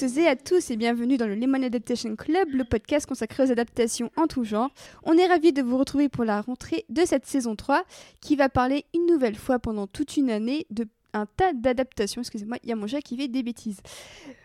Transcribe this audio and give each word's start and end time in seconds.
toutes 0.00 0.16
et 0.16 0.28
à 0.28 0.34
tous 0.36 0.70
et 0.70 0.76
bienvenue 0.76 1.18
dans 1.18 1.26
le 1.26 1.34
Lemon 1.34 1.62
Adaptation 1.62 2.16
Club, 2.16 2.48
le 2.54 2.64
podcast 2.64 3.04
consacré 3.04 3.42
aux 3.42 3.52
adaptations 3.52 4.10
en 4.16 4.28
tout 4.28 4.44
genre. 4.44 4.70
On 5.02 5.18
est 5.18 5.26
ravis 5.26 5.52
de 5.52 5.60
vous 5.60 5.76
retrouver 5.76 6.08
pour 6.08 6.24
la 6.24 6.40
rentrée 6.40 6.86
de 6.88 7.04
cette 7.04 7.26
saison 7.26 7.54
3 7.54 7.84
qui 8.22 8.34
va 8.34 8.48
parler 8.48 8.86
une 8.94 9.04
nouvelle 9.04 9.36
fois 9.36 9.58
pendant 9.58 9.86
toute 9.86 10.16
une 10.16 10.30
année 10.30 10.66
de 10.70 10.86
un 11.12 11.26
tas 11.26 11.52
d'adaptations. 11.52 12.22
Excusez-moi, 12.22 12.58
il 12.62 12.68
y 12.68 12.72
a 12.72 12.76
mon 12.76 12.86
chat 12.86 13.00
qui 13.00 13.16
fait 13.16 13.28
des 13.28 13.42
bêtises. 13.42 13.80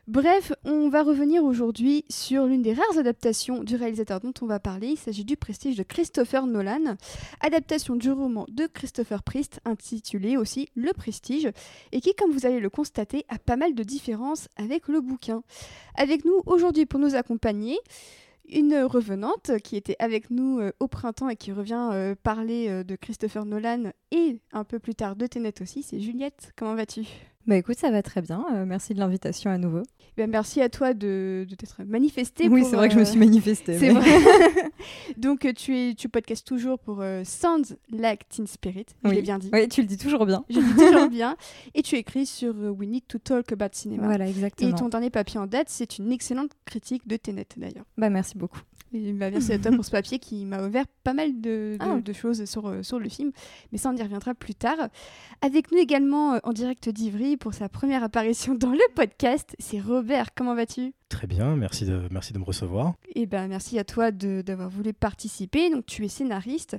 Bref, 0.08 0.54
on 0.64 0.90
va 0.90 1.02
revenir 1.02 1.44
aujourd'hui 1.44 2.06
sur 2.10 2.46
l'une 2.46 2.62
des 2.62 2.74
rares 2.74 2.98
adaptations 3.00 3.64
du 3.64 3.76
réalisateur 3.76 4.20
dont 4.20 4.34
on 4.42 4.46
va 4.46 4.60
parler. 4.60 4.90
Il 4.90 4.98
s'agit 4.98 5.26
du 5.26 5.36
Prestige 5.36 5.76
de 5.76 5.84
Christopher 5.84 6.46
Nolan, 6.46 6.96
adaptation 7.42 7.96
du 7.96 8.12
roman 8.12 8.46
de 8.50 8.68
Christopher 8.68 9.24
Priest, 9.24 9.62
intitulé 9.66 10.38
aussi 10.38 10.70
Le 10.76 10.94
Prestige, 10.94 11.50
et 11.92 12.02
qui, 12.02 12.14
comme 12.14 12.32
vous 12.32 12.46
allez 12.46 12.60
le 12.60 12.70
constater, 12.70 13.26
a 13.30 13.40
pas 13.40 13.56
mal 13.56 13.74
de 13.74 13.82
différences 13.84 14.48
avec 14.58 14.88
le 14.88 15.02
bouquin. 15.02 15.42
Avec 15.96 16.24
nous 16.24 16.42
aujourd'hui 16.46 16.86
pour 16.86 17.00
nous 17.00 17.16
accompagner, 17.16 17.80
une 18.50 18.76
revenante 18.84 19.52
qui 19.64 19.76
était 19.76 19.96
avec 20.00 20.30
nous 20.30 20.60
euh, 20.60 20.72
au 20.80 20.88
printemps 20.88 21.30
et 21.30 21.36
qui 21.36 21.52
revient 21.52 21.90
euh, 21.94 22.16
parler 22.22 22.68
euh, 22.70 22.84
de 22.84 22.96
Christopher 22.96 23.46
Nolan 23.46 23.92
et 24.12 24.40
un 24.52 24.64
peu 24.64 24.80
plus 24.80 24.96
tard 24.96 25.16
de 25.16 25.28
Tenet 25.28 25.62
aussi, 25.62 25.84
c'est 25.84 26.00
Juliette. 26.00 26.52
Comment 26.56 26.76
vas-tu? 26.76 27.06
Bah 27.48 27.58
écoute, 27.58 27.78
ça 27.78 27.92
va 27.92 28.02
très 28.02 28.22
bien. 28.22 28.44
merci 28.66 28.94
de 28.94 29.00
l'invitation 29.00 29.52
à 29.52 29.58
nouveau. 29.58 29.84
Ben, 30.18 30.30
merci 30.30 30.62
à 30.62 30.70
toi 30.70 30.94
de, 30.94 31.46
de 31.50 31.56
t'être 31.56 31.84
manifestée. 31.84 32.48
Oui, 32.48 32.64
c'est 32.64 32.76
vrai 32.76 32.88
que 32.88 32.94
je 32.94 33.00
me 33.00 33.06
suis 33.06 33.20
manifestée. 33.20 33.78
C'est 33.78 33.90
vrai. 33.92 34.10
Donc 35.18 35.48
tu 35.56 35.78
es, 35.78 35.94
tu 35.94 36.10
podcastes 36.10 36.48
toujours 36.48 36.80
pour 36.80 37.04
Sounds 37.24 37.76
Like 37.92 38.28
Teen 38.30 38.48
Spirit. 38.48 38.86
Je 39.04 39.10
l'ai 39.10 39.22
bien 39.22 39.38
dit. 39.38 39.50
Oui, 39.54 39.68
tu 39.68 39.82
le 39.82 39.88
dis 39.88 39.98
toujours 39.98 40.26
bien. 40.26 40.44
Je 40.50 40.60
le 40.60 40.66
dis 40.66 40.74
toujours 40.76 41.10
bien. 41.10 41.36
Et 41.74 41.82
tu 41.82 41.96
écris 41.96 42.26
sur 42.26 42.54
We 42.56 42.88
Need 42.88 43.08
to 43.08 43.18
Talk 43.20 43.52
About 43.52 43.70
Cinema. 43.74 44.08
Voilà, 44.08 44.28
exactement. 44.28 44.70
Et 44.70 44.74
ton 44.74 44.90
dernier 44.90 45.10
papier 45.10 45.40
en 45.40 45.48
date, 45.48 45.68
c'est 45.70 45.98
une 45.98 46.12
excellente 46.12 46.52
critique 46.66 47.08
de 47.08 47.18
Tenet 47.18 47.48
d'ailleurs. 47.58 47.86
Bah 47.98 48.10
merci 48.10 48.38
beaucoup. 48.38 48.60
Et 48.96 49.12
bah, 49.12 49.30
merci 49.30 49.52
à 49.52 49.60
toi 49.60 49.72
pour 49.72 49.84
ce 49.84 49.92
papier 49.92 50.20
qui 50.20 50.46
m'a 50.46 50.66
ouvert 50.66 50.86
pas 51.04 51.14
mal 51.14 51.42
de, 51.42 51.76
de, 51.78 51.78
ah. 51.82 52.00
de 52.00 52.14
choses 52.14 52.46
sur, 52.46 52.68
euh, 52.68 52.82
sur 52.82 52.98
le 52.98 53.10
film, 53.10 53.32
mais 53.72 53.78
ça 53.78 53.90
on 53.90 53.98
y 53.98 54.02
reviendra 54.02 54.34
plus 54.34 54.56
tard. 54.56 54.78
Avec 55.42 55.72
nous 55.74 55.78
également 55.78 56.36
euh, 56.36 56.40
en 56.44 56.54
direct 56.54 56.88
d'Ivry 56.88 57.36
pour 57.36 57.54
sa 57.54 57.68
première 57.68 58.04
apparition 58.04 58.56
dans 58.56 58.72
le 58.72 58.94
podcast, 58.96 59.54
c'est 59.60 59.82
Robert. 59.82 60.34
Comment 60.34 60.56
vas-tu? 60.56 60.94
Très 61.10 61.28
bien, 61.28 61.58
merci 61.58 61.84
de, 61.86 62.04
merci 62.10 62.32
de 62.32 62.40
me 62.40 62.46
recevoir. 62.46 62.94
Et 63.16 63.26
ben 63.26 63.50
merci 63.50 63.78
à 63.80 63.84
toi 63.84 64.12
d'avoir 64.12 64.70
voulu 64.70 64.94
participer. 64.94 65.70
Donc 65.70 65.86
tu 65.86 66.06
es 66.06 66.08
scénariste. 66.08 66.78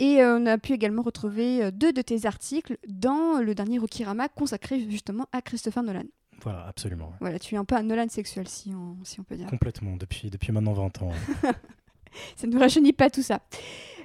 Et 0.00 0.20
euh, 0.22 0.38
on 0.40 0.46
a 0.46 0.58
pu 0.58 0.72
également 0.72 1.02
retrouver 1.02 1.70
deux 1.70 1.92
de 1.92 2.02
tes 2.02 2.26
articles 2.26 2.78
dans 2.88 3.40
le 3.40 3.54
dernier 3.54 3.78
Rokirama 3.78 4.28
consacré 4.28 4.84
justement 4.90 5.26
à 5.30 5.40
Christopher 5.40 5.84
Nolan. 5.84 6.02
Voilà, 6.42 6.66
absolument. 6.66 7.12
Voilà, 7.20 7.38
tu 7.38 7.54
es 7.54 7.58
un 7.58 7.64
peu 7.64 7.74
un 7.74 7.82
Nolan 7.82 8.08
sexuel, 8.08 8.48
si 8.48 8.72
on, 8.74 8.96
si 9.04 9.20
on 9.20 9.24
peut 9.24 9.36
dire. 9.36 9.48
Complètement, 9.48 9.96
depuis, 9.96 10.30
depuis 10.30 10.52
maintenant 10.52 10.72
20 10.72 11.02
ans. 11.02 11.12
ça 12.36 12.46
ne 12.46 12.52
nous 12.52 12.58
rajeunit 12.58 12.92
pas 12.92 13.10
tout 13.10 13.22
ça. 13.22 13.40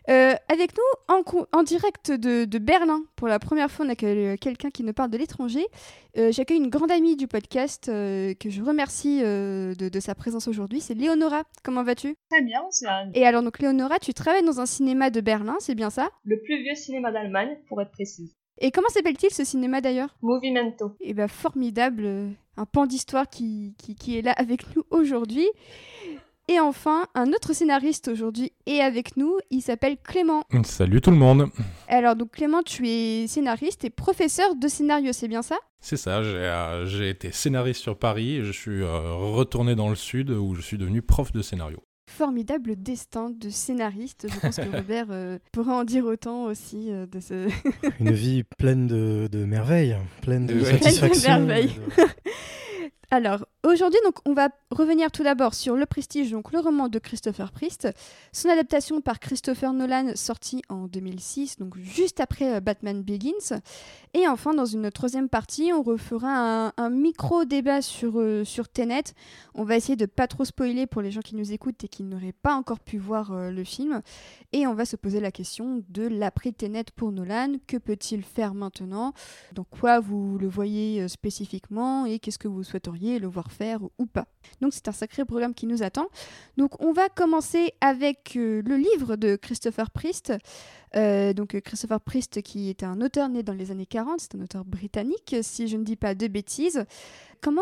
Euh, 0.09 0.33
avec 0.47 0.71
nous, 0.75 1.15
en, 1.15 1.21
en 1.51 1.63
direct 1.63 2.11
de, 2.11 2.45
de, 2.45 2.57
Berlin, 2.57 3.03
pour 3.15 3.27
la 3.27 3.37
première 3.37 3.69
fois, 3.69 3.85
on 3.85 3.89
a 3.89 3.95
quelqu'un 3.95 4.71
qui 4.71 4.83
nous 4.83 4.93
parle 4.93 5.11
de 5.11 5.17
l'étranger. 5.17 5.65
Euh, 6.17 6.31
J'accueille 6.31 6.57
une 6.57 6.69
grande 6.69 6.89
amie 6.89 7.15
du 7.15 7.27
podcast 7.27 7.89
euh, 7.89 8.33
que 8.33 8.49
je 8.49 8.63
remercie 8.63 9.21
euh, 9.23 9.75
de, 9.75 9.89
de, 9.89 9.99
sa 9.99 10.15
présence 10.15 10.47
aujourd'hui. 10.47 10.81
C'est 10.81 10.95
Léonora. 10.95 11.43
Comment 11.63 11.83
vas-tu? 11.83 12.15
Très 12.31 12.41
bien, 12.41 12.61
c'est 12.71 12.87
Et 13.13 13.27
alors, 13.27 13.43
donc, 13.43 13.59
Léonora, 13.59 13.99
tu 13.99 14.13
travailles 14.15 14.43
dans 14.43 14.59
un 14.59 14.65
cinéma 14.65 15.11
de 15.11 15.21
Berlin, 15.21 15.57
c'est 15.59 15.75
bien 15.75 15.91
ça? 15.91 16.09
Le 16.23 16.41
plus 16.41 16.63
vieux 16.63 16.75
cinéma 16.75 17.11
d'Allemagne, 17.11 17.57
pour 17.67 17.79
être 17.81 17.91
précise. 17.91 18.35
Et 18.61 18.71
comment 18.71 18.89
s'appelle-t-il 18.89 19.33
ce 19.33 19.45
cinéma 19.45 19.79
d'ailleurs? 19.79 20.17
Movimento. 20.21 20.95
Et 20.99 21.11
eh 21.11 21.13
bien 21.13 21.29
formidable, 21.29 22.03
euh, 22.05 22.29
un 22.57 22.65
pan 22.65 22.85
d'histoire 22.85 23.29
qui, 23.29 23.73
qui, 23.77 24.17
est 24.17 24.21
là 24.21 24.33
avec 24.33 24.75
nous 24.75 24.83
aujourd'hui. 24.91 25.47
Et 26.49 26.59
enfin, 26.59 27.05
un 27.15 27.31
autre 27.31 27.53
scénariste 27.53 28.09
aujourd'hui 28.09 28.51
est 28.65 28.81
avec 28.81 29.15
nous, 29.15 29.37
il 29.49 29.61
s'appelle 29.61 29.97
Clément. 29.97 30.43
Salut 30.63 30.99
tout 30.99 31.11
le 31.11 31.17
monde. 31.17 31.47
Alors 31.87 32.15
donc 32.15 32.31
Clément, 32.31 32.63
tu 32.63 32.89
es 32.89 33.27
scénariste 33.27 33.85
et 33.85 33.89
professeur 33.89 34.55
de 34.55 34.67
scénario, 34.67 35.13
c'est 35.13 35.27
bien 35.27 35.43
ça? 35.43 35.57
C'est 35.79 35.95
ça, 35.95 36.21
j'ai 36.23 36.35
euh, 36.35 37.09
été 37.09 37.31
scénariste 37.31 37.81
sur 37.81 37.97
Paris 37.97 38.37
et 38.37 38.43
je 38.43 38.51
suis 38.51 38.81
euh, 38.81 39.13
retourné 39.13 39.75
dans 39.75 39.89
le 39.89 39.95
sud 39.95 40.31
où 40.31 40.55
je 40.55 40.61
suis 40.61 40.77
devenu 40.77 41.01
prof 41.01 41.31
de 41.31 41.41
scénario 41.41 41.79
formidable 42.09 42.75
destin 42.75 43.29
de 43.29 43.49
scénariste. 43.49 44.27
Je 44.33 44.39
pense 44.39 44.57
que 44.57 44.61
Robert 44.75 45.07
euh, 45.11 45.37
pourra 45.51 45.73
en 45.77 45.83
dire 45.83 46.05
autant 46.05 46.45
aussi 46.45 46.91
euh, 46.91 47.05
de 47.05 47.19
ce. 47.19 47.47
Une 47.99 48.11
vie 48.11 48.43
pleine 48.43 48.87
de, 48.87 49.29
de 49.31 49.45
merveilles, 49.45 49.95
pleine 50.21 50.45
de 50.45 50.63
satisfaction. 50.63 51.39
merveilles. 51.45 51.75
Alors, 53.11 53.43
aujourd'hui, 53.65 53.99
donc, 54.05 54.17
on 54.25 54.33
va 54.33 54.49
revenir 54.69 55.11
tout 55.11 55.23
d'abord 55.23 55.55
sur 55.55 55.75
Le 55.75 55.87
Prestige, 55.87 56.29
donc 56.29 56.51
le 56.51 56.59
roman 56.59 56.89
de 56.89 56.99
Christopher 56.99 57.51
Priest, 57.51 57.87
son 58.31 58.49
adaptation 58.49 59.01
par 59.01 59.19
Christopher 59.19 59.73
Nolan, 59.73 60.11
sorti 60.13 60.61
en 60.69 60.85
2006, 60.85 61.57
donc 61.57 61.75
juste 61.79 62.19
après 62.19 62.57
euh, 62.57 62.59
Batman 62.59 63.01
Begins. 63.01 63.61
Et 64.13 64.27
enfin, 64.27 64.53
dans 64.53 64.65
une 64.65 64.91
troisième 64.91 65.27
partie, 65.27 65.71
on 65.73 65.81
refera 65.81 66.71
un, 66.77 66.89
micro-débat 66.91 67.81
sur, 67.81 68.19
euh, 68.19 68.43
sur. 68.43 68.65
On 69.55 69.63
va 69.63 69.75
essayer 69.75 69.95
de 69.95 70.05
pas 70.05 70.27
trop 70.27 70.45
spoiler 70.45 70.85
pour 70.85 71.01
les 71.01 71.09
gens 71.09 71.21
qui 71.21 71.35
nous 71.35 71.51
écoutent 71.51 71.83
et 71.83 71.87
qui 71.87 72.03
n'auraient 72.03 72.31
pas 72.31 72.53
encore 72.53 72.79
pu 72.79 72.99
voir 72.99 73.33
euh, 73.33 73.49
le 73.49 73.63
film. 73.63 74.01
Et 74.53 74.67
on 74.67 74.75
va 74.75 74.85
se 74.85 74.95
poser 74.95 75.19
la 75.19 75.31
question 75.31 75.83
de 75.89 76.03
l'après-Tenet 76.03 76.85
pour 76.95 77.11
Nolan. 77.11 77.53
Que 77.65 77.77
peut-il 77.77 78.23
faire 78.23 78.53
maintenant? 78.53 79.13
Dans 79.53 79.63
quoi 79.63 79.99
vous 79.99 80.37
le 80.37 80.47
voyez 80.47 81.07
spécifiquement? 81.07 82.05
Et 82.05 82.19
qu'est-ce 82.19 82.39
que 82.39 82.47
vous 82.47 82.63
souhaiteriez 82.63 82.98
le 82.99 83.27
voir 83.27 83.51
faire 83.51 83.79
ou 83.97 84.05
pas. 84.05 84.27
Donc 84.61 84.73
c'est 84.73 84.87
un 84.87 84.91
sacré 84.91 85.25
programme 85.25 85.53
qui 85.53 85.65
nous 85.65 85.83
attend. 85.83 86.07
Donc 86.57 86.81
on 86.81 86.91
va 86.91 87.09
commencer 87.09 87.73
avec 87.81 88.35
euh, 88.35 88.61
le 88.65 88.75
livre 88.75 89.15
de 89.15 89.35
Christopher 89.35 89.89
Priest. 89.91 90.33
Euh, 90.95 91.33
donc 91.33 91.55
euh, 91.55 91.61
Christopher 91.61 92.01
Priest 92.01 92.41
qui 92.41 92.69
était 92.69 92.85
un 92.85 93.01
auteur 93.01 93.29
né 93.29 93.43
dans 93.43 93.53
les 93.53 93.71
années 93.71 93.85
40, 93.85 94.19
c'est 94.19 94.35
un 94.35 94.41
auteur 94.41 94.65
britannique 94.65 95.35
si 95.41 95.67
je 95.67 95.77
ne 95.77 95.83
dis 95.83 95.95
pas 95.95 96.15
de 96.15 96.27
bêtises. 96.27 96.85
Comment, 97.41 97.61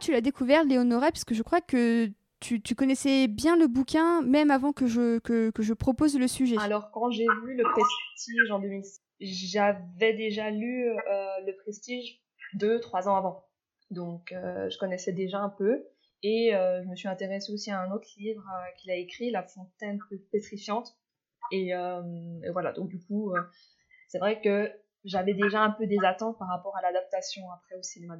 tu 0.00 0.10
l'as 0.10 0.20
découvert 0.20 0.64
Léonora? 0.64 1.12
Puisque 1.12 1.34
je 1.34 1.42
crois 1.42 1.60
que 1.60 2.10
tu, 2.40 2.60
tu, 2.60 2.74
connaissais 2.74 3.28
bien 3.28 3.56
le 3.56 3.68
bouquin 3.68 4.22
même 4.22 4.50
avant 4.50 4.72
que 4.72 4.86
je, 4.86 5.18
que, 5.20 5.50
que 5.50 5.62
je 5.62 5.72
propose 5.72 6.18
le 6.18 6.26
sujet. 6.26 6.56
Alors 6.58 6.90
quand 6.90 7.10
j'ai 7.10 7.26
vu 7.44 7.56
le 7.56 7.62
Prestige 7.62 8.50
en 8.50 8.58
2006, 8.58 9.00
j'avais 9.20 10.14
déjà 10.14 10.50
lu 10.50 10.88
le 11.46 11.56
Prestige 11.62 12.20
deux, 12.54 12.80
trois 12.80 13.08
ans 13.08 13.16
avant. 13.16 13.45
Donc 13.90 14.32
euh, 14.32 14.68
je 14.70 14.78
connaissais 14.78 15.12
déjà 15.12 15.38
un 15.38 15.48
peu. 15.48 15.86
Et 16.22 16.54
euh, 16.54 16.82
je 16.82 16.88
me 16.88 16.96
suis 16.96 17.08
intéressée 17.08 17.52
aussi 17.52 17.70
à 17.70 17.80
un 17.80 17.90
autre 17.92 18.08
livre 18.16 18.42
euh, 18.42 18.76
qu'il 18.78 18.90
a 18.90 18.96
écrit, 18.96 19.30
La 19.30 19.42
fontaine 19.42 19.98
pétrifiante. 20.32 20.96
Et, 21.52 21.68
et 21.68 22.50
voilà, 22.50 22.72
donc 22.72 22.88
du 22.88 22.98
coup, 22.98 23.32
c'est 24.08 24.18
vrai 24.18 24.40
que 24.40 24.68
j'avais 25.04 25.32
déjà 25.32 25.60
un 25.60 25.70
peu 25.70 25.86
des 25.86 25.98
attentes 26.04 26.36
par 26.40 26.48
rapport 26.48 26.76
à 26.76 26.82
l'adaptation 26.82 27.48
après 27.52 27.76
au 27.76 27.82
cinéma. 27.82 28.18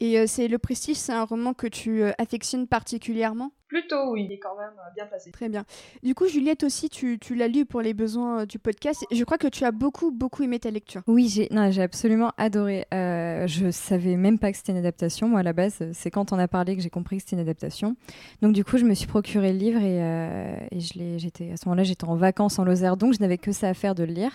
Et 0.00 0.26
c'est 0.26 0.48
Le 0.48 0.58
Prestige, 0.58 0.96
c'est 0.96 1.12
un 1.12 1.24
roman 1.24 1.54
que 1.54 1.66
tu 1.66 2.02
affectionnes 2.18 2.66
particulièrement? 2.66 3.52
Plutôt, 3.68 4.12
oui, 4.12 4.24
il 4.24 4.32
est 4.32 4.38
quand 4.38 4.56
même 4.56 4.72
euh, 4.78 4.94
bien 4.94 5.04
placé. 5.04 5.30
Très 5.30 5.50
bien. 5.50 5.66
Du 6.02 6.14
coup, 6.14 6.26
Juliette 6.26 6.64
aussi, 6.64 6.88
tu, 6.88 7.18
tu 7.18 7.34
l'as 7.34 7.48
lu 7.48 7.66
pour 7.66 7.82
les 7.82 7.92
besoins 7.92 8.40
euh, 8.40 8.46
du 8.46 8.58
podcast. 8.58 9.04
Je 9.10 9.22
crois 9.24 9.36
que 9.36 9.46
tu 9.46 9.62
as 9.64 9.72
beaucoup, 9.72 10.10
beaucoup 10.10 10.42
aimé 10.42 10.58
ta 10.58 10.70
lecture. 10.70 11.02
Oui, 11.06 11.28
j'ai, 11.28 11.48
non, 11.50 11.70
j'ai 11.70 11.82
absolument 11.82 12.32
adoré. 12.38 12.86
Euh, 12.94 13.46
je 13.46 13.70
savais 13.70 14.16
même 14.16 14.38
pas 14.38 14.52
que 14.52 14.56
c'était 14.56 14.72
une 14.72 14.78
adaptation. 14.78 15.28
Moi, 15.28 15.40
à 15.40 15.42
la 15.42 15.52
base, 15.52 15.84
c'est 15.92 16.10
quand 16.10 16.32
on 16.32 16.38
a 16.38 16.48
parlé 16.48 16.76
que 16.76 16.82
j'ai 16.82 16.88
compris 16.88 17.18
que 17.18 17.24
c'était 17.24 17.36
une 17.36 17.42
adaptation. 17.42 17.94
Donc, 18.40 18.54
du 18.54 18.64
coup, 18.64 18.78
je 18.78 18.86
me 18.86 18.94
suis 18.94 19.06
procuré 19.06 19.52
le 19.52 19.58
livre 19.58 19.82
et, 19.82 20.02
euh, 20.02 20.56
et 20.70 20.80
je 20.80 20.98
l'ai, 20.98 21.18
j'étais, 21.18 21.52
à 21.52 21.58
ce 21.58 21.68
moment-là, 21.68 21.82
j'étais 21.82 22.06
en 22.06 22.16
vacances 22.16 22.58
en 22.58 22.64
Lozère, 22.64 22.96
donc 22.96 23.12
je 23.12 23.20
n'avais 23.20 23.36
que 23.36 23.52
ça 23.52 23.68
à 23.68 23.74
faire 23.74 23.94
de 23.94 24.04
le 24.04 24.14
lire. 24.14 24.32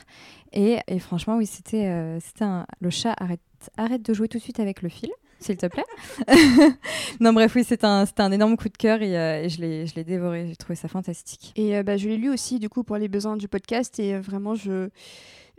Et, 0.52 0.78
et 0.88 1.00
franchement, 1.00 1.38
oui, 1.38 1.48
c'était, 1.48 2.20
c'était 2.20 2.44
un... 2.44 2.68
le 2.82 2.92
chat 2.92 3.16
arrête, 3.20 3.42
arrête 3.78 4.04
de 4.04 4.14
jouer 4.14 4.28
tout 4.28 4.38
de 4.38 4.44
suite 4.44 4.60
avec 4.60 4.84
le 4.84 4.90
fil 4.90 5.10
s'il 5.44 5.58
te 5.58 5.68
plaît. 5.68 5.86
non, 7.20 7.34
bref, 7.34 7.54
oui, 7.56 7.64
c'est 7.68 7.84
un, 7.84 8.06
un 8.18 8.32
énorme 8.32 8.58
coup 8.58 8.70
de 8.70 8.78
cœur 8.78 9.02
et, 9.02 9.18
euh, 9.18 9.48
je 9.50 9.62
l'ai 9.62 10.04
dévoré. 10.04 10.48
J'ai 10.48 10.56
trouvé 10.56 10.76
ça 10.76 10.88
fantastique. 10.88 11.52
Et 11.56 11.78
euh, 11.78 11.84
bah, 11.84 11.98
je 11.98 12.08
l'ai 12.08 12.18
lu 12.18 12.30
aussi, 12.30 12.60
du 12.60 12.70
coup, 12.70 12.84
pour 12.84 12.98
les 12.98 13.08
besoins 13.08 13.38
du 13.38 13.48
podcast. 13.48 14.00
Et 14.00 14.16
euh, 14.16 14.22
vraiment, 14.22 14.56
je, 14.56 14.90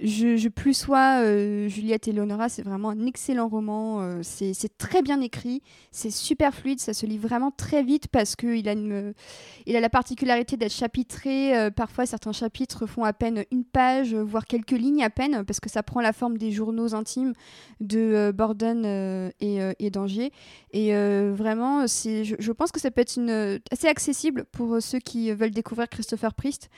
je, 0.00 0.36
je 0.36 0.48
plus 0.48 0.74
sois 0.74 1.22
euh, 1.22 1.68
Juliette 1.68 2.08
et 2.08 2.12
Leonora, 2.12 2.48
c'est 2.48 2.62
vraiment 2.62 2.90
un 2.90 3.06
excellent 3.06 3.48
roman. 3.48 4.00
Euh, 4.02 4.20
c'est 4.22 4.76
très 4.76 5.02
bien 5.02 5.20
écrit, 5.20 5.62
c'est 5.92 6.10
super 6.10 6.52
fluide, 6.52 6.80
ça 6.80 6.92
se 6.92 7.06
lit 7.06 7.18
vraiment 7.18 7.52
très 7.52 7.84
vite 7.84 8.08
parce 8.08 8.34
qu'il 8.34 8.68
a, 8.68 8.72
a 8.72 9.80
la 9.80 9.88
particularité 9.90 10.56
d'être 10.56 10.72
chapitré. 10.72 11.56
Euh, 11.56 11.70
parfois, 11.70 12.06
certains 12.06 12.32
chapitres 12.32 12.86
font 12.86 13.04
à 13.04 13.12
peine 13.12 13.44
une 13.52 13.64
page, 13.64 14.14
voire 14.14 14.46
quelques 14.46 14.72
lignes 14.72 15.04
à 15.04 15.10
peine, 15.10 15.44
parce 15.44 15.60
que 15.60 15.70
ça 15.70 15.84
prend 15.84 16.00
la 16.00 16.12
forme 16.12 16.38
des 16.38 16.50
journaux 16.50 16.94
intimes 16.94 17.32
de 17.80 18.32
Borden 18.34 18.84
et, 19.40 19.58
et 19.78 19.90
d'Angier. 19.90 20.32
Et 20.72 20.92
vraiment, 21.32 21.86
je, 21.86 22.34
je 22.38 22.52
pense 22.52 22.72
que 22.72 22.80
ça 22.80 22.90
peut 22.90 23.00
être 23.00 23.18
assez 23.70 23.86
accessible 23.86 24.44
pour 24.50 24.80
ceux 24.80 24.98
qui 24.98 25.32
veulent 25.32 25.50
découvrir 25.50 25.88
Christopher 25.88 26.34
Priest. 26.34 26.68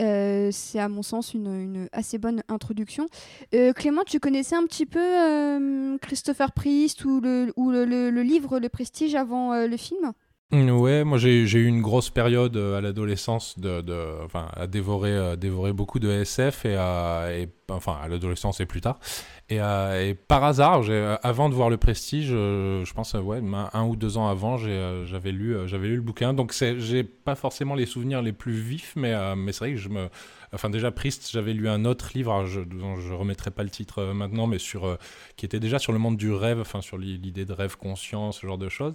Euh, 0.00 0.50
c'est 0.52 0.78
à 0.78 0.88
mon 0.88 1.02
sens 1.02 1.34
une, 1.34 1.88
assez 1.92 2.18
bonne 2.18 2.42
introduction. 2.48 3.06
Euh, 3.54 3.72
Clément, 3.72 4.02
tu 4.04 4.20
connaissais 4.20 4.56
un 4.56 4.64
petit 4.64 4.86
peu 4.86 5.00
euh, 5.00 5.96
Christopher 5.98 6.52
Priest 6.52 7.04
ou, 7.04 7.20
le, 7.20 8.22
livre 8.22 8.58
Le 8.58 8.68
Prestige 8.68 9.14
avant 9.14 9.54
le 9.66 9.76
film? 9.76 10.12
Ouais, 10.52 11.02
moi 11.02 11.18
j'ai 11.18 11.42
eu 11.42 11.66
une 11.66 11.82
grosse 11.82 12.08
période 12.08 12.56
euh, 12.56 12.78
à 12.78 12.80
l'adolescence 12.80 13.58
de, 13.58 14.24
enfin, 14.24 14.48
à 14.54 14.68
dévorer, 14.68 15.10
euh, 15.10 15.34
dévorer 15.34 15.72
beaucoup 15.72 15.98
de 15.98 16.08
SF 16.08 16.64
et, 16.66 16.76
à, 16.76 17.28
enfin 17.68 17.98
à 18.00 18.06
l'adolescence 18.06 18.60
et 18.60 18.66
plus 18.66 18.80
tard. 18.80 19.00
Et, 19.48 19.60
euh, 19.60 20.14
par 20.28 20.44
hasard, 20.44 20.82
avant 21.24 21.48
de 21.48 21.54
voir 21.54 21.68
le 21.68 21.78
Prestige, 21.78 22.28
je 22.28 22.92
pense 22.94 23.14
ouais, 23.14 23.42
un, 23.72 23.84
ou 23.86 23.96
deux 23.96 24.18
ans 24.18 24.28
avant, 24.28 24.56
j'avais 24.56 25.32
lu, 25.32 25.56
j'avais 25.66 25.88
lu 25.88 25.96
le 25.96 26.02
bouquin. 26.02 26.32
Donc 26.32 26.52
j'ai 26.78 27.02
pas 27.02 27.34
forcément 27.34 27.74
les 27.74 27.86
souvenirs 27.86 28.22
les 28.22 28.32
plus 28.32 28.52
vifs, 28.54 28.92
mais, 28.94 29.14
mais 29.34 29.50
c'est 29.50 29.64
vrai 29.64 29.72
que 29.72 29.80
je 29.80 29.88
me, 29.88 30.08
enfin 30.52 30.70
déjà 30.70 30.92
Priest, 30.92 31.28
j'avais 31.32 31.54
lu 31.54 31.68
un 31.68 31.84
autre 31.84 32.10
livre, 32.14 32.46
je, 32.46 32.60
dont 32.60 33.00
je 33.00 33.12
remettrai 33.12 33.50
pas 33.50 33.64
le 33.64 33.70
titre 33.70 34.04
maintenant, 34.12 34.46
mais 34.46 34.58
sur, 34.58 34.96
qui 35.36 35.44
était 35.44 35.60
déjà 35.60 35.80
sur 35.80 35.92
le 35.92 35.98
monde 35.98 36.16
du 36.16 36.32
rêve, 36.32 36.60
enfin 36.60 36.80
sur 36.82 36.98
l'i- 36.98 37.18
l'idée 37.18 37.44
de 37.44 37.52
rêve 37.52 37.76
conscient, 37.76 38.30
ce 38.30 38.46
genre 38.46 38.58
de 38.58 38.68
choses. 38.68 38.94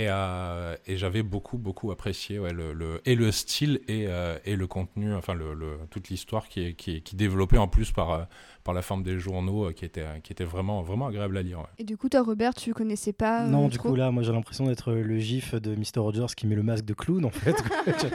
Et, 0.00 0.06
euh, 0.08 0.76
et 0.86 0.96
j'avais 0.96 1.24
beaucoup, 1.24 1.58
beaucoup 1.58 1.90
apprécié 1.90 2.38
ouais, 2.38 2.52
le, 2.52 2.72
le- 2.72 3.00
et 3.04 3.16
le 3.16 3.32
style 3.32 3.80
et, 3.88 4.04
euh, 4.06 4.38
et 4.44 4.54
le 4.54 4.66
contenu, 4.68 5.12
enfin 5.14 5.34
le, 5.34 5.54
le- 5.54 5.78
toute 5.90 6.08
l'histoire 6.08 6.46
qui 6.48 6.60
est, 6.66 6.74
qui 6.74 6.96
est 6.96 7.00
qui 7.00 7.16
est 7.16 7.18
développée 7.18 7.58
en 7.58 7.66
plus 7.66 7.90
par, 7.90 8.10
euh, 8.12 8.22
par 8.62 8.74
la 8.74 8.82
forme 8.82 9.02
des 9.02 9.18
journaux 9.18 9.72
qui 9.72 9.84
était, 9.84 10.06
qui 10.22 10.32
était 10.32 10.44
vraiment, 10.44 10.82
vraiment 10.82 11.08
agréable 11.08 11.36
à 11.36 11.42
lire. 11.42 11.58
ouais. 11.58 11.64
Et 11.78 11.84
du 11.84 11.96
coup, 11.96 12.08
toi, 12.08 12.22
Robert, 12.22 12.54
tu 12.54 12.72
connaissais 12.74 13.12
pas 13.12 13.44
euh, 13.44 13.48
Non, 13.48 13.66
du 13.68 13.76
trop 13.78 13.88
coup, 13.88 13.94
là, 13.96 14.12
moi, 14.12 14.22
j'ai 14.22 14.30
l'impression 14.32 14.66
d'être 14.66 14.92
le 14.92 15.18
gif 15.18 15.56
de 15.56 15.74
Mr. 15.74 15.98
Rogers 16.00 16.32
qui 16.36 16.46
met 16.46 16.54
le 16.54 16.62
masque 16.62 16.84
de 16.84 16.94
clown, 16.94 17.24
en 17.24 17.30
fait. 17.30 17.56
je, 17.86 18.06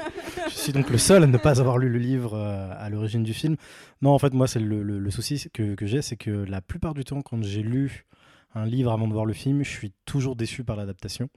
je 0.50 0.56
suis 0.56 0.72
donc 0.72 0.90
le 0.90 0.98
seul 0.98 1.24
à 1.24 1.28
ne 1.28 1.38
pas 1.38 1.60
avoir 1.60 1.78
lu 1.80 1.90
le 1.90 2.00
livre 2.00 2.34
euh, 2.36 2.70
à 2.78 2.90
l'origine 2.90 3.24
du 3.24 3.34
film. 3.34 3.58
Non, 4.02 4.12
en 4.12 4.20
fait, 4.20 4.34
moi, 4.34 4.48
c'est 4.48 4.60
le, 4.62 4.84
le- 4.84 5.00
le 5.00 5.12
souci 5.12 5.50
que, 5.54 5.76
que 5.76 5.86
j'ai, 5.86 6.02
c'est 6.02 6.16
que 6.16 6.32
la 6.32 6.62
plupart 6.62 6.94
du 6.94 7.04
temps, 7.04 7.22
quand 7.22 7.44
j'ai 7.44 7.62
lu 7.62 8.06
un 8.56 8.66
livre 8.66 8.92
avant 8.92 9.08
de 9.08 9.14
voir 9.14 9.26
le 9.26 9.34
film, 9.34 9.64
je 9.64 9.70
suis 9.70 9.94
toujours 10.06 10.36
déçu 10.36 10.64
par 10.64 10.76
l'adaptation. 10.76 11.30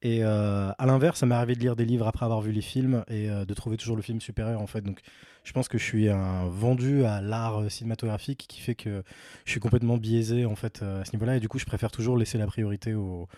Et 0.00 0.22
euh, 0.22 0.70
à 0.78 0.86
l'inverse, 0.86 1.18
ça 1.18 1.26
m'est 1.26 1.34
arrivé 1.34 1.54
de 1.54 1.60
lire 1.60 1.74
des 1.74 1.84
livres 1.84 2.06
après 2.06 2.24
avoir 2.24 2.40
vu 2.40 2.52
les 2.52 2.60
films 2.60 3.04
et 3.08 3.28
euh, 3.28 3.44
de 3.44 3.54
trouver 3.54 3.76
toujours 3.76 3.96
le 3.96 4.02
film 4.02 4.20
supérieur, 4.20 4.60
en 4.60 4.66
fait. 4.68 4.80
Donc, 4.82 5.00
je 5.42 5.52
pense 5.52 5.66
que 5.68 5.76
je 5.76 5.82
suis 5.82 6.08
un 6.08 6.46
vendu 6.46 7.04
à 7.04 7.20
l'art 7.20 7.62
euh, 7.62 7.68
cinématographique 7.68 8.46
qui 8.48 8.60
fait 8.60 8.76
que 8.76 9.02
je 9.44 9.50
suis 9.50 9.60
complètement 9.60 9.96
biaisé, 9.96 10.46
en 10.46 10.54
fait, 10.54 10.82
à 10.82 11.04
ce 11.04 11.12
niveau-là. 11.14 11.36
Et 11.36 11.40
du 11.40 11.48
coup, 11.48 11.58
je 11.58 11.66
préfère 11.66 11.90
toujours 11.90 12.16
laisser 12.16 12.38
la 12.38 12.46
priorité 12.46 12.94
au, 12.94 13.28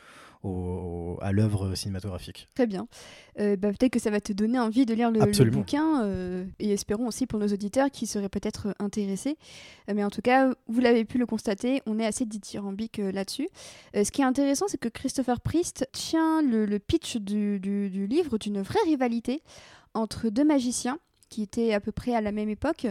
au- 0.42 1.18
à 1.20 1.32
l'œuvre 1.32 1.74
cinématographique. 1.74 2.48
Très 2.54 2.66
bien. 2.66 2.86
Euh, 3.38 3.56
bah, 3.56 3.68
peut-être 3.70 3.92
que 3.92 3.98
ça 3.98 4.10
va 4.10 4.20
te 4.20 4.32
donner 4.32 4.58
envie 4.58 4.86
de 4.86 4.94
lire 4.94 5.10
le, 5.10 5.20
bouquin 5.50 6.02
euh, 6.04 6.44
et 6.58 6.70
espérons 6.72 7.06
aussi 7.06 7.26
pour 7.26 7.38
nos 7.38 7.48
auditeurs 7.48 7.90
qui 7.90 8.06
seraient 8.06 8.28
peut-être 8.28 8.74
intéressés. 8.78 9.36
Euh, 9.88 9.94
mais 9.94 10.04
en 10.04 10.10
tout 10.10 10.22
cas, 10.22 10.50
vous 10.68 10.80
l'avez 10.80 11.04
pu 11.04 11.18
le 11.18 11.26
constater, 11.26 11.82
on 11.86 11.98
est 11.98 12.06
assez 12.06 12.24
dithyrambique 12.26 12.98
là-dessus. 12.98 13.48
Ce 13.94 14.10
qui 14.10 14.22
est 14.22 14.24
intéressant, 14.24 14.66
c'est 14.68 14.78
que 14.78 14.88
Christopher 14.88 15.40
Priest 15.40 15.88
tient 15.92 16.42
le, 16.42 16.64
le 16.66 16.78
pitch 16.78 17.16
du, 17.18 17.60
du- 17.60 17.90
du 17.90 18.06
livre 18.06 18.38
d'une 18.38 18.62
vraie 18.62 18.78
rivalité 18.86 19.42
entre 19.94 20.28
deux 20.30 20.44
magiciens 20.44 20.98
qui 21.30 21.42
étaient 21.42 21.72
à 21.72 21.80
peu 21.80 21.92
près 21.92 22.14
à 22.14 22.20
la 22.20 22.32
même 22.32 22.50
époque 22.50 22.86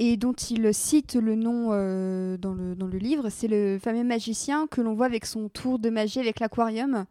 et 0.00 0.16
dont 0.16 0.32
il 0.32 0.72
cite 0.72 1.14
le 1.14 1.34
nom 1.34 1.68
euh, 1.72 2.38
dans, 2.38 2.54
le, 2.54 2.98
livre. 2.98 3.28
C'est 3.28 3.48
le 3.48 3.78
fameux 3.78 4.02
magicien 4.02 4.66
que 4.66 4.80
l'on 4.80 4.94
voit 4.94 5.04
avec 5.04 5.26
son 5.26 5.50
tour 5.50 5.78
de 5.78 5.90
magie 5.90 6.18
avec 6.18 6.40
l'aquarium 6.40 7.04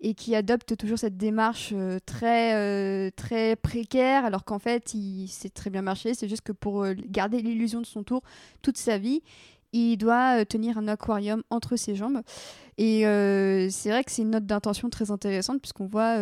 et 0.00 0.14
qui 0.14 0.34
adopte 0.34 0.76
toujours 0.76 0.98
cette 0.98 1.16
démarche 1.16 1.70
euh, 1.72 2.00
très, 2.04 2.54
euh, 2.54 3.10
très 3.14 3.54
précaire, 3.54 4.24
alors 4.24 4.44
qu'en 4.44 4.58
fait, 4.58 4.94
il 4.94 5.28
c'est 5.28 5.54
très 5.54 5.70
bien 5.70 5.82
marché. 5.82 6.12
C'est 6.14 6.28
juste 6.28 6.42
que 6.42 6.50
pour 6.50 6.84
garder 7.08 7.40
l'illusion 7.40 7.80
de 7.80 7.86
son 7.86 8.02
tour 8.02 8.22
toute 8.62 8.78
sa 8.78 8.98
vie, 8.98 9.22
il 9.72 9.96
doit 9.96 10.44
tenir 10.44 10.76
un 10.76 10.88
aquarium 10.88 11.44
entre 11.50 11.76
ses 11.76 11.94
jambes. 11.94 12.20
Et 12.78 13.02
c'est 13.70 13.90
vrai 13.90 14.02
que 14.02 14.10
c'est 14.10 14.22
une 14.22 14.30
note 14.30 14.46
d'intention 14.46 14.90
très 14.90 15.12
intéressante, 15.12 15.60
puisqu'on 15.60 15.86
voit 15.86 16.18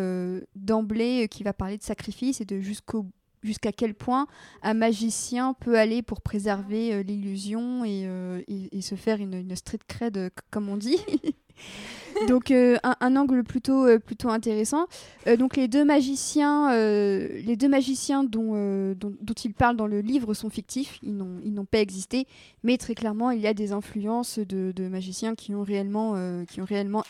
d'emblée 0.54 1.28
qu'il 1.30 1.44
va 1.44 1.52
parler 1.52 1.76
de 1.76 1.82
sacrifice 1.82 2.40
et 2.40 2.46
de 2.46 2.60
jusqu'au 2.60 3.06
jusqu'à 3.42 3.72
quel 3.72 3.94
point 3.94 4.26
un 4.62 4.74
magicien 4.74 5.54
peut 5.54 5.78
aller 5.78 6.02
pour 6.02 6.20
préserver 6.20 6.94
euh, 6.94 7.02
l'illusion 7.02 7.84
et, 7.84 8.04
euh, 8.06 8.40
et- 8.48 8.80
se 8.82 8.94
faire 8.94 9.20
une, 9.20 9.54
street 9.54 9.78
cred, 9.86 10.16
euh, 10.16 10.30
comme 10.50 10.68
on 10.68 10.76
dit. 10.76 10.98
donc 12.28 12.50
un, 12.50 13.16
angle 13.16 13.44
plutôt, 13.44 13.86
intéressant. 14.28 14.86
Donc 15.38 15.56
les 15.56 15.68
deux 15.68 15.84
magiciens, 15.84 16.72
les 16.72 17.56
deux 17.56 17.68
magiciens 17.68 18.24
dont, 18.24 18.96
il 19.44 19.54
parle 19.54 19.76
dans 19.76 19.86
le 19.86 20.00
livre 20.00 20.34
sont 20.34 20.50
fictifs, 20.50 20.98
ils 21.02 21.16
n'ont, 21.16 21.64
pas 21.64 21.78
existé, 21.78 22.26
mais 22.64 22.76
très 22.76 22.94
clairement 22.94 23.30
il 23.30 23.40
y 23.40 23.46
a 23.46 23.54
des 23.54 23.72
influences 23.72 24.38
de, 24.40 24.88
magiciens 24.88 25.34
qui 25.36 25.54
ont 25.54 25.62
réellement 25.62 26.14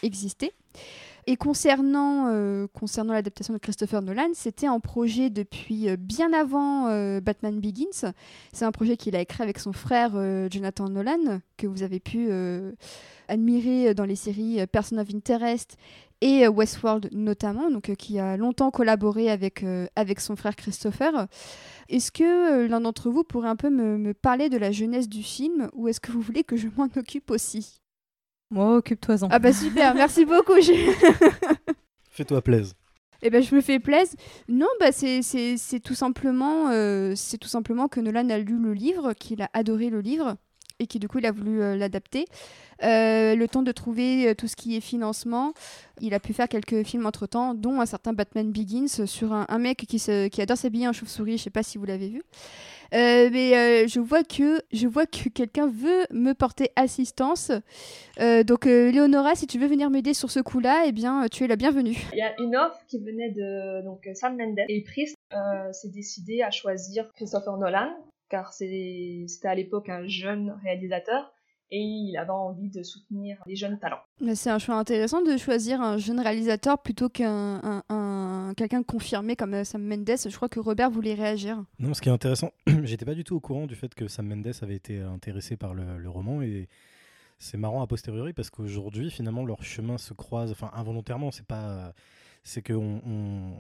existé. 0.03 0.53
Et 1.29 1.37
concernant, 1.37 2.27
euh, 2.29 2.67
concernant 2.73 3.13
l'adaptation 3.13 3.55
de 3.55 3.59
Christopher 3.59 4.03
Nolan, 4.03 4.31
c'était 4.35 4.69
en 4.69 4.81
projet 4.81 5.31
depuis 5.31 5.89
euh, 5.89 5.97
bien 5.97 6.33
avant 6.33 6.89
euh, 6.89 7.21
Batman 7.21 7.61
Begins. 7.61 8.13
C'est 8.53 8.65
un 8.65 8.73
projet 8.73 8.97
qu'il 8.97 9.15
a 9.15 9.21
écrit 9.21 9.43
avec 9.43 9.61
son 9.61 9.73
frère 9.73 10.13
Jonathan 10.51 10.89
Nolan, 10.89 11.41
que 11.57 11.69
vous 11.69 11.83
avez 11.83 12.01
pu 12.01 12.31
admirer 13.29 13.95
dans 13.95 14.05
les 14.05 14.17
séries 14.17 14.67
Person 14.67 14.99
of 14.99 15.09
Interest 15.15 15.77
et 16.21 16.47
Westworld 16.49 17.09
notamment, 17.13 17.71
donc 17.71 17.95
qui 17.97 18.19
a 18.19 18.37
longtemps 18.37 18.71
collaboré 18.71 19.31
avec, 19.31 19.65
avec 19.97 20.21
son 20.21 20.37
frère 20.37 20.57
Christopher. 20.57 21.27
Est-ce 21.89 22.13
que 22.13 22.67
l'un 22.67 22.81
d'entre 22.81 23.11
vous 23.11 23.25
pourrait 23.25 23.49
un 23.49 23.57
peu 23.57 23.71
me, 23.71 23.97
me 23.97 24.15
parler 24.15 24.49
de 24.49 24.59
la 24.59 24.73
jeunesse 24.73 25.09
du 25.09 25.23
film 25.23 25.71
ou 25.73 25.89
est-ce 25.89 26.01
que 26.01 26.13
vous 26.13 26.21
voulez 26.21 26.45
que 26.45 26.57
je 26.57 26.69
m'en 26.77 26.89
occupe 26.97 27.31
aussi? 27.31 27.82
Moi, 28.53 28.77
occupe-toi-en. 28.77 29.29
Ah 29.31 29.39
bah 29.39 29.53
super, 29.53 29.95
merci 29.95 30.27
beaucoup. 30.27 30.53
Fais-toi 32.11 32.43
plaisir. 32.43 32.75
Eh 33.23 33.31
ben, 33.31 33.43
je 33.43 33.55
me 33.55 33.63
fais 33.63 33.79
plaisir. 33.79 34.15
Non, 34.47 34.67
bah, 34.79 34.93
c'est, 34.93 35.23
c'est, 35.23 35.57
c'est 35.57 35.81
tout 35.81 35.95
simplement, 35.95 36.69
euh, 36.71 37.15
c'est 37.17 37.39
tout 37.39 37.49
simplement 37.49 37.89
que 37.89 37.99
Nolan 37.99 38.29
a 38.29 38.39
lu 38.39 38.59
le 38.59 38.75
livre, 38.75 39.15
qu'il 39.15 39.41
a 39.41 39.49
adoré 39.55 39.89
le 39.89 40.01
livre 40.01 40.37
et 40.83 40.87
qui 40.87 40.99
du 40.99 41.09
coup 41.09 41.19
il 41.19 41.27
a 41.27 41.33
voulu 41.33 41.63
euh, 41.63 41.77
l'adapter. 41.77 42.27
Euh, 42.83 43.37
le 43.37 43.49
temps 43.49 43.63
de 43.63 43.71
trouver 43.73 44.29
euh, 44.29 44.35
tout 44.35 44.49
ce 44.49 44.57
qui 44.57 44.77
est 44.77 44.81
financement, 44.81 45.55
il 46.01 46.15
a 46.15 46.21
pu 46.21 46.33
faire 46.33 46.49
quelques 46.49 46.83
films 46.83 47.07
entre 47.07 47.27
temps, 47.27 47.55
dont 47.55 47.81
un 47.81 47.87
certain 47.87 48.13
Batman 48.13 48.51
Begins 48.51 49.07
sur 49.07 49.33
un, 49.33 49.47
un 49.49 49.59
mec 49.59 49.87
qui, 49.89 49.99
se, 49.99 50.29
qui 50.29 50.43
adore 50.43 50.57
s'habiller 50.59 50.89
en 50.89 50.93
chauve-souris. 50.93 51.39
Je 51.39 51.45
sais 51.45 51.51
pas 51.51 51.63
si 51.63 51.79
vous 51.79 51.85
l'avez 51.85 52.09
vu. 52.09 52.23
Euh, 52.93 53.31
mais 53.33 53.57
euh, 53.57 53.87
je 53.87 54.01
vois 54.01 54.23
que 54.23 54.61
je 54.73 54.87
vois 54.87 55.07
que 55.07 55.29
quelqu'un 55.29 55.67
veut 55.67 56.05
me 56.11 56.33
porter 56.35 56.71
assistance. 56.77 57.51
Euh, 58.21 58.43
donc 58.43 58.67
Léonora, 58.67 59.35
si 59.35 59.47
tu 59.47 59.59
veux 59.59 59.67
venir 59.67 59.91
m'aider 59.91 60.15
sur 60.15 60.31
ce 60.31 60.41
coup-là, 60.41 60.85
eh 60.87 60.93
bien 60.93 61.27
tu 61.29 61.45
es 61.45 61.47
la 61.47 61.57
bienvenue. 61.57 61.97
Il 62.13 62.19
y 62.19 62.23
a 62.23 62.35
une 62.41 62.57
offre 62.57 62.79
qui 62.89 62.99
venait 62.99 63.31
de 63.31 63.83
donc 63.85 64.09
Sam 64.15 64.37
Mendes 64.37 64.65
et 64.69 64.83
Priest 64.83 65.17
s'est 65.73 65.89
décidé 65.89 66.43
à 66.43 66.51
choisir 66.51 67.11
Christopher 67.15 67.57
Nolan 67.57 67.91
car 68.29 68.53
c'était 68.53 69.27
à 69.45 69.55
l'époque 69.55 69.91
un 69.91 70.07
jeune 70.07 70.59
réalisateur 70.63 71.33
et 71.75 71.81
il 71.81 72.17
avait 72.19 72.31
envie 72.31 72.69
de 72.69 72.83
soutenir 72.83 73.39
les 73.47 73.57
jeunes 73.57 73.79
talents. 73.79 74.03
Mais 74.21 74.35
C'est 74.35 74.51
un 74.51 74.59
choix 74.59 74.77
intéressant 74.77 75.23
de 75.23 75.37
choisir 75.39 75.81
un 75.81 75.97
jeune 75.97 76.21
réalisateur 76.21 76.79
plutôt 76.81 77.09
qu'un 77.09 77.61
un- 77.65 77.83
un- 77.89 78.55
quelqu'un 78.57 78.81
de 78.83 78.87
confirmé 78.87 79.35
comme 79.37 79.55
euh, 79.55 79.65
Sam 79.65 79.83
Mendes. 79.83 80.11
Je 80.29 80.37
crois 80.37 80.49
que 80.51 80.61
Robert 80.61 80.91
voulait 80.91 81.15
réagir. 81.15 81.65
Non, 81.79 81.95
ce 81.95 82.03
qui 82.03 82.11
est 82.11 82.13
intéressant, 82.13 82.51
j'étais 82.85 83.05
pas 83.07 83.15
du 83.15 83.25
tout 83.25 83.35
au 83.37 83.41
courant 83.41 83.67
du 83.67 83.75
fait 83.75 83.93
que 83.95 84.07
Sam 84.07 84.27
Mendes 84.29 84.53
avait 84.61 84.77
été 84.77 85.01
intéressé 85.01 85.57
par 85.57 85.73
le, 85.75 85.99
le 85.99 86.09
roman 86.11 86.43
et 86.43 86.69
c'est 87.39 87.57
marrant 87.57 87.83
a 87.83 87.87
posteriori 87.87 88.33
parce 88.35 88.51
qu'aujourd'hui 88.51 89.11
finalement 89.11 89.45
leurs 89.45 89.65
chemins 89.65 89.99
se 89.99 90.13
croisent, 90.15 90.53
enfin 90.53 90.71
involontairement, 90.75 91.31
c'est 91.33 91.47
pas, 91.47 91.93
c'est 92.45 92.63
que 92.63 92.73
on, 92.75 93.01
on- 93.07 93.55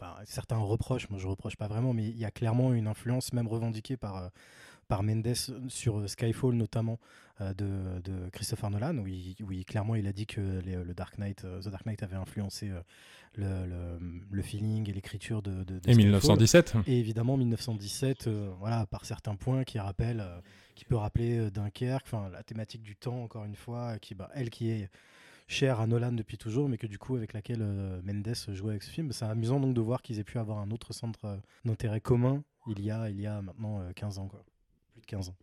enfin, 0.00 0.14
certains 0.24 0.56
reprochent, 0.58 1.10
moi 1.10 1.18
je 1.18 1.26
reproche 1.26 1.56
pas 1.56 1.66
vraiment, 1.66 1.92
mais 1.92 2.04
il 2.08 2.16
y 2.18 2.24
a 2.24 2.30
clairement 2.30 2.72
une 2.72 2.86
influence 2.86 3.32
même 3.32 3.48
revendiquée 3.48 3.96
par 3.96 4.16
euh, 4.16 4.28
par 4.88 5.02
Mendes 5.02 5.34
sur 5.68 5.98
euh, 5.98 6.06
Skyfall 6.06 6.54
notamment 6.54 6.98
euh, 7.40 7.52
de, 7.54 8.00
de 8.00 8.28
Christopher 8.30 8.70
Nolan 8.70 8.96
où, 8.98 9.06
il, 9.06 9.36
où 9.42 9.52
il- 9.52 9.64
clairement 9.64 9.94
il 9.94 10.06
a 10.06 10.12
dit 10.12 10.26
que 10.26 10.40
les- 10.64 10.82
le 10.82 10.94
Dark 10.94 11.18
Knight, 11.18 11.44
euh, 11.44 11.60
The 11.60 11.68
Dark 11.68 11.84
Knight 11.86 12.02
avait 12.02 12.16
influencé 12.16 12.70
euh, 12.70 12.80
le, 13.36 13.66
le- 13.66 13.98
le 14.30 14.42
feeling 14.42 14.88
et 14.88 14.92
l'écriture 14.92 15.42
de, 15.42 15.62
de, 15.62 15.78
de 15.78 15.88
Et 15.88 15.92
Skyfall. 15.92 16.04
1917 16.06 16.74
Et 16.86 16.98
évidemment 16.98 17.36
1917, 17.36 18.26
euh, 18.26 18.50
voilà, 18.58 18.86
par 18.86 19.04
certains 19.04 19.36
points 19.36 19.64
qui 19.64 19.78
rappellent, 19.78 20.20
euh, 20.20 20.40
qui 20.74 20.84
peut 20.86 20.96
rappeler 20.96 21.38
euh, 21.38 21.50
Dunkerque, 21.50 22.06
enfin 22.06 22.28
la 22.30 22.42
thématique 22.42 22.82
du 22.82 22.96
temps 22.96 23.22
encore 23.22 23.44
une 23.44 23.56
fois, 23.56 23.94
euh, 23.94 23.98
qui, 23.98 24.14
bah, 24.14 24.30
elle 24.34 24.48
qui 24.50 24.70
est 24.70 24.88
chère 25.46 25.80
à 25.80 25.86
Nolan 25.86 26.12
depuis 26.12 26.38
toujours, 26.38 26.68
mais 26.68 26.76
que 26.78 26.86
du 26.86 26.98
coup 26.98 27.14
avec 27.16 27.34
laquelle 27.34 27.60
euh, 27.62 28.00
Mendes 28.04 28.34
jouait 28.54 28.70
avec 28.70 28.82
ce 28.82 28.90
film, 28.90 29.12
c'est 29.12 29.24
amusant 29.26 29.60
donc 29.60 29.74
de 29.74 29.80
voir 29.80 30.02
qu'ils 30.02 30.18
aient 30.18 30.24
pu 30.24 30.38
avoir 30.38 30.58
un 30.58 30.70
autre 30.70 30.92
centre 30.94 31.24
euh, 31.26 31.36
d'intérêt 31.64 32.00
commun 32.00 32.42
il 32.66 32.82
y 32.82 32.90
a, 32.90 33.08
il 33.08 33.18
y 33.20 33.26
a 33.26 33.40
maintenant 33.40 33.80
euh, 33.80 33.92
15 33.94 34.18
ans, 34.18 34.28
quoi. 34.28 34.42
Plus 35.08 35.16
de 35.16 35.22
15 35.22 35.28
ans. 35.30 35.36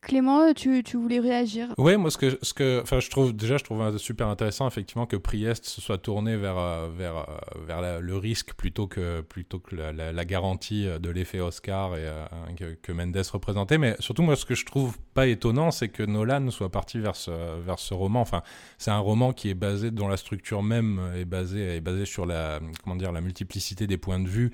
Clément, 0.00 0.52
tu, 0.52 0.82
tu 0.82 0.98
voulais 0.98 1.18
réagir? 1.18 1.68
Oui, 1.78 1.96
moi, 1.96 2.10
ce 2.10 2.18
que, 2.18 2.38
ce 2.42 2.52
que, 2.52 2.82
enfin, 2.82 3.00
je 3.00 3.08
trouve 3.08 3.32
déjà, 3.32 3.56
je 3.56 3.64
trouve 3.64 3.96
super 3.96 4.28
intéressant 4.28 4.68
effectivement 4.68 5.06
que 5.06 5.16
Priest 5.16 5.64
se 5.64 5.80
soit 5.80 5.96
tourné 5.96 6.36
vers 6.36 6.58
euh, 6.58 6.90
vers 6.94 7.16
euh, 7.16 7.24
vers 7.66 8.02
le 8.02 8.16
risque 8.18 8.52
plutôt 8.52 8.86
que 8.86 9.22
plutôt 9.22 9.60
que 9.60 9.74
la, 9.74 10.12
la, 10.12 10.24
garantie 10.26 10.86
de 11.00 11.08
l'effet 11.08 11.40
Oscar 11.40 11.96
et 11.96 12.06
que, 12.54 12.74
que, 12.74 12.92
Mendes 12.92 13.16
représentait. 13.32 13.78
Mais 13.78 13.96
surtout, 13.98 14.22
moi, 14.22 14.36
ce 14.36 14.44
que 14.44 14.54
je 14.54 14.66
trouve 14.66 14.98
pas 15.14 15.26
étonnant, 15.26 15.70
c'est 15.70 15.88
que 15.88 16.02
Nolan 16.02 16.50
soit 16.50 16.70
parti 16.70 16.98
vers 16.98 17.16
ce 17.16 17.58
vers 17.62 17.78
ce 17.78 17.94
roman. 17.94 18.20
Enfin, 18.20 18.42
c'est 18.76 18.90
un 18.90 18.98
roman 18.98 19.32
qui 19.32 19.48
est 19.48 19.54
basé 19.54 19.90
dont 19.90 20.08
la 20.08 20.18
structure 20.18 20.62
même 20.62 21.00
est 21.16 21.24
basée 21.24 21.76
est 21.76 21.80
basée 21.80 22.04
sur 22.04 22.26
la 22.26 22.60
comment 22.82 22.96
dire 22.96 23.10
la 23.10 23.22
multiplicité 23.22 23.86
des 23.86 23.96
points 23.96 24.20
de 24.20 24.28
vue 24.28 24.52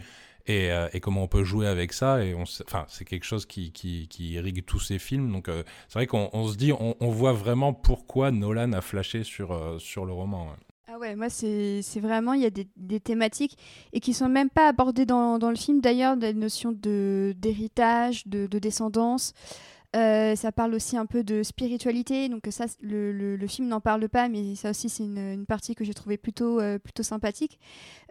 euh, 0.49 0.89
et, 0.93 1.01
comment 1.01 1.23
on 1.23 1.29
peut 1.29 1.45
jouer 1.45 1.67
avec 1.67 1.93
ça. 1.93 2.25
Et 2.25 2.35
enfin, 2.35 2.87
c'est 2.89 3.05
quelque 3.05 3.25
chose 3.25 3.47
qui, 3.47 3.73
qui, 3.73 4.09
irrigue 4.33 4.65
tous 4.65 4.81
ces 4.81 4.99
films. 4.99 5.31
Donc, 5.33 5.49
euh, 5.49 5.63
c'est 5.89 5.95
vrai 5.99 6.07
qu'on 6.07 6.47
se 6.47 6.57
dit, 6.57 6.73
on, 6.73 6.95
voit 7.11 7.33
vraiment 7.33 7.73
pourquoi 7.73 8.31
Nolan 8.31 8.73
a 8.73 8.81
flashé 8.81 9.25
sur, 9.25 9.53
euh, 9.53 9.79
sur 9.79 10.05
le 10.05 10.13
roman. 10.13 10.49
Ah 10.93 10.99
ouais, 10.99 11.15
moi 11.15 11.29
c'est 11.29 11.83
vraiment, 12.01 12.33
il 12.33 12.43
y 12.43 12.47
a 12.47 12.51
des, 12.51 12.67
des, 12.77 12.99
thématiques 12.99 13.57
et 13.93 14.01
qui 14.01 14.13
sont 14.13 14.29
même 14.29 14.51
pas 14.51 14.67
abordées 14.67 15.07
dans, 15.07 15.39
dans 15.39 15.51
le 15.51 15.57
film 15.57 15.81
d'ailleurs, 15.81 16.17
des 16.17 16.35
notions 16.35 16.73
d'héritage, 16.73 18.27
de, 18.27 18.49
de, 18.49 18.59
descendance. 18.59 19.33
Euh, 19.97 20.37
ça 20.37 20.53
parle 20.53 20.75
aussi 20.75 20.97
un 20.97 21.07
peu 21.07 21.25
de 21.25 21.43
spiritualité, 21.43 22.29
donc 22.29 22.47
ça, 22.51 22.67
le, 22.81 23.11
le, 23.37 23.47
film 23.49 23.67
n'en 23.67 23.81
parle 23.81 24.09
pas, 24.09 24.29
mais 24.29 24.55
ça 24.55 24.71
aussi, 24.71 24.89
c'est 24.89 25.03
une, 25.03 25.19
une, 25.19 25.47
partie 25.47 25.75
que 25.75 25.85
j'ai 25.85 25.95
trouvé 25.95 26.17
plutôt, 26.17 26.61
euh, 26.61 26.79
plutôt 26.79 27.03
sympathique. 27.03 27.59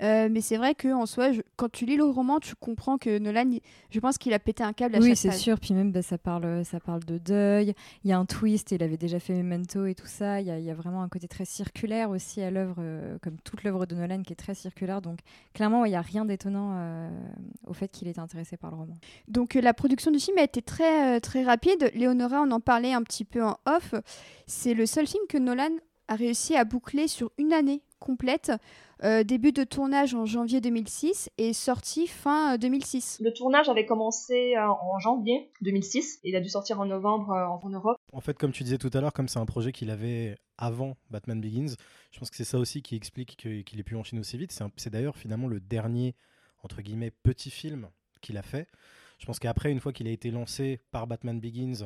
Euh, 0.02 0.28
mais 0.30 0.42
c'est 0.42 0.58
vrai 0.58 0.76
qu'en 0.76 1.06
soi, 1.06 1.30
quand 1.56 1.72
tu 1.72 1.86
lis 1.86 1.96
le 1.96 2.04
roman, 2.04 2.40
tu 2.40 2.54
comprends 2.56 2.98
que 2.98 3.18
Nolan, 3.18 3.52
je 3.92 4.00
pense 4.02 4.18
qu'il 4.18 4.34
a 4.34 4.40
pété 4.40 4.62
un 4.62 4.74
câble 4.74 4.96
à 4.96 5.00
oui, 5.00 5.10
chaque 5.10 5.18
c'est 5.18 5.32
sûr. 5.32 5.58
Puis 5.58 5.74
même, 5.74 5.94
bah, 5.94 6.02
ça, 6.02 6.18
parle, 6.18 6.66
ça 6.66 6.82
parle 6.82 7.06
de 7.06 7.18
deuil. 7.18 7.74
Il 8.04 8.10
y 8.10 8.14
a 8.14 8.20
un 8.20 8.26
twist, 8.26 8.72
il 8.72 8.84
avait 8.84 8.98
déjà 8.98 9.20
fait 9.20 9.34
Memento 9.34 9.86
et 9.86 9.96
tout 9.96 10.08
ça. 10.08 10.42
Il 10.42 10.48
y 10.48 10.52
a, 10.52 10.60
y 10.60 10.70
a 10.70 10.76
vraiment 10.76 11.02
un 11.02 11.10
côté 11.10 11.30
très 11.30 11.46
circulaire 11.46 12.10
aussi 12.10 12.42
à 12.42 12.52
l'œuvre, 12.52 12.84
comme 13.22 13.38
toute 13.46 13.64
l'œuvre 13.64 13.86
de 13.86 13.96
Nolan 13.96 14.24
qui 14.24 14.34
est 14.34 14.38
très 14.38 14.54
circulaire. 14.54 15.02
Donc, 15.02 15.20
clairement, 15.54 15.86
il 15.86 15.92
n'y 15.92 15.96
a 15.96 16.02
rien 16.02 16.26
d'étonnant 16.26 17.10
au 17.66 17.74
fait 17.74 17.88
qu'il 17.88 18.10
ait 18.10 18.20
intéressé 18.20 18.58
par 18.58 18.70
le 18.72 18.76
roman. 18.76 18.96
Donc, 19.30 19.54
la 19.54 19.74
production 19.74 20.12
du 20.12 20.20
film 20.20 20.38
a 20.40 20.44
été 20.44 20.62
très, 20.62 21.22
très 21.22 21.44
rapide 21.44 21.69
Léonora, 21.94 22.42
on 22.42 22.52
en 22.52 22.60
parlait 22.60 22.94
un 22.94 23.04
petit 23.04 23.26
peu 23.26 23.44
en 23.44 23.58
off. 23.66 23.94
C'est 24.48 24.74
le 24.74 24.86
seul 24.86 25.08
film 25.08 25.24
que 25.28 25.38
Nolan 25.38 25.72
a 26.08 26.16
réussi 26.16 26.56
à 26.56 26.66
boucler 26.66 27.08
sur 27.08 27.32
une 27.38 27.54
année 27.54 27.82
complète. 28.00 28.52
Euh, 29.04 29.24
début 29.24 29.54
de 29.54 29.64
tournage 29.64 30.14
en 30.14 30.26
janvier 30.26 30.60
2006 30.60 31.30
et 31.38 31.54
sorti 31.54 32.06
fin 32.06 32.58
2006. 32.58 33.20
Euh, 33.22 33.26
le 33.26 33.34
tournage 33.34 33.70
avait 33.70 33.86
commencé 33.86 34.58
euh, 34.58 34.68
en 34.68 35.00
janvier 35.00 35.52
2006 35.62 36.20
et 36.24 36.30
il 36.30 36.36
a 36.36 36.42
dû 36.42 36.50
sortir 36.50 36.82
en 36.82 36.86
novembre 36.86 37.30
en 37.32 37.70
Europe. 37.70 37.98
En 38.12 38.20
fait, 38.20 38.38
comme 38.38 38.52
tu 38.52 38.64
disais 38.64 38.78
tout 38.78 38.90
à 38.94 39.00
l'heure, 39.00 39.14
comme 39.14 39.30
c'est 39.30 39.40
un 39.40 39.46
projet 39.46 39.72
qu'il 39.72 39.90
avait 39.90 40.38
avant 40.58 40.98
Batman 41.10 41.40
Begins, 41.40 41.76
je 42.12 42.20
pense 42.20 42.30
que 42.30 42.36
c'est 42.36 42.44
ça 42.44 42.58
aussi 42.58 42.82
qui 42.82 42.96
explique 42.96 43.38
qu'il 43.38 43.80
ait 43.80 43.84
pu 43.84 43.96
enchaîner 43.96 44.20
aussi 44.20 44.38
vite. 44.38 44.58
C'est 44.76 44.90
d'ailleurs 44.90 45.16
finalement 45.16 45.48
le 45.48 45.62
dernier, 45.62 46.16
entre 46.64 46.82
guillemets, 46.82 47.12
petit 47.12 47.52
film 47.52 47.88
qu'il 48.20 48.38
a 48.38 48.42
fait. 48.42 48.68
Je 49.20 49.26
pense 49.26 49.40
qu'après, 49.40 49.72
une 49.72 49.80
fois 49.80 49.94
qu'il 49.94 50.08
a 50.08 50.12
été 50.12 50.32
lancé 50.32 50.82
par 50.92 51.06
Batman 51.06 51.40
Begins, 51.40 51.86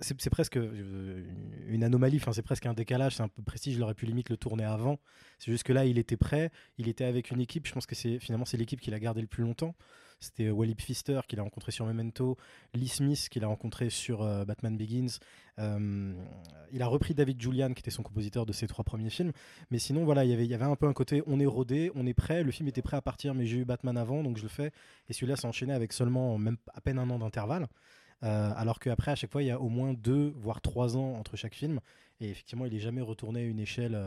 c'est 0.00 0.30
presque 0.30 0.56
euh, 0.56 1.24
une 1.68 1.84
anomalie, 1.84 2.16
enfin, 2.16 2.32
c'est 2.32 2.42
presque 2.42 2.66
un 2.66 2.74
décalage, 2.74 3.16
c'est 3.16 3.22
un 3.22 3.28
peu 3.28 3.42
prestige, 3.42 3.74
il 3.74 3.82
aurait 3.82 3.94
pu 3.94 4.06
limite 4.06 4.30
le 4.30 4.36
tourner 4.36 4.64
avant. 4.64 4.98
C'est 5.38 5.50
juste 5.50 5.64
que 5.64 5.72
là, 5.72 5.84
il 5.84 5.98
était 5.98 6.16
prêt, 6.16 6.50
il 6.78 6.88
était 6.88 7.04
avec 7.04 7.30
une 7.30 7.40
équipe, 7.40 7.66
je 7.66 7.72
pense 7.72 7.86
que 7.86 7.94
c'est 7.94 8.18
finalement 8.18 8.44
c'est 8.44 8.56
l'équipe 8.56 8.80
qu'il 8.80 8.94
a 8.94 8.98
gardé 8.98 9.20
le 9.20 9.26
plus 9.26 9.42
longtemps. 9.42 9.74
C'était 10.20 10.46
euh, 10.46 10.52
Wally 10.52 10.74
Pfister 10.76 11.20
qu'il 11.26 11.40
a 11.40 11.42
rencontré 11.42 11.72
sur 11.72 11.84
Memento, 11.84 12.36
Lee 12.74 12.88
Smith 12.88 13.28
qu'il 13.28 13.42
a 13.42 13.48
rencontré 13.48 13.90
sur 13.90 14.22
euh, 14.22 14.44
Batman 14.44 14.76
Begins. 14.76 15.18
Il 15.58 16.80
a 16.82 16.86
repris 16.86 17.12
David 17.12 17.40
Julian 17.40 17.74
qui 17.74 17.80
était 17.80 17.90
son 17.90 18.02
compositeur 18.02 18.46
de 18.46 18.52
ses 18.52 18.66
trois 18.66 18.84
premiers 18.84 19.10
films. 19.10 19.32
Mais 19.70 19.78
sinon, 19.78 20.04
voilà, 20.04 20.24
il 20.24 20.30
y 20.30 20.54
avait 20.54 20.64
un 20.64 20.76
peu 20.76 20.86
un 20.86 20.92
côté 20.92 21.22
on 21.26 21.38
est 21.40 21.46
rodé, 21.46 21.90
on 21.94 22.06
est 22.06 22.14
prêt. 22.14 22.42
Le 22.42 22.50
film 22.50 22.68
était 22.68 22.82
prêt 22.82 22.96
à 22.96 23.02
partir, 23.02 23.34
mais 23.34 23.46
j'ai 23.46 23.58
eu 23.58 23.64
Batman 23.64 23.96
avant, 23.96 24.22
donc 24.22 24.38
je 24.38 24.42
le 24.42 24.48
fais. 24.48 24.70
Et 25.08 25.12
celui-là 25.12 25.36
s'est 25.36 25.46
enchaîné 25.46 25.72
avec 25.72 25.92
seulement 25.92 26.38
même 26.38 26.56
à 26.72 26.80
peine 26.80 26.98
un 26.98 27.10
an 27.10 27.18
d'intervalle. 27.18 27.68
Alors 28.22 28.78
qu'après, 28.78 29.12
à 29.12 29.14
chaque 29.14 29.30
fois, 29.30 29.42
il 29.42 29.46
y 29.46 29.50
a 29.50 29.60
au 29.60 29.68
moins 29.68 29.94
deux, 29.94 30.32
voire 30.36 30.60
trois 30.60 30.96
ans 30.96 31.14
entre 31.14 31.36
chaque 31.36 31.54
film. 31.54 31.80
Et 32.20 32.30
effectivement, 32.30 32.66
il 32.66 32.72
n'est 32.72 32.80
jamais 32.80 33.00
retourné 33.00 33.40
à 33.40 33.44
une 33.44 33.58
échelle 33.58 33.98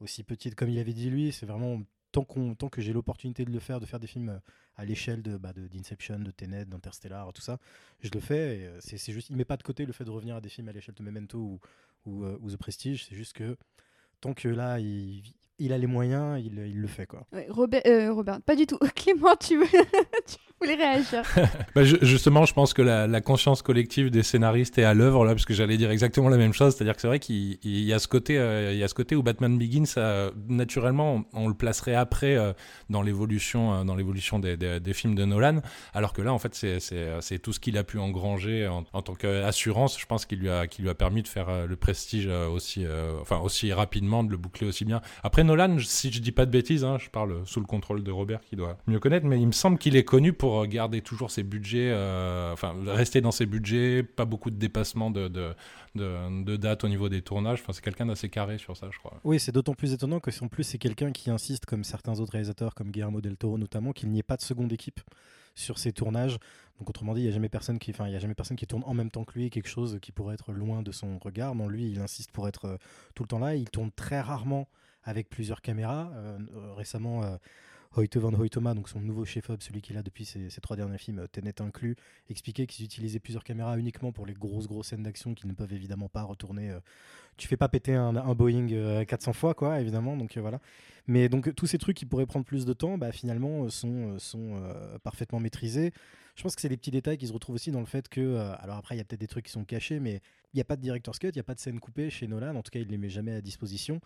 aussi 0.00 0.22
petite 0.22 0.54
comme 0.54 0.68
il 0.68 0.78
avait 0.78 0.92
dit 0.92 1.10
lui. 1.10 1.32
C'est 1.32 1.46
vraiment 1.46 1.82
tant, 2.12 2.68
que 2.68 2.80
j'ai 2.80 2.92
l'opportunité 2.92 3.44
de 3.44 3.50
le 3.50 3.58
faire, 3.58 3.80
de 3.80 3.86
faire 3.86 4.00
des 4.00 4.06
films 4.06 4.40
à 4.76 4.84
l'échelle 4.84 5.22
de, 5.22 5.36
bah, 5.36 5.52
d'Inception, 5.52 6.20
de, 6.20 6.30
Tenet, 6.30 6.64
d'Interstellar, 6.64 7.32
tout 7.32 7.42
ça, 7.42 7.58
je 8.00 8.10
le 8.12 8.20
fais. 8.20 8.66
Euh, 8.66 8.78
c'est, 8.80 9.12
juste, 9.12 9.30
il 9.30 9.36
met 9.36 9.44
pas 9.44 9.56
de 9.56 9.62
côté 9.62 9.84
le 9.84 9.92
fait 9.92 10.04
de 10.04 10.10
revenir 10.10 10.36
à 10.36 10.40
des 10.40 10.48
films 10.48 10.68
à 10.68 10.72
l'échelle 10.72 10.94
de 10.94 11.02
Memento 11.02 11.38
ou, 11.38 11.60
ou, 12.06 12.24
euh, 12.24 12.38
ou 12.40 12.50
The 12.50 12.56
Prestige. 12.56 13.04
C'est 13.04 13.16
juste 13.16 13.32
que 13.32 13.56
tant 14.20 14.34
que 14.34 14.48
là, 14.48 14.78
il, 14.78 15.22
il 15.58 15.72
a 15.72 15.78
les 15.78 15.86
moyens, 15.86 16.40
il, 16.44 16.58
il, 16.66 16.80
le 16.80 16.86
fait 16.86 17.06
quoi. 17.06 17.26
Robert, 17.48 17.82
euh, 17.86 18.12
Robert, 18.12 18.40
pas 18.42 18.54
du 18.54 18.66
tout. 18.66 18.78
Clément, 18.94 19.34
tu, 19.36 19.58
veux 19.58 19.66
tu 20.26 20.36
voulais 20.60 20.76
réagir 20.76 21.22
bah, 21.74 21.82
Justement, 21.84 22.44
je 22.44 22.54
pense 22.54 22.74
que 22.74 22.82
la, 22.82 23.06
la, 23.06 23.20
conscience 23.20 23.62
collective 23.62 24.10
des 24.10 24.22
scénaristes 24.22 24.78
est 24.78 24.84
à 24.84 24.94
l'œuvre 24.94 25.24
là, 25.24 25.32
parce 25.32 25.44
que 25.44 25.54
j'allais 25.54 25.76
dire 25.76 25.90
exactement 25.90 26.28
la 26.28 26.36
même 26.36 26.52
chose. 26.52 26.74
C'est-à-dire 26.74 26.94
que 26.94 27.00
c'est 27.00 27.08
vrai 27.08 27.18
qu'il 27.18 27.58
y 27.62 27.92
a 27.92 27.98
ce 27.98 28.06
côté, 28.06 28.38
euh, 28.38 28.72
il 28.72 28.78
y 28.78 28.84
a 28.84 28.88
ce 28.88 28.94
côté 28.94 29.16
où 29.16 29.22
Batman 29.22 29.58
Begins, 29.58 30.30
naturellement, 30.48 31.24
on, 31.32 31.48
le 31.48 31.54
placerait 31.54 31.94
après 31.94 32.36
euh, 32.36 32.52
dans 32.88 33.02
l'évolution, 33.02 33.84
dans 33.84 33.96
l'évolution 33.96 34.38
des, 34.38 34.56
des, 34.56 34.78
des, 34.80 34.92
films 34.92 35.14
de 35.14 35.24
Nolan, 35.24 35.60
alors 35.92 36.12
que 36.12 36.22
là, 36.22 36.32
en 36.32 36.38
fait, 36.38 36.54
c'est 36.54 37.38
tout 37.40 37.52
ce 37.52 37.60
qu'il 37.60 37.76
a 37.78 37.84
pu 37.84 37.98
engranger 37.98 38.68
en, 38.68 38.84
en 38.92 39.02
tant 39.02 39.14
qu'assurance. 39.14 39.98
Je 39.98 40.06
pense 40.06 40.24
qu'il 40.24 40.38
lui 40.38 40.50
a, 40.50 40.66
qui 40.66 40.82
lui 40.82 40.88
a 40.88 40.94
permis 40.94 41.22
de 41.22 41.28
faire 41.28 41.66
le 41.66 41.76
prestige 41.76 42.28
aussi, 42.28 42.86
enfin 43.20 43.38
aussi 43.38 43.72
rapidement, 43.72 44.22
de 44.22 44.30
le 44.30 44.36
boucler 44.36 44.66
aussi 44.66 44.84
bien. 44.84 45.00
Après 45.22 45.44
Nolan, 45.48 45.78
si 45.80 46.12
je 46.12 46.20
dis 46.20 46.32
pas 46.32 46.46
de 46.46 46.50
bêtises, 46.50 46.84
hein, 46.84 46.98
je 46.98 47.10
parle 47.10 47.44
sous 47.46 47.58
le 47.60 47.66
contrôle 47.66 48.04
de 48.04 48.10
Robert 48.10 48.40
qui 48.40 48.54
doit 48.54 48.78
mieux 48.86 49.00
connaître, 49.00 49.26
mais 49.26 49.40
il 49.40 49.46
me 49.46 49.52
semble 49.52 49.78
qu'il 49.78 49.96
est 49.96 50.04
connu 50.04 50.32
pour 50.32 50.64
garder 50.66 51.00
toujours 51.00 51.30
ses 51.30 51.42
budgets, 51.42 51.90
euh, 51.90 52.52
enfin 52.52 52.74
rester 52.86 53.20
dans 53.20 53.32
ses 53.32 53.46
budgets, 53.46 54.02
pas 54.02 54.24
beaucoup 54.24 54.50
de 54.50 54.56
dépassements 54.56 55.10
de, 55.10 55.28
de, 55.28 55.54
de, 55.94 56.56
date 56.56 56.84
au 56.84 56.88
niveau 56.88 57.08
des 57.08 57.22
tournages. 57.22 57.60
Enfin, 57.62 57.72
c'est 57.72 57.82
quelqu'un 57.82 58.06
d'assez 58.06 58.28
carré 58.28 58.58
sur 58.58 58.76
ça, 58.76 58.88
je 58.92 58.98
crois. 58.98 59.18
Oui, 59.24 59.40
c'est 59.40 59.52
d'autant 59.52 59.74
plus 59.74 59.92
étonnant 59.92 60.20
que 60.20 60.30
en 60.44 60.48
plus 60.48 60.64
c'est 60.64 60.78
quelqu'un 60.78 61.10
qui 61.10 61.30
insiste, 61.30 61.66
comme 61.66 61.82
certains 61.82 62.20
autres 62.20 62.32
réalisateurs, 62.32 62.74
comme 62.74 62.90
Guillermo 62.90 63.20
del 63.20 63.36
Toro 63.36 63.58
notamment, 63.58 63.92
qu'il 63.92 64.10
n'y 64.10 64.20
ait 64.20 64.22
pas 64.22 64.36
de 64.36 64.42
seconde 64.42 64.72
équipe 64.72 65.00
sur 65.54 65.78
ses 65.78 65.92
tournages. 65.92 66.38
Donc 66.78 66.88
autrement 66.90 67.14
dit, 67.14 67.22
il 67.22 67.24
n'y 67.24 67.30
a 67.30 67.32
jamais 67.32 67.48
personne 67.48 67.78
qui, 67.78 67.90
enfin, 67.90 68.06
il 68.06 68.12
y 68.12 68.16
a 68.16 68.20
jamais 68.20 68.34
personne 68.34 68.56
qui 68.56 68.66
tourne 68.66 68.84
en 68.86 68.94
même 68.94 69.10
temps 69.10 69.24
que 69.24 69.36
lui, 69.36 69.50
quelque 69.50 69.68
chose 69.68 69.98
qui 70.00 70.12
pourrait 70.12 70.34
être 70.34 70.52
loin 70.52 70.82
de 70.82 70.92
son 70.92 71.18
regard. 71.18 71.54
Non, 71.54 71.68
lui, 71.68 71.90
il 71.90 72.00
insiste 72.00 72.30
pour 72.30 72.46
être 72.46 72.66
euh, 72.66 72.76
tout 73.14 73.24
le 73.24 73.28
temps 73.28 73.40
là. 73.40 73.56
Il 73.56 73.68
tourne 73.68 73.90
très 73.90 74.20
rarement 74.20 74.68
avec 75.08 75.30
plusieurs 75.30 75.62
caméras. 75.62 76.12
Euh, 76.14 76.38
euh, 76.54 76.74
récemment, 76.74 77.24
euh, 77.24 77.36
van 78.16 78.34
Hoytema, 78.34 78.74
donc 78.74 78.88
son 78.90 79.00
nouveau 79.00 79.24
chef-op, 79.24 79.62
celui 79.62 79.80
qu'il 79.80 79.96
a 79.96 80.02
depuis 80.02 80.26
ses, 80.26 80.50
trois 80.60 80.76
derniers 80.76 80.98
films, 80.98 81.26
Tenet 81.32 81.62
inclus, 81.62 81.96
expliquait 82.28 82.66
qu'ils 82.66 82.84
utilisaient 82.84 83.18
plusieurs 83.18 83.42
caméras 83.42 83.78
uniquement 83.78 84.12
pour 84.12 84.26
les 84.26 84.34
grosses 84.34 84.68
grosses 84.68 84.88
scènes 84.88 85.02
d'action 85.02 85.34
qui 85.34 85.46
ne 85.46 85.54
peuvent 85.54 85.72
évidemment 85.72 86.08
pas 86.08 86.22
retourner. 86.22 86.70
tu 87.38 87.48
fais 87.48 87.56
pas 87.56 87.68
péter 87.68 87.94
un, 87.94 88.12
Boeing 88.34 89.04
400 89.04 89.32
fois, 89.32 89.54
quoi, 89.54 89.80
évidemment. 89.80 90.16
Donc 90.16 90.36
voilà. 90.36 90.60
Mais 91.08 91.30
donc 91.30 91.52
tous 91.54 91.66
ces 91.66 91.78
trucs 91.78 91.96
qui 91.96 92.04
pourraient 92.04 92.26
prendre 92.26 92.44
plus 92.44 92.66
de 92.66 92.74
temps, 92.74 92.98
bah, 92.98 93.10
finalement, 93.10 93.68
sont, 93.70 94.18
sont 94.18 94.62
parfaitement 95.02 95.40
maîtrisés. 95.40 95.92
Je 96.38 96.44
pense 96.44 96.54
que 96.54 96.62
c'est 96.62 96.68
des 96.68 96.76
petits 96.76 96.92
détails 96.92 97.18
qui 97.18 97.26
se 97.26 97.32
retrouvent 97.32 97.56
aussi 97.56 97.72
dans 97.72 97.80
le 97.80 97.86
fait 97.86 98.08
que, 98.08 98.36
alors 98.60 98.76
après, 98.76 98.94
il 98.94 98.98
y 98.98 99.00
a 99.00 99.04
peut-être 99.04 99.18
des 99.18 99.26
trucs 99.26 99.46
qui 99.46 99.50
sont 99.50 99.64
cachés, 99.64 99.98
mais 99.98 100.20
il 100.52 100.56
n'y 100.56 100.60
a 100.60 100.64
pas 100.64 100.76
de 100.76 100.80
director's 100.80 101.18
cut, 101.18 101.26
il 101.26 101.34
n'y 101.34 101.40
a 101.40 101.42
pas 101.42 101.56
de 101.56 101.58
scène 101.58 101.80
coupée 101.80 102.10
chez 102.10 102.28
Nolan. 102.28 102.54
En 102.54 102.62
tout 102.62 102.70
cas, 102.70 102.78
il 102.78 102.86
les 102.86 102.96
met 102.96 103.08
jamais 103.08 103.32
à 103.32 103.40
disposition. 103.40 104.00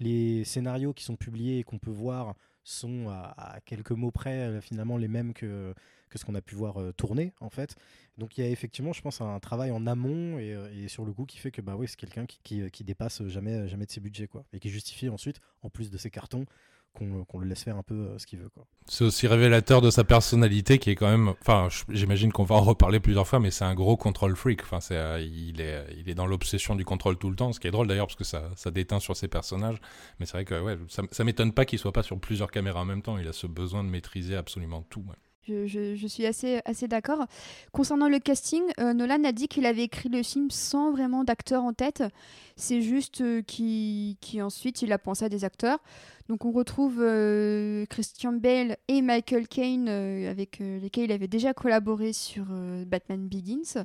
Les 0.00 0.42
scénarios 0.42 0.92
qui 0.92 1.04
sont 1.04 1.14
publiés 1.14 1.60
et 1.60 1.62
qu'on 1.62 1.78
peut 1.78 1.92
voir 1.92 2.34
sont 2.64 3.08
à, 3.08 3.60
quelques 3.64 3.92
mots 3.92 4.10
près 4.10 4.48
euh, 4.48 4.60
finalement 4.60 4.96
les 4.96 5.06
mêmes 5.06 5.32
que, 5.32 5.72
que 6.10 6.18
ce 6.18 6.24
qu'on 6.24 6.34
a 6.34 6.40
pu 6.40 6.56
voir 6.56 6.80
euh, 6.80 6.92
tourner 6.92 7.32
en 7.40 7.48
fait. 7.48 7.76
Donc 8.18 8.36
il 8.36 8.44
y 8.44 8.46
a 8.46 8.50
effectivement, 8.50 8.92
je 8.92 9.00
pense, 9.00 9.20
un 9.20 9.38
travail 9.38 9.70
en 9.70 9.86
amont 9.86 10.38
et, 10.38 10.52
euh, 10.52 10.88
sur 10.88 11.04
le 11.04 11.12
coup 11.12 11.26
qui 11.26 11.38
fait 11.38 11.52
que 11.52 11.60
bah 11.60 11.76
oui, 11.76 11.86
c'est 11.86 11.96
quelqu'un 11.96 12.26
qui, 12.26 12.40
qui, 12.42 12.68
qui, 12.72 12.82
dépasse 12.82 13.24
jamais, 13.28 13.68
jamais 13.68 13.86
de 13.86 13.92
ses 13.92 14.00
budgets 14.00 14.26
quoi, 14.26 14.44
et 14.52 14.58
qui 14.58 14.68
justifie 14.68 15.08
ensuite, 15.08 15.40
en 15.62 15.70
plus 15.70 15.90
de 15.90 15.96
ses 15.96 16.10
cartons, 16.10 16.44
qu'on 16.96 17.38
le 17.38 17.46
laisse 17.46 17.62
faire 17.62 17.76
un 17.76 17.82
peu 17.82 17.94
euh, 17.94 18.18
ce 18.18 18.26
qu'il 18.26 18.38
veut. 18.38 18.50
C'est 18.86 19.04
aussi 19.04 19.26
révélateur 19.26 19.80
de 19.80 19.90
sa 19.90 20.04
personnalité 20.04 20.78
qui 20.78 20.90
est 20.90 20.94
quand 20.94 21.08
même. 21.08 21.34
Enfin, 21.40 21.68
j'imagine 21.88 22.32
qu'on 22.32 22.44
va 22.44 22.56
en 22.56 22.62
reparler 22.62 23.00
plusieurs 23.00 23.26
fois, 23.26 23.40
mais 23.40 23.50
c'est 23.50 23.64
un 23.64 23.74
gros 23.74 23.96
contrôle 23.96 24.36
freak. 24.36 24.62
Enfin, 24.62 24.80
c'est, 24.80 24.96
euh, 24.96 25.20
il, 25.20 25.60
est, 25.60 25.86
il 25.98 26.08
est 26.08 26.14
dans 26.14 26.26
l'obsession 26.26 26.74
du 26.74 26.84
contrôle 26.84 27.16
tout 27.18 27.30
le 27.30 27.36
temps, 27.36 27.52
ce 27.52 27.60
qui 27.60 27.68
est 27.68 27.70
drôle 27.70 27.86
d'ailleurs 27.86 28.06
parce 28.06 28.16
que 28.16 28.24
ça, 28.24 28.50
ça 28.56 28.70
déteint 28.70 29.00
sur 29.00 29.16
ses 29.16 29.28
personnages. 29.28 29.80
Mais 30.18 30.26
c'est 30.26 30.32
vrai 30.32 30.44
que 30.44 30.60
ouais, 30.60 30.78
ça, 30.88 31.02
ça 31.10 31.24
m'étonne 31.24 31.52
pas 31.52 31.64
qu'il 31.64 31.78
soit 31.78 31.92
pas 31.92 32.02
sur 32.02 32.18
plusieurs 32.18 32.50
caméras 32.50 32.80
en 32.80 32.86
même 32.86 33.02
temps. 33.02 33.18
Il 33.18 33.28
a 33.28 33.32
ce 33.32 33.46
besoin 33.46 33.84
de 33.84 33.88
maîtriser 33.88 34.36
absolument 34.36 34.82
tout. 34.88 35.04
Je, 35.46 36.06
suis 36.08 36.26
assez, 36.26 36.62
d'accord. 36.88 37.26
Concernant 37.72 38.08
le 38.08 38.18
casting, 38.18 38.62
euh, 38.80 38.92
Nolan 38.92 39.22
a 39.24 39.32
dit 39.32 39.48
qu'il 39.48 39.66
avait 39.66 39.84
écrit 39.84 40.08
le 40.08 40.22
film 40.22 40.50
sans 40.50 40.90
vraiment 40.90 41.24
d'acteurs 41.24 41.62
en 41.62 41.72
tête. 41.72 42.02
C'est 42.56 42.82
juste 42.82 43.20
euh, 43.20 43.42
qu'il 43.42 44.16
ensuite 44.42 44.82
il 44.82 44.92
a 44.92 44.98
pensé 44.98 45.24
à 45.24 45.28
des 45.28 45.44
acteurs. 45.44 45.78
Donc 46.28 46.44
on 46.44 46.50
retrouve 46.50 47.00
euh, 47.00 47.86
Christian 47.86 48.32
Bale 48.32 48.76
et 48.88 49.02
Michael 49.02 49.46
Caine 49.46 49.88
avec 49.88 50.58
lesquels 50.58 51.04
il 51.04 51.12
avait 51.12 51.28
déjà 51.28 51.54
collaboré 51.54 52.12
sur 52.12 52.46
Batman 52.86 53.28
Begins. 53.28 53.84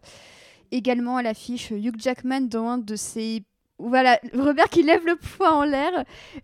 également 0.71 1.17
à 1.17 1.21
l'affiche 1.21 1.71
Hugh 1.71 1.99
Jackman 1.99 2.41
dans 2.41 2.67
un 2.67 2.77
de 2.79 2.95
ses 2.95 3.43
voilà, 3.87 4.19
Robert 4.33 4.69
qui 4.69 4.83
lève 4.83 5.05
le 5.05 5.15
poing 5.15 5.51
en 5.51 5.63
l'air 5.63 5.91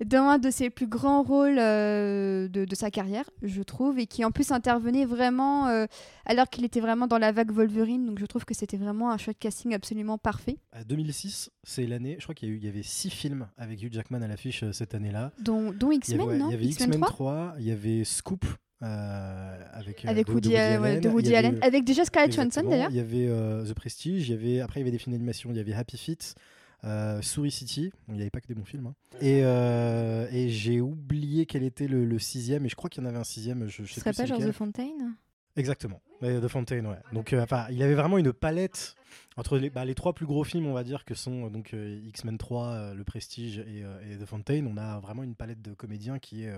dans 0.06 0.24
un 0.24 0.38
de 0.38 0.50
ses 0.50 0.70
plus 0.70 0.88
grands 0.88 1.24
rôles 1.24 1.58
euh, 1.60 2.48
de, 2.48 2.75
sa 2.75 2.91
carrière, 2.91 3.29
je 3.41 3.62
trouve, 3.62 4.00
et 4.00 4.08
qui 4.08 4.24
en 4.25 4.32
plus 4.32 4.51
intervenait 4.51 5.06
vraiment 5.06 5.67
euh, 5.67 5.86
alors 6.25 6.50
qu'il 6.50 6.65
était 6.65 6.79
vraiment 6.79 7.08
dans 7.08 7.17
la 7.17 7.32
vague 7.32 7.51
Wolverine. 7.51 8.06
Donc 8.06 8.20
je 8.20 8.25
trouve 8.25 8.46
que 8.46 8.53
c'était 8.53 8.77
vraiment 8.77 9.12
un 9.12 9.17
choix 9.17 9.34
de 9.34 9.38
casting 9.38 9.74
absolument 9.74 10.17
parfait. 10.17 10.58
2006, 10.88 11.51
c'est 11.63 11.86
l'année, 11.86 12.15
je 12.20 12.24
crois 12.24 12.36
qu'il 12.36 12.53
y, 12.56 12.65
y, 12.65 12.67
avait 12.67 12.84
six 12.84 13.10
films 13.10 13.48
avec 13.58 13.82
Hugh 13.82 13.94
Jackman 13.94 14.22
à 14.22 14.27
l'affiche 14.27 14.63
euh, 14.63 14.72
cette 14.72 14.96
année-là. 14.96 15.32
Dont, 15.41 15.72
dont 15.72 15.91
X-Men, 15.91 16.38
non 16.38 16.50
Il 16.50 16.51
y 16.51 16.56
avait 16.56 16.65
X-Men 16.65 17.01
3, 17.01 17.56
il 17.60 17.65
y 17.65 17.72
avait 17.72 18.03
Scoop. 18.03 18.46
avec, 18.82 20.06
avec 20.06 20.29
Woody, 20.29 20.56
Allen, 20.56 21.01
de 21.01 21.10
Woody 21.10 21.36
Allen. 21.36 21.58
avec 21.63 21.84
déjà 21.84 22.06
Scarlett 22.06 22.34
Johansson 22.34 22.63
d'ailleurs. 22.63 22.91
Il 22.91 22.98
y 22.98 23.00
avait 23.00 23.27
The 23.65 23.74
Prestige, 23.74 24.29
il 24.29 24.32
y 24.32 24.36
avait, 24.36 24.62
après 24.62 24.79
il 24.79 24.84
y 24.84 24.86
avait 24.86 24.91
des 24.91 25.00
films 25.00 25.13
d'animation, 25.13 25.50
il 25.50 25.58
y 25.58 25.60
avait 25.60 25.74
Happy 25.74 25.98
Feet, 25.98 26.36
euh, 26.84 27.22
Souris 27.22 27.51
City, 27.51 27.91
il 28.07 28.15
n'y 28.15 28.22
avait 28.22 28.29
pas 28.29 28.41
que 28.41 28.48
des 28.48 28.55
bons 28.55 28.65
films. 28.65 28.88
Hein. 28.88 28.96
Et, 29.19 29.41
euh, 29.43 30.27
et 30.31 30.50
j'ai 30.50 30.79
oublié 30.79 31.46
quel 31.46 31.63
était 31.63 31.88
le, 31.88 32.19
sixième, 32.19 32.65
et 32.65 32.69
je 32.69 32.75
crois 32.75 32.89
qu'il 32.89 33.03
y 33.03 33.05
en 33.05 33.10
avait 33.10 33.17
un 33.17 33.24
sixième. 33.24 33.67
Je, 33.67 33.84
je 33.84 33.88
sais 33.88 33.96
Ce 33.96 34.00
serait 34.01 34.13
pas 34.13 34.25
genre 34.25 34.39
The 34.39 34.51
Fontaine? 34.51 35.15
Exactement, 35.55 36.01
The 36.22 36.48
Fontaine, 36.48 36.86
ouais. 36.86 37.00
Donc, 37.13 37.34
euh, 37.34 37.41
enfin, 37.41 37.65
il 37.72 37.81
avait 37.81 37.96
vraiment 37.96 38.19
une 38.19 38.31
palette 38.31 38.96
entre 39.38 39.57
les, 39.57 39.72
bah, 39.72 39.86
les, 39.86 39.96
trois 39.96 40.13
plus 40.13 40.27
gros 40.27 40.43
films, 40.43 40.67
on 40.67 40.74
va 40.74 40.84
dire, 40.84 41.03
que 41.03 41.15
sont 41.15 41.50
donc 41.50 41.74
X-Men 41.74 42.38
3, 42.38 42.93
Le 42.93 43.03
Prestige 43.03 43.60
et, 43.60 43.84
et, 44.10 44.17
The 44.17 44.25
Fontaine. 44.25 44.67
On 44.67 44.77
a 44.77 45.00
vraiment 45.00 45.24
une 45.24 45.36
palette 45.36 45.62
de 45.62 45.74
comédiens 45.74 46.19
qui 46.19 46.43
est 46.43 46.53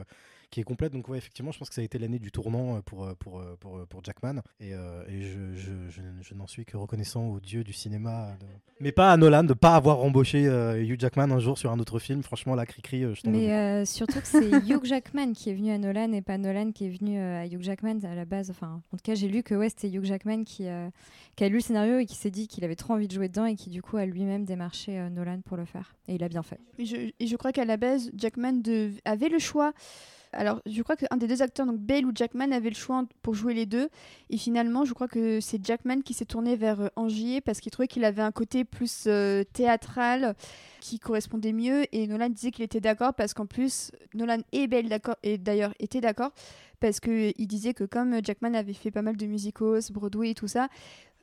qui 0.50 0.60
est 0.60 0.64
complète. 0.64 0.94
Donc, 0.94 1.08
ouais, 1.10 1.18
effectivement, 1.18 1.52
je 1.52 1.60
pense 1.60 1.70
que 1.70 1.76
ça 1.76 1.82
a 1.82 1.84
été 1.84 2.00
l'année 2.00 2.20
du 2.20 2.32
tournant 2.32 2.78
euh, 2.78 2.82
pour, 2.82 3.06
euh, 3.06 3.14
pour, 3.20 3.40
euh, 3.40 3.56
pour, 3.60 3.86
pour 3.88 4.04
Jackman. 4.04 4.42
Et, 4.60 4.72
et 4.72 5.22
je, 5.22 5.54
je, 5.56 6.02
je, 6.22 6.34
n'en 6.34 6.48
suis 6.48 6.66
que 6.66 6.78
reconnaissant 6.78 7.28
au 7.28 7.40
dieu 7.40 7.64
du 7.64 7.74
cinéma. 7.74 8.38
Mais 8.80 8.92
pas 8.92 9.12
à 9.12 9.18
Nolan 9.18 9.44
de 9.44 9.54
pas 9.54 9.76
avoir 9.76 10.00
embauché 10.00 10.44
Hugh 10.44 11.00
Jackman 11.00 11.32
un 11.32 11.40
jour 11.40 11.58
sur 11.58 11.72
un 11.72 11.80
autre 11.80 12.00
film. 12.00 12.24
Franchement, 12.24 12.56
la 12.56 12.66
cri-cri, 12.66 13.02
je 13.02 13.30
Mais 13.30 13.86
surtout 13.86 14.20
que 14.20 14.28
c'est 14.28 14.50
Hugh 14.50 14.84
Jackman 14.84 15.34
qui 15.34 15.50
est 15.50 15.54
venu 15.54 15.72
à 15.72 15.78
Nolan 15.78 16.14
et 16.14 16.22
pas 16.22 16.38
Nolan 16.38 16.72
qui 16.72 16.86
est 16.86 16.90
venu 16.90 17.20
à 17.20 17.46
Hugh 17.46 17.62
Jackman 17.62 18.00
à 18.04 18.16
la 18.16 18.26
base. 18.26 18.50
Enfin, 18.50 18.82
en 18.94 18.98
tout 18.98 19.04
cas, 19.04 19.16
j'ai 19.16 19.28
lu 19.28 19.44
que 19.44 19.56
ouais, 19.56 19.70
c'était 19.70 19.90
Hugh 19.90 20.06
Jackman 20.06 20.44
qui, 20.44 20.68
qui, 21.36 21.44
a 21.44 21.50
lu 21.50 21.56
le 21.56 21.62
scénario 21.62 22.00
et 22.00 22.06
qui 22.06 22.16
s'est 22.16 22.32
dit 22.32 22.48
qu'il 22.48 22.64
avait 22.64 22.76
trop 22.76 22.94
envie 22.94 23.08
de 23.08 23.14
jouer 23.14 23.28
dedans 23.28 23.46
et 23.46 23.56
qui, 23.56 23.70
du 23.70 23.82
coup, 23.82 23.98
a 23.98 24.06
lui-même 24.06 24.46
démarché 24.46 24.98
Nolan 25.10 25.42
pour 25.42 25.58
le 25.58 25.66
faire. 25.66 25.96
Et 26.08 26.16
il 26.16 26.24
a 26.24 26.30
bien 26.30 26.44
fait. 26.44 26.60
Et 26.78 26.86
je, 26.86 26.96
et 27.20 27.28
je 27.28 27.36
crois 27.36 27.52
qu'à 27.52 27.66
la 27.66 27.78
base, 27.78 28.12
Jackman 28.16 28.62
avait 29.06 29.30
le 29.30 29.40
choix 29.40 29.74
alors, 30.32 30.62
je 30.66 30.82
crois 30.84 30.96
qu'un 30.96 31.18
des 31.18 31.28
deux 31.28 31.42
acteurs, 31.42 31.66
donc 31.66 31.80
Bale 31.80 32.06
ou 32.06 32.12
Jackman, 32.14 32.52
avait 32.52 32.70
le 32.70 32.76
choix 32.76 33.04
pour 33.22 33.34
jouer 33.34 33.54
les 33.54 33.66
deux. 33.66 33.90
Et 34.30 34.38
finalement, 34.38 34.86
je 34.86 34.94
crois 34.94 35.08
que 35.08 35.40
c'est 35.40 35.66
Jackman 35.66 36.02
qui 36.02 36.14
s'est 36.14 36.26
tourné 36.26 36.56
vers 36.56 36.82
euh, 36.82 36.88
Angier 36.96 37.42
parce 37.42 37.60
qu'il 37.60 37.72
trouvait 37.72 37.88
qu'il 37.88 38.06
avait 38.06 38.22
un 38.22 38.32
côté 38.32 38.64
plus 38.64 39.06
euh, 39.08 39.44
théâtral 39.54 40.36
qui 40.82 41.00
correspondait 41.00 41.54
mieux. 41.54 41.84
Et 41.96 42.06
Nolan 42.06 42.30
disait 42.30 42.52
qu'il 42.52 42.64
était 42.64 42.80
d'accord 42.80 43.14
parce 43.16 43.34
qu'en 43.34 43.48
plus, 43.48 43.92
Nolan 44.14 44.40
et 44.52 44.68
Bale 44.68 44.88
d'accord, 44.88 45.16
et 45.24 45.38
d'ailleurs 45.38 45.74
étaient 45.80 46.02
d'accord 46.02 46.32
parce 46.80 47.00
qu'il 47.00 47.48
disait 47.48 47.74
que 47.74 47.84
comme 47.84 48.24
Jackman 48.24 48.54
avait 48.54 48.74
fait 48.74 48.92
pas 48.92 49.02
mal 49.02 49.18
de 49.18 49.26
musicals, 49.26 49.82
Broadway 49.92 50.30
et 50.30 50.36
tout 50.36 50.48
ça, 50.48 50.70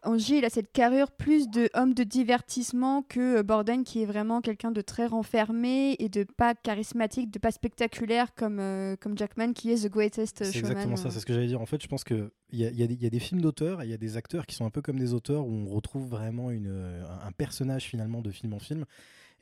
Angie, 0.07 0.39
il 0.39 0.45
a 0.45 0.51
cette 0.51 0.73
carrure 0.73 1.11
plus 1.11 1.49
de 1.49 1.69
homme 1.75 1.93
de 1.93 2.05
divertissement 2.05 3.03
que 3.03 3.39
euh, 3.39 3.43
Borden, 3.43 3.85
qui 3.85 4.03
est 4.03 4.07
vraiment 4.07 4.41
quelqu'un 4.41 4.71
de 4.71 4.81
très 4.81 5.07
renfermé 5.07 5.97
et 5.99 6.09
de 6.09 6.25
pas 6.25 6.55
charismatique, 6.55 7.31
de 7.31 7.39
pas 7.39 7.51
spectaculaire 7.51 8.35
comme, 8.35 8.61
euh, 8.61 8.97
comme 8.97 9.19
Jackman, 9.19 9.53
qui 9.53 9.73
est 9.73 9.87
The 9.87 9.91
Greatest 9.91 10.39
Showman. 10.39 10.53
C'est 10.53 10.59
exactement 10.59 10.97
ça, 10.97 11.11
c'est 11.11 11.21
ce 11.21 11.27
que 11.27 11.33
j'allais 11.33 11.49
dire. 11.49 11.61
En 11.61 11.67
fait, 11.67 11.83
je 11.83 11.89
pense 11.89 12.05
qu'il 12.05 12.31
y 12.53 12.65
a, 12.65 12.71
y, 12.71 12.83
a 12.83 12.87
y 12.87 13.07
a 13.07 13.11
des 13.11 13.19
films 13.19 13.41
d'auteurs 13.41 13.83
et 13.83 13.87
il 13.87 13.91
y 13.91 13.95
a 13.95 13.99
des 13.99 14.17
acteurs 14.17 14.47
qui 14.47 14.55
sont 14.55 14.65
un 14.65 14.71
peu 14.71 14.83
comme 14.83 14.99
des 14.99 15.13
auteurs 15.13 15.47
où 15.47 15.51
on 15.51 15.67
retrouve 15.67 16.09
vraiment 16.09 16.51
une, 16.51 17.03
un 17.25 17.33
personnage 17.33 17.85
finalement 17.85 18.23
de 18.23 18.31
film 18.31 18.55
en 18.55 18.59
film. 18.61 18.85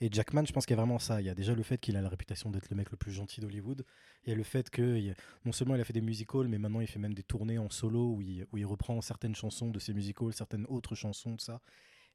Et 0.00 0.08
Jackman, 0.10 0.44
je 0.44 0.52
pense 0.52 0.66
qu'il 0.66 0.76
y 0.76 0.78
a 0.78 0.82
vraiment 0.82 0.98
ça. 0.98 1.20
Il 1.20 1.26
y 1.26 1.30
a 1.30 1.34
déjà 1.34 1.54
le 1.54 1.62
fait 1.62 1.78
qu'il 1.78 1.96
a 1.96 2.02
la 2.02 2.08
réputation 2.08 2.50
d'être 2.50 2.68
le 2.68 2.76
mec 2.76 2.90
le 2.90 2.96
plus 2.96 3.12
gentil 3.12 3.40
d'Hollywood. 3.40 3.84
Il 4.24 4.30
y 4.30 4.32
a 4.32 4.36
le 4.36 4.42
fait 4.42 4.68
que 4.68 5.14
non 5.44 5.52
seulement 5.52 5.76
il 5.76 5.80
a 5.80 5.84
fait 5.84 5.92
des 5.92 6.00
musicals, 6.00 6.48
mais 6.48 6.58
maintenant 6.58 6.80
il 6.80 6.86
fait 6.86 6.98
même 6.98 7.14
des 7.14 7.22
tournées 7.22 7.58
en 7.58 7.70
solo 7.70 8.14
où 8.14 8.20
il, 8.20 8.46
où 8.52 8.58
il 8.58 8.66
reprend 8.66 9.00
certaines 9.00 9.34
chansons 9.34 9.70
de 9.70 9.78
ses 9.78 9.94
musicals, 9.94 10.32
certaines 10.32 10.66
autres 10.66 10.94
chansons 10.94 11.34
de 11.34 11.40
ça 11.40 11.60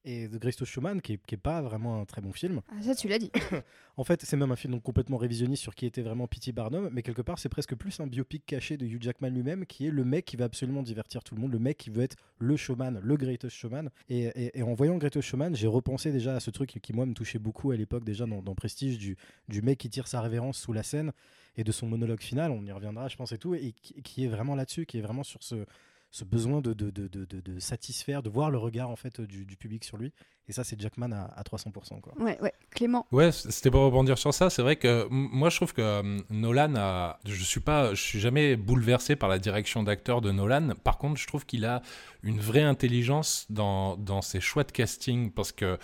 et 0.06 0.28
The 0.28 0.40
Greatest 0.40 0.66
Showman, 0.66 1.02
qui 1.02 1.14
est, 1.14 1.38
pas 1.38 1.62
vraiment 1.62 2.02
un 2.02 2.06
très 2.06 2.22
bon 2.22 2.32
film. 2.32 2.62
Ah, 2.70 2.82
ça, 2.82 2.96
tu 2.96 3.08
l'as 3.08 3.20
dit. 3.20 3.32
en 3.98 4.04
fait, 4.04 4.22
c'est 4.24 4.38
même 4.38 4.52
un 4.52 4.56
film 4.56 4.74
donc, 4.74 4.84
complètement 4.84 5.18
révisionniste 5.18 5.62
sur 5.62 5.76
qui 5.76 5.86
était 5.86 6.02
vraiment 6.02 6.28
P.T. 6.28 6.52
Barnum, 6.52 6.90
mais 6.92 7.02
quelque 7.02 7.22
part, 7.22 7.40
c'est 7.40 7.50
presque 7.50 7.76
plus 7.76 8.00
un 8.00 8.08
biopic 8.08 8.46
caché 8.46 8.78
de 8.78 8.86
Hugh 8.86 9.02
Jackman 9.02 9.30
lui-même, 9.30 9.66
qui 9.66 9.88
est 9.88 9.92
le 9.92 10.04
mec 10.04 10.26
qui 10.26 10.38
va 10.38 10.46
absolument 10.46 10.84
divertir 10.84 11.24
tout 11.24 11.36
le 11.36 11.42
monde, 11.42 11.52
le 11.52 11.60
mec 11.60 11.78
qui 11.78 11.90
veut 11.90 12.04
être 12.04 12.16
le 12.40 12.56
showman, 12.56 13.00
le 13.02 13.18
Greatest 13.18 13.56
Showman. 13.56 13.90
Et, 14.10 14.62
en 14.62 14.74
voyant 14.74 14.98
Greatest 14.98 15.28
Showman, 15.28 15.56
j'ai 15.56 15.68
repensé 15.68 16.12
déjà 16.12 16.36
à 16.36 16.40
ce 16.40 16.52
truc 16.52 16.80
qui, 16.82 16.94
moi, 16.94 17.06
me 17.06 17.14
touchait 17.14 17.40
beaucoup 17.40 17.72
à 17.72 17.76
l'époque, 17.76 18.04
déjà 18.04 18.26
dans, 18.26 18.56
Prestige, 18.56 18.98
du, 18.98 19.16
du 19.48 19.62
mec 19.62 19.78
qui 19.78 19.90
tire 19.90 20.08
sa 20.08 20.22
révérence 20.22 20.58
sous 20.58 20.74
la 20.74 20.84
scène 20.84 21.12
et 21.56 21.64
de 21.64 21.72
son 21.72 21.88
monologue 21.88 22.22
final, 22.22 22.52
on 22.52 22.66
y 22.66 22.72
reviendra, 22.72 23.08
je 23.08 23.16
pense, 23.16 23.32
et 23.32 23.38
tout, 23.38 23.54
et 23.54 23.74
qui 23.74 24.24
est 24.24 24.28
vraiment 24.28 24.56
là-dessus, 24.56 24.86
qui 24.86 24.98
est 24.98 25.02
vraiment 25.02 25.24
sur 25.24 25.44
ce 25.44 25.66
ce 26.12 26.24
besoin 26.24 26.62
de, 26.62 27.60
satisfaire, 27.60 28.24
de 28.24 28.30
voir 28.30 28.50
le 28.50 28.58
regard 28.58 28.90
en 28.90 28.96
fait 28.96 29.22
du 29.22 29.58
public 29.58 29.84
sur 29.84 29.98
lui. 29.98 30.14
Et 30.50 30.52
ça, 30.52 30.64
c'est 30.64 30.82
Jackman 30.82 31.12
à, 31.12 31.26
à 31.36 31.44
300%. 31.44 32.02
Quoi. 32.02 32.14
Ouais, 32.20 32.40
ouais, 32.42 32.54
Clément. 32.72 33.06
Ouais, 33.12 33.32
c'était 33.32 33.70
pour 33.70 33.82
rebondir 33.82 34.18
sur 34.18 34.34
ça. 34.34 34.50
C'est 34.50 34.64
vrai 34.64 34.78
que 34.78 35.08
moi, 35.12 35.52
je 35.52 35.58
trouve 35.58 35.74
que 35.74 35.82
euh, 35.82 36.20
Nolan 36.32 36.74
a. 36.76 37.20
Je 37.24 37.44
suis 37.44 37.60
pas, 37.60 37.94
je 37.94 38.02
suis 38.02 38.20
jamais 38.20 38.56
bouleversé 38.56 39.16
par 39.16 39.30
la 39.30 39.38
direction 39.38 39.84
d'acteur 39.84 40.22
de 40.22 40.32
Nolan. 40.32 40.70
Par 40.84 40.98
contre, 40.98 41.20
je 41.20 41.28
trouve 41.28 41.46
qu'il 41.46 41.66
a 41.66 41.84
une 42.24 42.40
vraie 42.40 42.64
intelligence 42.64 43.46
dans, 43.52 43.96
dans 43.96 44.24
ses 44.24 44.42
choix 44.42 44.64
de 44.64 44.72
casting. 44.72 45.32
Parce 45.32 45.52
que 45.52 45.78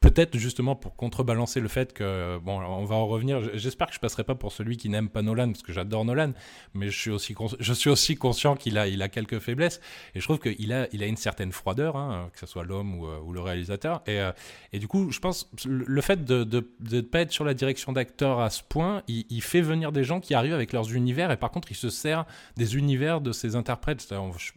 peut-être 0.00 0.38
justement 0.38 0.76
pour 0.76 0.94
contrebalancer 0.94 1.58
le 1.58 1.68
fait 1.68 1.92
que. 1.92 2.38
Bon, 2.38 2.60
on 2.60 2.84
va 2.84 2.94
en 2.94 3.08
revenir. 3.08 3.40
J'espère 3.54 3.88
que 3.88 3.94
je 3.94 4.00
passerai 4.00 4.22
pas 4.22 4.36
pour 4.36 4.52
celui 4.52 4.76
qui 4.76 4.88
n'aime 4.88 5.08
pas 5.08 5.22
Nolan, 5.22 5.50
parce 5.50 5.62
que 5.62 5.72
j'adore 5.72 6.04
Nolan. 6.04 6.32
Mais 6.74 6.90
je 6.90 6.96
suis 6.96 7.10
aussi, 7.10 7.34
je 7.58 7.72
suis 7.72 7.90
aussi 7.90 8.14
conscient 8.14 8.54
qu'il 8.54 8.78
a, 8.78 8.86
il 8.86 9.02
a 9.02 9.08
quelques 9.08 9.40
faiblesses. 9.40 9.80
Et 10.14 10.20
je 10.20 10.24
trouve 10.24 10.38
qu'il 10.38 10.72
a, 10.72 10.86
il 10.92 11.02
a 11.02 11.06
une 11.06 11.16
certaine 11.16 11.50
froideur, 11.50 11.96
hein, 11.96 12.30
que 12.32 12.38
ce 12.38 12.46
soit 12.46 12.62
l'homme 12.62 13.00
ou, 13.00 13.06
euh, 13.08 13.18
ou, 13.18 13.32
le 13.32 13.40
réalisateur. 13.40 14.00
Euh, 14.20 14.32
et, 14.72 14.78
du 14.78 14.88
coup, 14.88 15.10
je 15.10 15.20
pense 15.20 15.50
le 15.66 16.00
fait 16.00 16.24
de 16.24 16.44
ne 16.90 17.00
pas 17.02 17.20
être 17.20 17.32
sur 17.32 17.44
la 17.44 17.54
direction 17.54 17.92
d'acteur 17.92 18.40
à 18.40 18.50
ce 18.50 18.62
point, 18.62 19.02
il, 19.06 19.42
fait 19.42 19.60
venir 19.60 19.92
des 19.92 20.04
gens 20.04 20.20
qui 20.20 20.34
arrivent 20.34 20.54
avec 20.54 20.72
leurs 20.72 20.92
univers 20.94 21.30
et 21.30 21.36
par 21.36 21.50
contre, 21.50 21.70
il 21.70 21.74
se 21.74 21.90
sert 21.90 22.24
des 22.56 22.76
univers 22.76 23.20
de 23.20 23.32
ses 23.32 23.54
interprètes. 23.54 24.08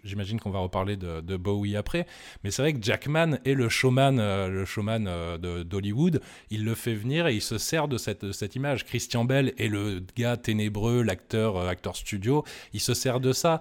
J'imagine 0.04 0.40
qu'on 0.40 0.52
va 0.52 0.60
reparler 0.60 0.96
de, 0.96 1.36
Bowie 1.36 1.76
après, 1.76 2.08
mais 2.44 2.52
c'est 2.52 2.62
vrai 2.62 2.74
que 2.74 2.82
Jackman 2.82 3.40
est 3.44 3.54
le 3.54 3.68
showman, 3.68 4.18
euh, 4.20 4.48
le 4.48 4.66
showman 4.66 5.06
euh, 5.08 5.64
d'Hollywood. 5.66 6.22
Il 6.50 6.64
le 6.64 6.76
fait 6.76 6.94
venir 6.94 7.28
et 7.28 7.36
il 7.36 7.42
se 7.42 7.58
sert 7.58 7.90
de 7.90 7.98
cette, 7.98 8.56
image. 8.56 8.86
Christian 8.86 9.26
Bell 9.26 9.54
est 9.58 9.68
le 9.68 10.02
gars 10.16 10.38
ténébreux, 10.38 11.02
l'acteur 11.02 11.68
acteur 11.68 11.96
studio. 11.96 12.46
Il 12.74 12.80
se 12.80 12.94
sert 12.94 13.20
de 13.20 13.34
ça. 13.34 13.60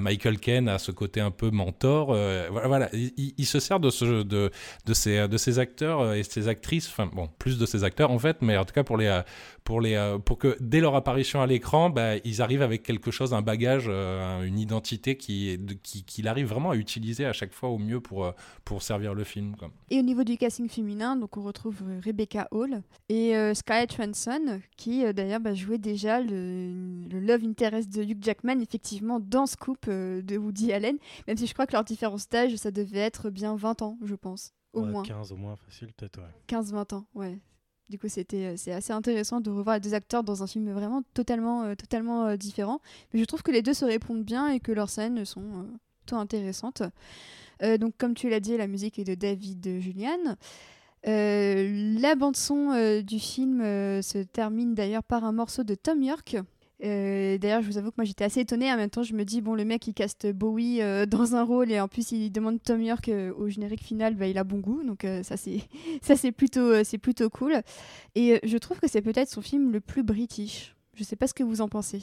Michael 0.00 0.38
Caine 0.38 0.68
a 0.68 0.78
ce 0.78 0.90
côté 0.90 1.20
un 1.20 1.30
peu 1.30 1.50
mentor. 1.50 2.08
voilà, 2.50 2.88
il, 2.92 3.46
se 3.46 3.60
sert 3.60 3.78
de 3.78 3.90
ces 3.90 5.18
de 5.32 5.38
ces 5.38 5.58
acteurs 5.58 6.00
euh, 6.00 6.14
et 6.14 6.22
ces 6.22 6.46
actrices, 6.46 6.86
enfin 6.88 7.06
bon, 7.06 7.28
plus 7.38 7.58
de 7.58 7.64
ces 7.64 7.84
acteurs 7.84 8.10
en 8.10 8.18
fait, 8.18 8.42
mais 8.42 8.56
en 8.58 8.64
tout 8.66 8.74
cas 8.74 8.84
pour 8.84 8.98
les, 8.98 9.06
euh, 9.06 9.22
pour 9.64 9.80
les, 9.80 9.94
euh, 9.94 10.18
pour 10.18 10.36
que 10.36 10.56
dès 10.60 10.80
leur 10.80 10.94
apparition 10.94 11.40
à 11.40 11.46
l'écran, 11.46 11.88
bah, 11.88 12.16
ils 12.18 12.42
arrivent 12.42 12.60
avec 12.60 12.82
quelque 12.82 13.10
chose, 13.10 13.32
un 13.32 13.40
bagage, 13.40 13.88
une 13.88 14.58
identité 14.58 15.16
qui, 15.16 15.58
qui, 15.82 16.04
qu'il 16.04 16.28
arrive 16.28 16.46
vraiment 16.46 16.70
à 16.70 16.76
utiliser 16.76 17.24
à 17.24 17.32
chaque 17.32 17.52
fois 17.52 17.70
au 17.70 17.78
mieux 17.78 18.00
pour, 18.00 18.30
pour 18.64 18.82
servir 18.82 19.14
le 19.14 19.24
film. 19.24 19.54
Et 19.90 19.98
au 19.98 20.02
niveau 20.02 20.22
du 20.22 20.36
casting 20.36 20.68
féminin, 20.68 21.16
donc 21.16 21.36
on 21.38 21.42
retrouve 21.42 21.82
Rebecca 22.04 22.48
Hall 22.50 22.82
et 23.08 23.34
Scarlett 23.54 23.96
Johansson, 23.96 24.60
qui 24.76 25.02
d'ailleurs 25.14 25.40
bah, 25.40 25.54
jouait 25.54 25.78
déjà 25.78 26.20
le, 26.20 27.08
love 27.10 27.44
interest 27.44 27.90
de 27.90 28.02
Hugh 28.02 28.22
Jackman, 28.22 28.60
effectivement, 28.60 29.18
dans 29.20 29.46
Scoop 29.46 29.88
de 29.88 30.36
Woody 30.36 30.72
Allen, 30.72 30.98
même 31.26 31.36
si 31.38 31.46
je 31.46 31.54
crois 31.54 31.66
que 31.66 31.72
leur 31.72 31.84
différence 31.84 32.28
d'âge, 32.28 32.54
ça 32.56 32.70
devait 32.70 32.98
être 32.98 33.30
bien 33.30 33.56
20 33.56 33.80
ans, 33.80 33.98
je 34.04 34.14
pense. 34.14 34.52
Au 34.72 34.84
moins. 34.84 35.02
15 35.02 35.32
au 35.32 35.36
moins, 35.36 35.56
facile 35.56 35.92
peut-être, 35.92 36.18
ouais. 36.18 36.30
15-20 36.48 36.94
ans, 36.94 37.06
ouais. 37.14 37.38
Du 37.92 37.98
coup, 37.98 38.08
c'était 38.08 38.46
euh, 38.46 38.54
c'est 38.56 38.72
assez 38.72 38.94
intéressant 38.94 39.42
de 39.42 39.50
revoir 39.50 39.76
les 39.76 39.80
deux 39.80 39.92
acteurs 39.92 40.24
dans 40.24 40.42
un 40.42 40.46
film 40.46 40.72
vraiment 40.72 41.02
totalement, 41.12 41.64
euh, 41.64 41.74
totalement 41.74 42.24
euh, 42.24 42.36
différent. 42.36 42.80
Mais 43.12 43.20
je 43.20 43.24
trouve 43.26 43.42
que 43.42 43.50
les 43.50 43.60
deux 43.60 43.74
se 43.74 43.84
répondent 43.84 44.24
bien 44.24 44.48
et 44.48 44.60
que 44.60 44.72
leurs 44.72 44.88
scènes 44.88 45.26
sont 45.26 45.66
plutôt 45.98 46.16
intéressantes. 46.16 46.82
donc, 47.78 47.94
comme 47.98 48.14
tu 48.14 48.30
l'as 48.30 48.40
dit, 48.40 48.56
la 48.56 48.66
musique 48.66 48.98
est 48.98 49.04
de 49.04 49.14
David 49.14 49.78
Julian. 49.78 50.36
la 51.04 52.14
bande 52.14 52.34
son 52.34 53.02
du 53.02 53.18
film 53.18 53.60
se 53.60 54.22
termine 54.22 54.74
d'ailleurs 54.74 55.04
par 55.04 55.22
un 55.24 55.32
morceau 55.32 55.62
de 55.62 55.74
Tom 55.74 56.02
York, 56.02 56.38
euh, 56.84 57.38
d'ailleurs, 57.38 57.62
je 57.62 57.66
vous 57.66 57.78
avoue 57.78 57.90
que 57.90 57.96
moi 57.98 58.04
j'étais 58.04 58.24
assez 58.24 58.40
étonnée. 58.40 58.72
En 58.72 58.76
même 58.76 58.90
temps, 58.90 59.02
je 59.02 59.14
me 59.14 59.24
dis, 59.24 59.40
bon, 59.40 59.54
le 59.54 59.64
mec 59.64 59.86
il 59.86 59.94
caste 59.94 60.30
Bowie 60.32 60.82
euh, 60.82 61.06
dans 61.06 61.34
un 61.34 61.42
rôle 61.42 61.70
et 61.70 61.80
en 61.80 61.88
plus 61.88 62.12
il 62.12 62.30
demande 62.30 62.62
Tom 62.62 62.82
York 62.82 63.08
euh, 63.08 63.32
au 63.36 63.48
générique 63.48 63.82
final, 63.82 64.14
bah, 64.14 64.26
il 64.26 64.38
a 64.38 64.44
bon 64.44 64.58
goût. 64.58 64.82
Donc 64.82 65.06
ça, 65.22 65.36
c'est 65.36 65.60
ça 66.02 66.16
c'est 66.16 66.32
plutôt, 66.32 66.82
c'est 66.84 66.98
plutôt 66.98 67.30
cool. 67.30 67.62
Et 68.14 68.40
je 68.42 68.58
trouve 68.58 68.80
que 68.80 68.88
c'est 68.88 69.02
peut-être 69.02 69.28
son 69.28 69.42
film 69.42 69.72
le 69.72 69.80
plus 69.80 70.02
british. 70.02 70.74
Je 70.94 71.04
sais 71.04 71.16
pas 71.16 71.26
ce 71.26 71.34
que 71.34 71.44
vous 71.44 71.60
en 71.60 71.68
pensez. 71.68 72.02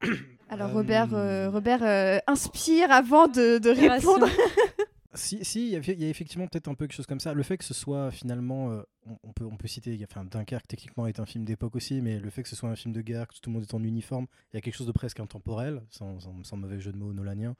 Alors 0.48 0.72
Robert, 0.72 1.10
Robert 1.52 2.22
inspire 2.26 2.90
avant 2.90 3.28
de, 3.28 3.58
de 3.58 3.70
répondre. 3.70 4.26
si, 5.14 5.44
si, 5.44 5.72
il 5.72 5.72
y, 5.72 6.04
a, 6.04 6.08
effectivement 6.08 6.46
peut-être 6.46 6.68
un 6.68 6.74
peu 6.74 6.86
quelque 6.86 6.96
chose 6.96 7.06
comme 7.06 7.18
ça. 7.18 7.34
Le 7.34 7.42
fait 7.42 7.58
que 7.58 7.64
ce 7.64 7.74
soit 7.74 8.12
finalement, 8.12 8.70
euh, 8.70 8.82
on, 9.24 9.32
peut, 9.32 9.44
on 9.44 9.56
peut 9.56 9.66
citer, 9.66 9.98
enfin, 10.08 10.24
Dunkerque 10.24 10.68
techniquement 10.68 11.06
est 11.08 11.18
un 11.18 11.26
film 11.26 11.44
d'époque 11.44 11.74
aussi, 11.74 12.00
mais 12.00 12.20
le 12.20 12.30
fait 12.30 12.44
que 12.44 12.48
ce 12.48 12.54
soit 12.54 12.68
un 12.68 12.76
film 12.76 12.94
de 12.94 13.00
guerre, 13.00 13.26
que 13.26 13.34
tout 13.34 13.50
le 13.50 13.54
monde 13.54 13.62
est 13.62 13.74
en 13.74 13.82
uniforme, 13.82 14.26
il 14.52 14.56
y 14.56 14.58
a 14.58 14.60
quelque 14.60 14.76
chose 14.76 14.86
de 14.86 14.92
presque 14.92 15.18
intemporel, 15.18 15.82
sans, 15.90 16.18
mauvais 16.52 16.78
jeu 16.78 16.92
de 16.92 16.96
mots 16.96 17.12
nolanien. 17.12 17.56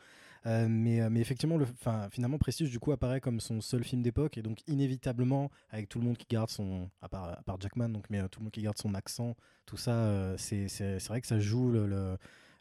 Euh, 0.47 0.69
mais, 0.69 1.11
mais 1.11 1.21
effectivement, 1.21 1.57
le, 1.57 1.67
finalement, 2.13 2.39
Prestige 2.39 2.71
du 2.71 2.79
coup 2.79 2.93
apparaît 2.93 3.21
comme 3.21 3.41
son 3.41 3.61
seul 3.61 3.83
film 3.83 4.03
d'époque, 4.03 4.39
et 4.39 4.43
donc 4.43 4.61
inévitablement, 4.69 5.51
avec 5.71 5.89
tout 5.89 5.99
le 5.99 6.05
monde 6.05 6.19
qui 6.19 6.27
garde 6.31 6.51
son, 6.51 6.89
à 7.03 7.09
part, 7.09 7.61
Jackman, 7.61 7.89
donc, 7.89 8.09
mais 8.11 8.21
tout 8.29 8.39
le 8.39 8.45
monde 8.45 8.53
qui 8.53 8.63
garde 8.63 8.79
son 8.79 8.95
accent, 8.95 9.35
tout 9.67 9.77
ça, 9.77 10.37
c'est 10.39 10.69
vrai 11.09 11.21
que 11.21 11.27
ça 11.27 11.41
joue 11.41 11.73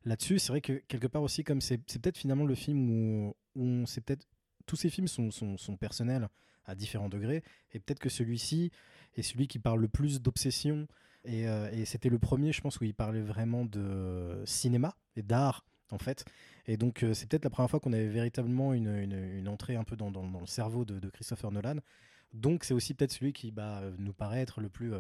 là-dessus. 0.03 0.39
C'est 0.39 0.51
vrai 0.51 0.61
que 0.61 0.81
quelque 0.87 1.07
part 1.07 1.21
aussi, 1.21 1.43
comme 1.43 1.61
c'est 1.61 1.77
peut-être 1.77 2.17
finalement 2.17 2.45
le 2.45 2.55
film 2.55 2.89
où, 2.89 3.35
où 3.55 3.85
c'est 3.85 4.01
peut-être 4.01 4.25
tous 4.69 4.75
ces 4.75 4.91
films 4.91 5.07
sont, 5.07 5.77
personnels 5.79 6.29
à 6.65 6.75
différents 6.75 7.09
degrés, 7.09 7.43
et 7.73 7.79
peut-être 7.79 7.97
que 7.97 8.09
celui-ci 8.09 8.71
est 9.15 9.23
celui 9.23 9.47
qui 9.47 9.57
parle 9.57 9.81
le 9.81 9.87
plus 9.87 10.21
d'obsession, 10.21 10.87
et, 11.25 11.47
euh, 11.47 11.85
c'était 11.85 12.09
le 12.09 12.19
premier, 12.19 12.53
je 12.53 12.61
pense, 12.61 12.79
où 12.79 12.83
il 12.83 12.93
parlait 12.93 13.21
vraiment 13.21 13.65
de 13.65 14.43
cinéma 14.45 14.95
et 15.15 15.23
d'art, 15.23 15.65
en 15.89 15.97
fait. 15.97 16.23
Et 16.67 16.77
donc, 16.77 17.01
euh, 17.01 17.15
c'est 17.15 17.27
peut-être 17.27 17.45
la 17.45 17.49
première 17.49 17.71
fois 17.71 17.79
qu'on 17.79 17.93
avait 17.93 18.07
véritablement 18.07 18.75
une, 18.75 19.47
entrée 19.47 19.75
un 19.75 19.83
peu 19.83 19.95
dans, 19.95 20.11
le 20.11 20.45
cerveau 20.45 20.85
de, 20.85 21.09
Christopher 21.09 21.51
Nolan. 21.51 21.77
Donc, 22.33 22.63
c'est 22.63 22.75
aussi 22.75 22.93
peut-être 22.93 23.11
celui 23.11 23.33
qui 23.33 23.49
bah, 23.49 23.81
nous 23.97 24.13
paraît 24.13 24.41
être 24.41 24.61
le 24.61 24.69
plus... 24.69 24.93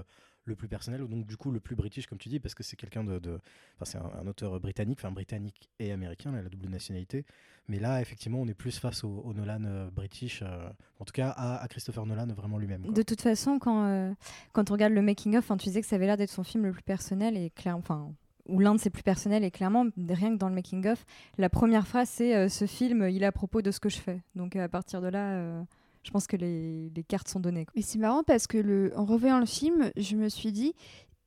Le 0.45 0.55
plus 0.55 0.67
personnel, 0.67 1.05
donc 1.07 1.27
du 1.27 1.37
coup 1.37 1.51
le 1.51 1.59
plus 1.59 1.75
british, 1.75 2.07
comme 2.07 2.17
tu 2.17 2.29
dis, 2.29 2.39
parce 2.39 2.55
que 2.55 2.63
c'est 2.63 2.75
quelqu'un 2.75 3.03
de, 3.03 3.39
Enfin, 3.75 3.85
c'est 3.85 3.97
un, 3.97 4.27
auteur 4.27 4.59
britannique, 4.59 4.99
enfin 4.99 5.11
britannique 5.11 5.69
et 5.79 5.91
américain, 5.91 6.31
la 6.31 6.41
double 6.43 6.69
nationalité. 6.69 7.25
Mais 7.67 7.79
là, 7.79 8.01
effectivement, 8.01 8.41
on 8.41 8.47
est 8.47 8.55
plus 8.55 8.79
face 8.79 9.03
au, 9.03 9.31
Nolan 9.33 9.63
euh, 9.65 9.89
british, 9.91 10.41
euh, 10.41 10.69
en 10.99 11.05
tout 11.05 11.13
cas 11.13 11.29
à, 11.29 11.65
Christopher 11.69 12.05
Nolan 12.05 12.27
vraiment 12.33 12.57
lui-même. 12.57 12.81
De 12.81 13.01
toute 13.03 13.21
façon, 13.21 13.59
quand, 13.59 13.85
euh, 13.85 14.11
quand 14.53 14.71
on 14.71 14.73
regarde 14.73 14.93
le 14.93 15.03
making-of, 15.03 15.47
tu 15.59 15.69
disais 15.69 15.81
que 15.81 15.87
ça 15.87 15.95
avait 15.95 16.07
l'air 16.07 16.17
d'être 16.17 16.31
son 16.31 16.43
film 16.43 16.65
le 16.65 16.71
plus 16.71 16.81
personnel 16.81 17.37
et 17.37 17.51
clair, 17.51 17.77
enfin, 17.77 18.11
ou 18.47 18.59
l'un 18.59 18.73
de 18.73 18.79
ses 18.79 18.89
plus 18.89 19.03
personnels, 19.03 19.43
et 19.43 19.51
clairement, 19.51 19.85
rien 19.97 20.33
que 20.33 20.39
dans 20.39 20.49
le 20.49 20.55
making-of, 20.55 21.05
la 21.37 21.49
première 21.49 21.87
phrase, 21.87 22.09
c'est 22.09 22.49
ce 22.49 22.65
film, 22.65 23.07
il 23.07 23.21
est 23.21 23.27
à 23.27 23.31
propos 23.31 23.61
de 23.61 23.69
ce 23.69 23.79
que 23.79 23.89
je 23.89 23.99
fais. 23.99 24.21
Donc 24.33 24.55
à 24.55 24.67
partir 24.67 25.01
de 25.01 25.07
là 25.07 25.63
je 26.03 26.11
pense 26.11 26.27
que 26.27 26.37
les, 26.37 26.91
cartes 27.07 27.27
sont 27.27 27.39
données. 27.39 27.65
Mais 27.75 27.81
c'est 27.81 27.99
marrant 27.99 28.23
parce 28.23 28.47
que 28.47 28.57
le, 28.57 28.91
en 28.95 29.05
revoyant 29.05 29.39
le 29.39 29.45
film, 29.45 29.91
je 29.97 30.15
me 30.15 30.29
suis 30.29 30.51
dit, 30.51 30.73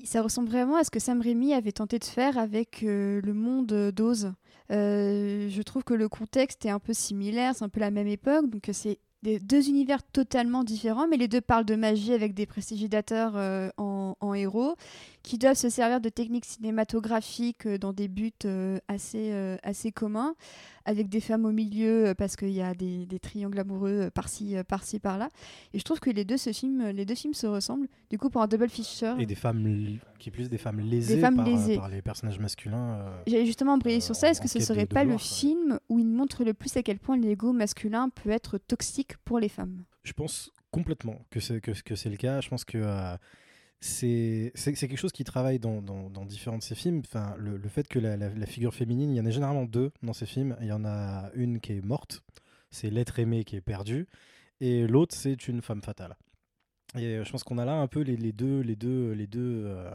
ça 0.05 0.23
ressemble 0.23 0.49
vraiment 0.49 0.77
à 0.77 0.85
ce 0.85 0.91
que 0.91 0.99
Sam 0.99 1.21
Raimi 1.21 1.55
avait 1.55 1.73
tenté 1.73 1.99
de 1.99 2.05
faire 2.05 2.39
avec 2.39 2.83
euh, 2.83 3.21
le 3.23 3.35
monde 3.35 3.91
d'Oz. 3.95 4.33
Euh, 4.71 5.49
je 5.49 5.63
trouve 5.63 5.85
que 5.85 5.95
le 5.95 6.09
contexte 6.09 6.65
est 6.65 6.71
un 6.71 6.79
peu 6.79 6.93
similaire, 6.93 7.55
c'est 7.55 7.65
un 7.65 7.69
peu 7.69 7.81
la 7.81 7.91
même 7.91 8.07
époque, 8.07 8.49
donc 8.49 8.69
c'est 8.73 8.99
deux 9.23 9.69
univers 9.69 10.03
totalement 10.03 10.65
différents, 10.65 11.07
mais 11.07 11.17
les 11.17 11.29
deux 11.29 11.41
parlent 11.41 11.65
de 11.65 11.77
magie 11.77 12.13
avec 12.13 12.35
des 12.35 12.47
prestigidateurs 12.47 13.37
euh, 13.37 13.69
en, 13.77 14.35
héros 14.35 14.75
qui 15.23 15.39
doivent 15.39 15.57
se 15.57 15.69
servir 15.69 16.01
de 16.01 16.09
techniques 16.09 16.45
cinématographiques 16.45 17.69
dans 17.69 17.93
des 17.93 18.09
buts 18.09 18.33
assez, 18.89 19.33
assez 19.63 19.93
communs 19.93 20.35
avec 20.85 21.09
des 21.09 21.21
femmes 21.21 21.45
au 21.45 21.53
milieu 21.53 22.09
euh, 22.09 22.15
parce 22.15 22.37
qu'il 22.37 22.51
y 22.51 22.63
a 22.63 22.75
des, 22.75 23.07
des, 23.07 23.19
triangles 23.19 23.59
amoureux 23.59 24.07
euh, 24.07 24.11
par-ci, 24.11 24.57
euh, 24.57 24.65
par-ci, 24.65 24.99
par-là. 24.99 25.29
Et 25.73 25.79
je 25.79 25.85
trouve 25.85 26.01
que 26.01 26.11
les 26.11 26.25
deux, 26.25 26.37
ce 26.37 26.53
film, 26.53 26.89
les 26.89 27.05
deux 27.05 27.15
films 27.15 27.35
se 27.35 27.47
ressemblent. 27.47 27.89
Du 28.11 28.19
coup, 28.19 28.31
pour 28.31 28.43
un 28.43 28.47
double 28.47 28.69
feature. 28.69 29.19
Et 29.19 29.27
des 29.27 29.35
femmes 29.35 29.99
qui 30.19 30.31
plus 30.31 30.49
des 30.49 30.59
femmes 30.59 30.81
lésées, 30.81 31.21
par, 31.21 31.33
par, 31.35 31.89
les 31.89 32.03
personnages 32.03 32.39
masculins. 32.39 33.13
J'allais 33.27 33.47
justement 33.47 33.79
briller 33.79 34.01
sur 34.01 34.15
ça. 34.15 34.31
Est-ce 34.31 34.41
que 34.41 34.49
ce 34.49 34.61
serait 34.61 34.87
pas 34.87 35.05
le 35.05 35.19
film 35.19 35.79
où 35.89 35.99
il 35.99 36.07
montre 36.07 36.45
le 36.45 36.55
plus 36.55 36.77
à 36.77 36.83
quel 36.83 36.99
point 36.99 37.17
l'ego 37.17 37.53
masculin 37.53 38.09
peut 38.09 38.31
être 38.31 38.59
toxique 38.59 39.17
pour 39.25 39.39
les 39.41 39.49
femmes? 39.49 39.85
Je 40.05 40.13
pense 40.13 40.51
complètement 40.71 41.25
que 41.31 41.41
c'est 41.41 41.61
que, 41.61 41.73
que 41.83 41.97
c'est 41.97 42.11
le 42.11 42.17
cas. 42.17 42.41
Je 42.41 42.49
pense 42.49 42.65
que 42.65 42.79
c'est 43.85 44.53
quelque 44.55 44.97
chose 44.97 45.13
qui 45.13 45.25
travaille 45.25 45.59
dans, 45.59 45.83
dans, 45.83 46.09
dans, 46.09 46.25
différents 46.25 46.59
de 46.59 46.63
ses 46.63 46.77
films. 46.77 47.03
Enfin, 47.05 47.35
le, 47.37 47.57
le 47.57 47.69
fait 47.69 47.89
que 47.89 47.99
la, 47.99 48.17
la, 48.17 48.47
figure 48.47 48.73
féminine, 48.73 49.11
il 49.11 49.17
y 49.17 49.21
en 49.21 49.27
a 49.27 49.31
généralement 49.31 49.65
deux 49.65 49.91
dans 50.03 50.13
ses 50.13 50.27
films. 50.27 50.57
Il 50.61 50.69
y 50.69 50.73
en 50.73 50.85
a 50.85 51.31
une 51.35 51.59
qui 51.59 51.73
est 51.73 51.85
morte, 51.85 52.23
c'est 52.71 52.91
l'être 52.91 53.19
aimé 53.19 53.43
qui 53.43 53.57
est 53.57 53.61
perdu, 53.61 54.07
et 54.61 54.87
l'autre 54.87 55.17
c'est 55.17 55.49
une 55.49 55.63
femme 55.63 55.83
fatale. 55.83 56.17
Et 56.97 57.17
euh, 57.17 57.25
je 57.25 57.33
pense 57.33 57.43
qu'on 57.43 57.59
a 57.59 57.65
là 57.65 57.75
un 57.75 57.89
peu 57.89 58.01
les, 58.03 58.17
les, 58.17 58.33
deux, 58.33 58.61
les 58.61 58.77
deux, 58.77 59.13
les 59.13 59.27
deux. 59.27 59.65
Euh, 59.67 59.91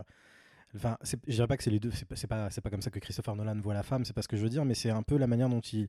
enfin, 0.75 0.97
je 1.03 1.15
dirais 1.31 1.47
pas 1.47 1.55
que 1.55 1.63
c'est 1.63 1.71
les 1.71 1.79
deux. 1.79 1.91
C'est 1.91 2.27
pas, 2.27 2.49
c'est 2.49 2.61
pas 2.61 2.69
comme 2.69 2.81
ça 2.81 2.89
que 2.89 2.99
Christopher 2.99 3.37
Nolan 3.37 3.59
voit 3.61 3.73
la 3.73 3.83
femme. 3.83 4.03
C'est 4.03 4.13
pas 4.13 4.21
ce 4.21 4.27
que 4.27 4.35
je 4.35 4.43
veux 4.43 4.49
dire, 4.49 4.65
mais 4.65 4.73
c'est 4.73 4.89
un 4.89 5.03
peu 5.03 5.17
la 5.17 5.27
manière 5.27 5.47
dont 5.47 5.61
il, 5.61 5.87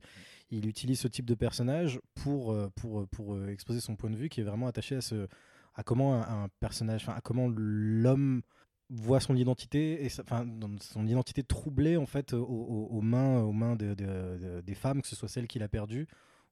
il 0.51 0.67
utilise 0.67 0.99
ce 1.01 1.09
type 1.09 1.25
de 1.25 1.35
personnage 1.35 1.99
pour, 2.15 2.53
euh, 2.53 2.69
pour, 2.77 3.09
pour 3.09 3.45
exposer 3.47 3.81
son 3.81 3.97
point 3.97 4.09
de 4.09 4.15
vue, 4.15 4.29
qui 4.29 4.39
est 4.39 4.45
vraiment 4.45 4.67
attaché 4.67 4.95
à 4.95 5.01
ce 5.01 5.27
à 5.75 5.83
comment 5.83 6.15
un, 6.15 6.47
personnage, 6.59 7.07
à 7.09 7.21
comment 7.21 7.47
l'homme 7.47 8.41
voit 8.89 9.19
son 9.19 9.35
identité 9.35 10.03
et 10.03 10.09
son 10.09 11.05
identité 11.05 11.43
troublée 11.43 11.95
en 11.95 12.07
fait 12.07 12.33
aux, 12.33 13.01
mains 13.01 13.41
aux 13.41 13.53
mains 13.53 13.75
des 13.75 14.75
femmes 14.75 15.01
que 15.01 15.07
ce 15.07 15.15
soit 15.15 15.29
celle 15.29 15.47
qu'il 15.47 15.61
a 15.61 15.67
perdue 15.67 16.07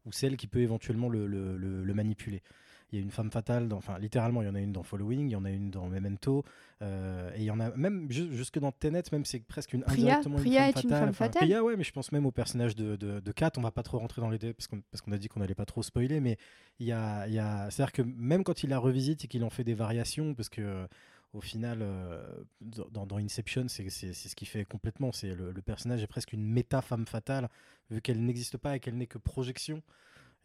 ou 0.06 0.12
celle 0.12 0.38
qui 0.38 0.48
peut 0.48 0.60
éventuellement 0.60 1.10
le, 1.10 1.28
le, 1.28 1.58
le, 1.58 1.94
manipuler 1.94 2.44
il 2.92 3.00
y 3.00 3.02
a 3.02 3.04
une 3.04 3.12
femme 3.12 3.32
fatale 3.32 3.68
dans, 3.68 3.78
enfin 3.78 3.98
littéralement 4.00 4.42
il 4.42 4.46
y 4.46 4.50
en 4.50 4.56
a 4.56 4.60
une 4.60 4.72
dans 4.72 4.84
Following 4.84 5.28
il 5.28 5.32
y 5.32 5.36
en 5.36 5.46
a 5.46 5.50
une 5.50 5.70
dans 5.70 5.88
Memento 5.88 6.44
euh, 6.82 7.32
et 7.36 7.40
il 7.40 7.44
y 7.44 7.52
en 7.52 7.60
a 7.60 7.76
même 7.76 8.10
jusque 8.10 8.60
dans 8.60 8.72
Tenet 8.72 9.04
même 9.12 9.26
c'est 9.26 9.40
presque 9.40 9.74
une 9.74 9.82
Priya, 9.82 10.18
indirectement 10.18 10.38
Priya 10.38 10.68
une, 10.68 10.74
femme 10.74 10.80
est 10.80 10.84
fatale. 10.84 11.00
une 11.00 11.06
femme 11.06 11.14
fatale 11.14 11.42
Priya 11.42 11.64
ouais 11.64 11.76
mais 11.76 11.84
je 11.84 11.92
pense 11.92 12.12
même 12.12 12.26
au 12.26 12.32
personnage 12.32 12.76
de, 12.76 12.96
de, 12.96 13.20
de 13.20 13.32
Kat 13.32 13.52
on 13.58 13.62
va 13.62 13.72
pas 13.72 13.84
trop 13.84 14.00
rentrer 14.00 14.22
dans 14.22 14.30
les 14.30 14.38
détails 14.38 14.54
parce 14.54 14.68
qu'on 14.68 14.82
qu'on 15.04 15.12
a 15.12 15.18
dit 15.18 15.28
qu'on 15.28 15.42
allait 15.42 15.56
pas 15.56 15.66
trop 15.66 15.84
spoiler 15.84 16.20
mais 16.20 16.38
il 16.80 16.88
y 16.88 16.92
a, 16.92 17.28
y 17.28 17.40
a 17.40 17.70
c'est 17.72 17.82
à 17.82 17.86
dire 17.86 17.92
que 17.92 18.02
même 18.02 18.44
quand 18.44 18.64
il 18.64 18.70
la 18.70 18.80
revisite 18.80 19.26
et 19.26 19.28
qu'il 19.28 19.44
en 19.44 19.50
fait 19.50 19.64
des 19.64 19.74
variations 19.76 20.34
parce 20.34 20.50
que 20.50 20.88
au 21.34 21.42
final, 21.42 21.80
euh, 21.82 22.26
dans, 22.62 23.06
dans, 23.06 23.18
Inception, 23.18 23.68
c'est 23.68 23.90
ce 23.90 24.36
qui 24.36 24.46
fait 24.46 24.66
complètement. 24.66 25.12
C'est 25.12 25.36
le, 25.36 25.52
le, 25.52 25.62
personnage 25.62 26.02
est 26.02 26.08
presque 26.08 26.34
une 26.34 26.44
méta 26.44 26.82
femme 26.82 27.06
fatale, 27.06 27.50
vu 27.92 28.02
qu'elle 28.02 28.24
n'existe 28.24 28.58
pas 28.58 28.76
et 28.76 28.80
qu'elle 28.80 28.98
n'est 28.98 29.08
que 29.08 29.18
projection. 29.18 29.84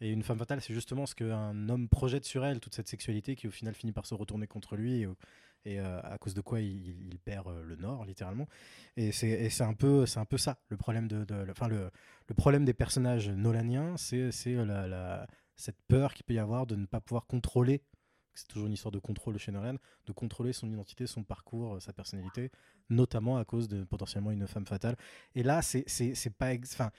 Et 0.03 0.09
une 0.09 0.21
femme 0.21 0.37
fatale, 0.37 0.59
c'est 0.59 0.73
justement 0.73 1.05
ce 1.05 1.15
qu'un 1.15 1.69
homme 1.69 1.87
projette 1.87 2.25
sur 2.25 2.43
elle, 2.43 2.59
toute 2.59 2.75
cette 2.75 2.89
sexualité 2.89 3.37
qui 3.37 3.47
au 3.47 3.51
final 3.51 3.73
finit 3.73 3.93
par 3.93 4.05
se 4.05 4.13
retourner 4.13 4.47
contre 4.47 4.75
lui 4.75 5.07
et, 5.63 5.79
euh, 5.79 6.01
à 6.03 6.17
cause 6.17 6.33
de 6.33 6.41
quoi 6.41 6.59
il, 6.59 7.17
perd 7.23 7.47
euh, 7.47 7.63
le 7.63 7.77
nord, 7.77 8.03
littéralement. 8.03 8.49
Et 8.97 9.13
c'est 9.13 9.61
un, 9.61 9.73
peu, 9.73 10.03
un 10.17 10.25
peu 10.25 10.37
ça, 10.37 10.57
le 10.67 10.75
problème, 10.75 11.07
de, 11.07 11.25
le, 11.33 12.33
problème 12.35 12.65
des 12.65 12.73
personnages 12.73 13.29
nolaniens, 13.29 13.95
c'est 13.95 14.29
la, 14.45 14.89
la, 14.89 15.25
cette 15.55 15.81
peur 15.87 16.13
qu'il 16.13 16.25
peut 16.25 16.33
y 16.33 16.39
avoir 16.39 16.67
de 16.67 16.75
ne 16.75 16.85
pas 16.85 16.99
pouvoir 16.99 17.25
contrôler 17.25 17.81
c'est 18.35 18.47
toujours 18.47 18.65
une 18.67 18.73
histoire 18.73 18.91
de 18.91 18.99
contrôle 18.99 19.37
chez 19.37 19.51
Nolan, 19.51 19.75
de 20.07 20.11
contrôler 20.11 20.53
son 20.53 20.67
identité, 20.67 21.05
son 21.05 21.23
parcours, 21.23 21.79
sa 21.79 21.93
personnalité, 21.93 22.51
notamment 22.89 23.37
à 23.37 23.45
cause 23.45 23.67
de 23.67 23.83
potentiellement 23.83 24.31
une 24.31 24.47
femme 24.47 24.65
fatale. 24.65 24.95
Et 25.35 25.43
là, 25.43 25.61
c'est 25.61 25.85
pas. 26.37 26.53
Enfin, 26.55 26.89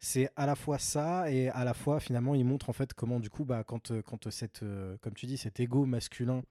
c'est 0.00 0.30
à 0.34 0.46
la 0.46 0.56
fois 0.56 0.78
ça 0.78 1.30
et 1.30 1.50
à 1.50 1.62
la 1.62 1.74
fois 1.74 2.00
finalement 2.00 2.34
il 2.34 2.44
montre 2.44 2.70
en 2.70 2.72
fait 2.72 2.94
comment 2.94 3.20
du 3.20 3.28
coup 3.28 3.44
bah 3.44 3.62
quand 3.64 3.90
euh, 3.90 4.00
quand 4.02 4.30
cette 4.30 4.62
euh, 4.62 4.96
comme 5.02 5.12
tu 5.12 5.26
dis 5.26 5.36
cet 5.36 5.60
ego 5.60 5.84
masculin 5.84 6.42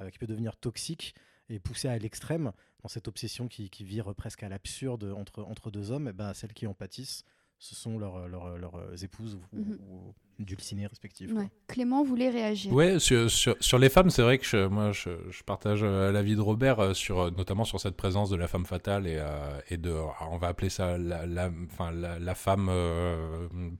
euh, 0.00 0.10
qui 0.10 0.18
peut 0.18 0.26
devenir 0.26 0.56
toxique 0.56 1.14
et 1.48 1.60
poussé 1.60 1.88
à 1.88 1.96
l'extrême 1.96 2.52
dans 2.82 2.88
cette 2.88 3.06
obsession 3.06 3.46
qui, 3.46 3.70
qui 3.70 3.84
vire 3.84 4.14
presque 4.16 4.42
à 4.42 4.48
l'absurde 4.48 5.04
entre 5.16 5.44
entre 5.44 5.70
deux 5.70 5.92
hommes 5.92 6.08
et 6.08 6.12
bah 6.12 6.34
celles 6.34 6.52
qui 6.52 6.66
en 6.66 6.74
pâtissent 6.74 7.24
ce 7.60 7.74
sont 7.76 7.98
leurs, 7.98 8.28
leurs, 8.28 8.58
leurs 8.58 9.04
épouses 9.04 9.34
ou, 9.34 10.14
mhm 10.38 10.48
dulcinée 10.48 10.86
respective. 10.86 11.34
Clément 11.66 12.04
voulait 12.04 12.30
réagir. 12.30 12.72
Ouais, 12.72 12.98
sur, 12.98 13.30
sur, 13.30 13.78
les 13.78 13.88
femmes, 13.88 14.10
c'est 14.10 14.22
vrai 14.22 14.38
que 14.38 14.46
je, 14.46 14.66
moi, 14.66 14.92
je, 14.92 15.10
je 15.30 15.42
partage 15.42 15.80
euh, 15.82 16.12
l'avis 16.12 16.36
de 16.36 16.40
Robert, 16.40 16.78
euh, 16.78 16.94
sur, 16.94 17.20
euh, 17.20 17.30
notamment 17.30 17.64
sur 17.64 17.80
cette 17.80 17.96
présence 17.96 18.30
de 18.30 18.36
la 18.36 18.46
femme 18.46 18.64
fatale 18.64 19.06
et, 19.06 19.20
et 19.70 19.76
de, 19.76 19.94
on 20.30 20.38
va 20.38 20.48
appeler 20.48 20.70
ça 20.70 20.96
la, 20.96 21.26
la, 21.26 21.50
la, 21.92 22.18
la 22.18 22.34
femme 22.34 22.70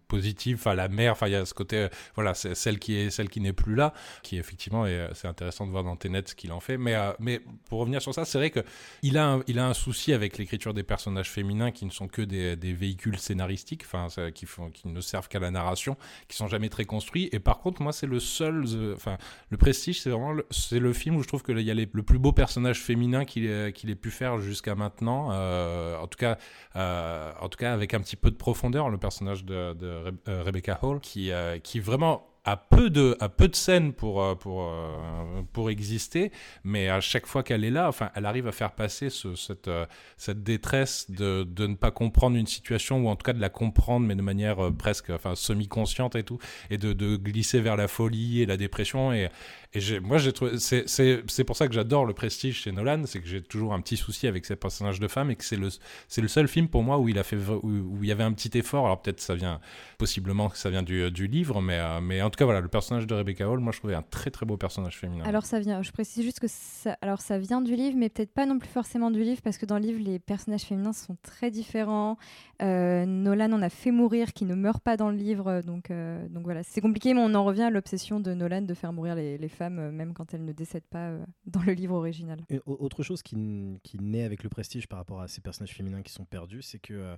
positive, 0.09 0.57
enfin 0.59 0.75
la 0.75 0.89
mère, 0.89 1.13
enfin 1.13 1.29
il 1.29 1.33
y 1.33 1.37
a 1.37 1.47
ce 1.47 1.55
côté, 1.55 1.89
voilà, 2.15 2.35
c'est 2.35 2.55
celle 2.55 2.79
qui 2.79 2.97
est 2.97 3.11
celle 3.11 3.29
qui 3.29 3.41
n'est 3.41 3.53
plus 3.53 3.75
là, 3.75 3.93
qui 4.23 4.37
effectivement, 4.37 4.87
et 4.87 5.09
c'est 5.15 5.29
intéressant 5.29 5.67
de 5.67 5.71
voir 5.71 5.85
dans 5.85 5.97
Tenet 5.97 6.23
ce 6.27 6.35
qu'il 6.35 6.53
en 6.53 6.61
fait. 6.61 6.77
Mais, 6.77 6.97
mais 7.19 7.41
pour 7.69 7.81
revenir 7.81 8.03
sur 8.03 8.15
ça, 8.15 8.25
c'est 8.25 8.39
vrai 8.39 8.51
que 8.51 8.61
il 9.03 9.17
a 9.19 9.27
un, 9.27 9.43
il 9.47 9.59
a 9.59 9.67
un 9.67 9.75
souci 9.75 10.13
avec 10.13 10.39
l'écriture 10.39 10.75
des 10.75 10.83
personnages 10.83 11.31
féminins 11.31 11.71
qui 11.71 11.85
ne 11.85 11.91
sont 11.91 12.09
que 12.09 12.23
des, 12.23 12.57
des 12.57 12.73
véhicules 12.73 13.19
scénaristiques, 13.19 13.85
enfin 13.85 14.09
qui, 14.33 14.47
font, 14.47 14.71
qui 14.71 14.89
ne 14.89 15.01
servent 15.01 15.29
qu'à 15.29 15.39
la 15.39 15.51
narration, 15.51 15.97
qui 16.29 16.37
sont 16.37 16.48
jamais 16.49 16.69
très 16.69 16.85
construits. 16.85 17.29
Et 17.33 17.39
par 17.39 17.59
contre, 17.59 17.83
moi, 17.83 17.93
c'est 17.93 18.07
le 18.07 18.21
seul. 18.21 18.65
Euh, 18.67 18.95
enfin, 18.95 19.17
le 19.51 19.57
Prestige, 19.57 20.01
c'est 20.01 20.11
vraiment 20.11 20.33
le, 20.33 20.47
c'est 20.51 20.79
le 20.79 20.93
film 20.93 21.17
où 21.17 21.23
je 21.23 21.29
trouve 21.29 21.43
qu'il 21.43 21.61
y 21.61 21.71
a 21.71 21.75
le 21.75 22.03
plus 22.03 22.19
beau 22.19 22.33
personnage 22.33 22.81
féminin 22.81 23.25
qu'il 23.25 23.47
ait 23.47 23.95
pu 23.95 24.11
faire 24.11 24.39
jusqu'à 24.39 24.75
maintenant. 24.75 25.29
Euh, 25.33 25.97
en 25.99 26.07
tout 26.07 26.19
cas, 26.19 26.39
euh, 26.77 27.33
en 27.41 27.49
tout 27.49 27.59
cas, 27.59 27.73
avec 27.73 27.95
un 27.95 28.01
petit 28.01 28.17
peu 28.17 28.31
de 28.31 28.37
profondeur, 28.37 28.89
le 28.89 28.99
personnage 28.99 29.45
de, 29.45 29.75
de 29.75 30.13
Rebecca 30.27 30.79
Hall, 30.83 31.01
qui, 31.01 31.31
qui 31.63 31.81
vraiment 31.81 32.28
a 32.51 32.57
peu 32.57 32.89
de, 32.89 33.15
a 33.21 33.29
peu 33.29 33.47
de 33.47 33.55
scènes 33.55 33.93
pour, 33.93 34.23
euh, 34.23 34.35
pour, 34.35 34.63
euh, 34.63 35.43
pour 35.53 35.69
exister, 35.69 36.33
mais 36.65 36.89
à 36.89 37.01
chaque 37.01 37.27
fois 37.27 37.43
qu'elle 37.43 37.63
est 37.63 37.71
là, 37.71 37.89
enfin, 37.89 38.11
elle 38.15 38.25
arrive 38.25 38.47
à 38.47 38.53
faire 38.53 38.73
passer 38.73 39.11
ce, 39.11 39.35
cette, 39.35 39.69
euh, 39.69 39.85
cette 40.17 40.43
détresse 40.43 41.11
de, 41.11 41.45
de, 41.45 41.67
ne 41.67 41.75
pas 41.75 41.91
comprendre 41.91 42.37
une 42.37 42.47
situation, 42.47 43.05
ou 43.05 43.09
en 43.09 43.17
tout 43.17 43.25
cas 43.25 43.35
de 43.35 43.41
la 43.41 43.51
comprendre, 43.51 44.07
mais 44.07 44.15
de 44.15 44.23
manière 44.23 44.73
presque 44.79 45.11
enfin, 45.11 45.35
semi-consciente 45.35 46.17
et 46.17 46.23
tout, 46.23 46.39
et 46.71 46.79
de, 46.79 46.95
de, 46.95 47.17
glisser 47.17 47.61
vers 47.61 47.77
la 47.77 47.87
folie 47.87 48.41
et 48.41 48.47
la 48.47 48.57
dépression. 48.57 49.13
Et, 49.13 49.29
et 49.75 50.01
moi, 50.01 50.19
j'ai 50.19 50.33
trouvé. 50.33 50.59
C'est 50.59 51.45
pour 51.45 51.57
ça 51.57 51.69
que 51.69 51.75
j'adore 51.75 52.07
le 52.07 52.15
prestige 52.15 52.63
chez 52.63 52.73
Nolan, 52.73 53.03
c'est 53.07 53.21
que 53.21 53.29
j'ai 53.29 53.43
toujours 53.43 53.75
un 53.75 53.81
petit 53.81 53.97
souci 53.97 54.27
avec 54.27 54.47
ces 54.47 54.57
personnages 54.57 55.01
de 55.01 55.09
femmes, 55.09 55.31
et 55.31 55.37
que 55.37 55.45
c'est 55.45 55.57
le, 55.57 55.69
le 56.17 56.29
seul 56.29 56.49
film 56.49 56.69
pour 56.69 56.83
moi 56.83 56.99
où 56.99 57.09
il, 57.09 57.19
a 57.19 57.23
fait, 57.23 57.37
où, 57.37 57.61
où 57.63 57.99
il 58.03 58.09
y 58.09 58.13
avait 58.13 58.25
un 58.25 58.33
petit 58.33 58.57
effort. 58.57 58.87
Alors 58.87 59.03
peut-être 59.03 59.21
ça 59.21 59.35
vient, 59.35 59.61
possiblement 59.99 60.49
que 60.49 60.57
ça 60.57 60.71
vient 60.71 60.83
du, 60.83 61.11
du 61.11 61.27
livre, 61.27 61.61
mais, 61.61 61.81
mais 62.01 62.23
en 62.23 62.31
tout 62.31 62.39
cas, 62.39 62.45
voilà, 62.45 62.61
le 62.61 62.69
personnage 62.69 63.07
de 63.07 63.15
Rebecca 63.15 63.49
Hall, 63.49 63.61
moi 63.61 63.73
je 63.73 63.79
trouvais 63.79 63.95
un 63.95 64.03
très 64.03 64.31
très 64.31 64.47
beau 64.47 64.57
personnage 64.57 64.99
féminin. 64.99 65.25
Alors 65.25 65.45
ça 65.45 65.61
vient, 65.61 65.83
je 65.83 65.93
précise 65.93 66.25
juste 66.25 66.41
que 66.41 66.49
ça, 66.49 66.97
alors 67.03 67.21
ça 67.21 67.39
vient 67.39 67.61
du 67.61 67.77
livre, 67.77 67.97
mais 67.97 68.09
peut-être 68.09 68.33
pas 68.33 68.47
non 68.47 68.59
plus 68.59 68.69
forcément 68.69 69.11
du 69.11 69.23
livre, 69.23 69.43
parce 69.43 69.59
que 69.59 69.67
dans 69.67 69.77
le 69.77 69.83
livre, 69.83 70.01
les 70.03 70.19
personnages 70.19 70.63
féminins 70.63 70.93
sont 70.93 71.17
très 71.23 71.51
différents. 71.51 72.17
Euh, 72.63 73.07
Nolan 73.07 73.53
en 73.53 73.63
a 73.63 73.69
fait 73.69 73.91
mourir 73.91 74.33
qui 74.33 74.45
ne 74.45 74.55
meurt 74.55 74.83
pas 74.83 74.97
dans 74.97 75.11
le 75.11 75.17
livre, 75.17 75.63
donc, 75.65 75.91
euh, 75.91 76.27
donc 76.29 76.45
voilà, 76.45 76.63
c'est 76.63 76.81
compliqué, 76.81 77.15
mais 77.15 77.21
on 77.21 77.35
en 77.35 77.45
revient 77.45 77.65
à 77.65 77.71
l'obsession 77.71 78.19
de 78.21 78.35
Nolan 78.35 78.63
de 78.63 78.75
faire 78.75 78.93
mourir 78.93 79.15
les, 79.15 79.39
les 79.39 79.49
femmes, 79.49 79.58
euh, 79.67 79.91
même 79.91 80.15
quand 80.15 80.35
elles 80.35 80.45
ne 80.45 80.53
décèdent 80.53 80.87
pas 80.87 81.11
euh, 81.11 81.27
dans 81.47 81.63
le 81.63 81.73
livre 81.73 81.95
original. 81.95 82.41
Autre 82.67 83.03
chose 83.03 83.23
qui, 83.23 83.37
naît 83.37 84.25
avec 84.25 84.43
le 84.43 84.49
prestige 84.49 84.87
par 84.87 84.99
rapport 84.99 85.21
à 85.21 85.29
ces 85.29 85.41
personnages 85.41 85.75
féminins 85.75 86.03
qui 86.03 86.13
sont 86.13 86.25
perdus, 86.25 86.63
c'est 86.63 86.79
que 86.79 86.95
euh, 86.95 87.17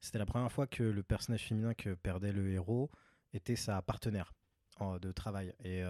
c'était 0.00 0.18
la 0.18 0.26
première 0.26 0.52
fois 0.52 0.66
que 0.66 0.82
le 0.82 1.02
personnage 1.02 1.44
féminin 1.46 1.74
que 1.74 1.94
perdait 1.94 2.32
le 2.32 2.50
héros 2.50 2.90
était 3.32 3.56
sa 3.56 3.82
partenaire 3.82 4.32
de 5.00 5.10
travail. 5.10 5.52
Et 5.64 5.82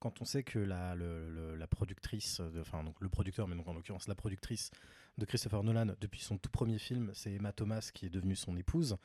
quand 0.00 0.20
on 0.20 0.26
sait 0.26 0.42
que 0.42 0.58
la, 0.58 0.94
la 0.94 1.66
productrice, 1.66 2.42
enfin 2.60 2.84
le 3.00 3.08
producteur, 3.08 3.48
mais 3.48 3.56
donc 3.56 3.66
en 3.66 3.72
l'occurrence 3.72 4.06
la 4.06 4.14
productrice 4.14 4.70
de 5.16 5.24
Christopher 5.24 5.62
Nolan 5.62 5.94
depuis 5.98 6.20
son 6.20 6.36
tout 6.36 6.50
premier 6.50 6.78
film, 6.78 7.10
c'est 7.14 7.32
Emma 7.32 7.52
Thomas 7.52 7.90
qui 7.94 8.04
est 8.04 8.10
devenue 8.10 8.36
son 8.36 8.54
épouse. 8.58 8.98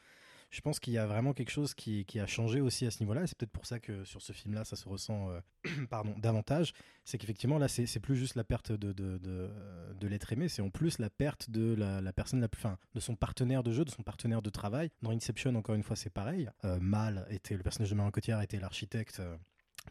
Je 0.53 0.61
pense 0.61 0.79
qu'il 0.79 0.93
y 0.93 0.99
a 0.99 1.07
vraiment 1.07 1.33
quelque 1.33 1.49
chose 1.49 1.73
qui, 1.73 2.05
a 2.19 2.27
changé 2.27 2.61
aussi 2.61 2.85
à 2.85 2.91
ce 2.91 2.99
niveau-là. 2.99 3.25
C'est 3.25 3.35
peut-être 3.35 3.51
pour 3.51 3.65
ça 3.65 3.79
que 3.79 4.03
sur 4.03 4.21
ce 4.21 4.33
film-là, 4.33 4.63
ça 4.63 4.75
se 4.75 4.87
ressent 4.87 5.31
euh, 5.31 5.39
davantage. 6.19 6.73
C'est 7.05 7.17
qu'effectivement, 7.17 7.57
là, 7.57 7.67
c'est 7.67 7.99
plus 7.99 8.15
juste 8.15 8.35
la 8.35 8.43
perte 8.43 8.71
de, 8.71 8.93
de, 8.93 10.07
l'être 10.07 10.31
aimé, 10.31 10.47
c'est 10.49 10.61
en 10.61 10.69
plus 10.69 10.99
la 10.99 11.09
perte 11.09 11.49
de 11.49 11.73
la, 11.73 12.13
personne 12.13 12.39
la 12.39 12.49
plus, 12.49 12.61
de 12.93 12.99
son 12.99 13.15
partenaire 13.15 13.63
de 13.63 13.71
jeu, 13.71 13.83
de 13.83 13.89
son 13.89 14.03
partenaire 14.03 14.43
de 14.43 14.51
travail. 14.51 14.91
Dans 15.01 15.09
Inception, 15.09 15.55
encore 15.55 15.73
une 15.73 15.81
fois, 15.81 15.95
c'est 15.95 16.11
pareil. 16.11 16.47
Euh, 16.65 16.79
Mal 16.79 17.25
était 17.31 17.57
le 17.57 17.63
personnage 17.63 17.89
de 17.89 17.95
Marion 17.95 18.11
Cotillard 18.11 18.43
était 18.43 18.59
l'architecte. 18.59 19.21
Euh, 19.21 19.35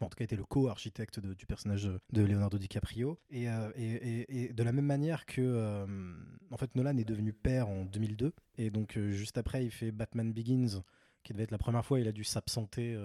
en 0.01 0.09
tout 0.09 0.15
cas 0.17 0.23
était 0.23 0.35
le 0.35 0.43
co-architecte 0.43 1.19
du 1.19 1.45
personnage 1.45 1.89
de 2.11 2.21
Leonardo 2.21 2.57
DiCaprio. 2.57 3.19
Et, 3.29 3.49
euh, 3.49 3.71
de 4.51 4.63
la 4.63 4.71
même 4.71 4.85
manière 4.85 5.25
que 5.25 5.41
euh, 5.41 5.85
en 6.51 6.57
fait 6.57 6.75
Nolan 6.75 6.97
est 6.97 7.05
devenu 7.05 7.33
père 7.33 7.69
en 7.69 7.85
2002, 7.85 8.33
et 8.57 8.69
donc 8.69 8.97
euh, 8.97 9.11
juste 9.11 9.37
après 9.37 9.65
il 9.65 9.71
fait 9.71 9.91
Batman 9.91 10.31
Begins, 10.33 10.81
qui 11.23 11.33
devait 11.33 11.43
être 11.43 11.51
la 11.51 11.57
première 11.57 11.85
fois, 11.85 11.99
il 11.99 12.07
a 12.07 12.11
dû 12.11 12.25
s'absenter 12.25 12.97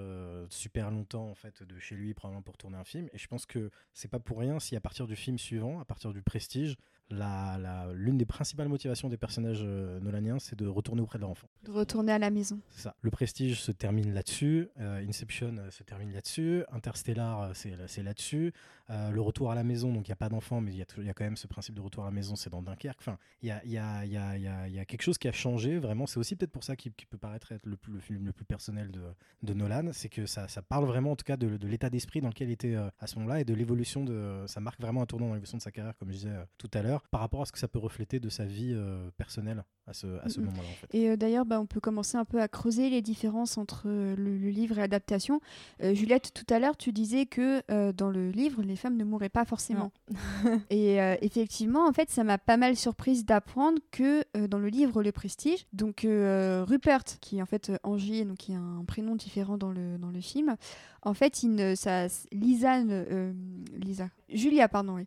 super 0.51 0.90
longtemps 0.90 1.31
en 1.31 1.37
fait 1.37 1.62
de 1.62 1.79
chez 1.79 1.94
lui 1.94 2.14
probablement 2.14 2.42
pour 2.42 2.57
tourner 2.57 2.77
un 2.77 2.83
film. 2.83 3.09
Et 3.12 3.18
je 3.18 3.29
pense 3.29 3.46
que 3.46 3.70
c'est 3.94 4.09
pas 4.09 4.18
pour 4.18 4.40
rien 4.40 4.59
si 4.59 4.74
à 4.74 4.81
partir 4.81 5.07
du 5.07 5.14
film 5.14 5.38
suivant, 5.38 5.79
à 5.79 5.85
partir 5.85 6.12
du 6.12 6.20
Prestige, 6.20 6.77
l'une 7.11 7.18
la, 7.18 7.59
la, 7.59 8.12
des 8.12 8.25
principales 8.27 8.68
motivations 8.68 9.09
des 9.09 9.16
personnages 9.16 9.62
euh, 9.62 10.01
nolaniens, 10.01 10.38
c'est 10.38 10.57
de 10.59 10.66
retourner 10.66 11.03
auprès 11.03 11.18
de 11.18 11.23
leur 11.23 11.31
enfant. 11.31 11.49
De 11.64 11.71
retourner 11.71 12.12
à 12.12 12.18
la 12.18 12.31
maison. 12.31 12.61
C'est 12.71 12.83
ça. 12.83 12.97
Le 13.01 13.11
Prestige 13.11 13.61
se 13.61 13.73
termine 13.73 14.12
là-dessus, 14.12 14.68
euh, 14.79 15.07
Inception 15.07 15.57
euh, 15.59 15.71
se 15.71 15.83
termine 15.83 16.12
là-dessus, 16.12 16.64
Interstellar, 16.71 17.53
c'est 17.55 18.03
là-dessus, 18.03 18.53
le 18.88 19.21
retour 19.21 19.51
à 19.51 19.55
la 19.55 19.64
maison, 19.64 19.92
donc 19.92 20.09
il 20.09 20.11
n'y 20.11 20.14
a 20.14 20.16
pas 20.16 20.31
d'enfant, 20.31 20.62
mais 20.62 20.73
il 20.73 20.77
y, 20.77 20.79
y, 20.79 21.11
a 21.11 21.12
quand 21.12 21.25
même 21.25 21.37
ce 21.37 21.47
principe 21.47 21.75
de 21.75 21.81
retour 21.83 22.05
à 22.05 22.07
la 22.07 22.11
maison, 22.11 22.37
c'est 22.37 22.49
dans 22.49 22.62
Dunkerque. 22.62 22.99
Enfin, 23.01 23.18
il 23.42 23.49
y 23.49 23.51
a, 23.51 23.62
y, 23.66 23.77
a, 23.77 24.07
y, 24.07 24.16
a, 24.16 24.68
y 24.68 24.79
a, 24.79 24.85
quelque 24.87 25.03
chose 25.03 25.18
qui 25.18 25.29
a 25.29 25.33
changé, 25.33 25.79
vraiment. 25.79 26.07
C'est 26.07 26.18
aussi 26.18 26.37
peut-être 26.37 26.53
pour 26.53 26.64
ça 26.64 26.75
qu'il 26.75 26.92
qu 26.94 27.07
peut 27.07 27.18
paraître 27.18 27.53
être 27.53 27.66
le, 27.66 27.77
plus, 27.77 27.92
le, 27.92 28.01
film 28.01 28.25
le 28.25 28.33
plus 28.33 28.47
personnel 28.47 28.90
de, 28.90 29.03
de 29.42 29.53
Nolan, 29.53 29.90
c'est 29.92 30.09
que 30.09 30.25
ça, 30.25 30.49
ça, 30.49 30.62
parle 30.62 30.87
vraiment, 30.87 31.12
en 31.12 31.16
tout 31.16 31.25
cas, 31.25 31.37
de, 31.37 31.59
de 31.59 31.68
l'état 31.68 31.90
d'esprit 31.90 32.23
dans 32.23 32.29
lequel 32.29 32.49
il 32.49 32.53
était 32.53 32.77
à 32.77 33.07
ce 33.07 33.16
moment-là 33.16 33.40
et 33.40 33.44
de 33.44 33.53
l'évolution 33.53 34.05
de. 34.05 34.44
Ça 34.47 34.61
marque 34.61 34.81
vraiment 34.81 35.03
un 35.03 35.07
tournant 35.07 35.27
dans 35.29 35.35
l'évolution 35.35 35.59
de 35.59 35.62
sa 35.62 35.71
carrière, 35.71 35.97
comme 35.99 36.09
je 36.09 36.16
disais 36.16 36.37
tout 36.57 36.71
à 36.73 36.81
l'heure 36.81 36.97
par 37.11 37.20
rapport 37.20 37.42
à 37.42 37.46
ce 37.46 37.52
que 37.52 37.58
ça 37.58 37.68
peut 37.68 37.78
refléter 37.78 38.20
de 38.20 38.28
sa 38.28 38.44
vie 38.44 38.72
euh, 38.74 39.11
personnelle 39.16 39.64
à 39.87 39.92
ce, 39.94 40.06
à 40.22 40.28
ce 40.28 40.40
mmh. 40.40 40.44
moment-là. 40.44 40.68
En 40.68 40.74
fait. 40.74 40.98
Et 40.98 41.08
euh, 41.08 41.16
d'ailleurs, 41.16 41.46
bah, 41.46 41.61
on 41.61 41.66
peut 41.66 41.80
commencer 41.80 42.16
un 42.16 42.24
peu 42.24 42.40
à 42.40 42.48
creuser 42.48 42.90
les 42.90 43.00
différences 43.00 43.56
entre 43.56 43.84
euh, 43.87 44.14
le, 44.16 44.37
le, 44.37 44.50
livre 44.50 44.78
et 44.78 44.80
l'adaptation. 44.82 45.40
Juliette, 45.80 46.32
tout 46.34 46.46
à 46.52 46.58
l'heure, 46.58 46.76
tu 46.76 46.92
disais 46.92 47.26
que 47.26 47.62
dans 47.92 48.11
le 48.11 48.30
livre, 48.30 48.62
les 48.62 48.76
femmes 48.76 48.96
ne 48.96 49.04
mouraient 49.04 49.28
pas 49.28 49.44
forcément. 49.44 49.92
et 50.70 50.96
effectivement, 51.22 51.87
en 51.87 51.92
fait, 51.92 52.11
ça 52.11 52.24
m'a 52.24 52.38
pas 52.38 52.56
mal 52.56 52.76
surprise 52.76 53.24
d'apprendre 53.24 53.78
que 53.90 54.24
dans 54.46 54.58
le 54.58 54.68
livre 54.68 55.02
Le 55.02 55.12
Prestige, 55.12 55.66
donc 55.72 56.00
Rupert, 56.04 57.04
qui 57.20 57.38
est 57.38 57.42
en 57.42 57.46
fait 57.46 57.72
Angie, 57.82 58.24
donc 58.24 58.38
qui 58.38 58.54
a 58.54 58.58
un 58.58 58.84
prénom 58.84 59.16
différent 59.16 59.58
dans 59.58 59.70
le, 59.70 59.98
dans 59.98 60.11
le 60.11 60.20
film, 60.20 60.56
en 61.02 61.14
fait, 61.14 61.42
il 61.42 61.54
ne, 61.54 61.74
ça, 61.74 62.06
Lisa, 62.32 62.82
ne, 62.82 63.32
Lisa, 63.76 64.08
Julia, 64.28 64.68
pardon, 64.68 64.96
oui. 64.96 65.06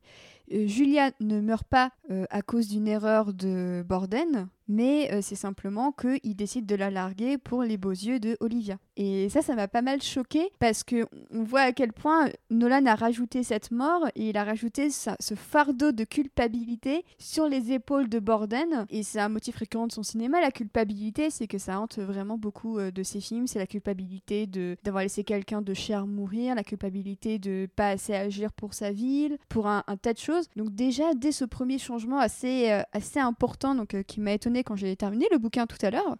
Euh, 0.53 0.67
Julia 0.67 1.11
ne 1.19 1.39
meurt 1.39 1.67
pas 1.67 1.91
euh, 2.09 2.25
à 2.29 2.41
cause 2.41 2.67
d'une 2.67 2.87
erreur 2.87 3.33
de 3.33 3.83
Borden, 3.87 4.47
mais 4.67 5.11
euh, 5.11 5.19
c'est 5.21 5.35
simplement 5.35 5.91
qu'il 5.91 6.35
décide 6.35 6.65
de 6.65 6.75
la 6.75 6.89
larguer 6.89 7.37
pour 7.37 7.63
les 7.63 7.77
beaux 7.77 7.91
yeux 7.91 8.19
de 8.19 8.37
Olivia. 8.39 8.77
Et 8.97 9.29
ça, 9.29 9.41
ça 9.41 9.55
m'a 9.55 9.67
pas 9.67 9.81
mal 9.81 10.01
choqué 10.01 10.51
parce 10.59 10.83
que 10.83 11.05
on 11.31 11.43
voit 11.43 11.61
à 11.61 11.71
quel 11.71 11.91
point 11.93 12.29
Nolan 12.49 12.85
a 12.85 12.95
rajouté 12.95 13.43
cette 13.43 13.71
mort 13.71 14.07
et 14.15 14.29
il 14.29 14.37
a 14.37 14.43
rajouté 14.43 14.89
ce 14.91 15.35
fardeau 15.35 15.91
de 15.91 16.03
culpabilité 16.03 17.03
sur 17.17 17.47
les 17.47 17.71
épaules 17.71 18.09
de 18.09 18.19
Borden. 18.19 18.85
Et 18.89 19.03
c'est 19.03 19.19
un 19.19 19.29
motif 19.29 19.55
récurrent 19.55 19.87
de 19.87 19.91
son 19.91 20.03
cinéma. 20.03 20.41
La 20.41 20.51
culpabilité, 20.51 21.29
c'est 21.29 21.47
que 21.47 21.57
ça 21.57 21.79
hante 21.79 21.99
vraiment 21.99 22.37
beaucoup 22.37 22.77
euh, 22.79 22.91
de 22.91 23.03
ses 23.03 23.21
films. 23.21 23.47
C'est 23.47 23.59
la 23.59 23.67
culpabilité 23.67 24.47
d'avoir 24.83 25.03
laissé 25.03 25.23
quelqu'un 25.23 25.61
de 25.61 25.73
cher 25.73 26.05
mourir, 26.07 26.55
la 26.55 26.63
culpabilité 26.63 27.39
de 27.39 27.67
pas 27.75 27.89
assez 27.89 28.13
agir 28.13 28.51
pour 28.53 28.73
sa 28.73 28.91
ville, 28.91 29.37
pour 29.49 29.67
un, 29.67 29.83
tas 30.01 30.13
de 30.13 30.19
choses. 30.19 30.47
Donc 30.55 30.75
déjà, 30.75 31.13
dès 31.13 31.31
ce 31.31 31.45
premier 31.45 31.77
changement 31.77 32.19
assez, 32.19 32.71
euh, 32.71 32.81
assez 32.93 33.19
important, 33.19 33.75
donc 33.75 34.01
qui 34.03 34.19
m'a 34.19 34.33
étonné 34.33 34.60
quand 34.63 34.75
j'ai 34.75 34.95
terminé 34.95 35.27
le 35.31 35.37
bouquin 35.37 35.65
tout 35.67 35.77
à 35.81 35.89
l'heure, 35.89 36.15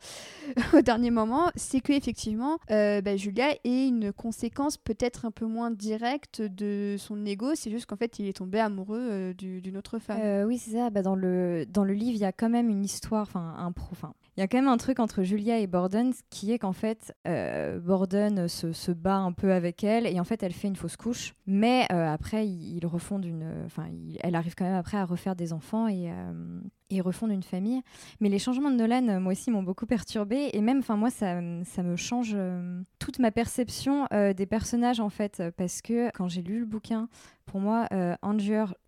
au 0.73 0.82
dernier 0.82 1.12
moment, 1.12 1.49
c'est 1.56 1.82
que 1.82 1.93
effectivement, 1.93 2.58
euh, 2.71 3.01
bah, 3.01 3.15
Julia 3.15 3.51
est 3.63 3.88
une 3.88 4.12
conséquence 4.12 4.77
peut-être 4.77 5.25
un 5.25 5.32
peu 5.32 5.45
moins 5.45 5.71
directe 5.71 6.41
de 6.41 6.95
son 6.97 7.25
ego. 7.25 7.56
C'est 7.56 7.71
juste 7.71 7.86
qu'en 7.86 7.95
fait, 7.95 8.19
il 8.19 8.27
est 8.27 8.34
tombé 8.34 8.60
amoureux 8.60 9.08
euh, 9.12 9.34
d'une 9.34 9.77
autre 9.77 9.99
femme. 9.99 10.19
Euh, 10.21 10.45
oui, 10.45 10.58
c'est 10.58 10.71
ça. 10.71 10.89
Bah, 10.89 11.01
dans, 11.01 11.15
le, 11.15 11.65
dans 11.67 11.84
le 11.84 11.93
livre, 11.93 12.15
il 12.15 12.21
y 12.21 12.25
a 12.25 12.32
quand 12.32 12.49
même 12.49 12.69
une 12.69 12.84
histoire, 12.84 13.23
enfin, 13.23 13.56
un 13.58 13.71
pro. 13.71 13.91
Il 14.38 14.39
y 14.39 14.43
a 14.43 14.47
quand 14.47 14.58
même 14.58 14.69
un 14.69 14.77
truc 14.77 14.99
entre 14.99 15.23
Julia 15.23 15.60
et 15.60 15.67
Borden 15.67 16.13
qui 16.30 16.54
est 16.54 16.60
qu'en 16.60 16.71
fait, 16.71 17.13
Borden 17.84 18.47
se, 18.47 18.71
se, 18.71 18.91
bat 18.91 19.17
un 19.17 19.34
peu 19.34 19.51
avec 19.51 19.84
elle 19.84 20.08
et 20.08 20.19
en 20.21 20.23
fait, 20.23 20.41
elle 20.41 20.54
fait 20.54 20.69
une 20.69 20.77
fausse 20.77 20.95
couche. 20.95 21.34
Mais 21.45 21.86
après, 21.91 22.47
ils, 22.47 22.80
une. 23.23 23.63
Enfin, 23.65 23.88
elle 24.21 24.36
arrive 24.36 24.56
quand 24.56 24.63
même 24.63 24.75
après 24.75 24.97
à 24.97 25.06
refaire 25.06 25.36
des 25.36 25.51
enfants 25.51 25.89
et 25.89 26.10
et 26.91 27.01
refondent 27.01 27.32
une 27.32 27.43
famille. 27.43 27.82
Mais 28.19 28.30
les 28.30 28.39
changements 28.39 28.71
de 28.71 28.75
Nolan, 28.75 29.08
euh, 29.08 29.19
moi 29.19 29.34
aussi, 29.34 29.51
m'ont 29.51 29.63
beaucoup 29.63 29.86
perturbée. 29.86 30.49
Et 30.54 30.62
même, 30.62 30.80
enfin, 30.80 30.95
moi, 30.95 31.10
ça, 31.10 31.39
ça 31.65 31.84
me 31.84 31.95
change 31.95 32.34
euh, 32.36 32.82
toute 32.99 33.19
ma 33.19 33.32
perception 33.32 34.08
euh, 34.13 34.34
des 34.34 34.45
personnages, 34.45 34.99
en 34.99 35.10
fait. 35.10 35.41
Parce 35.58 35.82
que 35.82 36.10
quand 36.13 36.27
j'ai 36.27 36.41
lu 36.41 36.60
le 36.60 36.65
bouquin, 36.65 37.08
pour 37.45 37.60
moi, 37.60 37.88
euh, 37.91 38.15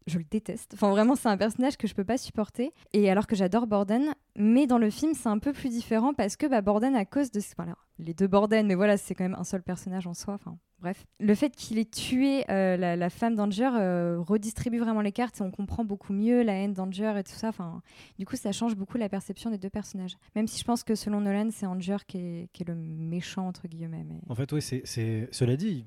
je 0.07 0.17
le 0.17 0.23
déteste. 0.29 0.71
Enfin, 0.73 0.89
vraiment, 0.89 1.15
c'est 1.15 1.27
un 1.27 1.37
personnage 1.37 1.77
que 1.77 1.87
je 1.87 1.93
peux 1.93 2.03
pas 2.03 2.17
supporter. 2.17 2.73
Et 2.93 3.09
alors 3.09 3.27
que 3.27 3.35
j'adore 3.35 3.67
Borden, 3.67 4.13
mais 4.37 4.67
dans 4.67 4.77
le 4.77 4.89
film, 4.89 5.13
c'est 5.13 5.29
un 5.29 5.39
peu 5.39 5.53
plus 5.53 5.69
différent 5.69 6.13
parce 6.13 6.35
que 6.37 6.45
bah, 6.45 6.61
Borden, 6.61 6.95
à 6.95 7.05
cause 7.05 7.31
de. 7.31 7.41
Voilà, 7.57 7.75
les 8.03 8.13
deux 8.13 8.27
Borden, 8.27 8.65
mais 8.67 8.75
voilà, 8.75 8.97
c'est 8.97 9.15
quand 9.15 9.23
même 9.23 9.37
un 9.39 9.43
seul 9.43 9.63
personnage 9.63 10.07
en 10.07 10.13
soi. 10.13 10.33
Enfin, 10.33 10.57
bref. 10.79 11.05
Le 11.19 11.33
fait 11.33 11.55
qu'il 11.55 11.77
ait 11.79 11.85
tué 11.85 12.43
euh, 12.49 12.77
la, 12.77 12.95
la, 12.95 13.09
femme 13.09 13.35
d'Anger 13.35 13.69
euh, 13.73 14.19
redistribue 14.19 14.79
vraiment 14.79 15.01
les 15.01 15.11
cartes 15.11 15.39
et 15.39 15.43
on 15.43 15.51
comprend 15.51 15.83
beaucoup 15.85 16.13
mieux 16.13 16.43
la 16.43 16.53
haine 16.53 16.73
d'Anger 16.73 17.13
et 17.17 17.23
tout 17.23 17.31
ça. 17.31 17.49
Enfin, 17.49 17.81
du 18.19 18.25
coup, 18.25 18.35
ça 18.35 18.51
change 18.51 18.75
beaucoup 18.75 18.97
la 18.97 19.09
perception 19.09 19.49
des 19.49 19.57
deux 19.57 19.69
personnages. 19.69 20.17
Même 20.35 20.47
si 20.47 20.59
je 20.59 20.65
pense 20.65 20.83
que 20.83 20.95
selon 20.95 21.21
Nolan, 21.21 21.49
c'est 21.51 21.65
Anger 21.65 21.97
qui 22.07 22.17
est, 22.17 22.49
qui 22.53 22.63
est, 22.63 22.67
le 22.67 22.75
méchant, 22.75 23.47
entre 23.47 23.67
guillemets. 23.67 24.05
Mais... 24.07 24.19
En 24.27 24.35
fait, 24.35 24.51
oui, 24.51 24.61
c'est. 24.61 24.83
Cela 25.31 25.55
dit, 25.55 25.85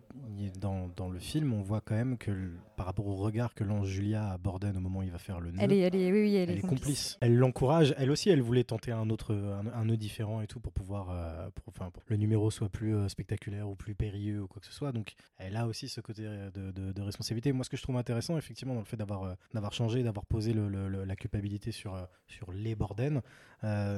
dans, 0.61 0.89
dans, 0.97 1.09
le 1.09 1.19
film, 1.19 1.53
on 1.53 1.63
voit 1.63 1.81
quand 1.81 1.95
même 1.95 2.19
que 2.19 2.33
par 2.77 2.87
rapport 2.87 3.07
au 3.07 3.15
regard 3.15 3.55
que 3.55 3.65
lance 3.65 3.87
Julia 3.87 4.31
à 4.31 4.39
Borden 4.39 4.77
au 4.77 4.81
moment 4.81 5.01
où 5.01 5.03
il 5.03 5.11
va 5.11 5.19
faire 5.19 5.41
le 5.41 5.51
nœud. 5.51 5.59
Elle 5.61 5.73
est, 5.73 5.81
elle 5.81 5.95
est, 5.95 6.13
oui, 6.13 6.23
oui, 6.23 6.35
elle, 6.35 6.51
elle 6.51 6.59
est, 6.59 6.61
complice. 6.61 6.81
complice. 6.81 7.19
Elle 7.21 7.37
l'encourage. 7.37 7.95
Elle 7.99 8.11
aussi, 8.11 8.31
elle 8.31 8.43
voulait 8.43 8.65
tenter 8.65 8.93
un 8.93 9.09
autre, 9.11 9.35
un, 9.35 9.67
un 9.79 9.85
nœud 9.85 9.97
différent 9.97 10.41
et 10.41 10.47
tout 10.47 10.61
pour 10.61 10.73
pouvoir, 10.73 11.09
euh, 11.11 11.49
pour, 11.55 11.69
enfin, 11.69 11.91
pour 11.91 12.05
que 12.05 12.06
le 12.09 12.17
numéro 12.17 12.51
soit 12.51 12.69
plus 12.69 12.95
euh, 12.95 13.09
spectaculaire 13.09 13.69
ou 13.69 13.75
plus 13.75 13.95
périlleux 13.95 14.43
ou 14.43 14.47
quoi 14.47 14.61
que 14.61 14.67
ce 14.67 14.73
soit. 14.73 14.93
Donc, 14.93 15.15
elle 15.39 15.57
a 15.57 15.67
aussi 15.67 15.89
ce 15.89 16.01
côté 16.01 16.23
de, 16.23 16.71
de, 16.71 17.03
responsabilité. 17.03 17.53
Moi, 17.53 17.65
ce 17.65 17.71
que 17.71 17.77
je 17.77 17.83
trouve 17.83 17.97
intéressant, 17.97 18.39
effectivement, 18.39 18.75
dans 18.75 18.81
le 18.81 18.87
fait 18.87 18.97
d'avoir, 18.97 19.25
euh, 19.25 19.71
changé, 19.71 20.03
d'avoir 20.03 20.27
posé 20.27 20.55
la 20.55 21.17
culpabilité 21.17 21.73
sur, 21.73 21.95
euh, 21.95 22.05
sur 22.27 22.53
les 22.53 22.75
Borden, 22.75 23.23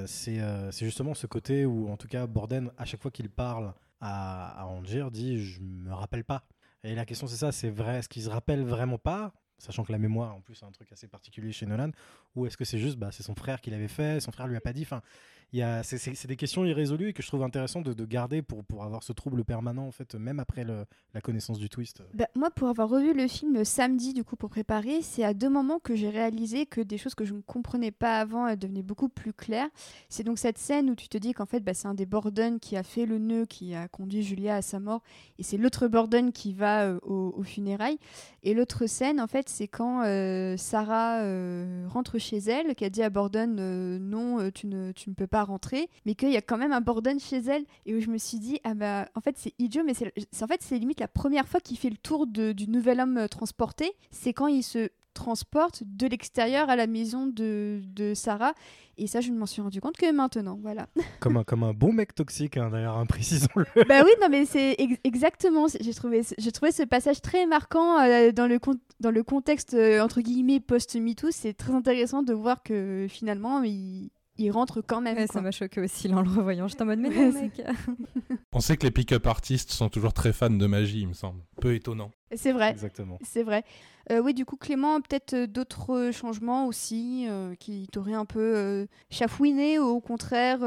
c'est, 0.06 0.40
justement 0.72 1.14
ce 1.14 1.26
côté 1.26 1.66
où, 1.66 1.88
en 1.88 1.96
tout 1.96 2.08
cas, 2.08 2.26
Borden, 2.26 2.70
à 2.76 2.84
chaque 2.84 3.00
fois 3.00 3.10
qu'il 3.10 3.28
parle 3.30 3.74
à, 4.00 4.64
à 4.64 5.10
dit 5.10 5.44
Je 5.44 5.60
me 5.60 5.92
rappelle 5.92 6.24
pas. 6.24 6.44
Et 6.84 6.94
la 6.94 7.04
question, 7.04 7.26
c'est 7.26 7.36
ça 7.36 7.52
c'est 7.52 7.70
vrai, 7.70 7.98
est-ce 7.98 8.08
qu'il 8.08 8.22
se 8.22 8.30
rappelle 8.30 8.64
vraiment 8.64 8.98
pas 8.98 9.32
Sachant 9.58 9.82
que 9.82 9.90
la 9.90 9.98
mémoire, 9.98 10.36
en 10.36 10.40
plus, 10.40 10.54
c'est 10.54 10.64
un 10.64 10.70
truc 10.70 10.90
assez 10.92 11.08
particulier 11.08 11.50
chez 11.50 11.66
Nolan, 11.66 11.90
ou 12.36 12.46
est-ce 12.46 12.56
que 12.56 12.64
c'est 12.64 12.78
juste, 12.78 12.96
bah, 12.96 13.10
c'est 13.10 13.24
son 13.24 13.34
frère 13.34 13.60
qui 13.60 13.70
l'avait 13.70 13.88
fait, 13.88 14.20
son 14.20 14.30
frère 14.30 14.46
lui 14.46 14.56
a 14.56 14.60
pas 14.60 14.72
dit. 14.72 14.82
Enfin, 14.82 15.02
c'est 15.52 16.26
des 16.26 16.36
questions 16.36 16.64
irrésolues 16.64 17.08
et 17.08 17.12
que 17.12 17.22
je 17.22 17.28
trouve 17.28 17.42
intéressant 17.42 17.80
de, 17.80 18.04
garder 18.04 18.42
pour, 18.42 18.64
pour 18.64 18.84
avoir 18.84 19.02
ce 19.02 19.12
trouble 19.12 19.44
permanent, 19.44 19.86
en 19.86 19.92
fait, 19.92 20.14
même 20.14 20.40
après 20.40 20.64
la 20.64 21.20
connaissance 21.20 21.58
du 21.58 21.68
twist. 21.68 22.02
Bah, 22.14 22.28
moi, 22.34 22.50
pour 22.50 22.68
avoir 22.68 22.88
revu 22.88 23.14
le 23.14 23.26
film 23.28 23.64
samedi, 23.64 24.12
du 24.12 24.24
coup, 24.24 24.36
pour 24.36 24.50
préparer, 24.50 25.02
c'est 25.02 25.24
à 25.24 25.34
deux 25.34 25.48
moments 25.48 25.78
que 25.78 25.94
j'ai 25.94 26.10
réalisé 26.10 26.66
que 26.66 26.80
des 26.80 26.98
choses 26.98 27.14
que 27.14 27.24
je 27.24 27.34
ne 27.34 27.40
comprenais 27.40 27.90
pas 27.90 28.18
avant 28.18 28.54
devenaient 28.56 28.82
beaucoup 28.82 29.08
plus 29.08 29.32
claires. 29.32 29.68
C'est 30.08 30.24
donc 30.24 30.38
cette 30.38 30.58
scène 30.58 30.90
où 30.90 30.94
tu 30.94 31.08
te 31.08 31.18
dis 31.18 31.32
qu'en 31.32 31.46
fait, 31.46 31.60
bah, 31.60 31.74
c'est 31.74 31.88
un 31.88 31.94
des 31.94 32.06
Borden 32.06 32.58
qui 32.60 32.76
a 32.76 32.82
fait 32.82 33.06
le 33.06 33.18
nœud, 33.18 33.46
qui 33.46 33.74
a 33.74 33.88
conduit 33.88 34.22
Julia 34.22 34.56
à 34.56 34.62
sa 34.62 34.80
mort, 34.80 35.02
et 35.38 35.42
c'est 35.42 35.56
l'autre 35.56 35.88
Borden 35.88 36.32
qui 36.32 36.52
va 36.52 36.84
euh, 36.84 36.98
au, 37.02 37.42
funérailles. 37.42 37.98
Et 38.42 38.54
l'autre 38.54 38.86
scène, 38.86 39.20
en 39.20 39.26
fait, 39.26 39.48
c'est 39.48 39.68
quand 39.68 40.02
euh, 40.04 40.56
Sarah 40.56 41.22
euh, 41.22 41.86
rentre 41.88 42.18
chez 42.18 42.38
elle, 42.38 42.74
qui 42.74 42.84
a 42.84 42.90
dit 42.90 43.02
à 43.02 43.10
Borden 43.10 43.56
non, 43.98 44.50
tu 44.50 44.66
ne, 44.66 44.92
tu 44.92 45.10
ne 45.10 45.14
peux 45.14 45.26
pas 45.26 45.37
rentrer, 45.44 45.88
mais 46.06 46.14
qu'il 46.14 46.30
y 46.30 46.36
a 46.36 46.42
quand 46.42 46.58
même 46.58 46.72
un 46.72 46.80
Borden 46.80 47.18
chez 47.18 47.38
elle 47.38 47.64
et 47.86 47.94
où 47.94 48.00
je 48.00 48.08
me 48.08 48.18
suis 48.18 48.38
dit 48.38 48.60
ah 48.64 48.74
bah 48.74 49.08
en 49.14 49.20
fait 49.20 49.36
c'est 49.38 49.54
idiot, 49.58 49.82
mais 49.84 49.94
c'est 49.94 50.12
en 50.42 50.46
fait 50.46 50.62
c'est 50.62 50.78
limite 50.78 51.00
la 51.00 51.08
première 51.08 51.48
fois 51.48 51.60
qu'il 51.60 51.78
fait 51.78 51.90
le 51.90 51.96
tour 51.96 52.26
de, 52.26 52.52
du 52.52 52.68
nouvel 52.68 53.00
homme 53.00 53.18
euh, 53.18 53.28
transporté, 53.28 53.92
c'est 54.10 54.32
quand 54.32 54.46
il 54.46 54.62
se 54.62 54.90
transporte 55.18 55.82
de 55.84 56.06
l'extérieur 56.06 56.70
à 56.70 56.76
la 56.76 56.86
maison 56.86 57.26
de, 57.26 57.80
de, 57.94 58.14
Sarah. 58.14 58.54
Et 58.98 59.06
ça, 59.06 59.20
je 59.20 59.30
ne 59.30 59.38
m'en 59.38 59.46
suis 59.46 59.60
rendu 59.60 59.80
compte 59.80 59.96
que 59.96 60.10
maintenant. 60.12 60.58
Voilà. 60.62 60.86
Comme 61.20 61.36
un, 61.36 61.44
comme 61.44 61.64
un 61.64 61.72
bon 61.72 61.92
mec 61.92 62.14
toxique, 62.14 62.56
hein, 62.56 62.70
d'ailleurs, 62.70 62.96
hein, 62.96 63.06
précisons-le. 63.06 63.66
bah 63.88 64.02
oui, 64.04 64.10
non, 64.20 64.28
mais 64.30 64.44
c'est 64.46 64.76
exactement. 65.04 65.66
J'ai 65.80 65.94
trouvé, 65.94 66.22
trouvé 66.54 66.72
ce 66.72 66.84
passage 66.84 67.20
très 67.20 67.46
marquant 67.46 67.98
euh, 68.00 68.32
dans, 68.32 68.46
le 68.46 68.58
dans 69.00 69.10
le 69.10 69.22
contexte, 69.22 69.74
euh, 69.74 70.00
entre 70.00 70.20
guillemets, 70.20 70.60
post-MeToo. 70.60 71.30
C'est 71.30 71.54
très 71.54 71.72
intéressant 71.72 72.22
de 72.22 72.32
voir 72.32 72.62
que 72.62 73.06
finalement, 73.08 73.62
il, 73.62 74.10
il 74.38 74.50
rentre 74.50 74.80
quand 74.80 75.00
même. 75.00 75.26
ça 75.26 75.40
m'a 75.40 75.50
choqué 75.50 75.80
aussi 75.80 76.12
en 76.12 76.22
le 76.22 76.30
revoyant. 76.30 76.68
J'étais 76.68 76.82
en 76.82 76.86
mode, 76.86 77.00
mais 77.00 77.10
non, 77.10 77.32
mec. 77.32 77.60
On 78.52 78.60
sait 78.60 78.76
que 78.76 78.84
les 78.84 78.90
pick-up 78.90 79.26
artistes 79.26 79.70
sont 79.70 79.88
toujours 79.88 80.12
très 80.12 80.32
fans 80.32 80.50
de 80.50 80.66
magie, 80.66 81.02
il 81.02 81.08
me 81.08 81.12
semble. 81.12 81.40
Peu 81.60 81.74
étonnant. 81.74 82.10
C'est 82.34 82.52
vrai. 82.52 82.70
Exactement. 82.70 83.18
C'est 83.22 83.42
vrai. 83.42 83.64
Euh, 84.10 84.20
oui, 84.20 84.32
du 84.32 84.44
coup, 84.44 84.56
Clément, 84.56 85.00
peut-être 85.00 85.34
euh, 85.34 85.46
d'autres 85.46 86.10
changements 86.12 86.66
aussi 86.66 87.26
euh, 87.28 87.54
qui 87.56 87.88
t'auraient 87.92 88.14
un 88.14 88.24
peu 88.24 88.86
chafouiné 89.10 89.78
ou 89.78 89.84
au 89.84 90.00
contraire 90.00 90.60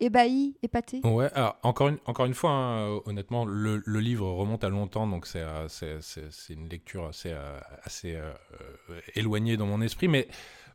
ébahi, 0.00 0.56
épaté? 0.62 1.00
Ouais, 1.04 1.30
alors, 1.34 1.56
encore, 1.62 1.88
une, 1.88 1.98
encore 2.06 2.26
une 2.26 2.34
fois, 2.34 2.50
hein, 2.50 3.00
honnêtement, 3.06 3.44
le, 3.44 3.82
le, 3.84 4.00
livre 4.00 4.28
remonte 4.28 4.64
à 4.64 4.68
longtemps, 4.68 5.06
donc 5.06 5.26
c'est 5.26 5.44
une 6.50 6.68
lecture 6.68 7.06
assez, 7.06 7.34
assez 7.84 8.18
éloignée 9.14 9.56
dans 9.56 9.66
mon 9.66 9.80
esprit, 9.80 10.08
mais 10.08 10.28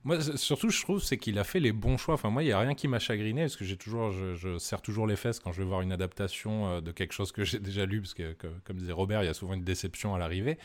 moi, 0.06 0.20
surtout, 0.36 0.70
je 0.70 0.82
trouve, 0.82 1.02
c'est 1.02 1.18
qu'il 1.18 1.40
a 1.40 1.46
fait 1.46 1.62
les 1.62 1.72
bons 1.72 1.98
choix. 1.98 2.16
Enfin, 2.16 2.30
moi, 2.30 2.44
il 2.44 2.48
n'y 2.48 2.52
a 2.52 2.60
rien 2.60 2.74
qui 2.74 2.90
m'a 2.90 3.00
chagriné, 3.00 3.44
parce 3.44 3.56
que 3.56 3.64
j'ai 3.64 3.78
toujours, 3.78 4.12
je, 4.12 4.36
je, 4.36 4.58
serre 4.58 4.82
toujours 4.82 5.08
les 5.08 5.16
fesses 5.16 5.40
quand 5.40 5.54
je 5.54 5.62
vais 5.62 5.68
voir 5.68 5.82
une 5.82 5.94
adaptation 5.94 6.68
euh, 6.68 6.82
de 6.82 6.92
quelque 6.92 7.14
chose 7.14 7.32
que 7.32 7.44
j'ai 7.46 7.60
déjà 7.60 7.86
lu, 7.86 8.02
parce 8.02 8.14
que, 8.14 8.36
comme 8.66 8.78
disait 8.78 8.92
Robert, 8.92 9.24
il 9.24 9.28
y 9.28 9.30
a 9.30 9.34
souvent 9.34 9.54
une 9.54 9.64
déception 9.64 10.14
à 10.14 10.20
l'arrivée. 10.20 10.58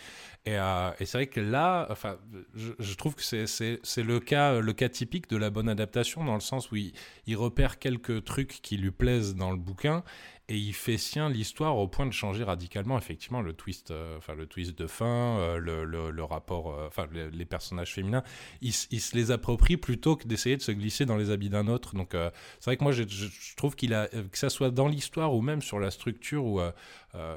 Et, 0.44 0.56
euh, 0.56 0.90
c'est 0.98 1.12
vrai 1.12 1.26
que 1.28 1.40
là, 1.40 1.86
enfin, 1.90 2.18
je, 2.54 2.94
trouve 2.94 3.14
que 3.14 3.22
c'est 3.22 4.02
le 4.02 4.20
cas, 4.20 4.60
le 4.60 4.72
cas 4.72 4.88
typique 4.88 5.28
de 5.30 5.36
la 5.36 5.50
bonne 5.50 5.68
adaptation, 5.68 6.24
dans 6.24 6.34
le 6.34 6.40
sens 6.40 6.72
où 6.72 6.76
il 6.76 7.36
repère 7.36 7.78
quelques 7.78 8.24
trucs 8.24 8.60
qui 8.62 8.76
lui 8.76 8.90
plaisent 8.90 9.36
dans 9.36 9.52
le 9.52 9.56
bouquin, 9.56 10.02
et 10.48 10.56
il 10.56 10.72
fait 10.72 10.96
sien 10.96 11.28
l'histoire 11.28 11.76
au 11.76 11.88
point 11.88 12.06
de 12.06 12.12
changer 12.12 12.42
radicalement 12.42 12.96
effectivement 12.96 13.42
le 13.42 13.52
twist 13.52 13.90
euh, 13.90 14.16
enfin 14.16 14.34
le 14.34 14.46
twist 14.46 14.78
de 14.78 14.86
fin 14.86 15.38
euh, 15.38 15.58
le, 15.58 15.84
le, 15.84 16.24
rapport 16.24 16.72
euh, 16.72 16.86
enfin 16.86 17.06
les, 17.12 17.44
personnages 17.44 17.94
féminins. 17.94 18.22
Il, 18.62 18.72
il, 18.90 19.00
se 19.00 19.14
les 19.14 19.30
approprie 19.30 19.76
plutôt 19.76 20.16
que 20.16 20.26
d'essayer 20.26 20.56
de 20.56 20.62
se 20.62 20.72
glisser 20.72 21.04
dans 21.04 21.16
les 21.16 21.30
habits 21.30 21.50
d'un 21.50 21.66
autre. 21.66 21.94
Donc 21.94 22.10
c'est 22.12 22.64
vrai 22.64 22.76
que 22.76 22.84
moi 22.84 22.92
je, 22.92 23.04
je 23.06 23.56
trouve 23.56 23.74
qu'il 23.74 23.94
a 23.94 24.06
que 24.08 24.38
ça 24.38 24.50
soit 24.50 24.70
dans 24.70 24.88
l'histoire 24.88 25.34
ou 25.34 25.42
même 25.42 25.62
sur 25.62 25.78
la 25.78 25.90
structure 25.90 26.44
où 26.44 26.60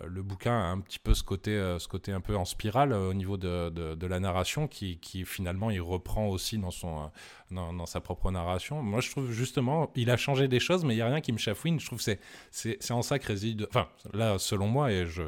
le 0.06 0.22
bouquin 0.22 0.54
a 0.54 0.66
un 0.66 0.80
petit 0.80 1.00
peu 1.00 1.14
ce 1.14 1.24
côté 1.24 1.52
ce 1.80 1.88
côté 1.88 2.12
un 2.12 2.22
peu 2.22 2.36
en 2.36 2.46
spirale 2.46 2.94
au 2.94 3.14
niveau 3.14 3.38
de, 3.38 3.70
de, 3.70 4.08
la 4.08 4.20
narration 4.20 4.68
qui, 4.68 4.98
qui 4.98 5.26
finalement 5.26 5.72
il 5.72 5.82
reprend 5.82 6.28
aussi 6.28 6.58
dans 6.58 6.72
son 6.72 7.12
dans, 7.50 7.74
dans, 7.74 7.86
sa 7.86 8.02
propre 8.02 8.32
narration. 8.32 8.82
Moi 8.82 9.02
je 9.02 9.10
trouve 9.10 9.32
justement 9.32 9.92
il 9.96 10.10
a 10.10 10.18
changé 10.18 10.48
des 10.48 10.60
choses 10.60 10.86
mais 10.86 10.94
il 10.94 10.98
y 10.98 11.02
a 11.02 11.08
rien 11.08 11.22
qui 11.22 11.32
me 11.32 11.38
chafouine. 11.38 11.80
Je 11.80 11.86
trouve 11.86 12.02
c'est 12.02 12.20
c'est 12.52 12.92
en 12.92 13.02
ça 13.02 13.20
que 13.20 13.28
réside, 13.28 13.68
enfin 13.70 13.88
là 14.14 14.38
selon 14.40 14.68
moi, 14.68 14.92
et 14.92 15.08
je, 15.08 15.24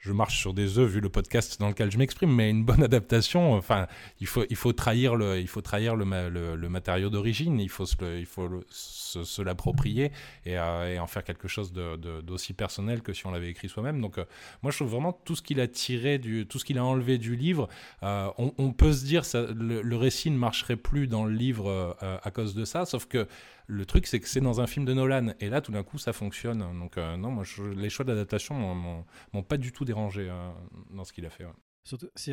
je 0.00 0.12
marche 0.12 0.38
sur 0.38 0.54
des 0.54 0.78
œufs 0.78 0.90
vu 0.90 1.00
le 1.00 1.10
podcast 1.10 1.60
dans 1.60 1.68
lequel 1.68 1.90
je 1.90 1.98
m'exprime, 1.98 2.34
mais 2.34 2.50
une 2.50 2.64
bonne 2.64 2.82
adaptation, 2.90 3.52
enfin, 3.54 3.86
il 4.18 4.26
faut, 4.26 4.44
il 4.48 4.56
faut 4.56 4.72
trahir 4.72 5.14
le, 5.14 5.38
il 5.38 5.46
faut 5.46 5.60
trahir 5.60 5.94
le, 5.94 6.56
le, 6.56 6.68
matériau 6.68 7.10
d'origine, 7.10 7.60
il 7.60 7.68
faut 7.68 7.84
se, 7.84 8.18
il 8.18 8.26
faut 8.26 8.48
se, 8.70 9.42
l'approprier 9.42 10.10
et, 10.46 10.58
euh, 10.58 10.94
et, 10.94 10.98
en 10.98 11.06
faire 11.06 11.22
quelque 11.22 11.48
chose 11.48 11.72
d'aussi 11.72 12.54
personnel 12.54 13.02
que 13.02 13.12
si 13.12 13.26
on 13.26 13.30
l'avait 13.30 13.50
écrit 13.50 13.68
soi-même. 13.68 14.00
Donc, 14.00 14.18
euh, 14.18 14.24
moi, 14.62 14.72
je 14.72 14.78
trouve 14.78 14.90
vraiment 14.90 15.12
tout 15.12 15.36
ce 15.36 15.42
qu'il 15.42 15.60
a 15.60 15.68
tiré 15.68 16.18
du, 16.18 16.46
tout 16.46 16.58
ce 16.58 16.64
qu'il 16.64 16.78
a 16.78 16.84
enlevé 16.84 17.18
du 17.18 17.36
livre, 17.36 17.68
euh, 18.02 18.30
on, 18.38 18.72
peut 18.72 18.92
se 18.92 19.04
dire 19.04 19.24
ça, 19.24 19.46
le, 19.54 19.96
récit 19.96 20.30
ne 20.30 20.38
marcherait 20.38 20.76
plus 20.76 21.08
dans 21.08 21.24
le 21.24 21.32
livre 21.32 21.96
à 22.00 22.30
cause 22.30 22.54
de 22.54 22.64
ça, 22.64 22.86
sauf 22.86 23.06
que 23.06 23.26
le 23.70 23.86
truc, 23.86 24.06
c'est 24.06 24.20
que 24.20 24.28
c'est 24.28 24.40
dans 24.40 24.60
un 24.60 24.66
film 24.66 24.84
de 24.84 24.92
Nolan, 24.92 25.32
et 25.40 25.48
là, 25.48 25.60
tout 25.60 25.72
d'un 25.72 25.82
coup, 25.82 25.98
ça 25.98 26.12
fonctionne. 26.12 26.58
Donc, 26.78 26.96
non, 26.96 27.30
moi, 27.30 27.44
les 27.76 27.90
choix 27.90 28.04
d'adaptation 28.04 28.54
m'ont 29.32 29.42
pas 29.42 29.56
du 29.56 29.72
tout 29.72 29.84
dérangé 29.84 30.28
hein, 30.28 30.54
dans 30.90 31.04
ce 31.04 31.12
qu'il 31.12 31.24
a 31.26 31.30
fait. 31.30 31.46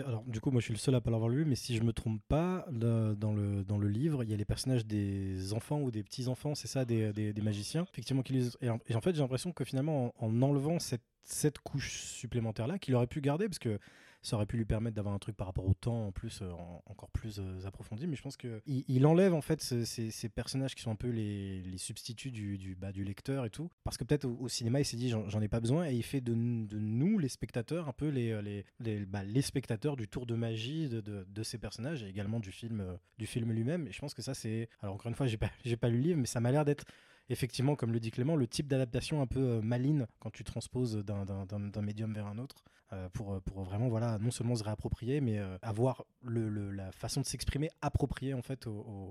Alors, 0.05 0.23
du 0.25 0.41
coup, 0.41 0.51
moi 0.51 0.59
je 0.59 0.65
suis 0.65 0.73
le 0.73 0.79
seul 0.79 0.93
à 0.95 1.01
pas 1.01 1.09
l'avoir 1.09 1.29
lu, 1.29 1.45
mais 1.45 1.55
si 1.55 1.75
je 1.75 1.83
me 1.83 1.93
trompe 1.93 2.21
pas, 2.27 2.65
dans, 2.69 3.33
le, 3.33 3.63
dans 3.63 3.77
le 3.77 3.87
livre, 3.87 4.23
il 4.23 4.29
y 4.29 4.33
a 4.33 4.37
les 4.37 4.45
personnages 4.45 4.85
des 4.85 5.53
enfants 5.53 5.79
ou 5.81 5.89
des 5.89 6.03
petits-enfants, 6.03 6.53
c'est 6.53 6.67
ça, 6.67 6.85
des, 6.85 7.13
des, 7.13 7.41
magiciens, 7.41 7.85
effectivement. 7.91 8.23
Qui 8.23 8.33
les, 8.33 8.47
et, 8.61 8.69
en, 8.69 9.01
fait, 9.01 9.15
j'ai 9.15 9.21
l'impression 9.21 9.53
que 9.53 9.63
finalement, 9.63 10.13
en, 10.19 10.27
en 10.27 10.41
enlevant 10.41 10.79
cette, 10.79 11.05
cette 11.23 11.59
couche 11.59 12.01
supplémentaire-là, 12.01 12.77
qu'il 12.77 12.93
aurait 12.95 13.07
pu 13.07 13.21
garder, 13.21 13.47
parce 13.47 13.59
que 13.59 13.79
ça 14.21 14.35
aurait 14.35 14.45
pu 14.45 14.57
lui 14.57 14.65
permettre 14.65 14.95
d'avoir 14.95 15.13
un 15.13 15.19
truc 15.19 15.35
par 15.35 15.47
rapport 15.47 15.65
au 15.65 15.73
temps 15.73 16.07
en 16.07 16.11
plus 16.11 16.41
euh, 16.41 16.51
encore 16.85 17.09
plus 17.11 17.39
euh, 17.39 17.65
approfondi. 17.65 18.07
Mais 18.07 18.15
je 18.15 18.21
pense 18.21 18.37
que 18.37 18.61
il, 18.65 19.05
enlève 19.05 19.33
en 19.33 19.41
fait 19.41 19.61
ces, 19.61 20.29
personnages 20.29 20.75
qui 20.75 20.81
sont 20.81 20.91
un 20.91 20.95
peu 20.95 21.09
les, 21.09 21.77
substituts 21.77 22.31
du, 22.31 22.75
bah, 22.75 22.91
du 22.91 23.03
lecteur 23.03 23.45
et 23.45 23.49
tout. 23.49 23.69
Parce 23.83 23.97
que 23.97 24.03
peut-être 24.03 24.25
au, 24.25 24.47
cinéma 24.47 24.79
il 24.79 24.85
s'est 24.85 24.97
dit 24.97 25.09
j'en 25.09 25.41
ai 25.41 25.47
pas 25.47 25.59
besoin. 25.59 25.87
Et 25.87 25.93
il 25.93 26.03
fait 26.03 26.21
de, 26.21 26.33
nous 26.33 27.19
les 27.19 27.29
spectateurs 27.29 27.87
un 27.87 27.93
peu 27.93 28.09
les, 28.09 28.41
les, 28.41 28.65
les, 28.79 29.05
bah, 29.05 29.23
les 29.23 29.41
spectateurs 29.41 29.95
du 29.95 30.07
tour 30.07 30.25
de 30.25 30.35
magie 30.35 30.89
de, 30.89 31.01
de, 31.01 31.43
ces 31.43 31.57
personnages 31.57 32.03
et 32.03 32.07
également 32.07 32.39
du 32.39 32.51
film 32.51 32.81
euh, 32.81 32.97
du 33.17 33.25
film 33.25 33.51
lui-même. 33.51 33.87
Et 33.87 33.91
je 33.91 33.99
pense 33.99 34.13
que 34.13 34.21
ça 34.21 34.33
c'est 34.33 34.69
alors 34.81 34.95
encore 34.95 35.07
une 35.07 35.15
fois 35.15 35.27
j'ai 35.27 35.37
pas 35.37 35.51
pas 35.81 35.89
lu 35.89 35.97
le 35.97 36.03
livre 36.03 36.19
mais 36.19 36.25
ça 36.25 36.39
m'a 36.39 36.51
l'air 36.51 36.65
d'être 36.65 36.85
effectivement, 37.29 37.75
comme 37.75 37.91
le 37.91 37.99
dit 37.99 38.11
Clément, 38.11 38.35
le 38.35 38.47
type 38.47 38.67
d'adaptation 38.67 39.21
un 39.21 39.27
peu 39.27 39.39
euh, 39.39 39.61
maligne 39.61 40.05
quand 40.19 40.29
tu 40.29 40.43
transposes 40.43 40.97
d'un 40.97 41.81
médium 41.81 42.13
vers 42.13 42.27
un 42.27 42.37
autre. 42.37 42.63
Euh, 42.93 43.09
pour, 43.09 43.33
euh, 43.33 43.41
pour 43.41 43.63
vraiment 43.63 43.89
voilà 43.89 44.17
non 44.17 44.31
seulement 44.31 44.55
se 44.55 44.63
réapproprier 44.63 45.19
mais 45.19 45.41
avoir 45.61 46.05
le, 46.23 46.71
la 46.71 46.89
façon 46.93 47.19
de 47.19 47.25
s'exprimer 47.25 47.69
appropriée 47.81 48.33
en 48.33 48.41
fait 48.41 48.65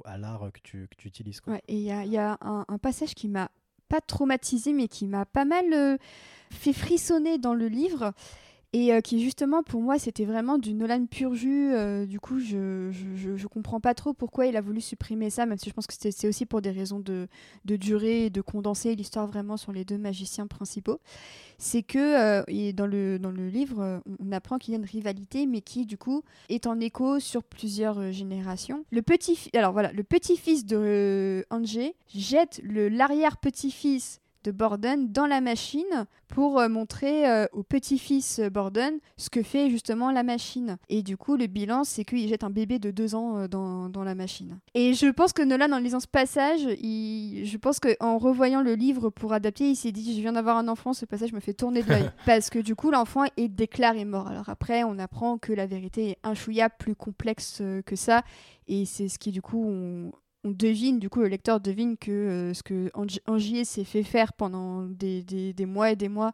à 0.06 0.16
l'art 0.16 0.50
que 0.54 0.60
tu, 0.62 0.88
que 0.88 0.96
tu 0.96 1.08
utilises 1.08 1.42
Ouais, 1.46 1.60
et 1.68 1.76
il 1.76 1.82
y 1.82 2.16
a, 2.16 2.38
un, 2.40 2.78
passage 2.78 3.14
qui 3.14 3.28
m'a 3.28 3.50
pas 3.90 4.00
traumatisé 4.00 4.72
mais 4.72 4.88
qui 4.88 5.06
m'a 5.06 5.26
pas 5.26 5.44
mal 5.44 5.98
fait 6.50 6.72
frissonner 6.72 7.36
dans 7.36 7.52
le 7.52 7.68
livre 7.68 8.14
et 8.76 8.92
euh, 8.92 9.00
qui 9.00 9.22
justement 9.22 9.62
pour 9.62 9.80
moi 9.80 9.98
c'était 9.98 10.26
vraiment 10.26 10.58
du 10.58 10.74
Nolan 10.74 11.06
pur 11.06 11.34
jus. 11.34 11.72
Euh, 11.72 12.04
du 12.04 12.20
coup, 12.20 12.38
je, 12.38 12.90
je, 12.92 13.46
comprends 13.46 13.80
pas 13.80 13.94
trop 13.94 14.12
pourquoi 14.12 14.44
il 14.46 14.56
a 14.56 14.60
voulu 14.60 14.82
supprimer 14.82 15.30
ça, 15.30 15.46
même 15.46 15.56
si 15.56 15.70
je 15.70 15.74
pense 15.74 15.86
que 15.86 15.94
c'est 15.98 16.28
aussi 16.28 16.44
pour 16.44 16.60
des 16.60 16.70
raisons 16.70 17.00
de, 17.00 17.26
de 17.64 17.76
durée 17.76 18.26
et 18.26 18.30
de 18.30 18.42
condenser 18.42 18.94
l'histoire 18.94 19.26
vraiment 19.26 19.56
sur 19.56 19.72
les 19.72 19.86
deux 19.86 19.96
magiciens 19.96 20.46
principaux. 20.46 21.00
C'est 21.56 21.82
que 21.82 21.98
euh, 21.98 22.72
dans, 22.74 22.86
le, 22.86 23.18
dans 23.18 23.30
le 23.30 23.48
livre, 23.48 24.02
on 24.20 24.30
apprend 24.30 24.58
qu'il 24.58 24.74
y 24.74 24.76
a 24.76 24.78
une 24.78 24.84
rivalité, 24.84 25.46
mais 25.46 25.62
qui 25.62 25.86
du 25.86 25.96
coup 25.96 26.22
est 26.50 26.66
en 26.66 26.78
écho 26.78 27.18
sur 27.18 27.44
plusieurs 27.44 28.12
générations. 28.12 28.84
Le 28.90 29.00
petit, 29.00 29.48
alors 29.54 29.72
voilà, 29.72 29.90
le 29.92 30.02
petit-fils 30.02 30.66
de 30.66 31.46
Angé 31.48 31.94
jette 32.14 32.60
le 32.62 32.90
l'arrière-petit-fils 32.90 34.20
de 34.46 34.52
Borden 34.52 35.10
dans 35.10 35.26
la 35.26 35.40
machine 35.40 36.06
pour 36.28 36.58
euh, 36.58 36.68
montrer 36.68 37.28
euh, 37.28 37.46
au 37.52 37.62
petit-fils 37.62 38.38
euh, 38.38 38.48
Borden 38.48 38.98
ce 39.16 39.28
que 39.28 39.42
fait 39.42 39.70
justement 39.70 40.12
la 40.12 40.22
machine. 40.22 40.76
Et 40.88 41.02
du 41.02 41.16
coup, 41.16 41.36
le 41.36 41.46
bilan, 41.46 41.82
c'est 41.84 42.04
qu'il 42.04 42.28
jette 42.28 42.44
un 42.44 42.50
bébé 42.50 42.78
de 42.78 42.90
deux 42.90 43.14
ans 43.14 43.48
dans, 43.48 43.88
dans, 43.88 44.04
la 44.04 44.14
machine. 44.14 44.58
Et 44.74 44.94
je 44.94 45.08
pense 45.08 45.32
que 45.32 45.42
Nolan, 45.42 45.72
en 45.72 45.78
lisant 45.78 46.00
ce 46.00 46.06
passage, 46.06 46.60
il... 46.80 47.44
je 47.44 47.56
pense 47.56 47.80
qu'en 47.80 48.18
revoyant 48.18 48.62
le 48.62 48.74
livre 48.74 49.10
pour 49.10 49.32
adapter, 49.32 49.70
il 49.70 49.76
s'est 49.76 49.92
dit 49.92 50.14
Je 50.14 50.20
viens 50.20 50.32
d'avoir 50.32 50.56
un 50.58 50.68
enfant, 50.68 50.92
ce 50.92 51.04
passage 51.04 51.32
me 51.32 51.40
fait 51.40 51.54
tourner 51.54 51.82
de 51.82 51.88
l'œil. 51.88 52.10
Parce 52.26 52.50
que 52.50 52.60
du 52.60 52.76
coup, 52.76 52.90
l'enfant 52.90 53.24
est 53.36 53.48
déclaré 53.48 54.04
mort. 54.04 54.28
Alors 54.28 54.48
après, 54.48 54.84
on 54.84 54.98
apprend 54.98 55.38
que 55.38 55.52
la 55.52 55.66
vérité 55.66 56.10
est 56.10 56.18
un 56.22 56.34
chouïa 56.34 56.70
plus 56.70 56.94
complexe 56.94 57.62
que 57.84 57.96
ça. 57.96 58.22
Et 58.68 58.84
c'est 58.84 59.08
ce 59.08 59.18
qui, 59.18 59.30
du 59.30 59.42
coup, 59.42 59.64
on, 59.64 60.12
on 60.46 60.50
devine, 60.50 60.98
du 60.98 61.10
coup, 61.10 61.20
le 61.20 61.28
lecteur 61.28 61.60
devine 61.60 61.96
que 61.96 62.10
euh, 62.10 62.54
ce 62.54 62.62
que 62.62 62.90
Angier 63.26 63.64
s'est 63.64 63.84
fait 63.84 64.04
faire 64.04 64.32
pendant 64.32 64.82
des, 64.82 65.54
mois 65.66 65.90
et 65.90 65.96
des 65.96 66.08
mois 66.08 66.32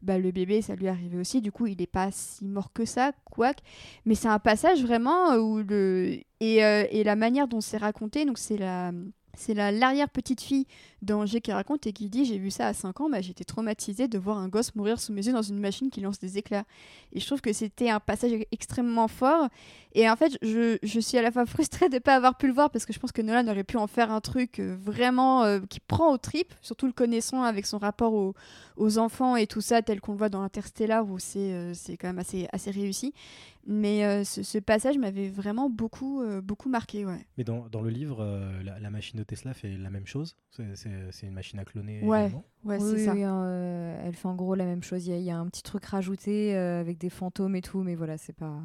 bah, 0.00 0.16
le 0.16 0.30
bébé, 0.30 0.62
ça 0.62 0.76
lui 0.76 0.86
arrivé 0.86 1.18
aussi. 1.18 1.40
Du 1.40 1.50
coup, 1.50 1.66
il 1.66 1.76
n'est 1.76 1.88
pas 1.88 2.10
si 2.12 2.44
mort 2.44 2.72
que 2.72 2.84
ça, 2.84 3.10
quoique. 3.24 3.60
Mais 4.04 4.14
c'est 4.14 4.28
un 4.28 4.38
passage 4.38 4.82
vraiment 4.82 5.34
où 5.34 5.58
le. 5.58 6.20
Et, 6.38 6.64
euh, 6.64 6.86
et 6.90 7.02
la 7.02 7.16
manière 7.16 7.48
dont 7.48 7.60
c'est 7.60 7.78
raconté, 7.78 8.24
donc 8.24 8.38
c'est 8.38 8.58
la 8.58 8.92
c'est 9.38 9.54
l'arrière-petite-fille 9.54 10.66
d'Angers 11.00 11.40
qui 11.40 11.52
raconte 11.52 11.86
et 11.86 11.92
qui 11.92 12.08
dit 12.08 12.24
J'ai 12.24 12.38
vu 12.38 12.50
ça 12.50 12.66
à 12.66 12.74
5 12.74 13.00
ans, 13.00 13.08
bah, 13.08 13.20
j'étais 13.20 13.44
traumatisée 13.44 14.08
de 14.08 14.18
voir 14.18 14.38
un 14.38 14.48
gosse 14.48 14.74
mourir 14.74 15.00
sous 15.00 15.12
mes 15.12 15.24
yeux 15.24 15.32
dans 15.32 15.42
une 15.42 15.58
machine 15.58 15.90
qui 15.90 16.00
lance 16.00 16.18
des 16.18 16.38
éclairs. 16.38 16.64
Et 17.12 17.20
je 17.20 17.26
trouve 17.26 17.40
que 17.40 17.52
c'était 17.52 17.88
un 17.88 18.00
passage 18.00 18.32
extrêmement 18.50 19.08
fort. 19.08 19.48
Et 19.94 20.10
en 20.10 20.16
fait, 20.16 20.36
je, 20.42 20.76
je 20.82 21.00
suis 21.00 21.16
à 21.16 21.22
la 21.22 21.30
fois 21.30 21.46
frustrée 21.46 21.88
de 21.88 21.94
ne 21.94 22.00
pas 22.00 22.16
avoir 22.16 22.36
pu 22.36 22.48
le 22.48 22.52
voir 22.52 22.70
parce 22.70 22.84
que 22.84 22.92
je 22.92 22.98
pense 22.98 23.12
que 23.12 23.22
Nolan 23.22 23.46
aurait 23.48 23.64
pu 23.64 23.76
en 23.76 23.86
faire 23.86 24.10
un 24.10 24.20
truc 24.20 24.58
euh, 24.58 24.76
vraiment 24.80 25.44
euh, 25.44 25.60
qui 25.68 25.80
prend 25.80 26.12
aux 26.12 26.18
tripes, 26.18 26.52
surtout 26.60 26.86
le 26.86 26.92
connaissant 26.92 27.42
avec 27.42 27.64
son 27.64 27.78
rapport 27.78 28.14
aux, 28.14 28.34
aux 28.76 28.98
enfants 28.98 29.36
et 29.36 29.46
tout 29.46 29.60
ça, 29.60 29.82
tel 29.82 30.00
qu'on 30.00 30.12
le 30.12 30.18
voit 30.18 30.28
dans 30.28 30.42
Interstellar 30.42 31.08
où 31.08 31.18
c'est 31.18 31.52
euh, 31.52 31.74
quand 32.00 32.08
même 32.08 32.18
assez, 32.18 32.48
assez 32.52 32.70
réussi. 32.70 33.14
Mais 33.70 34.24
ce, 34.24 34.42
ce, 34.42 34.58
passage 34.58 34.96
m'avait 34.96 35.28
vraiment 35.28 35.68
beaucoup, 35.68 36.24
beaucoup 36.42 36.70
marqué. 36.70 37.04
Ouais. 37.04 37.26
Mais 37.36 37.44
dans, 37.44 37.68
dans 37.68 37.82
le 37.82 37.90
livre, 37.90 38.24
la, 38.64 38.78
la, 38.78 38.90
machine 38.90 39.18
de 39.18 39.24
Tesla 39.24 39.52
fait 39.52 39.76
la 39.76 39.90
même 39.90 40.06
chose 40.06 40.36
C'est 40.50 41.26
une 41.26 41.34
machine 41.34 41.58
à 41.58 41.64
cloner 41.64 42.02
Ouais, 42.02 42.32
ouais 42.64 42.80
c'est 42.80 43.04
ça. 43.04 43.12
Oui, 43.12 43.20
elle 43.20 44.14
fait 44.14 44.28
en 44.28 44.34
gros 44.34 44.54
la 44.54 44.64
même 44.64 44.82
chose. 44.82 45.06
Il 45.06 45.10
y, 45.10 45.14
a, 45.14 45.18
il 45.18 45.24
y 45.24 45.30
a 45.30 45.38
un 45.38 45.46
petit 45.48 45.62
truc 45.62 45.84
rajouté 45.84 46.56
avec 46.56 46.98
des 46.98 47.10
fantômes 47.10 47.56
et 47.56 47.62
tout, 47.62 47.82
mais 47.82 47.94
voilà, 47.94 48.16
c'est 48.16 48.32
pas. 48.32 48.58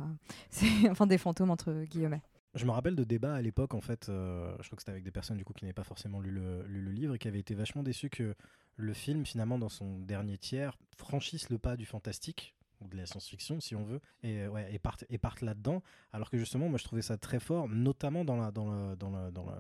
enfin, 0.89 1.05
des 1.05 1.17
fantômes 1.17 1.51
entre 1.51 1.83
guillemets. 1.83 2.21
Je 2.55 2.65
me 2.65 2.71
rappelle 2.71 2.95
de 2.95 3.03
débats 3.03 3.33
à 3.33 3.41
l'époque, 3.41 3.73
en 3.73 3.81
fait, 3.81 4.09
euh, 4.09 4.55
je 4.61 4.67
crois 4.67 4.75
que 4.75 4.83
c'était 4.83 4.91
avec 4.91 5.03
des 5.03 5.11
personnes 5.11 5.37
du 5.37 5.43
coup 5.43 5.53
qui 5.53 5.65
n'avaient 5.65 5.73
pas 5.73 5.83
forcément 5.83 6.19
lu 6.19 6.29
le, 6.29 6.63
lu 6.67 6.81
le, 6.81 6.91
livre 6.91 7.15
et 7.15 7.17
qui 7.17 7.27
avaient 7.27 7.39
été 7.39 7.55
vachement 7.55 7.81
déçus 7.81 8.11
que 8.11 8.35
le 8.75 8.93
film, 8.93 9.25
finalement, 9.25 9.57
dans 9.57 9.69
son 9.69 9.97
dernier 9.99 10.37
tiers, 10.37 10.77
franchisse 10.95 11.49
le 11.49 11.57
pas 11.57 11.75
du 11.77 11.85
fantastique 11.87 12.55
de 12.89 12.97
la 12.97 13.05
science-fiction, 13.05 13.59
si 13.59 13.75
on 13.75 13.83
veut, 13.83 14.01
et, 14.23 14.47
ouais, 14.47 14.73
et 14.73 14.79
parte, 14.79 15.05
et 15.09 15.17
parte 15.17 15.41
là-dedans. 15.41 15.81
Alors 16.11 16.29
que 16.29 16.37
justement, 16.37 16.69
moi, 16.69 16.77
je 16.77 16.83
trouvais 16.83 17.01
ça 17.01 17.17
très 17.17 17.39
fort, 17.39 17.67
notamment 17.67 18.25
dans 18.25 18.37
la, 18.37 18.51
dans 18.51 18.69
le, 18.69 18.95
dans 18.95 19.09
le, 19.09 19.31
dans 19.31 19.45
le, 19.45 19.55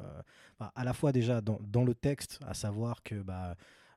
à 0.75 0.83
la 0.83 0.93
fois 0.93 1.11
déjà 1.11 1.41
dans, 1.41 1.59
dans, 1.61 1.83
le 1.83 1.95
texte, 1.95 2.39
à 2.45 2.53
savoir 2.53 3.03
que 3.03 3.15
bah 3.15 3.55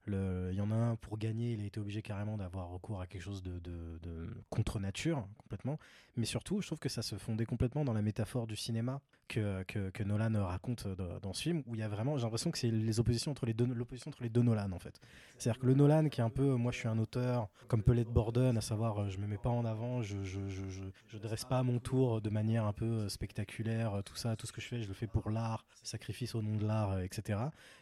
il 0.09 0.55
y 0.55 0.61
en 0.61 0.71
a 0.71 0.75
un 0.75 0.97
pour 0.97 1.19
gagner, 1.19 1.53
il 1.53 1.61
a 1.61 1.65
été 1.65 1.81
obligé 1.81 2.03
carrément 2.03 2.37
d'avoir 2.37 2.69
recours 2.69 3.01
à 3.01 3.07
quelque 3.07 3.23
chose 3.23 3.43
de, 3.43 3.59
de, 3.59 4.29
contre 4.51 4.79
nature 4.79 5.27
complètement. 5.39 5.79
Mais 6.17 6.27
surtout, 6.27 6.61
je 6.61 6.67
trouve 6.67 6.79
que 6.79 6.89
ça 6.89 7.03
se 7.03 7.17
fondait 7.17 7.45
complètement 7.45 7.85
dans 7.85 7.93
la 7.93 8.03
métaphore 8.03 8.47
du 8.47 8.57
cinéma 8.57 9.01
que, 9.29 10.03
Nolan 10.03 10.47
raconte 10.47 10.87
dans 10.87 11.33
ce 11.33 11.43
film, 11.43 11.63
où 11.67 11.75
il 11.75 11.81
y 11.81 11.83
a 11.83 11.89
vraiment, 11.89 12.17
j'ai 12.17 12.25
l'impression 12.25 12.51
que 12.51 12.59
c'est 12.59 12.71
l'opposition 12.71 13.33
entre 13.33 13.47
les 13.47 13.53
deux 13.55 14.43
Nolan 14.43 14.73
en 14.73 14.79
fait. 14.79 15.01
C'est-à-dire 15.37 15.61
que 15.61 15.67
le 15.67 15.75
Nolan 15.75 16.09
qui 16.09 16.21
est 16.21 16.25
un 16.25 16.31
peu, 16.31 16.55
moi 16.55 16.73
je 16.73 16.79
suis 16.79 16.89
un 16.89 16.99
auteur 16.99 17.49
comme 17.69 17.83
peut 17.83 17.93
l'être 17.93 18.13
Borden, 18.13 18.57
à 18.57 18.61
savoir 18.61 19.11
je 19.11 19.19
me 19.19 19.27
mets 19.27 19.39
pas 19.39 19.51
en 19.51 19.65
avant, 19.65 20.03
je 20.03 20.23
je, 20.23 21.19
dresse 21.19 21.45
pas 21.45 21.59
à 21.59 21.63
mon 21.63 21.79
tour 21.79 22.21
de 22.21 22.31
manière 22.31 22.67
un 22.67 22.73
peu 22.73 23.09
spectaculaire, 23.09 24.03
tout 24.05 24.17
ça, 24.17 24.37
tout 24.37 24.47
ce 24.47 24.53
que 24.53 24.61
je 24.61 24.67
fais, 24.69 24.83
je 24.83 24.89
le 24.89 24.95
fais 24.95 25.07
pour 25.07 25.31
l'art, 25.31 25.65
sacrifice 25.83 26.35
au 26.35 26.43
nom 26.43 26.57
de 26.57 26.67
l'art, 26.67 27.01
etc. 27.01 27.41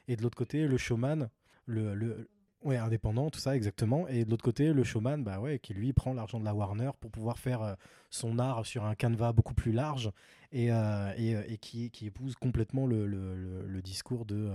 Et 0.08 0.16
de 0.16 0.22
l'autre 0.22 0.36
côté, 0.36 0.66
le 0.66 0.78
showman 0.78 1.28
le, 1.66 1.94
le 1.94 2.28
ouais, 2.64 2.76
indépendant, 2.76 3.30
tout 3.30 3.38
ça, 3.38 3.54
exactement. 3.54 4.08
Et 4.08 4.24
de 4.24 4.30
l'autre 4.30 4.44
côté, 4.44 4.72
le 4.72 4.82
showman, 4.84 5.22
bah 5.22 5.38
ouais, 5.38 5.58
qui 5.58 5.74
lui 5.74 5.92
prend 5.92 6.14
l'argent 6.14 6.40
de 6.40 6.44
la 6.44 6.54
Warner 6.54 6.90
pour 6.98 7.10
pouvoir 7.10 7.38
faire 7.38 7.62
euh, 7.62 7.74
son 8.10 8.38
art 8.38 8.66
sur 8.66 8.84
un 8.84 8.94
canevas 8.94 9.32
beaucoup 9.32 9.54
plus 9.54 9.72
large 9.72 10.10
et, 10.50 10.72
euh, 10.72 11.12
et, 11.16 11.36
euh, 11.36 11.42
et 11.46 11.58
qui, 11.58 11.90
qui, 11.90 12.06
épouse 12.06 12.34
complètement 12.34 12.86
le, 12.86 13.06
le, 13.06 13.66
le 13.66 13.82
discours 13.82 14.24
de. 14.24 14.50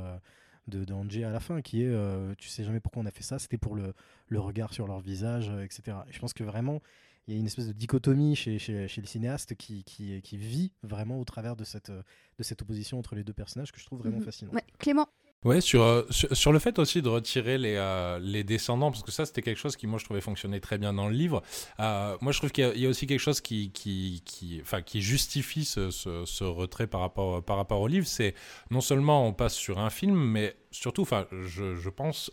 de, 0.68 0.84
de 0.84 1.24
à 1.24 1.30
la 1.30 1.39
fin, 1.39 1.62
qui 1.62 1.84
est 1.84 2.36
tu 2.38 2.49
sais 2.49 2.64
jamais 2.64 2.80
pourquoi 2.80 3.01
on 3.03 3.05
a 3.05 3.12
fait 3.12 3.24
ça, 3.24 3.39
c'était 3.39 3.57
pour 3.57 3.76
le, 3.76 3.93
le, 4.28 4.39
regard 4.39 4.74
sur 4.74 4.88
leur 4.88 4.99
visage, 4.99 5.51
etc. 5.64 5.97
Et 6.10 6.14
je 6.14 6.20
pense 6.20 6.34
que 6.34 6.43
vraiment, 6.43 6.82
il 7.28 7.34
y 7.34 7.38
a 7.38 7.39
une 7.39 7.45
espèce 7.45 7.68
de 7.68 7.74
dichotomie 7.74 8.36
chez, 8.36 8.60
chez, 8.60 8.88
chez 8.88 9.01
le 9.01 9.07
cinéaste 9.07 9.55
qui, 9.55 9.84
qui, 9.84 10.22
qui, 10.22 10.38
vit 10.38 10.72
vraiment 10.84 11.20
au 11.20 11.26
travers 11.26 11.55
de 11.55 11.64
cette, 11.64 11.91
de 11.91 12.43
cette 12.43 12.62
opposition 12.62 12.97
entre 12.97 13.16
les 13.16 13.24
deux 13.24 13.34
personnages 13.34 13.72
que 13.72 13.80
je 13.80 13.86
trouve 13.86 13.99
vraiment 13.99 14.20
mmh 14.20 14.24
fascinant. 14.24 14.51
Ouais. 14.51 14.64
Clément, 14.78 15.07
Ouais, 15.46 15.62
sur, 15.62 15.84
euh, 15.84 16.04
sur, 16.10 16.52
le 16.52 16.60
fait 16.60 16.80
aussi 16.80 17.02
de 17.02 17.08
retirer 17.08 17.58
les, 17.58 17.76
euh, 17.78 18.20
les 18.22 18.44
descendants, 18.44 18.92
parce 18.92 19.04
que 19.04 19.12
ça, 19.12 19.26
c'était 19.26 19.42
quelque 19.42 19.58
chose 19.58 19.78
qui, 19.78 19.88
moi, 19.88 19.98
je 19.98 20.04
trouvais 20.04 20.20
fonctionner 20.20 20.60
très 20.60 20.78
bien 20.78 20.92
dans 20.92 21.08
le 21.08 21.14
livre. 21.14 21.42
Euh, 21.80 22.18
moi, 22.20 22.34
je 22.34 22.40
trouve 22.40 22.52
qu'il 22.52 22.78
y, 22.78 22.86
a 22.86 22.90
aussi 22.90 23.08
quelque 23.08 23.22
chose 23.22 23.40
qui, 23.40 23.72
qui, 23.72 24.22
qui, 24.26 24.60
enfin, 24.62 24.82
qui 24.82 25.02
justifie 25.02 25.64
ce, 25.64 25.92
ce, 25.92 26.44
retrait 26.44 26.88
par 26.88 27.00
rapport, 27.00 27.42
par 27.42 27.56
rapport 27.56 27.80
au 27.80 27.88
livre. 27.88 28.06
C'est 28.06 28.36
non 28.70 28.82
seulement 28.82 29.26
on 29.26 29.32
passe 29.32 29.54
sur 29.56 29.80
un 29.80 29.90
film, 29.90 30.14
mais 30.14 30.58
surtout, 30.72 31.08
je, 31.32 31.78
je, 31.78 31.90
pense 31.90 32.32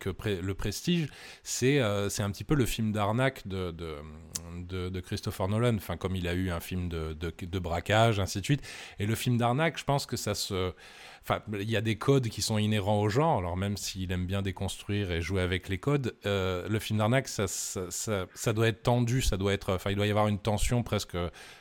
que 0.00 0.10
le 0.26 0.54
Prestige, 0.54 1.06
c'est 1.44 1.78
un 1.78 2.30
petit 2.32 2.44
peu 2.44 2.56
le 2.56 2.66
film 2.66 2.90
d'arnaque 2.90 3.46
de, 3.46 3.70
de, 3.70 3.98
de, 4.56 4.88
de, 4.88 5.00
Christopher 5.00 5.46
Nolan. 5.46 5.76
Enfin, 5.76 5.96
comme 5.96 6.16
il 6.16 6.26
a 6.26 6.34
eu 6.34 6.50
un 6.50 6.60
film 6.60 6.88
de, 6.88 7.12
de 7.12 7.58
braquage, 7.60 8.18
ainsi 8.18 8.40
de 8.40 8.44
suite. 8.44 8.66
Et 8.98 9.06
le 9.06 9.14
film 9.14 9.38
d'arnaque, 9.38 9.78
je 9.78 9.84
pense 9.84 10.06
que 10.06 10.16
ça 10.16 10.34
se 10.34 10.72
Il 11.52 11.70
y 11.70 11.76
a 11.76 11.80
des 11.80 11.96
codes 11.96 12.28
qui 12.28 12.42
sont 12.42 12.58
inhérents 12.58 13.00
au 13.00 13.08
genre, 13.08 13.38
alors 13.38 13.56
même 13.56 13.76
s'il 13.76 14.10
aime 14.12 14.26
bien 14.26 14.42
déconstruire 14.42 15.10
et 15.10 15.20
jouer 15.20 15.42
avec 15.42 15.68
les 15.68 15.78
codes, 15.78 16.14
euh, 16.26 16.68
le 16.68 16.78
film 16.78 16.98
d'arnaque, 16.98 17.28
ça, 17.28 17.46
ça, 17.48 18.52
doit 18.52 18.68
être 18.68 18.82
tendu, 18.82 19.22
ça 19.22 19.36
doit 19.36 19.52
être, 19.52 19.74
enfin, 19.74 19.90
il 19.90 19.96
doit 19.96 20.06
y 20.06 20.10
avoir 20.10 20.28
une 20.28 20.38
tension 20.38 20.82
presque 20.82 21.16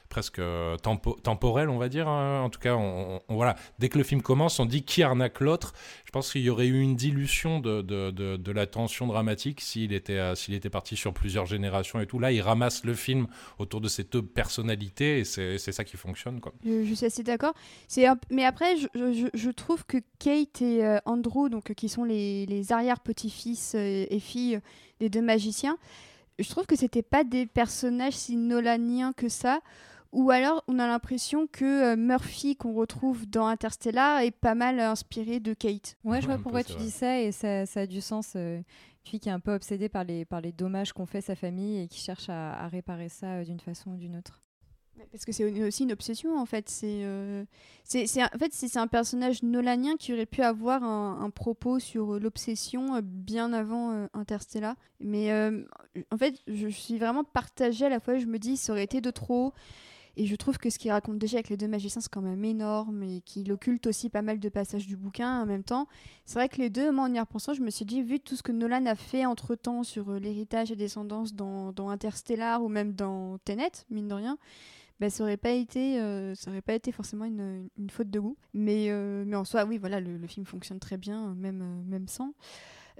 presque 0.09 0.41
tempo 0.81 1.17
temporel, 1.23 1.69
on 1.69 1.77
va 1.77 1.89
dire. 1.89 2.07
Hein. 2.07 2.41
En 2.43 2.49
tout 2.49 2.59
cas, 2.59 2.75
on, 2.75 3.21
voilà. 3.29 3.55
dès 3.79 3.89
que 3.89 3.97
le 3.97 4.03
film 4.03 4.21
commence, 4.21 4.59
on 4.59 4.65
dit 4.65 4.83
qui 4.83 5.03
arnaque 5.03 5.39
l'autre. 5.39 5.73
Je 6.05 6.11
pense 6.11 6.31
qu'il 6.31 6.41
y 6.41 6.49
aurait 6.49 6.67
eu 6.67 6.79
une 6.79 6.95
dilution 6.95 7.59
de, 7.59 7.81
de, 7.81 8.11
de, 8.11 8.51
la 8.51 8.65
tension 8.65 9.07
dramatique 9.07 9.61
s'il 9.61 9.93
était, 9.93 10.17
euh, 10.17 10.33
était 10.49 10.69
parti 10.69 10.95
sur 10.95 11.13
plusieurs 11.13 11.45
générations 11.45 11.99
et 11.99 12.07
tout. 12.07 12.19
Là, 12.19 12.31
il 12.31 12.41
ramasse 12.41 12.83
le 12.83 12.93
film 12.93 13.27
autour 13.59 13.81
de 13.81 13.87
ces 13.87 14.03
deux 14.03 14.21
personnalités 14.21 15.19
et 15.19 15.23
c'est 15.25 15.57
ça 15.71 15.83
qui 15.83 15.97
fonctionne. 15.97 16.39
Quoi. 16.39 16.53
Je, 16.65 16.93
suis 16.93 17.05
assez 17.05 17.23
d'accord. 17.23 17.53
Mais 18.31 18.45
après, 18.45 18.77
je, 18.77 19.29
je, 19.33 19.49
trouve 19.49 19.85
que 19.85 19.97
Kate 20.19 20.61
et 20.61 20.85
euh, 20.85 20.99
Andrew, 21.05 21.49
donc, 21.49 21.73
qui 21.73 21.89
sont 21.89 22.03
les, 22.03 22.45
les 22.45 22.71
arrière-petits-fils 22.71 23.73
euh, 23.75 24.05
et 24.09 24.19
filles 24.19 24.59
des 24.99 25.09
deux 25.09 25.21
magiciens, 25.21 25.77
je 26.39 26.49
trouve 26.49 26.65
que 26.65 26.75
c'était 26.75 27.03
pas 27.03 27.23
des 27.23 27.45
personnages 27.45 28.13
si 28.13 28.35
nolaniens 28.35 29.13
que 29.13 29.29
ça. 29.29 29.61
Ou 30.11 30.31
alors, 30.31 30.63
on 30.67 30.79
a 30.79 30.87
l'impression 30.87 31.47
que 31.47 31.93
euh, 31.93 31.95
Murphy, 31.95 32.55
qu'on 32.55 32.73
retrouve 32.73 33.27
dans 33.27 33.47
Interstellar, 33.47 34.21
est 34.21 34.31
pas 34.31 34.55
mal 34.55 34.79
inspiré 34.79 35.39
de 35.39 35.53
Kate. 35.53 35.97
Ouais, 36.03 36.21
je 36.21 36.27
vois 36.27 36.37
pourquoi 36.37 36.63
tu 36.63 36.75
dis 36.75 36.91
ça 36.91 37.19
et 37.19 37.31
ça, 37.31 37.65
ça, 37.65 37.81
a 37.81 37.85
du 37.85 38.01
sens. 38.01 38.33
Euh, 38.35 38.57
une 38.57 39.11
fille 39.11 39.19
qui 39.19 39.29
est 39.29 39.33
un 39.33 39.39
peu 39.39 39.53
obsédée 39.53 39.89
par 39.89 40.03
les, 40.03 40.25
par 40.25 40.41
les 40.41 40.51
dommages 40.51 40.91
qu'ont 40.91 41.05
fait 41.05 41.21
sa 41.21 41.35
famille 41.35 41.81
et 41.81 41.87
qui 41.87 41.99
cherche 41.99 42.29
à, 42.29 42.53
à 42.53 42.67
réparer 42.67 43.09
ça 43.09 43.35
euh, 43.35 43.43
d'une 43.45 43.59
façon 43.59 43.91
ou 43.91 43.97
d'une 43.97 44.17
autre. 44.17 44.41
Parce 45.11 45.25
que 45.25 45.31
c'est 45.31 45.63
aussi 45.63 45.83
une 45.83 45.91
obsession 45.91 46.37
en 46.37 46.45
fait. 46.45 46.69
C'est, 46.69 47.03
euh, 47.03 47.43
en 47.93 48.37
fait 48.39 48.51
c'est 48.51 48.77
un 48.77 48.87
personnage 48.87 49.43
nolanien 49.43 49.95
qui 49.97 50.13
aurait 50.13 50.25
pu 50.25 50.41
avoir 50.41 50.83
un, 50.83 51.21
un 51.21 51.29
propos 51.29 51.79
sur 51.79 52.19
l'obsession 52.19 52.95
euh, 52.95 53.01
bien 53.03 53.53
avant 53.53 53.91
euh, 53.91 54.07
Interstellar. 54.13 54.75
Mais 54.99 55.31
euh, 55.31 55.63
en 56.11 56.17
fait, 56.17 56.35
je 56.47 56.67
suis 56.67 56.97
vraiment 56.97 57.23
partagée 57.23 57.85
à 57.85 57.89
la 57.89 57.99
fois. 57.99 58.17
Je 58.17 58.25
me 58.25 58.39
dis, 58.39 58.57
ça 58.57 58.73
aurait 58.73 58.83
été 58.83 59.01
de 59.01 59.11
trop. 59.11 59.53
Et 60.17 60.25
je 60.25 60.35
trouve 60.35 60.57
que 60.57 60.71
ce 60.71 60.79
qu'il 60.79 60.91
raconte 60.91 61.19
déjà 61.19 61.37
avec 61.37 61.49
les 61.49 61.57
deux 61.57 61.67
magiciens, 61.67 62.01
c'est 62.01 62.11
quand 62.11 62.21
même 62.23 62.43
énorme 62.43 63.03
et 63.03 63.21
qu'il 63.21 63.51
occulte 63.51 63.85
aussi 63.85 64.09
pas 64.09 64.23
mal 64.23 64.39
de 64.39 64.49
passages 64.49 64.87
du 64.87 64.97
bouquin 64.97 65.43
en 65.43 65.45
même 65.45 65.63
temps. 65.63 65.87
C'est 66.25 66.39
vrai 66.39 66.49
que 66.49 66.57
les 66.57 66.71
deux, 66.71 66.91
moi 66.91 67.05
en 67.05 67.13
y 67.13 67.19
repensant, 67.19 67.53
je 67.53 67.61
me 67.61 67.69
suis 67.69 67.85
dit, 67.85 68.01
vu 68.01 68.19
tout 68.19 68.35
ce 68.35 68.41
que 68.41 68.51
Nolan 68.51 68.87
a 68.87 68.95
fait 68.95 69.27
entre 69.27 69.53
temps 69.53 69.83
sur 69.83 70.11
l'héritage 70.13 70.71
et 70.71 70.75
descendance 70.75 71.35
dans, 71.35 71.71
Interstellar 71.89 72.63
ou 72.63 72.67
même 72.67 72.93
dans 72.93 73.37
Tenet, 73.45 73.71
mine 73.91 74.07
de 74.07 74.15
rien, 74.15 74.39
bah, 74.99 75.11
ça 75.11 75.23
aurait 75.23 75.37
pas 75.37 75.51
été 75.51 75.99
euh, 75.99 76.33
ça 76.33 76.49
aurait 76.49 76.61
pas 76.61 76.73
été 76.73 76.91
forcément 76.91 77.25
une, 77.25 77.69
faute 77.91 78.09
de 78.09 78.19
goût 78.19 78.35
mais 78.55 78.87
euh, 78.89 79.23
mais 79.27 79.35
en 79.35 79.45
soi 79.45 79.63
oui 79.65 79.77
voilà 79.77 79.99
le, 79.99 80.25
film 80.25 80.43
fonctionne 80.43 80.79
très 80.79 80.97
bien 80.97 81.35
même 81.35 81.61
euh, 81.61 81.83
même 81.87 82.07
sans 82.07 82.33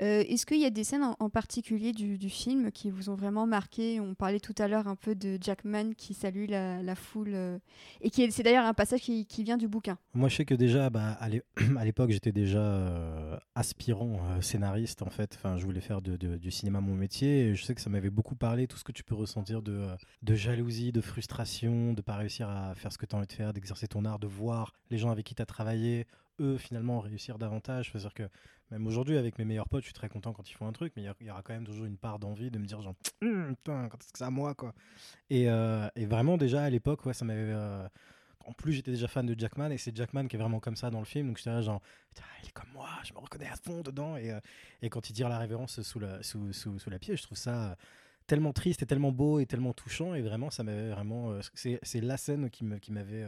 euh, 0.02 0.24
Est-ce 0.28 0.46
qu'il 0.46 0.60
y 0.60 0.66
a 0.66 0.70
des 0.70 0.84
scènes 0.84 1.04
en, 1.20 1.30
particulier 1.30 1.92
du, 1.92 2.30
film 2.30 2.72
qui 2.72 2.90
vous 2.90 3.10
ont 3.10 3.16
vraiment 3.16 3.48
marqué? 3.48 4.00
On 4.00 4.14
parlait 4.14 4.40
tout 4.40 4.56
à 4.58 4.68
l'heure 4.68 4.88
un 4.88 4.96
peu 4.96 5.16
de 5.16 5.38
Jackman 5.42 5.94
qui 5.98 6.14
salue 6.14 6.46
la, 6.50 6.96
foule, 6.96 7.34
euh, 7.34 7.58
et 8.02 8.10
qui 8.10 8.32
c'est 8.32 8.44
d'ailleurs 8.44 8.66
un 8.66 8.74
passage 8.74 9.02
qui, 9.02 9.44
vient 9.44 9.58
du 9.58 9.68
bouquin. 9.68 9.98
Moi, 10.14 10.30
je 10.30 10.36
sais 10.36 10.46
que 10.46 10.54
déjà, 10.54 10.90
bah, 10.90 11.18
à 11.20 11.30
l'époque, 11.86 12.12
j'étais 12.12 12.32
déjà 12.32 12.60
euh, 12.60 13.38
aspirant 13.56 14.20
scénariste, 14.42 15.02
en 15.02 15.10
fait. 15.10 15.34
Enfin, 15.36 15.58
je 15.58 15.66
voulais 15.66 15.82
faire 15.82 16.02
du 16.02 16.52
cinéma 16.52 16.82
mon 16.82 16.96
métier. 16.96 17.56
Je 17.56 17.64
sais 17.64 17.76
que 17.76 17.82
ça 17.82 17.90
m'avait 17.90 18.10
beaucoup 18.10 18.36
parlé, 18.36 18.68
tout 18.68 18.78
ce 18.78 18.84
que 18.84 18.92
tu 18.92 19.04
peux 19.04 19.16
ressentir 19.16 19.62
de, 19.62 19.88
de 20.22 20.36
jalousie, 20.36 20.92
de 20.92 21.02
frustration, 21.02 21.94
de 21.94 22.02
pas 22.02 22.16
réussir 22.16 22.50
à 22.50 22.76
faire 22.76 22.92
ce 22.92 22.98
que 22.98 23.06
tu 23.06 23.16
as 23.16 23.18
envie 23.18 23.28
de 23.28 23.34
faire, 23.34 23.54
d'exercer 23.54 23.88
ton 23.88 24.06
art, 24.06 24.20
de 24.20 24.28
voir 24.28 24.74
les 24.90 24.98
gens 24.98 25.12
avec 25.12 25.26
qui 25.26 25.36
tu 25.36 25.42
as 25.42 25.46
travaillé, 25.46 26.06
eux, 26.40 26.58
finalement, 26.58 27.00
réussir 27.00 27.38
davantage. 27.38 27.90
C'est-à-dire 27.92 28.14
que 28.14 28.24
même 28.72 28.86
aujourd'hui, 28.86 29.18
avec 29.18 29.38
mes 29.40 29.46
meilleurs 29.46 29.70
potes, 29.70 29.84
je 29.84 29.88
suis 29.88 29.94
très 29.94 30.10
content 30.10 30.34
quand 30.34 30.50
ils 30.50 30.54
font 30.54 30.68
un 30.68 30.74
truc, 30.74 30.94
mais 30.96 31.04
il 31.04 31.26
y, 31.26 31.32
aura 31.32 31.42
quand 31.42 31.54
même 31.54 31.66
toujours 31.66 31.86
une 31.86 31.98
part 31.98 32.20
d'envie 32.20 32.52
de 32.52 32.60
me 32.60 32.66
dire, 32.66 32.82
genre, 32.82 32.96
putain, 33.20 33.88
quand 33.90 33.98
est-ce 34.02 34.12
que 34.12 34.18
c'est 34.18 34.24
à 34.24 34.30
moi, 34.30 34.54
quoi. 34.56 34.74
Et, 35.30 35.50
euh, 35.50 35.88
vraiment, 35.96 36.38
déjà, 36.38 36.64
à 36.64 36.70
l'époque, 36.70 37.06
ouais, 37.06 37.14
ça 37.14 37.26
m'avait. 37.26 37.42
Euh, 37.42 37.88
en 38.46 38.54
plus 38.54 38.72
j'étais 38.72 38.92
déjà 38.92 39.10
fan 39.10 39.26
de 39.26 39.38
Jackman 39.38 39.72
et 39.72 39.78
c'est 39.78 39.94
Jackman 39.94 40.28
qui 40.28 40.38
est 40.38 40.40
vraiment 40.40 40.62
comme 40.62 40.78
ça 40.78 40.90
dans 40.90 41.00
le 41.00 41.06
film 41.06 41.28
donc 41.28 41.38
j'étais 41.38 41.50
là 41.50 41.62
genre 41.62 41.82
il 42.42 42.48
est 42.48 42.52
comme 42.54 42.70
moi 42.74 42.88
je 43.04 43.12
me 43.12 43.20
reconnais 43.20 43.50
à 43.50 43.58
fond 43.58 43.82
dedans 43.82 44.16
et, 44.16 44.34
et 44.82 44.90
quand 44.90 45.10
il 45.10 45.14
tire 45.14 45.28
la 45.28 45.38
révérence 45.38 45.82
sous 45.82 46.00
la, 46.00 46.24
sous, 46.24 46.54
je 46.54 47.24
trouve 47.24 47.38
ça 47.38 47.76
tellement 48.26 48.54
triste 48.54 48.82
et 48.84 48.86
tellement 48.86 49.12
beau 49.12 49.42
et 49.42 49.46
tellement 49.46 49.74
touchant 49.74 50.14
et 50.14 50.22
vraiment 50.22 50.50
ça 50.50 50.64
m'avait 50.64 50.92
vraiment 50.92 51.38
c'est 51.56 52.00
la 52.02 52.16
scène 52.16 52.50
qui 52.50 52.64
m'avait 52.64 53.26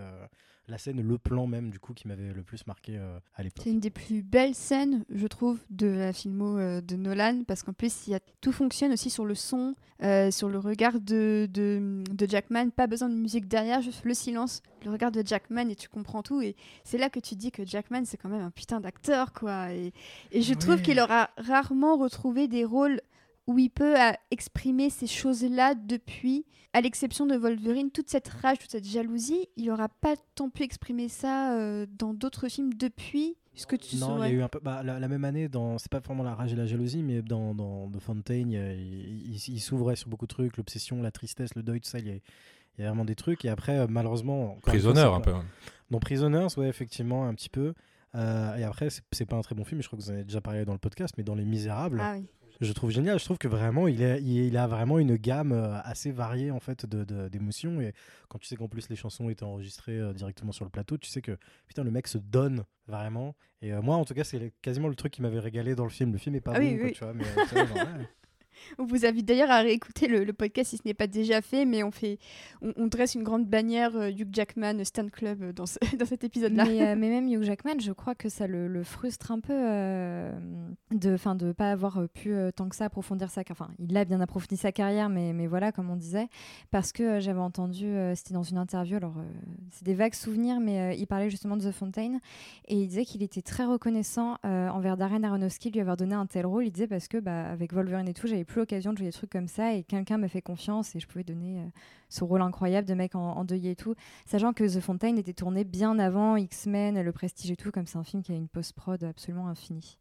la 0.69 0.77
scène, 0.77 1.01
le 1.01 1.17
plan 1.17 1.47
même, 1.47 1.69
du 1.69 1.79
coup, 1.79 1.93
qui 1.93 2.07
m'avait 2.07 2.33
le 2.33 2.43
plus 2.43 2.65
marqué 2.67 2.97
euh, 2.97 3.19
à 3.35 3.43
l'époque. 3.43 3.63
C'est 3.63 3.71
une 3.71 3.79
des 3.79 3.89
plus 3.89 4.21
belles 4.21 4.55
scènes, 4.55 5.03
je 5.09 5.27
trouve, 5.27 5.59
de 5.69 5.87
la 5.87 6.13
filmo 6.13 6.57
euh, 6.57 6.81
de 6.81 6.95
Nolan, 6.95 7.43
parce 7.47 7.63
qu'en 7.63 7.73
plus, 7.73 8.07
y 8.07 8.15
a, 8.15 8.19
tout 8.41 8.51
fonctionne 8.51 8.91
aussi 8.93 9.09
sur 9.09 9.25
le 9.25 9.35
son, 9.35 9.75
euh, 10.03 10.31
sur 10.31 10.49
le 10.49 10.59
regard 10.59 10.99
de, 10.99 11.47
de, 11.51 12.27
Jackman. 12.27 12.69
Pas 12.69 12.87
besoin 12.87 13.09
de 13.09 13.15
musique 13.15 13.47
derrière, 13.47 13.81
juste 13.81 14.03
le 14.05 14.13
silence, 14.13 14.61
le 14.85 14.91
regard 14.91 15.11
de 15.11 15.23
Jackman, 15.25 15.69
et 15.69 15.75
tu 15.75 15.89
comprends 15.89 16.23
tout. 16.23 16.41
Et 16.41 16.55
c'est 16.83 16.97
là 16.97 17.09
que 17.09 17.19
tu 17.19 17.35
dis 17.35 17.51
que 17.51 17.65
Jackman, 17.65 18.05
c'est 18.05 18.17
quand 18.17 18.29
même 18.29 18.43
un 18.43 18.51
putain 18.51 18.79
d'acteur, 18.79 19.33
quoi. 19.33 19.71
Et, 19.73 19.93
et 20.31 20.41
je 20.41 20.53
trouve 20.53 20.81
qu'il 20.81 20.99
aura 20.99 21.29
rarement 21.37 21.97
retrouvé 21.97 22.47
des 22.47 22.65
rôles 22.65 23.01
où 23.49 23.57
il 23.57 23.71
peut 23.71 23.95
exprimer 24.29 24.91
ces 24.91 25.07
choses-là 25.07 25.73
depuis, 25.73 26.45
à 26.73 26.81
l'exception 26.81 27.25
de 27.25 27.35
Wolverine, 27.35 27.89
toute 27.89 28.07
cette 28.07 28.27
rage, 28.27 28.59
toute 28.59 28.69
cette 28.69 28.87
jalousie, 28.87 29.49
il 29.57 29.65
n'aura 29.65 29.89
pas 29.89 30.13
tant 30.35 30.51
pu 30.51 30.61
exprimer 30.61 31.09
ça 31.09 31.57
euh, 31.57 31.87
dans 31.97 32.13
d'autres 32.13 32.47
films 32.47 32.75
depuis. 32.75 33.35
Que 33.67 33.75
tu 33.75 33.97
non, 33.97 34.23
il 34.23 34.29
y 34.29 34.31
a 34.31 34.35
eu 34.35 34.41
un 34.41 34.47
peu 34.47 34.61
bah, 34.63 34.83
la, 34.83 35.07
même 35.09 35.25
année 35.25 35.49
dans 35.49 35.77
c'est 35.79 35.91
pas 35.91 35.99
vraiment 35.99 36.23
la 36.23 36.33
rage 36.33 36.53
et 36.53 36.55
la 36.55 36.65
jalousie 36.65 37.03
mais 37.03 37.21
dans, 37.21 37.53
dans 37.53 37.91
The 37.91 37.99
Fontaine 37.99 38.51
il, 38.53 39.59
s'ouvrait 39.59 39.97
sur 39.97 40.07
beaucoup 40.07 40.27
de 40.27 40.33
trucs 40.33 40.55
l'obsession 40.55 41.01
la 41.01 41.11
tristesse 41.11 41.53
le 41.55 41.61
deuil 41.61 41.81
tout 41.81 41.89
ça 41.89 41.99
il 41.99 42.07
y, 42.07 42.81
a, 42.81 42.87
vraiment 42.87 43.03
des 43.03 43.15
trucs 43.15 43.43
et 43.43 43.49
après 43.49 43.77
euh, 43.77 43.87
malheureusement 43.89 44.57
Prisoners 44.61 45.01
un 45.01 45.19
peu 45.19 45.33
dans 45.91 45.99
Prisoners 45.99 46.47
ouais 46.55 46.69
effectivement 46.69 47.27
un 47.27 47.33
petit 47.33 47.49
peu 47.49 47.73
euh, 48.15 48.55
et 48.55 48.63
après 48.63 48.87
c'est 49.11 49.25
pas 49.25 49.35
un 49.35 49.41
très 49.41 49.55
bon 49.55 49.65
film 49.65 49.81
je 49.81 49.87
crois 49.87 49.99
que 49.99 50.03
vous 50.05 50.09
en 50.09 50.13
avez 50.13 50.23
déjà 50.23 50.39
parlé 50.39 50.63
dans 50.63 50.71
le 50.71 50.79
podcast 50.79 51.15
mais 51.17 51.25
dans 51.25 51.35
Les 51.35 51.43
Misérables 51.43 51.99
ah, 52.01 52.13
oui 52.15 52.29
je 52.61 52.73
trouve 52.73 52.91
génial. 52.91 53.19
Je 53.19 53.25
trouve 53.25 53.37
que 53.37 53.47
vraiment, 53.47 53.87
il, 53.87 54.01
est, 54.01 54.21
il, 54.21 54.57
a 54.57 54.67
vraiment 54.67 54.99
une 54.99 55.15
gamme 55.15 55.51
euh, 55.51 55.79
assez 55.83 56.11
variée 56.11 56.51
en 56.51 56.59
fait 56.59 56.85
d'émotions. 56.85 57.77
De, 57.77 57.83
et 57.83 57.93
quand 58.27 58.37
tu 58.37 58.47
sais 58.47 58.55
qu'en 58.55 58.67
plus 58.67 58.89
les 58.89 58.95
chansons 58.95 59.29
étaient 59.29 59.43
enregistrées 59.43 59.97
euh, 59.97 60.13
directement 60.13 60.51
sur 60.51 60.65
le 60.65 60.71
plateau, 60.71 60.97
tu 60.97 61.09
sais 61.09 61.21
que 61.21 61.37
putain 61.67 61.83
le 61.83 61.91
mec 61.91 62.07
se 62.07 62.17
donne 62.17 62.65
vraiment. 62.87 63.35
Et 63.61 63.73
euh, 63.73 63.81
moi, 63.81 63.95
en 63.95 64.05
tout 64.05 64.13
cas, 64.13 64.23
c'est 64.23 64.53
quasiment 64.61 64.87
le 64.87 64.95
truc 64.95 65.13
qui 65.13 65.21
m'avait 65.21 65.39
régalé 65.39 65.75
dans 65.75 65.83
le 65.83 65.89
film. 65.89 66.11
Le 66.11 66.17
film 66.17 66.35
est 66.35 66.41
pas 66.41 66.53
ah 66.55 66.59
bon, 66.59 66.91
tu 66.93 67.03
vois, 67.03 67.13
mais 67.13 67.25
On 68.77 68.85
vous 68.85 69.05
invite 69.05 69.25
d'ailleurs 69.25 69.51
à 69.51 69.59
réécouter 69.61 70.07
le, 70.07 70.31
podcast 70.33 70.71
si 70.71 70.77
ce 70.77 70.83
n'est 70.85 70.93
pas 70.93 71.07
déjà 71.07 71.41
fait, 71.41 71.65
mais 71.65 71.83
on, 71.83 71.91
fait, 71.91 72.17
on, 72.61 72.87
dresse 72.87 73.15
une 73.15 73.23
grande 73.23 73.45
bannière 73.45 73.95
euh, 73.95 74.09
Hugh 74.09 74.29
Jackman 74.31 74.83
Stan 74.83 75.07
Club 75.07 75.53
dans, 75.53 75.65
dans 75.99 76.05
cet 76.05 76.23
épisode-là. 76.23 76.65
Mais, 76.65 76.81
euh, 76.81 76.95
mais, 76.97 77.09
même 77.09 77.27
Hugh 77.27 77.43
Jackman, 77.43 77.79
je 77.79 77.91
crois 77.91 78.15
que 78.15 78.29
ça 78.29 78.47
le, 78.47 78.83
frustre 78.83 79.31
un 79.31 79.39
peu 79.39 79.53
euh, 79.53 80.31
de 80.91 81.11
ne 81.11 81.33
de 81.35 81.51
pas 81.51 81.71
avoir 81.71 82.07
pu 82.09 82.33
tant 82.55 82.69
que 82.69 82.75
ça 82.75 82.85
approfondir 82.85 83.29
sa 83.29 83.43
carrière. 83.43 83.49
Enfin, 83.49 83.73
il 83.79 83.97
a 83.97 84.05
bien 84.05 84.21
approfondi 84.21 84.57
sa 84.57 84.71
carrière, 84.71 85.09
mais, 85.09 85.33
mais 85.33 85.47
voilà, 85.47 85.71
comme 85.71 85.89
on 85.89 85.95
disait, 85.95 86.27
parce 86.71 86.91
que 86.91 87.19
j'avais 87.19 87.39
entendu, 87.39 87.95
c'était 88.15 88.33
dans 88.33 88.43
une 88.43 88.57
interview, 88.57 88.97
alors 88.97 89.15
c'est 89.71 89.83
des 89.83 89.95
vagues 89.95 90.13
souvenirs, 90.13 90.59
mais 90.59 90.95
il 90.97 91.07
parlait 91.07 91.29
justement 91.29 91.57
de 91.57 91.63
The 91.67 91.71
Fontaine, 91.71 92.19
et 92.67 92.75
il 92.75 92.87
disait 92.87 93.05
qu'il 93.05 93.23
était 93.23 93.41
très 93.41 93.65
reconnaissant 93.65 94.37
envers 94.43 94.97
Darren 94.97 95.23
Aronofsky 95.23 95.71
lui 95.71 95.81
avoir 95.81 95.97
donné 95.97 96.15
un 96.15 96.25
tel 96.25 96.45
rôle. 96.45 96.65
Il 96.65 96.71
disait 96.71 96.87
parce 96.87 97.07
que 97.07 97.17
bah, 97.17 97.49
avec 97.49 97.73
Wolverine 97.73 98.07
et 98.07 98.13
tout, 98.13 98.27
j'avais 98.27 98.45
plus 98.49 98.59
l'occasion 98.59 98.91
de 98.91 98.97
jouer 98.97 99.07
des 99.07 99.13
trucs 99.13 99.29
comme 99.29 99.47
ça 99.47 99.73
et 99.73 99.83
quelqu'un 99.83 100.17
m'a 100.17 100.27
fait 100.27 100.41
confiance 100.41 100.95
et 100.95 100.99
je 100.99 101.07
pouvais 101.07 101.23
donner 101.23 101.59
euh, 101.59 101.65
ce 102.09 102.23
rôle 102.23 102.41
incroyable 102.41 102.87
de 102.87 102.93
mec 102.93 103.15
en, 103.15 103.33
endeuillé 103.37 103.71
et 103.71 103.75
tout, 103.75 103.95
sachant 104.25 104.51
que 104.51 104.63
The 104.63 104.81
Fontaine 104.81 105.17
était 105.17 105.33
tourné 105.33 105.63
bien 105.63 105.97
avant 105.99 106.35
X-Men, 106.35 107.01
Le 107.01 107.11
Prestige 107.11 107.51
et 107.51 107.55
tout, 107.55 107.71
comme 107.71 107.85
c'est 107.85 107.97
un 107.97 108.03
film 108.03 108.23
qui 108.23 108.33
a 108.33 108.35
une 108.35 108.49
post-prod 108.49 109.01
absolument 109.03 109.47
infinie. 109.47 109.97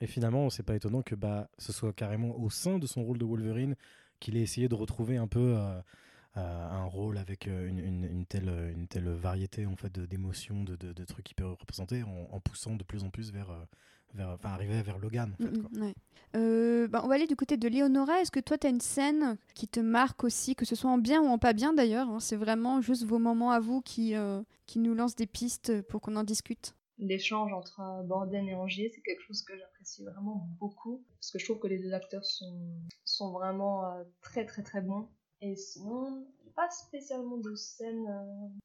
Et 0.00 0.06
finalement, 0.06 0.48
c'est 0.48 0.62
pas 0.62 0.76
étonnant 0.76 1.02
que 1.02 1.16
bah, 1.16 1.50
ce 1.58 1.72
soit 1.72 1.92
carrément 1.92 2.38
au 2.38 2.50
sein 2.50 2.78
de 2.78 2.86
son 2.86 3.02
rôle 3.02 3.18
de 3.18 3.24
Wolverine 3.24 3.74
qu'il 4.20 4.36
ait 4.36 4.42
essayé 4.42 4.68
de 4.68 4.76
retrouver 4.76 5.16
un 5.16 5.26
peu 5.26 5.56
euh, 5.56 5.80
euh, 6.36 6.68
un 6.70 6.84
rôle 6.84 7.18
avec 7.18 7.46
une, 7.46 8.24
telle, 8.28 8.48
une 8.76 8.86
telle 8.86 9.08
variété 9.08 9.66
en 9.66 9.74
fait 9.74 9.98
d'émotions, 9.98 10.62
de, 10.62 10.76
de, 10.76 11.04
trucs 11.04 11.24
qu'il 11.24 11.34
peut 11.34 11.50
représenter, 11.50 12.04
en, 12.04 12.28
en, 12.30 12.38
poussant 12.38 12.76
de 12.76 12.84
plus 12.84 13.02
en 13.02 13.10
plus 13.10 13.32
vers 13.32 13.50
vers, 14.14 14.30
enfin, 14.30 14.50
arriver 14.50 14.82
vers 14.82 14.98
Logan. 14.98 15.34
En 15.40 15.44
fait, 15.44 15.94
euh, 16.34 16.88
bah, 16.88 17.00
on 17.04 17.08
va 17.08 17.14
aller 17.14 17.26
du 17.26 17.36
côté 17.36 17.56
de 17.56 17.68
Léonora. 17.68 18.20
Est-ce 18.20 18.30
que 18.30 18.40
toi, 18.40 18.58
tu 18.58 18.66
as 18.66 18.70
une 18.70 18.80
scène 18.80 19.38
qui 19.54 19.68
te 19.68 19.80
marque 19.80 20.24
aussi, 20.24 20.54
que 20.54 20.64
ce 20.64 20.74
soit 20.74 20.90
en 20.90 20.98
bien 20.98 21.22
ou 21.22 21.26
en 21.26 21.38
pas 21.38 21.52
bien 21.52 21.72
d'ailleurs 21.72 22.08
hein? 22.08 22.20
C'est 22.20 22.36
vraiment 22.36 22.80
juste 22.80 23.04
vos 23.04 23.18
moments 23.18 23.52
à 23.52 23.60
vous 23.60 23.80
qui, 23.80 24.14
euh, 24.14 24.42
qui 24.66 24.78
nous 24.78 24.94
lancent 24.94 25.16
des 25.16 25.26
pistes 25.26 25.82
pour 25.82 26.00
qu'on 26.00 26.16
en 26.16 26.24
discute 26.24 26.74
L'échange 26.98 27.52
entre 27.52 27.80
euh, 27.80 28.02
Borden 28.02 28.48
et 28.48 28.54
Angier, 28.54 28.90
c'est 28.94 29.02
quelque 29.02 29.22
chose 29.22 29.42
que 29.42 29.56
j'apprécie 29.56 30.02
vraiment 30.02 30.48
beaucoup, 30.58 31.04
parce 31.14 31.30
que 31.30 31.38
je 31.38 31.44
trouve 31.44 31.58
que 31.58 31.68
les 31.68 31.78
deux 31.78 31.92
acteurs 31.92 32.24
sont, 32.24 32.58
sont 33.04 33.32
vraiment 33.32 33.82
très 34.22 34.46
très 34.46 34.62
très 34.62 34.80
bons. 34.80 35.08
Et 35.42 35.56
sinon, 35.56 36.26
pas 36.54 36.70
spécialement 36.70 37.36
de 37.36 37.54
scène 37.54 38.06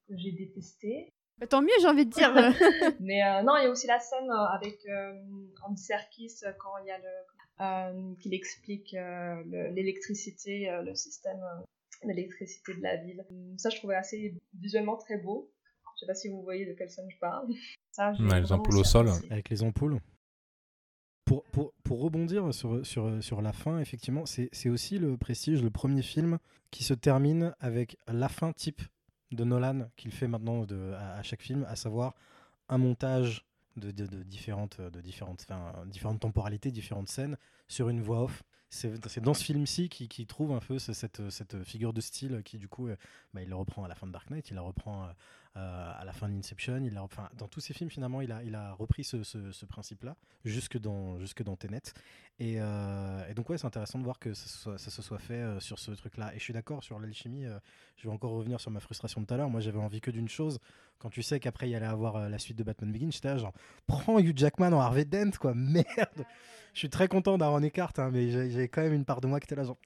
que 0.08 0.16
j'ai 0.18 0.32
détestée. 0.32 1.14
Bah, 1.42 1.48
tant 1.48 1.64
mieux, 1.64 1.70
j'ai 1.82 1.88
envie 1.88 2.06
de 2.06 2.12
dire. 2.12 2.32
Mais 3.00 3.24
euh, 3.24 3.42
non, 3.42 3.58
il 3.58 3.64
y 3.64 3.66
a 3.66 3.70
aussi 3.72 3.88
la 3.88 4.00
scène 4.00 4.30
euh, 4.30 4.56
avec 4.56 4.78
euh, 4.88 5.20
Andy 5.64 5.82
Serkis 5.82 6.42
quand 6.60 6.78
il 6.84 6.88
y 6.88 6.92
a 6.92 7.00
le 7.00 8.16
qu'il 8.20 8.34
explique 8.34 8.96
l'électricité, 9.46 10.68
le, 10.84 10.96
système 10.96 11.40
d'électricité 12.04 12.74
de 12.74 12.82
la 12.82 12.96
ville. 12.96 13.24
Ça, 13.58 13.70
je 13.70 13.78
trouvais 13.78 13.94
assez 13.94 14.36
visuellement 14.60 14.98
très 14.98 15.18
beau. 15.18 15.52
Je 15.96 16.00
sais 16.00 16.08
pas 16.08 16.16
si 16.16 16.30
vous 16.30 16.42
voyez 16.42 16.66
de 16.66 16.74
quelle 16.74 16.90
scène 16.90 17.08
je 17.12 17.20
parle. 17.20 17.48
Ça, 17.92 18.14
les 18.14 18.52
ampoules 18.52 18.80
au 18.80 18.84
sol. 18.84 19.10
Avec 19.30 19.50
les 19.50 19.62
ampoules. 19.62 20.00
Pour, 21.26 21.44
pour, 21.52 21.74
pour, 21.84 22.02
rebondir 22.02 22.52
sur, 22.52 22.84
sur, 22.84 23.24
sur 23.24 23.44
la 23.44 23.54
fin, 23.54 23.80
effectivement, 23.80 24.26
c'est 24.26 24.70
aussi 24.70 24.98
le 24.98 25.18
Prestige, 25.18 25.62
le 25.62 25.70
premier 25.70 26.02
film 26.02 26.40
qui 26.72 26.84
se 26.84 26.96
termine 26.96 27.54
avec 27.60 27.96
la 28.08 28.28
fin 28.28 28.54
type 28.54 28.82
de 29.32 29.44
Nolan 29.44 29.90
qu'il 29.96 30.12
fait 30.12 30.28
maintenant 30.28 30.66
à, 30.96 31.24
chaque 31.24 31.42
film, 31.42 31.66
à 31.70 31.76
savoir 31.76 32.14
un 32.70 32.78
montage 32.78 33.46
de, 33.78 33.92
différentes, 34.24 34.82
de 34.82 35.02
différentes, 35.02 35.46
différentes 35.88 36.20
temporalités, 36.20 36.72
différentes 36.72 37.10
scènes 37.10 37.38
sur 37.68 37.90
une 37.90 38.02
voix 38.02 38.24
off. 38.24 38.44
C'est 38.70 39.20
dans 39.20 39.34
ce 39.34 39.44
film-ci 39.44 39.90
qu'il 39.90 40.08
qui 40.08 40.26
trouve 40.26 40.54
un 40.54 40.60
peu 40.60 40.80
cette, 40.80 41.64
figure 41.64 41.92
de 41.92 42.00
style 42.00 42.42
qui, 42.44 42.58
du 42.58 42.70
coup, 42.70 42.88
euh, 42.88 42.96
bah, 43.34 43.42
il 43.42 43.50
le 43.50 43.56
reprend 43.56 43.84
à 43.84 43.90
la 43.90 43.96
fin 43.96 44.08
de 44.08 44.14
Dark 44.14 44.30
Knight, 44.30 44.50
il 44.50 44.56
la 44.56 44.62
reprend 44.62 45.04
euh, 45.04 45.08
euh, 45.58 45.92
à 45.94 46.06
la 46.06 46.14
fin 46.14 46.30
d'Inception. 46.30 46.82
Dans 47.34 47.48
tous 47.50 47.60
ses 47.60 47.74
films, 47.74 47.90
finalement, 47.90 48.22
il 48.22 48.32
a, 48.32 48.74
repris 48.74 49.04
ce, 49.04 49.24
ce, 49.24 49.66
principe-là, 49.66 50.16
jusque 50.46 50.78
dans, 50.78 51.20
jusque 51.20 51.44
dans 51.44 51.58
Tenet. 51.58 51.82
Et, 52.40 52.56
euh, 52.58 53.30
et 53.30 53.34
donc, 53.34 53.50
ouais, 53.50 53.58
c'est 53.58 53.68
intéressant 53.68 54.00
de 54.00 54.04
voir 54.04 54.18
que 54.18 54.34
ça, 54.34 54.78
ça 54.78 54.92
se 54.92 55.02
soit 55.02 55.20
fait 55.20 55.36
euh, 55.36 55.60
sur 55.60 55.78
ce 55.78 55.92
truc-là. 55.92 56.34
Et 56.34 56.40
je 56.40 56.44
suis 56.44 56.54
d'accord 56.54 56.84
sur 56.84 57.00
l'alchimie. 57.00 57.46
je 57.98 58.08
vais 58.08 58.14
encore 58.14 58.32
revenir 58.32 58.60
sur 58.60 58.72
ma 58.72 58.80
frustration 58.80 59.22
de 59.22 59.28
tout 59.28 59.34
à 59.34 59.38
l'heure. 59.38 59.50
Moi, 59.50 59.62
j'avais 59.62 59.80
envie 59.80 60.02
que 60.02 60.12
d'une 60.12 60.30
chose. 60.30 60.60
Quand 61.00 61.10
tu 61.10 61.24
sais 61.24 61.40
qu'après, 61.40 61.68
il 61.68 61.72
y 61.72 61.76
allait 61.76 61.86
avoir 61.86 62.30
la 62.30 62.40
suite 62.40 62.58
de 62.58 62.64
Batman 62.64 62.92
Begins, 62.92 63.12
j'étais 63.12 63.30
là, 63.30 63.38
genre, 63.38 63.54
prends 63.88 64.20
Hugh 64.20 64.38
Jackman 64.38 64.72
en 64.74 64.80
Harvey 64.80 65.06
Dent, 65.06 65.32
quoi. 65.40 65.54
Merde. 65.56 66.26
Je 66.74 66.80
suis 66.80 66.90
très 66.90 67.08
content 67.08 67.38
d'Aaron 67.38 67.64
Eckhart, 67.64 67.94
hein, 67.98 68.10
mais 68.14 68.50
j'ai 68.50 68.68
quand 68.68 68.82
même 68.82 68.94
une 68.94 69.06
part 69.06 69.20
de 69.20 69.28
moi 69.28 69.40
qui 69.40 69.46
était 69.46 69.56
là, 69.56 69.64
genre. 69.64 69.78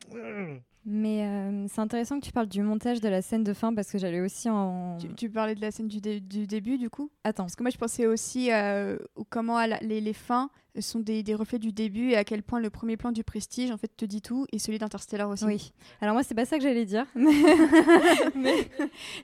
Mais 0.86 1.26
euh, 1.26 1.66
c'est 1.68 1.82
intéressant 1.82 2.20
que 2.20 2.26
tu 2.26 2.32
parles 2.32 2.48
du 2.48 2.62
montage 2.62 3.02
de 3.02 3.10
la 3.10 3.24
scène 3.24 3.43
de 3.43 3.54
fin 3.54 3.74
parce 3.74 3.91
que 3.91 3.98
j'allais 3.98 4.22
aussi 4.22 4.50
en. 4.52 5.00
Tu, 5.18 5.32
parlais 5.32 5.56
de 5.56 5.62
la 5.62 5.72
scène 5.72 5.88
du, 5.88 6.00
du, 6.00 6.46
début 6.46 6.78
du 6.78 6.91
coup? 6.91 7.10
Attends. 7.24 7.43
Parce 7.43 7.56
que 7.56 7.64
moi 7.64 7.72
je 7.72 7.78
pensais 7.78 8.06
aussi 8.06 8.52
euh, 8.52 8.98
comment 9.30 9.60
les, 9.82 10.00
les, 10.00 10.14
fins 10.14 10.52
sont 10.82 10.99
des, 10.99 11.23
des, 11.23 11.36
reflets 11.36 11.59
du 11.59 11.71
début 11.71 12.11
et 12.11 12.17
à 12.17 12.23
quel 12.23 12.43
point 12.43 12.59
le 12.59 12.69
premier 12.69 12.97
plan 12.97 13.11
du 13.11 13.23
Prestige 13.23 13.71
en 13.71 13.78
fait 13.78 13.91
te 13.95 14.05
dit 14.05 14.21
tout 14.21 14.45
et 14.51 14.59
celui 14.59 14.78
d'Interstellar 14.78 15.30
aussi. 15.30 15.45
Oui. 15.45 15.73
Alors 16.01 16.13
moi 16.13 16.23
c'est 16.23 16.36
pas 16.36 16.45
ça 16.45 16.57
que 16.57 16.63
j'allais 16.63 16.86
dire. 16.86 17.05
Mais 17.15 18.69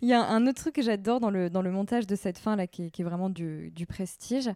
il 0.02 0.08
y 0.08 0.14
a 0.14 0.24
un 0.24 0.48
autre 0.48 0.62
truc 0.62 0.76
que 0.76 0.82
j'adore 0.82 1.20
dans 1.20 1.30
le, 1.30 1.50
dans 1.50 1.62
le 1.62 1.72
montage 1.72 2.08
de 2.08 2.16
cette 2.16 2.38
fin 2.38 2.56
là 2.56 2.68
qui, 2.68 2.92
qui 2.92 3.02
est 3.02 3.06
vraiment 3.06 3.30
du, 3.30 3.72
du 3.72 3.86
Prestige. 3.86 4.50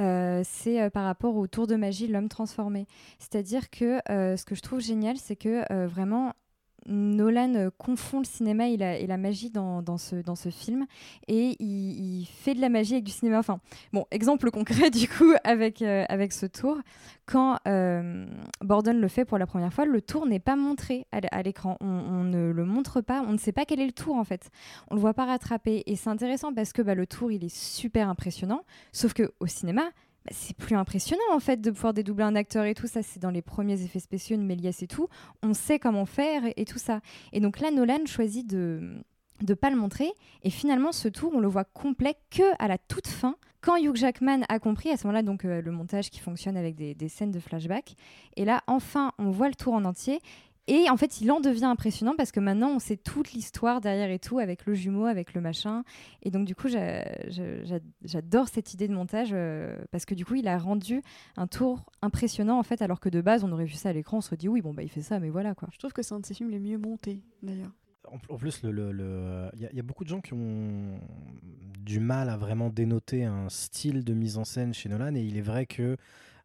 Euh, 0.00 0.42
c'est 0.44 0.90
par 0.90 1.04
rapport 1.04 1.36
au 1.36 1.46
tour 1.46 1.66
de 1.66 1.76
magie, 1.76 2.08
l'homme 2.08 2.28
transformé. 2.28 2.86
C'est-à-dire 3.18 3.70
que 3.70 4.00
ce 4.08 4.44
que 4.44 4.54
je 4.54 4.60
trouve 4.60 4.80
génial, 4.80 5.16
c'est 5.16 5.36
que 5.36 5.86
vraiment 5.86 6.34
Nolan 6.86 7.54
euh, 7.54 7.70
confond 7.76 8.18
le 8.18 8.24
cinéma 8.24 8.68
et 8.68 8.76
la, 8.76 9.16
magie 9.16 9.50
dans, 9.50 9.82
ce, 9.96 10.50
film 10.50 10.86
et 11.28 11.56
il, 11.60 12.26
fait 12.26 12.54
de 12.54 12.60
la 12.60 12.68
magie 12.68 12.94
avec 12.94 13.04
du 13.04 13.12
cinéma. 13.12 13.38
Enfin, 13.38 13.60
bon, 13.92 14.06
exemple 14.10 14.50
concret 14.50 14.90
du 14.90 15.08
coup 15.08 15.32
avec, 15.44 15.82
euh, 15.82 16.04
avec 16.08 16.32
ce 16.32 16.46
tour. 16.46 16.78
Quand 17.26 17.58
euh, 17.66 18.26
Borden 18.60 19.00
le 19.00 19.08
fait 19.08 19.24
pour 19.24 19.38
la 19.38 19.46
première 19.46 19.72
fois, 19.72 19.86
le 19.86 20.02
tour 20.02 20.26
n'est 20.26 20.40
pas 20.40 20.56
montré 20.56 21.06
à, 21.12 21.42
l'écran. 21.42 21.76
On, 21.80 22.24
ne 22.24 22.50
le 22.50 22.64
montre 22.64 23.00
pas, 23.00 23.22
on 23.26 23.32
ne 23.32 23.38
sait 23.38 23.52
pas 23.52 23.64
quel 23.64 23.80
est 23.80 23.86
le 23.86 23.92
tour 23.92 24.16
en 24.16 24.24
fait. 24.24 24.50
On 24.90 24.94
le 24.94 25.00
voit 25.00 25.14
pas 25.14 25.24
rattraper 25.24 25.82
et 25.86 25.96
c'est 25.96 26.10
intéressant 26.10 26.52
parce 26.52 26.72
que 26.72 26.82
bah, 26.82 26.94
le 26.94 27.06
tour 27.06 27.32
il 27.32 27.44
est 27.44 27.54
super 27.54 28.08
impressionnant. 28.08 28.62
Sauf 28.92 29.14
que 29.14 29.32
au 29.40 29.46
cinéma, 29.46 29.84
bah, 30.24 30.32
c'est 30.32 30.56
plus 30.56 30.74
impressionnant 30.76 31.22
en 31.32 31.40
fait 31.40 31.60
de 31.60 31.70
pouvoir 31.70 31.92
dédoubler 31.92 32.24
un 32.24 32.36
acteur 32.36 32.64
et 32.64 32.74
tout 32.74 32.86
ça. 32.86 33.02
C'est 33.02 33.20
dans 33.20 33.30
les 33.30 33.42
premiers 33.42 33.82
effets 33.82 34.00
spéciaux 34.00 34.36
de 34.36 34.42
Méliès 34.42 34.82
et 34.82 34.86
tout. 34.86 35.08
On 35.42 35.54
sait 35.54 35.78
comment 35.78 36.06
faire 36.06 36.42
et, 36.56 36.64
tout 36.64 36.78
ça. 36.78 37.00
Et 37.32 37.40
donc 37.40 37.60
là, 37.60 37.70
Nolan 37.70 38.06
choisit 38.06 38.46
de 38.46 39.02
de 39.42 39.54
pas 39.54 39.68
le 39.68 39.76
montrer. 39.76 40.10
Et 40.42 40.50
finalement, 40.50 40.92
ce 40.92 41.08
tour, 41.08 41.32
on 41.34 41.40
le 41.40 41.48
voit 41.48 41.64
complet 41.64 42.14
que 42.30 42.42
à 42.58 42.68
la 42.68 42.78
toute 42.78 43.08
fin, 43.08 43.36
quand 43.60 43.76
Hugh 43.76 43.96
Jackman 43.96 44.42
a 44.48 44.58
compris, 44.58 44.90
à 44.90 44.96
ce 44.96 45.06
moment-là, 45.06 45.22
donc 45.22 45.44
euh, 45.44 45.60
le 45.60 45.72
montage 45.72 46.10
qui 46.10 46.20
fonctionne 46.20 46.56
avec 46.56 46.76
des, 46.76 46.94
des, 46.94 47.08
scènes 47.08 47.32
de 47.32 47.40
flashback. 47.40 47.96
Et 48.36 48.44
là, 48.44 48.62
enfin, 48.66 49.12
on 49.18 49.30
voit 49.30 49.48
le 49.48 49.54
tour 49.54 49.74
en 49.74 49.84
entier. 49.84 50.20
Et 50.66 50.88
en 50.88 50.96
fait, 50.96 51.20
il 51.20 51.30
en 51.30 51.40
devient 51.40 51.66
impressionnant 51.66 52.14
parce 52.16 52.32
que 52.32 52.40
maintenant, 52.40 52.70
on 52.70 52.78
sait 52.78 52.96
toute 52.96 53.32
l'histoire 53.32 53.82
derrière 53.82 54.10
et 54.10 54.18
tout, 54.18 54.38
avec 54.38 54.64
le 54.64 54.74
jumeau, 54.74 55.04
avec 55.04 55.34
le 55.34 55.42
machin. 55.42 55.84
Et 56.22 56.30
donc, 56.30 56.46
du 56.46 56.54
coup, 56.54 56.68
j'adore 56.68 58.48
cette 58.48 58.72
idée 58.72 58.88
de 58.88 58.94
montage 58.94 59.30
euh, 59.32 59.76
parce 59.90 60.06
que 60.06 60.14
du 60.14 60.24
coup, 60.24 60.36
il 60.36 60.48
a 60.48 60.56
rendu 60.56 61.02
un 61.36 61.46
tour 61.46 61.84
impressionnant, 62.00 62.58
en 62.58 62.62
fait, 62.62 62.80
alors 62.80 63.00
que 63.00 63.10
de 63.10 63.20
base, 63.20 63.44
on 63.44 63.52
aurait 63.52 63.66
vu 63.66 63.74
ça 63.74 63.90
à 63.90 63.92
l'écran, 63.92 64.18
on 64.18 64.22
se 64.22 64.34
dit 64.34 64.48
oui, 64.48 64.62
bon, 64.62 64.72
bah, 64.72 64.82
il 64.82 64.88
fait 64.88 65.02
ça, 65.02 65.20
mais 65.20 65.28
voilà, 65.28 65.54
quoi. 65.54 65.68
Je 65.70 65.78
trouve 65.78 65.92
que 65.92 66.02
c'est 66.02 66.14
un 66.14 66.20
de 66.20 66.26
ses 66.26 66.34
films 66.34 66.50
les 66.50 66.60
mieux 66.60 66.78
montés, 66.78 67.20
d'ailleurs. 67.42 67.72
En, 68.28 68.36
plus, 68.36 68.60
il 68.62 68.70
le, 68.70 68.92
le, 68.92 69.50
y, 69.56 69.76
y, 69.76 69.80
a 69.80 69.82
beaucoup 69.82 70.04
de 70.04 70.10
gens 70.10 70.20
qui 70.20 70.34
ont 70.34 71.00
du 71.80 72.00
mal 72.00 72.28
à 72.28 72.36
vraiment 72.36 72.68
dénoter 72.68 73.24
un 73.24 73.48
style 73.48 74.04
de 74.04 74.12
mise 74.12 74.36
en 74.36 74.44
scène 74.44 74.74
chez 74.74 74.88
Nolan, 74.88 75.14
et 75.14 75.22
il 75.22 75.36
est 75.36 75.42
vrai 75.42 75.66
que 75.66 75.96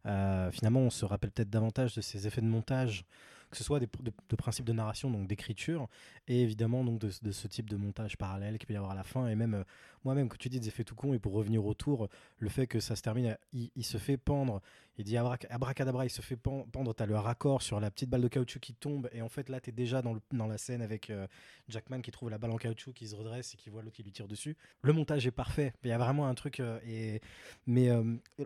euh, 0.06 0.50
finalement, 0.50 0.80
on 0.80 0.90
se 0.90 1.04
rappelle 1.04 1.30
peut-être 1.30 1.50
davantage 1.50 1.94
de 1.94 2.00
ces 2.00 2.26
effets 2.26 2.40
de 2.40 2.46
montage 2.46 3.04
que 3.50 3.56
ce 3.56 3.64
soit 3.64 3.80
des, 3.80 3.88
de, 4.00 4.36
principes 4.36 4.64
de 4.64 4.72
narration, 4.72 5.10
donc 5.10 5.26
d'écriture, 5.26 5.88
et 6.28 6.42
évidemment 6.42 6.84
donc 6.84 7.00
de, 7.00 7.10
de, 7.22 7.32
ce 7.32 7.48
type 7.48 7.68
de 7.68 7.76
montage 7.76 8.16
parallèle 8.16 8.58
qu'il 8.58 8.66
peut 8.66 8.74
y 8.74 8.76
avoir 8.76 8.92
à 8.92 8.94
la 8.94 9.02
fin. 9.02 9.26
Et 9.28 9.34
même 9.34 9.54
euh, 9.54 9.64
moi-même, 10.04 10.28
quand 10.28 10.38
tu 10.38 10.48
dis 10.48 10.60
des 10.60 10.68
effets 10.68 10.84
tout 10.84 10.94
con, 10.94 11.14
et 11.14 11.18
pour 11.18 11.32
revenir 11.32 11.64
au 11.64 11.74
tour, 11.74 12.08
le 12.38 12.48
fait 12.48 12.66
que 12.66 12.80
ça 12.80 12.96
se 12.96 13.02
termine, 13.02 13.36
il, 13.52 13.84
se 13.84 13.98
fait 13.98 14.16
pendre, 14.16 14.62
il 14.96 15.04
dit 15.04 15.16
abracadabra, 15.16 16.06
il 16.06 16.10
se 16.10 16.22
fait 16.22 16.36
pendre, 16.36 16.94
tu 16.94 17.02
as 17.02 17.06
le 17.06 17.16
raccord 17.16 17.62
sur 17.62 17.80
la 17.80 17.90
petite 17.90 18.08
balle 18.08 18.22
de 18.22 18.28
caoutchouc 18.28 18.60
qui 18.60 18.74
tombe, 18.74 19.08
et 19.12 19.22
en 19.22 19.28
fait 19.28 19.48
là, 19.48 19.60
tu 19.60 19.70
es 19.70 19.72
déjà 19.72 20.02
dans, 20.02 20.16
dans, 20.32 20.46
la 20.46 20.58
scène 20.58 20.82
avec 20.82 21.10
euh, 21.10 21.26
Jackman 21.68 22.00
qui 22.00 22.10
trouve 22.10 22.30
la 22.30 22.38
balle 22.38 22.50
en 22.50 22.56
caoutchouc, 22.56 22.92
qui 22.92 23.08
se 23.08 23.14
redresse 23.14 23.54
et 23.54 23.56
qui 23.56 23.70
voit 23.70 23.82
l'autre 23.82 23.96
qui 23.96 24.02
lui 24.02 24.12
tire 24.12 24.28
dessus. 24.28 24.56
Le 24.82 24.92
montage 24.92 25.26
est 25.26 25.30
parfait, 25.30 25.72
il 25.84 25.90
y 25.90 25.92
a 25.92 25.98
vraiment 25.98 26.26
un 26.26 26.34
truc. 26.34 26.60
Euh, 26.60 26.78
et, 26.86 27.20
mais 27.66 27.90
euh, 27.90 28.02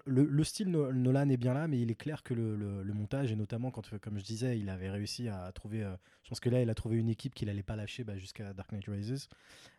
le, 0.06 0.24
le, 0.24 0.44
style 0.44 0.70
Nolan 0.70 1.28
est 1.28 1.36
bien 1.36 1.54
là, 1.54 1.68
mais 1.68 1.80
il 1.80 1.90
est 1.90 1.96
clair 1.96 2.22
que 2.22 2.34
le, 2.34 2.84
montage, 2.94 3.32
et 3.32 3.36
notamment 3.36 3.70
quand, 3.70 3.98
comme 3.98 4.18
je 4.18 4.24
disais, 4.24 4.58
il 4.58 4.68
avait 4.68 4.90
réussi 4.90 5.28
à 5.28 5.50
trouver. 5.52 5.80
Je 6.24 6.28
pense 6.28 6.40
que 6.40 6.48
là, 6.48 6.62
il 6.62 6.70
a 6.70 6.74
trouvé 6.74 6.96
une 6.96 7.10
équipe 7.10 7.34
qu'il 7.34 7.48
n'allait 7.48 7.62
pas 7.62 7.76
lâcher 7.76 8.02
bah, 8.02 8.16
jusqu'à 8.16 8.52
Dark 8.54 8.72
Knight 8.72 8.86
Rises. 8.86 9.28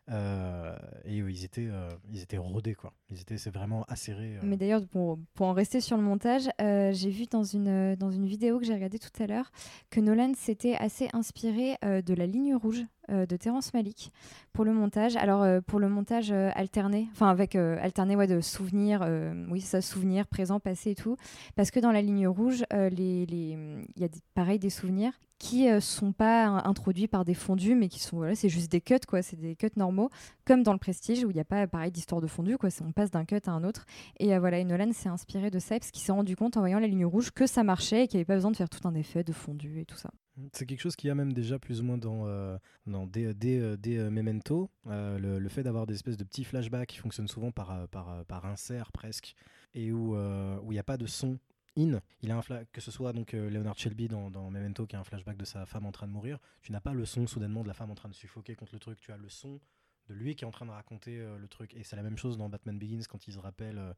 Euh, 0.08 0.76
et 1.04 1.16
ils 1.16 1.44
étaient, 1.44 1.68
euh, 1.68 1.90
ils 2.10 2.22
étaient 2.22 2.38
rodés, 2.38 2.74
quoi. 2.74 2.92
Ils 3.10 3.20
étaient, 3.20 3.38
c'est 3.38 3.50
vraiment 3.50 3.84
acéré. 3.88 4.38
Mais 4.42 4.56
d'ailleurs, 4.56 4.86
pour, 4.86 5.18
pour 5.34 5.46
en 5.46 5.52
rester 5.52 5.80
sur 5.80 5.96
le 5.96 6.02
montage, 6.02 6.48
j'ai 6.58 7.10
vu 7.10 7.26
dans 7.26 7.44
une, 7.44 7.94
dans 7.96 8.10
une 8.10 8.26
vidéo 8.26 8.58
que 8.58 8.64
j'ai 8.64 8.74
regardée 8.74 8.98
tout 8.98 9.22
à 9.22 9.26
l'heure 9.26 9.50
que 9.90 10.00
Nolan 10.00 10.32
s'était 10.34 10.76
assez 10.76 11.08
inspiré 11.12 11.76
de 11.82 12.14
la 12.14 12.26
ligne 12.26 12.54
rouge 12.54 12.84
de 13.08 13.36
Terrence 13.36 13.72
Malick 13.74 14.12
pour 14.52 14.64
le 14.64 14.72
montage. 14.72 15.16
Alors 15.16 15.46
pour 15.62 15.78
le 15.78 15.88
montage 15.88 16.30
alterné, 16.32 17.08
enfin 17.12 17.28
avec 17.28 17.54
alterné 17.54 18.16
ouais, 18.16 18.26
de 18.26 18.40
souvenirs, 18.40 19.06
oui 19.50 19.60
ça 19.60 19.80
souvenirs, 19.80 20.26
présent, 20.26 20.60
passé 20.60 20.90
et 20.90 20.94
tout, 20.94 21.16
parce 21.54 21.70
que 21.70 21.80
dans 21.80 21.92
la 21.92 22.02
ligne 22.02 22.26
rouge, 22.28 22.64
il 22.72 23.86
y 23.96 24.04
a 24.04 24.08
des, 24.08 24.20
pareil 24.34 24.58
des 24.58 24.70
souvenirs 24.70 25.12
qui 25.38 25.68
euh, 25.68 25.80
sont 25.80 26.12
pas 26.12 26.46
introduits 26.46 27.08
par 27.08 27.24
des 27.24 27.34
fondus, 27.34 27.74
mais 27.74 27.88
qui 27.88 28.00
sont 28.00 28.16
voilà, 28.16 28.34
c'est 28.34 28.48
juste 28.48 28.70
des 28.70 28.80
cuts 28.80 28.98
quoi, 29.06 29.22
c'est 29.22 29.36
des 29.36 29.54
cuts 29.54 29.70
normaux, 29.76 30.10
comme 30.44 30.62
dans 30.62 30.72
le 30.72 30.78
Prestige 30.78 31.24
où 31.24 31.30
il 31.30 31.34
n'y 31.34 31.40
a 31.40 31.44
pas 31.44 31.66
pareil 31.66 31.90
d'histoire 31.90 32.20
de 32.20 32.26
fondu 32.26 32.56
quoi, 32.56 32.70
on 32.82 32.92
passe 32.92 33.10
d'un 33.10 33.24
cut 33.24 33.40
à 33.46 33.50
un 33.50 33.64
autre. 33.64 33.84
Et 34.18 34.34
euh, 34.34 34.40
voilà, 34.40 34.58
et 34.58 34.64
Nolan 34.64 34.92
s'est 34.92 35.08
inspiré 35.08 35.50
de 35.50 35.58
ça 35.58 35.78
parce 35.78 35.90
qu'il 35.90 36.02
s'est 36.02 36.12
rendu 36.12 36.36
compte 36.36 36.56
en 36.56 36.60
voyant 36.60 36.78
la 36.78 36.86
ligne 36.86 37.06
rouge 37.06 37.30
que 37.30 37.46
ça 37.46 37.64
marchait 37.64 38.04
et 38.04 38.08
qu'il 38.08 38.18
n'y 38.18 38.20
avait 38.20 38.26
pas 38.26 38.34
besoin 38.34 38.50
de 38.50 38.56
faire 38.56 38.68
tout 38.68 38.86
un 38.86 38.94
effet 38.94 39.24
de 39.24 39.32
fondu 39.32 39.80
et 39.80 39.84
tout 39.84 39.96
ça. 39.96 40.10
C'est 40.52 40.66
quelque 40.66 40.80
chose 40.80 40.96
qui 40.96 41.08
a 41.08 41.14
même 41.14 41.32
déjà 41.32 41.58
plus 41.58 41.80
ou 41.80 41.84
moins 41.84 41.98
dans, 41.98 42.26
euh, 42.26 42.58
dans 42.86 43.06
des, 43.06 43.32
des, 43.32 43.76
des 43.78 43.98
euh, 43.98 44.10
Memento, 44.10 44.70
euh, 44.86 45.18
le, 45.18 45.48
fait 45.48 45.62
d'avoir 45.62 45.86
des 45.86 45.94
espèces 45.94 46.16
de 46.16 46.24
petits 46.24 46.44
flashbacks 46.44 46.88
qui 46.88 46.98
fonctionnent 46.98 47.28
souvent 47.28 47.52
par, 47.52 47.88
par, 47.88 48.24
par 48.26 48.44
insert 48.44 48.92
presque, 48.92 49.34
et 49.74 49.92
où 49.92 50.14
il 50.62 50.68
n'y 50.70 50.78
a 50.78 50.84
pas 50.84 50.98
de 50.98 51.06
son 51.06 51.38
in. 51.76 52.00
Il 52.22 52.30
a 52.30 52.38
un 52.38 52.64
que 52.72 52.80
ce 52.80 52.90
soit 52.90 53.12
donc 53.12 53.34
euh, 53.34 53.50
Leonard 53.50 53.78
Shelby 53.78 54.08
dans, 54.08 54.30
dans, 54.30 54.50
Memento 54.50 54.86
qui 54.86 54.96
a 54.96 55.00
un 55.00 55.04
flashback 55.04 55.36
de 55.36 55.44
sa 55.44 55.66
femme 55.66 55.86
en 55.86 55.92
train 55.92 56.06
de 56.06 56.12
mourir. 56.12 56.38
Tu 56.62 56.72
n'as 56.72 56.80
pas 56.80 56.92
le 56.92 57.04
son 57.04 57.26
soudainement 57.26 57.62
de 57.62 57.68
la 57.68 57.74
femme 57.74 57.90
en 57.90 57.94
train 57.94 58.08
de 58.08 58.14
suffoquer 58.14 58.54
contre 58.54 58.74
le 58.74 58.80
truc. 58.80 59.00
Tu 59.00 59.12
as 59.12 59.16
le 59.16 59.28
son 59.28 59.60
de 60.08 60.14
lui 60.14 60.34
qui 60.36 60.44
est 60.44 60.46
en 60.46 60.52
train 60.52 60.66
de 60.66 60.70
raconter 60.70 61.18
euh, 61.18 61.38
le 61.38 61.48
truc. 61.48 61.74
Et 61.74 61.82
c'est 61.82 61.96
la 61.96 62.02
même 62.02 62.16
chose 62.16 62.38
dans 62.38 62.48
Batman 62.48 62.78
Begins 62.78 63.02
quand 63.08 63.26
il 63.28 63.32
se 63.32 63.38
rappelle 63.38 63.78
euh, 63.78 63.92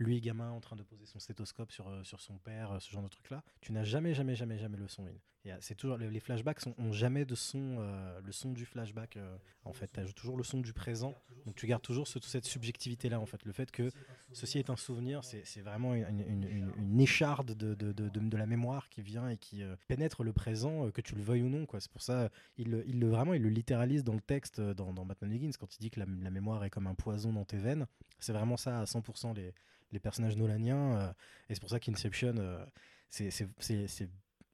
lui 0.00 0.20
gamin 0.20 0.50
en 0.50 0.60
train 0.60 0.76
de 0.76 0.82
poser 0.82 1.06
son 1.06 1.18
stéthoscope 1.18 1.70
sur, 1.70 1.88
euh, 1.88 2.02
sur 2.02 2.20
son 2.20 2.38
père, 2.38 2.72
euh, 2.72 2.80
ce 2.80 2.90
genre 2.90 3.02
de 3.02 3.08
truc 3.08 3.30
là. 3.30 3.42
Tu 3.60 3.72
n'as 3.72 3.84
jamais, 3.84 4.14
jamais, 4.14 4.34
jamais, 4.34 4.58
jamais 4.58 4.78
le 4.78 4.88
son 4.88 5.06
in. 5.06 5.12
C'est 5.60 5.74
toujours 5.74 5.96
les, 5.96 6.20
flashbacks 6.20 6.60
sont, 6.60 6.74
ont 6.76 6.92
jamais 6.92 7.24
de 7.24 7.34
son, 7.34 7.76
euh, 7.78 8.20
le 8.20 8.30
son 8.30 8.52
du 8.52 8.66
flashback. 8.66 9.18
en 9.64 9.72
fait, 9.72 9.90
tu 9.90 10.00
as 10.00 10.04
toujours 10.12 10.36
le 10.36 10.42
son 10.42 10.60
du 10.60 10.74
présent. 10.74 11.14
Donc 11.46 11.54
tu 11.54 11.66
gardes 11.66 11.80
toujours 11.80 12.06
ce, 12.06 12.18
cette 12.20 12.44
subjectivité 12.44 13.08
là. 13.08 13.18
En 13.20 13.24
fait, 13.24 13.42
le 13.46 13.52
fait 13.52 13.70
que 13.70 13.90
ceci 14.32 14.58
est 14.58 14.68
un 14.68 14.76
souvenir, 14.76 15.24
c'est 15.24 15.62
vraiment 15.62 15.94
une, 15.94 16.74
une, 16.76 17.00
écharde 17.00 17.54
de, 17.54 17.74
de, 17.74 17.92
de, 17.92 18.08
de, 18.10 18.36
la 18.36 18.44
mémoire 18.44 18.90
qui 18.90 19.00
vient 19.00 19.30
et 19.30 19.38
qui 19.38 19.62
pénètre 19.88 20.22
le 20.24 20.34
présent, 20.34 20.90
que 20.90 21.00
tu 21.00 21.14
le 21.14 21.22
veuilles 21.22 21.42
ou 21.42 21.48
non. 21.48 21.66
C'est 21.78 21.90
pour 21.90 22.02
ça, 22.02 22.28
il, 22.58 22.84
il, 22.86 23.00
le 23.00 23.08
vraiment, 23.08 23.32
il 23.32 23.40
le 23.40 23.48
littéralise 23.48 24.04
dans 24.04 24.14
le 24.14 24.20
texte 24.20 24.60
dans, 24.60 24.92
dans 24.92 25.06
Batman 25.06 25.30
Begins 25.30 25.52
quand 25.58 25.74
il 25.74 25.80
dit 25.80 25.90
que 25.90 26.00
la, 26.00 26.06
la 26.20 26.30
mémoire 26.30 26.62
est 26.64 26.70
comme 26.70 26.86
un 26.86 26.94
poison 26.94 27.32
dans 27.32 27.46
tes 27.46 27.56
veines. 27.56 27.86
C'est 28.18 28.34
vraiment 28.34 28.58
ça 28.58 28.80
à 28.80 28.84
100% 28.84 29.34
les 29.34 29.54
les 29.92 30.00
personnages 30.00 30.36
nolaniens. 30.36 30.96
Euh, 30.98 31.12
et 31.48 31.54
c'est 31.54 31.60
pour 31.60 31.70
ça 31.70 31.80
qu'Inception, 31.80 32.34
euh, 32.38 32.64
c'est 33.08 34.10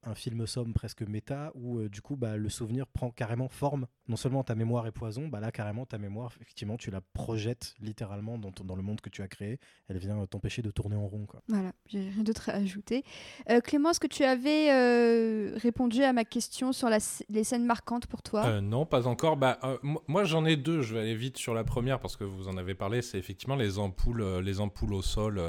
un 0.06 0.14
film 0.14 0.46
somme 0.46 0.72
presque 0.72 1.02
méta 1.02 1.52
où 1.54 1.78
euh, 1.78 1.88
du 1.88 2.00
coup 2.00 2.16
bah, 2.16 2.36
le 2.36 2.48
souvenir 2.48 2.86
prend 2.86 3.10
carrément 3.10 3.48
forme. 3.48 3.86
Non 4.08 4.16
seulement 4.16 4.44
ta 4.44 4.54
mémoire 4.54 4.86
est 4.86 4.92
poison, 4.92 5.28
bah 5.28 5.40
là 5.40 5.50
carrément 5.52 5.84
ta 5.84 5.98
mémoire, 5.98 6.32
effectivement, 6.40 6.76
tu 6.76 6.90
la 6.90 7.00
projettes 7.00 7.74
littéralement 7.80 8.38
dans, 8.38 8.52
ton, 8.52 8.64
dans 8.64 8.76
le 8.76 8.82
monde 8.82 9.00
que 9.00 9.10
tu 9.10 9.20
as 9.20 9.28
créé. 9.28 9.58
Elle 9.88 9.98
vient 9.98 10.18
euh, 10.20 10.26
t'empêcher 10.26 10.62
de 10.62 10.70
tourner 10.70 10.96
en 10.96 11.06
rond. 11.06 11.26
Quoi. 11.26 11.42
Voilà, 11.48 11.72
j'ai 11.88 12.08
rien 12.08 12.22
d'autre 12.22 12.48
à 12.50 12.54
ajouter. 12.54 13.04
Euh, 13.50 13.60
Clément, 13.60 13.90
est-ce 13.90 14.00
que 14.00 14.06
tu 14.06 14.22
avais 14.24 14.70
euh, 14.72 15.56
répondu 15.56 16.02
à 16.02 16.12
ma 16.12 16.24
question 16.24 16.72
sur 16.72 16.88
la, 16.88 16.98
les 17.28 17.44
scènes 17.44 17.66
marquantes 17.66 18.06
pour 18.06 18.22
toi? 18.22 18.46
Euh, 18.46 18.60
Non, 18.60 18.86
pas 18.86 19.06
encore. 19.08 19.36
Bah, 19.36 19.58
euh, 19.64 19.76
moi 20.06 20.24
j'en 20.24 20.44
ai 20.44 20.56
deux, 20.56 20.82
je 20.82 20.94
vais 20.94 21.00
aller 21.00 21.16
vite 21.16 21.36
sur 21.36 21.52
la 21.52 21.64
première 21.64 21.98
parce 21.98 22.16
que 22.16 22.24
vous 22.24 22.46
en 22.48 22.56
avez 22.56 22.74
parlé. 22.74 23.02
C'est 23.02 23.18
effectivement 23.18 23.56
les 23.56 23.78
ampoules, 23.78 24.38
les 24.38 24.60
ampoules 24.60 24.94
au 24.94 25.02
sol 25.02 25.42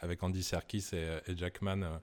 avec 0.00 0.22
Andy 0.22 0.42
Serkis 0.42 0.86
et, 0.92 1.18
et 1.30 1.36
Jackman 1.36 1.82
euh, 1.82 1.98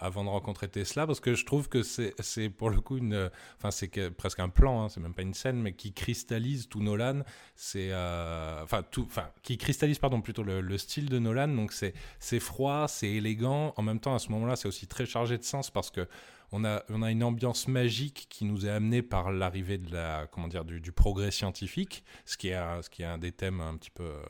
avant 0.00 0.24
de 0.24 0.28
rencontrer 0.28 0.68
Tesla 0.68 1.06
parce 1.06 1.20
que 1.20 1.34
je 1.34 1.44
trouve 1.44 1.68
que 1.68 1.82
c'est 1.82 2.48
pour 2.50 2.70
le 2.70 2.80
coup 2.80 2.98
une 2.98 3.30
enfin 3.58 3.70
c'est 3.70 4.10
presque 4.10 4.38
un 4.40 4.48
plan 4.48 4.84
hein, 4.84 4.88
c'est 4.88 5.00
même 5.00 5.14
pas 5.14 5.22
une 5.22 5.34
scène 5.34 5.60
mais 5.60 5.72
qui 5.72 5.92
cristallise 5.92 6.68
tout 6.68 6.80
Nolan. 6.80 7.22
C'est 7.56 7.88
euh, 7.90 8.62
enfin 8.62 8.82
tout 8.88 9.04
enfin 9.08 9.30
qui 9.42 9.58
cristallise 9.58 9.98
pardon 9.98 10.20
plutôt 10.20 10.42
le, 10.42 10.60
le 10.60 10.78
style 10.78 11.08
de 11.08 11.18
Nolan. 11.18 11.48
Donc 11.48 11.72
c'est 11.72 11.94
c'est 12.20 12.40
froid 12.40 12.86
c'est 12.88 13.08
élégant. 13.08 13.74
En 13.76 13.82
même 13.82 14.00
temps 14.00 14.14
à 14.14 14.18
ce 14.18 14.30
moment-là 14.30 14.56
c'est 14.56 14.68
aussi 14.68 14.86
très 14.86 15.06
chargé 15.06 15.36
de 15.38 15.44
sens 15.44 15.70
parce 15.70 15.90
que 15.90 16.06
on 16.52 16.64
a, 16.64 16.82
on 16.90 17.02
a 17.02 17.10
une 17.10 17.24
ambiance 17.24 17.66
magique 17.66 18.26
qui 18.28 18.44
nous 18.44 18.66
est 18.66 18.70
amenée 18.70 19.00
par 19.00 19.32
l'arrivée 19.32 19.78
de 19.78 19.92
la, 19.92 20.26
comment 20.30 20.48
dire, 20.48 20.64
du, 20.64 20.92
progrès 20.92 21.30
scientifique, 21.30 22.04
ce 22.26 22.36
qui 22.36 22.48
est, 22.48 22.54
un, 22.54 22.82
ce 22.82 22.90
qui 22.90 23.02
est 23.02 23.06
un 23.06 23.16
des 23.16 23.32
thèmes 23.32 23.60
un 23.60 23.76
petit 23.76 23.90
peu, 23.90 24.04
euh, 24.04 24.22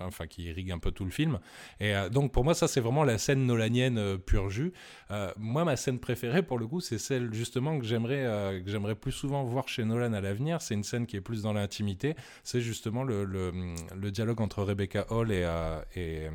enfin, 0.00 0.26
qui 0.26 0.42
irrigue 0.44 0.70
un 0.70 0.78
peu 0.78 0.90
tout 0.90 1.04
le 1.04 1.10
film. 1.10 1.40
Et 1.80 1.94
euh, 1.94 2.10
donc 2.10 2.32
pour 2.32 2.44
moi, 2.44 2.54
ça 2.54 2.68
c'est 2.68 2.80
vraiment 2.80 3.04
la 3.04 3.16
scène 3.16 3.46
nolanienne 3.46 3.96
euh, 3.98 4.18
pur 4.18 4.50
jus. 4.50 4.72
Euh, 5.10 5.32
moi, 5.38 5.64
ma 5.64 5.76
scène 5.76 5.98
préférée 5.98 6.42
pour 6.42 6.58
le 6.58 6.66
coup, 6.66 6.80
c'est 6.80 6.98
celle 6.98 7.32
justement 7.32 7.78
que 7.78 7.86
j'aimerais, 7.86 8.62
que 8.64 8.70
j'aimerais 8.70 8.94
plus 8.94 9.12
souvent 9.12 9.42
voir 9.44 9.68
chez 9.68 9.84
Nolan 9.84 10.12
à 10.12 10.20
l'avenir. 10.20 10.60
C'est 10.60 10.74
une 10.74 10.84
scène 10.84 11.06
qui 11.06 11.16
est 11.16 11.20
plus 11.22 11.42
dans 11.42 11.54
l'intimité. 11.54 12.14
C'est 12.44 12.60
justement 12.60 13.02
le, 13.02 13.24
le, 13.24 13.52
le, 13.96 14.10
dialogue 14.10 14.42
entre 14.42 14.62
Rebecca 14.62 15.06
Hall 15.10 15.32
et, 15.32 15.48
et, 15.96 16.28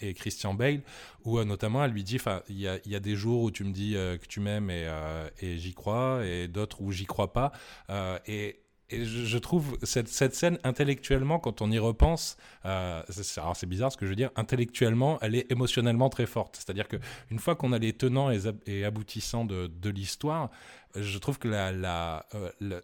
et, 0.00 0.14
Christian 0.14 0.54
Bale, 0.54 0.80
où 1.24 1.42
notamment 1.44 1.84
elle 1.84 1.90
lui 1.90 2.04
dit, 2.04 2.16
enfin, 2.16 2.42
il 2.48 2.58
y 2.58 2.68
a, 2.68 2.78
y 2.86 2.94
a 2.94 3.00
des 3.00 3.14
jours 3.14 3.42
où 3.42 3.50
tu 3.50 3.64
me 3.64 3.72
dis 3.72 3.92
que 3.92 4.26
tu 4.26 4.40
m'aimes 4.40 4.69
et, 4.70 4.86
euh, 4.86 5.28
et 5.40 5.58
j'y 5.58 5.74
crois, 5.74 6.20
et 6.24 6.48
d'autres 6.48 6.80
où 6.80 6.92
j'y 6.92 7.06
crois 7.06 7.32
pas. 7.32 7.52
Euh, 7.90 8.18
et, 8.26 8.60
je, 8.92 9.38
trouve 9.38 9.78
cette, 9.84 10.08
scène 10.08 10.58
intellectuellement, 10.64 11.38
quand 11.38 11.62
on 11.62 11.70
y 11.70 11.78
repense, 11.78 12.36
euh, 12.64 13.00
alors 13.36 13.54
c'est 13.54 13.68
bizarre 13.68 13.92
ce 13.92 13.96
que 13.96 14.04
je 14.04 14.10
veux 14.10 14.16
dire, 14.16 14.32
intellectuellement, 14.34 15.20
elle 15.22 15.36
est 15.36 15.48
émotionnellement 15.52 16.08
très 16.08 16.26
forte. 16.26 16.56
C'est-à-dire 16.56 16.88
que 16.88 16.96
une 17.30 17.38
fois 17.38 17.54
qu'on 17.54 17.72
a 17.72 17.78
les 17.78 17.92
tenants 17.92 18.32
et, 18.32 18.84
aboutissants 18.84 19.44
de, 19.44 19.90
l'histoire, 19.90 20.50
je 20.96 21.18
trouve 21.18 21.38
que 21.38 21.48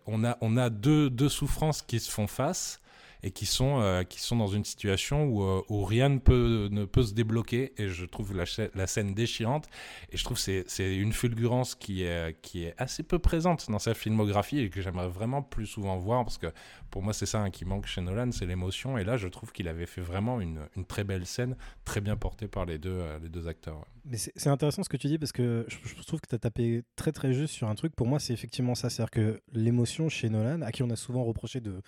on 0.07 0.57
a, 0.57 0.71
deux 0.71 1.29
souffrances 1.29 1.83
qui 1.83 1.99
se 1.99 2.09
font 2.09 2.29
face 2.29 2.81
et 3.27 3.33
qui 3.33 3.45
sont, 3.45 3.81
euh, 3.81 4.05
qui 4.05 4.21
sont 4.21 4.37
dans 4.37 4.47
une 4.47 4.65
situation 4.65 5.25
où, 5.25 5.43
euh, 5.43 5.61
où 5.69 5.85
rien 5.85 6.09
ne 6.09 6.19
peut, 6.19 6.69
ne 6.71 6.85
peut 6.85 7.03
se 7.03 7.13
débloquer. 7.13 7.73
Et 7.77 7.89
je 7.89 8.05
trouve 8.05 8.37
la, 8.37 8.45
la 8.77 8.87
scène 8.87 9.15
déchirante. 9.15 9.67
Et 10.13 10.17
je 10.17 10.23
trouve 10.23 10.41
que 10.41 10.65
c'est 10.69 10.97
une 10.97 11.13
fulgurance 11.13 11.75
qui 11.75 12.05
est, 12.05 12.41
qui 12.41 12.63
est 12.63 12.75
assez 12.79 13.03
peu 13.03 13.19
présente 13.19 13.69
dans 13.69 13.81
sa 13.81 13.95
filmographie 13.95 14.61
et 14.61 14.71
que 14.71 14.81
j'aimerais 14.81 15.09
vraiment 15.09 15.43
plus 15.43 15.67
souvent 15.67 15.97
voir 15.97 16.25
parce 16.25 16.39
que 16.39 16.47
pour 16.93 17.03
moi, 17.03 17.13
c'est 17.13 17.27
ça 17.27 17.41
hein, 17.41 17.51
qui 17.51 17.65
manque 17.65 17.87
chez 17.87 18.01
Nolan, 18.01 18.31
c'est 18.31 18.47
l'émotion. 18.47 18.97
Et 18.97 19.03
là, 19.03 19.17
je 19.17 19.27
trouve 19.27 19.51
qu'il 19.51 19.67
avait 19.67 19.87
fait 19.87 20.01
vraiment 20.01 20.41
une, 20.41 20.61
une, 20.77 20.85
très 20.85 21.03
belle 21.03 21.27
scène, 21.27 21.57
très 21.85 22.01
bien 22.01 22.17
portée 22.17 22.47
par 22.47 22.65
les 22.65 22.79
deux, 22.79 22.91
euh, 22.91 23.19
les 23.19 23.29
deux 23.29 23.49
acteurs. 23.49 23.85
Mais 24.05 24.19
c'est 24.19 24.49
intéressant 24.49 24.85
ce 24.85 24.89
que 24.89 24.97
tu 24.97 25.09
dis 25.09 25.19
parce 25.19 25.33
que 25.33 25.67
je, 25.67 25.77
je 25.85 26.03
trouve 26.05 26.21
que 26.21 26.29
tu 26.29 26.37
as 26.37 26.39
tapé 26.39 26.85
très 26.95 27.11
très 27.11 27.33
juste 27.33 27.55
sur 27.55 27.69
un 27.69 27.75
truc. 27.75 27.97
Pour 27.97 28.07
moi, 28.07 28.21
c'est 28.21 28.33
effectivement 28.33 28.77
ça. 28.77 28.89
C'est-à-dire 28.89 29.11
que 29.11 29.41
l'émotion 29.53 30.09
chez 30.09 30.29
Nolan, 30.29 30.63
à 30.63 30.71
qui 30.71 30.85
on 30.85 30.91
a 30.91 30.97
souvent 30.97 31.25
reproché 31.25 31.61
de 31.61 31.83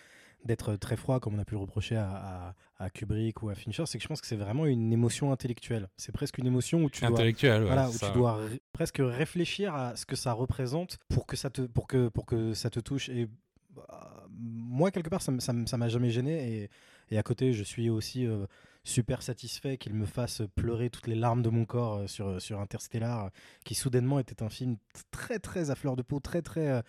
d'être 0.45 0.77
très 0.77 0.97
froid 0.97 1.21
comme 1.21 1.35
on 1.35 1.39
a 1.39 1.45
pu 1.45 1.55
le 1.55 1.61
reprocher 1.61 1.97
à, 1.97 2.55
à, 2.79 2.91
Kubrick 2.91 3.43
ou 3.43 3.49
à 3.49 3.55
Fincher, 3.55 3.85
c'est 3.87 3.99
que 3.99 4.03
je 4.03 4.09
pense 4.09 4.21
que 4.21 4.27
c'est 4.27 4.37
vraiment 4.37 4.67
une 4.67 4.93
émotion 4.93 5.33
intellectuelle. 5.33 5.89
C'est 5.97 6.13
presque 6.13 6.39
une 6.39 6.47
émotion 6.47 6.83
où 6.83 6.91
tu 6.91 7.05
dois, 7.05 7.11
voilà, 7.11 7.91
où 7.91 7.99
tu 7.99 8.13
dois 8.13 8.41
presque 8.73 9.01
réfléchir 9.01 9.75
à 9.75 9.97
ce 9.97 10.07
que 10.07 10.17
ça 10.17 10.33
représente 10.33 10.99
pour 11.09 11.27
que 11.27 11.37
ça 11.37 11.51
te, 11.51 11.63
pour 11.63 11.87
que, 11.87 12.09
pour 12.09 12.25
que 12.25 12.55
ça 12.55 12.71
te 12.71 12.81
touche. 12.81 13.09
Et 13.09 13.29
bah, 13.75 14.27
moi, 14.31 14.91
quelque 14.91 15.11
part, 15.11 15.23
ça 15.23 15.33
m'a 15.77 15.89
jamais 15.89 16.11
gêné. 16.11 16.63
Et, 16.63 16.71
et, 17.11 17.19
à 17.19 17.23
côté, 17.23 17.53
je 17.53 17.65
suis 17.65 17.91
aussi 17.91 18.27
euh, 18.27 18.47
super 18.85 19.23
satisfait 19.23 19.77
qu'il 19.77 19.95
me 19.95 20.07
fasse 20.07 20.43
pleurer 20.55 20.89
toutes 20.91 21.09
les 21.09 21.15
larmes 21.15 21.43
de 21.43 21.49
mon 21.49 21.65
corps 21.65 21.97
euh, 21.97 22.07
sur, 22.07 22.41
sur 22.41 22.61
Interstellar, 22.61 23.31
qui 23.65 23.75
soudainement 23.75 24.21
était 24.21 24.43
un 24.43 24.49
film 24.49 24.77
très, 25.11 25.39
très 25.39 25.71
à 25.71 25.75
fleur 25.75 25.97
de 25.97 26.03
peau, 26.03 26.21
très, 26.21 26.43
très 26.43 26.83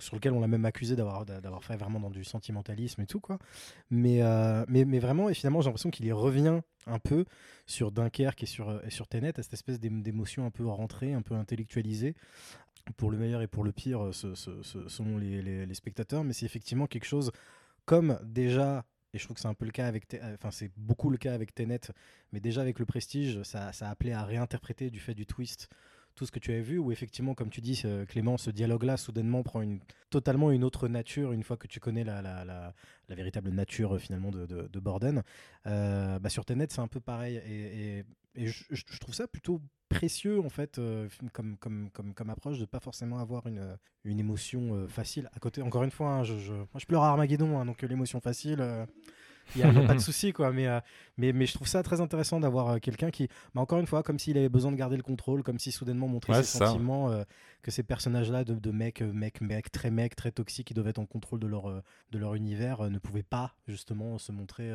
sur 0.00 0.16
lequel 0.16 0.32
on 0.32 0.40
l'a 0.40 0.46
même 0.46 0.64
accusé 0.64 0.96
d'avoir 0.96 1.24
d'avoir 1.24 1.64
fait 1.64 1.76
vraiment 1.76 2.00
dans 2.00 2.10
du 2.10 2.24
sentimentalisme 2.24 3.00
et 3.02 3.06
tout 3.06 3.20
quoi. 3.20 3.38
Mais 3.90 4.22
euh, 4.22 4.64
mais, 4.68 4.84
mais 4.84 4.98
vraiment 4.98 5.28
et 5.28 5.34
finalement 5.34 5.60
j'ai 5.60 5.66
l'impression 5.66 5.90
qu'il 5.90 6.06
y 6.06 6.12
revient 6.12 6.60
un 6.86 6.98
peu 6.98 7.24
sur 7.66 7.92
Dunkerque 7.92 8.42
et 8.42 8.46
sur 8.46 8.84
et 8.84 8.90
sur 8.90 9.06
à 9.12 9.42
cette 9.42 9.52
espèce 9.52 9.78
d'émotion 9.80 10.46
un 10.46 10.50
peu 10.50 10.66
rentrée, 10.66 11.12
un 11.12 11.22
peu 11.22 11.34
intellectualisée 11.34 12.14
pour 12.96 13.10
le 13.10 13.18
meilleur 13.18 13.42
et 13.42 13.46
pour 13.46 13.62
le 13.62 13.72
pire 13.72 14.10
ce, 14.12 14.34
selon 14.34 15.18
les, 15.18 15.42
les, 15.66 15.74
spectateurs. 15.74 16.24
Mais 16.24 16.32
c'est 16.32 16.46
effectivement 16.46 16.86
quelque 16.86 17.04
chose 17.04 17.30
comme 17.84 18.18
déjà 18.24 18.84
et 19.14 19.18
je 19.18 19.24
trouve 19.24 19.34
que 19.34 19.40
c'est 19.40 19.48
un 19.48 19.54
peu 19.54 19.66
le 19.66 19.72
cas 19.72 19.86
avec, 19.86 20.06
enfin 20.34 20.50
c'est 20.50 20.70
beaucoup 20.76 21.10
le 21.10 21.18
cas 21.18 21.34
avec 21.34 21.54
Tenet, 21.54 21.92
mais 22.32 22.40
déjà 22.40 22.62
avec 22.62 22.78
le 22.78 22.86
Prestige, 22.86 23.42
ça, 23.42 23.72
ça 23.72 23.88
a 23.88 23.90
appelé 23.90 24.12
à 24.12 24.24
réinterpréter 24.24 24.90
du 24.90 25.00
fait 25.00 25.14
du 25.14 25.26
twist 25.26 25.68
tout 26.14 26.26
ce 26.26 26.32
que 26.32 26.38
tu 26.38 26.52
avais 26.52 26.60
vu, 26.60 26.78
où 26.78 26.92
effectivement, 26.92 27.34
comme 27.34 27.50
tu 27.50 27.60
dis, 27.60 27.82
Clément, 28.08 28.36
ce 28.36 28.50
dialogue-là, 28.50 28.96
soudainement, 28.96 29.42
prend 29.42 29.62
totalement 30.10 30.50
une 30.50 30.64
autre 30.64 30.88
nature 30.88 31.32
une 31.32 31.42
fois 31.42 31.56
que 31.56 31.66
tu 31.66 31.80
connais 31.80 32.04
la, 32.04 32.74
véritable 33.08 33.50
nature, 33.50 33.98
finalement, 34.00 34.30
de, 34.30 34.46
de, 34.46 34.80
Borden. 34.80 35.22
Euh, 35.66 36.18
bah, 36.18 36.28
sur 36.28 36.44
Tenet, 36.44 36.68
c'est 36.70 36.80
un 36.80 36.88
peu 36.88 37.00
pareil. 37.00 37.36
Et, 37.36 38.04
je, 38.34 38.98
trouve 38.98 39.14
ça 39.14 39.26
plutôt 39.26 39.60
précieux, 39.88 40.40
en 40.40 40.48
fait, 40.48 40.78
euh, 40.78 41.08
comme, 41.32 42.30
approche, 42.30 42.58
de 42.58 42.64
pas 42.64 42.80
forcément 42.80 43.18
avoir 43.18 43.46
une, 43.46 43.76
une 44.04 44.18
émotion 44.18 44.74
euh, 44.74 44.88
facile. 44.88 45.28
À 45.34 45.38
côté, 45.38 45.60
encore 45.60 45.82
une 45.82 45.90
fois, 45.90 46.08
hein, 46.08 46.24
je, 46.24 46.38
je, 46.38 46.54
moi, 46.54 46.78
je 46.78 46.86
pleure 46.86 47.02
à 47.02 47.10
Armageddon, 47.10 47.58
hein, 47.58 47.66
donc 47.66 47.82
l'émotion 47.82 48.20
facile 48.20 48.62
il 49.54 49.64
n'y 49.64 49.78
a, 49.78 49.86
pas 49.86 49.94
de 49.94 49.98
souci, 50.00 50.32
quoi. 50.32 50.52
Mais, 50.52 50.66
euh, 50.66 50.80
mais, 51.16 51.32
mais 51.32 51.46
je 51.46 51.54
trouve 51.54 51.68
ça 51.68 51.82
très 51.82 52.00
intéressant 52.00 52.40
d'avoir 52.40 52.68
euh, 52.68 52.78
quelqu'un 52.78 53.10
qui, 53.10 53.28
bah, 53.54 53.60
encore 53.60 53.78
une 53.78 53.86
fois, 53.86 54.02
comme 54.02 54.18
s'il 54.18 54.38
avait 54.38 54.48
besoin 54.48 54.72
de 54.72 54.76
garder 54.76 54.96
le 54.96 55.02
contrôle, 55.02 55.42
comme 55.42 55.58
si 55.58 55.72
soudainement 55.72 56.08
montrait 56.08 56.42
ses 56.42 56.58
sentiments, 56.58 57.10
euh, 57.10 57.22
que 57.62 57.70
ces 57.70 57.82
personnages-là 57.82 58.44
de, 58.44 58.54
de 58.54 58.70
mecs, 58.70 59.02
mecs, 59.02 59.40
mecs, 59.40 59.70
très 59.70 59.90
mecs, 59.90 60.16
très 60.16 60.32
toxiques, 60.32 60.68
qui 60.68 60.74
doivent 60.74 60.88
être 60.88 60.98
en 60.98 61.06
contrôle 61.06 61.40
de 61.40 61.46
leur, 61.46 61.82
de 62.10 62.18
leur 62.18 62.34
univers, 62.34 62.90
ne 62.90 62.98
pouvaient 62.98 63.22
pas 63.22 63.54
justement 63.68 64.18
se 64.18 64.32
montrer 64.32 64.70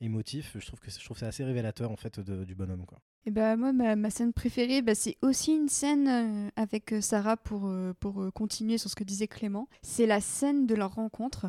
émotifs. 0.00 0.56
Je 0.58 0.66
trouve 0.66 0.80
que 0.80 0.90
je 0.90 1.04
trouve 1.04 1.16
c'est 1.16 1.26
assez 1.26 1.44
révélateur 1.44 1.90
en 1.90 1.96
fait 1.96 2.18
du 2.20 2.54
bonhomme, 2.54 2.86
quoi. 2.86 2.98
Et 3.26 3.30
bah 3.30 3.56
moi, 3.56 3.72
ma, 3.72 4.10
scène 4.10 4.34
préférée, 4.34 4.82
bah, 4.82 4.94
c'est 4.94 5.16
aussi 5.22 5.54
une 5.54 5.68
scène 5.68 6.50
avec 6.56 6.94
Sarah 7.00 7.36
pour, 7.38 7.72
pour 8.00 8.32
continuer 8.34 8.78
sur 8.78 8.90
ce 8.90 8.96
que 8.96 9.04
disait 9.04 9.28
Clément. 9.28 9.68
C'est 9.82 10.06
la 10.06 10.20
scène 10.20 10.66
de 10.66 10.74
leur 10.74 10.94
rencontre 10.94 11.46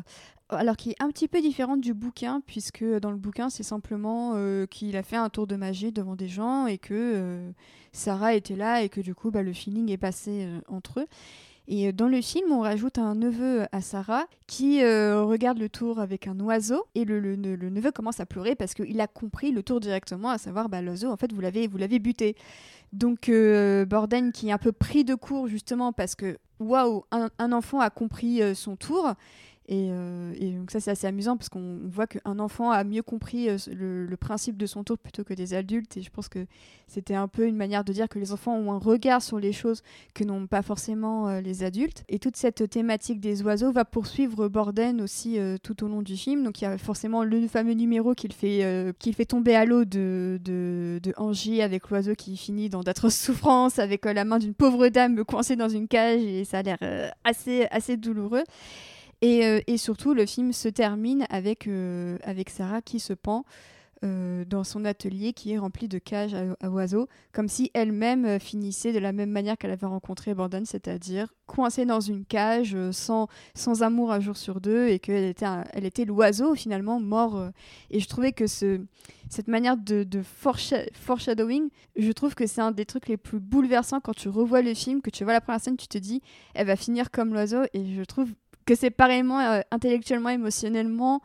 alors 0.48 0.76
qui 0.76 0.90
est 0.90 1.02
un 1.02 1.10
petit 1.10 1.28
peu 1.28 1.40
différente 1.40 1.80
du 1.80 1.92
bouquin, 1.92 2.40
puisque 2.46 2.84
dans 2.84 3.10
le 3.10 3.16
bouquin, 3.16 3.50
c'est 3.50 3.62
simplement 3.62 4.32
euh, 4.36 4.66
qu'il 4.66 4.96
a 4.96 5.02
fait 5.02 5.16
un 5.16 5.28
tour 5.28 5.46
de 5.46 5.56
magie 5.56 5.90
devant 5.90 6.14
des 6.14 6.28
gens 6.28 6.66
et 6.66 6.78
que 6.78 6.94
euh, 6.94 7.50
Sarah 7.92 8.34
était 8.34 8.54
là 8.54 8.82
et 8.82 8.88
que 8.88 9.00
du 9.00 9.14
coup, 9.14 9.30
bah, 9.30 9.42
le 9.42 9.52
feeling 9.52 9.90
est 9.90 9.96
passé 9.96 10.44
euh, 10.44 10.60
entre 10.68 11.00
eux. 11.00 11.06
Et 11.68 11.92
dans 11.92 12.06
le 12.06 12.20
film, 12.20 12.52
on 12.52 12.60
rajoute 12.60 12.96
un 12.96 13.16
neveu 13.16 13.66
à 13.72 13.80
Sarah 13.80 14.26
qui 14.46 14.84
regarde 14.84 15.58
le 15.58 15.68
tour 15.68 15.98
avec 15.98 16.28
un 16.28 16.38
oiseau 16.38 16.84
et 16.94 17.04
le, 17.04 17.18
neveu 17.18 17.90
commence 17.90 18.20
à 18.20 18.24
pleurer 18.24 18.54
parce 18.54 18.72
qu'il 18.72 19.00
a 19.00 19.08
compris 19.08 19.50
le 19.50 19.64
tour 19.64 19.80
directement, 19.80 20.30
à 20.30 20.38
savoir 20.38 20.68
bah, 20.68 20.80
l'oiseau, 20.80 21.10
en 21.10 21.16
fait, 21.16 21.32
vous 21.32 21.40
l'avez, 21.40 21.66
vous 21.66 21.76
l'avez 21.76 21.98
buté. 21.98 22.36
Donc 22.92 23.28
Borden 23.88 24.30
qui 24.30 24.50
est 24.50 24.52
un 24.52 24.58
peu 24.58 24.70
pris 24.70 25.02
de 25.02 25.16
court 25.16 25.48
justement 25.48 25.92
parce 25.92 26.14
que 26.14 26.38
waouh, 26.60 27.02
un, 27.10 27.50
enfant 27.50 27.80
a 27.80 27.90
compris 27.90 28.40
son 28.54 28.76
tour 28.76 29.16
euh, 29.72 30.32
et, 30.38 30.52
donc 30.52 30.70
ça 30.70 30.78
c'est 30.78 30.92
assez 30.92 31.06
amusant 31.06 31.36
parce 31.36 31.48
qu'on 31.48 31.80
voit 31.84 32.06
qu'un 32.06 32.38
enfant 32.38 32.70
a 32.70 32.84
mieux 32.84 33.02
compris 33.02 33.48
euh, 33.48 33.56
le, 33.72 34.16
principe 34.16 34.56
de 34.56 34.66
son 34.66 34.84
tour 34.84 34.96
plutôt 34.96 35.24
que 35.24 35.34
des 35.34 35.54
adultes 35.54 35.96
et 35.96 36.02
je 36.02 36.10
pense 36.10 36.28
que 36.28 36.46
c'était 36.86 37.14
un 37.14 37.26
peu 37.26 37.46
une 37.46 37.56
manière 37.56 37.82
de 37.82 37.92
dire 37.92 38.08
que 38.08 38.18
les 38.18 38.32
enfants 38.32 38.56
ont 38.56 38.72
un 38.72 38.78
regard 38.78 39.22
sur 39.22 39.40
les 39.40 39.52
choses 39.52 39.82
que 40.14 40.22
n'ont 40.22 40.46
pas 40.46 40.62
forcément 40.62 41.28
euh, 41.28 41.40
les 41.40 41.64
adultes. 41.64 42.04
Et 42.08 42.20
toute 42.20 42.36
cette 42.36 42.70
thématique 42.70 43.20
des 43.20 43.42
oiseaux 43.42 43.72
va 43.72 43.84
poursuivre 43.84 44.48
Borden 44.48 45.00
aussi 45.00 45.38
tout 45.62 45.84
au 45.84 45.88
long 45.88 46.02
du 46.02 46.16
film. 46.16 46.44
Donc 46.44 46.60
il 46.60 46.64
y 46.64 46.66
a 46.66 46.78
forcément 46.78 47.24
le 47.24 47.46
fameux 47.48 47.74
numéro 47.74 48.14
qu'il 48.14 48.32
fait, 48.32 48.92
fait 49.12 49.24
tomber 49.24 49.54
à 49.54 49.64
l'eau 49.64 49.84
de, 49.84 50.40
de, 50.44 51.00
de, 51.02 51.12
Angie 51.16 51.60
avec 51.60 51.90
l'oiseau 51.90 52.14
qui 52.14 52.36
finit 52.36 52.68
dans 52.68 52.82
d'atroces 52.82 53.16
souffrances 53.16 53.78
avec 53.78 54.04
la 54.04 54.24
main 54.24 54.38
d'une 54.38 54.54
pauvre 54.54 54.88
dame 54.88 55.24
coincée 55.24 55.56
dans 55.56 55.68
une 55.68 55.88
cage 55.88 56.22
et 56.22 56.44
ça 56.44 56.58
a 56.58 56.62
l'air 56.62 56.78
assez, 57.24 57.66
assez 57.70 57.96
douloureux. 57.96 58.44
Euh, 59.24 59.60
et, 59.66 59.76
surtout, 59.78 60.14
le 60.14 60.26
film 60.26 60.52
se 60.52 60.68
termine 60.68 61.26
avec, 61.30 61.66
euh, 61.66 62.18
avec 62.22 62.50
Sarah 62.50 62.82
qui 62.82 63.00
se 63.00 63.12
pend 63.12 63.44
euh, 64.04 64.44
dans 64.44 64.62
son 64.62 64.84
atelier 64.84 65.32
qui 65.32 65.52
est 65.52 65.58
rempli 65.58 65.88
de 65.88 65.98
cages 65.98 66.34
à, 66.34 66.70
oiseaux, 66.70 67.08
comme 67.32 67.48
si 67.48 67.70
elle-même 67.72 68.38
finissait 68.38 68.92
de 68.92 68.98
la 68.98 69.12
même 69.12 69.30
manière 69.30 69.56
qu'elle 69.56 69.70
avait 69.70 69.86
rencontré 69.86 70.34
Borden, 70.34 70.66
c'est-à-dire 70.66 71.32
coincée 71.46 71.86
dans 71.86 72.00
une 72.00 72.26
cage, 72.26 72.76
sans, 72.90 73.28
sans 73.54 73.82
amour 73.82 74.12
un 74.12 74.20
jour 74.20 74.36
sur 74.36 74.60
deux, 74.60 74.88
et 74.88 74.98
qu'elle 74.98 75.24
était, 75.24 75.46
elle 75.72 75.86
était 75.86 76.04
l'oiseau 76.04 76.54
finalement 76.54 77.00
mort. 77.00 77.50
et 77.90 78.00
je 78.00 78.06
trouvais 78.06 78.32
que 78.32 78.46
ce, 78.46 78.82
cette 79.30 79.48
manière 79.48 79.78
de, 79.78 80.04
de 80.04 80.22
foreshadowing, 80.22 81.70
je 81.96 82.12
trouve 82.12 82.34
que 82.34 82.46
c'est 82.46 82.60
un 82.60 82.72
des 82.72 82.84
trucs 82.84 83.08
les 83.08 83.16
plus 83.16 83.40
bouleversants 83.40 84.00
quand 84.00 84.14
tu 84.14 84.28
revois 84.28 84.60
le 84.60 84.74
film, 84.74 85.00
que 85.00 85.10
tu 85.10 85.24
vois 85.24 85.32
la 85.32 85.40
première 85.40 85.60
scène, 85.62 85.78
tu 85.78 85.88
te 85.88 85.96
dis, 85.96 86.20
elle 86.54 86.66
va 86.66 86.76
finir 86.76 87.10
comme 87.10 87.32
l'oiseau, 87.32 87.62
et 87.72 87.94
je 87.94 88.02
trouve 88.02 88.28
que 88.66 88.74
c'est 88.74 88.90
pareillement 88.90 89.40
euh, 89.40 89.60
intellectuellement, 89.70 90.28
émotionnellement 90.28 91.22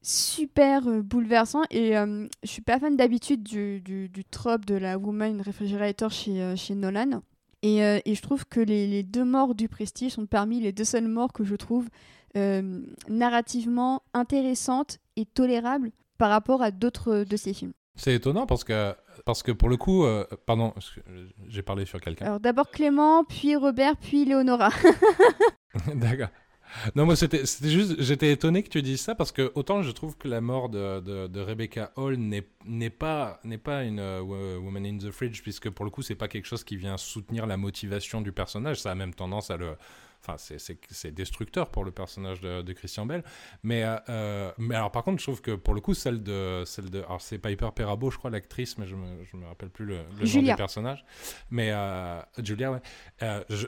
super 0.00 0.86
euh, 0.86 1.02
bouleversant 1.02 1.62
et 1.70 1.96
euh, 1.98 2.26
je 2.42 2.48
suis 2.48 2.62
pas 2.62 2.78
fan 2.78 2.96
d'habitude 2.96 3.42
du, 3.42 3.80
du, 3.80 4.08
du, 4.08 4.24
trope 4.24 4.64
de 4.64 4.74
la 4.74 4.98
woman 4.98 5.42
refrigerator 5.42 6.10
chez, 6.10 6.54
chez 6.56 6.74
Nolan 6.74 7.22
et, 7.62 7.78
et, 7.78 8.14
je 8.14 8.20
trouve 8.20 8.44
que 8.44 8.60
les, 8.60 8.86
les, 8.86 9.02
deux 9.02 9.24
morts 9.24 9.54
du 9.54 9.70
Prestige 9.70 10.12
sont 10.12 10.26
parmi 10.26 10.60
les 10.60 10.72
deux 10.72 10.84
seules 10.84 11.08
morts 11.08 11.32
que 11.32 11.44
je 11.44 11.56
trouve 11.56 11.88
narrativement 13.08 14.02
intéressantes 14.12 14.98
et 15.16 15.24
tolérables 15.24 15.90
par 16.18 16.28
rapport 16.28 16.60
à 16.60 16.70
d'autres 16.70 17.24
de 17.24 17.36
ces 17.38 17.54
films. 17.54 17.72
C'est 17.96 18.12
étonnant 18.12 18.44
parce 18.44 18.64
que 18.64 18.94
parce 19.24 19.42
que 19.42 19.50
pour 19.50 19.70
le 19.70 19.78
coup, 19.78 20.04
pardon, 20.44 20.74
j'ai 21.48 21.62
parlé 21.62 21.86
sur 21.86 22.02
quelqu'un. 22.02 22.26
Alors 22.26 22.40
d'abord 22.40 22.68
Clément, 22.70 23.24
puis 23.24 23.56
Robert, 23.56 23.96
puis 23.96 24.26
Léonora. 24.26 24.68
D'accord. 25.94 26.28
Non, 26.94 27.06
moi, 27.06 27.16
c'était 27.16 27.44
juste, 27.62 28.00
j'étais 28.00 28.32
étonné 28.32 28.62
que 28.62 28.68
tu 28.68 28.82
dises 28.82 29.00
ça 29.00 29.14
parce 29.14 29.32
que 29.32 29.52
autant 29.54 29.82
je 29.82 29.90
trouve 29.90 30.16
que 30.16 30.28
la 30.28 30.40
mort 30.40 30.68
de, 30.68 31.00
de, 31.26 31.40
Rebecca 31.40 31.92
Hall 31.96 32.16
n'est 32.16 32.90
pas, 32.90 33.40
pas 33.62 33.84
une 33.84 33.98
uh, 33.98 34.20
Woman 34.20 34.86
in 34.86 34.98
the 34.98 35.10
Fridge, 35.10 35.42
puisque 35.42 35.70
pour 35.70 35.84
le 35.84 35.90
coup, 35.90 36.02
c'est 36.02 36.14
pas 36.14 36.28
quelque 36.28 36.46
chose 36.46 36.64
qui 36.64 36.76
vient 36.76 36.96
soutenir 36.96 37.46
la 37.46 37.56
motivation 37.56 38.20
du 38.20 38.32
personnage. 38.32 38.80
Ça 38.80 38.90
a 38.90 38.94
même 38.94 39.14
tendance 39.14 39.50
à 39.50 39.56
le, 39.56 39.76
Enfin, 40.26 40.36
c'est 40.38 41.10
destructeur 41.10 41.68
pour 41.68 41.84
le 41.84 41.90
personnage 41.90 42.40
de, 42.40 42.72
Christian 42.72 43.04
Bell. 43.04 43.22
Mais, 43.62 43.84
euh, 43.84 43.96
euh, 44.08 44.52
mais 44.58 44.74
alors, 44.74 44.90
par 44.90 45.04
contre, 45.04 45.18
je 45.18 45.24
trouve 45.24 45.42
que 45.42 45.50
pour 45.50 45.74
le 45.74 45.80
coup, 45.80 45.92
celle 45.92 46.22
de. 46.22 46.62
Celle 46.64 46.88
de 46.88 47.00
alors, 47.00 47.20
c'est 47.20 47.38
Piper 47.38 47.68
Perabo, 47.74 48.10
je 48.10 48.16
crois, 48.16 48.30
l'actrice, 48.30 48.78
mais 48.78 48.86
je 48.86 48.96
me, 48.96 49.22
je 49.24 49.36
me 49.36 49.46
rappelle 49.46 49.68
plus 49.68 49.84
le, 49.84 49.98
le 50.18 50.34
nom 50.34 50.42
du 50.42 50.56
personnage. 50.56 51.04
Mais 51.50 51.70
euh, 51.72 52.20
Julia, 52.42 52.72
ouais. 52.72 52.80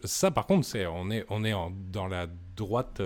ça, 0.05 0.31
par 0.31 0.47
contre, 0.47 0.67
c'est 0.67 0.87
on 0.87 1.11
est, 1.11 1.27
on 1.29 1.45
est 1.45 1.53
en, 1.53 1.71
dans 1.71 2.07
la 2.07 2.27
droite. 2.27 3.03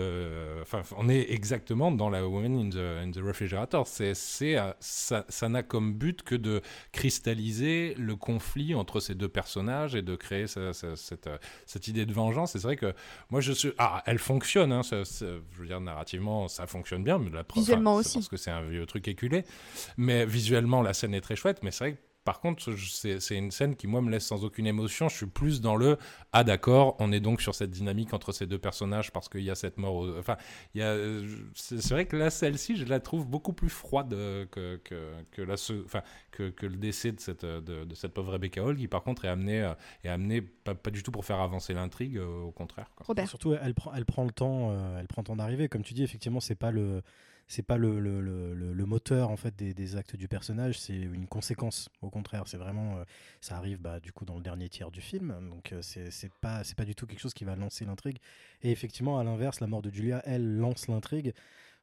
Enfin, 0.62 0.82
on 0.96 1.08
est 1.08 1.32
exactement 1.32 1.90
dans 1.90 2.08
la 2.08 2.26
Woman 2.26 2.56
in 2.56 2.70
the, 2.70 2.76
in 2.76 3.10
the 3.10 3.24
Refrigerator. 3.24 3.86
C'est, 3.86 4.14
ça, 4.14 5.24
ça 5.28 5.48
n'a 5.48 5.62
comme 5.64 5.94
but 5.94 6.22
que 6.22 6.36
de 6.36 6.62
cristalliser 6.92 7.94
le 7.98 8.14
conflit 8.14 8.76
entre 8.76 9.00
ces 9.00 9.16
deux 9.16 9.28
personnages 9.28 9.96
et 9.96 10.02
de 10.02 10.14
créer 10.14 10.46
cette, 10.46 11.28
cette 11.66 11.88
idée 11.88 12.06
de 12.06 12.12
vengeance. 12.12 12.54
Et 12.54 12.60
c'est 12.60 12.66
vrai 12.66 12.76
que 12.76 12.94
moi, 13.30 13.39
moi 13.40 13.46
je 13.46 13.52
suis. 13.52 13.72
Ah, 13.78 14.02
elle 14.04 14.18
fonctionne, 14.18 14.70
hein, 14.70 14.82
ça- 14.82 15.04
ça- 15.06 15.24
je 15.54 15.60
veux 15.60 15.66
dire, 15.66 15.80
narrativement, 15.80 16.46
ça 16.48 16.66
fonctionne 16.66 17.02
bien. 17.02 17.18
Mais 17.18 17.30
la 17.30 17.42
preuve, 17.42 17.62
Visuellement 17.62 17.92
enfin, 17.92 18.00
aussi. 18.00 18.14
Parce 18.18 18.28
que 18.28 18.36
c'est 18.36 18.50
un 18.50 18.62
vieux 18.62 18.84
truc 18.84 19.08
éculé. 19.08 19.44
Mais 19.96 20.26
visuellement, 20.26 20.82
la 20.82 20.92
scène 20.92 21.14
est 21.14 21.20
très 21.22 21.36
chouette. 21.36 21.60
Mais 21.62 21.70
c'est 21.70 21.84
vrai 21.84 21.92
que 21.94 21.98
par 22.24 22.40
contre, 22.40 22.74
c'est 22.76 23.36
une 23.36 23.50
scène 23.50 23.76
qui, 23.76 23.86
moi, 23.86 24.02
me 24.02 24.10
laisse 24.10 24.26
sans 24.26 24.44
aucune 24.44 24.66
émotion. 24.66 25.08
Je 25.08 25.16
suis 25.16 25.26
plus 25.26 25.60
dans 25.60 25.74
le 25.76 25.96
Ah, 26.32 26.44
d'accord, 26.44 26.96
on 26.98 27.10
est 27.12 27.20
donc 27.20 27.40
sur 27.40 27.54
cette 27.54 27.70
dynamique 27.70 28.12
entre 28.14 28.32
ces 28.32 28.46
deux 28.46 28.58
personnages 28.58 29.10
parce 29.10 29.28
qu'il 29.28 29.42
y 29.42 29.50
a 29.50 29.54
cette 29.54 29.78
mort. 29.78 29.94
au- 29.96 30.18
Enfin, 30.18 30.36
il 30.74 30.80
y 30.80 30.84
a. 30.84 30.96
C'est 31.54 31.90
vrai 31.90 32.06
que 32.06 32.16
là, 32.16 32.30
celle-ci, 32.30 32.76
je 32.76 32.84
la 32.84 33.00
trouve 33.00 33.26
beaucoup 33.26 33.52
plus 33.52 33.70
froide 33.70 34.10
que, 34.10 34.76
que, 34.84 35.12
que, 35.32 35.42
la 35.42 35.56
se- 35.56 35.82
enfin, 35.84 36.02
que, 36.30 36.50
que 36.50 36.66
le 36.66 36.76
décès 36.76 37.12
de 37.12 37.20
cette, 37.20 37.44
de, 37.44 37.84
de 37.84 37.94
cette 37.94 38.12
pauvre 38.12 38.32
Rebecca 38.32 38.62
Hall 38.62 38.76
qui, 38.76 38.86
par 38.86 39.02
contre, 39.02 39.24
est 39.24 39.28
amenée, 39.28 39.62
euh, 39.62 39.72
est 40.04 40.08
amenée 40.08 40.42
pas, 40.42 40.74
pas 40.74 40.90
du 40.90 41.02
tout 41.02 41.10
pour 41.10 41.24
faire 41.24 41.40
avancer 41.40 41.72
l'intrigue, 41.74 42.18
euh, 42.18 42.42
au 42.42 42.52
contraire. 42.52 42.90
quoi. 42.96 43.06
Robert. 43.06 43.28
Surtout, 43.28 43.54
elle 43.54 43.74
prend, 43.74 43.92
elle 43.94 44.04
prend 44.04 44.24
le 44.24 44.30
temps, 44.30 44.70
euh, 44.72 44.98
elle 45.00 45.08
prend 45.08 45.22
le 45.22 45.26
temps 45.26 45.36
d'arriver. 45.36 45.68
Comme 45.68 45.82
tu 45.82 45.94
dis, 45.94 46.02
effectivement, 46.02 46.40
c'est 46.40 46.54
pas 46.54 46.70
le, 46.70 47.02
c'est 47.50 47.64
pas 47.64 47.76
le, 47.76 47.98
le, 48.00 48.20
le- 48.20 48.86
moteur 48.86 49.30
en 49.30 49.36
fait 49.36 49.54
des, 49.56 49.74
des 49.74 49.96
actes 49.96 50.16
du 50.16 50.28
personnage, 50.28 50.78
c'est 50.78 50.94
une 50.96 51.26
conséquence. 51.26 51.88
Au 52.00 52.08
contraire, 52.10 52.44
c'est 52.46 52.56
vraiment, 52.56 52.98
euh, 52.98 53.04
ça 53.40 53.56
arrive 53.56 53.78
bah, 53.80 54.00
du 54.00 54.12
coup 54.12 54.24
dans 54.24 54.36
le 54.36 54.42
dernier 54.42 54.68
tiers 54.68 54.90
du 54.92 55.00
film, 55.00 55.34
donc 55.50 55.72
euh, 55.72 55.82
c'est 55.82 56.32
pas, 56.40 56.64
c'est 56.64 56.76
pas 56.76 56.84
du 56.84 56.94
tout 56.94 57.06
quelque 57.06 57.20
chose 57.20 57.34
qui 57.34 57.44
va 57.44 57.56
lancer 57.56 57.84
l'intrigue. 57.84 58.18
Et 58.62 58.70
effectivement, 58.70 59.18
à 59.18 59.24
l'inverse, 59.24 59.60
la 59.60 59.66
mort 59.66 59.82
de 59.82 59.90
Julia, 59.90 60.22
elle 60.24 60.58
lance 60.58 60.88
l'intrigue. 60.88 61.34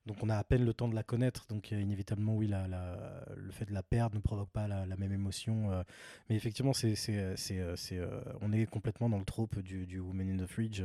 Donc 0.06 0.24
on 0.24 0.30
a 0.30 0.38
à 0.38 0.44
peine 0.46 0.66
le 0.66 0.74
temps 0.74 0.88
de 0.88 0.96
la 0.96 1.04
connaître, 1.04 1.46
donc 1.50 1.74
euh, 1.74 1.82
inévitablement 1.82 2.36
oui, 2.36 2.48
la, 2.48 2.68
la- 2.68 3.26
le 3.36 3.52
fait 3.52 3.66
de 3.66 3.74
la 3.74 3.84
perdre 3.84 4.16
ne 4.16 4.22
provoque 4.22 4.50
pas 4.52 4.68
la, 4.68 4.86
même 4.98 5.12
émotion. 5.14 5.72
euh, 5.72 5.84
mais 6.30 6.36
effectivement, 6.38 6.74
c'est, 6.74 6.96
c'est, 6.96 7.18
euh, 7.18 8.22
on 8.42 8.54
est 8.54 8.66
complètement 8.68 9.10
dans 9.10 9.20
le 9.20 9.26
trope 9.26 9.60
du, 9.60 9.86
du 9.86 10.00
Woman 10.00 10.30
in 10.30 10.44
the 10.44 10.48
Fridge 10.48 10.82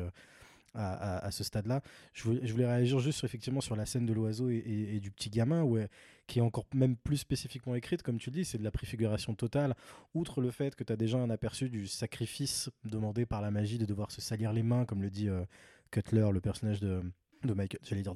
à, 0.75 1.31
ce 1.31 1.45
stade-là. 1.45 1.83
Je 2.13 2.25
voulais, 2.25 2.67
réagir 2.67 2.99
juste 2.99 3.19
sur, 3.19 3.27
effectivement 3.27 3.61
sur 3.61 3.77
la 3.77 3.87
scène 3.87 4.07
de 4.07 4.13
l'oiseau 4.13 4.49
et, 4.51 4.99
du 5.01 5.11
petit 5.11 5.31
gamin, 5.31 5.65
euh, 5.67 5.87
qui 6.27 6.39
est 6.39 6.43
encore 6.43 6.65
même 6.75 6.97
plus 6.97 7.19
spécifiquement 7.19 7.75
écrite, 7.75 8.03
comme 8.03 8.19
tu 8.19 8.31
le 8.31 8.35
dis, 8.37 8.45
c'est 8.45 8.59
de 8.59 8.65
la 8.65 8.71
préfiguration 8.71 9.35
totale. 9.35 9.75
Outre 10.15 10.41
le 10.41 10.51
fait 10.51 10.75
que 10.75 10.85
tu 10.85 10.93
as 10.93 10.97
déjà 10.97 11.19
un 11.19 11.31
aperçu 11.31 11.69
du 11.69 11.87
sacrifice 11.87 12.71
demandé 12.85 13.27
par 13.27 13.43
la 13.43 13.51
magie 13.51 13.79
de 13.79 13.85
devoir 13.87 14.11
se 14.11 14.21
salir 14.21 14.53
les 14.53 14.63
mains, 14.63 14.85
comme 14.85 15.03
le 15.03 15.11
dit 15.11 15.29
euh, 15.29 15.45
Cutler, 15.91 16.29
le 16.33 16.41
personnage 16.41 16.81
de 16.81 17.03
Michael, 17.45 17.81
j'allais 17.83 18.03
dire 18.03 18.15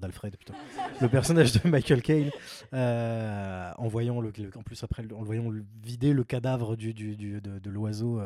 le 1.01 1.09
personnage 1.09 1.53
de 1.53 1.69
Michael 1.69 2.01
Caine, 2.01 2.31
euh, 2.73 3.73
en 3.77 3.89
voyant 3.89 4.21
le, 4.21 4.33
en 4.55 4.63
plus 4.63 4.83
après, 4.85 5.05
en 5.13 5.23
voyant 5.25 5.51
le- 5.51 5.65
vider 5.83 6.13
le 6.13 6.23
cadavre 6.25 6.77
du, 6.77 6.95
du- 6.95 7.17
du- 7.17 7.41
de, 7.41 7.59
de 7.59 7.71
l'oiseau 7.71 8.21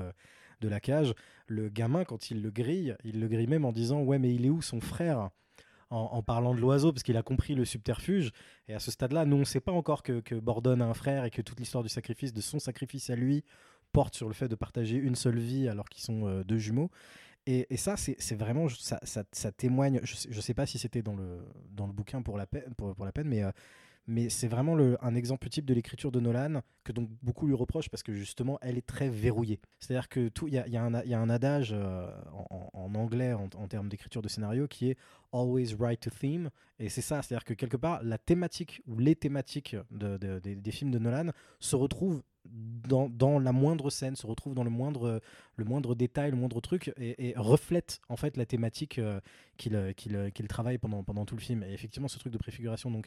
de 0.60 0.68
la 0.68 0.80
cage, 0.80 1.14
le 1.46 1.68
gamin 1.68 2.04
quand 2.04 2.30
il 2.30 2.42
le 2.42 2.50
grille, 2.50 2.96
il 3.04 3.20
le 3.20 3.28
grille 3.28 3.46
même 3.46 3.64
en 3.64 3.72
disant 3.72 4.02
ouais 4.02 4.18
mais 4.18 4.34
il 4.34 4.46
est 4.46 4.50
où 4.50 4.62
son 4.62 4.80
frère? 4.80 5.30
En, 5.92 6.22
parlant 6.22 6.54
de 6.54 6.60
l'oiseau 6.60 6.92
parce 6.92 7.02
qu'il 7.02 7.16
a 7.16 7.22
compris 7.24 7.56
le 7.56 7.64
subterfuge 7.64 8.30
et 8.68 8.74
à 8.74 8.78
ce 8.78 8.92
stade-là, 8.92 9.24
nous 9.24 9.34
on 9.34 9.40
ne 9.40 9.44
sait 9.44 9.58
pas 9.58 9.72
encore 9.72 10.04
que, 10.04 10.20
que 10.20 10.36
a 10.36 10.84
un 10.84 10.94
frère 10.94 11.24
et 11.24 11.30
que 11.30 11.42
toute 11.42 11.58
l'histoire 11.58 11.82
du 11.82 11.88
sacrifice, 11.88 12.32
de 12.32 12.40
son 12.40 12.60
sacrifice 12.60 13.10
à 13.10 13.16
lui, 13.16 13.42
porte 13.90 14.14
sur 14.14 14.28
le 14.28 14.34
fait 14.34 14.46
de 14.46 14.54
partager 14.54 14.96
une 14.96 15.16
seule 15.16 15.40
vie 15.40 15.68
alors 15.68 15.88
qu'ils 15.88 16.04
sont 16.04 16.28
euh, 16.28 16.44
deux 16.44 16.58
jumeaux. 16.58 16.92
Et, 17.46 17.76
ça, 17.76 17.96
c'est 17.96 18.36
vraiment, 18.36 18.68
ça, 18.68 19.00
ça, 19.02 19.50
témoigne, 19.50 19.98
je 20.04 20.14
sais, 20.14 20.28
je 20.30 20.40
sais 20.40 20.54
pas 20.54 20.66
si 20.66 20.78
c'était 20.78 21.02
dans 21.02 21.16
le, 21.16 21.40
dans 21.72 21.88
le 21.88 21.92
bouquin 21.92 22.22
pour 22.22 22.38
la 22.38 22.46
peine, 22.46 22.72
pour, 22.76 22.94
pour 22.94 23.04
la 23.04 23.10
peine 23.10 23.26
mais, 23.26 23.42
euh, 23.42 23.50
mais 24.06 24.28
c'est 24.28 24.48
vraiment 24.48 24.76
un 25.02 25.14
exemple 25.14 25.48
type 25.48 25.64
de 25.64 25.74
l'écriture 25.74 26.10
de 26.10 26.20
Nolan 26.20 26.62
que 26.84 26.92
donc 26.92 27.08
beaucoup 27.22 27.46
lui 27.46 27.54
reprochent 27.54 27.88
parce 27.88 28.02
que 28.02 28.14
justement, 28.14 28.58
elle 28.62 28.78
est 28.78 28.86
très 28.86 29.08
verrouillée. 29.08 29.60
C'est-à-dire 29.78 30.08
que 30.08 30.28
tout, 30.28 30.48
il 30.48 30.54
y 30.54 30.58
a, 30.58 30.82
un- 30.82 31.30
adage 31.30 31.72
euh, 31.72 32.10
en, 32.72 32.94
anglais 32.94 33.32
en, 33.32 33.68
termes 33.68 33.88
d'écriture 33.88 34.22
de 34.22 34.28
scénario 34.28 34.66
qui 34.66 34.90
est 34.90 34.98
always 35.32 35.74
write 35.78 36.06
a 36.06 36.10
theme. 36.10 36.50
Et 36.78 36.88
c'est 36.88 37.02
ça, 37.02 37.22
c'est-à-dire 37.22 37.44
que 37.44 37.54
quelque 37.54 37.76
part, 37.76 38.02
la 38.02 38.18
thématique 38.18 38.82
ou 38.86 38.98
les 38.98 39.14
thématiques 39.14 39.76
de- 39.90 40.16
de- 40.16 40.38
des- 40.38 40.70
films 40.72 40.90
de 40.90 40.98
Nolan 40.98 41.30
se 41.60 41.76
retrouvent 41.76 42.22
dans, 42.46 43.38
la 43.38 43.52
moindre 43.52 43.90
scène, 43.90 44.16
se 44.16 44.26
retrouvent 44.26 44.54
dans 44.54 44.64
le 44.64 44.70
moindre, 44.70 45.20
le 45.56 45.64
moindre 45.64 45.94
détail, 45.94 46.30
le 46.30 46.36
moindre 46.36 46.60
truc, 46.60 46.92
et, 46.96 47.28
et 47.28 47.34
reflètent 47.36 48.00
en 48.08 48.16
fait 48.16 48.36
la 48.36 48.46
thématique 48.46 48.98
euh, 48.98 49.20
euh, 49.70 49.92
qu'il 49.92 50.48
travaille 50.48 50.78
pendant, 50.78 51.04
pendant 51.04 51.26
tout 51.26 51.36
le 51.36 51.42
film. 51.42 51.62
Et 51.62 51.72
effectivement, 51.72 52.08
ce 52.08 52.18
truc 52.18 52.32
de 52.32 52.38
préfiguration, 52.38 52.90
donc 52.90 53.06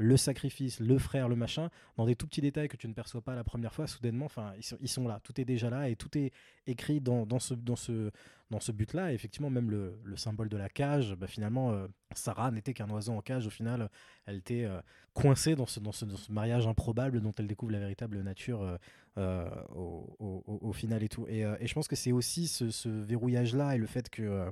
le 0.00 0.16
sacrifice, 0.16 0.80
le 0.80 0.98
frère, 0.98 1.28
le 1.28 1.36
machin, 1.36 1.68
dans 1.98 2.06
des 2.06 2.16
tout 2.16 2.26
petits 2.26 2.40
détails 2.40 2.68
que 2.68 2.76
tu 2.78 2.88
ne 2.88 2.94
perçois 2.94 3.20
pas 3.20 3.34
la 3.34 3.44
première 3.44 3.74
fois, 3.74 3.86
soudainement, 3.86 4.24
enfin, 4.24 4.54
ils 4.80 4.88
sont, 4.88 5.06
là, 5.06 5.20
tout 5.22 5.38
est 5.38 5.44
déjà 5.44 5.68
là, 5.68 5.90
et 5.90 5.96
tout 5.96 6.16
est 6.16 6.32
écrit 6.66 7.00
dans, 7.00 7.26
ce, 7.38 7.52
dans 7.52 7.76
ce, 7.76 8.10
dans 8.50 8.60
ce 8.60 8.72
but-là. 8.72 9.12
Effectivement, 9.12 9.50
même 9.50 9.70
le, 9.70 10.00
le 10.02 10.16
symbole 10.16 10.48
de 10.48 10.56
la 10.56 10.70
cage, 10.70 11.14
bah, 11.14 11.26
finalement, 11.26 11.72
euh, 11.72 11.86
Sarah 12.14 12.50
n'était 12.50 12.72
qu'un 12.72 12.88
oiseau 12.88 13.12
en 13.12 13.20
cage. 13.20 13.46
Au 13.46 13.50
final, 13.50 13.90
elle 14.24 14.36
était 14.36 14.64
euh, 14.64 14.80
coincée 15.12 15.54
dans 15.54 15.66
ce, 15.66 15.80
dans, 15.80 15.92
ce, 15.92 16.06
mariage 16.32 16.66
improbable 16.66 17.20
dont 17.20 17.32
elle 17.38 17.46
découvre 17.46 17.72
la 17.72 17.78
véritable 17.78 18.22
nature 18.22 18.78
euh, 19.18 19.50
au, 19.68 20.72
final 20.72 21.02
et 21.02 21.10
tout. 21.10 21.26
Et, 21.28 21.42
je 21.60 21.74
pense 21.74 21.88
que 21.88 21.96
c'est 21.96 22.12
aussi 22.12 22.48
ce, 22.48 22.88
verrouillage-là 22.88 23.74
et 23.74 23.78
le 23.78 23.86
fait 23.86 24.08
que 24.08 24.50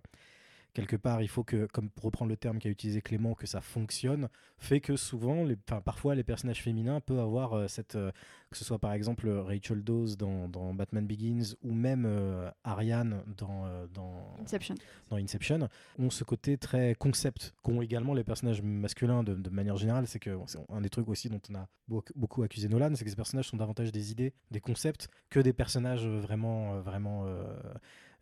quelque 0.79 0.97
part, 0.97 1.23
il 1.23 1.29
faut 1.29 1.43
que, 1.43 1.67
comme 1.67 1.91
pour 1.91 2.05
reprendre 2.05 2.29
le 2.29 2.37
terme 2.37 2.59
qu'a 2.59 2.69
utilisé 2.69 3.01
Clément, 3.01 3.35
que 3.35 3.47
ça 3.47 3.61
fonctionne, 3.61 4.29
fait 4.59 4.81
que 4.81 4.97
souvent, 4.97 5.43
les, 5.45 5.57
parfois, 5.57 6.15
les 6.15 6.23
personnages 6.23 6.63
féminins 6.63 7.01
peuvent 7.01 7.19
avoir 7.19 7.55
euh, 7.55 7.67
cette, 7.67 7.97
euh, 7.97 8.13
que 8.51 8.57
ce 8.57 8.65
soit 8.65 8.79
par 8.79 8.93
exemple 8.93 9.29
Rachel 9.29 9.83
Dawes 9.83 10.17
dans, 10.17 10.49
dans 10.49 10.75
Batman 10.75 11.07
Begins 11.07 11.55
ou 11.63 11.73
même 11.73 12.05
euh, 12.07 12.49
Ariane 12.63 13.23
dans, 13.37 13.67
dans, 13.93 14.37
Inception. 14.41 14.77
dans 15.11 15.17
Inception, 15.17 15.69
ont 15.99 16.11
ce 16.11 16.23
côté 16.23 16.57
très 16.57 16.95
concept 16.95 17.55
qu'ont 17.63 17.83
également 17.83 18.15
les 18.15 18.25
personnages 18.25 18.63
masculins 18.63 19.25
de, 19.25 19.35
de 19.35 19.51
manière 19.51 19.77
générale. 19.77 20.07
C'est 20.07 20.21
que 20.21 20.39
c'est 20.47 20.59
un 20.69 20.81
des 20.81 20.91
trucs 20.91 21.09
aussi 21.09 21.29
dont 21.29 21.41
on 21.51 21.55
a 21.57 21.69
beaucoup, 21.89 22.43
accusé 22.43 22.69
Nolan, 22.69 22.95
c'est 22.95 23.05
que 23.05 23.11
ces 23.11 23.17
personnages 23.17 23.49
sont 23.49 23.57
davantage 23.57 23.91
des 23.91 24.13
idées, 24.13 24.33
des 24.51 24.61
concepts, 24.61 25.09
que 25.31 25.41
des 25.41 25.53
personnages 25.53 26.07
vraiment, 26.07 26.81
vraiment 26.81 27.27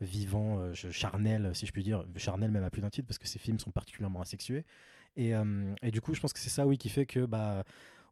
vivants, 0.00 0.58
euh, 0.58 0.74
charnels, 0.74 1.50
si 1.54 1.66
je 1.66 1.72
puis 1.72 1.82
dire. 1.82 2.04
Charnels 2.16 2.50
même 2.50 2.64
à 2.64 2.70
plus 2.70 2.82
d'un 2.82 2.90
titre, 2.90 3.06
parce 3.06 3.18
que 3.18 3.28
ces 3.28 3.38
films 3.38 3.58
sont 3.58 3.70
particulièrement 3.70 4.20
asexués. 4.20 4.64
Et, 5.16 5.34
euh, 5.34 5.74
et 5.82 5.90
du 5.90 6.00
coup, 6.00 6.14
je 6.14 6.20
pense 6.20 6.32
que 6.32 6.38
c'est 6.38 6.50
ça, 6.50 6.66
oui, 6.66 6.76
qui 6.78 6.88
fait 6.88 7.06
que 7.06 7.24
bah, 7.24 7.64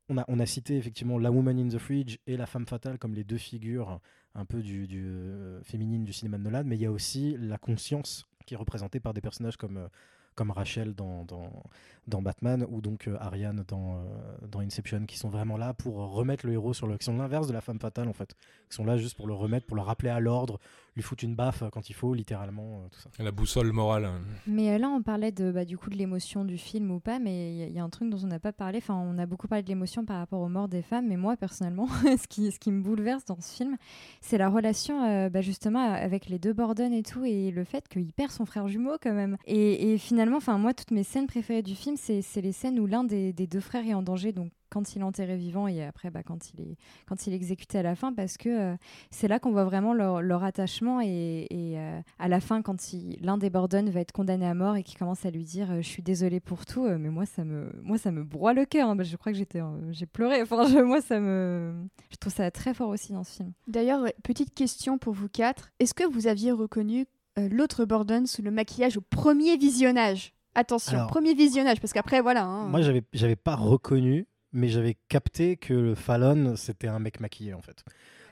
on 0.08 0.16
a, 0.18 0.24
on 0.28 0.38
a 0.40 0.46
cité 0.46 0.76
effectivement 0.76 1.18
La 1.18 1.30
Woman 1.30 1.58
in 1.58 1.68
the 1.68 1.78
Fridge 1.78 2.18
et 2.26 2.36
La 2.36 2.46
Femme 2.46 2.66
Fatale 2.66 2.98
comme 2.98 3.14
les 3.14 3.24
deux 3.24 3.38
figures 3.38 4.00
un 4.34 4.44
peu 4.44 4.62
du, 4.62 4.86
du, 4.86 5.04
euh, 5.04 5.62
féminine 5.62 6.04
du 6.04 6.12
cinéma 6.12 6.38
de 6.38 6.42
Nolan, 6.42 6.64
mais 6.64 6.76
il 6.76 6.82
y 6.82 6.86
a 6.86 6.90
aussi 6.90 7.36
la 7.38 7.58
conscience 7.58 8.26
qui 8.46 8.54
est 8.54 8.56
représentée 8.56 9.00
par 9.00 9.14
des 9.14 9.20
personnages 9.20 9.56
comme, 9.56 9.88
comme 10.34 10.50
Rachel 10.50 10.94
dans, 10.94 11.24
dans, 11.24 11.62
dans 12.08 12.20
Batman 12.20 12.66
ou 12.68 12.80
donc 12.80 13.08
Ariane 13.20 13.64
dans, 13.68 14.04
dans 14.42 14.60
Inception, 14.60 15.06
qui 15.06 15.16
sont 15.16 15.30
vraiment 15.30 15.56
là 15.56 15.72
pour 15.72 15.94
remettre 15.94 16.46
le 16.46 16.52
héros 16.52 16.74
sur 16.74 16.86
le. 16.86 16.98
qui 16.98 17.04
sont 17.04 17.16
l'inverse 17.16 17.46
de 17.46 17.52
la 17.52 17.62
femme 17.62 17.78
fatale 17.78 18.08
en 18.08 18.12
fait, 18.12 18.34
qui 18.68 18.74
sont 18.74 18.84
là 18.84 18.98
juste 18.98 19.16
pour 19.16 19.26
le 19.26 19.34
remettre, 19.34 19.66
pour 19.66 19.76
le 19.76 19.82
rappeler 19.82 20.10
à 20.10 20.20
l'ordre, 20.20 20.58
lui 20.96 21.02
foutre 21.02 21.24
une 21.24 21.34
baffe 21.34 21.64
quand 21.72 21.90
il 21.90 21.92
faut, 21.94 22.14
littéralement, 22.14 22.82
euh, 22.84 22.88
tout 22.90 23.00
ça. 23.00 23.10
La 23.22 23.32
boussole 23.32 23.72
morale. 23.72 24.04
hein. 24.04 24.20
Mais 24.46 24.70
euh, 24.70 24.78
là, 24.78 24.88
on 24.88 25.02
parlait 25.02 25.32
de, 25.32 25.50
bah, 25.50 25.64
du 25.64 25.76
coup 25.76 25.90
de 25.90 25.96
l'émotion 25.96 26.44
du 26.44 26.56
film 26.56 26.90
ou 26.92 27.00
pas, 27.00 27.18
mais 27.18 27.52
il 27.52 27.56
y 27.58 27.62
a- 27.62 27.66
il 27.66 27.72
y, 27.74 27.78
a 27.80 27.82
un 27.84 27.88
truc 27.90 28.10
dont 28.10 28.18
on 28.22 28.26
n'a 28.28 28.38
pas 28.38 28.52
parlé. 28.52 28.78
Enfin, 28.78 28.94
on 28.94 29.18
a 29.18 29.26
beaucoup 29.26 29.48
parlé 29.48 29.62
de 29.64 29.68
l'émotion 29.68 30.04
par 30.04 30.18
rapport 30.18 30.40
aux 30.40 30.48
morts 30.48 30.68
des 30.68 30.82
femmes, 30.82 31.08
mais 31.08 31.16
moi, 31.16 31.36
personnellement, 31.36 31.86
ce, 32.18 32.28
qui, 32.28 32.52
ce 32.52 32.58
qui 32.60 32.70
me 32.70 32.80
bouleverse 32.82 33.24
dans 33.24 33.40
ce 33.40 33.54
film, 33.56 33.76
c'est 34.20 34.38
la 34.38 34.48
relation 34.48 35.04
euh, 35.04 35.28
bah, 35.30 35.40
justement 35.40 35.80
avec 35.92 36.28
les 36.28 36.38
deux 36.38 36.52
Borden 36.52 36.92
et 36.92 37.02
tout, 37.02 37.24
et 37.24 37.50
le 37.50 37.64
fait 37.64 37.88
qu'il 37.88 38.12
perd 38.12 38.30
son 38.30 38.46
frère 38.46 38.68
jumeau 38.68 38.92
quand 39.02 39.14
même. 39.14 39.36
Et, 39.46 39.92
et 39.94 39.98
finalement, 39.98 40.36
enfin, 40.36 40.58
moi, 40.58 40.74
toutes 40.74 40.92
mes 40.92 41.02
scènes 41.02 41.26
préférées 41.26 41.62
du 41.62 41.74
film, 41.74 41.96
c'est 41.96 42.22
c'est 42.22 42.40
les 42.40 42.52
scènes 42.52 42.78
où 42.78 42.86
l'un 42.86 43.02
des, 43.04 43.32
des 43.32 43.46
deux 43.48 43.60
frères 43.60 43.84
est 43.86 43.94
en 43.94 44.02
danger, 44.02 44.32
donc 44.32 44.52
quand 44.74 44.94
il 44.94 45.00
est 45.00 45.04
enterré 45.04 45.36
vivant 45.38 45.68
et 45.68 45.82
après 45.84 46.10
bah, 46.10 46.22
quand, 46.22 46.50
il 46.52 46.60
est, 46.60 46.76
quand 47.06 47.26
il 47.26 47.32
est 47.32 47.36
exécuté 47.36 47.78
à 47.78 47.82
la 47.82 47.94
fin, 47.94 48.12
parce 48.12 48.36
que 48.36 48.48
euh, 48.48 48.76
c'est 49.10 49.28
là 49.28 49.38
qu'on 49.38 49.52
voit 49.52 49.64
vraiment 49.64 49.94
leur, 49.94 50.20
leur 50.20 50.44
attachement 50.44 51.00
et, 51.00 51.46
et, 51.48 51.78
euh, 51.78 52.00
à 52.18 52.28
la 52.28 52.40
fin 52.40 52.60
quand 52.60 52.76
l'un 53.22 53.38
des 53.38 53.48
Borden 53.48 53.88
va 53.88 54.00
être 54.00 54.12
condamné 54.12 54.46
à 54.46 54.52
mort 54.54 54.76
et 54.76 54.82
qui 54.82 54.96
commence 54.96 55.24
à 55.24 55.30
lui 55.30 55.44
dire 55.44 55.70
euh, 55.70 55.76
je 55.80 55.88
suis 55.88 56.02
désolé 56.02 56.40
pour 56.40 56.66
tout 56.66 56.84
euh, 56.84 56.98
mais 56.98 57.08
moi 57.08 57.24
ça 57.24 57.44
me 57.44 57.70
moi 57.82 57.96
ça 57.96 58.10
me 58.10 58.24
broie 58.24 58.52
le 58.52 58.64
cœur 58.66 58.88
hein. 58.88 58.96
Bah, 58.96 59.04
je 59.04 59.16
crois 59.16 59.32
que 59.32 59.38
j'étais 59.38 59.60
euh, 59.60 59.92
j'ai 59.92 60.06
pleuré 60.06 60.42
enfin 60.42 60.66
je- 60.66 60.80
moi 60.80 61.00
ça 61.00 61.20
me 61.20 61.72
je 62.10 62.16
trouve 62.16 62.32
ça 62.34 62.50
très 62.50 62.74
fort 62.74 62.88
aussi 62.90 63.12
dans 63.12 63.24
ce 63.24 63.36
film 63.36 63.52
D'ailleurs, 63.68 64.04
petite 64.24 64.52
question 64.54 64.98
pour 64.98 65.12
vous 65.14 65.28
quatre. 65.28 65.70
Est-ce 65.78 65.94
que 65.94 66.04
vous 66.04 66.26
aviez 66.26 66.50
reconnu 66.52 67.06
euh, 67.38 67.48
l'autre 67.48 67.84
Borden 67.84 68.26
sous 68.26 68.42
le 68.42 68.50
maquillage 68.50 68.96
au 68.96 69.00
premier 69.00 69.56
visionnage? 69.56 70.32
Attention, 70.56 70.96
Alors- 70.98 71.08
premier 71.08 71.34
visionnage, 71.34 71.80
parce 71.80 71.92
qu'après, 71.92 72.20
voilà. 72.20 72.44
hein. 72.44 72.68
Moi, 72.68 72.80
j'avais, 72.82 73.02
j'avais 73.12 73.34
pas 73.36 73.56
reconnu, 73.56 74.26
mais 74.54 74.68
j'avais 74.68 74.96
capté 75.08 75.56
que 75.56 75.74
le 75.74 75.94
Fallon, 75.94 76.56
c'était 76.56 76.88
un 76.88 76.98
mec 76.98 77.20
maquillé 77.20 77.52
en 77.52 77.60
fait. 77.60 77.84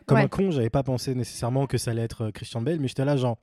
Comme 0.07 0.19
Ouais. 0.19 0.25
un 0.25 0.29
con, 0.29 0.51
j'avais 0.51 0.71
pas 0.71 0.83
pensé 0.83 1.15
nécessairement 1.15 1.67
que 1.67 1.77
ça 1.79 1.91
allait 1.91 2.03
être 2.03 2.25
euh, 2.27 2.31
Christian 2.33 2.61
Bale, 2.63 2.81
mais 2.81 2.89
j'étais 2.89 3.05
là 3.05 3.17
genre. 3.17 3.39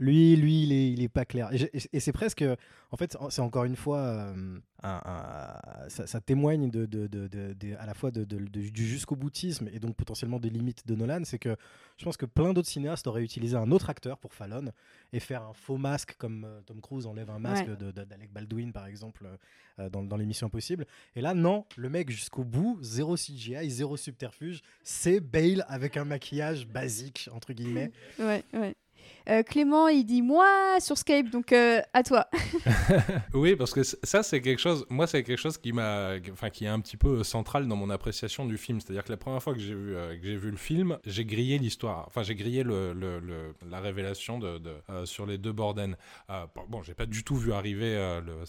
Lui, 0.00 0.34
lui, 0.34 0.62
il 0.62 0.72
est, 0.72 0.92
il 0.92 1.02
est 1.02 1.08
pas 1.08 1.26
clair. 1.26 1.50
Et, 1.52 2.00
c'est 2.00 2.12
presque, 2.12 2.42
en 2.90 2.96
fait, 2.96 3.16
c'est 3.28 3.42
encore 3.42 3.64
une 3.64 3.76
fois, 3.76 3.98
euh, 3.98 4.58
ça, 5.88 6.20
témoigne 6.22 6.70
de, 6.70 6.86
de, 6.86 7.76
à 7.78 7.84
la 7.84 7.92
fois 7.92 8.10
du 8.10 8.86
jusqu'au 8.86 9.14
boutisme 9.14 9.68
et 9.72 9.78
donc 9.78 9.96
potentiellement 9.96 10.40
des 10.40 10.48
limites 10.48 10.86
de 10.86 10.94
Nolan. 10.94 11.20
C'est 11.24 11.38
que 11.38 11.54
je 11.98 12.04
pense 12.04 12.16
que 12.16 12.24
plein 12.24 12.54
d'autres 12.54 12.68
cinéastes 12.68 13.06
auraient 13.06 13.22
utilisé 13.22 13.56
un 13.56 13.70
autre 13.70 13.90
acteur 13.90 14.16
pour 14.16 14.32
Fallon 14.32 14.72
et 15.12 15.20
faire 15.20 15.42
un 15.42 15.52
faux 15.52 15.76
masque 15.76 16.14
comme 16.16 16.44
euh, 16.44 16.62
Tom 16.62 16.80
Cruise 16.80 17.06
enlève 17.06 17.30
un 17.30 17.38
masque 17.38 17.68
d'Alec 17.68 18.32
Baldwin 18.32 18.72
par 18.72 18.86
exemple 18.86 19.28
euh, 19.78 19.90
dans, 19.90 20.02
dans 20.02 20.16
l'émission 20.16 20.46
Impossible. 20.46 20.86
Et 21.14 21.20
là, 21.20 21.34
non, 21.34 21.66
le 21.76 21.90
mec 21.90 22.10
jusqu'au 22.10 22.44
bout, 22.44 22.78
zéro 22.80 23.16
CGI, 23.16 23.70
zéro 23.70 23.98
subterfuge, 23.98 24.62
c'est 24.82 25.20
Bale 25.20 25.66
avec 25.68 25.98
un 25.98 26.06
maquillage 26.06 26.66
basique 26.66 27.28
entre 27.32 27.52
guillemets. 27.52 27.92
Ouais, 28.18 28.42
ouais. 28.54 28.74
Euh, 29.28 29.42
Clément, 29.42 29.88
il 29.88 30.04
dit 30.04 30.22
moi 30.22 30.80
sur 30.80 30.98
Skype, 30.98 31.30
donc 31.30 31.52
euh, 31.52 31.80
à 31.92 32.02
toi. 32.02 32.26
oui, 33.34 33.54
parce 33.54 33.72
que 33.72 33.82
ça, 33.82 34.22
c'est 34.22 34.40
quelque 34.40 34.58
chose. 34.58 34.86
Moi, 34.88 35.06
c'est 35.06 35.22
quelque 35.22 35.38
chose 35.38 35.58
qui 35.58 35.72
m'a, 35.72 36.14
enfin, 36.32 36.50
qui 36.50 36.64
est 36.64 36.68
un 36.68 36.80
petit 36.80 36.96
peu 36.96 37.22
central 37.22 37.68
dans 37.68 37.76
mon 37.76 37.90
appréciation 37.90 38.46
du 38.46 38.56
film. 38.56 38.80
C'est-à-dire 38.80 39.04
que 39.04 39.12
la 39.12 39.16
première 39.16 39.42
fois 39.42 39.54
que 39.54 39.60
j'ai 39.60 39.74
vu, 39.74 39.94
euh, 39.94 40.18
que 40.18 40.26
j'ai 40.26 40.36
vu 40.36 40.50
le 40.50 40.56
film, 40.56 40.98
j'ai 41.06 41.24
grillé 41.24 41.58
l'histoire. 41.58 42.04
Enfin, 42.08 42.22
j'ai 42.22 42.34
grillé 42.34 42.64
la 42.64 43.80
révélation 43.80 44.38
de, 44.38 44.60
sur 45.04 45.26
les 45.26 45.38
deux 45.38 45.52
Borden. 45.52 45.96
bon, 46.68 46.82
j'ai 46.82 46.94
pas 46.94 47.06
du 47.06 47.22
tout 47.22 47.36
vu 47.36 47.52
arriver 47.52 48.20
le, 48.24 48.44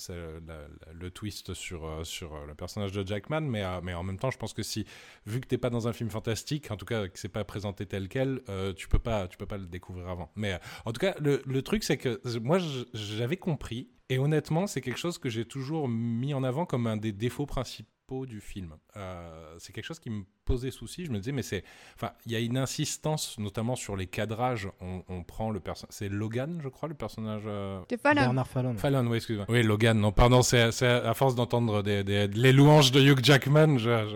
le, 0.93 1.11
twist 1.11 1.53
sur 1.53 2.05
sur 2.05 2.33
le 2.47 2.55
personnage 2.55 2.91
de 2.91 3.05
Jackman, 3.05 3.41
mais 3.41 3.63
mais 3.83 3.93
en 3.93 4.03
même 4.03 4.17
temps, 4.17 4.31
je 4.31 4.37
pense 4.37 4.53
que 4.53 4.63
si, 4.63 4.85
vu 5.25 5.41
que 5.41 5.47
t'es 5.47 5.57
pas 5.57 5.69
dans 5.69 5.87
un 5.87 5.93
film 5.93 6.09
fantastique, 6.09 6.71
en 6.71 6.77
tout 6.77 6.85
cas 6.85 7.07
que 7.07 7.19
c'est 7.19 7.29
pas 7.29 7.43
présenté 7.43 7.85
tel 7.85 8.07
quel, 8.07 8.41
tu 8.75 8.87
peux 8.87 8.99
pas, 8.99 9.27
tu 9.27 9.37
peux 9.37 9.45
pas 9.45 9.57
le 9.57 9.67
découvrir 9.67 10.09
avant. 10.09 10.31
Mais 10.41 10.59
en 10.85 10.91
tout 10.91 10.99
cas, 10.99 11.15
le, 11.19 11.61
truc, 11.61 11.83
c'est 11.83 11.97
que 11.97 12.19
moi, 12.39 12.57
j'avais 12.93 13.37
compris, 13.37 13.89
et 14.09 14.17
honnêtement, 14.17 14.67
c'est 14.67 14.81
quelque 14.81 14.99
chose 14.99 15.17
que 15.17 15.29
j'ai 15.29 15.45
toujours 15.45 15.87
mis 15.87 16.33
en 16.33 16.43
avant 16.43 16.65
comme 16.65 16.87
un 16.87 16.97
des 16.97 17.13
défauts 17.13 17.45
principaux 17.45 17.87
du 18.25 18.41
film. 18.41 18.75
Euh, 18.97 19.55
c'est 19.59 19.73
quelque 19.73 19.85
chose 19.85 19.99
qui 19.99 20.09
me 20.09 20.23
posait 20.45 20.71
souci. 20.71 21.05
Je 21.05 21.11
me 21.11 21.17
disais, 21.17 21.31
mais 21.31 21.43
c'est. 21.43 21.63
Enfin, 21.95 22.11
il 22.25 22.31
y 22.31 22.35
a 22.35 22.39
une 22.39 22.57
insistance, 22.57 23.37
notamment 23.39 23.75
sur 23.75 23.95
les 23.95 24.07
cadrages. 24.07 24.69
On, 24.81 25.23
prend 25.23 25.51
le 25.51 25.59
personnage. 25.59 25.93
C'est 25.93 26.09
Logan, 26.09 26.59
je 26.61 26.67
crois, 26.67 26.89
le 26.89 26.95
personnage. 26.95 27.43
Euh... 27.45 27.81
Fallon. 28.01 28.21
Bernard 28.21 28.47
Fallon. 28.47 28.77
Fallon, 28.77 29.07
oui, 29.07 29.17
excuse-moi. 29.17 29.45
Oui, 29.49 29.63
Logan, 29.63 29.97
non, 29.97 30.11
pardon, 30.11 30.41
c'est 30.41 30.61
à 30.81 31.13
force 31.13 31.35
d'entendre 31.35 31.83
des, 31.83 32.03
les 32.27 32.51
louanges 32.51 32.91
de 32.91 32.99
Hugh 32.99 33.23
Jackman, 33.23 33.77
je, 33.77 34.07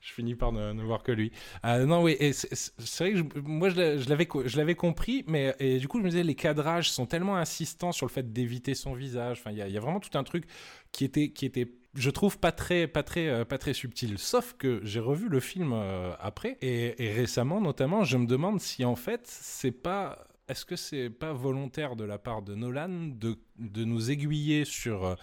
je, 0.00 0.12
finis 0.12 0.34
par 0.34 0.52
ne, 0.52 0.82
voir 0.82 1.02
que 1.02 1.12
lui. 1.12 1.32
Euh, 1.64 1.84
non, 1.84 2.02
oui, 2.02 2.16
c'est 2.32 2.98
vrai 3.00 3.12
que 3.12 3.38
moi, 3.40 3.68
je 3.68 4.58
l'avais 4.58 4.74
compris, 4.74 5.24
mais 5.26 5.54
et 5.58 5.78
du 5.78 5.88
coup, 5.88 5.98
je 5.98 6.04
me 6.04 6.08
disais, 6.08 6.22
les 6.22 6.34
cadrages 6.34 6.90
sont 6.90 7.06
tellement 7.06 7.36
insistants 7.36 7.92
sur 7.92 8.06
le 8.06 8.12
fait 8.12 8.32
d'éviter 8.32 8.74
son 8.74 8.94
visage. 8.94 9.38
Enfin, 9.40 9.50
il 9.50 9.58
y, 9.58 9.72
y, 9.72 9.76
a 9.76 9.80
vraiment 9.80 10.00
tout 10.00 10.16
un 10.16 10.24
truc 10.24 10.44
qui 10.92 11.04
était, 11.04 11.30
qui 11.30 11.44
était 11.44 11.68
je 11.96 12.10
trouve 12.10 12.38
pas 12.38 12.52
très, 12.52 12.86
pas 12.86 13.02
très, 13.02 13.28
euh, 13.28 13.44
pas 13.44 13.58
très 13.58 13.72
subtil. 13.72 14.18
Sauf 14.18 14.54
que 14.58 14.80
j'ai 14.84 15.00
revu 15.00 15.28
le 15.28 15.40
film 15.40 15.72
euh, 15.72 16.12
après 16.20 16.58
et, 16.60 17.04
et, 17.04 17.12
récemment, 17.12 17.60
notamment, 17.60 18.04
je 18.04 18.16
me 18.16 18.26
demande 18.26 18.60
si 18.60 18.84
en 18.84 18.96
fait, 18.96 19.22
c'est 19.24 19.72
pas, 19.72 20.26
est-ce 20.48 20.64
que 20.64 20.76
c'est 20.76 21.10
pas 21.10 21.32
volontaire 21.32 21.96
de 21.96 22.04
la 22.04 22.18
part 22.18 22.42
de 22.42 22.54
Nolan 22.54 23.12
de, 23.14 23.36
de 23.58 23.84
nous 23.84 24.10
aiguiller 24.10 24.64
sur 24.64 25.04
euh, 25.04 25.14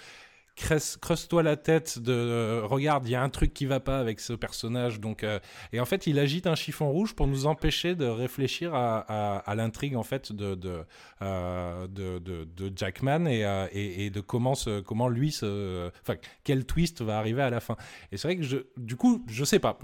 creuse-toi 0.55 1.43
la 1.43 1.55
tête 1.55 1.99
de 1.99 2.11
euh, 2.11 2.61
regarde, 2.63 3.07
il 3.07 3.11
y 3.11 3.15
a 3.15 3.23
un 3.23 3.29
truc 3.29 3.53
qui 3.53 3.65
va 3.65 3.79
pas 3.79 3.99
avec 3.99 4.19
ce 4.19 4.33
personnage. 4.33 4.99
Donc, 4.99 5.23
euh, 5.23 5.39
et 5.73 5.79
en 5.79 5.85
fait, 5.85 6.07
il 6.07 6.19
agite 6.19 6.47
un 6.47 6.55
chiffon 6.55 6.91
rouge 6.91 7.13
pour 7.13 7.27
nous 7.27 7.45
empêcher 7.45 7.95
de 7.95 8.05
réfléchir 8.05 8.73
à, 8.73 8.99
à, 9.37 9.55
l'intrigue 9.55 9.95
en 9.95 10.03
fait 10.03 10.31
de 10.31 10.55
de, 10.55 10.83
euh, 11.21 11.87
de, 11.87 12.19
de, 12.19 12.71
Jackman 12.75 13.27
et, 13.27 13.41
et, 13.71 14.05
et, 14.05 14.09
de 14.09 14.21
comment 14.21 14.55
ce, 14.55 14.81
comment 14.81 15.07
lui 15.07 15.31
se, 15.31 15.89
enfin 16.01 16.15
quel 16.43 16.65
twist 16.65 17.01
va 17.01 17.17
arriver 17.17 17.41
à 17.41 17.49
la 17.49 17.59
fin. 17.59 17.75
Et 18.11 18.17
c'est 18.17 18.27
vrai 18.27 18.37
que 18.37 18.43
je, 18.43 18.57
du 18.77 18.95
coup, 18.95 19.23
je 19.27 19.43
sais 19.43 19.59
pas. 19.59 19.77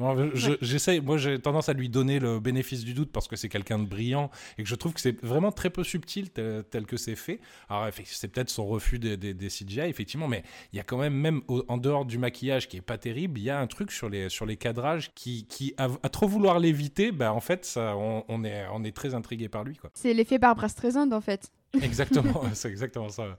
J'essaie, 0.62 1.00
moi, 1.00 1.18
j'ai 1.18 1.40
tendance 1.40 1.70
à 1.70 1.74
lui 1.74 1.90
donner 1.90 2.20
le 2.20 2.40
bénéfice 2.40 2.84
du 2.84 2.94
doute 2.94 3.12
parce 3.12 3.28
que 3.28 3.36
c'est 3.36 3.50
quelqu'un 3.50 3.80
de 3.80 3.86
brillant 3.86 4.30
et 4.58 4.64
que 4.64 4.70
je 4.70 4.76
trouve 4.76 4.94
que 4.94 5.02
c'est 5.02 5.20
vraiment 5.24 5.52
très 5.52 5.70
peu 5.70 5.84
subtil 5.84 6.30
tel, 6.30 6.86
que 6.86 6.98
c'est 6.98 7.16
fait. 7.16 7.40
Alors, 7.70 7.90
c'est 8.06 8.28
peut-être 8.28 8.50
son 8.50 8.66
refus 8.66 9.00
des, 9.00 9.18
des, 9.18 9.34
des 9.34 9.48
CGI, 9.48 9.82
effectivement, 9.82 10.28
mais 10.28 10.44
il 10.74 10.78
y 10.78 10.80
a 10.80 10.84
quand 10.84 10.98
même, 10.98 11.14
même 11.14 11.42
en 11.68 11.78
dehors 11.78 12.06
du 12.06 12.18
maquillage 12.18 12.68
qui 12.68 12.78
est 12.78 12.82
pas 12.82 12.98
terrible, 12.98 13.40
il 13.40 13.44
y 13.44 13.50
a 13.50 13.60
un 13.60 13.68
truc 13.68 13.92
sur 13.92 14.10
les, 14.10 14.30
sur 14.30 14.46
les 14.46 14.58
cadrages 14.58 15.14
qui, 15.14 15.46
qui 15.48 15.74
à, 15.78 15.88
trop 16.10 16.28
vouloir 16.28 16.60
l'éviter, 16.60 17.12
bah, 17.12 17.34
en 17.34 17.40
fait, 17.40 17.66
ça, 17.66 17.96
on, 17.98 18.44
est, 18.44 18.66
on 18.72 18.84
est 18.84 18.96
très 18.96 19.16
intrigué 19.16 19.50
par 19.50 19.64
lui. 19.64 19.78
C'est 19.94 20.14
l'effet 20.14 20.38
Barbara 20.38 20.70
Streisand, 20.70 21.12
en 21.12 21.22
fait. 21.22 21.52
Exactement, 21.84 22.44
c'est 22.54 22.70
exactement 22.70 23.10
ça. 23.10 23.38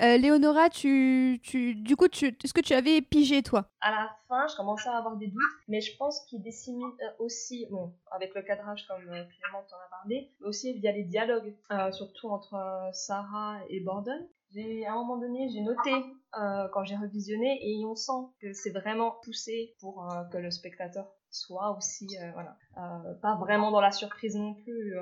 Euh, 0.00 0.16
Léonora, 0.16 0.70
tu, 0.70 1.40
tu, 1.42 1.74
du 1.74 1.96
coup, 1.96 2.06
tu, 2.06 2.26
est-ce 2.26 2.54
que 2.54 2.60
tu 2.60 2.72
avais 2.72 3.02
pigé, 3.02 3.42
toi? 3.42 3.68
À 3.80 3.90
la 3.90 4.16
fin, 4.28 4.46
je 4.46 4.56
commençais 4.56 4.88
à 4.88 4.96
avoir 4.96 5.16
des 5.16 5.26
doutes, 5.26 5.42
mais 5.66 5.80
je 5.80 5.96
pense 5.96 6.20
qu'il 6.26 6.40
dissimule 6.40 6.92
euh, 7.02 7.10
aussi, 7.18 7.66
bon, 7.70 7.92
avec 8.12 8.32
le 8.34 8.42
cadrage 8.42 8.86
comme 8.86 9.02
euh, 9.08 9.24
Clément 9.24 9.64
t'en 9.68 9.76
a 9.76 9.90
parlé, 9.90 10.30
mais 10.40 10.46
aussi 10.46 10.72
via 10.74 10.92
les 10.92 11.02
dialogues, 11.02 11.52
surtout 11.90 12.28
entre 12.28 12.54
Sarah 12.92 13.58
et 13.68 13.80
Borden 13.80 14.24
à 14.86 14.92
un 14.92 14.94
moment 14.94 15.18
donné, 15.18 15.48
j'ai 15.48 15.60
noté 15.60 15.90
euh, 16.38 16.68
quand 16.72 16.84
j'ai 16.84 16.96
revisionné 16.96 17.58
et 17.62 17.84
on 17.84 17.94
sent 17.94 18.12
que 18.40 18.52
c'est 18.52 18.70
vraiment 18.70 19.16
poussé 19.22 19.74
pour 19.80 20.10
euh, 20.10 20.24
que 20.32 20.38
le 20.38 20.50
spectateur 20.50 21.06
soit 21.30 21.76
aussi, 21.76 22.06
euh, 22.20 22.30
voilà, 22.32 22.56
pas 23.20 23.36
vraiment 23.36 23.70
dans 23.70 23.80
la 23.80 23.90
surprise 23.90 24.36
non 24.36 24.54
plus, 24.54 24.94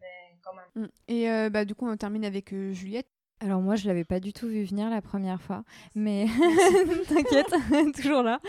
mais 0.00 0.38
quand 0.42 0.52
même. 0.54 0.86
Mm. 0.86 0.90
Et 1.08 1.50
bah, 1.50 1.64
du 1.64 1.74
coup, 1.74 1.88
on 1.88 1.96
termine 1.96 2.24
avec 2.24 2.54
Juliette. 2.72 3.08
Alors 3.40 3.60
moi, 3.60 3.76
je 3.76 3.86
l'avais 3.86 4.04
pas 4.04 4.18
du 4.18 4.32
tout 4.32 4.48
vu 4.48 4.64
venir 4.64 4.88
la 4.88 5.02
première 5.02 5.42
fois, 5.42 5.62
mais 5.94 6.24
t'inquiète, 7.08 7.54
toujours 7.94 8.22
là. 8.22 8.40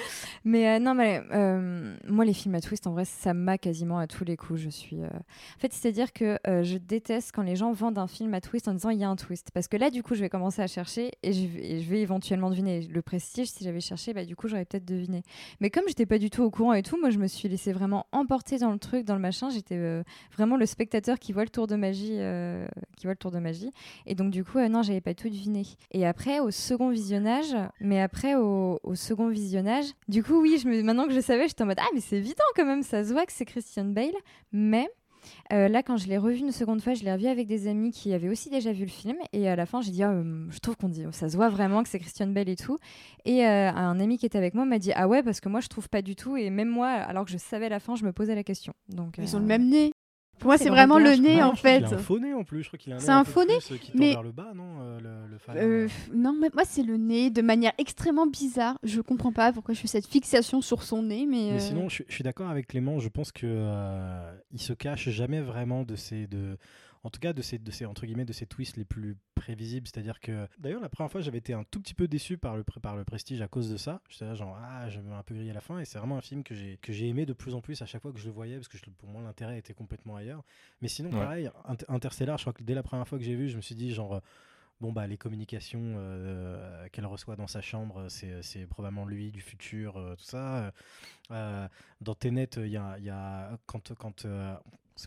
Mais 0.45 0.69
euh, 0.69 0.79
non, 0.79 0.93
mais 0.93 1.21
euh, 1.33 1.97
moi, 2.07 2.23
les 2.23 2.31
films 2.31 2.55
à 2.55 2.61
twist, 2.61 2.87
en 2.87 2.91
vrai, 2.91 3.03
ça 3.03 3.33
m'a 3.33 3.57
quasiment 3.57 3.99
à 3.99 4.07
tous 4.07 4.23
les 4.23 4.37
coups. 4.37 4.61
Je 4.61 4.69
suis, 4.69 5.03
euh, 5.03 5.07
en 5.07 5.59
fait, 5.59 5.73
c'est-à-dire 5.73 6.13
que 6.13 6.39
je 6.45 6.77
déteste 6.77 7.33
quand 7.35 7.41
les 7.41 7.57
gens 7.57 7.73
vendent 7.73 7.97
un 7.97 8.07
film 8.07 8.33
à 8.33 8.39
twist 8.39 8.69
en 8.69 8.73
disant 8.73 8.89
il 8.89 8.99
y 8.99 9.03
a 9.03 9.09
un 9.09 9.17
twist, 9.17 9.51
parce 9.53 9.67
que 9.67 9.75
là, 9.75 9.89
du 9.89 10.03
coup, 10.03 10.15
je 10.15 10.21
vais 10.21 10.29
commencer 10.29 10.61
à 10.61 10.67
chercher 10.67 11.11
et 11.21 11.33
je, 11.33 11.89
vais 11.89 11.99
éventuellement 11.99 12.49
deviner. 12.49 12.87
Le 12.87 13.01
Prestige, 13.01 13.49
si 13.49 13.65
j'avais 13.65 13.81
cherché, 13.81 14.13
bah 14.13 14.23
du 14.23 14.37
coup, 14.37 14.47
j'aurais 14.47 14.63
peut-être 14.63 14.85
deviné. 14.85 15.23
Mais 15.59 15.69
comme 15.69 15.83
j'étais 15.89 16.05
pas 16.05 16.17
du 16.17 16.29
tout 16.29 16.43
au 16.43 16.49
courant 16.49 16.71
et 16.71 16.81
tout, 16.81 16.97
moi, 16.97 17.09
je 17.09 17.19
me 17.19 17.27
suis 17.27 17.49
laissé 17.49 17.73
vraiment 17.73 18.05
emporter 18.13 18.57
dans 18.57 18.71
le 18.71 18.79
truc, 18.79 19.03
dans 19.03 19.15
le 19.15 19.21
machin. 19.21 19.49
J'étais 19.49 19.77
vraiment 20.31 20.55
le 20.55 20.65
spectateur 20.65 21.19
qui 21.19 21.33
voit 21.33 21.43
le 21.43 21.49
tour 21.49 21.67
de 21.67 21.75
magie, 21.75 22.19
qui 22.95 23.05
voit 23.05 23.13
le 23.13 23.17
tour 23.17 23.31
de 23.31 23.39
magie. 23.39 23.71
Et 24.05 24.15
donc, 24.15 24.31
du 24.31 24.45
coup, 24.45 24.59
non 24.59 24.76
j'avais 24.83 25.01
pas 25.01 25.13
tout 25.13 25.29
deviné. 25.29 25.63
Et 25.91 26.05
après, 26.05 26.39
au 26.39 26.51
second 26.51 26.89
visionnage, 26.89 27.55
mais 27.79 28.01
après, 28.01 28.35
au, 28.35 28.79
second 28.95 29.29
visionnage, 29.29 29.85
du 30.07 30.23
coup, 30.23 30.41
oui, 30.41 30.59
je 30.61 30.67
me, 30.67 30.81
maintenant 30.81 31.07
que 31.07 31.13
je 31.13 31.21
savais, 31.21 31.47
j'étais 31.47 31.63
en 31.63 31.67
mode 31.67 31.79
Ah, 31.79 31.89
mais 31.93 32.01
c'est 32.01 32.17
évident 32.17 32.43
quand 32.55 32.65
même, 32.65 32.83
ça 32.83 33.03
se 33.03 33.13
voit 33.13 33.25
que 33.25 33.33
c'est 33.33 33.45
Christian 33.45 33.85
Bale. 33.85 34.15
Mais 34.51 34.89
euh, 35.53 35.67
là, 35.67 35.83
quand 35.83 35.97
je 35.97 36.07
l'ai 36.07 36.17
revu 36.17 36.37
une 36.37 36.51
seconde 36.51 36.81
fois, 36.81 36.93
je 36.93 37.03
l'ai 37.03 37.13
revu 37.13 37.27
avec 37.27 37.47
des 37.47 37.67
amis 37.67 37.91
qui 37.91 38.13
avaient 38.13 38.29
aussi 38.29 38.49
déjà 38.49 38.71
vu 38.71 38.83
le 38.83 38.91
film. 38.91 39.17
Et 39.33 39.47
à 39.47 39.55
la 39.55 39.65
fin, 39.65 39.81
j'ai 39.81 39.91
dit, 39.91 40.03
ah, 40.03 40.13
je 40.49 40.59
trouve 40.59 40.77
qu'on 40.77 40.89
dit, 40.89 41.03
ça 41.11 41.29
se 41.29 41.35
voit 41.35 41.49
vraiment 41.49 41.83
que 41.83 41.89
c'est 41.89 41.99
Christian 41.99 42.27
Bale 42.27 42.49
et 42.49 42.55
tout. 42.55 42.77
Et 43.25 43.45
euh, 43.45 43.71
un 43.71 43.99
ami 43.99 44.17
qui 44.17 44.25
était 44.25 44.37
avec 44.37 44.53
moi 44.53 44.65
m'a 44.65 44.79
dit, 44.79 44.91
ah 44.93 45.07
ouais, 45.07 45.23
parce 45.23 45.39
que 45.39 45.49
moi, 45.49 45.59
je 45.59 45.67
trouve 45.67 45.89
pas 45.89 46.01
du 46.01 46.15
tout. 46.15 46.37
Et 46.37 46.49
même 46.49 46.69
moi, 46.69 46.87
alors 46.87 47.25
que 47.25 47.31
je 47.31 47.37
savais 47.37 47.69
la 47.69 47.79
fin, 47.79 47.95
je 47.95 48.05
me 48.05 48.11
posais 48.11 48.35
la 48.35 48.43
question. 48.43 48.73
Donc, 48.89 49.17
Ils 49.17 49.35
ont 49.35 49.39
le 49.39 49.45
même 49.45 49.67
nez. 49.69 49.93
Pour 50.39 50.47
moi, 50.49 50.57
c'est 50.57 50.69
vraiment 50.69 50.99
le 50.99 51.15
nez 51.15 51.41
en 51.41 51.55
fait. 51.55 51.83
C'est 51.87 51.95
un 51.95 51.97
faux 51.97 52.19
nez 52.19 52.33
en 52.33 52.43
plus. 52.43 52.63
Je 52.63 52.67
crois 52.67 52.79
qu'il 52.79 52.93
a 52.93 52.97
un 52.97 52.99
C'est 52.99 53.09
un 53.09 53.23
faux 53.23 53.45
nez, 53.45 53.57
euh, 53.71 53.75
mais 53.95 54.11
vers 54.11 54.23
le 54.23 54.31
bas, 54.31 54.51
non 54.55 54.81
euh, 54.81 54.99
le, 54.99 55.55
euh, 55.55 55.87
Non, 56.13 56.33
mais 56.39 56.49
moi 56.53 56.63
c'est 56.65 56.83
le 56.83 56.97
nez 56.97 57.29
de 57.29 57.41
manière 57.41 57.73
extrêmement 57.77 58.27
bizarre. 58.27 58.77
Je 58.83 59.01
comprends 59.01 59.31
pas 59.31 59.51
pourquoi 59.51 59.73
je 59.73 59.79
fais 59.79 59.87
cette 59.87 60.07
fixation 60.07 60.61
sur 60.61 60.83
son 60.83 61.03
nez, 61.03 61.25
mais. 61.25 61.51
Mais 61.53 61.59
sinon, 61.59 61.89
je, 61.89 62.03
suis 62.07 62.23
d'accord 62.23 62.49
avec 62.49 62.67
Clément. 62.67 62.99
Je 62.99 63.09
pense 63.09 63.31
que 63.31 63.47
il 64.51 64.59
se 64.59 64.73
cache 64.73 65.09
jamais 65.09 65.41
vraiment 65.41 65.83
de 65.83 65.95
ces 65.95 66.27
de 66.27 66.57
en 67.07 67.09
tout 67.09 67.21
cas 67.21 67.31
de 67.31 67.41
ces, 67.41 67.57
de 67.57 67.71
ces, 67.71 67.85
entre 67.85 68.05
guillemets, 68.05 68.25
de 68.25 68.33
ces 68.33 68.45
twists 68.45 68.75
les 68.75 68.83
plus 68.83 69.15
prévisibles. 69.33 69.87
C'est-à-dire 69.87 70.19
que, 70.19 70.45
d'ailleurs, 70.59 70.81
la 70.81 70.89
première 70.89 71.09
fois, 71.09 71.21
j'avais 71.21 71.37
été 71.37 71.53
un 71.53 71.63
tout 71.63 71.79
petit 71.79 71.93
peu 71.93 72.05
déçu 72.05 72.37
par 72.37 72.57
le, 72.57 72.65
par 72.65 72.97
le 72.97 73.05
prestige 73.05 73.39
à 73.39 73.47
cause 73.47 73.71
de 73.71 73.77
ça. 73.77 74.01
J'étais 74.09 74.25
là, 74.25 74.35
genre, 74.35 74.59
ah, 74.61 74.89
j'avais 74.89 75.09
un 75.09 75.23
peu 75.23 75.33
grillé 75.33 75.51
à 75.51 75.53
la 75.53 75.61
fin. 75.61 75.79
Et 75.79 75.85
c'est 75.85 75.99
vraiment 75.99 76.17
un 76.17 76.21
film 76.21 76.43
que 76.43 76.53
j'ai, 76.53 76.75
que 76.81 76.91
j'ai 76.91 77.07
aimé 77.07 77.25
de 77.25 77.31
plus 77.31 77.55
en 77.55 77.61
plus 77.61 77.81
à 77.81 77.85
chaque 77.85 78.01
fois 78.01 78.11
que 78.11 78.19
je 78.19 78.25
le 78.25 78.33
voyais, 78.33 78.55
parce 78.55 78.67
que 78.67 78.77
pour 78.97 79.07
moi, 79.07 79.21
l'intérêt 79.21 79.57
était 79.57 79.73
complètement 79.73 80.17
ailleurs. 80.17 80.43
Mais 80.81 80.89
sinon, 80.89 81.09
pareil, 81.09 81.49
Interstellar, 81.87 82.37
je 82.37 82.43
crois 82.43 82.51
que 82.51 82.63
dès 82.63 82.73
la 82.73 82.83
première 82.83 83.07
fois 83.07 83.17
que 83.17 83.23
j'ai 83.23 83.35
vu, 83.35 83.47
je 83.47 83.55
me 83.55 83.61
suis 83.61 83.75
dit, 83.75 83.93
genre, 83.93 84.21
bon 84.81 84.91
bah 84.91 85.07
les 85.07 85.17
communications 85.17 85.95
euh, 85.95 86.87
qu'elle 86.89 87.07
reçoit 87.07 87.35
dans 87.35 87.47
sa 87.47 87.61
chambre 87.61 88.09
c'est 88.09 88.67
probablement 88.67 89.05
lui 89.05 89.31
du 89.31 89.41
futur 89.41 89.97
euh, 89.97 90.13
tout 90.13 90.25
ça 90.25 90.71
euh, 91.31 91.67
dans 91.99 92.13
Tenet 92.13 92.49
il 92.57 92.67
y 92.67 92.77
a, 92.77 92.99
y 92.99 93.09
a, 93.09 93.57
quand 93.65 93.95
quand 93.95 94.27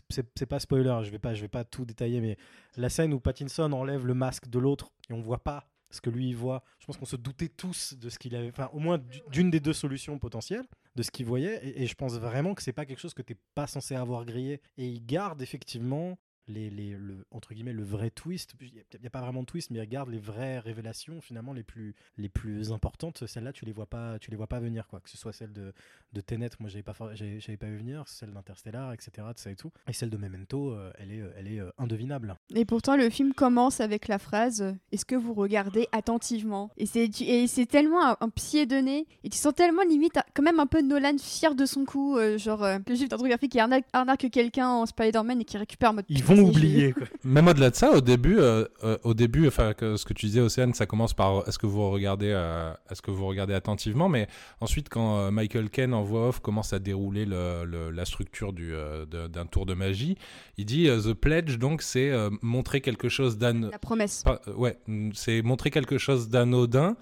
c'est 0.09 0.45
pas 0.45 0.59
spoiler, 0.59 0.99
je 1.03 1.09
vais 1.11 1.19
pas, 1.19 1.33
je 1.33 1.41
vais 1.41 1.47
pas 1.47 1.63
tout 1.63 1.85
détailler, 1.85 2.21
mais 2.21 2.37
la 2.77 2.89
scène 2.89 3.13
où 3.13 3.19
Pattinson 3.19 3.71
enlève 3.73 4.05
le 4.05 4.13
masque 4.13 4.47
de 4.47 4.59
l'autre 4.59 4.91
et 5.09 5.13
on 5.13 5.21
voit 5.21 5.43
pas 5.43 5.67
ce 5.89 6.01
que 6.01 6.09
lui 6.09 6.29
il 6.29 6.35
voit. 6.35 6.63
Je 6.79 6.85
pense 6.85 6.97
qu'on 6.97 7.05
se 7.05 7.17
doutait 7.17 7.49
tous 7.49 7.93
de 7.93 8.09
ce 8.09 8.17
qu'il 8.17 8.35
avait, 8.35 8.49
enfin 8.49 8.69
au 8.73 8.79
moins 8.79 9.01
d'une 9.29 9.51
des 9.51 9.59
deux 9.59 9.73
solutions 9.73 10.17
potentielles 10.19 10.65
de 10.95 11.03
ce 11.03 11.11
qu'il 11.11 11.25
voyait, 11.25 11.61
et, 11.63 11.87
je 11.87 11.95
pense 11.95 12.13
vraiment 12.15 12.53
que 12.53 12.61
c'est 12.61 12.73
pas 12.73 12.85
quelque 12.85 12.99
chose 12.99 13.13
que 13.13 13.21
t'es 13.21 13.37
pas 13.55 13.67
censé 13.67 13.95
avoir 13.95 14.25
grillé. 14.25 14.61
Et 14.77 14.87
il 14.87 15.05
garde 15.05 15.41
effectivement 15.41 16.17
les, 16.47 16.69
les, 16.69 16.91
le, 16.91 17.25
entre 17.31 17.53
guillemets, 17.53 17.73
le 17.73 17.83
vrai 17.83 18.09
twist. 18.09 18.53
Il 18.61 18.71
n'y 18.99 19.07
a, 19.07 19.09
pas 19.09 19.21
vraiment 19.21 19.41
de 19.41 19.45
twist, 19.45 19.71
mais 19.71 19.79
regarde 19.79 20.09
les 20.09 20.19
vraies 20.19 20.59
révélations, 20.59 21.21
finalement, 21.21 21.53
les 21.53 21.63
plus, 21.63 21.95
les 22.17 22.29
plus 22.29 22.71
importantes. 22.71 23.25
Celles-là, 23.25 23.53
tu 23.53 23.65
les 23.65 23.71
vois 23.71 23.85
pas, 23.85 24.19
tu 24.19 24.31
les 24.31 24.37
vois 24.37 24.47
pas 24.47 24.59
venir, 24.59 24.87
quoi. 24.87 24.99
Que 24.99 25.09
ce 25.09 25.17
soit 25.17 25.33
celle 25.33 25.53
de, 25.53 25.73
de 26.13 26.21
Tenet, 26.21 26.49
moi, 26.59 26.69
j'avais 26.69 26.83
pas, 26.83 26.95
j'avais 27.13 27.57
pas 27.57 27.67
vu 27.67 27.77
venir, 27.77 28.07
celle 28.07 28.33
d'Interstellar, 28.33 28.93
etc., 28.93 29.27
ça 29.35 29.51
et 29.51 29.55
tout. 29.55 29.71
Et 29.87 29.93
celle 29.93 30.09
de 30.09 30.17
Memento, 30.17 30.71
euh, 30.71 30.91
elle 30.97 31.11
est, 31.11 31.23
elle 31.37 31.47
est 31.47 31.59
euh, 31.59 31.71
indevinable. 31.77 32.35
Et 32.53 32.65
pourtant, 32.65 32.95
le 32.95 33.09
film 33.09 33.33
commence 33.33 33.79
avec 33.79 34.07
la 34.07 34.19
phrase 34.19 34.75
Est-ce 34.91 35.05
que 35.05 35.15
vous 35.15 35.33
regardez 35.33 35.87
attentivement? 35.91 36.69
Et 36.77 36.85
c'est, 36.85 37.09
et 37.21 37.47
c'est 37.47 37.65
tellement 37.65 38.01
un, 38.19 38.29
pied 38.29 38.65
de 38.65 38.77
nez, 38.77 39.07
et 39.23 39.29
tu 39.29 39.37
sens 39.37 39.53
tellement 39.53 39.83
limite, 39.83 40.17
quand 40.33 40.43
même 40.43 40.59
un 40.59 40.67
peu 40.67 40.81
Nolan 40.81 41.17
fier 41.17 41.55
de 41.55 41.65
son 41.65 41.85
coup, 41.85 42.17
genre, 42.37 42.65
le 42.87 42.95
juif 42.95 43.09
graphique 43.09 43.51
qui 43.51 43.59
arnaque, 43.59 43.85
arnaque 43.93 44.29
quelqu'un 44.31 44.69
en 44.69 44.85
Spider-Man 44.85 45.41
et 45.41 45.45
qui 45.45 45.57
récupère 45.57 45.93
mode 45.93 46.05
oublier. 46.39 46.93
Même 47.23 47.47
au-delà 47.47 47.69
de 47.69 47.75
ça, 47.75 47.91
au 47.91 48.01
début, 48.01 48.39
euh, 48.39 48.65
euh, 48.83 48.97
au 49.03 49.13
début, 49.13 49.47
enfin, 49.47 49.73
ce 49.79 50.03
que 50.05 50.13
tu 50.13 50.25
disais, 50.25 50.41
Océane, 50.41 50.73
ça 50.73 50.85
commence 50.85 51.13
par 51.13 51.47
est-ce 51.47 51.59
que 51.59 51.65
vous 51.67 51.89
regardez, 51.89 52.31
euh, 52.31 52.73
est-ce 52.89 53.01
que 53.01 53.11
vous 53.11 53.25
regardez 53.25 53.53
attentivement, 53.53 54.09
mais 54.09 54.27
ensuite, 54.59 54.89
quand 54.89 55.31
Michael 55.31 55.69
Ken 55.69 55.93
en 55.93 56.03
voix 56.03 56.29
off 56.29 56.39
commence 56.39 56.73
à 56.73 56.79
dérouler 56.79 57.25
la 57.25 58.05
structure 58.05 58.53
du, 58.53 58.73
d'un 59.09 59.45
tour 59.45 59.65
de 59.65 59.73
magie, 59.73 60.17
il 60.57 60.65
dit 60.65 60.87
The 60.87 61.13
Pledge, 61.13 61.57
donc 61.57 61.81
c'est 61.81 62.11
montrer 62.41 62.81
quelque 62.81 63.09
chose 63.09 63.37
d'un. 63.37 63.69
La 63.69 63.79
promesse. 63.79 64.23
ouais, 64.55 64.77
c'est 65.13 65.41
montrer 65.41 65.71
quelque 65.71 65.97
chose 65.97 66.29
d'anodin. 66.29 66.95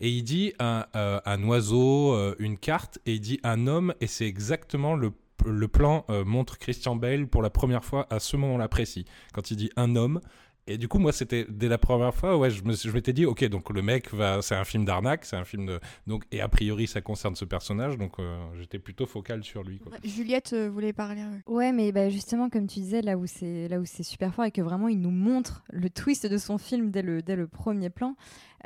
Et 0.00 0.08
il 0.08 0.24
dit 0.24 0.52
un, 0.58 0.86
un 0.92 1.44
oiseau, 1.44 2.34
une 2.38 2.58
carte, 2.58 2.98
et 3.06 3.14
il 3.14 3.20
dit 3.20 3.40
un 3.44 3.66
homme, 3.68 3.94
et 4.00 4.08
c'est 4.08 4.26
exactement 4.26 4.96
le 4.96 5.12
le 5.44 5.68
plan 5.68 6.04
euh, 6.10 6.24
montre 6.24 6.58
Christian 6.58 6.96
Bale 6.96 7.26
pour 7.26 7.42
la 7.42 7.50
première 7.50 7.84
fois 7.84 8.06
à 8.10 8.18
ce 8.20 8.36
moment-là 8.36 8.68
précis. 8.68 9.04
Quand 9.32 9.50
il 9.50 9.56
dit 9.56 9.70
un 9.76 9.96
homme, 9.96 10.20
et 10.66 10.78
du 10.78 10.88
coup, 10.88 10.98
moi, 10.98 11.12
c'était 11.12 11.46
dès 11.48 11.68
la 11.68 11.76
première 11.76 12.14
fois, 12.14 12.38
ouais, 12.38 12.48
je 12.50 12.90
m'étais 12.90 13.12
dit, 13.12 13.26
ok, 13.26 13.44
donc 13.44 13.68
le 13.70 13.82
mec 13.82 14.12
va, 14.14 14.40
c'est 14.40 14.54
un 14.54 14.64
film 14.64 14.86
d'arnaque, 14.86 15.26
c'est 15.26 15.36
un 15.36 15.44
film 15.44 15.66
de, 15.66 15.80
donc, 16.06 16.24
et 16.32 16.40
a 16.40 16.48
priori, 16.48 16.86
ça 16.86 17.02
concerne 17.02 17.34
ce 17.34 17.44
personnage, 17.44 17.98
donc 17.98 18.18
euh, 18.18 18.38
j'étais 18.58 18.78
plutôt 18.78 19.04
focal 19.04 19.44
sur 19.44 19.62
lui. 19.62 19.78
Quoi. 19.78 19.92
Juliette 20.04 20.54
euh, 20.54 20.70
voulait 20.70 20.94
parler. 20.94 21.22
Ouais, 21.46 21.72
mais 21.72 21.92
bah, 21.92 22.08
justement, 22.08 22.48
comme 22.48 22.66
tu 22.66 22.80
disais, 22.80 23.02
là 23.02 23.18
où 23.18 23.26
c'est, 23.26 23.68
là 23.68 23.78
où 23.78 23.84
c'est 23.84 24.02
super 24.02 24.34
fort 24.34 24.46
et 24.46 24.50
que 24.50 24.62
vraiment 24.62 24.88
il 24.88 25.00
nous 25.00 25.10
montre 25.10 25.64
le 25.70 25.90
twist 25.90 26.26
de 26.26 26.38
son 26.38 26.56
film 26.56 26.90
dès 26.90 27.02
le, 27.02 27.20
dès 27.20 27.36
le 27.36 27.46
premier 27.46 27.90
plan. 27.90 28.16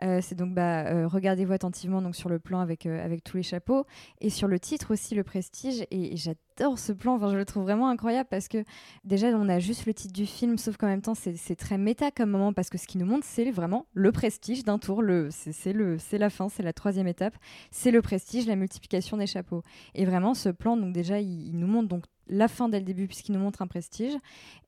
Euh, 0.03 0.20
c'est 0.22 0.34
donc 0.34 0.55
bah, 0.55 1.07
regardez-vous 1.07 1.53
attentivement 1.53 2.03
donc 2.03 2.14
sur 2.14 2.28
le 2.28 2.38
plan 2.38 2.61
avec 2.61 2.86
avec 2.86 3.24
tous 3.24 3.36
les 3.36 3.42
chapeaux 3.42 3.84
et 4.20 4.30
sur 4.30 4.49
le 4.49 4.59
titre 4.61 4.92
aussi 4.92 5.14
le 5.14 5.24
prestige 5.24 5.84
et, 5.90 6.16
j'adore 6.16 6.78
ce 6.78 6.92
plan. 6.92 7.14
Enfin, 7.14 7.30
je 7.30 7.36
le 7.36 7.44
trouve 7.44 7.62
vraiment 7.62 7.88
incroyable 7.88 8.28
parce 8.30 8.49
que 8.49 8.64
déjà, 9.05 9.28
on 9.28 9.49
a 9.49 9.59
juste 9.59 9.86
le 9.86 9.94
titre 9.94 10.12
du 10.12 10.26
film, 10.26 10.59
sauf 10.59 10.76
qu'en 10.76 10.86
même 10.86 11.03
temps, 11.03 11.14
c'est 11.14 11.57
très 11.57 11.78
méta 11.78 12.11
comme 12.11 12.30
moment 12.30 12.53
parce 12.53 12.70
que 12.70 12.78
ce 12.78 12.86
qui 12.86 12.99
nous 12.99 13.07
montre, 13.07 13.24
c'est 13.26 13.51
vraiment 13.51 13.86
le 13.92 14.12
prestige 14.12 14.64
d'un 14.64 14.78
tour. 14.78 15.03
C'est 15.30 16.18
la 16.18 16.30
fin, 16.30 16.49
c'est 16.49 16.62
la 16.62 16.72
troisième 16.72 17.07
étape. 17.07 17.36
C'est 17.70 17.90
le 17.90 18.03
prestige, 18.03 18.46
la 18.46 18.57
multiplication 18.57 19.16
des 19.16 19.26
chapeaux. 19.26 19.62
Et 19.94 20.05
vraiment, 20.05 20.34
ce 20.34 20.49
plan, 20.49 20.76
donc 20.76 20.92
déjà, 20.92 21.20
il, 21.20 21.49
il 21.49 21.59
nous 21.59 21.66
montre 21.66 21.88
donc 21.88 22.05
la 22.29 22.49
fin 22.49 22.68
dès 22.68 22.79
le 22.79 22.85
début 22.85 23.07
puisqu'il 23.07 23.33
nous 23.33 23.41
montre 23.41 23.62
un 23.62 23.66
prestige. 23.66 24.14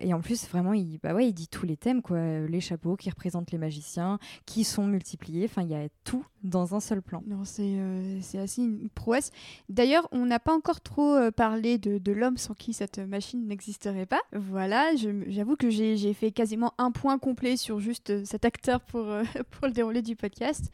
Et 0.00 0.14
en 0.14 0.20
plus 0.20 0.48
vraiment 0.48 0.72
il 0.72 0.98
bah 1.02 1.14
ouais 1.14 1.28
il 1.28 1.32
dit 1.32 1.48
tous 1.48 1.66
les 1.66 1.76
thèmes 1.76 2.02
quoi. 2.02 2.18
Les 2.46 2.60
chapeaux 2.60 2.96
qui 2.96 3.10
représentent 3.10 3.50
les 3.50 3.58
magiciens 3.58 4.18
qui 4.46 4.64
sont 4.64 4.86
multipliés. 4.86 5.44
Enfin 5.44 5.62
il 5.62 5.68
y 5.68 5.74
a 5.74 5.88
tout 6.04 6.24
dans 6.42 6.74
un 6.74 6.80
seul 6.80 7.02
plan. 7.02 7.22
Non 7.26 7.44
c'est 7.44 7.74
euh, 7.76 8.20
assez 8.42 8.62
une 8.62 8.88
prouesse. 8.90 9.30
D'ailleurs 9.68 10.08
on 10.12 10.26
n'a 10.26 10.38
pas 10.38 10.54
encore 10.54 10.80
trop 10.80 11.14
euh, 11.14 11.30
parlé 11.30 11.78
de, 11.78 12.12
l'homme 12.12 12.38
sans 12.38 12.54
qui 12.54 12.72
cette 12.72 12.98
machine 12.98 13.46
n'existerait 13.46 14.06
pas. 14.06 14.20
Voilà 14.32 14.94
j'avoue 15.26 15.56
que 15.56 15.70
j'ai 15.70 16.14
fait 16.14 16.32
quasiment 16.32 16.72
un 16.78 16.90
point 16.90 17.18
complet 17.18 17.56
sur 17.56 17.80
juste 17.80 18.10
euh, 18.10 18.22
cet 18.24 18.44
acteur 18.44 18.80
pour 18.80 19.06
pour 19.50 19.66
le 19.66 19.72
déroulé 19.72 20.02
du 20.02 20.16
podcast. 20.16 20.72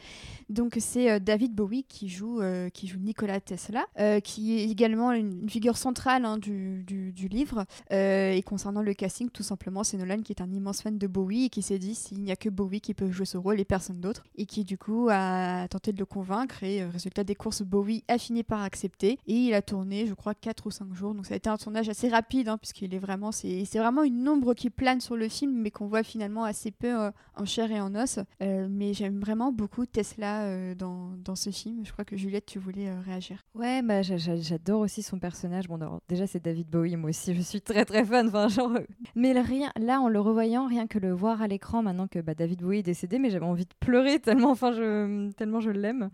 Donc 0.49 0.76
c'est 0.78 1.20
David 1.20 1.55
Bowie 1.55 1.84
qui 1.84 2.09
joue 2.09 2.41
qui 2.72 2.87
joue 2.87 2.99
Nikola 2.99 3.41
Tesla 3.41 3.84
qui 4.22 4.59
est 4.59 4.70
également 4.70 5.12
une, 5.12 5.49
figure 5.49 5.76
centrale 5.76 6.24
hein, 6.24 6.39
du 6.39 6.75
du, 6.82 7.28
livre. 7.28 7.64
Euh, 7.92 8.32
et 8.32 8.42
concernant 8.42 8.82
le 8.82 8.94
casting, 8.94 9.30
tout 9.30 9.42
simplement, 9.42 9.84
c'est 9.84 9.96
Nolan 9.96 10.22
qui 10.22 10.32
est 10.32 10.40
un 10.40 10.52
immense 10.52 10.82
fan 10.82 10.98
de 10.98 11.06
Bowie 11.06 11.44
et 11.44 11.48
qui 11.48 11.62
s'est 11.62 11.78
dit 11.78 11.94
s'il 11.94 12.22
n'y 12.22 12.32
a 12.32 12.36
que 12.36 12.48
Bowie 12.48 12.80
qui 12.80 12.94
peut 12.94 13.10
jouer 13.10 13.26
ce 13.26 13.36
rôle 13.36 13.60
et 13.60 13.64
personne 13.64 14.00
d'autre. 14.00 14.24
Et 14.36 14.46
qui, 14.46 14.64
du 14.64 14.78
coup, 14.78 15.08
a 15.10 15.66
tenté 15.68 15.92
de 15.92 15.98
le 15.98 16.06
convaincre. 16.06 16.62
Et 16.62 16.82
euh, 16.82 16.88
résultat 16.88 17.24
des 17.24 17.34
courses, 17.34 17.62
Bowie 17.62 18.04
a 18.08 18.18
fini 18.18 18.42
par 18.42 18.62
accepter. 18.62 19.18
Et 19.26 19.34
il 19.34 19.54
a 19.54 19.62
tourné, 19.62 20.06
je 20.06 20.14
crois, 20.14 20.34
4 20.34 20.66
ou 20.66 20.70
5 20.70 20.94
jours. 20.94 21.14
Donc 21.14 21.26
ça 21.26 21.34
a 21.34 21.36
été 21.36 21.48
un 21.48 21.56
tournage 21.56 21.88
assez 21.88 22.08
rapide, 22.08 22.48
hein, 22.48 22.58
puisqu'il 22.58 22.94
est 22.94 22.98
vraiment. 22.98 23.32
C'est 23.32 23.64
vraiment 23.76 24.02
une 24.02 24.28
ombre 24.28 24.54
qui 24.54 24.70
plane 24.70 25.00
sur 25.00 25.16
le 25.16 25.28
film, 25.28 25.52
mais 25.60 25.70
qu'on 25.70 25.86
voit 25.86 26.02
finalement 26.02 26.44
assez 26.44 26.70
peu 26.70 27.00
euh, 27.00 27.10
en 27.36 27.44
chair 27.44 27.70
et 27.70 27.80
en 27.80 27.94
os. 27.94 28.20
mais 28.40 28.94
j'aime 28.94 29.20
vraiment 29.20 29.52
beaucoup 29.52 29.86
Tesla 29.86 30.74
dans, 30.74 31.10
dans, 31.24 31.36
ce 31.36 31.50
film. 31.50 31.84
Je 31.84 31.92
crois 31.92 32.04
que 32.04 32.16
Juliette, 32.16 32.46
tu 32.46 32.58
voulais 32.58 32.90
réagir. 33.00 33.44
Ouais, 33.54 33.82
bah, 33.82 34.02
j'adore 34.02 34.80
aussi 34.80 35.02
son 35.02 35.18
personnage. 35.18 35.68
Bon, 35.68 35.78
déjà, 36.08 36.26
c'est 36.26 36.42
David 36.42 36.65
Bowie, 36.70 36.96
moi 36.96 37.10
aussi, 37.10 37.34
je 37.34 37.40
suis 37.40 37.60
très 37.60 37.84
très 37.84 38.04
fan. 38.04 38.28
Enfin, 38.28 38.48
genre... 38.48 38.72
Euh, 38.72 38.86
mais 39.14 39.32
rien, 39.40 39.70
là, 39.78 40.00
en 40.00 40.08
le 40.08 40.20
revoyant, 40.20 40.66
rien 40.66 40.86
que 40.86 40.98
le 40.98 41.12
voir 41.12 41.42
à 41.42 41.48
l'écran, 41.48 41.82
maintenant 41.82 42.06
que 42.08 42.18
bah, 42.18 42.34
David 42.34 42.60
Bowie 42.62 42.78
est 42.78 42.82
décédé, 42.82 43.18
mais 43.18 43.30
j'avais 43.30 43.46
envie 43.46 43.64
de 43.64 43.74
pleurer 43.80 44.18
tellement, 44.18 44.50
enfin, 44.50 44.72
je, 44.72 45.30
tellement 45.32 45.60
je 45.60 45.70
l'aime. 45.70 46.10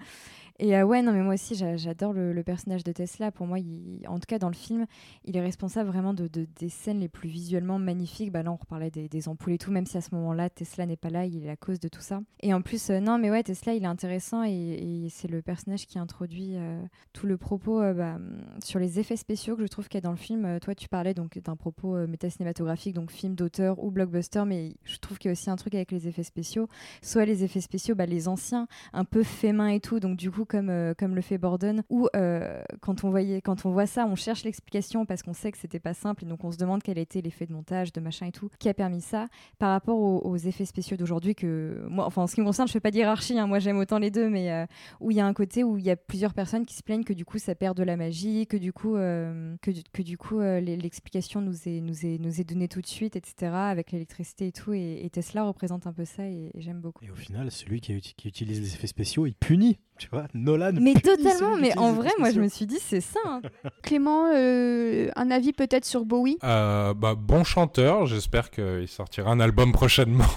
Et 0.63 0.77
euh, 0.77 0.85
ouais, 0.85 1.03
non, 1.03 1.11
mais 1.11 1.23
moi 1.23 1.35
aussi, 1.35 1.57
j'adore 1.57 2.13
le, 2.13 2.41
personnage 2.45 2.85
de 2.85 2.93
Tesla. 2.93 3.33
Pour 3.33 3.49
moi, 3.49 3.59
en 4.07 4.21
tout 4.21 4.27
cas, 4.29 4.39
dans 4.39 4.47
le 4.49 4.55
film, 4.55 4.87
il 5.25 5.37
est 5.37 5.41
responsable 5.41 5.91
vraiment 5.91 6.15
de, 6.15 6.29
des 6.29 6.69
scènes 6.69 7.01
les 7.01 7.09
plus 7.09 7.29
visuellement 7.29 7.81
magnifiques. 7.81 8.31
Bah, 8.31 8.45
là, 8.45 8.53
on 8.53 8.57
reparlait 8.57 8.93
des, 8.93 9.29
ampoules 9.29 9.55
et 9.55 9.59
tout, 9.59 9.73
même 9.73 9.87
si 9.87 9.97
à 9.97 10.01
ce 10.01 10.15
moment-là, 10.15 10.51
Tesla 10.51 10.87
n'est 10.87 10.97
pas 10.97 11.11
là, 11.11 11.27
il 11.27 11.43
est 11.43 11.49
la 11.49 11.57
cause 11.57 11.81
de 11.81 11.89
tout 11.89 12.01
ça. 12.01 12.21
Et 12.39 12.55
en 12.55 12.63
plus, 12.63 12.91
euh, 12.91 13.01
non, 13.01 13.19
mais 13.19 13.29
ouais, 13.29 13.43
Tesla, 13.43 13.75
il 13.75 13.83
est 13.83 13.89
intéressant 13.89 14.45
et, 14.45 15.09
c'est 15.11 15.29
le 15.29 15.43
personnage 15.43 15.89
qui 15.89 15.99
introduit 15.99 16.53
euh, 16.55 16.81
tout 17.13 17.27
le 17.27 17.37
propos 17.37 17.81
bah, 17.93 18.19
sur 18.63 18.79
les 18.79 19.01
effets 19.01 19.17
spéciaux 19.17 19.57
que 19.57 19.63
je 19.63 19.69
trouve 19.69 19.89
qu'il 19.89 19.97
y 19.97 19.99
a 19.99 20.03
dans 20.03 20.13
le 20.13 20.17
film. 20.17 20.61
toi, 20.61 20.77
tu 20.77 20.89
parlais 20.89 21.13
donc 21.13 21.41
d'un 21.41 21.57
propos 21.57 22.07
métacinématographique, 22.07 22.95
donc 22.95 23.11
film 23.11 23.35
d'auteur 23.35 23.83
ou 23.83 23.91
blockbuster, 23.91 24.45
mais 24.47 24.77
je 24.85 24.99
trouve 24.99 25.19
qu'il 25.19 25.29
y 25.29 25.31
a 25.31 25.33
aussi 25.33 25.51
un 25.51 25.57
truc 25.57 25.75
avec 25.75 25.91
les 25.91 26.07
effets 26.07 26.23
spéciaux. 26.23 26.69
Soit 27.03 27.25
les 27.25 27.43
effets 27.43 27.61
spéciaux, 27.61 27.97
bah, 27.97 28.07
les 28.07 28.29
anciens, 28.29 28.69
un 28.93 29.05
peu 29.05 29.25
fait 29.25 29.53
main 29.53 29.69
et 29.69 29.81
tout, 29.81 29.99
donc 29.99 30.17
du 30.17 30.31
coup, 30.31 30.45
comme, 30.53 30.69
euh, 30.69 30.93
comme 30.97 31.15
le 31.15 31.23
fait 31.23 31.39
Borden, 31.39 31.83
où 31.89 32.09
euh, 32.15 32.63
quand, 32.83 33.05
on 33.05 33.11
voyait, 33.11 33.41
quand 33.41 33.65
on 33.65 33.71
voit 33.71 33.87
ça, 33.87 34.07
on 34.07 34.15
cherche 34.17 34.45
l'explication 34.45 35.07
parce 35.07 35.23
qu'on 35.23 35.33
sait 35.33 35.51
que 35.51 35.57
c'était 35.57 35.81
pas 35.81 35.95
simple 35.95 36.25
et 36.25 36.27
donc 36.29 36.45
on 36.45 36.53
se 36.53 36.59
demande 36.59 36.83
quel 36.83 36.99
était 36.99 37.23
l'effet 37.23 37.47
de 37.47 37.55
montage, 37.55 37.91
de 37.91 38.01
machin 38.03 38.27
et 38.27 38.33
tout, 38.33 38.51
qui 38.59 38.69
a 38.69 38.75
permis 38.75 39.01
ça 39.01 39.29
par 39.59 39.71
rapport 39.71 39.99
aux, 39.99 40.37
effets 40.37 40.65
spéciaux 40.65 40.97
d'aujourd'hui 40.97 41.35
que 41.35 41.87
moi, 41.89 42.05
enfin 42.05 42.23
en 42.23 42.27
ce 42.27 42.35
qui 42.35 42.41
me 42.41 42.47
concerne, 42.47 42.69
je 42.69 42.73
fais 42.73 42.81
pas 42.81 42.91
d'hierarchie, 42.91 43.39
hein, 43.39 43.47
moi 43.47 43.61
j'aime 43.61 43.79
autant 43.79 43.99
les 43.99 44.11
deux, 44.11 44.29
mais 44.29 44.53
euh, 44.53 44.67
où 45.01 45.11
il 45.11 45.17
y 45.17 45.21
a 45.21 45.27
un 45.27 45.33
côté 45.33 45.65
où 45.65 45.79
il 45.79 45.85
y 45.85 45.91
a 45.91 45.97
plusieurs 45.97 46.35
personnes 46.35 46.67
qui 46.67 46.75
se 46.75 46.83
plaignent 46.83 47.05
que 47.05 47.13
du 47.15 47.25
coup 47.25 47.39
ça 47.39 47.55
perd 47.55 47.77
de 47.77 47.83
la 47.83 47.97
magie, 47.97 48.47
que 48.47 48.57
du 48.59 48.75
coup, 48.75 48.95
que, 48.95 49.57
que, 49.93 50.03
du 50.03 50.19
coup 50.19 50.41
l'explication 50.41 51.41
nous 51.41 51.67
est, 51.67 51.81
nous, 51.81 52.05
est, 52.05 52.19
nous 52.19 52.41
est 52.41 52.45
donnée 52.45 52.69
tout 52.69 52.83
de 52.83 52.87
suite, 52.87 53.17
etc. 53.17 53.53
avec 53.53 53.91
l'électricité 53.93 54.49
et 54.49 54.53
tout, 54.53 54.75
et, 54.75 55.09
Tesla 55.13 55.45
représente 55.45 55.87
un 55.87 55.93
peu 55.93 56.05
ça 56.05 56.27
et, 56.27 56.51
j'aime 56.57 56.81
beaucoup. 56.81 57.05
Et 57.05 57.11
au 57.11 57.15
final, 57.15 57.51
celui 57.51 57.81
qui, 57.81 57.99
qui 58.01 58.29
utilise 58.29 58.61
les 58.61 58.75
effets 58.75 58.87
spéciaux, 58.87 59.27
il 59.27 59.35
punit, 59.35 59.79
tu 59.99 60.09
vois, 60.09 60.27
Nolan. 60.35 60.73
Mais 60.81 60.95
totalement, 60.95 61.57
mais 61.57 61.77
en 61.77 61.93
vrai, 61.93 62.11
moi 62.19 62.31
je 62.31 62.41
me 62.41 62.49
suis 62.49 62.67
dit, 62.67 62.79
c'est 62.81 63.01
ça. 63.01 63.21
Hein. 63.27 63.43
Clément, 63.83 64.27
euh, 64.35 65.11
un 65.17 65.31
avis 65.31 65.53
peut-être 65.53 65.85
sur 65.85 66.05
Bowie? 66.05 66.39
Euh, 66.43 66.95
bah, 66.95 67.15
Bon 67.17 67.45
chanteur, 67.45 68.07
j'espère 68.07 68.51
qu'il 68.51 68.89
sortira 68.89 69.31
un 69.31 69.41
album 69.41 69.73
prochainement. 69.73 70.25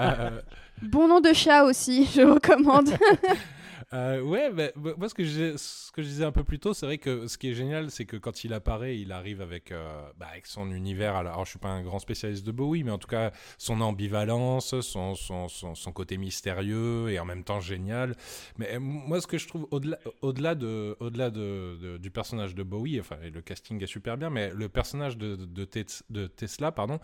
Euh, 0.00 0.40
bon 0.82 1.08
nom 1.08 1.20
de 1.20 1.32
chat 1.32 1.64
aussi, 1.64 2.08
je 2.14 2.22
recommande. 2.22 2.90
Euh, 3.92 4.20
ouais, 4.20 4.52
moi 4.76 5.08
ce 5.08 5.14
que, 5.14 5.24
je, 5.24 5.56
ce 5.56 5.90
que 5.90 6.00
je 6.00 6.06
disais 6.06 6.24
un 6.24 6.30
peu 6.30 6.44
plus 6.44 6.60
tôt, 6.60 6.74
c'est 6.74 6.86
vrai 6.86 6.98
que 6.98 7.26
ce 7.26 7.36
qui 7.36 7.50
est 7.50 7.54
génial, 7.54 7.90
c'est 7.90 8.04
que 8.04 8.16
quand 8.16 8.44
il 8.44 8.52
apparaît, 8.52 8.96
il 8.96 9.10
arrive 9.10 9.40
avec, 9.40 9.72
euh, 9.72 10.08
bah, 10.16 10.28
avec 10.30 10.46
son 10.46 10.70
univers. 10.70 11.16
Alors, 11.16 11.44
je 11.44 11.50
suis 11.50 11.58
pas 11.58 11.70
un 11.70 11.82
grand 11.82 11.98
spécialiste 11.98 12.46
de 12.46 12.52
Bowie, 12.52 12.84
mais 12.84 12.92
en 12.92 12.98
tout 12.98 13.08
cas, 13.08 13.32
son 13.58 13.80
ambivalence, 13.80 14.80
son, 14.80 15.16
son, 15.16 15.48
son, 15.48 15.92
côté 15.92 16.18
mystérieux 16.18 17.10
et 17.10 17.18
en 17.18 17.24
même 17.24 17.42
temps 17.42 17.58
génial. 17.58 18.14
Mais 18.58 18.76
euh, 18.76 18.78
moi, 18.78 19.20
ce 19.20 19.26
que 19.26 19.38
je 19.38 19.48
trouve 19.48 19.66
au-delà 19.72 19.98
au 20.22 20.32
de, 20.32 20.96
au 21.00 21.10
de, 21.10 21.96
du 21.98 22.10
personnage 22.12 22.54
de 22.54 22.62
Bowie, 22.62 23.00
enfin, 23.00 23.16
le 23.22 23.40
casting 23.42 23.82
est 23.82 23.88
super 23.88 24.16
bien, 24.16 24.30
mais 24.30 24.52
le 24.54 24.68
personnage 24.68 25.18
de, 25.18 25.34
de, 25.34 25.68
de 26.10 26.26
Tesla, 26.28 26.70
pardon, 26.70 27.00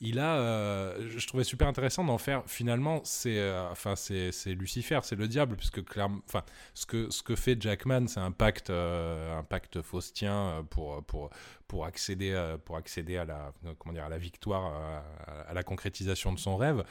il 0.00 0.18
a, 0.18 0.98
je 1.00 1.26
trouvais 1.26 1.44
super 1.44 1.68
intéressant 1.68 2.02
d'en 2.02 2.16
faire 2.16 2.44
finalement, 2.46 3.02
c'est 3.04 3.38
enfin, 3.70 3.94
c'est 3.94 4.30
Lucifer, 4.54 5.00
c'est 5.02 5.16
le 5.16 5.28
diable, 5.28 5.56
puisque 5.56 5.84
clairement 5.84 6.20
enfin, 6.30 6.44
ce 6.74 6.86
que 6.86 7.10
ce 7.10 7.22
que 7.22 7.34
fait 7.36 7.60
Jackman, 7.60 8.06
c'est 8.06 8.20
un 8.20 8.32
pacte, 8.32 8.72
pacte 9.48 9.82
faustien 9.82 10.64
pour 10.70 11.02
pour 11.04 11.30
pour 11.70 11.86
accéder 11.86 12.34
à, 12.34 12.58
pour 12.58 12.76
accéder 12.76 13.16
à 13.16 13.24
la 13.24 13.52
comment 13.78 13.92
dire 13.92 14.02
à 14.02 14.08
la 14.08 14.18
victoire, 14.18 14.72
à, 15.46 15.54
la 15.54 15.62
concrétisation 15.62 16.32
de 16.32 16.38
son 16.40 16.56
rêve, 16.56 16.82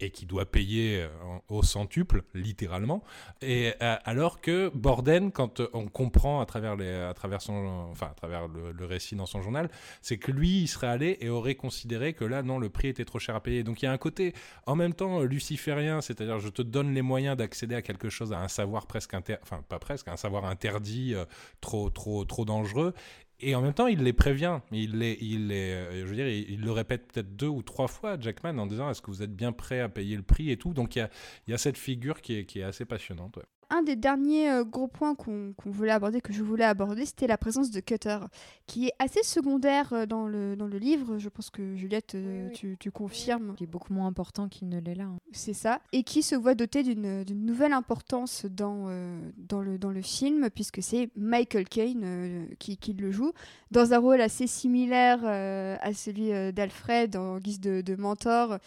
et 0.00 0.10
qui 0.10 0.24
doit 0.24 0.46
payer 0.46 1.06
au 1.48 1.62
centuple, 1.62 2.22
littéralement. 2.32 3.04
Et 3.42 3.74
alors 3.80 4.40
que 4.40 4.70
Borden, 4.74 5.30
quand 5.30 5.60
on 5.74 5.88
comprend 5.88 6.40
à 6.40 6.46
travers 6.46 6.74
les 6.74 6.90
à 6.90 7.12
travers 7.12 7.42
son 7.42 7.52
enfin 7.90 8.06
à 8.06 8.14
travers 8.14 8.48
le, 8.48 8.86
récit 8.86 9.14
dans 9.14 9.26
son 9.26 9.42
journal, 9.42 9.68
c'est 10.00 10.16
que 10.16 10.32
lui, 10.32 10.62
il 10.62 10.66
serait 10.66 10.86
allé 10.86 11.18
et 11.20 11.28
aurait 11.28 11.54
considéré 11.54 12.14
que 12.14 12.24
là, 12.24 12.42
non, 12.42 12.58
le 12.58 12.70
prix 12.70 12.88
était 12.88 13.04
trop 13.04 13.18
cher 13.18 13.36
à 13.36 13.42
payer. 13.42 13.62
Donc 13.62 13.82
il 13.82 13.84
y 13.84 13.88
a 13.88 13.92
un 13.92 13.98
côté, 13.98 14.32
en 14.64 14.74
même 14.74 14.94
temps, 14.94 15.20
luciférien, 15.20 16.00
c'est-à-dire 16.00 16.38
je 16.38 16.48
te 16.48 16.62
donne 16.62 16.94
les 16.94 17.02
moyens 17.02 17.36
d'accéder 17.36 17.74
à 17.74 17.82
quelque 17.82 18.08
chose, 18.08 18.32
à 18.32 18.40
un 18.40 18.48
savoir 18.48 18.86
presque, 18.86 19.14
enfin 19.42 19.62
pas 19.68 19.78
presque, 19.78 20.08
un 20.08 20.16
savoir 20.16 20.46
interdit, 20.46 21.14
euh, 21.14 21.26
trop, 21.60 21.90
trop, 21.90 22.24
trop 22.24 22.46
dangereux. 22.46 22.94
Et 23.42 23.54
en 23.54 23.62
même 23.62 23.74
temps, 23.74 23.86
il 23.86 24.02
les 24.02 24.12
prévient. 24.12 24.60
Il, 24.70 24.98
les, 24.98 25.16
euh, 25.52 26.02
je 26.02 26.06
veux 26.06 26.16
dire, 26.16 26.28
il, 26.28 26.60
le 26.60 26.72
répète 26.72 27.12
peut-être 27.12 27.36
deux 27.36 27.48
ou 27.48 27.62
trois 27.62 27.88
fois, 27.88 28.18
Jackman, 28.18 28.58
en 28.58 28.66
disant 28.66 28.90
est-ce 28.90 29.02
que 29.02 29.10
vous 29.10 29.22
êtes 29.22 29.34
bien 29.34 29.52
prêt 29.52 29.80
à 29.80 29.88
payer 29.88 30.16
le 30.16 30.22
prix 30.22 30.50
et 30.50 30.56
tout? 30.56 30.74
Donc 30.74 30.96
il 30.96 31.00
y 31.00 31.02
a, 31.02 31.10
y 31.48 31.52
a, 31.52 31.58
cette 31.58 31.78
figure 31.78 32.20
qui 32.20 32.38
est, 32.38 32.44
qui 32.44 32.60
est 32.60 32.64
assez 32.64 32.84
passionnante 32.84 33.38
un 33.70 33.82
des 33.82 33.96
derniers 33.96 34.50
euh, 34.50 34.64
gros 34.64 34.88
points 34.88 35.14
qu'on 35.14 35.54
voulait 35.66 35.92
aborder, 35.92 36.20
que 36.20 36.32
je 36.32 36.42
voulais 36.42 36.64
aborder, 36.64 37.06
c'était 37.06 37.26
la 37.26 37.38
présence 37.38 37.70
de 37.70 37.80
Cutter, 37.80 38.18
qui 38.66 38.88
est 38.88 38.92
assez 38.98 39.22
secondaire 39.22 39.92
euh, 39.92 40.06
dans 40.06 40.26
le, 40.26 40.56
dans 40.56 40.66
le 40.66 40.78
livre. 40.78 41.18
Je 41.18 41.28
pense 41.28 41.50
que 41.50 41.76
Juliette, 41.76 42.14
euh, 42.14 42.50
Tu, 42.50 42.76
tu, 42.78 42.90
confirmes. 42.90 43.54
Il 43.58 43.64
est 43.64 43.66
beaucoup 43.66 43.92
moins 43.92 44.06
important 44.06 44.48
qu'il 44.48 44.68
ne 44.68 44.80
l'est 44.80 44.94
là. 44.94 45.04
Hein. 45.04 45.18
C'est 45.32 45.54
ça. 45.54 45.80
Et 45.92 46.02
qui 46.02 46.22
se 46.22 46.34
voit 46.34 46.54
doté 46.54 46.82
d'une 46.82 47.24
nouvelle 47.46 47.72
importance 47.72 48.44
dans, 48.46 48.88
dans, 49.36 49.60
le, 49.60 49.78
dans 49.78 49.90
le 49.90 50.02
film, 50.02 50.50
puisque 50.50 50.82
c'est 50.82 51.10
Michael 51.16 51.68
Caine 51.68 52.48
qui, 52.58 52.76
qui, 52.76 52.92
le 52.92 53.12
joue, 53.12 53.32
dans 53.70 53.92
un 53.92 53.98
rôle 53.98 54.20
assez 54.20 54.46
similaire 54.46 55.24
à 55.24 55.92
celui 55.92 56.52
d'Alfred 56.52 57.16
en 57.16 57.38
guise 57.38 57.60
de, 57.60 57.80
de 57.80 57.94
mentor 57.94 58.58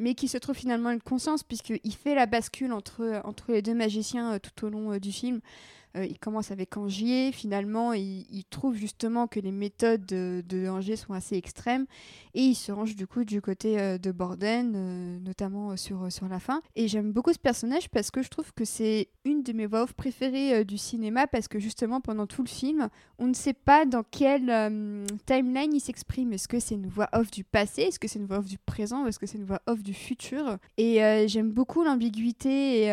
mais 0.00 0.14
qui 0.14 0.28
se 0.28 0.38
trouve 0.38 0.56
finalement 0.56 0.90
une 0.90 1.00
conscience 1.00 1.42
puisqu'il 1.42 1.94
fait 1.94 2.14
la 2.14 2.26
bascule 2.26 2.72
entre, 2.72 3.20
entre 3.24 3.52
les 3.52 3.62
deux 3.62 3.74
magiciens 3.74 4.34
euh, 4.34 4.38
tout 4.38 4.66
au 4.66 4.70
long 4.70 4.92
euh, 4.92 4.98
du 4.98 5.12
film. 5.12 5.40
Euh, 5.96 6.04
il 6.04 6.18
commence 6.18 6.50
avec 6.50 6.76
Angier, 6.76 7.32
finalement, 7.32 7.92
il, 7.92 8.44
trouve 8.50 8.74
justement 8.74 9.26
que 9.26 9.38
les 9.40 9.52
méthodes 9.52 10.04
de, 10.04 10.68
Angier 10.68 10.96
sont 10.96 11.12
assez 11.12 11.36
extrêmes, 11.36 11.86
et 12.34 12.42
il 12.42 12.54
se 12.54 12.72
range 12.72 12.96
du 12.96 13.06
coup 13.06 13.24
du 13.24 13.40
côté 13.40 13.78
euh, 13.78 13.98
de 13.98 14.10
Borden, 14.12 14.72
euh, 14.74 15.18
notamment 15.20 15.76
sur, 15.76 16.10
sur 16.10 16.28
la 16.28 16.38
fin. 16.38 16.62
Et 16.76 16.88
j'aime 16.88 17.12
beaucoup 17.12 17.32
ce 17.32 17.38
personnage 17.38 17.88
parce 17.88 18.10
que 18.10 18.22
je 18.22 18.28
trouve 18.28 18.52
que 18.52 18.64
c'est 18.64 19.08
une 19.24 19.42
de 19.42 19.52
mes 19.52 19.66
voix 19.66 19.82
off 19.82 19.92
préférées 19.92 20.64
du 20.64 20.78
cinéma, 20.78 21.26
parce 21.26 21.48
que 21.48 21.58
justement, 21.58 22.00
pendant 22.00 22.26
tout 22.26 22.42
le 22.42 22.48
film, 22.48 22.88
on 23.18 23.26
ne 23.26 23.34
sait 23.34 23.52
pas 23.52 23.84
dans 23.84 24.02
quelle 24.02 24.46
timeline 25.26 25.74
il 25.74 25.80
s'exprime. 25.80 26.32
Est-ce 26.32 26.48
que 26.48 26.60
c'est 26.60 26.74
une 26.74 26.86
voix 26.86 27.08
off 27.12 27.30
du 27.30 27.44
passé? 27.44 27.82
Est-ce 27.82 27.98
que 27.98 28.08
c'est 28.08 28.18
une 28.18 28.26
voix 28.26 28.38
off 28.38 28.46
du 28.46 28.58
présent? 28.58 29.06
Est-ce 29.06 29.18
que 29.18 29.26
c'est 29.26 29.38
une 29.38 29.44
voix 29.44 29.62
off 29.66 29.82
du 29.82 29.94
futur? 29.94 30.58
Et 30.76 31.26
j'aime 31.28 31.50
beaucoup 31.50 31.82
l'ambiguïté 31.82 32.90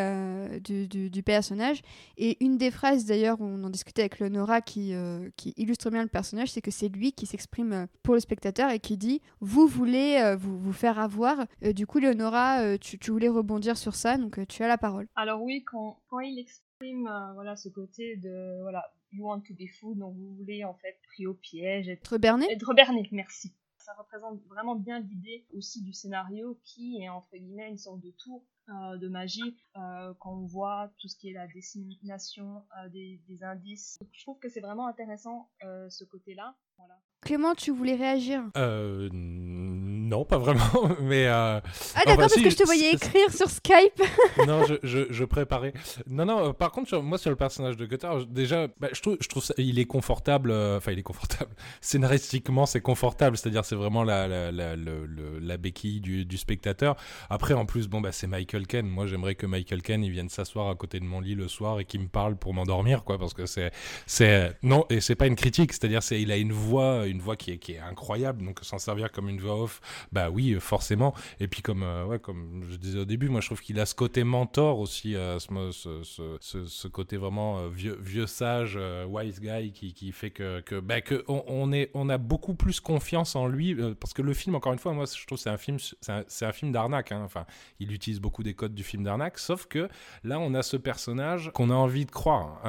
du, 0.64 0.88
du 0.88 1.24
personnage. 1.24 1.82
Et 2.18 2.44
une 2.44 2.57
des 2.57 2.72
phrases 2.72 2.86
d'ailleurs, 2.95 3.39
on 3.41 3.64
en 3.64 3.69
discutait 3.69 4.01
avec 4.01 4.19
Leonora 4.19 4.61
qui, 4.61 4.93
euh, 4.93 5.30
qui 5.35 5.53
illustre 5.57 5.89
bien 5.89 6.03
le 6.03 6.09
personnage, 6.09 6.51
c'est 6.51 6.61
que 6.61 6.72
c'est 6.72 6.89
lui 6.89 7.11
qui 7.11 7.26
s'exprime 7.26 7.73
euh, 7.73 7.85
pour 8.03 8.14
le 8.14 8.19
spectateur 8.19 8.72
et 8.72 8.80
qui 8.80 8.97
dit 8.97 9.22
Vous 9.39 9.68
voulez 9.68 10.19
euh, 10.22 10.35
vous, 10.35 10.57
vous, 10.57 10.73
faire 10.73 10.99
avoir. 10.99 11.45
du 11.61 11.85
coup, 11.85 11.99
Leonora, 11.99 12.77
tu, 12.77 12.97
tu, 12.99 13.11
voulais 13.11 13.30
rebondir 13.30 13.77
sur 13.77 13.95
ça, 13.95 14.18
donc 14.18 14.45
tu 14.47 14.64
as 14.64 14.68
la 14.68 14.77
parole. 14.77 15.07
Alors, 15.15 15.41
oui, 15.41 15.64
quand, 15.64 15.99
quand 16.07 16.19
il 16.19 16.39
exprime 16.39 17.09
voilà, 17.34 17.55
ce 17.55 17.69
côté 17.69 18.18
de 18.18 18.61
voilà, 18.61 18.84
You 19.11 19.26
want 19.26 19.41
to 19.41 19.53
be 19.53 19.68
food, 19.80 19.97
donc 19.97 20.15
vous 20.18 20.35
voulez 20.35 20.65
en 20.65 20.73
fait 20.73 20.99
pris 21.07 21.26
au 21.26 21.34
piège, 21.34 21.88
être 21.88 22.18
berné. 22.18 22.45
Être 22.51 22.73
berné, 22.73 23.07
merci 23.11 23.53
ça 23.88 23.93
représente 23.93 24.43
vraiment 24.49 24.76
bien 24.76 24.99
l'idée 24.99 25.45
aussi 25.53 25.81
du 25.81 25.93
scénario 25.93 26.59
qui 26.65 27.01
est 27.01 27.07
entre 27.07 27.38
guillemets 27.38 27.69
une 27.69 27.77
sorte 27.77 28.01
de 28.01 28.11
tour 28.11 28.43
euh, 28.69 28.98
de 28.98 29.07
magie 29.07 29.56
euh, 29.77 30.14
quand 30.19 30.34
on 30.34 30.45
voit 30.45 30.91
tout 30.99 31.07
ce 31.07 31.15
qui 31.15 31.30
est 31.30 31.34
la 31.34 31.48
dissémination 31.48 32.65
euh, 32.77 32.89
des, 32.89 33.22
des, 33.27 33.44
indices. 33.44 33.98
je 34.11 34.22
trouve 34.23 34.39
que 34.39 34.49
c'est 34.49 34.60
vraiment 34.60 34.88
intéressant 34.88 35.49
ce 35.61 36.03
côté-là. 36.03 36.56
Voilà. 36.77 36.99
Clément, 37.22 37.56
tu 37.56 37.72
voulais 37.72 37.95
réagir? 37.95 38.44
Euh, 38.56 39.10
Non, 39.11 40.23
pas 40.23 40.38
vraiment. 40.38 40.61
Mais 41.02 41.27
euh, 41.27 41.60
Ah 41.95 42.02
d'accord, 42.06 42.18
parce 42.30 42.35
que 42.35 42.49
je 42.49 42.56
te 42.56 42.64
voyais 42.64 42.94
écrire 42.94 43.34
sur 43.34 43.49
Skype. 43.49 44.02
non, 44.48 44.64
je, 44.65 44.76
je, 44.84 45.11
je, 45.11 45.26
préparais. 45.26 45.73
Non, 46.06 46.26
non, 46.26 46.49
euh, 46.49 46.53
par 46.53 46.72
contre, 46.72 46.98
moi, 46.99 47.18
sur 47.18 47.30
le 47.31 47.35
personnage 47.35 47.76
de 47.76 47.85
Gutter, 47.85 48.10
déjà, 48.30 48.68
bah, 48.80 48.89
je 48.94 49.02
trouve, 49.02 49.18
je 49.19 49.27
trouve 49.27 49.44
ça, 49.44 49.53
il 49.57 49.80
est 49.80 49.85
confortable. 49.85 50.52
Euh, 50.52 50.77
enfin, 50.77 50.91
il 50.91 50.99
est 50.99 51.03
confortable. 51.03 51.52
Scénaristiquement, 51.81 52.65
c'est 52.65 52.81
confortable. 52.81 53.35
C'est-à-dire, 53.35 53.65
c'est 53.65 53.76
vraiment 53.76 54.03
la, 54.03 54.27
la, 54.27 54.52
la, 54.52 54.76
la, 54.77 55.57
béquille 55.57 55.99
du, 55.99 56.23
du, 56.23 56.38
spectateur. 56.38 56.95
Après, 57.30 57.56
en 57.56 57.65
plus, 57.65 57.88
bon, 57.88 57.99
bah, 57.99 58.11
c'est 58.11 58.27
Michael 58.27 58.56
Ken. 58.65 58.88
Moi, 58.88 59.05
j'aimerais 59.05 59.35
que 59.35 59.45
Michael 59.45 59.81
Ken, 59.84 60.03
il 60.03 60.11
vienne 60.11 60.29
s'asseoir 60.29 60.69
à 60.69 60.75
côté 60.75 60.99
de 60.99 61.05
mon 61.05 61.21
lit 61.21 61.35
le 61.35 61.47
soir 61.47 61.79
et 61.79 61.85
qu'il 61.85 62.01
me 62.01 62.07
parle 62.07 62.38
pour 62.38 62.53
m'endormir, 62.53 63.03
quoi. 63.03 63.19
Parce 63.19 63.34
que 63.34 63.45
c'est... 63.45 63.71
c'est 64.05 64.57
Non, 64.63 64.85
et 64.89 65.01
c'est 65.01 65.15
pas 65.15 65.27
une 65.27 65.35
critique. 65.35 65.73
C'est-à-dire, 65.73 66.01
c'est, 66.01 66.21
il 66.21 66.31
a 66.31 66.38
une 66.38 66.53
voix 66.53 66.88
une 67.05 67.19
voix 67.19 67.35
qui 67.35 67.51
est, 67.51 67.57
qui 67.57 67.73
est 67.73 67.79
incroyable, 67.79 68.43
donc 68.43 68.59
s'en 68.61 68.77
servir 68.77 69.11
comme 69.11 69.29
une 69.29 69.39
voix 69.39 69.61
off, 69.61 69.81
bah 70.11 70.29
oui, 70.29 70.55
forcément. 70.59 71.13
Et 71.39 71.47
puis 71.47 71.61
comme, 71.61 71.84
euh, 71.84 72.05
ouais, 72.05 72.19
comme 72.19 72.63
je 72.69 72.77
disais 72.77 72.99
au 72.99 73.05
début, 73.05 73.29
moi 73.29 73.41
je 73.41 73.47
trouve 73.47 73.61
qu'il 73.61 73.79
a 73.79 73.85
ce 73.85 73.95
côté 73.95 74.23
mentor 74.23 74.79
aussi, 74.79 75.15
euh, 75.15 75.39
ce, 75.39 76.03
ce, 76.03 76.65
ce, 76.65 76.88
côté 76.88 77.17
vraiment 77.17 77.59
euh, 77.59 77.69
vieux, 77.69 77.97
vieux 78.01 78.27
sage, 78.27 78.79
wise 79.07 79.39
guy, 79.39 79.71
qui, 79.71 79.93
qui 79.93 80.11
fait 80.11 80.31
que, 80.31 80.61
que, 80.61 80.79
bah, 80.79 81.01
que 81.01 81.23
on, 81.27 81.71
est, 81.71 81.91
on 81.93 82.09
a 82.09 82.17
beaucoup 82.17 82.53
plus 82.53 82.79
confiance 82.79 83.35
en 83.35 83.47
lui, 83.47 83.75
parce 83.99 84.13
que 84.13 84.21
le 84.21 84.34
film, 84.34 84.55
encore 84.55 84.73
une 84.73 84.79
fois, 84.79 84.93
moi 84.93 85.05
je 85.05 85.25
trouve 85.25 85.38
c'est 85.38 85.49
un 85.49 85.57
film, 85.57 85.77
c'est 85.79 86.45
un, 86.45 86.51
film 86.51 86.71
d'arnaque. 86.71 87.11
Hein. 87.11 87.21
Enfin, 87.23 87.45
il 87.79 87.91
utilise 87.91 88.19
beaucoup 88.19 88.43
des 88.48 88.53
codes 88.53 88.74
du 88.74 88.84
film 88.84 89.03
d'arnaque, 89.03 89.40
sauf 89.40 89.65
que 89.65 89.90
là 90.24 90.40
on 90.40 90.53
a 90.53 90.64
ce 90.64 90.78
personnage 90.78 91.52
qu'on 91.53 91.69
a 91.69 91.76
envie 91.76 92.06
de 92.06 92.11
croire, 92.11 92.61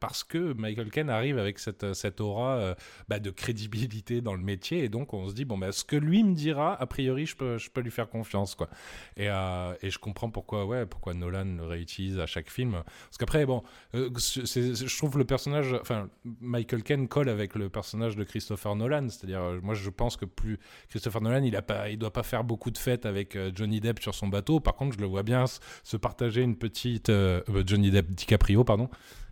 parce 0.00 0.24
que 0.24 0.52
Michael 0.54 0.90
Ken 0.90 1.10
arrive 1.10 1.38
avec 1.38 1.58
cette, 1.58 1.92
cette 1.94 2.20
aura 2.20 2.74
bah, 3.08 3.18
de 3.18 3.30
crédibilité 3.30 4.20
dans 4.20 4.34
le 4.34 4.42
métier 4.42 4.84
et 4.84 4.88
donc 4.88 5.14
on 5.14 5.28
se 5.28 5.34
dit 5.34 5.44
bon 5.44 5.58
ben 5.58 5.72
ce 5.72 5.84
que 5.84 5.96
lui 5.96 6.22
me 6.22 6.34
dira 6.34 6.80
a 6.80 6.86
priori 6.86 7.26
je 7.26 7.36
peux 7.36 7.58
je 7.58 7.70
peux 7.70 7.80
lui 7.80 7.90
faire 7.90 8.08
confiance 8.08 8.54
quoi. 8.54 8.68
Et, 9.16 9.28
euh, 9.28 9.74
et 9.82 9.90
je 9.90 9.98
comprends 9.98 10.30
pourquoi 10.30 10.66
ouais 10.66 10.86
pourquoi 10.86 11.14
Nolan 11.14 11.56
le 11.56 11.64
réutilise 11.64 12.18
à 12.18 12.26
chaque 12.26 12.50
film. 12.50 12.72
Parce 12.72 13.18
qu'après 13.18 13.46
bon 13.46 13.62
euh, 13.94 14.10
je 14.16 14.96
trouve 14.96 15.18
le 15.18 15.24
personnage 15.24 15.74
enfin 15.80 16.08
Michael 16.40 16.82
Ken 16.82 17.08
colle 17.08 17.28
avec 17.28 17.54
le 17.54 17.68
personnage 17.68 18.16
de 18.16 18.24
Christopher 18.24 18.76
Nolan 18.76 19.08
c'est-à-dire 19.08 19.42
euh, 19.42 19.60
moi 19.62 19.74
je 19.74 19.90
pense 19.90 20.16
que 20.16 20.24
plus 20.24 20.58
Christopher 20.88 21.20
Nolan 21.20 21.42
il 21.42 21.56
a 21.56 21.62
pas 21.62 21.88
il 21.90 21.98
doit 21.98 22.12
pas 22.12 22.22
faire 22.22 22.44
beaucoup 22.44 22.70
de 22.70 22.78
fêtes 22.78 23.06
avec 23.06 23.36
Johnny 23.54 23.80
Depp 23.80 24.00
sur 24.00 24.14
son 24.14 24.28
bateau. 24.28 24.60
Par 24.60 24.74
contre 24.74 24.94
je 24.96 25.00
le 25.00 25.06
vois 25.08 25.22
bien 25.22 25.44
se 25.46 25.96
partager 25.96 26.42
une 26.42 26.56
petite 26.56 27.10
Johnny 27.66 27.90
Depp 27.90 28.10
DiCaprio 28.10 28.64
pardon 28.64 28.88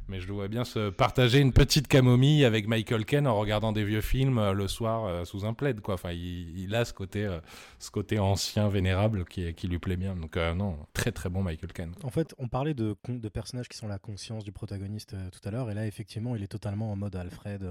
mais 0.08 0.20
je 0.20 0.28
dois 0.28 0.48
bien 0.48 0.64
se 0.64 0.90
partager 0.90 1.40
une 1.40 1.52
petite 1.52 1.88
camomille 1.88 2.44
avec 2.44 2.68
Michael 2.68 3.04
Ken 3.04 3.26
en 3.26 3.36
regardant 3.36 3.72
des 3.72 3.84
vieux 3.84 4.00
films 4.00 4.38
euh, 4.38 4.52
le 4.52 4.68
soir 4.68 5.04
euh, 5.04 5.24
sous 5.24 5.44
un 5.44 5.54
plaid 5.54 5.80
quoi. 5.80 5.94
Enfin, 5.94 6.12
il, 6.12 6.74
a 6.74 6.84
ce 6.84 6.92
côté, 6.92 7.24
euh, 7.24 7.40
ce 7.78 7.90
côté 7.90 8.18
ancien 8.18 8.68
vénérable 8.68 9.24
qui, 9.24 9.52
lui 9.66 9.78
plaît 9.78 9.96
bien. 9.96 10.14
Donc 10.14 10.36
non, 10.36 10.78
très 10.92 11.12
très 11.12 11.28
bon 11.28 11.42
Michael 11.42 11.72
Ken. 11.72 11.92
En 12.04 12.10
fait, 12.10 12.34
on 12.38 12.48
parlait 12.48 12.74
de 12.74 12.94
personnages 13.28 13.68
qui 13.68 13.76
sont 13.76 13.88
la 13.88 13.98
conscience 13.98 14.44
du 14.44 14.52
protagoniste 14.52 15.16
tout 15.32 15.48
à 15.48 15.50
l'heure, 15.50 15.70
et 15.70 15.74
là 15.74 15.86
effectivement, 15.86 16.36
il 16.36 16.42
est 16.42 16.48
totalement 16.48 16.92
en 16.92 16.96
mode 16.96 17.16
Alfred 17.16 17.68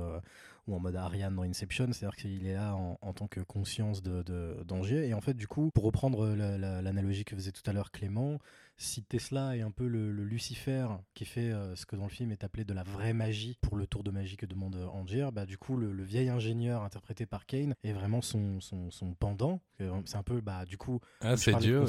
ou 0.68 0.76
en 0.76 0.80
mode 0.80 0.96
Ariane 0.96 1.36
dans 1.36 1.44
Inception, 1.44 1.92
c'est-à-dire 1.92 2.16
qu'il 2.16 2.48
est 2.48 2.54
là 2.54 2.76
en, 2.76 3.14
tant 3.14 3.28
que 3.28 3.40
conscience 3.40 4.02
de, 4.02 4.64
danger. 4.66 5.08
Et 5.08 5.14
en 5.14 5.22
fait, 5.22 5.36
du 5.36 5.48
coup, 5.48 5.70
pour 5.72 5.84
reprendre 5.84 6.28
l'analogie 6.36 7.24
que 7.24 7.36
faisait 7.36 7.52
tout 7.52 7.68
à 7.70 7.74
l'heure 7.74 7.92
Clément, 7.92 8.40
si 8.77 9.03
Tesla 9.03 9.56
est 9.56 9.61
un 9.61 9.72
peu 9.72 9.88
le, 9.88 10.11
Lucifer 10.11 10.88
qui 11.14 11.26
fait 11.26 11.52
euh, 11.52 11.76
ce 11.76 11.85
que 11.85 11.95
dans 11.95 12.03
le 12.03 12.10
film 12.10 12.31
est 12.31 12.43
appelé 12.43 12.65
de 12.65 12.73
la 12.73 12.84
vraie 12.84 13.14
magie 13.14 13.57
pour 13.61 13.77
le 13.77 13.85
tour 13.85 14.03
de 14.03 14.11
magie 14.11 14.38
que 14.38 14.45
demande 14.45 14.76
Angier, 14.91 15.27
bah 15.31 15.45
du 15.45 15.57
coup 15.57 15.77
le, 15.77 16.03
vieil 16.03 16.30
ingénieur 16.30 16.84
interprété 16.84 17.26
par 17.26 17.45
Kane 17.45 17.76
est 17.84 17.93
vraiment 17.93 18.22
son, 18.22 18.60
son, 18.60 18.91
son 18.91 19.14
pendant. 19.14 19.61
C'est 20.06 20.15
un 20.15 20.23
peu 20.23 20.41
bah 20.41 20.65
du 20.65 20.77
coup. 20.77 20.99
Ah 21.22 21.35
c'est 21.35 21.56
Dieu. 21.56 21.84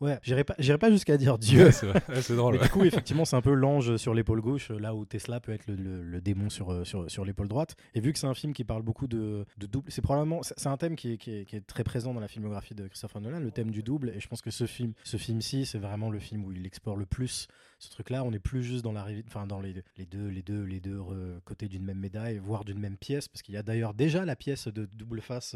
Ouais, 0.00 0.18
j'irai 0.22 0.44
pas 0.44 0.54
j'irai 0.58 0.78
pas 0.78 0.90
jusqu'à 0.90 1.16
dire 1.16 1.38
Dieu. 1.38 1.70
c'est 1.70 2.36
drôle. 2.36 2.54
Mais 2.54 2.62
du 2.62 2.70
coup 2.70 2.84
effectivement 2.84 3.24
c'est 3.24 3.36
un 3.36 3.42
peu 3.42 3.54
l'ange 3.54 3.96
sur 3.96 4.14
l'épaule 4.14 4.40
gauche 4.40 4.70
là 4.70 4.94
où 4.94 5.04
Tesla 5.04 5.40
peut 5.40 5.52
être 5.52 5.66
le, 5.66 6.02
le, 6.02 6.20
démon 6.20 6.48
sur 6.48 6.72
euh, 6.72 6.84
sur, 6.84 7.10
sur 7.10 7.24
l'épaule 7.24 7.48
droite. 7.48 7.76
Et 7.94 8.00
vu 8.00 8.12
que 8.12 8.18
c'est 8.18 8.26
un 8.26 8.34
film 8.34 8.52
qui 8.52 8.64
parle 8.64 8.82
beaucoup 8.82 9.06
de, 9.06 9.46
de 9.58 9.66
double, 9.66 9.90
c'est 9.90 10.02
probablement 10.02 10.42
c'est 10.42 10.66
un 10.66 10.76
thème 10.76 10.96
qui 10.96 11.12
est, 11.12 11.18
qui 11.18 11.32
est, 11.32 11.44
qui, 11.44 11.56
est, 11.56 11.66
très 11.66 11.84
présent 11.84 12.14
dans 12.14 12.20
la 12.20 12.28
filmographie 12.28 12.74
de 12.74 12.86
Christopher 12.86 13.20
Nolan, 13.20 13.40
le 13.40 13.50
thème 13.50 13.70
du 13.70 13.82
double. 13.82 14.12
Et 14.14 14.20
je 14.20 14.28
pense 14.28 14.40
que 14.40 14.50
ce 14.50 14.66
film 14.66 14.92
ce 15.02 15.16
film 15.16 15.40
ci 15.40 15.66
c'est 15.66 15.78
vraiment 15.78 16.10
le 16.10 16.18
film 16.24 16.44
où 16.44 16.52
il 16.52 16.66
explore 16.66 16.96
le 16.96 17.06
plus 17.06 17.46
ce 17.78 17.90
truc-là. 17.90 18.24
On 18.24 18.30
n'est 18.30 18.38
plus 18.38 18.62
juste 18.62 18.84
dans 18.84 18.94
enfin 19.26 19.46
dans 19.46 19.60
les, 19.60 19.74
deux, 20.06 20.30
deux 20.30 21.40
côtés 21.44 21.68
d'une 21.68 21.84
même 21.84 21.98
médaille, 21.98 22.38
voire 22.38 22.64
d'une 22.64 22.78
même 22.78 22.96
pièce, 22.96 23.28
parce 23.28 23.42
qu'il 23.42 23.54
y 23.54 23.58
a 23.58 23.62
d'ailleurs 23.62 23.94
déjà 23.94 24.24
la 24.24 24.36
pièce 24.36 24.68
de 24.68 24.86
double 24.86 25.20
face 25.20 25.54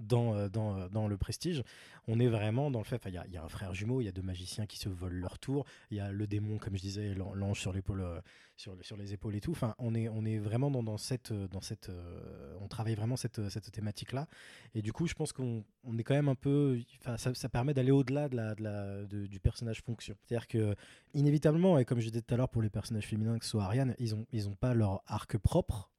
dans, 0.00 0.34
euh, 0.34 0.48
euh, 0.56 0.88
dans, 0.88 1.08
le 1.08 1.16
prestige. 1.16 1.62
On 2.06 2.20
est 2.20 2.28
vraiment 2.28 2.70
dans 2.70 2.78
le 2.78 2.84
fait, 2.84 3.02
il 3.06 3.12
y, 3.12 3.36
a 3.36 3.44
un 3.44 3.48
frère 3.48 3.74
jumeau, 3.74 4.00
il 4.00 4.04
y 4.04 4.08
a 4.08 4.12
deux 4.12 4.22
magiciens 4.22 4.66
qui 4.66 4.78
se 4.78 4.88
volent 4.88 5.20
leur 5.20 5.38
tour, 5.38 5.66
il 5.90 5.98
y 5.98 6.00
a 6.00 6.10
le 6.10 6.26
démon, 6.26 6.58
comme 6.58 6.76
je 6.76 6.80
disais, 6.80 7.14
l'ange 7.14 7.60
sur 7.60 7.74
euh, 7.74 8.20
les 8.98 9.12
épaules 9.12 9.36
et 9.36 9.40
tout. 9.40 9.50
Enfin, 9.50 9.74
on 9.78 9.94
est, 9.94 10.38
vraiment 10.38 10.70
dans, 10.70 10.96
cette, 10.96 11.32
on 12.60 12.68
travaille 12.68 12.94
vraiment 12.94 13.16
cette, 13.16 13.70
thématique-là. 13.72 14.26
Et 14.74 14.82
du 14.82 14.92
coup, 14.92 15.06
je 15.06 15.14
pense 15.14 15.32
qu'on 15.32 15.64
on 15.84 15.98
est 15.98 16.02
quand 16.02 16.14
même 16.14 16.28
un 16.28 16.34
peu, 16.34 16.78
ça, 17.16 17.48
permet 17.48 17.74
d'aller 17.74 17.90
au-delà 17.90 18.28
du 18.28 19.40
personnage 19.40 19.82
fonction. 19.82 20.16
C'est-à-dire 20.24 20.48
que 20.48 20.74
inévitablement, 21.28 21.78
et 21.78 21.84
comme 21.84 22.00
je 22.00 22.08
disais 22.08 22.22
tout 22.22 22.34
à 22.34 22.36
l'heure 22.36 22.48
pour 22.48 22.62
les 22.62 22.70
personnages 22.70 23.06
féminins, 23.06 23.38
que 23.38 23.44
ce 23.44 23.52
soit 23.52 23.64
Ariane, 23.64 23.94
ils 23.98 24.14
ont, 24.14 24.26
ils 24.32 24.48
ont 24.48 24.54
pas 24.54 24.74
leur 24.74 25.02
arc 25.06 25.38
propre 25.38 25.90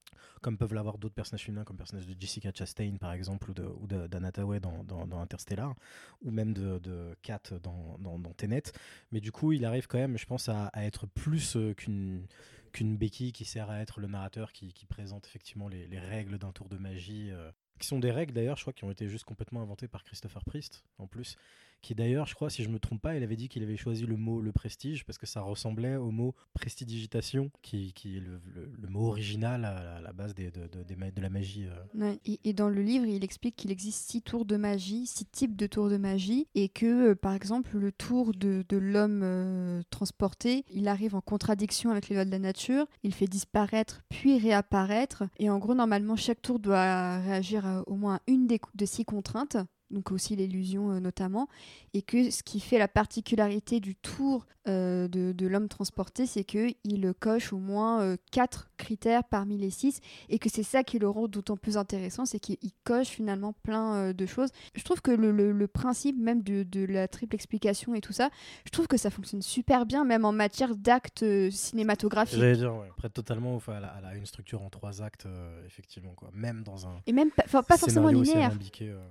comme 0.42 0.58
peuvent 0.58 0.74
l'avoir 0.74 0.98
d'autres 0.98 1.16
personnages 1.16 1.46
féminins, 1.46 1.64
comme 1.64 1.76
le 1.76 1.80
personnage 1.80 2.08
de 2.08 2.16
Jessica 2.20 2.52
Chastain, 2.54 2.96
par 2.98 3.12
exemple, 3.12 3.52
ou 3.52 3.54
de, 3.54 3.64
ou 3.64 3.88
dans, 3.88 5.06
dans, 5.06 5.20
Interstellar, 5.20 5.76
ou 6.22 6.32
même 6.32 6.54
de, 6.54 6.80
de 6.80 7.16
Kat 7.22 7.42
dans, 7.62 7.98
dans, 8.00 8.34
Tenet. 8.34 8.64
Mais 9.12 9.20
du 9.20 9.32
coup, 9.32 9.52
il 9.52 9.66
arrive 9.66 9.88
quand 9.88 9.98
même, 9.98 10.18
je 10.18 10.26
pense, 10.26 10.50
à, 10.50 10.72
être 10.78 11.08
plus 11.08 11.56
euh, 11.56 11.74
qu'une 11.74 12.26
qu'une 12.72 12.98
béquille 12.98 13.32
qui 13.32 13.46
sert 13.46 13.70
à 13.72 13.80
être 13.80 14.00
le 14.00 14.08
narrateur 14.08 14.54
qui, 14.54 14.72
présente 14.88 15.26
effectivement 15.26 15.68
les, 15.68 15.88
les 15.88 16.00
règles 16.00 16.38
d'un 16.38 16.52
tour 16.52 16.70
de 16.70 16.78
magie. 16.78 17.32
Euh, 17.32 17.52
qui 17.80 17.88
sont 17.88 18.00
des 18.00 18.12
règles 18.12 18.34
d'ailleurs, 18.34 18.58
je 18.58 18.64
crois, 18.64 18.74
qui 18.74 18.84
ont 18.84 18.92
été 18.92 19.08
juste 19.08 19.24
complètement 19.24 19.62
inventées 19.62 19.88
par 19.88 20.04
Christopher 20.04 20.44
Priest, 20.44 20.84
en 20.98 21.08
plus, 21.08 21.38
qui 21.82 21.96
d'ailleurs, 21.96 22.26
je 22.26 22.36
crois, 22.36 22.50
si 22.50 22.64
je 22.64 22.70
me 22.70 22.80
trompe 22.80 23.02
pas, 23.02 23.16
il 23.16 23.24
avait 23.24 23.36
dit 23.36 23.50
qu'il 23.50 23.64
avait 23.64 23.78
choisi 23.78 24.06
le 24.06 24.18
mot 24.18 24.42
le 24.42 24.52
prestige 24.52 25.06
parce 25.06 25.18
que 25.18 25.26
ça 25.26 25.42
ressemblait 25.42 25.96
au 25.96 26.12
mot 26.12 26.36
prestidigitation, 26.54 27.52
qui, 27.62 27.94
qui 27.94 28.18
est 28.18 28.20
le, 28.20 28.42
le, 28.56 28.88
mot 28.90 29.08
original 29.08 29.66
à 29.66 30.02
la, 30.02 30.14
base 30.14 30.34
des, 30.34 30.52
de, 30.52 30.68
de, 30.68 30.84
de, 30.84 31.22
la 31.22 31.30
magie. 31.30 31.68
Euh. 31.68 32.16
et, 32.26 32.54
dans 32.54 32.70
le 32.70 32.82
livre, 32.82 33.06
il 33.06 33.24
explique 33.24 33.56
qu'il 33.56 33.72
existe 33.72 34.10
six 34.10 34.22
tours 34.22 34.46
de 34.46 34.58
magie, 34.58 35.06
six 35.06 35.26
types 35.26 35.56
de 35.56 35.68
tours 35.68 35.90
de 35.90 35.98
magie, 35.98 36.48
et 36.56 36.70
que, 36.70 37.12
euh, 37.12 37.16
par 37.16 37.34
exemple, 37.34 37.78
le 37.78 37.92
tour 37.92 38.34
de, 38.34 38.64
l'homme 38.72 39.22
euh, 39.24 39.82
transporté, 39.90 40.66
il 40.74 40.88
arrive 40.88 41.16
en 41.16 41.22
contradiction 41.22 41.92
avec 41.92 42.10
les 42.10 42.16
lois 42.16 42.26
de 42.26 42.32
la 42.32 42.40
nature, 42.40 42.86
il 43.04 43.14
fait 43.14 43.28
disparaître 43.28 44.02
puis 44.10 44.38
réapparaître, 44.38 45.24
et 45.38 45.50
en 45.50 45.60
gros, 45.60 45.76
normalement, 45.76 46.16
chaque 46.16 46.42
tour 46.42 46.60
doit 46.60 47.20
réagir 47.20 47.84
au 47.88 47.96
moins 47.96 48.20
une 48.28 48.48
des, 48.48 48.60
de 48.76 48.86
six 48.86 49.06
contraintes 49.06 49.58
donc 49.92 50.12
aussi 50.12 50.36
l'illusion 50.36 50.92
euh, 50.92 51.00
notamment, 51.00 51.48
et 51.94 52.02
que 52.02 52.30
ce 52.30 52.44
qui 52.44 52.60
fait 52.60 52.78
la 52.78 52.88
particularité 52.88 53.80
du 53.80 53.96
tour 53.96 54.46
euh, 54.68 55.08
de, 55.08 55.48
l'homme 55.48 55.68
transporté, 55.68 56.26
c'est 56.26 56.44
qu'il 56.44 56.76
coche 57.20 57.54
au 57.54 57.58
moins 57.58 58.02
euh, 58.02 58.18
quatre 58.32 58.70
critères 58.78 59.24
parmi 59.24 59.58
les 59.58 59.72
six, 59.72 60.00
et 60.30 60.38
que 60.38 60.50
c'est 60.50 60.64
ça 60.64 60.84
qui 60.84 61.00
le 61.00 61.10
rend 61.10 61.28
d'autant 61.28 61.58
plus 61.58 61.78
intéressant, 61.78 62.26
c'est 62.26 62.40
qu'il 62.40 62.58
coche 62.84 63.08
finalement 63.08 63.54
plein 63.64 64.14
de 64.14 64.26
choses. 64.26 64.50
Je 64.76 64.84
trouve 64.84 65.02
que 65.02 65.12
le, 65.12 65.68
principe 65.68 66.18
même 66.20 66.44
de, 66.44 66.86
la 66.86 67.08
triple 67.08 67.36
explication 67.36 67.94
et 67.96 68.02
tout 68.02 68.14
ça, 68.14 68.30
je 68.66 68.72
trouve 68.72 68.88
que 68.88 68.98
ça 68.98 69.10
fonctionne 69.10 69.42
super 69.42 69.86
bien, 69.86 70.04
même 70.04 70.26
en 70.26 70.32
matière 70.32 70.76
d'actes 70.76 71.26
cinématographiques. 71.50 72.40
J'allais 72.40 72.58
dire, 72.58 72.76
ouais, 72.76 72.90
prête 72.96 73.14
totalement, 73.14 73.56
enfin, 73.56 73.78
elle, 73.78 74.06
a, 74.06 74.16
une 74.16 74.26
structure 74.26 74.62
en 74.62 74.70
trois 74.70 75.02
actes, 75.02 75.28
effectivement, 75.66 76.14
quoi. 76.16 76.30
même 76.34 76.64
dans 76.64 76.88
un... 76.88 77.02
Et 77.08 77.14
même 77.14 77.32
pas, 77.32 77.64
pas 77.64 77.78
forcément 77.78 78.10
linéaire. 78.10 78.52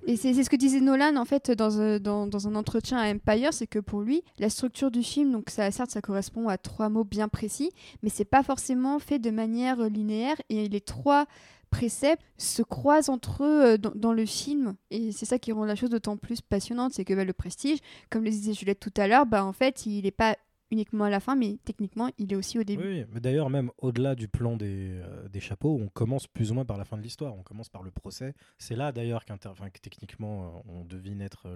Et 0.07 0.17
c'est 0.17 0.43
ce 0.43 0.51
que 0.51 0.57
disait 0.69 0.81
Nolan 0.81 1.17
en 1.17 1.25
fait 1.25 1.51
dans, 1.51 2.27
dans, 2.27 2.49
un 2.49 2.55
entretien 2.55 2.99
à 2.99 3.11
Empire, 3.11 3.53
c'est 3.53 3.67
que 3.67 3.79
pour 3.79 4.03
lui, 4.03 4.23
la 4.39 4.51
structure 4.51 4.91
du 4.91 5.03
film, 5.03 5.33
donc 5.33 5.51
ça, 5.51 5.71
certes, 5.71 5.91
ça 5.91 6.01
correspond 6.01 6.49
à 6.49 6.59
trois 6.59 6.89
mots 6.89 7.05
bien 7.05 7.29
précis, 7.29 7.71
mais 8.03 8.09
c'est 8.09 8.25
pas 8.25 8.43
forcément 8.43 8.99
fait 8.99 9.19
de 9.19 9.31
manière 9.31 9.81
linéaire 9.89 10.37
et 10.49 10.69
les 10.69 10.81
trois 10.81 11.27
préceptes 11.71 12.23
se 12.39 12.63
croisent 12.63 13.11
entre 13.11 13.45
eux 13.45 13.65
euh, 13.65 13.77
dans, 13.77 14.13
le 14.13 14.25
film. 14.27 14.75
Et 14.91 15.13
c'est 15.13 15.27
ça 15.27 15.39
qui 15.39 15.53
rend 15.53 15.65
la 15.65 15.75
chose 15.75 15.91
d'autant 15.91 16.17
plus 16.17 16.41
passionnante 16.41 16.93
c'est 16.95 17.05
que 17.05 17.15
bah, 17.15 17.25
le 17.25 17.33
prestige 17.33 17.79
comme 18.11 18.25
le 18.25 18.31
disait 18.31 18.55
Juliette 18.55 18.81
tout 18.81 18.93
à 18.97 19.07
l'heure 19.07 19.27
bah 19.27 19.45
en 19.45 19.53
fait 19.53 19.85
il 19.85 20.03
n'est 20.03 20.11
pas 20.11 20.37
uniquement 20.71 21.05
à 21.05 21.11
la 21.11 21.21
fin, 21.21 21.35
mais 21.35 21.59
techniquement, 21.65 22.11
il 22.19 22.33
est 22.33 22.37
aussi 22.37 22.59
au 22.59 22.65
début. 22.65 22.83
Oui, 22.83 23.05
mais 23.13 23.21
d'ailleurs, 23.21 23.51
même 23.51 23.71
au-delà 23.79 24.15
du 24.15 24.29
plan 24.29 24.57
des, 24.57 24.91
euh, 24.91 25.29
des, 25.29 25.41
chapeaux, 25.41 25.79
on 25.81 25.89
commence 25.89 26.27
plus 26.27 26.51
ou 26.51 26.55
moins 26.55 26.65
par 26.65 26.77
la 26.77 26.85
fin 26.85 26.97
de 26.97 27.03
l'histoire. 27.03 27.35
On 27.35 27.43
commence 27.43 27.69
par 27.69 27.83
le 27.83 27.91
procès. 27.91 28.35
C'est 28.59 28.77
là 28.77 28.93
d'ailleurs 28.93 29.25
que 29.25 29.79
techniquement, 29.81 30.45
euh, 30.45 30.61
on 30.69 30.85
devine 30.85 31.21
être 31.21 31.49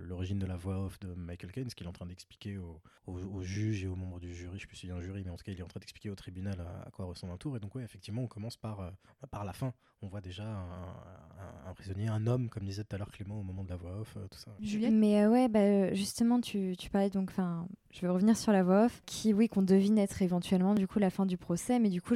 l'origine 0.00 0.38
de 0.38 0.46
la 0.46 0.56
voix 0.56 0.84
off 0.84 0.98
de 1.00 1.14
Michael 1.14 1.52
Caine, 1.52 1.70
ce 1.70 1.74
qu'il 1.74 1.86
est 1.86 1.90
en 1.90 1.92
train 1.92 2.06
d'expliquer 2.06 2.58
au, 2.58 2.80
au, 3.06 3.42
juge 3.42 3.84
et 3.84 3.88
aux 3.88 3.96
membres 3.96 4.20
du 4.20 4.34
jury. 4.34 4.52
Je 4.52 4.54
ne 4.54 4.60
sais 4.60 4.66
plus 4.66 4.76
s'il 4.76 4.88
y 4.88 4.92
a 4.92 4.96
un 4.96 5.00
jury, 5.00 5.22
mais 5.24 5.30
en 5.30 5.36
tout 5.36 5.44
cas, 5.44 5.52
il 5.52 5.58
est 5.58 5.62
en 5.62 5.68
train 5.68 5.80
d'expliquer 5.80 6.10
au 6.10 6.14
tribunal 6.14 6.60
à, 6.60 6.90
quoi 6.90 7.06
ressemble 7.06 7.32
un 7.32 7.36
tour. 7.36 7.56
Et 7.56 7.60
donc, 7.60 7.74
oui, 7.74 7.82
effectivement, 7.82 8.22
on 8.22 8.28
commence 8.28 8.56
par, 8.56 8.80
euh, 8.80 8.90
par 9.30 9.44
la 9.44 9.52
fin. 9.52 9.72
On 10.02 10.08
voit 10.08 10.20
déjà 10.20 10.44
un, 10.44 11.74
prisonnier, 11.74 12.08
un 12.08 12.26
homme, 12.26 12.48
comme 12.48 12.64
disait 12.64 12.84
tout 12.84 12.94
à 12.94 12.98
l'heure 12.98 13.10
Clément 13.10 13.38
au 13.38 13.42
moment 13.42 13.64
de 13.64 13.70
la 13.70 13.76
voix 13.76 14.00
off, 14.00 14.16
tout 14.30 14.38
ça. 14.38 14.50
Juliette? 14.60 14.92
Mais 14.92 15.26
ouais, 15.26 15.48
bah, 15.48 15.94
justement, 15.94 16.40
tu, 16.40 16.76
tu 16.76 16.90
parlais 16.90 17.10
donc, 17.10 17.30
enfin, 17.30 17.66
je 17.90 18.00
vais 18.00 18.08
revenir 18.08 18.36
sur 18.36 18.51
la 18.52 18.62
voix 18.62 18.84
off, 18.84 19.02
qui, 19.06 19.32
oui, 19.32 19.48
qu'on 19.48 19.62
devine 19.62 19.98
être 19.98 20.22
éventuellement 20.22 20.74
du 20.74 20.86
coup 20.86 20.98
la 20.98 21.10
fin 21.10 21.26
du 21.26 21.36
procès, 21.36 21.78
mais 21.78 21.88
du 21.88 22.00
coup, 22.00 22.14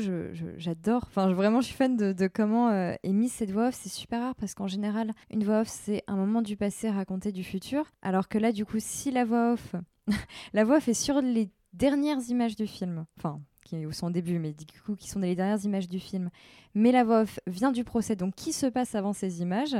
j'adore. 0.56 1.04
enfin, 1.06 1.32
vraiment, 1.32 1.60
je 1.60 1.66
suis 1.66 1.74
fan 1.74 1.96
de, 1.96 2.26
comment 2.28 2.70
euh, 2.70 2.94
est 3.02 3.12
mise 3.12 3.32
cette 3.32 3.50
voix 3.50 3.68
off. 3.68 3.74
C'est 3.74 3.88
super 3.88 4.20
rare 4.20 4.34
parce 4.34 4.54
qu'en 4.54 4.66
général, 4.68 5.12
une 5.30 5.44
voix 5.44 5.60
off, 5.60 5.68
c'est 5.68 6.02
un 6.06 6.16
moment 6.16 6.42
du 6.42 6.56
passé 6.56 6.90
raconté 6.90 7.32
du 7.32 7.44
futur, 7.44 7.84
alors 8.02 8.28
que 8.28 8.38
là, 8.38 8.52
du 8.52 8.64
coup, 8.64 8.78
si 8.78 9.10
la 9.10 9.24
voix 9.24 9.52
off, 9.52 9.74
la 10.52 10.64
voix 10.64 10.76
off 10.76 10.88
est 10.88 10.94
sur 10.94 11.20
les 11.20 11.50
dernières 11.72 12.20
images 12.28 12.56
du 12.56 12.66
film, 12.66 13.06
enfin, 13.18 13.40
qui 13.66 13.86
sont 13.92 14.06
au 14.06 14.10
début, 14.10 14.38
mais 14.38 14.52
du 14.52 14.80
coup 14.84 14.94
qui 14.94 15.08
sont 15.08 15.20
les 15.20 15.34
dernières 15.34 15.64
images 15.64 15.88
du 15.88 15.98
film. 15.98 16.30
Mais 16.76 16.92
la 16.92 17.04
voix 17.04 17.22
off 17.22 17.40
vient 17.46 17.72
du 17.72 17.84
procès, 17.84 18.16
donc 18.16 18.34
qui 18.34 18.52
se 18.52 18.66
passe 18.66 18.94
avant 18.94 19.14
ces 19.14 19.40
images? 19.40 19.76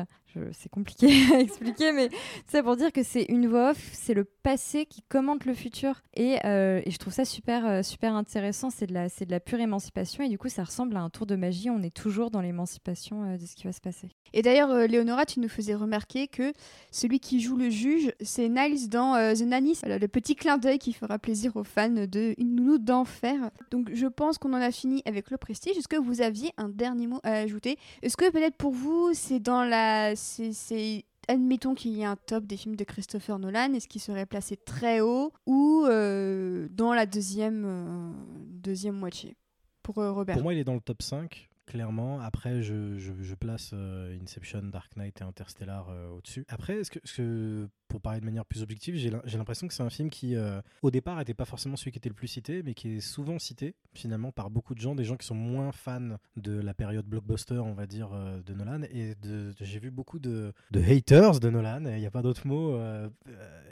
C'est 0.53 0.71
compliqué 0.71 1.09
à 1.35 1.41
expliquer, 1.41 1.93
mais 1.93 2.11
c'est 2.47 2.63
pour 2.63 2.77
dire 2.77 2.93
que 2.93 3.03
c'est 3.03 3.25
une 3.25 3.47
voix 3.47 3.71
off, 3.71 3.91
c'est 3.93 4.13
le 4.15 4.25
passé 4.25 4.87
qui 4.87 5.03
commente 5.03 5.45
le 5.45 5.55
futur. 5.55 6.03
Et, 6.15 6.37
euh, 6.45 6.83
je 6.87 6.97
trouve 6.99 7.13
ça 7.13 7.25
super, 7.25 7.67
euh, 7.67 7.83
super 7.83 8.15
intéressant, 8.15 8.71
c'est 8.71 8.87
de, 8.87 8.95
la, 8.95 9.09
de 9.09 9.31
la 9.31 9.41
pure 9.41 9.61
émancipation, 9.61 10.25
et 10.25 10.29
du 10.29 10.39
coup 10.39 10.49
ça 10.49 10.65
ressemble 10.65 10.97
à 10.97 11.01
un 11.01 11.11
tour 11.11 11.27
de 11.27 11.37
magie, 11.37 11.71
on 11.71 11.83
est 11.83 11.95
toujours 11.95 12.31
dans 12.31 12.41
l'émancipation 12.41 13.25
euh, 13.25 13.37
de 13.39 13.47
ce 13.47 13.55
qui 13.55 13.65
va 13.65 13.73
se 13.73 13.81
passer. 13.81 14.09
Et 14.33 14.43
d'ailleurs, 14.43 14.87
Léonora, 14.87 15.25
tu 15.25 15.41
nous 15.41 15.49
faisais 15.49 15.75
remarquer 15.75 16.29
que 16.29 16.53
celui 16.91 17.21
qui 17.21 17.41
joue 17.41 17.57
le 17.57 17.71
juge, 17.71 18.13
c'est 18.21 18.49
Niles 18.49 18.91
dans 18.91 19.15
The 19.35 19.43
Nanny, 19.43 19.79
le 19.85 20.07
petit 20.09 20.35
clin 20.35 20.59
d'œil 20.59 20.79
qui 20.79 20.93
fera 20.93 21.19
plaisir 21.19 21.57
aux 21.57 21.65
fans 21.65 21.89
de 21.89 22.35
Une 22.37 22.57
nounou 22.57 22.77
d'enfer. 22.77 23.51
Donc 23.77 23.91
je 23.93 24.07
pense 24.07 24.39
qu'on 24.39 24.55
en 24.55 24.61
a 24.61 24.71
fini 24.71 25.03
avec 25.05 25.31
le 25.31 25.37
prestige. 25.37 25.77
Est-ce 25.77 25.89
que 25.89 25.97
vous 25.97 26.23
aviez 26.23 26.51
un 26.57 26.71
dernier 26.71 27.07
mot 27.07 27.21
à 27.25 27.33
ajouter? 27.35 27.77
Est-ce 28.01 28.17
que 28.17 28.31
peut-être 28.31 28.57
pour 28.57 28.73
vous, 28.73 29.11
c'est 29.13 29.39
dans 29.39 29.65
la... 29.65 30.17
c'est 30.17 31.05
admettons 31.29 31.75
qu'il 31.75 31.91
y 31.91 32.01
ait 32.01 32.07
un 32.07 32.17
top 32.17 32.47
des 32.47 32.57
films 32.57 32.77
de 32.77 32.85
Christopher 32.85 33.39
Nolan, 33.39 33.75
est-ce 33.75 33.89
qu'il 33.89 34.01
serait 34.01 34.27
placé 34.27 34.57
très 34.57 35.01
haut 35.01 35.33
ou 35.45 35.85
euh, 35.85 36.69
dans 36.71 36.95
la 36.95 37.05
deuxième, 37.05 37.65
euh, 37.67 38.13
deuxième 38.47 38.95
moitié? 38.95 39.37
Pour 39.83 39.99
euh, 39.99 40.13
Robert 40.13 40.37
Pour 40.37 40.45
moi, 40.45 40.55
il 40.55 40.61
est 40.61 40.65
dans 40.65 40.75
le 40.75 40.81
top 40.81 41.03
5 41.03 41.51
clairement. 41.67 42.21
Après, 42.21 42.63
je, 42.63 42.97
je, 42.97 43.35
place 43.35 43.75
Inception, 44.23 44.63
Dark 44.63 44.97
Knight 44.97 45.21
et 45.21 45.25
Interstellar 45.25 45.89
au-dessus. 46.17 46.45
Après, 46.49 46.77
est-ce 46.77 46.93
que, 46.93 47.01
-ce 47.01 47.17
que 47.17 47.69
pour 47.89 48.01
parler 48.01 48.21
de 48.21 48.25
manière 48.25 48.45
plus 48.45 48.63
objective, 48.63 48.97
j'ai 48.97 49.39
l'impression 49.39 49.69
que 49.69 49.75
c'est 49.75 49.83
un 49.83 49.91
film 49.91 50.11
qui, 50.11 50.35
euh, 50.35 50.61
au 50.83 50.91
départ, 50.91 51.17
n'était 51.17 51.35
pas 51.35 51.45
forcément 51.45 51.77
celui 51.77 51.93
qui 51.93 51.99
était 51.99 52.09
le 52.09 52.15
plus 52.15 52.29
cité, 52.29 52.63
mais 52.63 52.75
qui 52.75 52.97
est 52.97 53.01
souvent 53.01 53.39
cité, 53.39 53.75
finalement, 53.95 54.33
par 54.33 54.51
beaucoup 54.51 54.75
de 54.75 54.81
gens, 54.81 54.95
des 54.95 55.05
gens 55.05 55.17
qui 55.17 55.27
sont 55.27 55.35
moins 55.35 55.73
fans 55.73 56.17
de 56.37 56.61
la 56.61 56.75
période 56.75 57.07
blockbuster, 57.07 57.59
on 57.59 57.75
va 57.75 57.87
dire, 57.87 58.11
euh, 58.13 58.43
de 58.43 58.55
Nolan. 58.55 58.83
Et 58.93 59.15
j'ai 59.61 59.79
vu 59.79 59.91
beaucoup 59.91 60.19
de, 60.19 60.53
de, 60.71 60.81
haters 60.81 61.41
de 61.41 61.51
Nolan, 61.51 61.85
il 61.87 61.99
n'y 61.99 62.07
a 62.07 62.11
pas 62.11 62.23
d'autre 62.23 62.47
mot, 62.47 62.75
euh, 62.75 63.09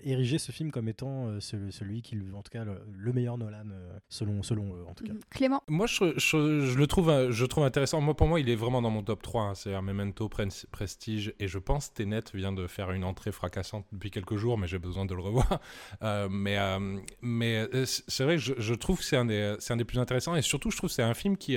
ériger 0.03 0.39
ce 0.39 0.53
film 0.53 0.71
comme 0.71 0.89
étant 0.89 1.41
celui, 1.41 2.03
qui, 2.03 2.17
en 2.35 2.43
tout 2.43 2.51
cas, 2.51 2.65
le, 2.65 3.13
meilleur 3.13 3.39
Nolan, 3.39 3.67
selon, 4.09 4.43
selon 4.43 4.75
eux, 4.75 4.85
en 4.89 4.95
tout 4.95 5.05
cas. 5.05 5.13
Clément? 5.31 5.63
Moi, 5.69 5.87
je, 5.87 6.19
je, 6.19 6.77
le 6.77 6.87
trouve, 6.87 7.31
je 7.31 7.45
trouve 7.47 7.65
intéressant. 7.65 8.01
Moi, 8.01 8.15
pour 8.15 8.27
moi, 8.27 8.41
il 8.41 8.49
est 8.49 8.57
vraiment 8.57 8.83
dans 8.83 8.91
mon 8.91 9.03
top 9.03 9.23
3. 9.23 9.43
Hein. 9.43 9.55
C'est 9.55 9.75
un 9.75 9.83
Memento, 9.83 10.29
Prestige, 10.29 11.35
et 11.39 11.49
je 11.49 11.59
pense 11.59 11.93
Tenet 11.93 12.25
vient 12.33 12.53
de 12.53 12.67
faire 12.67 12.91
une 12.91 13.05
entrée 13.05 13.33
fracassante 13.33 13.87
quelques 14.11 14.37
jours, 14.37 14.59
mais 14.59 14.67
j'ai 14.67 14.79
besoin 14.79 15.05
de 15.05 15.15
le 15.15 15.21
revoir. 15.21 15.45
Euh, 16.03 16.29
mais 16.31 16.59
euh, 16.59 16.99
mais 17.23 17.69
euh, 17.73 17.85
c'est 17.87 18.25
vrai 18.25 18.37
que 18.37 18.43
je, 18.43 18.75
trouve 18.75 18.99
que 18.99 19.05
c'est 19.05 19.17
un, 19.17 19.25
des, 19.25 19.57
un 19.69 19.77
des 19.77 19.85
plus 19.85 19.99
intéressants 19.99 20.35
et 20.35 20.43
surtout, 20.43 20.71
je 20.71 20.77
trouve 20.77 20.91
que 20.91 20.95
c'est 20.95 21.03
un 21.03 21.15
film 21.15 21.37
qui, 21.37 21.57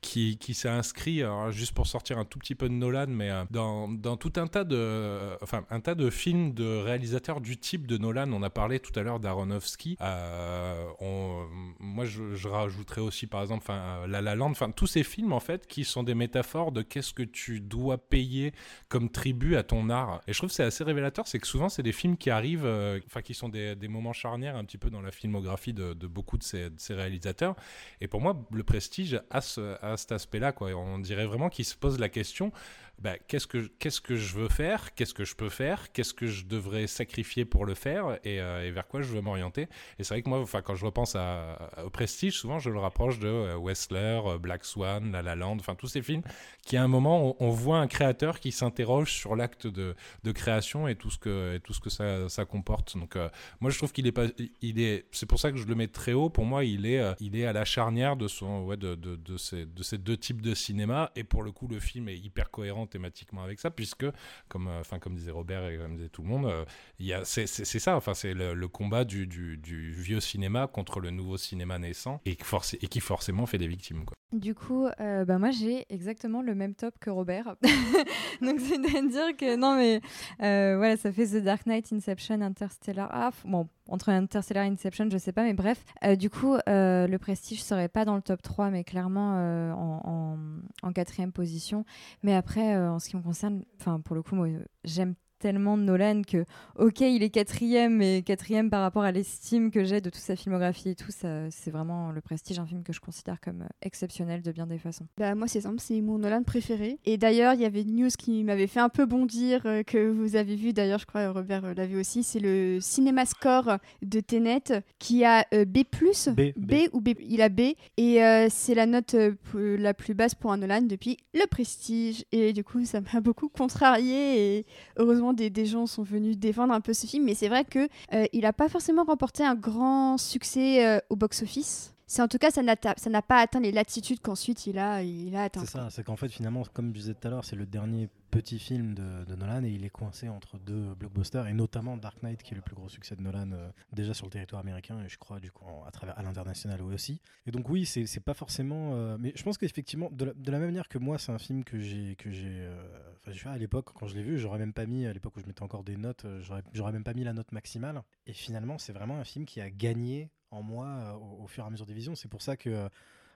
qui, 0.00 0.36
qui 0.36 0.54
s'est 0.54 0.68
inscrit, 0.68 1.22
juste 1.50 1.72
pour 1.72 1.86
sortir 1.86 2.18
un 2.18 2.24
tout 2.24 2.38
petit 2.38 2.54
peu 2.54 2.68
de 2.68 2.74
Nolan, 2.74 3.06
mais 3.08 3.30
dans, 3.50 3.88
dans, 3.88 4.16
tout 4.16 4.32
un 4.36 4.46
tas, 4.46 4.64
de, 4.64 5.36
enfin, 5.42 5.64
un 5.70 5.80
tas 5.80 5.94
de 5.94 6.10
films 6.10 6.52
de 6.52 6.78
réalisateurs 6.78 7.40
du 7.40 7.56
type 7.56 7.86
de 7.86 7.98
Nolan. 7.98 8.30
On 8.32 8.42
a 8.42 8.50
parlé 8.50 8.78
tout 8.78 8.98
à 8.98 9.02
l'heure 9.02 9.20
d'Aronofsky. 9.20 9.96
moi, 10.00 12.04
je, 12.04 12.34
je, 12.34 12.48
rajouterais 12.48 13.00
aussi, 13.00 13.26
par 13.26 13.42
exemple, 13.42 13.70
La 14.06 14.20
La 14.20 14.34
Land, 14.34 14.50
enfin, 14.50 14.70
tous 14.70 14.86
ces 14.86 15.02
films, 15.02 15.32
en 15.32 15.40
fait, 15.40 15.66
qui 15.66 15.84
sont 15.84 16.02
des 16.02 16.14
métaphores 16.14 16.72
de 16.72 16.82
qu'est-ce 16.82 17.14
que 17.14 17.22
tu 17.22 17.60
dois 17.60 17.98
payer 17.98 18.52
comme 18.88 19.08
tribut 19.08 19.56
à 19.56 19.62
ton 19.62 19.90
art. 19.90 20.20
Et 20.26 20.32
je 20.32 20.38
trouve 20.38 20.50
que 20.50 20.54
c'est 20.54 20.64
assez 20.64 20.84
révélateur, 20.84 21.26
c'est 21.26 21.38
que 21.38 21.46
souvent, 21.46 21.68
c'est 21.72 21.82
des 21.82 21.92
films 21.92 22.16
qui 22.16 22.30
arrivent, 22.30 22.64
euh, 22.64 23.00
enfin, 23.06 23.22
qui 23.22 23.34
sont 23.34 23.48
des, 23.48 23.76
moments 23.88 24.12
charnières 24.12 24.56
un 24.56 24.64
petit 24.64 24.78
peu 24.78 24.90
dans 24.90 25.02
la 25.02 25.10
filmographie 25.10 25.72
de, 25.72 25.94
beaucoup 26.06 26.38
de 26.38 26.42
ces, 26.42 26.70
de 26.70 26.78
ces, 26.78 26.94
réalisateurs. 26.94 27.56
Et 28.00 28.08
pour 28.08 28.20
moi, 28.20 28.36
le 28.52 28.62
prestige 28.62 29.20
a, 29.30 29.40
ce, 29.40 29.76
a 29.82 29.96
cet 29.96 30.12
aspect-là, 30.12 30.52
quoi. 30.52 30.72
On 30.74 30.98
dirait 30.98 31.26
vraiment 31.26 31.48
qu'il 31.48 31.64
se 31.64 31.74
pose 31.76 31.98
la 31.98 32.08
question 32.08 32.52
bah, 33.00 33.18
qu'est-ce 33.26 33.46
que 33.48 33.66
qu'est-ce 33.78 34.00
que 34.00 34.14
je 34.14 34.34
veux 34.36 34.48
faire, 34.48 34.94
qu'est-ce 34.94 35.12
que 35.12 35.24
je 35.24 35.34
peux 35.34 35.48
faire, 35.48 35.90
qu'est-ce 35.92 36.14
que 36.14 36.26
je 36.26 36.44
devrais 36.44 36.86
sacrifier 36.86 37.44
pour 37.44 37.64
le 37.64 37.74
faire? 37.74 38.18
Et, 38.22 38.40
euh, 38.40 38.70
vers 38.72 38.86
quoi 38.86 39.02
je 39.02 39.12
veux 39.12 39.20
m'orienter? 39.20 39.62
Et 39.98 40.04
c'est 40.04 40.14
vrai 40.14 40.22
que 40.22 40.28
moi, 40.28 40.44
quand 40.62 40.74
je 40.76 40.84
repense 40.84 41.16
à, 41.16 41.70
au 41.84 41.90
Prestige, 41.90 42.34
souvent 42.38 42.60
je 42.60 42.70
le 42.70 42.78
rapproche 42.78 43.18
de 43.18 43.26
euh, 43.26 43.56
Westler, 43.56 44.20
euh, 44.24 44.38
Black 44.38 44.64
Swan, 44.64 45.10
La 45.10 45.22
La 45.22 45.34
Land, 45.34 45.56
enfin 45.58 45.74
tous 45.74 45.88
ces 45.88 46.02
films 46.02 46.22
qui 46.64 46.76
à 46.76 46.82
un 46.84 46.88
moment 46.88 47.36
on, 47.40 47.50
voit 47.50 47.78
un 47.78 47.88
créateur 47.88 48.38
qui 48.38 48.52
s'interroge 48.52 49.12
sur 49.12 49.34
l'acte 49.34 49.66
de, 49.66 49.96
de, 50.22 50.32
création 50.32 50.86
et 50.86 50.94
tout 50.94 51.10
ce 51.10 51.18
que 51.18 51.58
tout 51.58 51.72
ce 51.72 51.80
que 51.80 51.90
ça, 51.90 52.28
ça 52.28 52.44
comporte. 52.44 52.96
Donc 52.96 53.16
euh, 53.16 53.28
moi 53.60 53.70
je 53.70 53.78
trouve 53.78 53.92
qu'il 53.92 54.06
est 54.06 54.12
pas, 54.12 54.26
il 54.60 54.80
est, 54.80 55.06
c'est 55.10 55.26
pour 55.26 55.40
ça 55.40 55.50
que 55.50 55.58
je 55.58 55.66
le 55.66 55.74
mets 55.74 55.88
très 55.88 56.12
haut. 56.12 56.30
Pour 56.30 56.44
moi, 56.44 56.64
il 56.64 56.86
est, 56.86 57.02
il 57.20 57.36
est 57.36 57.46
à 57.46 57.52
la 57.52 57.64
charnière 57.64 58.16
de 58.16 58.28
son, 58.28 58.62
ouais, 58.62 58.76
de, 58.76 58.94
de, 58.94 59.36
ces, 59.36 59.66
de 59.66 59.82
ces 59.82 59.98
deux 59.98 60.16
types 60.16 60.40
de 60.40 60.54
cinéma. 60.54 61.10
Et 61.16 61.24
pour 61.24 61.42
le 61.42 61.50
coup, 61.50 61.66
le 61.66 61.80
film 61.80 62.08
est 62.08 62.16
hyper 62.16 62.50
cohérent 62.50 62.81
thématiquement 62.86 63.42
avec 63.42 63.60
ça, 63.60 63.70
puisque, 63.70 64.06
comme, 64.48 64.68
euh, 64.68 64.80
enfin, 64.80 64.98
comme 64.98 65.14
disait 65.14 65.30
Robert 65.30 65.66
et 65.68 65.78
comme 65.78 65.96
disait 65.96 66.08
tout 66.08 66.22
le 66.22 66.28
monde, 66.28 66.46
a, 66.46 67.24
c'est, 67.24 67.46
ça, 67.46 67.96
enfin, 67.96 68.14
c'est 68.14 68.34
le, 68.34 68.68
combat 68.68 69.04
du, 69.04 69.26
du, 69.26 69.92
vieux 69.92 70.20
cinéma 70.20 70.66
contre 70.66 71.00
le 71.00 71.10
nouveau 71.10 71.36
cinéma 71.36 71.78
naissant 71.78 72.20
et, 72.24 72.36
qui 72.36 73.00
forcément 73.00 73.46
fait 73.46 73.58
des 73.58 73.68
victimes. 73.68 74.04
Du 74.32 74.54
coup, 74.54 74.86
euh, 74.98 75.26
bah 75.26 75.38
moi 75.38 75.50
j'ai 75.50 75.84
exactement 75.90 76.40
le 76.40 76.54
même 76.54 76.74
top 76.74 76.98
que 76.98 77.10
Robert. 77.10 77.56
Donc 78.40 78.60
c'est-à-dire 78.60 79.36
que 79.36 79.56
non 79.56 79.76
mais 79.76 80.00
euh, 80.42 80.76
voilà, 80.78 80.96
ça 80.96 81.12
fait 81.12 81.26
The 81.26 81.44
Dark 81.44 81.66
Knight, 81.66 81.92
Inception, 81.92 82.40
Interstellar. 82.40 83.10
Ah 83.12 83.30
bon, 83.44 83.68
entre 83.88 84.08
Interstellar 84.08 84.64
et 84.64 84.68
Inception, 84.68 85.08
je 85.10 85.18
sais 85.18 85.32
pas, 85.32 85.42
mais 85.42 85.52
bref. 85.52 85.84
Euh, 86.04 86.16
du 86.16 86.30
coup, 86.30 86.54
euh, 86.66 87.06
le 87.06 87.18
Prestige 87.18 87.62
serait 87.62 87.88
pas 87.88 88.06
dans 88.06 88.16
le 88.16 88.22
top 88.22 88.40
3, 88.40 88.70
mais 88.70 88.84
clairement 88.84 89.34
en, 89.74 90.00
en, 90.04 90.38
en, 90.82 90.92
quatrième 90.92 91.32
position. 91.32 91.84
Mais 92.22 92.34
après, 92.34 92.74
en 92.74 92.98
ce 92.98 93.10
qui 93.10 93.16
me 93.16 93.22
concerne, 93.22 93.62
enfin 93.80 94.00
pour 94.00 94.16
le 94.16 94.22
coup, 94.22 94.34
moi 94.34 94.48
j'aime 94.84 95.14
tellement 95.42 95.76
de 95.76 95.82
Nolan 95.82 96.22
que, 96.22 96.44
ok, 96.78 97.00
il 97.00 97.22
est 97.22 97.30
quatrième, 97.30 97.96
mais 97.96 98.22
quatrième 98.22 98.70
par 98.70 98.80
rapport 98.80 99.02
à 99.02 99.10
l'estime 99.10 99.70
que 99.72 99.82
j'ai 99.82 100.00
de 100.00 100.08
toute 100.08 100.22
sa 100.22 100.36
filmographie 100.36 100.90
et 100.90 100.94
tout, 100.94 101.10
ça, 101.10 101.50
c'est 101.50 101.72
vraiment 101.72 102.12
le 102.12 102.20
prestige, 102.20 102.60
un 102.60 102.66
film 102.66 102.84
que 102.84 102.92
je 102.92 103.00
considère 103.00 103.40
comme 103.40 103.66
exceptionnel 103.82 104.40
de 104.42 104.52
bien 104.52 104.68
des 104.68 104.78
façons. 104.78 105.06
Bah, 105.18 105.34
moi, 105.34 105.48
c'est 105.48 105.62
simple, 105.62 105.80
c'est 105.80 106.00
mon 106.00 106.18
Nolan 106.18 106.44
préféré. 106.44 106.98
Et 107.04 107.18
d'ailleurs, 107.18 107.54
il 107.54 107.60
y 107.60 107.64
avait 107.64 107.82
une 107.82 107.96
news 107.96 108.10
qui 108.16 108.44
m'avait 108.44 108.68
fait 108.68 108.80
un 108.80 108.88
peu 108.88 109.04
bondir, 109.04 109.66
euh, 109.66 109.82
que 109.82 110.08
vous 110.10 110.36
avez 110.36 110.54
vu, 110.54 110.72
d'ailleurs, 110.72 111.00
je 111.00 111.06
crois 111.06 111.28
Robert 111.30 111.64
euh, 111.64 111.74
l'a 111.74 111.86
vu 111.86 111.98
aussi, 111.98 112.22
c'est 112.22 112.38
le 112.38 112.78
cinéma 112.80 113.26
score 113.26 113.78
de 114.02 114.20
Tenet 114.20 114.82
qui 114.98 115.24
a 115.24 115.44
euh, 115.52 115.64
B, 115.64 115.78
B, 115.78 116.52
B, 116.56 116.74
ou 116.92 117.00
B, 117.00 117.10
il 117.20 117.42
a 117.42 117.48
B, 117.48 117.60
et 117.96 118.22
euh, 118.22 118.46
c'est 118.48 118.74
la 118.74 118.86
note 118.86 119.16
la 119.54 119.94
plus 119.94 120.14
basse 120.14 120.34
pour 120.34 120.52
un 120.52 120.58
Nolan 120.58 120.82
depuis 120.82 121.16
le 121.34 121.46
prestige. 121.46 122.24
Et 122.32 122.52
du 122.52 122.62
coup, 122.64 122.84
ça 122.84 123.00
m'a 123.00 123.20
beaucoup 123.22 123.48
contrarié, 123.48 124.58
et 124.58 124.66
heureusement, 124.96 125.31
des, 125.32 125.66
gens 125.66 125.86
sont 125.86 126.02
venus 126.02 126.38
défendre 126.38 126.72
un 126.72 126.80
peu 126.80 126.92
ce 126.92 127.06
film, 127.06 127.24
mais 127.24 127.34
c'est 127.34 127.48
vrai 127.48 127.64
que 127.64 127.88
euh, 128.12 128.26
il 128.32 128.42
n'a 128.42 128.52
pas 128.52 128.68
forcément 128.68 129.04
remporté 129.04 129.44
un 129.44 129.54
grand 129.54 130.18
succès 130.18 130.86
euh, 130.86 130.98
au 131.10 131.16
box-office. 131.16 131.91
C'est 132.12 132.20
en 132.20 132.28
tout 132.28 132.36
cas, 132.36 132.50
ça 132.50 132.62
n'a 132.62 133.22
pas 133.22 133.38
atteint 133.38 133.58
les 133.58 133.72
latitudes 133.72 134.20
qu'ensuite 134.20 134.66
il 134.66 134.78
a, 134.78 135.02
il 135.02 135.34
a 135.34 135.44
atteint. 135.44 135.62
C'est 135.64 135.70
ça, 135.70 135.88
c'est 135.88 136.04
qu'en 136.04 136.16
fait, 136.16 136.28
finalement, 136.28 136.62
comme 136.74 136.88
je 136.88 137.00
disais 137.00 137.14
tout 137.14 137.26
à 137.26 137.30
l'heure, 137.30 137.46
c'est 137.46 137.56
le 137.56 137.64
dernier 137.64 138.10
petit 138.30 138.58
film 138.58 138.92
de, 138.92 139.24
de, 139.24 139.34
Nolan 139.34 139.64
et 139.64 139.70
il 139.70 139.82
est 139.82 139.90
coincé 139.90 140.28
entre 140.28 140.58
deux 140.58 140.94
blockbusters 140.94 141.46
et 141.46 141.54
notamment 141.54 141.96
Dark 141.96 142.22
Knight 142.22 142.42
qui 142.42 142.52
est 142.52 142.56
le 142.56 142.60
plus 142.60 142.74
gros 142.74 142.90
succès 142.90 143.16
de 143.16 143.22
Nolan 143.22 143.52
euh, 143.52 143.70
déjà 143.94 144.12
sur 144.12 144.26
le 144.26 144.30
territoire 144.30 144.60
américain 144.60 145.02
et 145.02 145.08
je 145.08 145.16
crois 145.16 145.40
du 145.40 145.50
coup 145.50 145.64
en, 145.64 145.84
à 145.84 145.90
travers 145.90 146.18
à 146.18 146.22
l'international 146.22 146.82
aussi. 146.82 147.22
Et 147.46 147.50
donc 147.50 147.70
oui, 147.70 147.86
c'est 147.86 148.20
pas 148.20 148.34
forcément, 148.34 148.92
euh, 148.92 149.16
mais 149.18 149.32
je 149.34 149.42
pense 149.42 149.56
qu'effectivement 149.56 150.10
de, 150.12 150.26
la, 150.26 150.34
de 150.34 150.52
la 150.52 150.58
même 150.58 150.68
manière 150.68 150.88
que 150.90 150.98
moi, 150.98 151.16
c'est 151.16 151.32
un 151.32 151.38
film 151.38 151.64
que 151.64 151.80
j'ai 151.80 152.14
que 152.16 152.30
j'ai, 152.30 152.44
euh, 152.46 152.74
enfin 153.20 153.32
je 153.32 153.48
à 153.48 153.56
l'époque 153.56 153.90
quand 153.94 154.06
je 154.06 154.16
l'ai 154.16 154.22
vu, 154.22 154.38
j'aurais 154.38 154.58
même 154.58 154.74
pas 154.74 154.84
mis 154.84 155.06
à 155.06 155.14
l'époque 155.14 155.34
où 155.38 155.40
je 155.40 155.46
mettais 155.46 155.62
encore 155.62 155.82
des 155.82 155.96
notes, 155.96 156.26
j'aurais 156.74 156.92
même 156.92 157.04
pas 157.04 157.14
mis 157.14 157.24
la 157.24 157.32
note 157.32 157.52
maximale. 157.52 158.02
Et 158.26 158.34
finalement, 158.34 158.76
c'est 158.76 158.92
vraiment 158.92 159.16
un 159.16 159.24
film 159.24 159.46
qui 159.46 159.62
a 159.62 159.70
gagné 159.70 160.30
en 160.52 160.62
moi 160.62 161.18
au, 161.20 161.44
au, 161.44 161.46
fur 161.48 161.64
et 161.64 161.66
à 161.66 161.70
mesure 161.70 161.86
des 161.86 161.94
visions. 161.94 162.14
C'est 162.14 162.28
pour 162.28 162.42
ça 162.42 162.56
que 162.56 162.88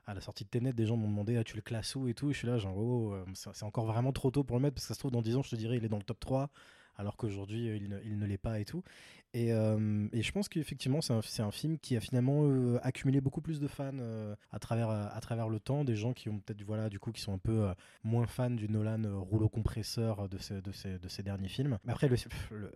à 0.07 0.15
la 0.15 0.21
sortie 0.21 0.45
de 0.45 0.49
Tenet, 0.49 0.73
des 0.73 0.87
gens 0.87 0.97
m'ont 0.97 1.09
demandé 1.09 1.37
ah, 1.37 1.45
tu 1.45 1.57
le 1.57 1.63
classes 1.63 1.97
où 1.97 2.07
et 2.07 2.15
tout? 2.15 2.33
Je 2.33 2.39
suis 2.39 2.47
là, 2.47 2.59
genre, 2.59 2.77
oh, 2.79 3.13
euh, 3.13 3.25
c'est 3.35 3.65
encore 3.65 3.87
vraiment 3.87 4.13
trop 4.13 4.31
tôt 4.31 4.45
pour 4.45 4.57
le 4.57 4.63
mettre 4.63 4.75
parce 4.75 4.85
que 4.85 4.89
ça 4.89 4.95
se 4.95 5.01
trouve, 5.01 5.11
dans 5.11 5.23
10 5.23 5.37
ans, 5.37 5.43
je 5.43 5.51
te 5.51 5.57
dirais, 5.57 5.77
il 5.77 5.85
est 5.85 5.89
dans 5.89 5.99
le 5.99 6.05
top 6.05 6.21
3 6.21 6.51
alors 6.99 7.17
qu'aujourd'hui 7.17 7.67
il 7.77 8.19
ne 8.19 8.27
l'est 8.27 8.39
pas 8.39 8.59
et 8.59 8.65
tout. 8.65 8.83
Et, 9.35 9.53
euh, 9.53 10.09
et 10.13 10.23
je 10.23 10.33
pense 10.33 10.49
qu'effectivement 10.49 11.01
c'est 11.01 11.13
un, 11.13 11.47
un, 11.47 11.51
film 11.51 11.79
qui 11.79 11.97
a 11.97 12.01
finalement 12.01 12.45
euh, 12.45 12.79
accumulé 12.83 13.21
beaucoup 13.21 13.41
plus 13.41 13.61
de 13.61 13.67
fans 13.67 13.91
euh, 13.99 14.35
à, 14.51 14.59
travers, 14.59 14.89
à 14.89 15.21
travers 15.21 15.49
le 15.49 15.61
temps, 15.61 15.85
des 15.85 15.97
gens 15.97 16.13
qui 16.13 16.29
ont 16.29 16.39
peut-être 16.39 16.63
voilà 16.63 16.89
du 16.89 16.99
coup 16.99 17.13
qui 17.13 17.21
sont 17.21 17.35
un 17.35 17.39
peu 17.39 17.69
moins 18.03 18.27
fans 18.27 18.51
du 18.51 18.69
Nolan 18.69 19.03
rouleau 19.21 19.49
compresseur 19.49 20.29
de 20.29 20.39
ces, 20.39 20.63
de 20.63 20.73
ces, 20.73 20.99
de 20.99 21.09
ces 21.09 21.23
derniers 21.23 21.49
films. 21.49 21.79
Après 21.87 22.09
le, 22.09 22.17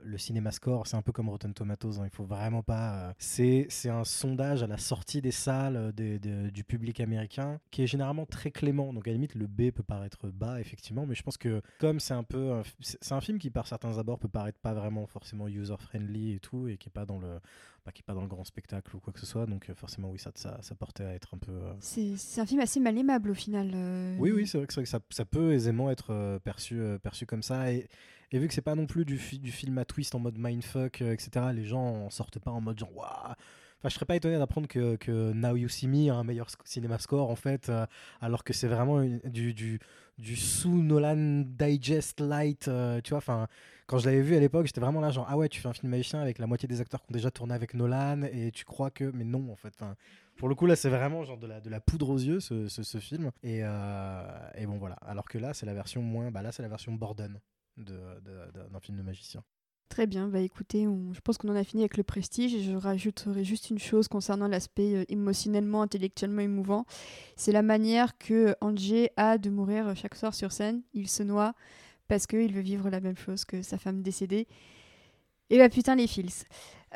le, 0.02 0.18
cinéma 0.18 0.50
score 0.50 0.86
c'est 0.86 0.96
un 0.96 1.02
peu 1.02 1.12
comme 1.12 1.28
Rotten 1.28 1.54
Tomatoes, 1.54 1.98
hein, 1.98 2.04
il 2.04 2.14
faut 2.14 2.24
vraiment 2.24 2.62
pas... 2.62 3.14
c'est 3.18 3.68
un 3.86 4.04
sondage 4.04 4.62
à 4.62 4.66
la 4.66 4.76
sortie 4.76 5.22
des 5.22 5.30
salles 5.30 5.92
du 5.94 6.64
public 6.64 7.00
américain 7.00 7.58
qui 7.70 7.82
est 7.82 7.86
généralement 7.86 8.26
très 8.26 8.50
clément, 8.50 8.92
donc 8.92 9.06
à 9.06 9.10
la 9.10 9.14
limite 9.14 9.34
le 9.34 9.46
B 9.46 9.70
peut 9.70 9.82
paraître 9.82 10.28
bas 10.28 10.60
effectivement, 10.60 11.06
mais 11.06 11.14
je 11.14 11.22
pense 11.22 11.38
que 11.38 11.62
comme 11.78 12.00
c'est 12.00 12.14
un 12.14 12.24
peu... 12.24 12.62
C'est 12.80 13.12
un 13.12 13.20
film 13.20 13.38
qui 13.38 13.50
par 13.50 13.66
certains 13.66 13.98
abords 13.98 14.18
peut 14.18 14.28
paraître 14.28 14.58
pas 14.58 14.74
vraiment 14.74 15.06
forcément 15.06 15.48
user-friendly 15.48 16.40
et 16.68 16.76
qui 16.76 16.88
est 16.88 16.92
pas 16.92 17.06
dans 17.06 17.18
le, 17.18 17.40
bah, 17.84 17.92
qui 17.92 18.02
est 18.02 18.04
pas 18.04 18.14
dans 18.14 18.22
le 18.22 18.28
grand 18.28 18.44
spectacle 18.44 18.94
ou 18.94 19.00
quoi 19.00 19.12
que 19.12 19.20
ce 19.20 19.26
soit. 19.26 19.46
Donc 19.46 19.68
euh, 19.68 19.74
forcément, 19.74 20.10
oui, 20.10 20.18
ça, 20.18 20.30
ça, 20.34 20.58
ça 20.62 20.74
portait 20.74 21.04
à 21.04 21.14
être 21.14 21.34
un 21.34 21.38
peu. 21.38 21.52
Euh... 21.52 21.72
C'est 21.80 22.40
un 22.40 22.46
film 22.46 22.60
assez 22.60 22.80
mal 22.80 22.96
aimable 22.96 23.30
au 23.30 23.34
final. 23.34 23.70
Euh... 23.74 24.16
Oui, 24.18 24.30
oui, 24.30 24.46
c'est 24.46 24.58
vrai 24.58 24.66
que, 24.66 24.74
vrai 24.74 24.84
que 24.84 24.88
ça, 24.88 25.00
ça, 25.10 25.24
peut 25.24 25.52
aisément 25.52 25.90
être 25.90 26.38
perçu, 26.44 26.80
perçu 27.02 27.26
comme 27.26 27.42
ça. 27.42 27.72
Et, 27.72 27.88
et 28.32 28.38
vu 28.38 28.48
que 28.48 28.54
c'est 28.54 28.60
pas 28.60 28.74
non 28.74 28.86
plus 28.86 29.04
du, 29.04 29.18
fi 29.18 29.38
du 29.38 29.52
film 29.52 29.78
à 29.78 29.84
twist 29.84 30.14
en 30.14 30.20
mode 30.20 30.38
mindfuck, 30.38 31.02
etc., 31.02 31.46
les 31.54 31.64
gens 31.64 32.06
en 32.06 32.10
sortent 32.10 32.38
pas 32.38 32.50
en 32.50 32.60
mode 32.60 32.78
genre 32.78 32.96
waouh. 32.96 33.34
Enfin, 33.80 33.88
je 33.88 33.94
serais 33.94 34.04
pas 34.04 34.16
étonné 34.16 34.36
d'apprendre 34.36 34.68
que, 34.68 34.96
que 34.96 35.32
Now 35.32 35.56
You 35.56 35.68
See 35.68 35.88
Me 35.88 36.10
a 36.10 36.14
un 36.14 36.22
meilleur 36.22 36.48
cinéma 36.64 36.98
score 36.98 37.30
en 37.30 37.34
fait, 37.36 37.70
euh, 37.70 37.86
alors 38.20 38.44
que 38.44 38.52
c'est 38.52 38.68
vraiment 38.68 39.02
du, 39.24 39.54
du, 39.54 39.80
du 40.18 40.36
sous 40.36 40.82
Nolan 40.82 41.44
Digest 41.46 42.20
light, 42.20 42.68
euh, 42.68 43.00
tu 43.00 43.10
vois. 43.10 43.18
Enfin, 43.18 43.48
quand 43.86 43.96
je 43.96 44.04
l'avais 44.04 44.20
vu 44.20 44.36
à 44.36 44.40
l'époque, 44.40 44.66
j'étais 44.66 44.82
vraiment 44.82 45.00
là 45.00 45.10
genre 45.10 45.26
ah 45.30 45.38
ouais, 45.38 45.48
tu 45.48 45.62
fais 45.62 45.68
un 45.68 45.72
film 45.72 45.90
magicien 45.90 46.20
avec 46.20 46.38
la 46.38 46.46
moitié 46.46 46.68
des 46.68 46.82
acteurs 46.82 47.00
qui 47.00 47.10
ont 47.10 47.14
déjà 47.14 47.30
tourné 47.30 47.54
avec 47.54 47.72
Nolan 47.72 48.22
et 48.24 48.50
tu 48.52 48.66
crois 48.66 48.90
que, 48.90 49.04
mais 49.14 49.24
non 49.24 49.50
en 49.50 49.56
fait. 49.56 49.72
Enfin, 49.80 49.96
pour 50.36 50.50
le 50.50 50.54
coup 50.54 50.66
là, 50.66 50.76
c'est 50.76 50.90
vraiment 50.90 51.24
genre 51.24 51.38
de 51.38 51.46
la, 51.46 51.62
de 51.62 51.70
la 51.70 51.80
poudre 51.80 52.10
aux 52.10 52.18
yeux 52.18 52.40
ce, 52.40 52.68
ce, 52.68 52.98
film. 52.98 53.30
Et, 53.42 53.60
euh, 53.62 54.50
et 54.56 54.66
bon 54.66 54.76
voilà. 54.76 54.96
Alors 55.06 55.24
que 55.24 55.38
là, 55.38 55.54
c'est 55.54 55.64
la 55.64 55.74
version 55.74 56.02
moins, 56.02 56.30
bah 56.30 56.42
là 56.42 56.52
c'est 56.52 56.62
la 56.62 56.68
version 56.68 56.92
Borden 56.92 57.40
d'un 57.78 58.80
film 58.80 58.98
de 58.98 59.02
magicien. 59.02 59.42
Très 59.90 60.06
bien, 60.06 60.28
bah 60.28 60.38
écoutez, 60.38 60.84
je 60.84 61.20
pense 61.20 61.36
qu'on 61.36 61.48
en 61.48 61.56
a 61.56 61.64
fini 61.64 61.82
avec 61.82 61.96
le 61.96 62.04
prestige 62.04 62.54
et 62.54 62.62
je 62.62 62.76
rajouterai 62.76 63.42
juste 63.42 63.70
une 63.70 63.80
chose 63.80 64.06
concernant 64.06 64.46
l'aspect 64.46 64.94
euh, 64.94 65.04
émotionnellement, 65.08 65.82
intellectuellement 65.82 66.42
émouvant. 66.42 66.86
C'est 67.34 67.50
la 67.50 67.62
manière 67.62 68.16
que 68.16 68.54
Angie 68.60 69.08
a 69.16 69.36
de 69.36 69.50
mourir 69.50 69.92
chaque 69.96 70.14
soir 70.14 70.32
sur 70.32 70.52
scène. 70.52 70.82
Il 70.94 71.08
se 71.08 71.24
noie 71.24 71.54
parce 72.06 72.28
qu'il 72.28 72.52
veut 72.54 72.60
vivre 72.60 72.88
la 72.88 73.00
même 73.00 73.16
chose 73.16 73.44
que 73.44 73.62
sa 73.62 73.78
femme 73.78 74.00
décédée. 74.00 74.46
Et 75.50 75.58
bah 75.58 75.68
putain 75.68 75.96
les 75.96 76.06
fils. 76.06 76.44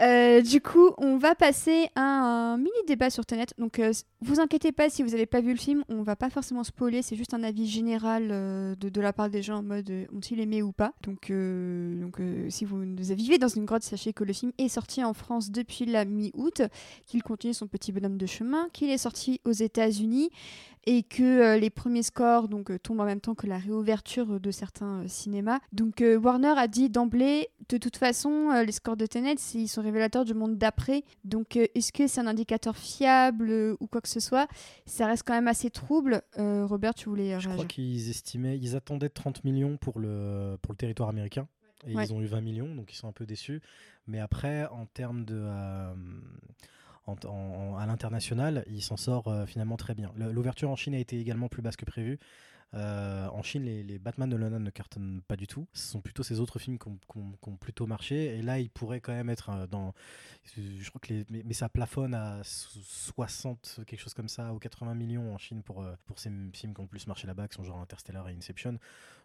Euh, 0.00 0.40
du 0.40 0.60
coup, 0.60 0.90
on 0.98 1.18
va 1.18 1.34
passer 1.34 1.88
à 1.94 2.02
un 2.02 2.56
mini 2.56 2.70
débat 2.86 3.10
sur 3.10 3.24
Tenet. 3.24 3.46
Donc, 3.58 3.78
euh, 3.78 3.92
vous 4.20 4.40
inquiétez 4.40 4.72
pas 4.72 4.90
si 4.90 5.02
vous 5.02 5.10
n'avez 5.10 5.26
pas 5.26 5.40
vu 5.40 5.52
le 5.52 5.58
film, 5.58 5.84
on 5.88 6.02
va 6.02 6.16
pas 6.16 6.30
forcément 6.30 6.64
spoiler, 6.64 7.02
c'est 7.02 7.14
juste 7.14 7.32
un 7.32 7.44
avis 7.44 7.68
général 7.68 8.28
euh, 8.32 8.74
de, 8.74 9.00
la 9.00 9.12
part 9.12 9.30
des 9.30 9.42
gens 9.42 9.58
en 9.58 9.62
mode 9.62 9.90
ont-ils 10.12 10.40
aimé 10.40 10.62
ou 10.62 10.72
pas. 10.72 10.92
Donc, 11.02 11.30
donc 11.30 12.20
si 12.48 12.64
vous 12.64 12.80
vivez 12.98 13.38
dans 13.38 13.48
une 13.48 13.64
grotte, 13.64 13.82
sachez 13.82 14.12
que 14.12 14.24
le 14.24 14.32
film 14.32 14.52
est 14.58 14.68
sorti 14.68 15.04
en 15.04 15.14
France 15.14 15.50
depuis 15.50 15.84
la 15.84 16.04
mi-août, 16.04 16.62
qu'il 17.06 17.22
continue 17.22 17.54
son 17.54 17.66
petit 17.66 17.92
bonhomme 17.92 18.16
de 18.16 18.26
chemin, 18.26 18.68
qu'il 18.72 18.90
est 18.90 18.98
sorti 18.98 19.40
aux 19.44 19.52
États-Unis 19.52 20.30
et 20.86 21.02
que 21.02 21.58
les 21.58 21.70
premiers 21.70 22.02
scores 22.02 22.48
donc 22.48 22.70
tombent 22.82 23.00
en 23.00 23.04
même 23.04 23.20
temps 23.20 23.34
que 23.34 23.46
la 23.46 23.58
réouverture 23.58 24.40
de 24.40 24.50
certains 24.50 25.06
cinémas. 25.08 25.60
Donc, 25.72 26.02
Warner 26.02 26.54
a 26.56 26.68
dit 26.68 26.90
d'emblée, 26.90 27.48
de 27.68 27.78
toute 27.78 27.96
façon, 27.96 28.50
les 28.64 28.72
scores 28.72 28.96
de 28.96 29.06
Tenet, 29.06 29.36
ils 29.54 29.68
sont 29.68 29.82
révélateurs 29.82 30.24
du 30.24 30.34
monde 30.34 30.58
d'après. 30.58 31.04
Donc, 31.24 31.56
est-ce 31.56 31.92
que 31.92 32.06
c'est 32.06 32.20
un 32.20 32.26
indicateur 32.26 32.76
fiable 32.76 33.76
ou 33.80 33.86
quoi 33.86 34.00
que 34.00 34.08
ce 34.08 34.20
soit, 34.20 34.48
ça 34.86 35.06
reste 35.06 35.24
quand 35.26 35.34
même 35.34 35.48
assez 35.48 35.70
trouble. 35.70 36.22
Euh, 36.38 36.66
Robert, 36.66 36.94
tu 36.94 37.08
voulais 37.08 37.38
Je 37.40 37.48
crois 37.48 37.64
qu'ils 37.64 38.10
estimaient, 38.10 38.58
ils 38.58 38.76
attendaient 38.76 39.08
30 39.08 39.44
millions 39.44 39.76
pour 39.76 39.98
le, 39.98 40.56
pour 40.62 40.72
le 40.72 40.76
territoire 40.76 41.08
américain. 41.08 41.48
Et 41.86 41.94
ouais. 41.94 42.04
ils 42.04 42.14
ont 42.14 42.20
eu 42.22 42.26
20 42.26 42.40
millions, 42.40 42.74
donc 42.74 42.92
ils 42.92 42.96
sont 42.96 43.08
un 43.08 43.12
peu 43.12 43.26
déçus. 43.26 43.60
Mais 44.06 44.18
après, 44.18 44.66
en 44.66 44.86
termes 44.86 45.24
de, 45.24 45.38
euh, 45.38 45.94
à 47.06 47.86
l'international, 47.86 48.64
il 48.68 48.82
s'en 48.82 48.96
sort 48.96 49.30
finalement 49.46 49.76
très 49.76 49.94
bien. 49.94 50.12
L'ouverture 50.16 50.70
en 50.70 50.76
Chine 50.76 50.94
a 50.94 50.98
été 50.98 51.18
également 51.18 51.48
plus 51.48 51.62
basse 51.62 51.76
que 51.76 51.84
prévu. 51.84 52.18
Euh, 52.74 53.28
en 53.28 53.42
Chine, 53.42 53.64
les, 53.64 53.98
Batman 53.98 54.28
de 54.28 54.36
Nolan 54.36 54.58
ne 54.58 54.70
cartonnent 54.70 55.22
pas 55.28 55.36
du 55.36 55.46
tout. 55.46 55.66
Ce 55.72 55.92
sont 55.92 56.00
plutôt 56.00 56.22
ces 56.22 56.40
autres 56.40 56.58
films 56.58 56.78
qui 56.78 56.88
ont, 56.88 57.56
plutôt 57.56 57.86
marché. 57.86 58.36
Et 58.36 58.42
là, 58.42 58.58
il 58.58 58.68
pourrait 58.68 59.00
quand 59.00 59.12
même 59.12 59.30
être 59.30 59.50
euh, 59.50 59.66
dans. 59.66 59.94
Je 60.56 60.88
crois 60.88 61.00
que 61.00 61.24
mais, 61.30 61.54
ça 61.54 61.68
plafonne 61.68 62.14
à 62.14 62.40
60, 62.42 63.80
quelque 63.86 64.00
chose 64.00 64.14
comme 64.14 64.28
ça, 64.28 64.52
ou 64.52 64.58
80 64.58 64.94
millions 64.94 65.32
en 65.32 65.38
Chine 65.38 65.62
pour, 65.62 65.82
euh, 65.82 65.94
pour 66.06 66.18
ces 66.18 66.30
films 66.52 66.74
qui 66.74 66.80
ont 66.80 66.86
plus 66.86 67.06
marché 67.06 67.26
là-bas, 67.26 67.46
qui 67.48 67.54
sont 67.54 67.64
genre 67.64 67.80
Interstellar 67.80 68.28
et 68.28 68.34
Inception. 68.34 68.78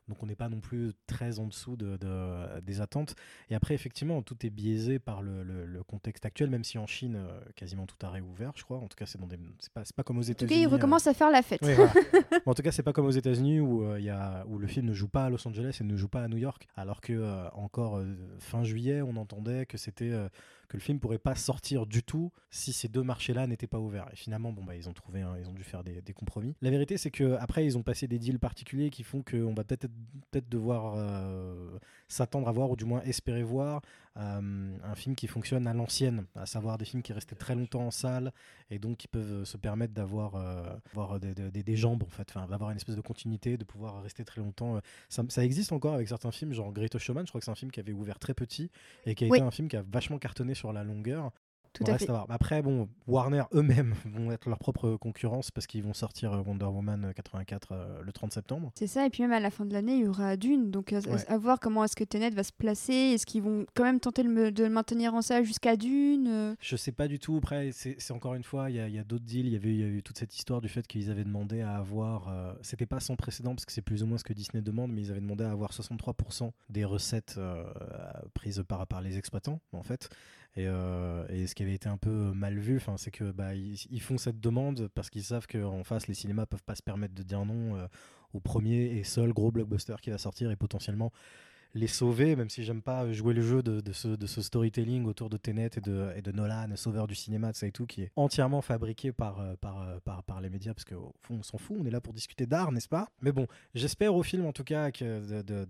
Donc 0.09 0.21
on 0.23 0.25
n'est 0.25 0.35
pas 0.35 0.49
non 0.49 0.59
plus 0.59 0.91
très 1.07 1.39
en 1.39 1.45
dessous 1.45 1.77
de, 1.77 1.97
des 2.61 2.81
attentes. 2.81 3.15
Et 3.49 3.55
après, 3.55 3.75
effectivement, 3.75 4.21
tout 4.21 4.45
est 4.45 4.49
biaisé 4.49 4.99
par 4.99 5.21
le, 5.21 5.83
contexte 5.87 6.25
actuel, 6.25 6.49
même 6.49 6.63
si 6.63 6.77
en 6.77 6.85
Chine, 6.85 7.15
euh, 7.15 7.39
quasiment 7.55 7.85
tout 7.85 7.95
a 8.05 8.09
réouvert, 8.09 8.51
je 8.55 8.63
crois. 8.63 8.77
En 8.77 8.87
tout 8.87 8.97
cas, 8.97 9.05
c'est, 9.05 9.17
dans 9.17 9.27
des... 9.27 9.39
c'est, 9.59 9.71
pas, 9.71 9.83
pas 9.95 10.03
comme 10.03 10.17
aux 10.17 10.21
États-Unis. 10.21 10.51
En 10.51 10.55
tout 10.55 10.61
cas, 10.61 10.69
ils 10.69 10.71
recommencent 10.71 11.07
à 11.07 11.13
faire 11.13 11.31
la 11.31 11.41
fête. 11.41 11.61
en 12.45 12.53
tout 12.53 12.61
cas, 12.61 12.71
c'est 12.71 12.83
pas 12.83 12.93
comme 12.93 13.05
aux 13.05 13.11
États-Unis 13.11 13.59
où, 13.59 13.83
euh, 13.83 13.99
y 13.99 14.09
a, 14.09 14.45
où 14.47 14.57
le 14.57 14.67
film 14.67 14.85
ne 14.85 14.93
joue 14.93 15.07
pas 15.07 15.25
à 15.25 15.29
Los 15.29 15.47
Angeles 15.47 15.77
et 15.79 15.83
ne 15.83 15.95
joue 15.95 16.09
pas 16.09 16.23
à 16.23 16.27
New 16.27 16.37
York. 16.37 16.67
Alors 16.75 17.01
que 17.01 17.13
euh, 17.13 17.49
encore 17.51 18.01
fin 18.39 18.63
juillet, 18.63 19.01
on 19.01 19.15
entendait 19.15 19.65
que 19.65 19.77
c'était 19.77 20.13
que 20.69 20.77
le 20.77 20.81
film 20.81 20.99
pourrait 20.99 21.17
pas 21.17 21.35
sortir 21.35 21.87
du 21.87 22.03
tout 22.03 22.31
si 22.51 22.73
ces 22.73 22.87
deux 22.87 23.01
marchés-là 23.01 23.47
n'étaient 23.47 23.67
pas 23.67 23.79
ouverts. 23.79 24.07
Et 24.13 24.15
finalement, 24.15 24.53
bon, 24.53 24.63
bah, 24.63 24.75
ils 24.75 24.87
ont 24.87 24.93
trouvé, 24.93 25.25
ils 25.39 25.49
ont 25.49 25.53
dû 25.53 25.63
faire 25.63 25.83
des, 25.83 26.01
compromis. 26.13 26.55
La 26.61 26.69
vérité, 26.69 26.97
c'est 26.97 27.11
que 27.11 27.35
après, 27.39 27.65
ils 27.65 27.77
ont 27.77 27.83
passé 27.83 28.07
des 28.07 28.19
deals 28.19 28.39
particuliers 28.39 28.91
qui 28.91 29.03
font 29.03 29.23
qu'on 29.23 29.53
va 29.53 29.63
peut-être 29.63 29.89
devoir 30.49 30.93
euh, 30.95 31.77
s'attendre 32.07 32.47
à 32.47 32.51
voir 32.51 32.69
ou 32.69 32.75
du 32.75 32.85
moins 32.85 33.01
espérer 33.01 33.43
voir 33.43 33.81
un 34.15 34.95
film 34.95 35.15
qui 35.15 35.27
fonctionne 35.27 35.67
à 35.67 35.73
l'ancienne, 35.73 36.25
à 36.35 36.45
savoir 36.45 36.77
des 36.77 36.85
films 36.85 37.01
qui 37.01 37.13
restaient 37.13 37.35
très 37.35 37.55
longtemps 37.55 37.87
en 37.87 37.91
salle 37.91 38.33
et 38.69 38.79
donc 38.79 38.97
qui 38.97 39.07
peuvent 39.07 39.45
se 39.45 39.57
permettre 39.57 39.93
d'avoir 39.93 40.35
euh, 40.35 41.19
des, 41.19 41.63
des, 41.63 41.75
jambes 41.75 42.03
en 42.03 42.09
fait, 42.09 42.33
d'avoir 42.49 42.71
une 42.71 42.77
espèce 42.77 42.95
de 42.95 43.01
continuité, 43.01 43.57
de 43.57 43.63
pouvoir 43.63 44.01
rester 44.01 44.25
très 44.25 44.41
longtemps. 44.41 44.79
Ça, 45.07 45.23
ça, 45.29 45.45
existe 45.45 45.71
encore 45.71 45.93
avec 45.93 46.07
certains 46.07 46.31
films, 46.31 46.53
genre 46.53 46.71
Great 46.73 46.97
Showman, 46.97 47.25
je 47.25 47.31
crois 47.31 47.39
que 47.39 47.45
c'est 47.45 47.51
un 47.51 47.55
film 47.55 47.71
qui 47.71 47.79
avait 47.79 47.93
ouvert 47.93 48.19
très 48.19 48.33
petit 48.33 48.69
et 49.05 49.15
qui 49.15 49.25
a 49.25 49.27
été 49.27 49.41
un 49.41 49.51
film 49.51 49.67
qui 49.67 49.77
a 49.77 49.83
vachement 49.83 50.19
cartonné 50.19 50.53
sur 50.53 50.73
la 50.73 50.83
longueur. 50.83 51.31
Tout 51.73 51.83
à 51.87 51.97
fait. 51.97 52.07
Après, 52.29 52.61
bon, 52.61 52.89
Warner 53.07 53.43
eux-mêmes 53.53 53.93
vont 54.05 54.31
être 54.31 54.49
leur 54.49 54.59
propre 54.59 54.95
concurrence 54.95 55.51
parce 55.51 55.67
qu'ils 55.67 55.83
vont 55.83 55.93
sortir 55.93 56.33
euh, 56.33 56.41
Wonder 56.41 56.65
Woman 56.65 57.13
84 57.15 57.71
euh, 57.71 58.01
le 58.01 58.11
30 58.11 58.33
septembre. 58.33 58.71
C'est 58.75 58.87
ça, 58.87 59.05
et 59.05 59.09
puis 59.09 59.23
même 59.23 59.31
à 59.31 59.39
la 59.39 59.49
fin 59.49 59.65
de 59.65 59.73
l'année, 59.73 59.97
il 59.97 60.05
y 60.05 60.07
aura 60.07 60.37
Dune. 60.37 60.71
Donc 60.71 60.93
à, 60.93 61.37
voir 61.37 61.59
comment 61.59 61.83
est-ce 61.83 61.95
que 61.95 62.03
Tenet 62.03 62.31
va 62.31 62.43
se 62.43 62.51
placer. 62.51 62.93
Est-ce 62.93 63.25
qu'ils 63.25 63.43
vont 63.43 63.65
quand 63.75 63.83
même 63.83 63.99
tenter 63.99 64.23
de 64.23 64.63
le 64.63 64.69
maintenir 64.69 65.13
en 65.13 65.21
salle 65.21 65.43
jusqu'à 65.43 65.75
Dune 65.75 66.27
euh? 66.27 66.55
Je 66.59 66.75
sais 66.75 66.91
pas 66.91 67.07
du 67.07 67.19
tout. 67.19 67.37
Après, 67.37 67.71
c'est 67.71 68.11
encore 68.11 68.35
une 68.35 68.43
fois, 68.43 68.69
il 68.69 68.75
y 68.75 68.99
a, 68.99 69.03
d'autres 69.03 69.25
deals. 69.25 69.47
Il 69.47 69.53
y, 69.53 69.55
avait, 69.55 69.69
eu 69.69 70.03
toute 70.03 70.17
cette 70.17 70.35
histoire 70.35 70.61
du 70.61 70.69
fait 70.69 70.85
qu'ils 70.87 71.09
avaient 71.11 71.23
demandé 71.23 71.61
à 71.61 71.75
avoir. 71.75 72.33
C'était 72.61 72.85
pas 72.85 72.99
sans 72.99 73.15
précédent 73.15 73.55
parce 73.55 73.65
que 73.65 73.71
c'est 73.71 73.81
plus 73.81 74.03
ou 74.03 74.07
moins 74.07 74.17
ce 74.17 74.23
que 74.23 74.33
Disney 74.33 74.61
demande, 74.61 74.91
mais 74.91 75.01
ils 75.01 75.11
avaient 75.11 75.21
demandé 75.21 75.43
à 75.43 75.51
avoir 75.51 75.71
63% 75.71 76.51
des 76.69 76.85
recettes 76.85 77.39
prises 78.33 78.63
par, 78.67 78.87
par 78.87 79.01
les 79.01 79.17
exploitants, 79.17 79.59
en 79.73 79.83
fait. 79.83 80.09
Et, 80.55 80.63
et 80.63 81.47
ce 81.47 81.55
qui 81.55 81.63
avait 81.63 81.75
été 81.75 81.87
un 81.87 81.97
peu 81.97 82.31
mal 82.33 82.57
vu, 82.57 82.81
c'est 82.97 83.11
que 83.11 83.31
bah, 83.31 83.55
ils, 83.55 84.01
font 84.01 84.17
cette 84.17 84.39
demande 84.39 84.89
parce 84.93 85.09
qu'ils 85.09 85.23
savent 85.23 85.47
qu'en 85.47 85.83
face, 85.83 86.07
les 86.07 86.13
cinémas 86.13 86.45
peuvent 86.45 86.63
pas 86.63 86.75
se 86.75 86.83
permettre 86.83 87.13
de 87.13 87.23
dire 87.23 87.45
non 87.45 87.75
euh, 87.77 87.87
au 88.33 88.39
premier 88.39 88.97
et 88.97 89.03
seul 89.03 89.31
gros 89.31 89.51
blockbuster 89.51 89.95
qui 90.01 90.09
va 90.09 90.17
sortir 90.17 90.51
et 90.51 90.55
potentiellement 90.55 91.11
les 91.75 91.87
sauver, 91.87 92.35
même 92.35 92.49
si 92.49 92.63
j'aime 92.63 92.81
pas 92.81 93.11
jouer 93.11 93.33
le 93.33 93.41
jeu 93.41 93.61
de, 93.61 93.81
ce, 93.93 94.41
storytelling 94.41 95.05
autour 95.05 95.29
de 95.29 95.37
Tenet 95.37 95.69
et 95.77 95.81
de, 95.81 96.31
Nolan, 96.31 96.75
sauveur 96.75 97.07
du 97.07 97.15
cinéma, 97.15 97.51
de 97.51 97.57
ça 97.57 97.67
et 97.67 97.71
tout, 97.71 97.85
qui 97.85 98.03
est 98.03 98.11
entièrement 98.15 98.61
fabriqué 98.61 99.11
par, 99.11 99.39
euh, 99.39 99.53
euh, 99.63 100.41
les 100.41 100.49
médias, 100.49 100.73
parce 100.73 100.85
qu'au 100.85 101.13
fond, 101.21 101.35
on 101.39 101.43
s'en 101.43 101.57
fout, 101.57 101.77
on 101.79 101.85
est 101.85 101.91
là 101.91 102.01
pour 102.01 102.13
discuter 102.13 102.45
d'art, 102.45 102.71
n'est-ce 102.71 102.89
pas? 102.89 103.09
Mais 103.21 103.31
bon, 103.31 103.47
j'espère 103.75 104.15
au 104.15 104.23
film, 104.23 104.45
en 104.45 104.53
tout 104.53 104.63
cas, 104.63 104.91
que 104.91 105.41
de, 105.41 105.65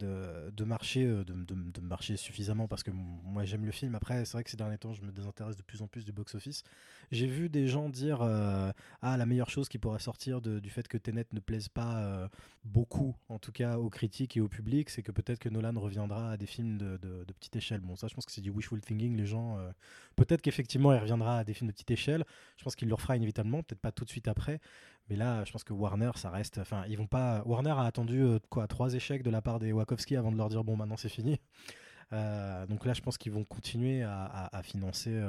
de, 0.51 0.63
marcher, 0.63 1.05
euh, 1.05 1.23
de, 1.25 1.81
marcher 1.81 2.15
suffisamment, 2.17 2.67
parce 2.67 2.83
que 2.83 2.91
moi, 2.91 3.43
j'aime 3.43 3.65
le 3.65 3.71
film. 3.71 3.95
Après, 3.95 4.23
c'est 4.25 4.33
vrai 4.33 4.43
que 4.43 4.49
ces 4.49 4.57
derniers 4.57 4.77
temps, 4.77 4.93
je 4.93 5.01
me 5.01 5.11
désintéresse 5.11 5.57
de 5.57 5.63
plus 5.63 5.81
en 5.81 5.87
plus 5.87 6.05
du 6.05 6.11
box-office. 6.11 6.63
J'ai 7.11 7.27
vu 7.27 7.49
des 7.49 7.67
gens 7.67 7.89
dire 7.89 8.21
Ah, 8.21 9.17
la 9.17 9.25
meilleure 9.25 9.49
chose 9.49 9.69
qui 9.69 9.77
pourrait 9.77 9.99
sortir 9.99 10.41
du 10.41 10.69
fait 10.69 10.87
que 10.87 10.97
Tenet 10.97 11.25
ne 11.33 11.39
plaise 11.39 11.69
pas 11.69 12.29
beaucoup, 12.65 13.15
en 13.29 13.39
tout 13.39 13.51
cas 13.51 13.77
aux 13.77 13.89
critiques 13.89 14.37
et 14.37 14.41
au 14.41 14.49
public, 14.49 14.89
c'est 14.89 15.01
que 15.01 15.11
peut-être 15.11 15.39
que 15.39 15.49
Nolan 15.49 15.79
reviendra 15.79 16.31
à 16.31 16.37
des 16.37 16.45
films 16.45 16.77
de, 16.77 16.97
de, 16.97 17.33
petite 17.33 17.55
échelle. 17.55 17.81
Bon, 17.81 17.95
ça, 17.95 18.07
je 18.07 18.13
pense 18.13 18.25
que 18.25 18.31
c'est 18.31 18.41
du 18.41 18.49
wishful 18.49 18.81
thinking. 18.81 19.15
Les 19.15 19.25
gens, 19.25 19.57
euh, 19.57 19.71
peut-être 20.15 20.41
qu'effectivement, 20.41 20.93
il 20.93 20.99
reviendra 20.99 21.39
à 21.39 21.43
des 21.43 21.53
films 21.53 21.67
de 21.67 21.73
petite 21.73 21.91
échelle. 21.91 22.25
Je 22.57 22.63
pense 22.63 22.75
qu'il 22.75 22.89
le 22.89 22.95
fera 22.97 23.15
inévitablement, 23.15 23.63
peut-être 23.63 23.81
pas 23.81 23.91
tout 23.91 24.05
de 24.05 24.09
suite 24.09 24.27
après. 24.27 24.59
Mais 25.09 25.15
là, 25.15 25.43
je 25.45 25.51
pense 25.51 25.63
que 25.63 25.73
Warner, 25.73 26.11
ça 26.15 26.29
reste. 26.29 26.57
Enfin, 26.59 26.83
ils 26.87 26.97
vont 26.97 27.07
pas. 27.07 27.43
Warner 27.45 27.71
a 27.71 27.83
attendu 27.83 28.21
euh, 28.21 28.39
quoi 28.49 28.67
trois 28.67 28.93
échecs 28.93 29.23
de 29.23 29.29
la 29.29 29.41
part 29.41 29.59
des 29.59 29.71
Wachowski 29.71 30.15
avant 30.15 30.31
de 30.31 30.37
leur 30.37 30.49
dire 30.49 30.63
bon, 30.63 30.75
maintenant 30.75 30.97
c'est 30.97 31.09
fini. 31.09 31.39
Euh, 32.11 32.65
donc 32.67 32.85
là, 32.85 32.93
je 32.93 33.01
pense 33.01 33.17
qu'ils 33.17 33.31
vont 33.31 33.43
continuer 33.43 34.03
à 34.03 34.61
financer 34.63 35.19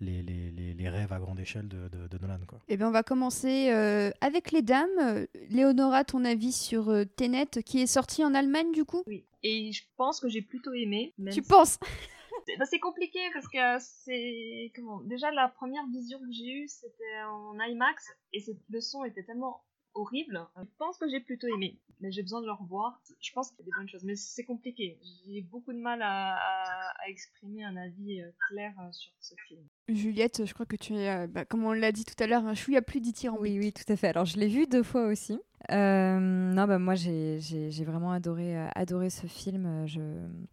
les, 0.00 0.22
les, 0.22 0.50
les, 0.50 0.88
rêves 0.88 1.12
à 1.12 1.18
grande 1.18 1.40
échelle 1.40 1.68
de, 1.68 1.88
de, 1.88 2.18
Nolan. 2.18 2.40
Quoi. 2.46 2.60
Eh 2.68 2.76
bien, 2.76 2.88
on 2.88 2.92
va 2.92 3.02
commencer 3.02 3.70
euh, 3.70 4.10
avec 4.20 4.52
les 4.52 4.62
dames. 4.62 5.26
Léonora, 5.50 6.04
ton 6.04 6.24
avis 6.24 6.52
sur 6.52 6.90
euh, 6.90 7.04
Tenet, 7.04 7.62
qui 7.64 7.80
est 7.80 7.86
sorti 7.86 8.24
en 8.24 8.34
Allemagne 8.34 8.72
du 8.72 8.84
coup? 8.84 9.02
Oui, 9.06 9.24
et 9.42 9.72
je 9.72 9.82
pense 9.96 10.20
que 10.20 10.28
j'ai 10.28 10.42
plutôt 10.42 10.72
aimé. 10.72 11.14
Tu 11.32 11.42
penses? 11.42 11.78
Bah, 12.58 12.66
c'est 12.66 12.80
compliqué 12.80 13.20
parce 13.32 13.48
que 13.48 13.58
c'est 13.78 14.70
comment 14.74 15.00
déjà 15.00 15.30
la 15.30 15.48
première 15.48 15.86
vision 15.86 16.18
que 16.18 16.30
j'ai 16.30 16.52
eue 16.52 16.68
c'était 16.68 17.22
en 17.26 17.58
IMAX 17.58 18.04
et 18.34 18.44
le 18.68 18.80
son 18.80 19.02
était 19.04 19.22
tellement 19.22 19.62
horrible. 19.94 20.46
Je 20.56 20.76
pense 20.78 20.98
que 20.98 21.08
j'ai 21.08 21.20
plutôt 21.20 21.46
aimé, 21.48 21.78
mais 22.00 22.10
j'ai 22.12 22.22
besoin 22.22 22.40
de 22.40 22.46
le 22.46 22.52
revoir. 22.52 23.00
Je 23.20 23.32
pense 23.32 23.50
qu'il 23.50 23.60
y 23.60 23.62
a 23.62 23.64
des 23.64 23.70
bonnes 23.76 23.88
choses, 23.88 24.04
mais 24.04 24.16
c'est 24.16 24.44
compliqué. 24.44 24.98
J'ai 25.26 25.42
beaucoup 25.42 25.72
de 25.72 25.78
mal 25.78 26.02
à, 26.02 26.38
exprimer 27.06 27.64
un 27.64 27.76
avis 27.76 28.20
euh, 28.20 28.30
clair 28.48 28.74
euh, 28.80 28.92
sur 28.92 29.12
ce 29.20 29.34
film. 29.46 29.66
Juliette, 29.88 30.46
je 30.46 30.54
crois 30.54 30.64
que 30.64 30.76
tu 30.76 30.94
es, 30.94 31.10
euh, 31.10 31.26
bah, 31.26 31.44
comme 31.44 31.64
on 31.64 31.72
l'a 31.72 31.92
dit 31.92 32.04
tout 32.04 32.14
à 32.22 32.26
l'heure, 32.26 32.46
un 32.46 32.54
chouïa 32.54 32.80
plus 32.80 33.00
dithyrambique. 33.00 33.42
Oui, 33.42 33.58
oui, 33.58 33.72
tout 33.72 33.90
à 33.92 33.96
fait. 33.96 34.08
Alors, 34.08 34.24
je 34.24 34.38
l'ai 34.38 34.48
vu 34.48 34.66
deux 34.66 34.82
fois 34.82 35.06
aussi. 35.06 35.38
non, 35.70 36.66
bah 36.66 36.78
moi 36.78 36.94
j'ai 36.94 37.38
vraiment 37.84 38.12
adoré, 38.12 38.56
adoré 38.74 39.10
ce 39.10 39.26
film. 39.26 39.86
Je... 39.86 40.00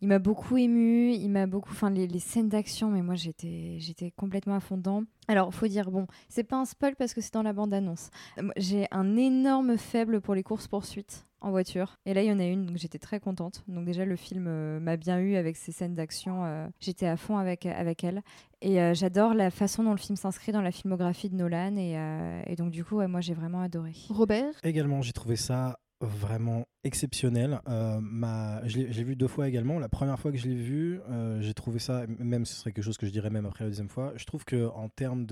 Il 0.02 0.08
m'a 0.08 0.20
beaucoup 0.20 0.58
ému, 0.58 1.14
il 1.14 1.30
m'a 1.30 1.48
beaucoup. 1.48 1.72
Enfin, 1.72 1.90
les, 1.90 2.08
les 2.08 2.20
scènes 2.20 2.50
d'action, 2.50 2.90
mais 2.90 3.02
moi 3.02 3.16
j'étais 3.16 4.12
complètement 4.18 4.56
à 4.56 4.60
fond 4.60 4.78
dedans. 4.78 5.04
Alors, 5.28 5.54
faut 5.54 5.68
dire, 5.68 5.92
bon, 5.92 6.08
c'est 6.28 6.44
pas 6.44 6.58
un 6.58 6.66
spoil 6.66 6.96
parce 6.98 7.14
que 7.14 7.22
c'est 7.22 7.34
dans 7.34 7.44
la 7.44 7.54
bande-annonce. 7.54 8.10
J'ai 8.58 8.88
un 8.92 9.16
énorme 9.16 9.78
faible 9.78 10.20
pour 10.20 10.36
les 10.36 10.44
courses-poursuites 10.44 11.26
en 11.42 11.52
voiture. 11.52 11.98
Et 12.06 12.14
là, 12.14 12.22
il 12.24 12.28
y 12.28 12.32
en 12.32 12.40
a 12.40 12.46
une, 12.46 12.66
donc 12.66 12.78
j'étais 12.78 13.00
très 13.00 13.20
contente. 13.20 13.64
Donc 13.68 13.86
déjà, 13.86 14.06
le 14.06 14.16
film 14.16 14.46
euh, 14.48 14.80
m'a 14.80 14.96
bien 14.96 15.20
eu 15.20 15.36
avec 15.36 15.58
ses 15.58 15.72
scènes 15.72 15.96
d'action. 15.96 16.46
Euh, 16.46 16.68
j'étais 16.80 17.08
à 17.08 17.18
fond 17.18 17.38
avec, 17.38 17.66
avec 17.66 18.04
elle. 18.04 18.22
Et 18.62 18.82
euh, 18.82 18.94
j'adore 18.94 19.34
la 19.34 19.50
façon 19.50 19.84
dont 19.84 19.92
le 19.92 19.98
film 19.98 20.16
s'inscrit 20.16 20.52
dans 20.52 20.62
la 20.62 20.72
filmographie 20.72 21.30
de 21.30 21.36
Nolan. 21.36 21.76
Et, 21.78 21.98
et 22.46 22.56
donc, 22.56 22.72
du 22.72 22.86
coup, 22.86 23.02
moi, 23.08 23.22
j'ai 23.22 23.34
vraiment 23.34 23.62
adoré. 23.62 23.94
Robert? 24.10 24.54
Également, 24.64 25.02
j'ai 25.02 25.14
trouvé 25.14 25.36
ça 25.36 25.80
vraiment 26.02 26.68
exceptionnel. 26.84 27.62
Euh, 27.68 28.00
ma... 28.02 28.66
Je 28.68 28.80
l'ai 28.80 29.04
vu 29.04 29.16
deux 29.16 29.28
fois 29.28 29.48
également. 29.48 29.80
La 29.80 29.90
première 29.90 30.20
fois 30.20 30.32
que 30.32 30.38
je 30.38 30.48
l'ai 30.48 30.56
vu, 30.56 31.00
euh, 31.10 31.40
j'ai 31.42 31.54
trouvé 31.54 31.80
ça, 31.80 32.06
même 32.20 32.46
ce 32.46 32.56
serait 32.56 32.72
quelque 32.72 32.84
chose 32.84 32.98
que 32.98 33.06
je 33.06 33.12
dirais 33.12 33.30
même 33.30 33.46
après 33.46 33.64
la 33.64 33.70
deuxième 33.70 33.90
fois, 33.90 34.14
je 34.16 34.26
trouve 34.26 34.44
que 34.44 34.68
en 34.68 34.90
termes 34.90 35.26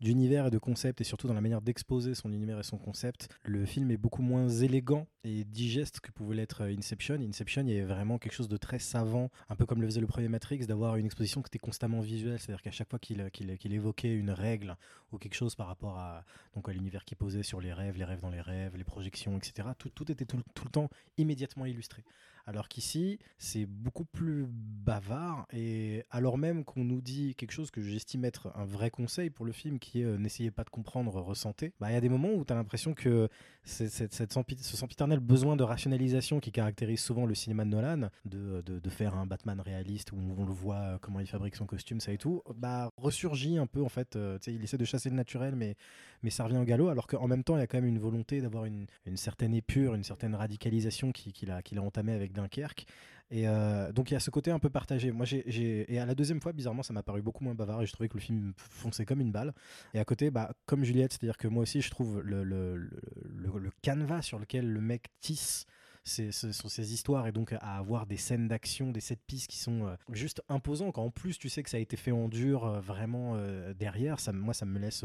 d'univers 0.00 0.46
et 0.46 0.50
de 0.50 0.58
concept, 0.58 1.00
et 1.00 1.04
surtout 1.04 1.26
dans 1.26 1.34
la 1.34 1.40
manière 1.40 1.60
d'exposer 1.60 2.14
son 2.14 2.32
univers 2.32 2.60
et 2.60 2.62
son 2.62 2.78
concept, 2.78 3.28
le 3.42 3.64
film 3.66 3.90
est 3.90 3.96
beaucoup 3.96 4.22
moins 4.22 4.48
élégant 4.48 5.06
et 5.24 5.44
digeste 5.44 6.00
que 6.00 6.12
pouvait 6.12 6.36
l'être 6.36 6.62
Inception. 6.62 7.16
Inception, 7.20 7.62
il 7.62 7.74
y 7.74 7.78
avait 7.78 7.92
vraiment 7.92 8.18
quelque 8.18 8.34
chose 8.34 8.48
de 8.48 8.56
très 8.56 8.78
savant, 8.78 9.30
un 9.48 9.56
peu 9.56 9.66
comme 9.66 9.80
le 9.80 9.88
faisait 9.88 10.00
le 10.00 10.06
premier 10.06 10.28
Matrix, 10.28 10.66
d'avoir 10.66 10.96
une 10.96 11.06
exposition 11.06 11.42
qui 11.42 11.48
était 11.48 11.58
constamment 11.58 12.00
visuelle, 12.00 12.38
c'est-à-dire 12.38 12.62
qu'à 12.62 12.70
chaque 12.70 12.88
fois 12.88 13.00
qu'il 13.00 13.72
évoquait 13.72 14.14
une 14.14 14.30
règle 14.30 14.76
ou 15.12 15.18
quelque 15.18 15.34
chose 15.34 15.54
par 15.54 15.66
rapport 15.66 15.98
à, 15.98 16.24
à 16.54 16.72
l'univers 16.72 17.04
qu'il 17.04 17.16
posait 17.16 17.42
sur 17.42 17.60
les 17.60 17.72
rêves, 17.72 17.96
les 17.96 18.04
rêves 18.04 18.20
dans 18.20 18.30
les 18.30 18.40
rêves, 18.40 18.76
les 18.76 18.84
projections, 18.84 19.36
etc., 19.36 19.68
tout, 19.78 19.95
tout 19.96 20.12
était 20.12 20.26
tout, 20.26 20.36
le 20.36 20.70
temps 20.70 20.88
immédiatement 21.18 21.66
illustré. 21.66 22.04
Alors 22.48 22.68
qu'ici, 22.68 23.18
c'est 23.38 23.66
beaucoup 23.66 24.04
plus 24.04 24.46
bavard, 24.48 25.46
et 25.52 26.04
alors 26.12 26.38
même 26.38 26.64
qu'on 26.64 26.84
nous 26.84 27.00
dit 27.00 27.34
quelque 27.34 27.50
chose 27.50 27.72
que 27.72 27.80
j'estime 27.80 28.24
être 28.24 28.52
un 28.54 28.64
vrai 28.64 28.88
conseil 28.88 29.30
pour 29.30 29.44
le 29.44 29.50
film, 29.50 29.80
qui 29.80 30.02
est 30.02 30.04
euh, 30.04 30.16
n'essayez 30.16 30.52
pas 30.52 30.62
de 30.62 30.70
comprendre, 30.70 31.20
ressentez, 31.20 31.72
bah, 31.80 31.90
il 31.90 31.94
y 31.94 31.96
a 31.96 32.00
des 32.00 32.08
moments 32.08 32.32
où 32.32 32.44
tu 32.44 32.52
as 32.52 32.56
l'impression 32.56 32.94
que 32.94 33.28
cette, 33.64 34.14
cette, 34.14 34.32
ce 34.32 34.76
sempiternel 34.76 35.18
besoin 35.18 35.56
de 35.56 35.64
rationalisation 35.64 36.38
qui 36.38 36.52
caractérise 36.52 37.00
souvent 37.00 37.26
le 37.26 37.34
cinéma 37.34 37.64
de 37.64 37.70
Nolan, 37.70 38.10
de, 38.24 38.62
de, 38.62 38.90
faire 38.90 39.16
un 39.16 39.26
Batman 39.26 39.60
réaliste 39.60 40.12
où 40.12 40.18
on 40.38 40.44
le 40.44 40.52
voit 40.52 40.76
euh, 40.76 40.98
comment 41.00 41.18
il 41.18 41.26
fabrique 41.26 41.56
son 41.56 41.66
costume, 41.66 41.98
ça 41.98 42.12
et 42.12 42.18
tout, 42.18 42.42
bah, 42.54 42.92
ressurgit 42.96 43.58
un 43.58 43.66
peu 43.66 43.82
en 43.82 43.88
fait. 43.88 44.14
Euh, 44.14 44.38
il 44.46 44.62
essaie 44.62 44.78
de 44.78 44.84
chasser 44.84 45.10
le 45.10 45.16
naturel, 45.16 45.56
mais, 45.56 45.74
mais 46.22 46.30
ça 46.30 46.44
revient 46.44 46.58
au 46.58 46.64
galop, 46.64 46.90
alors 46.90 47.08
qu'en 47.08 47.26
même 47.26 47.42
temps, 47.42 47.56
il 47.56 47.60
y 47.60 47.62
a 47.62 47.66
quand 47.66 47.78
même 47.78 47.88
une 47.88 47.98
volonté 47.98 48.40
d'avoir 48.40 48.66
une, 48.66 48.86
une 49.04 49.16
certaine 49.16 49.52
épure, 49.52 49.96
une 49.96 50.04
certaine 50.04 50.36
radicalisation 50.36 51.10
qu'il 51.10 51.32
qui 51.32 51.50
a, 51.50 51.60
qu'il 51.60 51.78
a 51.78 51.82
entamée 51.82 52.12
avec 52.12 52.32
Dunkerque. 52.36 52.86
Et 53.30 53.48
euh, 53.48 53.90
donc 53.90 54.10
il 54.10 54.14
y 54.14 54.16
a 54.16 54.20
ce 54.20 54.30
côté 54.30 54.52
un 54.52 54.60
peu 54.60 54.70
partagé. 54.70 55.10
Moi, 55.10 55.26
j'ai, 55.26 55.92
et 55.92 55.98
à 55.98 56.06
la 56.06 56.14
deuxième 56.14 56.40
fois, 56.40 56.52
bizarrement, 56.52 56.84
ça 56.84 56.92
m'a 56.92 57.02
paru 57.02 57.22
beaucoup 57.22 57.42
moins 57.42 57.54
bavard 57.54 57.82
et 57.82 57.86
je 57.86 57.92
trouvais 57.92 58.08
que 58.08 58.14
le 58.14 58.20
film 58.20 58.52
fonçait 58.56 59.04
comme 59.04 59.20
une 59.20 59.32
balle. 59.32 59.52
Et 59.94 59.98
à 59.98 60.04
côté, 60.04 60.30
bah, 60.30 60.52
comme 60.66 60.84
Juliette, 60.84 61.12
c'est-à-dire 61.12 61.36
que 61.36 61.48
moi 61.48 61.64
aussi, 61.64 61.80
je 61.80 61.90
trouve 61.90 62.20
le, 62.20 62.44
le, 62.44 62.76
le, 62.76 63.58
le 63.58 63.70
canevas 63.82 64.22
sur 64.22 64.38
lequel 64.38 64.70
le 64.70 64.80
mec 64.80 65.08
tisse 65.20 65.66
ce 66.06 66.52
sont 66.52 66.68
ces 66.68 66.94
histoires 66.94 67.26
et 67.26 67.32
donc 67.32 67.52
à 67.52 67.76
avoir 67.76 68.06
des 68.06 68.16
scènes 68.16 68.46
d'action, 68.46 68.92
des 68.92 69.00
set 69.00 69.18
pistes 69.26 69.50
qui 69.50 69.58
sont 69.58 69.86
euh, 69.86 69.96
juste 70.12 70.40
imposants. 70.48 70.92
Quand 70.92 71.02
en 71.02 71.10
plus 71.10 71.36
tu 71.36 71.48
sais 71.48 71.62
que 71.64 71.70
ça 71.70 71.78
a 71.78 71.80
été 71.80 71.96
fait 71.96 72.12
en 72.12 72.28
dur 72.28 72.64
euh, 72.64 72.80
vraiment 72.80 73.32
euh, 73.34 73.74
derrière, 73.74 74.20
ça, 74.20 74.32
moi 74.32 74.54
ça 74.54 74.66
me 74.66 74.78
laisse 74.78 75.04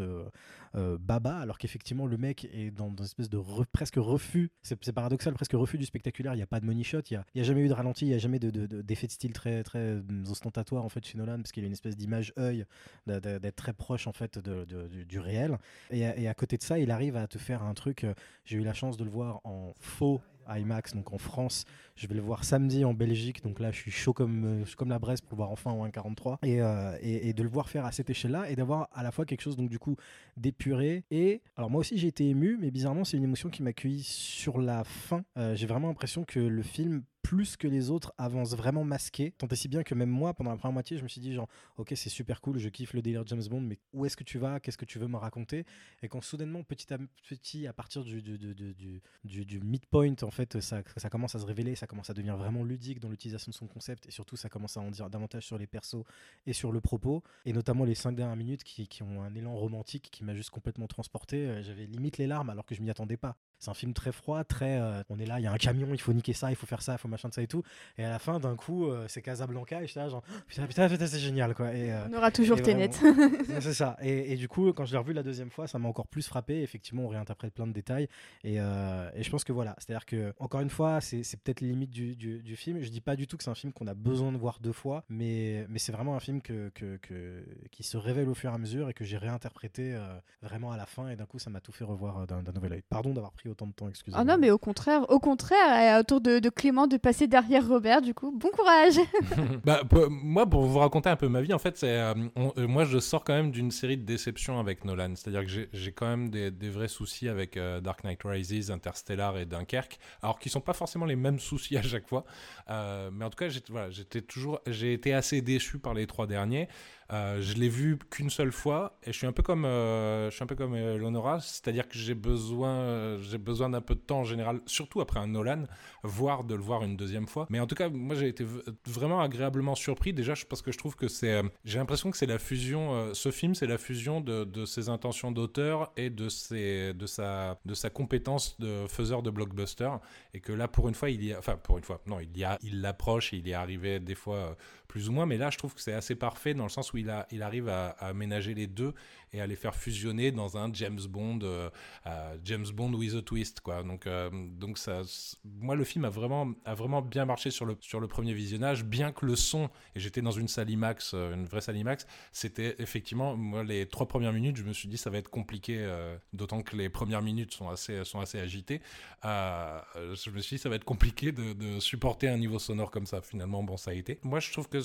baba. 0.73 1.37
Alors 1.39 1.57
qu'effectivement 1.57 2.05
le 2.05 2.17
mec 2.17 2.47
est 2.53 2.71
dans, 2.71 2.89
une 2.89 3.03
espèce 3.03 3.29
de 3.29 3.39
presque 3.71 3.95
refus, 3.97 4.51
c'est 4.61 4.91
paradoxal, 4.93 5.33
presque 5.33 5.53
refus 5.53 5.77
du 5.77 5.85
spectaculaire. 5.85 6.33
Il 6.33 6.37
n'y 6.37 6.43
a 6.43 6.47
pas 6.47 6.59
de 6.59 6.65
money 6.65 6.83
shot, 6.83 7.01
il 7.09 7.23
n'y 7.35 7.41
a, 7.41 7.43
jamais 7.43 7.61
eu 7.61 7.67
de 7.67 7.73
ralenti, 7.73 8.05
il 8.05 8.09
n'y 8.09 8.15
a 8.15 8.19
jamais 8.19 8.39
d'effet 8.39 9.07
de, 9.07 9.11
style 9.11 9.33
très, 9.33 9.63
très 9.63 10.01
ostentatoire 10.29 10.85
en 10.85 10.89
fait 10.89 11.03
chez 11.05 11.17
Nolan 11.17 11.37
parce 11.37 11.51
qu'il 11.51 11.63
a 11.63 11.67
une 11.67 11.73
espèce 11.73 11.97
d'image 11.97 12.31
œil 12.37 12.65
d'être 13.07 13.55
très 13.55 13.73
proche 13.73 14.05
en 14.05 14.13
fait 14.13 14.37
du, 14.37 15.19
réel. 15.19 15.57
Et, 15.89 16.27
à 16.27 16.33
côté 16.33 16.57
de 16.57 16.63
ça, 16.63 16.77
il 16.77 16.91
arrive 16.91 17.17
à 17.17 17.27
te 17.27 17.37
faire 17.37 17.63
un 17.63 17.73
truc. 17.73 18.05
J'ai 18.45 18.57
eu 18.57 18.63
la 18.63 18.73
chance 18.73 18.97
de 18.97 19.03
le 19.03 19.09
voir 19.09 19.41
en 19.43 19.73
faux 19.79 20.21
IMAX, 20.59 20.93
donc 20.93 21.13
en 21.13 21.17
France. 21.17 21.65
Je 22.01 22.07
vais 22.07 22.15
le 22.15 22.21
voir 22.21 22.43
samedi 22.43 22.83
en 22.83 22.95
Belgique, 22.95 23.43
donc 23.43 23.59
là 23.59 23.71
je 23.71 23.77
suis 23.77 23.91
chaud 23.91 24.11
comme, 24.11 24.63
euh, 24.63 24.65
comme 24.75 24.89
la 24.89 24.97
Bresse 24.97 25.21
pour 25.21 25.35
voir 25.35 25.51
enfin 25.51 25.69
en 25.69 25.85
1.43 25.87 26.39
et, 26.41 26.59
euh, 26.59 26.97
et, 26.99 27.29
et, 27.29 27.33
de 27.33 27.43
le 27.43 27.49
voir 27.49 27.69
faire 27.69 27.85
à 27.85 27.91
cette 27.91 28.09
échelle-là 28.09 28.49
et 28.49 28.55
d'avoir 28.55 28.89
à 28.91 29.03
la 29.03 29.11
fois 29.11 29.23
quelque 29.23 29.41
chose 29.41 29.55
donc 29.55 29.69
du 29.69 29.77
coup 29.77 29.95
d'épuré 30.35 31.03
et 31.11 31.43
alors 31.57 31.69
moi 31.69 31.81
aussi 31.81 31.99
j'ai 31.99 32.07
été 32.07 32.27
ému, 32.27 32.57
mais 32.59 32.71
bizarrement 32.71 33.03
c'est 33.03 33.17
une 33.17 33.23
émotion 33.23 33.51
qui 33.51 33.61
m'accueille 33.61 34.01
sur 34.01 34.59
la 34.59 34.83
fin. 34.83 35.23
Euh, 35.37 35.53
j'ai 35.53 35.67
vraiment 35.67 35.89
l'impression 35.89 36.23
que 36.23 36.39
le 36.39 36.63
film 36.63 37.03
plus 37.21 37.55
que 37.55 37.67
les 37.67 37.89
autres 37.89 38.13
avancent 38.17 38.55
vraiment 38.55 38.83
masqués. 38.83 39.31
Tant 39.37 39.47
et 39.47 39.55
si 39.55 39.67
bien 39.67 39.83
que 39.83 39.95
même 39.95 40.09
moi, 40.09 40.33
pendant 40.33 40.51
la 40.51 40.57
première 40.57 40.73
moitié, 40.73 40.97
je 40.97 41.03
me 41.03 41.07
suis 41.07 41.21
dit 41.21 41.33
genre, 41.33 41.47
ok, 41.77 41.93
c'est 41.95 42.09
super 42.09 42.41
cool, 42.41 42.57
je 42.57 42.69
kiffe 42.69 42.93
le 42.93 43.01
délire 43.01 43.25
James 43.27 43.43
Bond, 43.49 43.61
mais 43.61 43.79
où 43.93 44.05
est-ce 44.05 44.17
que 44.17 44.23
tu 44.23 44.37
vas? 44.37 44.59
Qu'est-ce 44.59 44.77
que 44.77 44.85
tu 44.85 44.99
veux 44.99 45.07
me 45.07 45.17
raconter? 45.17 45.65
Et 46.01 46.07
quand 46.07 46.21
soudainement, 46.21 46.63
petit 46.63 46.93
à 46.93 46.97
petit, 47.29 47.67
à 47.67 47.73
partir 47.73 48.03
du, 48.03 48.21
du, 48.21 48.37
du, 48.37 49.45
du, 49.45 49.59
midpoint, 49.59 50.15
en 50.21 50.31
fait, 50.31 50.59
ça, 50.59 50.81
ça, 50.95 51.09
commence 51.09 51.35
à 51.35 51.39
se 51.39 51.45
révéler, 51.45 51.75
commence 51.91 52.09
à 52.09 52.13
devenir 52.13 52.37
vraiment 52.37 52.63
ludique 52.63 53.01
dans 53.01 53.09
l'utilisation 53.09 53.49
de 53.49 53.55
son 53.55 53.67
concept, 53.67 54.07
et 54.07 54.11
surtout, 54.11 54.37
ça 54.37 54.47
commence 54.47 54.77
à 54.77 54.79
en 54.79 54.89
dire 54.89 55.09
davantage 55.09 55.45
sur 55.45 55.57
les 55.57 55.67
persos 55.67 56.05
et 56.47 56.53
sur 56.53 56.71
le 56.71 56.79
propos, 56.79 57.21
et 57.45 57.51
notamment 57.51 57.83
les 57.83 57.95
5 57.95 58.15
dernières 58.15 58.37
minutes 58.37 58.63
qui, 58.63 58.87
qui 58.87 59.03
ont 59.03 59.21
un 59.21 59.35
élan 59.35 59.53
romantique 59.53 60.07
qui 60.09 60.23
m'a 60.23 60.33
juste 60.33 60.51
complètement 60.51 60.87
transporté. 60.87 61.45
Euh, 61.45 61.61
j'avais 61.61 61.85
limite 61.85 62.17
les 62.17 62.27
larmes 62.27 62.49
alors 62.49 62.65
que 62.65 62.75
je 62.75 62.81
m'y 62.81 62.89
attendais 62.89 63.17
pas. 63.17 63.35
C'est 63.61 63.69
un 63.69 63.75
film 63.75 63.93
très 63.93 64.11
froid, 64.11 64.43
très. 64.43 64.79
Euh, 64.81 65.03
on 65.11 65.19
est 65.19 65.27
là, 65.27 65.39
il 65.39 65.43
y 65.43 65.45
a 65.45 65.51
un 65.51 65.57
camion, 65.57 65.89
il 65.91 66.01
faut 66.01 66.13
niquer 66.13 66.33
ça, 66.33 66.49
il 66.49 66.55
faut 66.55 66.65
faire 66.65 66.81
ça, 66.81 66.93
il 66.93 66.97
faut 66.97 67.07
machin 67.07 67.29
de 67.29 67.33
ça 67.35 67.43
et 67.43 67.47
tout. 67.47 67.61
Et 67.99 68.03
à 68.03 68.09
la 68.09 68.17
fin, 68.17 68.39
d'un 68.39 68.55
coup, 68.55 68.87
euh, 68.87 69.05
c'est 69.07 69.21
Casablanca 69.21 69.83
et 69.83 69.85
je 69.85 69.91
suis 69.91 69.99
là, 69.99 70.09
genre, 70.09 70.23
putain, 70.47 70.65
putain, 70.65 70.89
putain 70.89 71.05
c'est 71.05 71.19
génial, 71.19 71.53
quoi. 71.53 71.71
Et, 71.71 71.93
euh, 71.93 72.07
on 72.11 72.17
aura 72.17 72.31
toujours 72.31 72.59
Ténet. 72.59 72.89
c'est 73.59 73.73
ça. 73.75 73.97
Et, 74.01 74.33
et, 74.33 74.35
du 74.35 74.47
coup, 74.47 74.73
quand 74.73 74.85
je 74.85 74.93
l'ai 74.93 74.97
revu 74.97 75.13
la 75.13 75.21
deuxième 75.21 75.51
fois, 75.51 75.67
ça 75.67 75.77
m'a 75.77 75.87
encore 75.87 76.07
plus 76.07 76.25
frappé. 76.27 76.63
Effectivement, 76.63 77.03
on 77.03 77.09
réinterprète 77.09 77.53
plein 77.53 77.67
de 77.67 77.71
détails. 77.71 78.07
Et, 78.43 78.55
et 78.55 79.23
je 79.23 79.29
pense 79.29 79.43
que 79.43 79.53
voilà, 79.53 79.75
c'est-à-dire 79.77 80.07
que, 80.07 80.33
encore 80.39 80.61
une 80.61 80.71
fois, 80.71 80.99
c'est 80.99 81.21
peut-être 81.43 81.61
limite 81.61 81.91
du, 81.91 82.15
du, 82.15 82.41
du, 82.41 82.55
film. 82.55 82.81
Je 82.81 82.89
dis 82.89 83.01
pas 83.01 83.15
du 83.15 83.27
tout 83.27 83.37
que 83.37 83.43
c'est 83.43 83.51
un 83.51 83.55
film 83.55 83.73
qu'on 83.73 83.85
a 83.85 83.93
besoin 83.93 84.31
de 84.31 84.37
voir 84.37 84.57
deux 84.59 84.71
fois, 84.71 85.03
mais, 85.07 85.67
mais 85.69 85.77
c'est 85.77 85.91
vraiment 85.91 86.15
un 86.15 86.19
film 86.19 86.41
que, 86.41 86.69
que, 86.69 86.97
que, 86.97 87.45
qui 87.69 87.83
se 87.83 87.97
révèle 87.97 88.27
au 88.27 88.33
fur 88.33 88.49
et 88.49 88.55
à 88.55 88.57
mesure 88.57 88.89
et 88.89 88.93
que 88.95 89.03
j'ai 89.05 89.17
réinterprété 89.17 89.95
vraiment 90.41 90.71
à 90.71 90.77
la 90.77 90.87
fin. 90.87 91.09
Et 91.09 91.15
d'un 91.15 91.27
coup, 91.27 91.37
ça 91.37 91.51
m'a 91.51 91.61
tout 91.61 91.71
fait 91.71 91.83
revoir 91.83 92.25
d'un 92.25 92.41
nouvel 92.53 92.73
œil. 92.73 92.83
Pardon 92.89 93.13
d'avoir 93.13 93.33
pris 93.33 93.50
autant 93.51 93.67
de 93.67 93.73
temps, 93.73 93.89
excusez-moi. 93.89 94.21
Ah 94.21 94.25
non, 94.25 94.37
mais 94.39 94.51
au 94.51 94.57
contraire, 94.57 95.09
au 95.09 95.19
contraire, 95.19 95.99
autour 95.99 96.21
de, 96.21 96.39
de, 96.39 96.49
Clément 96.49 96.87
de 96.87 96.97
passer 96.97 97.27
derrière 97.27 97.67
Robert, 97.67 98.01
du 98.01 98.13
coup, 98.13 98.31
bon 98.31 98.49
courage. 98.49 98.95
bah, 99.65 99.81
moi, 100.09 100.45
pour 100.45 100.65
vous 100.65 100.79
raconter 100.79 101.09
un 101.09 101.15
peu 101.15 101.27
ma 101.27 101.41
vie, 101.41 101.53
en 101.53 101.59
fait, 101.59 101.77
c'est 101.77 101.89
euh, 101.89 102.13
euh, 102.37 102.67
moi, 102.67 102.85
je 102.85 102.99
sors 102.99 103.23
quand 103.23 103.33
même 103.33 103.51
d'une 103.51 103.71
série 103.71 103.97
de 103.97 104.03
déceptions 104.03 104.59
avec 104.59 104.85
Nolan. 104.85 105.13
C'est-à-dire 105.15 105.45
que 105.45 105.67
j'ai 105.71 105.91
quand 105.91 106.07
même 106.07 106.29
des, 106.29 106.51
des, 106.51 106.69
vrais 106.69 106.87
soucis 106.87 107.29
avec 107.29 107.57
euh, 107.57 107.81
Dark 107.81 108.03
Knight 108.03 108.21
Rises, 108.23 108.71
Interstellar 108.71 109.37
et 109.37 109.45
Dunkerque, 109.45 109.99
alors 110.21 110.39
qu'ils 110.39 110.51
sont 110.51 110.61
pas 110.61 110.73
forcément 110.73 111.05
les 111.05 111.15
mêmes 111.15 111.39
soucis 111.39 111.77
à 111.77 111.81
chaque 111.81 112.07
fois. 112.07 112.23
mais 112.67 113.25
en 113.25 113.29
tout 113.29 113.37
cas, 113.37 113.49
j'étais 113.49 113.71
voilà, 113.71 113.89
toujours, 114.27 114.59
j'ai 114.67 114.93
été 114.93 115.13
assez 115.13 115.41
déçu 115.41 115.79
par 115.79 115.93
les 115.93 116.07
trois 116.07 116.27
derniers. 116.27 116.67
Euh, 117.11 117.41
je 117.41 117.55
l'ai 117.55 117.67
vu 117.67 117.97
qu'une 118.09 118.29
seule 118.29 118.53
fois 118.53 118.97
et 119.03 119.11
je 119.11 119.17
suis 119.17 119.27
un 119.27 119.33
peu 119.33 119.43
comme, 119.43 119.65
euh, 119.65 120.29
je 120.29 120.35
suis 120.35 120.43
un 120.43 120.47
peu 120.47 120.55
comme 120.55 120.75
euh, 120.75 121.39
c'est-à-dire 121.39 121.87
que 121.87 121.97
j'ai 121.97 122.13
besoin, 122.13 123.17
j'ai 123.19 123.37
besoin 123.37 123.69
d'un 123.69 123.81
peu 123.81 123.95
de 123.95 123.99
temps 123.99 124.19
en 124.19 124.23
général, 124.23 124.61
surtout 124.65 125.01
après 125.01 125.19
un 125.19 125.27
Nolan, 125.27 125.63
voire 126.03 126.45
de 126.45 126.55
le 126.55 126.61
voir 126.61 126.83
une 126.83 126.95
deuxième 126.95 127.27
fois. 127.27 127.47
Mais 127.49 127.59
en 127.59 127.67
tout 127.67 127.75
cas, 127.75 127.89
moi 127.89 128.15
j'ai 128.15 128.29
été 128.29 128.45
vraiment 128.85 129.19
agréablement 129.19 129.75
surpris 129.75 130.13
déjà 130.13 130.33
parce 130.49 130.61
que 130.61 130.71
je 130.71 130.77
trouve 130.77 130.95
que 130.95 131.09
c'est, 131.09 131.41
j'ai 131.65 131.79
l'impression 131.79 132.11
que 132.11 132.17
c'est 132.17 132.25
la 132.25 132.39
fusion, 132.39 133.13
ce 133.13 133.31
film 133.31 133.55
c'est 133.55 133.67
la 133.67 133.77
fusion 133.77 134.21
de, 134.21 134.45
de 134.45 134.65
ses 134.65 134.87
intentions 134.87 135.31
d'auteur 135.31 135.91
et 135.97 136.09
de 136.09 136.29
ses, 136.29 136.93
de 136.93 137.05
sa, 137.05 137.59
de 137.65 137.73
sa 137.73 137.89
compétence 137.89 138.57
de 138.59 138.85
faiseur 138.87 139.21
de 139.21 139.29
blockbuster 139.29 139.89
et 140.33 140.39
que 140.39 140.53
là 140.53 140.67
pour 140.69 140.87
une 140.87 140.95
fois 140.95 141.09
il 141.09 141.23
y 141.25 141.33
a, 141.33 141.39
enfin 141.39 141.57
pour 141.57 141.77
une 141.77 141.83
fois, 141.83 142.01
non 142.07 142.19
il 142.21 142.37
y 142.37 142.45
a, 142.45 142.57
il 142.63 142.81
l'approche 142.81 143.33
il 143.33 143.47
y 143.47 143.51
est 143.51 143.55
arrivé 143.55 143.99
des 143.99 144.15
fois 144.15 144.55
plus 144.91 145.07
ou 145.07 145.13
moins, 145.13 145.25
mais 145.25 145.37
là 145.37 145.49
je 145.49 145.57
trouve 145.57 145.73
que 145.73 145.79
c'est 145.79 145.93
assez 145.93 146.15
parfait 146.15 146.53
dans 146.53 146.65
le 146.65 146.69
sens 146.69 146.91
où 146.91 146.97
il, 146.97 147.09
arrive 147.09 147.69
à, 147.69 148.13
ménager 148.13 148.53
les 148.53 148.67
deux 148.67 148.93
et 149.33 149.41
à 149.41 149.47
les 149.47 149.55
faire 149.55 149.75
fusionner 149.75 150.31
dans 150.31 150.57
un 150.57 150.71
James 150.73 150.99
Bond, 151.09 151.39
euh, 151.43 151.69
euh, 152.05 152.37
James 152.43 152.65
Bond 152.73 152.93
with 152.93 153.15
a 153.15 153.21
twist, 153.21 153.61
quoi. 153.61 153.83
Donc, 153.83 154.07
euh, 154.07 154.29
donc 154.31 154.77
ça, 154.77 155.01
moi 155.45 155.75
le 155.75 155.83
film 155.83 156.05
a 156.05 156.09
vraiment, 156.09 156.51
a 156.65 156.75
vraiment 156.75 157.01
bien 157.01 157.25
marché 157.25 157.51
sur 157.51 157.65
le, 157.65 157.77
sur 157.79 157.99
le 157.99 158.07
premier 158.07 158.33
visionnage, 158.33 158.83
bien 158.83 159.11
que 159.11 159.25
le 159.25 159.35
son, 159.35 159.69
et 159.95 159.99
j'étais 159.99 160.21
dans 160.21 160.31
une 160.31 160.47
salle 160.47 160.69
IMAX, 160.69 161.13
une 161.13 161.45
vraie 161.45 161.61
salle 161.61 161.77
IMAX, 161.77 162.05
c'était 162.31 162.75
effectivement, 162.79 163.35
moi 163.35 163.63
les 163.63 163.87
trois 163.87 164.07
premières 164.07 164.33
minutes, 164.33 164.57
je 164.57 164.63
me 164.63 164.73
suis 164.73 164.87
dit 164.87 164.97
ça 164.97 165.09
va 165.09 165.17
être 165.17 165.29
compliqué, 165.29 165.87
d'autant 166.33 166.61
que 166.61 166.75
les 166.75 166.89
premières 166.89 167.21
minutes 167.21 167.53
sont 167.53 167.69
assez, 167.69 168.03
sont 168.03 168.19
assez 168.19 168.39
agitées. 168.39 168.81
je 169.23 170.29
me 170.29 170.41
suis 170.41 170.57
dit 170.57 170.61
ça 170.61 170.69
va 170.69 170.75
être 170.75 170.83
compliqué 170.83 171.31
de, 171.31 171.79
supporter 171.79 172.27
un 172.27 172.37
niveau 172.37 172.59
sonore 172.59 172.91
comme 172.91 173.05
ça. 173.05 173.21
Finalement, 173.21 173.63
bon, 173.63 173.77
ça 173.77 173.91
a 173.91 173.93
été. 173.93 174.19
Moi, 174.23 174.39
je 174.39 174.51
trouve 174.51 174.67
que 174.67 174.79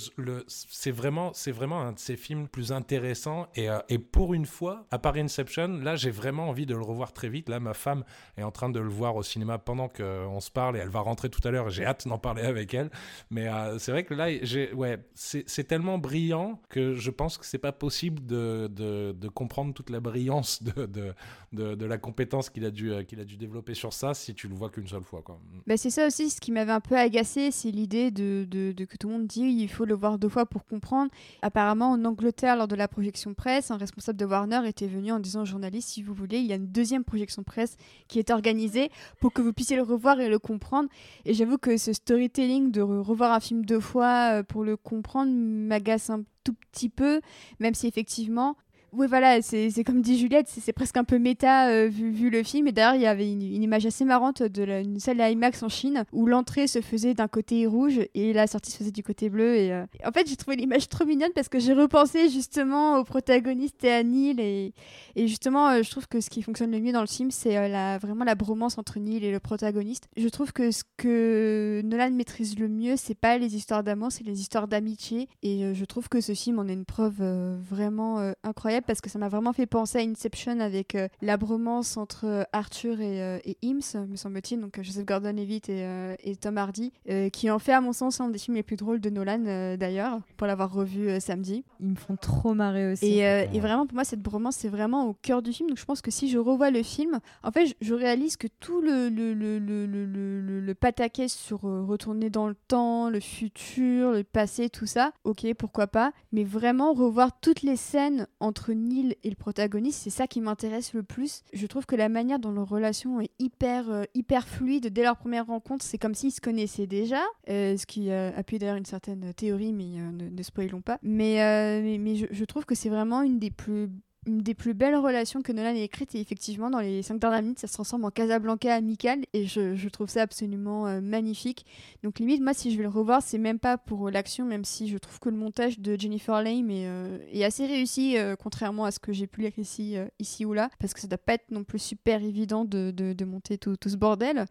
c'est 0.48 0.90
vraiment, 0.90 1.32
c'est 1.35 1.52
vraiment 1.52 1.81
un 1.81 1.93
de 1.93 1.98
ces 1.98 2.16
films 2.16 2.48
plus 2.48 2.73
intéressants. 2.73 3.48
Et, 3.55 3.68
euh, 3.68 3.78
et 3.89 3.98
pour 3.98 4.35
une 4.35 4.36
fois, 4.45 4.87
à 4.91 4.99
part 4.99 5.17
Inception, 5.17 5.79
là, 5.83 5.97
j'ai 5.97 6.11
vraiment 6.11 6.49
envie 6.49 6.67
de 6.67 6.75
le 6.75 6.83
revoir 6.83 7.13
très 7.13 7.29
vite. 7.29 7.49
Là, 7.49 7.61
ma 7.61 7.75
femme 7.75 8.05
est 8.37 8.43
en 8.43 8.51
train 8.51 8.69
de 8.69 8.81
le 8.81 8.89
voir 8.89 9.17
au 9.17 9.23
cinéma 9.23 9.59
pendant 9.59 9.89
qu'on 9.89 10.41
se 10.41 10.51
parle 10.51 10.77
et 10.77 10.81
elle 10.81 10.89
va 10.89 11.01
rentrer 11.01 11.31
tout 11.31 11.47
à 11.47 11.51
l'heure. 11.51 11.71
J'ai 11.71 11.87
hâte 11.87 12.07
d'en 12.07 12.19
parler 12.19 12.43
avec 12.43 12.75
elle. 12.75 12.91
Mais 13.31 13.49
euh, 13.49 13.79
c'est 13.79 13.93
vrai 13.93 14.05
que 14.05 14.15
là, 14.15 14.29
ouais, 14.75 14.99
c'est 15.15 15.65
tellement 15.65 15.99
brillant 15.99 16.61
que 16.69 16.95
je 16.95 17.11
pense 17.11 17.39
que 17.39 17.47
c'est 17.47 17.59
pas 17.59 17.73
possible 17.73 18.27
de, 18.27 18.69
de, 18.71 19.13
de, 19.13 19.29
comprendre 19.29 19.73
toute 19.75 19.91
la 19.91 20.01
brillance 20.01 20.63
de, 20.63 20.87
de, 20.87 21.75
de 21.75 21.87
la 21.87 21.99
compétence 21.99 22.51
qu'il 22.51 22.65
a, 22.65 22.71
dû, 22.71 22.93
euh, 22.93 23.01
a 23.01 23.25
dû 23.25 23.37
développer 23.37 23.75
sur 23.75 23.93
ça 23.93 24.15
si 24.15 24.35
tu 24.35 24.49
le 24.49 24.55
vois 24.55 24.71
qu'une 24.71 24.87
seule 24.87 25.05
fois. 25.05 25.23
Bah, 25.67 25.77
c'est 25.77 25.91
ça 25.91 26.07
aussi, 26.07 26.31
ce 26.31 26.41
qui 26.41 26.53
m'avait 26.53 26.73
un 26.73 26.81
peu 26.81 26.97
agacé, 26.97 27.51
c'est 27.51 27.71
l'idée 27.71 28.11
de, 28.11 28.47
de, 28.49 28.85
que 28.85 28.97
tout 28.97 29.09
le 29.09 29.15
monde 29.15 29.27
dit 29.27 29.43
il 29.43 29.69
faut 29.69 29.85
le 29.85 29.95
voir 29.95 30.19
deux 30.19 30.29
fois 30.29 30.47
pour 30.47 30.65
comprendre. 30.65 31.11
Apparemment, 31.43 31.93
en 31.93 32.05
Angleterre, 32.05 32.57
lors 32.57 32.69
de 32.69 32.77
la 32.77 32.89
projection 32.89 33.35
presse, 33.35 33.71
un 33.71 33.77
responsable 33.77 34.19
de 34.19 34.26
Warner 34.27 34.62
était 34.66 34.86
venu 34.86 35.12
en 35.12 35.20
disant 35.20 35.43
aux 35.43 35.47
journalistes, 35.47 35.89
si 35.89 36.03
vous 36.03 36.15
voulez, 36.15 36.39
il 36.39 36.47
y 36.47 36.53
a 36.53 36.57
une 36.57 36.69
deuxième 36.69 37.05
projection 37.05 37.43
presse 37.43 37.77
qui 38.09 38.19
est 38.19 38.31
organisée 38.31 38.90
pour 39.20 39.32
que 39.32 39.43
vous 39.43 39.53
puissiez 39.53 39.77
le 39.77 39.82
revoir 39.82 40.20
et 40.20 40.28
le 40.28 40.39
comprendre. 40.39 40.89
Et 41.24 41.35
j'avoue 41.35 41.59
que 41.59 41.77
ce 41.77 41.93
storytelling 41.93 42.70
de 42.70 42.81
revoir 42.81 43.32
un 43.32 43.40
film 43.40 43.65
deux 43.65 43.81
fois 43.81 44.39
euh, 44.39 44.43
pour 44.43 44.65
le 44.65 44.77
comprendre 44.77 45.32
m'agace 45.32 46.11
un 46.11 46.23
tout 46.44 46.55
petit 46.73 46.89
peu, 46.89 47.20
même 47.59 47.74
si 47.74 47.86
effectivement, 47.86 48.57
oui, 48.97 49.09
voilà, 49.09 49.43
c'est 49.43 49.85
comme 49.85 50.01
dit 50.01 50.18
Juliette, 50.18 50.48
c'est 50.48 50.73
presque 50.73 50.97
un 50.97 51.05
peu 51.05 51.18
méta 51.18 51.68
euh, 51.68 51.86
vu, 51.86 52.31
le 52.31 52.43
film. 52.43 52.66
Et 52.66 52.73
d'ailleurs, 52.73 52.94
il 52.94 53.02
y 53.02 53.06
avait 53.06 53.31
une, 53.31 53.43
image 53.43 53.85
assez 53.85 54.06
marrante 54.06 54.43
de 54.43 54.64
une 54.82 54.98
salle 55.01 55.20
IMAX 55.20 55.62
en 55.62 55.68
Chine 55.68 56.05
où 56.12 56.27
l'entrée 56.27 56.66
se 56.66 56.81
faisait 56.81 57.12
d'un 57.12 57.28
côté 57.28 57.66
rouge 57.66 58.01
et 58.14 58.32
la 58.32 58.47
sortie 58.47 58.70
se 58.70 58.78
faisait 58.78 58.90
du 58.93 59.02
côté 59.02 59.28
bleu. 59.28 59.55
Et, 59.56 59.73
euh, 59.73 59.85
en 60.02 60.12
fait, 60.12 60.27
j'ai 60.27 60.36
trouvé 60.36 60.56
l'image 60.56 60.89
trop 60.89 61.05
mignonne 61.05 61.32
parce 61.35 61.51
que 61.51 61.59
j'ai 61.59 61.74
repensé 61.74 62.31
justement 62.31 62.98
au 62.98 63.05
protagoniste 63.05 63.85
et 63.85 63.93
à 63.93 64.02
Neil. 64.02 64.40
Et, 64.40 64.73
et 65.14 65.28
justement, 65.28 65.68
euh, 65.68 65.82
je 65.82 65.90
trouve 65.90 66.09
que 66.09 66.23
ce 66.23 66.31
qui 66.31 66.40
fonctionne 66.40 66.70
le 66.70 66.81
mieux 66.81 66.93
dans 66.93 67.02
le 67.02 67.06
film, 67.06 67.31
c'est 67.31 67.68
la, 67.68 67.98
vraiment 67.98 68.24
la 68.24 68.35
bromance 68.35 68.78
entre 68.78 68.98
Neil 68.98 69.23
et 69.27 69.31
le 69.31 69.40
protagoniste. 69.40 70.09
Je 70.16 70.28
trouve 70.28 70.55
que 70.55 70.70
ce 70.70 70.85
que 70.97 71.82
Nolan 71.85 72.12
maîtrise 72.12 72.59
le 72.59 72.68
mieux, 72.68 72.94
c'est 72.97 73.14
pas 73.14 73.36
les 73.36 73.56
histoires 73.56 73.85
d'amour, 73.85 74.10
c'est 74.10 74.24
les 74.24 74.40
histoires 74.40 74.68
d'amitié. 74.68 75.28
Et 75.43 75.74
je 75.74 75.85
trouve 75.85 76.09
que 76.09 76.23
ce 76.23 76.32
film 76.32 76.59
en 76.59 76.66
est 76.66 76.73
une 76.73 76.86
preuve 76.86 77.23
vraiment 77.68 78.32
incroyable 78.43 78.86
parce 78.87 79.01
que 79.01 79.11
ça 79.11 79.19
m'a 79.19 79.29
vraiment 79.29 79.53
fait 79.53 79.67
penser 79.67 79.99
à 79.99 80.03
Inception 80.03 80.61
avec 80.61 80.95
euh, 80.95 81.09
la 81.21 81.37
bromance 81.37 81.97
entre 81.97 82.25
euh, 82.27 82.43
Arthur 82.53 83.01
et, 83.01 83.23
euh, 83.23 83.39
et 83.45 83.57
Eames, 83.63 83.81
me 84.09 84.17
semble-t-il, 84.17 84.61
donc 84.61 84.79
euh, 84.79 84.83
Joseph 84.83 85.05
Gordon-Levitt 85.05 85.69
et, 85.69 85.83
euh, 85.85 86.15
et 86.25 86.37
Tom 86.37 86.57
Hardy, 86.59 86.93
euh, 87.11 87.29
qui 87.29 87.51
en 87.51 87.59
fait 87.59 87.73
à 87.73 87.81
mon 87.81 87.93
sens 87.93 88.21
un 88.21 88.29
des 88.31 88.39
films 88.39 88.57
les 88.57 88.63
plus 88.63 88.77
drôles 88.77 89.01
de 89.01 89.11
Nolan 89.11 89.45
euh, 89.47 89.77
d'ailleurs, 89.77 90.21
pour 90.37 90.47
l'avoir 90.47 90.73
revu 90.73 91.09
euh, 91.09 91.21
samedi. 91.21 91.65
Ils 91.81 91.89
me 91.89 91.95
font 91.97 92.17
trop 92.17 92.55
marrer 92.55 92.93
aussi. 92.93 93.19
Et, 93.19 93.27
euh, 93.27 93.45
vraiment, 93.61 93.87
pour 93.87 93.95
moi, 93.95 94.05
cette 94.05 94.23
bromance, 94.23 94.57
c'est 94.57 94.69
vraiment 94.69 95.07
au 95.09 95.13
cœur 95.15 95.43
du 95.43 95.53
film. 95.53 95.69
Donc, 95.69 95.79
je 95.79 95.85
pense 95.85 96.01
que 96.03 96.11
si 96.11 96.29
je 96.29 96.39
revois 96.39 96.71
le 96.71 96.83
film, 96.83 97.19
en 97.43 97.51
fait, 97.51 97.67
je, 97.67 97.75
je 97.81 97.95
réalise 97.95 98.37
que 98.37 98.47
tout 98.61 98.81
le, 98.81 99.09
le, 99.09 99.35
le, 99.35 99.59
le, 99.59 99.87
le, 99.87 100.07
le- 100.07 100.41
le- 100.41 100.61
le 100.61 100.75
pataquès 100.75 101.33
sur 101.33 101.65
euh, 101.65 101.83
retourner 101.85 102.31
dans 102.31 102.49
le 102.49 102.55
temps, 102.69 103.11
le 103.11 103.19
futur, 103.21 104.13
le 104.13 104.23
passé, 104.25 104.69
tout 104.69 104.87
ça, 104.87 105.13
ok, 105.25 105.47
pourquoi 105.59 105.87
pas. 105.87 106.13
Mais 106.33 106.45
vraiment, 106.45 106.93
revoir 106.93 107.41
toutes 107.41 107.63
les 107.63 107.77
scènes 107.77 108.27
entre 108.41 108.65
Neil 108.72 109.16
et 109.24 109.30
le 109.30 109.36
protagoniste, 109.36 110.02
c'est 110.02 110.10
ça 110.10 110.26
qui 110.26 110.40
m'intéresse 110.40 110.93
le 110.93 111.02
plus. 111.02 111.43
Je 111.52 111.66
trouve 111.66 111.86
que 111.86 111.97
la 111.97 112.09
manière 112.09 112.38
dont 112.38 112.51
leur 112.51 112.68
relation 112.68 113.20
est 113.20 113.30
hyper, 113.38 113.90
euh, 113.90 114.05
hyper 114.14 114.47
fluide 114.47 114.93
dès 114.93 115.02
leur 115.02 115.16
première 115.16 115.47
rencontre, 115.47 115.84
c'est 115.84 115.98
comme 115.98 116.14
s'ils 116.14 116.32
se 116.32 116.40
connaissaient 116.40 116.86
déjà. 116.86 117.20
Euh, 117.48 117.76
ce 117.76 117.86
qui 117.86 118.10
euh, 118.10 118.30
appuie 118.36 118.59
d'ailleurs 118.59 118.76
une 118.76 118.84
certaine 118.84 119.32
théorie, 119.34 119.72
mais 119.72 119.84
ne, 119.84 120.28
ne 120.28 120.43
spoilons 120.43 120.80
pas. 120.80 120.98
Mais, 121.02 121.98
mais, 121.98 122.16
je 122.16 122.44
trouve 122.44 122.64
que 122.64 122.74
c'est 122.74 122.88
vraiment 122.88 123.22
une 123.22 123.38
des 123.38 123.51
plus 123.51 123.88
une 124.27 124.39
des 124.39 124.55
plus 124.55 124.74
belles 124.74 124.97
relations 124.97 125.43
que 125.43 125.53
Nolan 125.53 125.74
ait 125.74 125.85
écrites 125.85 126.15
et 126.15 126.20
effectivement 126.20 126.70
dans 126.70 126.81
les 126.81 127.03
5 127.03 127.19
dernières 127.19 127.43
minutes 127.43 127.59
ça 127.61 127.66
se 127.66 127.73
transforme 127.73 128.05
en 128.05 128.11
Casablanca 128.11 128.74
amical 128.74 129.24
et 129.32 129.47
je, 129.47 129.89
trouve 129.89 130.09
ça 130.09 130.23
absolument 130.23 130.86
euh, 130.86 131.01
magnifique. 131.01 131.65
Donc 132.03 132.19
limite 132.19 132.43
moi 132.43 132.53
si 132.55 132.73
je 132.73 132.77
vais 132.77 132.82
le 132.82 132.89
revoir 132.89 133.23
c'est 133.23 133.39
même 133.39 133.59
pas 133.59 133.78
pour 133.78 134.11
l'action 134.11 134.44
même 134.44 134.65
si 134.65 134.89
je 134.89 134.98
trouve 134.98 135.19
que 135.20 135.28
le 135.28 135.36
montage 135.36 135.78
de 135.78 135.98
Jennifer 135.98 136.43
Lame 136.43 136.70
est, 136.70 136.86
euh, 136.86 137.47
assez 137.47 137.66
réussi 137.66 138.19
euh, 138.19 138.35
contrairement 138.36 138.85
à 138.85 138.90
ce 138.90 138.98
que 138.98 139.12
j'ai 139.12 139.27
pu 139.27 139.43
lire 139.43 139.53
ici, 139.59 139.97
euh, 139.97 140.07
ici 140.19 140.44
ou 140.44 140.53
là 140.53 140.70
parce 140.78 140.94
que 140.94 141.01
ça 141.01 141.07
doit 141.07 141.19
pas 141.19 141.35
être 141.35 141.51
non 141.51 141.65
plus 141.65 141.78
super 141.78 142.23
évident 142.23 142.65
de, 142.65 143.24
monter 143.24 143.59
tout, 143.59 143.77
ce 143.85 143.97
bordel. 143.97 144.47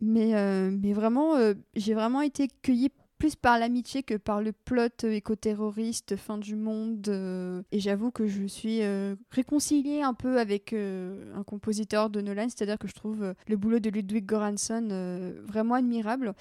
Mais, 0.00 0.34
euh, 0.34 0.70
mais 0.70 0.92
vraiment 0.92 1.36
euh, 1.36 1.54
j'ai 1.76 1.94
vraiment 1.94 2.20
été 2.20 2.48
cueillie 2.62 2.90
plus 3.18 3.36
par 3.36 3.58
l'amitié 3.58 4.02
que 4.02 4.14
par 4.14 4.42
le 4.42 4.52
plot 4.52 5.04
éco-terroriste, 5.04 6.16
fin 6.16 6.38
du 6.38 6.56
monde. 6.56 7.08
euh, 7.08 7.62
et 7.72 7.80
j'avoue 7.80 8.10
que 8.10 8.26
je 8.26 8.44
suis 8.46 8.82
euh, 8.82 9.14
réconciliée 9.30 10.02
un 10.02 10.14
peu 10.14 10.38
avec 10.38 10.72
euh, 10.72 11.32
un 11.34 11.44
compositeur 11.44 12.10
de 12.10 12.20
Nolan, 12.20 12.48
c'est-à-dire 12.48 12.78
que 12.78 12.88
je 12.88 12.94
trouve 12.94 13.22
euh, 13.22 13.34
le 13.46 13.56
boulot 13.56 13.78
de 13.78 13.90
Ludwig 13.90 14.26
Göransson 14.26 14.88
euh, 14.90 15.40
vraiment 15.46 15.74
admirable. 15.74 16.34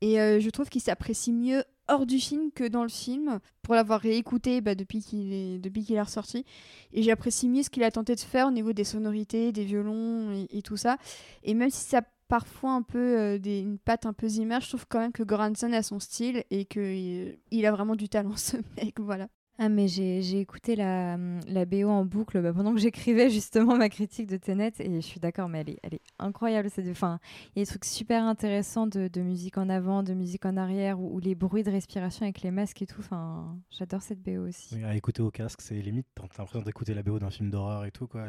Et 0.00 0.20
euh, 0.20 0.38
je 0.38 0.48
trouve 0.50 0.68
qu'il 0.68 0.80
s'apprécie 0.80 1.32
mieux 1.32 1.64
hors 1.88 2.06
du 2.06 2.20
film 2.20 2.52
que 2.52 2.68
dans 2.68 2.84
le 2.84 2.88
film, 2.88 3.40
pour 3.62 3.74
l'avoir 3.74 4.00
réécouté 4.00 4.60
bah, 4.60 4.76
depuis 4.76 5.00
qu'il 5.00 5.32
est, 5.32 5.58
depuis 5.58 5.92
est 5.92 6.00
ressorti. 6.00 6.44
Et 6.92 7.02
j'apprécie 7.02 7.48
mieux 7.48 7.62
ce 7.64 7.70
qu'il 7.70 7.82
a 7.82 7.90
tenté 7.90 8.14
de 8.14 8.20
faire 8.20 8.46
au 8.46 8.50
niveau 8.52 8.72
des 8.72 8.84
sonorités, 8.84 9.50
des 9.50 9.64
violons 9.64 10.30
et, 10.32 10.58
et 10.58 10.62
tout 10.62 10.76
ça. 10.76 10.98
Et 11.42 11.54
même 11.54 11.70
si 11.70 11.84
ça 11.84 12.02
parfois 12.28 12.72
un 12.72 12.82
peu 12.82 13.18
euh, 13.18 13.38
des, 13.38 13.60
une 13.60 13.78
patte 13.78 14.06
un 14.06 14.12
peu 14.12 14.28
Zimmer, 14.28 14.58
je 14.60 14.68
trouve 14.68 14.86
quand 14.88 15.00
même 15.00 15.12
que 15.12 15.22
Goranson 15.22 15.72
a 15.72 15.82
son 15.82 15.98
style 15.98 16.44
et 16.50 16.66
qu'il 16.66 17.38
il 17.50 17.66
a 17.66 17.72
vraiment 17.72 17.96
du 17.96 18.08
talent 18.08 18.36
ce 18.36 18.58
mec, 18.76 19.00
voilà. 19.00 19.28
Ah 19.60 19.68
mais 19.68 19.88
j'ai 19.88 20.38
écouté 20.38 20.76
la, 20.76 21.16
la 21.48 21.64
BO 21.64 21.88
en 21.88 22.04
boucle 22.04 22.40
bah, 22.40 22.52
pendant 22.52 22.72
que 22.72 22.78
j'écrivais 22.78 23.28
justement 23.28 23.76
ma 23.76 23.88
critique 23.88 24.28
de 24.28 24.36
Tenet 24.36 24.72
et 24.78 24.94
je 24.94 25.00
suis 25.06 25.18
d'accord 25.18 25.48
mais 25.48 25.62
elle 25.62 25.70
est, 25.70 25.78
elle 25.82 25.94
est 25.94 26.00
incroyable. 26.20 26.70
C'est 26.72 26.82
de- 26.82 26.90
Enfin, 26.92 27.18
il 27.56 27.58
y 27.58 27.62
a 27.62 27.64
des 27.64 27.68
trucs 27.68 27.84
super 27.84 28.22
intéressants 28.22 28.86
de, 28.86 29.08
de 29.08 29.20
musique 29.20 29.58
en 29.58 29.68
avant, 29.68 30.04
de 30.04 30.14
musique 30.14 30.46
en 30.46 30.56
arrière 30.56 31.00
ou, 31.00 31.16
ou 31.16 31.18
les 31.18 31.34
bruits 31.34 31.64
de 31.64 31.70
respiration 31.72 32.22
avec 32.22 32.42
les 32.42 32.52
masques 32.52 32.82
et 32.82 32.86
tout. 32.86 33.00
Enfin, 33.00 33.56
j'adore 33.76 34.00
cette 34.02 34.22
BO 34.22 34.46
aussi. 34.46 34.76
Oui, 34.76 34.84
à 34.84 34.94
écouter 34.94 35.22
au 35.22 35.30
casque, 35.32 35.60
c'est 35.60 35.74
limite, 35.74 36.06
t'as 36.14 36.22
l'impression 36.22 36.62
d'écouter 36.62 36.94
la 36.94 37.02
BO 37.02 37.18
d'un 37.18 37.30
film 37.30 37.50
d'horreur 37.50 37.84
et 37.84 37.90
tout, 37.90 38.06
quoi. 38.06 38.26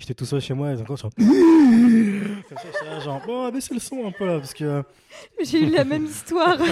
J'étais 0.00 0.14
tout 0.14 0.24
seul 0.26 0.40
chez 0.40 0.54
moi 0.54 0.72
et 0.72 0.80
encore 0.80 0.96
genre. 0.96 1.12
Comme 1.18 2.58
ça, 2.58 2.98
genre, 2.98 3.22
bon, 3.24 3.48
baissez 3.52 3.74
le 3.74 3.80
son 3.80 4.06
un 4.06 4.10
peu 4.10 4.26
là, 4.26 4.38
parce 4.38 4.54
que. 4.54 4.82
J'ai 5.44 5.68
eu 5.68 5.70
la 5.70 5.84
même 5.84 6.04
histoire. 6.06 6.58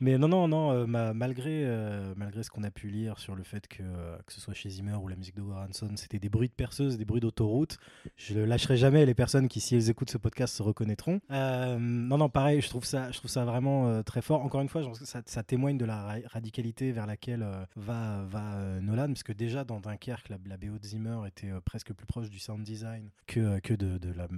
Mais 0.00 0.18
non, 0.18 0.28
non, 0.28 0.48
non, 0.48 0.72
euh, 0.72 0.86
ma- 0.86 1.14
malgré, 1.14 1.64
euh, 1.64 2.14
malgré 2.16 2.42
ce 2.42 2.50
qu'on 2.50 2.64
a 2.64 2.70
pu 2.70 2.88
lire 2.88 3.18
sur 3.18 3.34
le 3.34 3.42
fait 3.44 3.66
que, 3.68 3.82
euh, 3.82 4.16
que 4.26 4.32
ce 4.32 4.40
soit 4.40 4.54
chez 4.54 4.68
Zimmer 4.68 4.94
ou 4.94 5.08
la 5.08 5.16
musique 5.16 5.36
de 5.36 5.42
Goranson, 5.42 5.90
c'était 5.96 6.18
des 6.18 6.28
bruits 6.28 6.48
de 6.48 6.52
perceuse, 6.54 6.98
des 6.98 7.04
bruits 7.04 7.20
d'autoroute, 7.20 7.78
je 8.16 8.34
le 8.34 8.44
lâcherai 8.44 8.76
jamais. 8.76 9.06
Les 9.06 9.14
personnes 9.14 9.48
qui, 9.48 9.60
si 9.60 9.76
elles 9.76 9.90
écoutent 9.90 10.10
ce 10.10 10.18
podcast, 10.18 10.54
se 10.54 10.62
reconnaîtront. 10.62 11.20
Non, 11.30 12.18
non, 12.18 12.28
pareil, 12.28 12.60
je 12.60 12.68
trouve 12.68 12.84
ça, 12.84 13.10
je 13.12 13.18
trouve 13.18 13.30
ça 13.30 13.44
vraiment 13.44 14.02
très 14.02 14.22
fort. 14.22 14.42
Encore 14.42 14.60
une 14.60 14.68
fois, 14.68 14.82
ça, 15.02 15.42
témoigne 15.42 15.78
de 15.78 15.84
la 15.84 16.02
ra- 16.02 16.16
radicalité 16.26 16.92
vers 16.92 17.06
laquelle 17.06 17.46
va, 17.76 18.24
va 18.24 18.80
Nolan, 18.80 19.08
parce 19.08 19.22
que 19.22 19.32
déjà 19.32 19.64
dans 19.64 19.80
Dunkerque, 19.80 20.28
la, 20.28 20.38
la 20.46 20.56
BO 20.56 20.78
de 20.78 20.84
Zimmer 20.84 21.18
était 21.26 21.50
presque 21.64 21.92
plus 21.92 22.06
proche 22.06 22.30
du 22.30 22.38
sound 22.38 22.62
design 22.64 23.10
que, 23.26 23.58
que 23.60 23.74
de, 23.74 23.98
de 23.98 24.12
la 24.12 24.28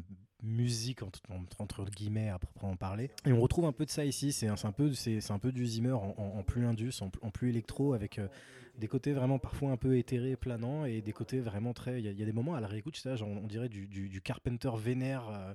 musique 0.43 1.03
entre, 1.03 1.21
entre, 1.59 1.85
guillemets 1.85 2.29
à 2.29 2.39
proprement 2.39 2.77
parler. 2.77 3.11
Et 3.25 3.33
on 3.33 3.41
retrouve 3.41 3.65
un 3.65 3.73
peu 3.73 3.85
de 3.85 3.91
ça 3.91 4.05
ici. 4.05 4.33
C'est 4.33 4.49
un, 4.49 4.73
peu 4.73 4.93
c'est 4.93 5.21
c'est 5.21 5.33
un 5.33 5.39
peu 5.39 5.53
du 5.53 5.67
Zimmer 5.67 5.93
en, 5.93 6.43
plus 6.43 6.67
indus 6.67 7.01
en, 7.01 7.11
en 7.23 7.31
plus 7.31 7.49
électro 7.49 7.95
avec 7.95 8.19
euh, 8.19 8.29
des 8.79 8.89
côtés 8.89 9.13
vraiment 9.13 9.39
parfois 9.39 9.71
un 9.71 9.77
peu 9.77 9.97
éthérés 9.97 10.37
planants 10.37 10.85
et 10.85 11.01
des 11.01 11.13
côtés 11.13 11.41
vraiment 11.41 11.73
très 11.73 12.01
il 12.01 12.05
y, 12.05 12.23
a- 12.23 12.27
des 12.27 12.33
moments 12.33 12.55
à 12.55 12.61
la 12.61 12.67
réécoute 12.67 12.97
ça 12.97 13.17
genre, 13.17 13.29
on 13.29 13.47
dirait 13.47 13.69
du, 13.69 13.87
du, 13.87 14.21
Carpenter 14.21 14.71
vénère 14.77 15.29
euh, 15.29 15.55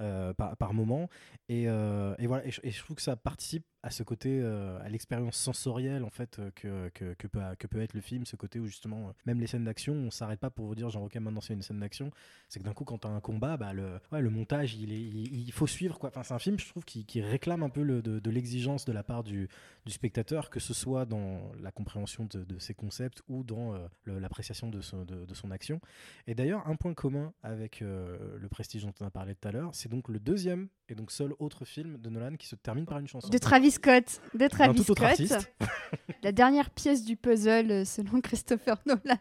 euh, 0.00 0.34
par, 0.34 0.56
par 0.56 0.74
moment. 0.74 1.08
Et, 1.48 1.68
euh, 1.68 2.14
et 2.18 2.26
voilà 2.26 2.46
et 2.46 2.50
je, 2.50 2.82
trouve 2.82 2.96
que 2.96 3.02
ça 3.02 3.16
participe 3.16 3.64
à 3.82 3.90
ce 3.90 4.04
côté 4.04 4.42
à 4.42 4.88
l'expérience 4.88 5.36
sensorielle 5.36 6.04
en 6.04 6.10
fait 6.10 6.40
que, 6.54 6.88
que, 6.90 7.14
que 7.14 7.26
peut, 7.66 7.80
être 7.80 7.94
le 7.94 8.00
film 8.00 8.24
ce 8.24 8.36
côté 8.36 8.60
où 8.60 8.66
justement 8.66 9.12
même 9.26 9.40
les 9.40 9.48
scènes 9.48 9.64
d'action 9.64 9.94
on 9.94 10.10
s'arrête 10.10 10.38
pas 10.38 10.50
pour 10.50 10.66
vous 10.66 10.76
dire 10.76 10.88
genre 10.88 11.02
ok 11.02 11.16
maintenant 11.16 11.40
c'est 11.40 11.54
une 11.54 11.62
scène 11.62 11.80
d'action. 11.80 12.10
C'est 12.48 12.60
que 12.60 12.64
d'un 12.64 12.74
coup 12.74 12.84
quand 12.84 12.98
t'as 12.98 13.08
un 13.08 13.20
combat 13.20 13.56
bah 13.56 13.72
le, 13.72 13.98
ouais, 14.12 14.20
le 14.20 14.30
montage 14.30 14.74
il, 14.74 14.92
est, 14.92 15.00
il, 15.00 15.52
faut 15.52 15.66
suivre 15.66 15.98
quoi. 15.98 16.10
Enfin 16.10 16.22
c'est 16.22 16.34
un 16.34 16.38
film 16.38 16.58
je 16.58 16.68
trouve 16.68 16.84
qui, 16.84 17.04
qui 17.04 17.20
réclame 17.20 17.62
un 17.62 17.70
peu 17.70 17.82
de, 17.82 18.30
l'exigence 18.30 18.84
de 18.84 18.92
la 18.92 19.02
part 19.02 19.24
du, 19.24 19.48
du 19.84 19.92
spectateur 19.92 20.48
que 20.48 20.60
ce 20.60 20.74
soit 20.74 21.04
dans 21.04 21.50
la 21.60 21.72
compréhension 21.72 22.26
de 22.30 22.58
ses 22.62 22.72
concepts 22.72 23.20
ou 23.28 23.44
dans 23.44 23.74
euh, 23.74 23.78
l'appréciation 24.06 24.68
de, 24.68 24.80
son- 24.80 25.04
de, 25.04 25.26
de 25.26 25.34
son 25.34 25.50
action 25.50 25.80
et 26.26 26.34
d'ailleurs 26.34 26.66
un 26.66 26.76
point 26.76 26.94
commun 26.94 27.34
avec 27.42 27.82
euh, 27.82 28.16
le 28.38 28.48
prestige 28.48 28.84
dont 28.84 28.94
on 29.00 29.04
a 29.06 29.10
parlé 29.10 29.34
tout 29.34 29.46
à 29.46 29.52
l'heure 29.52 29.70
c'est 29.74 29.90
donc 29.90 30.08
le 30.08 30.18
deuxième 30.18 30.68
et 30.88 30.94
donc 30.94 31.10
seul 31.12 31.32
autre 31.38 31.64
film 31.66 31.98
de 31.98 32.08
Nolan 32.08 32.36
qui 32.36 32.46
se 32.46 32.54
termine 32.56 32.86
par 32.86 32.98
une 32.98 33.06
chanson 33.08 33.28
De 33.28 33.38
Travis 33.38 33.72
Scott. 33.72 34.20
De 34.34 34.48
Travis 34.48 34.82
tout 34.82 34.94
Scott. 34.94 35.50
La 36.22 36.32
dernière 36.32 36.70
pièce 36.70 37.04
du 37.04 37.16
puzzle 37.16 37.70
euh, 37.70 37.84
selon 37.84 38.20
Christopher 38.22 38.76
Nolan. 38.86 39.18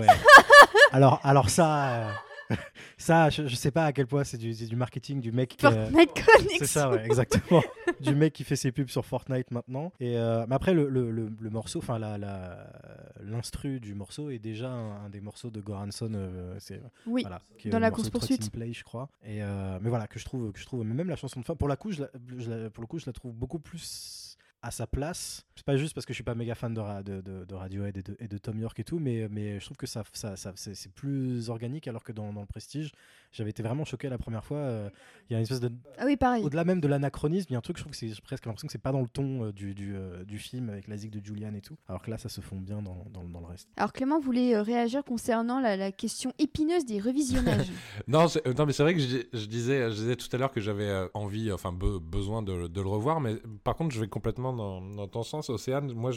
Ouais. 0.00 0.06
alors, 0.92 1.20
alors 1.22 1.50
ça, 1.50 2.10
ça, 2.98 3.30
je, 3.30 3.46
je 3.46 3.54
sais 3.54 3.70
pas 3.70 3.86
à 3.86 3.92
quel 3.92 4.06
point 4.06 4.24
c'est 4.24 4.38
du, 4.38 4.76
marketing 4.76 5.20
du 5.20 5.32
mec. 5.32 5.56
qui, 5.56 5.66
euh, 5.66 5.70
Fortnite 5.86 6.10
Connection. 6.14 6.58
c'est 6.58 6.66
ça, 6.66 6.90
ouais, 6.90 7.04
exactement. 7.04 7.62
du 8.00 8.14
mec 8.14 8.32
qui 8.32 8.44
fait 8.44 8.56
ses 8.56 8.72
pubs 8.72 8.88
sur 8.88 9.04
Fortnite 9.06 9.50
maintenant. 9.50 9.92
Et 10.00 10.16
euh, 10.18 10.44
mais 10.48 10.54
après, 10.54 10.74
le, 10.74 10.88
le, 10.88 11.10
le, 11.10 11.30
le 11.40 11.50
morceau, 11.50 11.78
enfin 11.78 11.98
la, 11.98 12.18
la, 12.18 12.70
l'instru 13.22 13.80
du 13.80 13.94
morceau 13.94 14.30
est 14.30 14.38
déjà 14.38 14.70
un, 14.70 15.06
un 15.06 15.08
des 15.10 15.20
morceaux 15.20 15.50
de 15.50 15.60
Goranson. 15.60 16.12
euh, 16.14 16.58
Oui. 17.06 17.22
voilà, 17.22 17.40
qui 17.58 17.68
est 17.68 17.70
dans 17.70 17.78
la 17.78 17.88
in 17.88 18.48
Play, 18.52 18.72
je 18.72 18.84
crois. 18.84 19.08
Et 19.24 19.42
euh, 19.42 19.78
mais 19.80 19.88
voilà 19.88 20.06
que 20.06 20.18
je 20.18 20.24
trouve, 20.24 20.52
que 20.52 20.58
je 20.58 20.66
trouve, 20.66 20.84
mais 20.84 20.94
même 20.94 21.08
la 21.08 21.16
chanson 21.16 21.40
de 21.40 21.44
fin, 21.44 21.54
pour 21.56 21.68
la 21.68 21.76
coup, 21.76 21.90
je 21.92 22.02
la, 22.02 22.08
je 22.38 22.50
la- 22.50 22.70
pour 22.70 22.82
le 22.82 22.86
coup, 22.86 22.98
je 22.98 23.06
la 23.06 23.12
trouve 23.12 23.32
beaucoup 23.32 23.58
plus 23.58 24.23
à 24.64 24.70
sa 24.70 24.86
place. 24.86 25.44
C'est 25.56 25.64
pas 25.64 25.76
juste 25.76 25.94
parce 25.94 26.04
que 26.06 26.12
je 26.12 26.16
suis 26.16 26.24
pas 26.24 26.34
méga 26.34 26.54
fan 26.54 26.74
de, 26.74 26.80
ra- 26.80 27.02
de, 27.02 27.20
de, 27.20 27.44
de 27.44 27.54
Radiohead 27.54 27.96
et 27.96 28.02
de, 28.02 28.16
et 28.18 28.26
de 28.28 28.38
Tom 28.38 28.58
York 28.58 28.78
et 28.80 28.84
tout, 28.84 28.98
mais, 28.98 29.28
mais 29.30 29.60
je 29.60 29.64
trouve 29.64 29.76
que 29.76 29.86
ça, 29.86 30.02
ça, 30.12 30.36
ça 30.36 30.52
c'est, 30.56 30.90
plus 30.92 31.48
organique 31.50 31.86
alors 31.86 32.02
que 32.02 32.12
dans, 32.12 32.32
dans 32.32 32.40
le 32.40 32.46
Prestige, 32.46 32.90
j'avais 33.30 33.50
été 33.50 33.62
vraiment 33.62 33.84
choqué 33.84 34.08
la 34.08 34.18
première 34.18 34.44
fois. 34.44 34.58
euh, 34.58 34.88
Il 35.28 35.32
y 35.32 35.36
a 35.36 35.38
une 35.38 35.42
espèce 35.44 35.60
de 35.60 35.70
Ah 35.98 36.04
oui, 36.06 36.16
pareil. 36.16 36.42
au-delà 36.44 36.64
même 36.64 36.80
de 36.80 36.88
l'anachronisme, 36.88 37.46
il 37.50 37.52
y 37.52 37.56
a 37.56 37.58
un 37.58 37.62
truc, 37.62 37.76
je 37.76 37.82
trouve 37.82 37.92
que 37.92 37.98
c'est 37.98 38.20
presque 38.22 38.46
l'impression 38.46 38.66
que 38.66 38.72
c'est 38.72 38.78
pas 38.78 38.90
dans 38.92 39.00
le 39.02 39.08
ton 39.08 39.44
euh, 39.44 39.52
du, 39.52 39.74
du, 39.74 39.94
euh, 39.94 40.24
du 40.24 40.38
film 40.38 40.70
avec 40.70 40.88
la 40.88 40.96
zig 40.96 41.10
de 41.12 41.24
Julian 41.24 41.54
et 41.54 41.60
tout. 41.60 41.76
Alors 41.88 42.02
que 42.02 42.10
là, 42.10 42.18
ça 42.18 42.28
se 42.28 42.40
fond 42.40 42.56
bien 42.58 42.82
dans, 42.82 43.04
dans, 43.12 43.22
dans 43.24 43.40
le 43.40 43.46
reste. 43.46 43.68
Alors 43.76 43.92
Clément 43.92 44.18
voulait 44.18 44.56
euh, 44.56 44.62
réagir 44.62 45.04
concernant 45.04 45.60
la, 45.60 45.76
la 45.76 45.92
question 45.92 46.32
épineuse 46.38 46.84
des 46.86 47.00
revisionnages. 47.00 47.70
Non, 48.08 48.28
c'est- 48.28 48.44
euh, 48.46 48.54
non, 48.54 48.66
mais 48.66 48.72
c'est 48.72 48.82
vrai 48.82 48.94
que 48.94 49.00
je, 49.00 49.18
je 49.32 49.46
disais, 49.46 49.90
je 49.90 49.94
disais 49.94 50.16
tout 50.16 50.28
à 50.32 50.36
l'heure 50.38 50.50
que 50.52 50.60
j'avais 50.60 50.88
euh, 50.88 51.06
envie, 51.14 51.52
enfin 51.52 51.72
be- 51.72 52.00
besoin 52.00 52.42
de, 52.42 52.66
de 52.66 52.80
le 52.80 52.88
revoir, 52.88 53.20
mais 53.20 53.36
par 53.62 53.76
contre, 53.76 53.94
je 53.94 54.00
vais 54.00 54.08
complètement 54.08 54.52
dans, 54.54 55.08
ton 55.08 55.22
sens, 55.22 55.50
Océane. 55.50 55.92
Moi, 55.92 56.12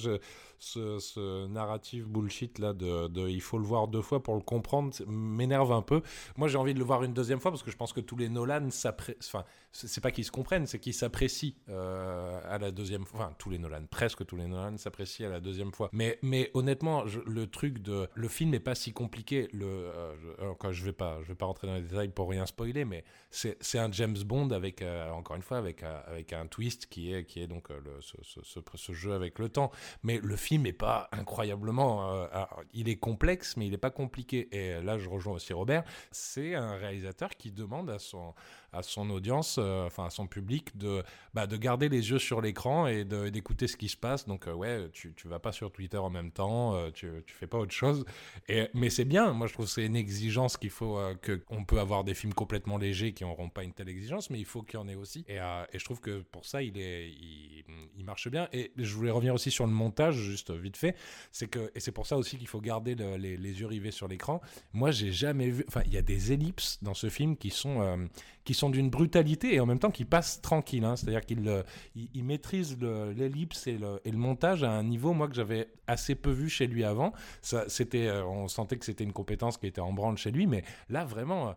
ce, 0.60 1.48
narratif 1.48 2.08
bullshit 2.08 2.60
là 2.60 2.74
de, 2.74 3.30
il 3.30 3.42
faut 3.42 3.58
le 3.58 3.66
voir 3.66 3.88
deux 3.88 4.02
fois 4.02 4.22
pour 4.22 4.36
le 4.36 4.42
comprendre 4.42 4.94
m'énerve 5.08 5.72
un 5.72 5.82
peu. 5.82 6.02
Moi, 6.36 6.48
j'ai 6.48 6.58
envie 6.58 6.74
de 6.74 6.80
le 6.80 6.86
voir 6.86 7.04
une 7.04 7.14
deuxième 7.14 7.40
fois 7.40 7.52
parce 7.52 7.64
que 7.64 7.72
je 7.72 7.78
pense 7.78 7.94
que 7.94 8.02
tous 8.02 8.16
les 8.16 8.30
Nolan 8.30 8.70
s'appré- 8.70 9.18
enfin, 9.20 9.44
c'est 9.72 10.02
pas 10.02 10.12
qu'ils 10.12 10.26
se 10.26 10.32
comprennent, 10.32 10.66
c'est 10.66 10.80
qu'ils 10.80 10.94
s'apprécient 10.94 11.54
euh, 11.70 12.40
à 12.46 12.58
la 12.58 12.72
deuxième 12.72 13.06
fois. 13.06 13.20
Enfin, 13.20 13.34
tous 13.38 13.50
les 13.50 13.60
Nolan, 13.60 13.84
presque 13.90 14.26
tous 14.26 14.36
les 14.36 14.48
Nolan 14.48 14.78
s'apprécient 14.78 15.28
à 15.28 15.32
la 15.32 15.40
deuxième 15.40 15.72
fois. 15.72 15.90
Mais, 15.92 16.18
mais 16.22 16.52
honnêtement, 16.54 17.04
le 17.26 17.48
truc 17.48 17.82
de 17.82 18.08
le 18.14 18.28
film 18.28 18.52
n'est 18.52 18.60
pas 18.60 18.76
si 18.76 18.94
compliqué. 18.94 19.48
Le, 19.54 19.66
euh, 19.66 20.16
je, 20.20 20.54
quand 20.58 20.72
je 20.72 20.84
vais 20.84 20.94
pas, 20.94 21.20
je 21.24 21.30
vais 21.30 21.36
pas 21.36 21.46
rentrer 21.46 21.68
dans 21.68 21.76
les 21.76 21.82
détails 21.82 22.10
pour 22.10 22.30
rien 22.30 22.46
spoiler, 22.46 22.86
mais 22.86 23.04
c'est 23.30 23.80
un 23.80 23.92
James 23.92 24.18
Bond 24.26 24.50
avec, 24.50 24.82
euh, 24.82 25.10
encore 25.12 25.36
une 25.36 25.42
fois, 25.42 25.58
avec, 25.58 25.84
avec 25.84 26.34
un 26.34 26.48
twist 26.48 26.88
qui 26.88 27.14
est, 27.14 27.26
qui 27.26 27.42
est 27.42 27.48
donc 27.48 27.70
euh, 27.72 27.80
ce, 28.28 28.94
jeu 28.94 29.14
avec 29.14 29.40
le 29.40 29.50
temps. 29.50 29.72
Mais 30.04 30.20
le 30.22 30.36
film 30.36 30.64
n'est 30.64 30.74
pas 30.74 31.10
incroyablement. 31.12 32.12
Euh, 32.12 32.28
il 32.74 32.90
est 32.90 32.98
complexe, 32.98 33.58
mais 33.58 33.68
il 33.68 33.72
n'est 33.72 33.78
pas 33.78 33.92
compliqué. 33.92 34.48
Et 34.52 34.82
là, 34.82 34.98
je 34.98 35.10
rejoins 35.10 35.34
aussi 35.34 35.54
Robert. 35.54 35.84
C'est 36.12 36.56
un 36.56 36.76
réalisateur 36.76 37.30
qui 37.30 37.52
demande 37.52 37.90
à 37.90 38.00
son, 38.00 38.34
à 38.78 38.84
son 38.84 39.10
audience, 39.10 39.58
euh, 39.60 39.88
enfin 39.88 40.06
à 40.06 40.10
son 40.10 40.28
public, 40.28 40.78
de, 40.78 41.04
bah, 41.34 41.48
de 41.48 41.58
garder 41.58 41.90
les 41.90 42.12
yeux 42.12 42.20
sur 42.20 42.42
l'écran 42.42 42.88
et 42.88 43.04
d'écouter 43.06 43.68
ce 43.68 43.76
qui 43.76 43.90
se 43.90 43.98
passe. 43.98 44.28
Donc, 44.28 44.48
euh, 44.48 44.54
ouais, 44.54 44.90
tu, 44.94 45.14
tu 45.16 45.28
vas 45.28 45.40
pas 45.40 45.52
sur 45.52 45.72
Twitter 45.72 45.98
en 45.98 46.10
même 46.10 46.32
temps, 46.32 46.76
euh, 46.76 46.92
tu, 46.92 47.10
tu 47.26 47.34
fais 47.34 47.48
pas 47.48 47.58
autre 47.58 47.74
chose. 47.74 48.06
Et, 48.48 48.68
mais 48.74 48.90
c'est 48.90 49.06
bien, 49.06 49.34
moi 49.34 49.48
je 49.48 49.54
trouve 49.54 49.66
que 49.66 49.72
c'est 49.72 49.86
une 49.86 49.96
exigence 49.96 50.58
qu'il 50.58 50.70
faut, 50.70 51.00
que 51.22 51.42
on 51.50 51.66
peut 51.66 51.80
avoir 51.80 52.04
des 52.04 52.14
films 52.14 52.34
complètement 52.34 52.78
légers 52.78 53.14
qui 53.14 53.24
n'auront 53.24 53.50
pas 53.50 53.64
une 53.64 53.74
telle 53.74 53.90
exigence, 53.90 54.30
mais 54.30 54.40
il 54.40 54.46
faut 54.46 54.62
qu'il 54.62 54.80
y 54.80 54.84
en 54.84 54.88
ait 54.88 54.96
aussi. 54.96 55.26
Et, 55.28 55.38
et, 55.38 55.80
je 55.80 55.84
trouve 55.84 56.00
que 56.00 56.22
pour 56.22 56.46
ça, 56.46 56.62
il, 56.62 56.78
est, 56.78 57.10
il, 57.10 57.64
il, 57.98 58.06
marche 58.06 58.30
bien. 58.30 58.48
Et 58.54 58.72
je 58.78 58.94
voulais 58.94 59.12
revenir 59.12 59.34
aussi 59.34 59.50
sur 59.52 59.66
le 59.66 59.72
montage, 59.74 60.16
juste 60.16 60.52
vite 60.52 60.78
fait. 60.78 60.96
C'est 61.32 61.48
que, 61.48 61.72
et 61.76 61.80
c'est 61.80 61.92
pour 61.92 62.06
ça 62.06 62.18
aussi 62.18 62.38
qu'il 62.38 62.48
faut 62.48 62.62
garder 62.62 62.96
les, 62.96 63.38
les, 63.38 63.60
yeux 63.60 63.68
rivés 63.68 63.92
sur 63.92 64.08
l'écran. 64.08 64.42
Moi, 64.74 64.92
j'ai 64.92 65.12
jamais 65.12 65.50
vu, 65.50 65.66
enfin, 65.68 65.82
il 65.86 65.94
y 65.94 65.98
a 65.98 66.02
des 66.02 66.32
ellipses 66.32 66.78
dans 66.82 66.94
ce 66.94 67.10
film 67.10 67.38
qui 67.38 67.50
sont, 67.50 68.08
qui 68.48 68.54
sont 68.54 68.70
d'une 68.70 68.90
brutalité 68.90 69.56
et 69.56 69.60
en 69.60 69.66
même 69.66 69.78
temps 69.78 69.92
qui 69.92 70.06
passent 70.06 70.42
tranquille. 70.42 70.86
Hein. 70.86 70.96
C'est-à-dire 70.96 71.26
qu'il 71.26 71.46
euh, 71.50 71.64
il, 71.96 72.24
maîtrise 72.24 72.78
l'ellipse 72.80 73.68
et 73.68 73.78
le, 73.78 74.00
et 74.06 74.12
le, 74.12 74.18
montage 74.18 74.64
à 74.64 74.72
un 74.72 74.84
niveau, 74.84 75.12
moi, 75.12 75.28
que 75.28 75.36
j'avais 75.36 75.68
assez 75.86 76.16
peu 76.16 76.32
vu 76.32 76.48
chez 76.48 76.66
lui 76.66 76.86
avant. 76.86 77.12
Ça, 77.42 77.66
c'était, 77.68 78.08
euh, 78.08 78.26
on 78.26 78.48
sentait 78.48 78.78
que 78.78 78.86
c'était 78.86 79.04
une 79.04 79.12
compétence 79.12 79.58
qui 79.58 79.68
était 79.68 79.82
en 79.82 79.92
branle 79.92 80.18
chez 80.18 80.32
lui, 80.32 80.48
mais 80.48 80.64
là, 80.88 81.04
vraiment, 81.04 81.50
euh, 81.50 81.54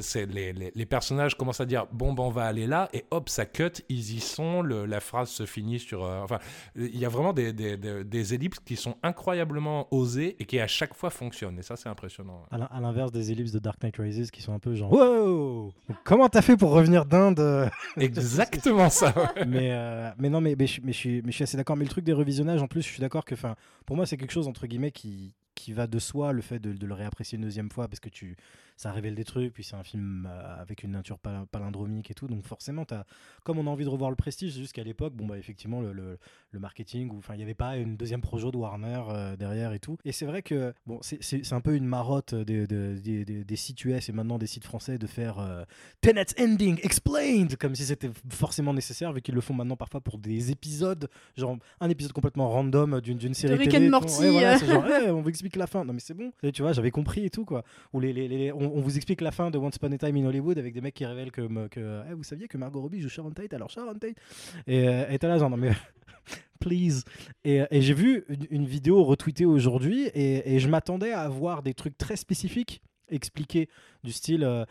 c'est 0.00 0.26
les, 0.26 0.52
les, 0.52 0.86
personnages 0.86 1.36
commencent 1.36 1.60
à 1.60 1.66
dire 1.66 1.86
bon 1.92 2.12
ben 2.12 2.24
on 2.24 2.30
va 2.30 2.44
aller 2.44 2.66
là 2.66 2.88
et 2.92 3.04
hop 3.10 3.28
ça 3.28 3.46
cut 3.46 3.82
ils 3.88 4.16
y 4.16 4.20
sont 4.20 4.62
le, 4.62 4.86
la 4.86 5.00
phrase 5.00 5.30
se 5.30 5.46
finit 5.46 5.78
sur 5.78 6.04
euh, 6.04 6.20
enfin 6.22 6.38
il 6.76 6.98
y 6.98 7.04
a 7.04 7.08
vraiment 7.08 7.32
des, 7.32 7.52
des, 7.52 7.76
des, 7.76 8.34
ellipses 8.34 8.60
qui 8.60 8.76
sont 8.76 8.96
incroyablement 9.02 9.88
osées 9.92 10.36
et 10.38 10.44
qui 10.44 10.60
à 10.60 10.66
chaque 10.66 10.94
fois 10.94 11.10
fonctionnent 11.10 11.58
et 11.58 11.62
ça 11.62 11.76
c'est 11.76 11.88
impressionnant. 11.88 12.44
À 12.50 12.80
l'inverse 12.80 13.12
des 13.12 13.32
ellipses 13.32 13.52
de 13.52 13.58
Dark 13.58 13.82
Knight 13.82 13.96
Rises 13.96 14.30
qui 14.30 14.42
sont 14.42 14.52
un 14.52 14.58
peu 14.58 14.74
genre 14.74 14.92
wow! 14.92 15.72
Comment 16.04 16.28
t'as 16.28 16.42
fait 16.42 16.56
pour 16.56 16.70
revenir 16.70 17.04
d'Inde? 17.04 17.70
Exactement 17.96 18.90
ça 18.90 19.14
mais 19.46 19.72
euh, 19.72 20.10
mais 20.18 20.30
non 20.30 20.40
mais, 20.40 20.54
mais, 20.58 20.66
je, 20.66 20.80
mais, 20.82 20.92
je 20.92 20.98
suis, 20.98 21.22
mais 21.22 21.30
je 21.30 21.36
suis 21.36 21.44
assez 21.44 21.56
d'accord. 21.56 21.76
Mais 21.76 21.84
le 21.84 21.90
truc 21.90 22.04
des 22.04 22.12
revisionnages 22.12 22.62
en 22.62 22.68
plus 22.68 22.82
je 22.82 22.88
suis 22.88 23.00
d'accord 23.00 23.24
que 23.24 23.34
enfin 23.34 23.56
pour 23.86 23.96
moi 23.96 24.06
c'est 24.06 24.16
quelque 24.16 24.32
chose 24.32 24.48
entre 24.48 24.66
guillemets 24.66 24.92
qui 24.92 25.34
qui 25.54 25.72
va 25.72 25.86
de 25.86 25.98
soi 25.98 26.32
le 26.32 26.42
fait 26.42 26.58
de, 26.58 26.72
de, 26.72 26.86
le 26.86 26.94
réapprécier 26.94 27.36
une 27.36 27.44
deuxième 27.44 27.70
fois 27.70 27.88
parce 27.88 28.00
que 28.00 28.08
tu 28.08 28.36
ça 28.76 28.92
révèle 28.92 29.14
des 29.14 29.24
trucs 29.24 29.52
puis 29.52 29.64
c'est 29.64 29.76
un 29.76 29.82
film 29.82 30.28
euh, 30.30 30.60
avec 30.60 30.82
une 30.82 30.92
nature 30.92 31.18
palindromique 31.18 32.10
et 32.10 32.14
tout 32.14 32.26
donc 32.26 32.44
forcément 32.44 32.84
as, 32.90 33.04
comme 33.44 33.58
on 33.58 33.66
a 33.66 33.70
envie 33.70 33.84
de 33.84 33.88
revoir 33.90 34.10
le 34.10 34.16
prestige 34.16 34.54
jusqu'à 34.54 34.84
l'époque 34.84 35.14
bon 35.14 35.26
bah 35.26 35.38
effectivement 35.38 35.80
le, 35.80 35.92
le, 35.92 36.18
le 36.50 36.58
marketing 36.58 37.10
enfin 37.18 37.34
il 37.34 37.38
n'y 37.38 37.42
avait 37.42 37.54
pas 37.54 37.76
une 37.76 37.96
deuxième 37.96 38.20
projet 38.20 38.50
de 38.50 38.56
Warner 38.56 39.02
euh, 39.08 39.36
derrière 39.36 39.72
et 39.72 39.78
tout 39.78 39.98
et 40.04 40.12
c'est 40.12 40.26
vrai 40.26 40.42
que 40.42 40.72
bon 40.86 41.00
c'est 41.02 41.52
un 41.52 41.60
peu 41.60 41.74
une 41.74 41.86
marotte 41.86 42.34
des, 42.34 42.66
des, 42.66 43.24
des, 43.24 43.44
des, 43.44 43.56
sites 43.56 43.84
US 43.84 44.08
et 44.08 44.12
maintenant 44.12 44.38
des 44.38 44.46
sites 44.46 44.64
français 44.64 44.98
de 44.98 45.06
faire 45.06 45.38
euh, 45.38 45.64
Tenet 46.00 46.26
ending 46.40 46.78
explained 46.82 47.56
comme 47.56 47.74
si 47.74 47.84
c'était 47.84 48.10
forcément 48.30 48.74
nécessaire 48.74 49.12
vu 49.12 49.22
qu'ils 49.22 49.34
le 49.34 49.40
font 49.40 49.54
maintenant 49.54 49.76
parfois 49.76 50.00
pour 50.00 50.18
des 50.18 50.50
épisodes 50.50 51.08
genre 51.36 51.56
un 51.80 51.90
épisode 51.90 52.12
complètement 52.12 52.48
random 52.48 53.00
d'une 53.00 53.34
série 53.34 53.58
de 53.58 53.70
télé, 53.70 53.88
Morty, 53.88 54.28
voilà, 54.28 54.56
genre, 54.58 54.84
on 55.08 55.22
vous 55.22 55.28
explique 55.28 55.56
la 55.56 55.66
fin. 55.66 55.84
Non, 55.84 55.92
mais 55.92 56.00
c'est 56.00 56.14
bon. 56.14 56.32
tu 56.52 56.62
vois, 56.62 56.72
j'avais 56.72 56.90
compris 56.90 57.24
et 57.24 57.30
tout, 57.30 57.44
quoi. 57.44 57.64
Ou 57.92 58.00
les, 58.00 58.12
les, 58.12 58.52
on, 58.52 58.71
vous 58.80 58.96
explique 58.96 59.20
la 59.20 59.30
fin 59.30 59.50
de 59.50 59.58
Once 59.58 59.76
Upon 59.76 59.92
a 59.92 59.98
Time 59.98 60.16
in 60.16 60.24
Hollywood 60.24 60.58
avec 60.58 60.74
des 60.74 60.80
mecs 60.80 60.94
qui 60.94 61.04
révèlent 61.04 61.32
que, 61.32 61.42
eh, 61.76 62.14
vous 62.14 62.22
saviez 62.22 62.48
que 62.48 62.58
Margot 62.58 62.80
Robbie 62.80 63.00
joue 63.00 63.08
Sharon 63.08 63.30
Tate, 63.30 63.54
alors 63.54 63.70
Sharon 63.70 63.94
Tate. 63.94 64.16
Et 64.66 64.88
euh, 64.88 65.18
t'as 65.18 65.28
là, 65.28 65.38
genre, 65.38 65.50
non, 65.50 65.56
mais. 65.56 65.72
Please. 66.60 67.02
Et, 67.44 67.62
et 67.72 67.82
j'ai 67.82 67.94
vu 67.94 68.24
une, 68.50 68.66
vidéo 68.66 69.02
retweetée 69.02 69.44
aujourd'hui 69.44 70.06
et, 70.14 70.54
et 70.54 70.60
je 70.60 70.68
m'attendais 70.68 71.10
à 71.10 71.22
avoir 71.22 71.64
des 71.64 71.74
trucs 71.74 71.98
très 71.98 72.14
spécifiques 72.14 72.80
expliquer 73.12 73.68
du 74.02 74.12
style 74.12 74.44
euh, 74.44 74.64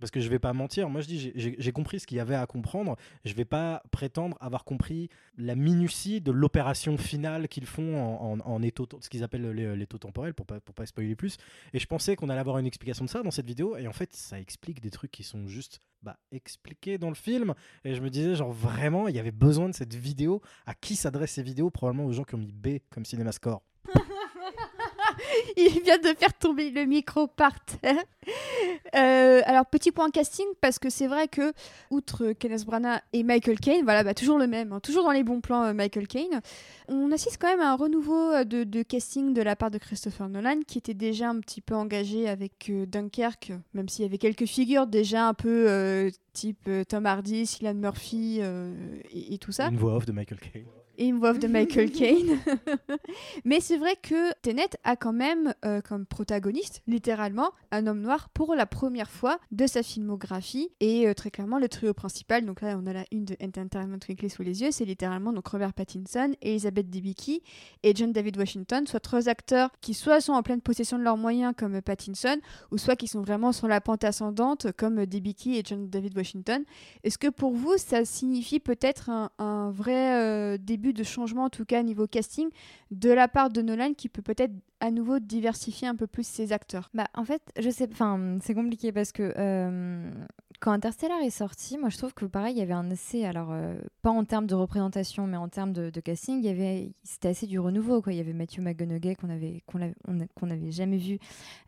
parce 0.00 0.10
que 0.10 0.20
je 0.20 0.28
vais 0.28 0.38
pas 0.38 0.52
mentir 0.52 0.88
moi 0.88 1.00
je 1.00 1.06
dis 1.06 1.32
j'ai 1.34 1.72
compris 1.72 2.00
ce 2.00 2.06
qu'il 2.06 2.16
y 2.16 2.20
avait 2.20 2.34
à 2.34 2.46
comprendre. 2.46 2.96
Je 3.24 3.34
vais 3.34 3.44
pas 3.44 3.82
prétendre 3.90 4.36
avoir 4.40 4.64
compris 4.64 5.08
la 5.36 5.54
minutie 5.54 6.20
de 6.20 6.32
l'opération 6.32 6.96
finale 6.96 7.48
qu'ils 7.48 7.66
font 7.66 8.00
en, 8.00 8.40
en, 8.40 8.62
étau 8.62 8.88
ce 9.00 9.08
qu'ils 9.08 9.24
appellent 9.24 9.50
l'étau 9.50 9.98
temporel 9.98 10.34
pour 10.34 10.46
pas 10.46 10.60
pour 10.60 10.74
pas 10.74 10.86
spoiler 10.86 11.16
plus. 11.16 11.36
Et 11.72 11.78
je 11.78 11.86
pensais 11.86 12.16
qu'on 12.16 12.28
allait 12.28 12.40
avoir 12.40 12.58
une 12.58 12.66
explication 12.66 13.04
de 13.04 13.10
ça 13.10 13.22
dans 13.22 13.30
cette 13.30 13.46
vidéo 13.46 13.76
et 13.76 13.86
en 13.86 13.92
fait 13.92 14.14
ça 14.14 14.40
explique 14.40 14.80
des 14.80 14.90
trucs 14.90 15.10
qui 15.10 15.22
sont 15.22 15.46
juste 15.46 15.80
bah, 16.02 16.18
expliqués 16.32 16.98
dans 16.98 17.08
le 17.08 17.14
film. 17.14 17.54
Et 17.84 17.94
je 17.94 18.00
me 18.00 18.10
disais 18.10 18.34
genre 18.34 18.52
vraiment 18.52 19.08
il 19.08 19.16
y 19.16 19.18
avait 19.18 19.32
besoin 19.32 19.68
de 19.68 19.74
cette 19.74 19.94
vidéo. 19.94 20.42
À 20.66 20.74
qui 20.74 20.96
s'adressent 20.96 21.32
ces 21.32 21.42
vidéos? 21.42 21.70
Probablement 21.70 22.06
aux 22.06 22.12
gens 22.12 22.24
qui 22.24 22.34
ont 22.34 22.38
mis 22.38 22.52
B 22.52 22.78
comme 22.90 23.04
cinéma 23.04 23.32
score 23.32 23.62
il 25.76 25.82
vient 25.82 25.98
de 25.98 26.14
faire 26.16 26.34
tomber 26.34 26.70
le 26.70 26.84
micro 26.84 27.26
par 27.26 27.52
terre. 27.64 28.02
Euh, 28.94 29.42
alors, 29.44 29.66
petit 29.66 29.90
point 29.90 30.08
casting, 30.10 30.46
parce 30.60 30.78
que 30.78 30.88
c'est 30.88 31.08
vrai 31.08 31.26
que, 31.26 31.52
outre 31.90 32.32
Kenneth 32.32 32.64
Branagh 32.64 33.00
et 33.12 33.24
Michael 33.24 33.58
Caine, 33.58 33.82
voilà, 33.82 34.04
bah, 34.04 34.14
toujours 34.14 34.38
le 34.38 34.46
même, 34.46 34.72
hein, 34.72 34.78
toujours 34.78 35.02
dans 35.02 35.10
les 35.10 35.24
bons 35.24 35.40
plans, 35.40 35.64
euh, 35.64 35.72
Michael 35.72 36.06
Caine, 36.06 36.40
on 36.86 37.10
assiste 37.10 37.38
quand 37.40 37.48
même 37.48 37.60
à 37.60 37.72
un 37.72 37.74
renouveau 37.74 38.30
euh, 38.30 38.44
de, 38.44 38.82
casting 38.84 39.34
de 39.34 39.42
la 39.42 39.56
part 39.56 39.72
de 39.72 39.78
Christopher 39.78 40.28
Nolan, 40.28 40.60
qui 40.66 40.78
était 40.78 40.94
déjà 40.94 41.28
un 41.28 41.40
petit 41.40 41.60
peu 41.60 41.74
engagé 41.74 42.28
avec 42.28 42.70
Dunkerque, 42.70 43.52
même 43.72 43.88
s'il 43.88 44.04
y 44.04 44.06
avait 44.06 44.18
quelques 44.18 44.46
figures 44.46 44.86
déjà 44.86 45.26
un 45.26 45.34
peu 45.34 46.08
type 46.32 46.70
Tom 46.88 47.06
Hardy, 47.06 47.46
Cillian 47.46 47.74
Murphy 47.74 48.40
et, 48.40 49.34
et, 49.34 49.38
tout 49.38 49.50
ça. 49.50 49.68
Une 49.68 49.76
voix 49.76 49.96
off 49.96 50.06
de 50.06 50.12
Michael 50.12 50.38
Caine 50.38 50.66
une 50.98 51.18
voix 51.18 51.32
de 51.32 51.46
Michael 51.46 51.90
Caine. 51.92 52.38
Mais 53.44 53.60
c'est 53.60 53.76
vrai 53.76 53.96
que 54.00 54.32
Tenet 54.42 54.70
a 54.84 54.96
quand 54.96 55.12
même 55.12 55.54
euh, 55.64 55.80
comme 55.80 56.06
protagoniste, 56.06 56.82
littéralement, 56.86 57.50
un 57.70 57.86
homme 57.86 58.00
noir 58.00 58.28
pour 58.30 58.54
la 58.54 58.66
première 58.66 59.10
fois 59.10 59.38
de 59.50 59.66
sa 59.66 59.82
filmographie. 59.82 60.70
Et 60.80 61.06
euh, 61.08 61.14
très 61.14 61.30
clairement, 61.30 61.58
le 61.58 61.68
trio 61.68 61.94
principal, 61.94 62.44
donc 62.44 62.60
là 62.60 62.78
on 62.80 62.86
a 62.86 62.92
la 62.92 63.04
une 63.10 63.24
de 63.24 63.36
Entertainment 63.42 63.98
Weekly 64.08 64.30
sous 64.30 64.42
les 64.42 64.62
yeux, 64.62 64.70
c'est 64.70 64.84
littéralement 64.84 65.32
donc 65.32 65.46
Robert 65.46 65.72
Pattinson, 65.72 66.32
Elizabeth 66.42 66.90
Debicki 66.90 67.42
et 67.82 67.94
John 67.94 68.12
David 68.12 68.36
Washington, 68.36 68.86
soit 68.86 69.00
trois 69.00 69.28
acteurs 69.28 69.70
qui 69.80 69.94
soit 69.94 70.20
sont 70.20 70.32
en 70.32 70.42
pleine 70.42 70.60
possession 70.60 70.98
de 70.98 71.02
leurs 71.02 71.16
moyens 71.16 71.54
comme 71.56 71.80
Pattinson, 71.80 72.38
ou 72.70 72.78
soit 72.78 72.96
qui 72.96 73.08
sont 73.08 73.22
vraiment 73.22 73.52
sur 73.52 73.68
la 73.68 73.80
pente 73.80 74.04
ascendante 74.04 74.72
comme 74.76 75.06
Debicki 75.06 75.56
et 75.56 75.62
John 75.64 75.88
David 75.88 76.16
Washington. 76.16 76.64
Est-ce 77.02 77.18
que 77.18 77.28
pour 77.28 77.52
vous, 77.52 77.76
ça 77.76 78.04
signifie 78.04 78.60
peut-être 78.60 79.10
un, 79.10 79.70
vrai 79.70 80.14
euh, 80.14 80.58
début 80.58 80.83
de 80.92 81.02
changement, 81.02 81.44
en 81.44 81.50
tout 81.50 81.64
cas 81.64 81.82
niveau 81.82 82.06
casting, 82.06 82.48
de 82.90 83.10
la 83.10 83.28
part 83.28 83.50
de 83.50 83.62
Nolan 83.62 83.94
qui 83.94 84.08
peut 84.08 84.22
peut-être 84.22 84.52
à 84.80 84.90
nouveau 84.90 85.18
diversifier 85.18 85.88
un 85.88 85.96
peu 85.96 86.06
plus 86.06 86.26
ses 86.26 86.52
acteurs. 86.52 86.90
Bah 86.94 87.06
en 87.14 87.24
fait, 87.24 87.42
je 87.58 87.70
sais, 87.70 87.88
enfin 87.90 88.38
c'est 88.42 88.54
compliqué 88.54 88.92
parce 88.92 89.12
que 89.12 89.32
euh, 89.36 90.10
quand 90.60 90.72
Interstellar 90.72 91.20
est 91.20 91.30
sorti, 91.30 91.76
moi 91.78 91.88
je 91.88 91.98
trouve 91.98 92.14
que 92.14 92.24
pareil, 92.24 92.54
il 92.54 92.58
y 92.58 92.62
avait 92.62 92.72
un 92.72 92.90
assez, 92.90 93.24
alors 93.24 93.48
euh, 93.52 93.74
pas 94.02 94.10
en 94.10 94.24
termes 94.24 94.46
de 94.46 94.54
représentation, 94.54 95.26
mais 95.26 95.36
en 95.36 95.48
termes 95.48 95.72
de, 95.72 95.90
casting, 96.00 96.38
il 96.38 96.44
y 96.44 96.48
avait, 96.48 96.92
c'était 97.02 97.28
assez 97.28 97.46
du 97.46 97.58
renouveau 97.58 98.00
quoi. 98.00 98.12
Il 98.12 98.16
y 98.16 98.20
avait 98.20 98.32
Matthew 98.32 98.60
McConaughey 98.60 99.14
qu'on 99.14 99.28
qu'on 99.66 99.80
avait, 99.80 100.28
qu'on 100.34 100.50
avait 100.50 100.70
jamais 100.70 100.96
vu 100.96 101.18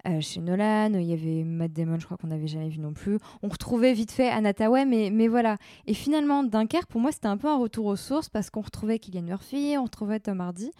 euh, 0.06 0.20
chez 0.20 0.40
Nolan. 0.40 0.92
Il 0.94 1.04
y 1.04 1.12
avait 1.12 1.44
Matt 1.44 1.72
Damon, 1.72 1.98
je 1.98 2.06
crois 2.06 2.16
qu'on 2.16 2.28
n'avait 2.28 2.46
jamais 2.46 2.68
vu 2.68 2.78
non 2.78 2.92
plus. 2.92 3.18
On 3.42 3.48
retrouvait 3.48 3.92
vite 3.92 4.12
fait 4.12 4.28
Anataway, 4.28 4.84
mais 4.84 5.10
mais 5.10 5.28
voilà. 5.28 5.58
Et 5.86 5.94
finalement, 5.94 6.42
Dunkerque, 6.44 6.88
pour 6.88 7.00
moi, 7.00 7.12
c'était 7.12 7.26
un 7.28 7.36
peu 7.36 7.48
un 7.48 7.58
retour 7.58 7.86
aux 7.86 7.96
sources 7.96 8.28
parce 8.28 8.50
qu'on 8.50 8.62
retrouvait 8.62 8.98
Killian 8.98 9.22
Murphy, 9.22 9.76
on 9.78 9.84
retrouvait 9.84 10.20
Tom 10.20 10.40
Hardy. 10.40 10.70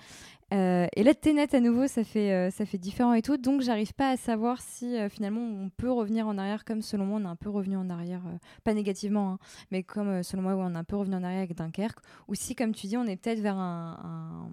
Euh, 0.55 0.87
et 0.95 1.03
là, 1.03 1.13
Tenet 1.15 1.55
à 1.55 1.61
nouveau, 1.61 1.89
ça 1.89 2.05
fait, 2.05 2.33
euh, 2.33 2.51
ça 2.51 2.67
fait 2.67 2.79
différent 2.79 3.15
et 3.15 3.23
tout. 3.23 3.37
Donc, 3.37 3.63
j'arrive 3.63 3.93
pas 3.95 4.11
à 4.11 4.17
savoir 4.17 4.61
si 4.61 4.97
euh, 4.97 5.09
finalement 5.09 5.41
on 5.41 5.71
peut 5.71 5.91
revenir 5.91 6.29
en 6.29 6.39
arrière, 6.39 6.65
comme 6.65 6.83
selon 6.83 7.07
moi, 7.07 7.19
on 7.21 7.25
est 7.25 7.29
un 7.29 7.37
peu 7.37 7.51
revenu 7.51 7.77
en 7.77 7.91
arrière, 7.91 8.23
pas 8.63 8.73
négativement, 8.73 9.33
hein, 9.33 9.39
mais 9.71 9.83
comme 9.83 10.23
selon 10.23 10.43
moi, 10.43 10.55
on 10.57 10.75
est 10.75 10.79
un 10.79 10.85
peu 10.85 10.97
revenu 10.97 11.17
en 11.17 11.25
arrière 11.25 11.41
avec 11.41 11.57
Dunkerque. 11.57 11.99
Ou 12.29 12.35
si, 12.35 12.55
comme 12.55 12.73
tu 12.75 12.87
dis, 12.87 12.97
on 12.97 13.05
est 13.05 13.17
peut-être 13.17 13.41
vers 13.41 13.57
un, 13.57 14.49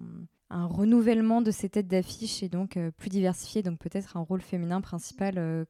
un, 0.50 0.66
renouvellement 0.66 1.42
de 1.42 1.50
ces 1.50 1.68
têtes 1.68 1.88
d'affiche 1.88 2.42
et 2.42 2.48
donc 2.48 2.78
plus 2.96 3.08
diversifié, 3.08 3.62
donc 3.62 3.78
peut-être 3.78 4.16
un 4.16 4.20
rôle 4.20 4.40
féminin 4.40 4.80
principal 4.80 5.66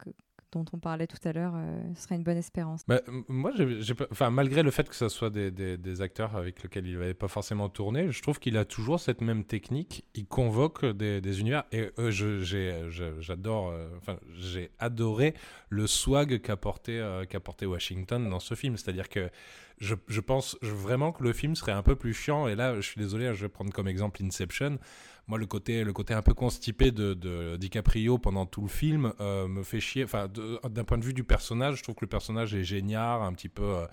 dont 0.55 0.65
on 0.73 0.79
parlait 0.79 1.07
tout 1.07 1.19
à 1.25 1.33
l'heure 1.33 1.53
euh, 1.57 1.95
serait 1.97 2.15
une 2.15 2.23
bonne 2.23 2.37
espérance. 2.37 2.83
Bah, 2.87 3.01
moi, 3.29 3.53
enfin, 4.11 4.31
malgré 4.31 4.63
le 4.63 4.71
fait 4.71 4.89
que 4.89 4.95
ce 4.95 5.09
soit 5.09 5.31
des, 5.31 6.01
acteurs 6.01 6.37
avec 6.37 6.63
lesquels 6.63 6.87
il 6.87 6.99
n'avait 6.99 7.15
pas 7.15 7.29
forcément 7.29 7.69
tourné, 7.69 8.11
je 8.11 8.23
trouve 8.23 8.39
qu'il 8.39 8.57
a 8.57 8.65
toujours 8.65 9.01
cette 9.01 9.21
même 9.21 9.45
technique. 9.45 10.05
Il 10.15 10.27
convoque 10.27 10.85
des, 10.85 11.41
univers. 11.41 11.65
Et 11.73 11.91
euh, 11.99 12.11
j'adore, 13.21 13.69
euh, 13.69 13.89
enfin, 13.99 14.19
j'ai 14.39 14.71
adoré 14.79 15.35
le 15.69 15.87
swag 15.87 16.41
qu'apportait 16.41 17.03
qu'apportait 17.29 17.67
Washington 17.67 18.29
dans 18.29 18.41
ce 18.41 18.55
film. 18.55 18.77
C'est-à-dire 18.77 19.09
que 19.09 19.31
je, 19.79 19.95
je, 20.07 20.21
pense 20.21 20.57
vraiment 20.63 21.11
que 21.13 21.23
le 21.23 21.33
film 21.33 21.55
serait 21.57 21.73
un 21.73 21.83
peu 21.83 21.97
plus 21.97 22.15
chiant. 22.15 22.47
Et 22.49 22.55
là, 22.55 22.77
je 22.77 22.81
suis 22.81 23.01
désolé, 23.01 23.35
je 23.35 23.43
vais 23.43 23.49
prendre 23.49 23.73
comme 23.73 23.89
exemple 23.89 24.23
Inception 24.23 24.79
moi 25.27 25.39
le 25.39 25.47
côté 25.47 25.85
le 25.85 25.93
côté 25.93 26.15
un 26.15 26.23
peu 26.23 26.35
constipé 26.35 26.91
de, 26.91 27.57
DiCaprio 27.57 28.19
pendant 28.19 28.47
tout 28.47 28.63
le 28.63 28.69
film 28.69 29.13
euh, 29.21 29.49
me 29.49 29.63
fait 29.63 29.81
chier. 29.81 30.05
Enfin 30.05 30.29
d'un 30.29 30.85
point 30.85 30.99
de 30.99 31.05
vue 31.05 31.15
du 31.15 31.25
personnage 31.25 31.77
je 31.79 31.83
trouve 31.83 31.95
que 31.95 32.05
le 32.05 32.09
personnage 32.09 32.55
est 32.55 32.65
génial 32.65 33.23
un 33.23 33.33
petit 33.33 33.49
peu 33.49 33.85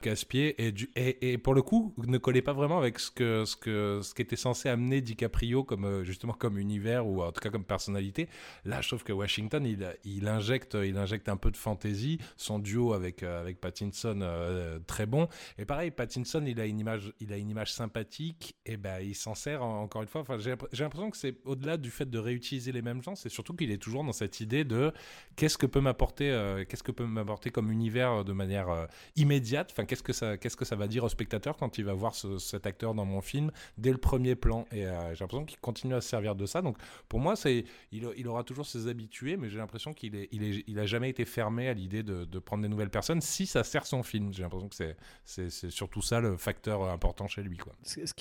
euh, 0.00 0.10
casse-pied 0.10 0.56
et, 0.96 1.38
pour 1.38 1.54
le 1.54 1.62
coup 1.62 1.94
ne 1.98 2.18
collait 2.18 2.42
pas 2.42 2.52
vraiment 2.52 2.78
avec 2.78 2.98
ce 2.98 3.10
que 3.10 3.44
ce 3.44 3.56
que 3.56 4.00
ce 4.02 4.14
qu'était 4.14 4.36
censé 4.36 4.68
amener 4.68 5.00
DiCaprio 5.00 5.64
comme 5.64 5.84
euh, 5.84 6.04
justement 6.04 6.32
comme 6.32 6.58
univers 6.58 7.06
ou 7.06 7.22
en 7.22 7.32
tout 7.32 7.40
cas 7.40 7.50
comme 7.50 7.64
personnalité. 7.64 8.28
Là, 8.64 8.80
je 8.80 8.88
trouve 8.88 9.04
que 9.04 9.12
Washington 9.12 9.64
il, 10.04 10.28
injecte 10.28 10.76
il 10.82 10.96
injecte 10.96 11.28
un 11.28 11.36
peu 11.36 11.50
de 11.50 11.56
fantaisie. 11.56 12.18
Son 12.36 12.58
duo 12.58 12.92
avec 12.92 13.22
euh, 13.22 13.40
avec 13.40 13.60
Pattinson 13.60 14.20
euh, 14.22 14.78
très 14.86 15.06
bon. 15.06 15.28
Et 15.58 15.64
pareil, 15.64 15.90
Pattinson 15.90 16.44
il 16.46 16.60
a 16.60 16.66
une 16.66 16.78
image 16.78 17.12
il 17.20 17.32
a 17.32 17.36
une 17.36 17.50
image 17.50 17.72
sympathique 17.72 18.56
et 18.66 18.76
ben 18.76 19.00
il 19.00 19.14
s'en 19.14 19.34
sert 19.34 19.62
encore 19.62 20.02
une 20.02 20.08
fois. 20.08 20.22
Enfin, 20.22 20.38
j'ai 20.38 20.82
l'impression 20.82 21.10
que 21.10 21.16
c'est 21.16 21.36
au-delà 21.44 21.76
du 21.76 21.90
fait 21.90 22.08
de 22.08 22.18
réutiliser 22.18 22.72
les 22.72 22.82
mêmes 22.82 23.02
gens, 23.02 23.14
c'est 23.14 23.28
surtout 23.28 23.54
qu'il 23.54 23.70
est 23.70 23.78
toujours 23.78 24.04
dans 24.04 24.12
cette 24.12 24.40
idée 24.40 24.64
de 24.64 24.92
qu'est-ce 25.36 25.58
que 25.58 25.66
peut 25.66 25.80
m'apporter 25.80 26.30
qu'est-ce 26.68 26.82
que 26.82 26.92
peut 26.92 27.06
m'apporter 27.06 27.50
comme 27.50 27.70
univers 27.70 28.24
de 28.24 28.32
manière 28.32 28.88
immédiate. 29.16 29.72
Qu'est-ce 29.90 30.56
que 30.56 30.64
ça 30.64 30.76
va 30.76 30.86
dire 30.88 31.04
au 31.04 31.08
spectateur 31.08 31.56
quand 31.56 31.78
il 31.78 31.84
va 31.84 31.92
voir 31.92 32.14
cet 32.14 32.66
acteur 32.66 32.94
dans 32.94 33.04
mon 33.04 33.20
film 33.20 33.50
dès 33.78 33.90
le 33.90 33.98
premier 33.98 34.34
plan? 34.34 34.66
Et 34.72 34.86
euh, 34.86 35.14
j'ai 35.14 35.20
l'impression 35.20 35.44
qu'il 35.44 35.58
continue 35.58 35.94
à 35.94 36.00
se 36.00 36.08
servir 36.08 36.34
de 36.34 36.46
ça. 36.46 36.62
Donc 36.62 36.76
pour 37.08 37.20
moi, 37.20 37.34
il, 37.82 38.28
aura 38.28 38.44
toujours 38.44 38.66
ses 38.66 38.86
habitués, 38.86 39.36
mais 39.36 39.50
j'ai 39.50 39.58
l'impression 39.58 39.92
qu'il 39.92 40.14
est, 40.14 40.78
a 40.78 40.86
jamais 40.86 41.10
été 41.10 41.24
fermé 41.24 41.68
à 41.68 41.74
l'idée 41.74 42.02
de, 42.02 42.38
prendre 42.38 42.62
des 42.62 42.68
nouvelles 42.68 42.90
personnes 42.90 43.20
si 43.20 43.46
ça 43.46 43.64
sert 43.64 43.86
son 43.86 44.02
film. 44.02 44.32
J'ai 44.32 44.42
l'impression 44.42 44.68
que 44.68 44.94
c'est, 45.24 45.70
surtout 45.70 46.02
ça 46.02 46.20
le 46.20 46.36
facteur 46.36 46.82
important 46.84 47.28
chez 47.28 47.42
lui. 47.42 47.58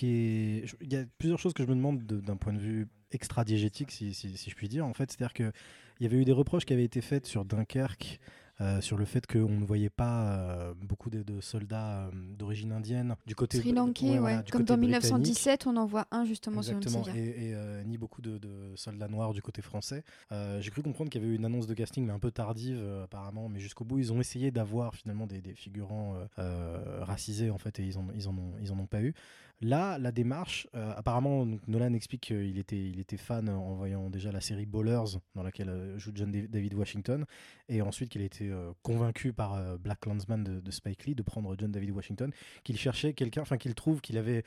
Il 0.01 0.63
y 0.81 0.95
a 0.95 1.05
plusieurs 1.17 1.39
choses 1.39 1.53
que 1.53 1.63
je 1.63 1.69
me 1.69 1.75
demande 1.75 2.03
d'un 2.03 2.37
point 2.37 2.53
de 2.53 2.59
vue 2.59 2.87
extra-diégétique, 3.11 3.91
si, 3.91 4.13
je 4.13 4.55
puis 4.55 4.67
dire. 4.67 4.85
En 4.85 4.93
fait, 4.93 5.11
c'est-à-dire 5.11 5.33
que 5.33 5.51
il 5.99 6.03
y 6.03 6.05
avait 6.05 6.17
eu 6.17 6.25
des 6.25 6.31
reproches 6.31 6.65
qui 6.65 6.73
avaient 6.73 6.85
été 6.85 7.01
faits 7.01 7.25
sur 7.25 7.43
Dunkerque 7.43 8.19
euh, 8.61 8.81
sur 8.81 8.97
le 8.97 9.05
fait 9.05 9.25
qu'on 9.25 9.47
ne 9.47 9.65
voyait 9.65 9.89
pas 9.89 10.33
euh, 10.33 10.73
beaucoup 10.75 11.09
de, 11.09 11.23
soldats 11.39 12.07
euh, 12.07 12.11
d'origine 12.37 12.73
indienne 12.73 13.15
du 13.25 13.33
côté 13.33 13.57
Sri 13.57 13.71
Lankais, 13.71 14.19
ouais, 14.19 14.39
comme 14.51 14.63
dans 14.63 14.75
1917, 14.75 15.65
on 15.65 15.77
en 15.77 15.85
voit 15.85 16.07
un 16.11 16.25
justement 16.25 16.57
Exactement, 16.57 17.03
sur 17.05 17.15
et, 17.15 17.51
et 17.51 17.55
ni 17.85 17.97
beaucoup 17.97 18.21
de, 18.21 18.39
soldats 18.75 19.07
noirs 19.07 19.33
du 19.33 19.41
côté 19.41 19.61
français. 19.61 20.03
J'ai 20.31 20.71
cru 20.71 20.81
comprendre 20.81 21.09
qu'il 21.09 21.21
y 21.21 21.23
avait 21.23 21.33
eu 21.33 21.37
une 21.37 21.45
annonce 21.45 21.67
de 21.67 21.73
casting, 21.73 22.05
mais 22.05 22.13
un 22.13 22.19
peu 22.19 22.31
tardive 22.31 22.83
apparemment, 23.03 23.47
mais 23.49 23.59
jusqu'au 23.59 23.85
bout, 23.85 23.99
ils 23.99 24.11
ont 24.11 24.19
essayé 24.19 24.51
d'avoir 24.51 24.93
finalement 24.95 25.25
des, 25.25 25.41
figurants 25.55 26.15
racisés 27.01 27.49
en 27.51 27.57
fait, 27.57 27.79
et 27.79 27.83
ils 27.83 27.97
en, 27.97 28.07
ils 28.13 28.27
en, 28.27 28.37
ont, 28.37 28.53
ils 28.61 28.71
en 28.71 28.79
ont 28.79 28.87
pas 28.87 29.01
eu. 29.01 29.13
Là, 29.61 29.97
la 29.97 30.11
démarche, 30.11 30.67
apparemment, 30.73 31.45
Nolan 31.67 31.93
explique 31.93 32.21
qu'il 32.21 32.57
était, 32.57 32.79
il 32.79 32.99
était 32.99 33.17
fan 33.17 33.49
en 33.49 33.75
voyant 33.75 34.09
déjà 34.09 34.31
la 34.31 34.39
série 34.39 34.65
Ballers, 34.65 35.17
dans 35.35 35.43
laquelle 35.43 35.95
joue 35.97 36.11
John 36.13 36.31
David 36.31 36.73
Washington, 36.73 37.25
et 37.67 37.81
ensuite 37.81 38.09
qu'il 38.09 38.21
a 38.21 38.25
été 38.25 38.49
euh, 38.49 38.71
convaincu 38.83 39.33
par 39.33 39.53
euh, 39.53 39.77
Black 39.77 40.05
Landsman 40.05 40.43
de, 40.43 40.71
Spike 40.71 41.05
Lee 41.05 41.15
de 41.15 41.23
prendre 41.23 41.55
John 41.57 41.71
David 41.71 41.91
Washington, 41.91 42.31
qu'il 42.63 42.77
cherchait 42.77 43.13
quelqu'un, 43.13 43.41
enfin 43.41 43.57
qu'il 43.57 43.75
trouve 43.75 44.01
qu'il 44.01 44.17
avait 44.17 44.43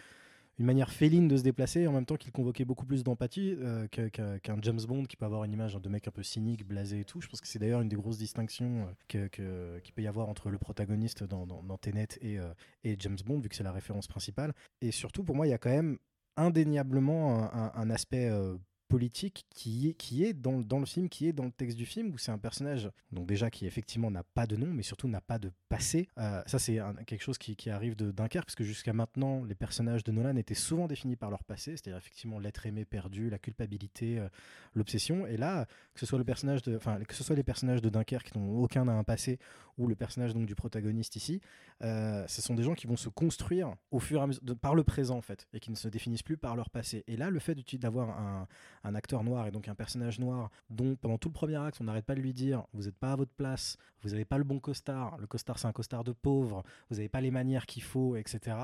une 0.59 0.67
manière 0.67 0.91
féline 0.91 1.29
de 1.29 1.37
se 1.37 1.43
déplacer 1.43 1.87
en 1.87 1.93
même 1.93 2.05
temps 2.05 2.17
qu'il 2.17 2.33
convoquait 2.33 2.65
beaucoup 2.65 2.87
plus 2.87 3.03
d'empathie 3.03 3.57
euh, 3.59 3.87
qu'un 3.89 4.61
James 4.63 4.81
Bond 4.87 5.05
qui 5.05 5.17
peut 5.17 5.25
avoir 5.25 5.45
une 5.45 5.53
image 5.53 5.75
de 5.75 5.89
mec 5.89 6.07
un 6.09 6.11
peu 6.11 6.23
cynique, 6.23 6.67
blasé 6.67 7.01
et 7.01 7.05
tout. 7.05 7.21
Je 7.21 7.29
pense 7.29 7.41
que 7.41 7.49
c'est 7.49 7.59
d'ailleurs 7.59 7.81
une 7.81 7.89
des 7.89 7.97
grosses 7.97 8.19
distinctions 8.19 8.87
qu'il 9.09 9.29
peut 9.31 10.03
y 10.03 10.07
avoir 10.07 10.29
entre 10.29 10.51
le 10.51 10.59
protagoniste 10.59 11.25
dans, 11.25 11.47
dans, 11.47 11.79
et, 12.21 12.39
et, 12.85 12.97
James 12.99 13.19
Bond, 13.25 13.41
vu 13.41 13.49
que 13.49 13.57
c'est 13.57 13.65
la 13.65 13.73
référence 13.73 14.07
principale. 14.07 14.53
Et 14.81 14.93
surtout, 14.93 15.25
pour 15.25 15.35
moi, 15.35 15.47
il 15.47 15.51
y 15.51 15.55
a 15.55 15.59
quand 15.59 15.71
même 15.71 15.99
indéniablement 16.37 17.53
un, 17.53 17.91
aspect 17.91 18.31
politique 18.93 19.47
qui 19.49 19.89
est, 19.89 19.95
qui 19.95 20.23
est 20.23 20.35
dans, 20.35 20.61
dans, 20.61 20.79
le 20.79 20.85
film, 20.85 21.09
qui 21.09 21.27
est 21.27 21.33
dans 21.33 21.47
le 21.47 21.51
texte 21.51 21.79
du 21.79 21.87
film, 21.87 22.13
où 22.13 22.19
c'est 22.19 22.31
un 22.31 22.37
personnage, 22.37 22.91
donc 23.11 23.27
déjà 23.27 23.49
qui 23.51 23.65
effectivement 23.65 24.11
n'a 24.11 24.23
pas 24.23 24.47
de 24.47 24.55
nom, 24.55 24.67
mais 24.67 24.83
surtout 24.83 25.09
n'a 25.09 25.23
pas 25.23 25.39
de 25.39 25.51
passé. 25.71 26.11
Euh, 26.19 26.43
ça, 26.45 26.59
c'est 26.59 26.79
quelque 27.07 27.23
chose 27.23 27.39
qui, 27.39 27.57
qui, 27.57 27.71
arrive 27.71 27.97
de 27.97 28.11
Dunkerque, 28.11 28.45
parce 28.45 28.55
que 28.55 28.65
jusqu'à 28.65 28.93
maintenant, 28.93 29.45
les 29.45 29.55
personnages 29.55 30.05
de 30.05 30.13
Nolan 30.13 30.37
étaient 30.37 30.53
souvent 30.53 30.89
définis 30.89 31.17
par 31.17 31.31
leur 31.31 31.43
passé, 31.43 31.71
c'est-à-dire 31.71 31.97
effectivement 31.97 32.39
l'être 32.39 32.67
aimé 32.67 32.85
perdu, 32.85 33.31
la 33.31 33.39
culpabilité, 33.39 34.19
euh, 34.19 34.29
l'obsession. 34.75 35.27
Et 35.27 35.39
là, 35.39 35.65
que 35.95 36.01
ce 36.01 36.05
soit 36.05 36.19
le 36.19 36.25
personnage 36.25 36.61
de, 36.61 36.79
que 37.09 37.15
ce 37.15 37.25
soit 37.25 37.35
les 37.35 37.43
personnages 37.43 37.81
de 37.81 37.89
Dunkerque 37.89 38.31
qui 38.31 38.39
n'ont 38.39 38.63
aucun 38.63 38.85
n'a 38.85 38.93
un 38.93 39.05
passé, 39.05 39.39
ou 39.79 39.87
le 39.87 39.95
personnage 39.95 40.35
donc 40.35 40.45
du 40.45 40.55
protagoniste 40.55 41.17
ici, 41.17 41.41
euh, 41.83 42.27
ce 42.29 42.43
sont 42.43 42.55
des 42.55 42.63
gens 42.63 42.75
qui 42.75 42.87
vont 42.87 42.97
se 42.97 43.09
construire 43.09 43.75
au 43.91 44.01
fur 44.01 44.21
et 44.21 44.25
à 44.25 44.27
mesure, 44.27 44.43
par 44.61 44.75
le 44.75 44.85
présent 44.85 45.17
en 45.17 45.23
fait, 45.23 45.49
et 45.55 45.61
qui 45.61 45.71
ne 45.71 45.77
se 45.77 45.89
définissent 45.89 46.23
plus 46.23 46.37
par 46.37 46.57
leur 46.57 46.69
passé. 46.69 47.05
Et 47.07 47.17
là, 47.17 47.31
le 47.31 47.39
fait 47.39 47.55
d'avoir 47.79 48.11
un, 48.11 48.47
un 48.85 48.95
acteur 48.95 49.25
noir 49.25 49.47
et 49.47 49.51
donc 49.51 49.69
un 49.69 49.75
personnage 49.75 50.19
noir 50.19 50.51
dont 50.71 50.97
pendant 50.97 51.19
tout 51.19 51.29
le 51.29 51.35
premier 51.35 51.57
acte 51.57 51.79
on 51.81 51.85
n'arrête 51.85 52.05
pas 52.05 52.15
de 52.15 52.21
lui 52.21 52.33
dire 52.33 52.65
vous 52.73 52.85
n'êtes 52.85 52.97
pas 52.97 53.13
à 53.13 53.17
votre 53.17 53.33
place, 53.33 53.77
vous 54.03 54.11
n'avez 54.11 54.25
pas 54.25 54.39
le 54.39 54.45
bon 54.45 54.61
costard, 54.61 55.17
le 55.19 55.27
costard 55.27 55.59
c'est 55.59 55.67
un 55.67 55.73
costard 55.73 56.05
de 56.05 56.13
pauvre, 56.13 56.63
vous 56.91 56.97
n'avez 56.97 57.09
pas 57.09 57.21
les 57.21 57.31
manières 57.31 57.67
qu'il 57.67 57.83
faut, 57.83 58.17
etc. 58.17 58.57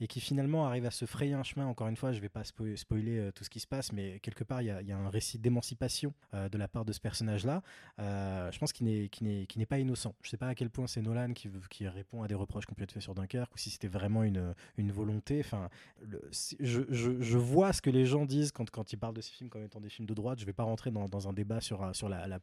Et 0.00 0.06
qui 0.06 0.20
finalement 0.20 0.66
arrive 0.66 0.86
à 0.86 0.90
se 0.90 1.04
frayer 1.04 1.34
un 1.34 1.42
chemin, 1.42 1.66
encore 1.66 1.88
une 1.88 1.96
fois 1.96 2.12
je 2.12 2.18
ne 2.18 2.22
vais 2.22 2.28
pas 2.28 2.44
spoiler 2.44 3.18
euh, 3.18 3.32
tout 3.32 3.44
ce 3.44 3.50
qui 3.50 3.60
se 3.60 3.66
passe, 3.66 3.92
mais 3.92 4.20
quelque 4.20 4.44
part 4.44 4.62
il 4.62 4.66
y, 4.66 4.92
a 4.92 4.96
un 4.96 5.08
récit 5.08 5.38
d'émancipation 5.38 6.14
euh, 6.34 6.48
de 6.48 6.58
la 6.58 6.68
part 6.68 6.84
de 6.84 6.92
ce 6.92 7.00
personnage-là, 7.00 7.62
euh, 7.98 8.50
je 8.50 8.58
pense 8.58 8.72
qu'il 8.72 8.86
n'est 8.86 9.66
pas 9.66 9.78
innocent. 9.78 10.14
Je 10.22 10.28
ne 10.28 10.30
sais 10.30 10.36
pas 10.36 10.48
à 10.48 10.54
quel 10.54 10.70
point 10.70 10.86
c'est 10.86 11.02
Nolan 11.02 11.32
qui, 11.32 11.48
qui 11.70 11.88
répond 11.88 12.22
à 12.22 12.28
des 12.28 12.34
reproches 12.34 12.66
qu'on 12.66 12.74
peut 12.74 12.84
être 12.84 12.92
faits 12.92 13.02
sur 13.02 13.14
Dunkerque 13.14 13.54
ou 13.54 13.58
si 13.58 13.70
c'était 13.70 13.88
vraiment 13.88 14.22
une, 14.22 14.54
une 14.76 14.92
volonté. 14.92 15.40
Enfin, 15.40 15.68
je, 16.60 16.82
je, 16.90 17.38
vois 17.38 17.72
ce 17.72 17.82
que 17.82 17.90
les 17.90 18.06
gens 18.06 18.24
disent 18.24 18.52
quand, 18.52 18.70
quand 18.70 18.92
ils 18.92 18.96
parlent 18.96 19.14
de 19.14 19.20
ces 19.20 19.32
films 19.32 19.50
étant 19.64 19.80
des 19.80 19.88
films 19.88 20.06
de 20.06 20.14
droite. 20.14 20.38
Je 20.38 20.44
ne 20.44 20.46
vais 20.46 20.52
pas 20.52 20.62
rentrer 20.62 20.90
dans, 20.90 21.28
un 21.28 21.32
débat 21.32 21.60
sur, 21.60 21.82
euh, 21.82 21.92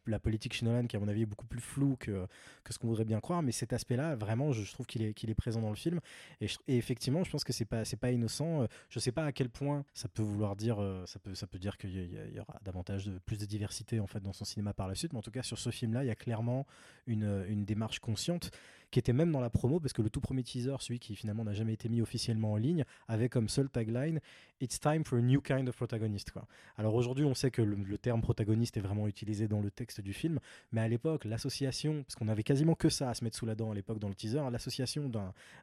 la, 0.06 0.19
politique 0.19 0.53
chez 0.53 0.65
Nolan, 0.65 0.88
qui 0.88 0.95
à 0.95 0.99
mon 0.99 1.07
avis 1.07 1.23
est 1.23 1.26
beaucoup 1.26 1.45
plus 1.45 1.61
flou 1.61 1.95
que, 1.99 2.27
ce 2.69 2.77
qu'on 2.77 2.88
voudrait 2.88 3.06
bien 3.06 3.19
croire. 3.19 3.41
Mais 3.41 3.52
cet 3.52 3.73
aspect-là, 3.73 4.15
vraiment, 4.15 4.52
je, 4.52 4.72
trouve 4.72 4.85
qu'il 4.85 5.03
est, 5.03 5.35
présent 5.35 5.61
dans 5.61 5.69
le 5.69 5.76
film. 5.76 5.99
Et, 6.39 6.48
effectivement, 6.68 7.23
je 7.23 7.31
pense 7.31 7.43
que 7.43 7.64
pas, 7.64 7.85
c'est 7.85 7.98
pas 7.98 8.11
innocent. 8.11 8.68
Je 8.89 8.99
ne 8.99 9.02
sais 9.02 9.11
pas 9.11 9.26
à 9.26 9.31
quel 9.31 9.49
point 9.49 9.85
ça 9.93 10.07
peut 10.07 10.23
vouloir 10.23 10.56
dire, 10.56 10.81
euh, 10.81 11.06
ça 11.06 11.19
peut, 11.19 11.60
dire 11.60 11.77
qu'il 11.77 11.91
y, 12.34 12.39
aura 12.39 12.60
davantage 12.64 13.10
plus 13.26 13.38
de 13.38 13.45
diversité 13.45 14.02
dans 14.22 14.34
son 14.34 14.45
cinéma 14.45 14.73
par 14.73 14.88
la 14.88 14.95
suite. 14.95 15.14
Mais 15.14 15.19
en 15.19 15.23
tout 15.23 15.31
cas, 15.31 15.43
sur 15.43 15.57
ce 15.57 15.69
film-là, 15.69 16.03
il 16.03 16.07
y 16.07 16.11
a 16.11 16.15
clairement 16.15 16.65
une 17.07 17.65
démarche 17.65 17.99
consciente 17.99 18.52
qui 18.91 18.99
était 18.99 19.13
même 19.13 19.31
dans 19.31 19.39
la 19.39 19.49
promo, 19.49 19.80
parce 19.80 19.93
que 19.93 20.01
le 20.01 20.09
tout 20.09 20.22
premier 20.22 20.43
teaser, 20.43 20.76
celui 20.80 20.99
qui 20.99 21.15
finalement 21.15 21.43
n'a 21.43 21.53
jamais 21.53 21.73
été 21.73 21.89
mis 21.89 22.01
officiellement 22.01 22.51
en 22.51 22.57
ligne, 22.57 22.85
avait 23.07 23.30
comme 23.30 23.49
seul 23.49 23.69
tagline 23.69 24.19
It's 24.59 24.80
time 24.80 25.03
for 25.03 25.18
a 25.18 25.22
new 25.22 25.41
kind 25.41 25.68
of 25.68 25.76
protagonist. 25.76 26.31
Alors 26.77 26.93
aujourd'hui, 26.93 27.26
on 27.26 27.34
sait 27.34 27.49
que 27.49 27.63
le, 27.63 27.97
terme 27.97 28.22
protagoniste 28.22 28.77
est 28.77 28.81
vraiment 28.81 29.07
utilisé 29.07 29.47
dans 29.47 29.59
le 29.59 29.72
texte 29.72 30.01
du 30.01 30.13
film, 30.13 30.39
mais 30.72 30.81
à 30.81 30.88
l'époque, 30.88 31.26
l'association, 31.26 32.03
parce 32.03 32.15
qu'on 32.15 32.27
avait 32.27 32.43
quasiment 32.43 32.76
que 32.76 32.89
ça 32.89 33.09
à 33.09 33.15
se 33.15 33.23
mettre 33.23 33.38
sous 33.38 33.47
la 33.47 33.55
dent 33.55 33.72
à 33.72 33.73
l'époque 33.73 33.97
dans 33.97 34.09
le 34.09 34.13
teaser, 34.13 34.41
l'association 34.51 35.09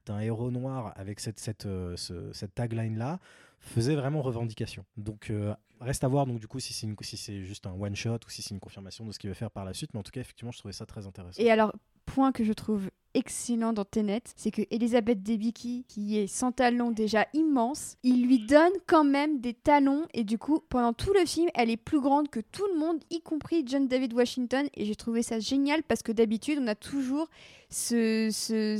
d'un 0.06 0.20
héros 0.20 0.50
noir 0.50 0.92
avec 0.96 1.20
euh, 1.66 1.96
cette 1.96 2.54
tagline-là 2.54 3.20
faisait 3.60 3.94
vraiment 3.94 4.22
revendication. 4.22 4.84
Donc 4.96 5.30
euh, 5.30 5.54
reste 5.80 6.04
à 6.04 6.08
voir 6.08 6.26
donc 6.26 6.38
du 6.40 6.48
coup 6.48 6.60
si 6.60 6.72
c'est 6.72 6.88
si 7.02 7.44
juste 7.44 7.66
un 7.66 7.72
one 7.72 7.94
shot 7.94 8.18
ou 8.26 8.30
si 8.30 8.42
c'est 8.42 8.54
une 8.54 8.60
confirmation 8.60 9.04
de 9.04 9.12
ce 9.12 9.18
qu'il 9.18 9.28
veut 9.28 9.34
faire 9.34 9.50
par 9.50 9.64
la 9.64 9.74
suite 9.74 9.90
mais 9.94 10.00
en 10.00 10.02
tout 10.02 10.12
cas 10.12 10.20
effectivement 10.20 10.52
je 10.52 10.58
trouvais 10.58 10.72
ça 10.72 10.86
très 10.86 11.06
intéressant. 11.06 11.42
Et 11.42 11.50
alors 11.50 11.72
point 12.06 12.32
que 12.32 12.44
je 12.44 12.52
trouve 12.52 12.90
excellent 13.18 13.72
dans 13.72 13.84
Tenet, 13.84 14.22
c'est 14.36 14.52
que 14.52 14.62
Elisabeth 14.70 15.22
Debicki, 15.24 15.84
qui 15.88 16.18
est 16.18 16.28
sans 16.28 16.52
talons 16.52 16.92
déjà 16.92 17.26
immense, 17.34 17.96
il 18.04 18.26
lui 18.26 18.38
donne 18.38 18.72
quand 18.86 19.04
même 19.04 19.40
des 19.40 19.54
talons 19.54 20.06
et 20.14 20.22
du 20.22 20.38
coup, 20.38 20.60
pendant 20.68 20.92
tout 20.92 21.12
le 21.12 21.26
film, 21.26 21.48
elle 21.54 21.68
est 21.68 21.76
plus 21.76 22.00
grande 22.00 22.28
que 22.28 22.38
tout 22.40 22.64
le 22.72 22.78
monde, 22.78 23.02
y 23.10 23.20
compris 23.20 23.64
John 23.66 23.88
David 23.88 24.12
Washington. 24.14 24.68
Et 24.74 24.84
j'ai 24.84 24.94
trouvé 24.94 25.22
ça 25.22 25.40
génial 25.40 25.82
parce 25.82 26.02
que 26.02 26.12
d'habitude, 26.12 26.60
on 26.62 26.66
a 26.68 26.76
toujours 26.76 27.28
ce, 27.70 28.28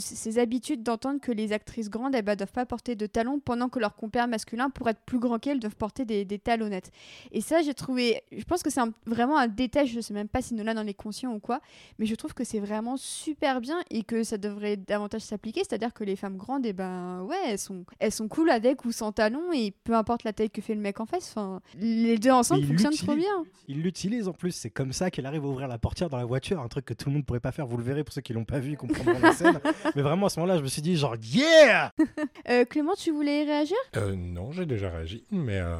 ces 0.00 0.38
habitudes 0.38 0.82
d'entendre 0.82 1.20
que 1.20 1.30
les 1.30 1.52
actrices 1.52 1.90
grandes, 1.90 2.14
elles 2.14 2.24
ne 2.24 2.34
doivent 2.34 2.52
pas 2.52 2.64
porter 2.64 2.96
de 2.96 3.06
talons 3.06 3.38
pendant 3.38 3.68
que 3.68 3.78
leurs 3.78 3.94
compères 3.94 4.28
masculins, 4.28 4.70
pour 4.70 4.88
être 4.88 5.00
plus 5.04 5.18
grands 5.18 5.38
qu'elles, 5.38 5.60
doivent 5.60 5.76
porter 5.76 6.04
des, 6.04 6.24
des, 6.24 6.38
talonnettes. 6.38 6.90
Et 7.32 7.40
ça, 7.40 7.60
j'ai 7.60 7.74
trouvé, 7.74 8.22
je 8.32 8.44
pense 8.44 8.62
que 8.62 8.70
c'est 8.70 8.80
vraiment 9.04 9.36
un 9.36 9.48
détail, 9.48 9.86
je 9.86 9.96
ne 9.96 10.00
sais 10.00 10.14
même 10.14 10.28
pas 10.28 10.40
si 10.40 10.54
Nolan 10.54 10.76
en 10.78 10.86
est 10.86 10.94
conscient 10.94 11.34
ou 11.34 11.38
quoi, 11.38 11.60
mais 11.98 12.06
je 12.06 12.14
trouve 12.14 12.32
que 12.32 12.44
c'est 12.44 12.60
vraiment 12.60 12.96
super 12.96 13.60
bien 13.60 13.78
et 13.90 14.04
que 14.04 14.22
ça 14.28 14.38
devrait 14.38 14.76
davantage 14.76 15.22
s'appliquer, 15.22 15.60
c'est-à-dire 15.60 15.92
que 15.92 16.04
les 16.04 16.16
femmes 16.16 16.36
grandes, 16.36 16.66
et 16.66 16.70
eh 16.70 16.72
ben 16.72 17.22
ouais, 17.22 17.36
elles 17.46 17.58
sont, 17.58 17.84
elles 17.98 18.12
sont 18.12 18.28
cool 18.28 18.50
avec 18.50 18.84
ou 18.84 18.92
sans 18.92 19.12
talons 19.12 19.52
et 19.52 19.72
peu 19.84 19.94
importe 19.94 20.24
la 20.24 20.32
taille 20.32 20.50
que 20.50 20.60
fait 20.60 20.74
le 20.74 20.80
mec 20.80 21.00
en 21.00 21.06
face, 21.06 21.32
enfin, 21.34 21.60
les 21.78 22.18
deux 22.18 22.30
ensemble 22.30 22.64
fonctionnent 22.64 22.94
trop 22.94 23.14
bien. 23.14 23.44
Il 23.66 23.82
l'utilise 23.82 24.28
en 24.28 24.32
plus, 24.32 24.52
c'est 24.52 24.70
comme 24.70 24.92
ça 24.92 25.10
qu'elle 25.10 25.26
arrive 25.26 25.44
à 25.44 25.48
ouvrir 25.48 25.68
la 25.68 25.78
portière 25.78 26.08
dans 26.08 26.16
la 26.16 26.24
voiture, 26.24 26.60
un 26.60 26.68
truc 26.68 26.84
que 26.84 26.94
tout 26.94 27.08
le 27.08 27.14
monde 27.14 27.26
pourrait 27.26 27.40
pas 27.40 27.52
faire, 27.52 27.66
vous 27.66 27.76
le 27.76 27.82
verrez 27.82 28.04
pour 28.04 28.12
ceux 28.12 28.20
qui 28.20 28.32
l'ont 28.32 28.44
pas 28.44 28.58
vu, 28.58 28.76
comprendront 28.76 29.18
la 29.20 29.32
scène. 29.32 29.60
Mais 29.96 30.02
vraiment 30.02 30.26
à 30.26 30.28
ce 30.28 30.38
moment-là, 30.40 30.58
je 30.58 30.62
me 30.62 30.68
suis 30.68 30.82
dit 30.82 30.96
genre 30.96 31.16
yeah 31.22 31.92
euh, 32.48 32.64
Clément, 32.64 32.94
tu 32.94 33.10
voulais 33.10 33.44
réagir? 33.44 33.76
Euh, 33.96 34.14
Non, 34.14 34.52
j'ai 34.52 34.66
déjà 34.66 34.90
réagi, 34.90 35.24
mais, 35.30 35.58
euh, 35.58 35.76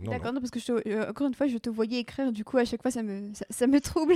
non. 0.00 0.10
D'accord, 0.10 0.32
parce 0.34 0.50
que 0.50 0.60
je 0.60 1.08
encore 1.08 1.26
une 1.26 1.34
fois, 1.34 1.46
je 1.46 1.58
te 1.58 1.70
voyais 1.70 2.00
écrire, 2.00 2.32
du 2.32 2.44
coup 2.44 2.58
à 2.58 2.64
chaque 2.64 2.82
fois 2.82 2.90
ça 2.90 3.02
me, 3.02 3.30
ça, 3.50 3.66
me 3.66 3.80
trouble. 3.80 4.14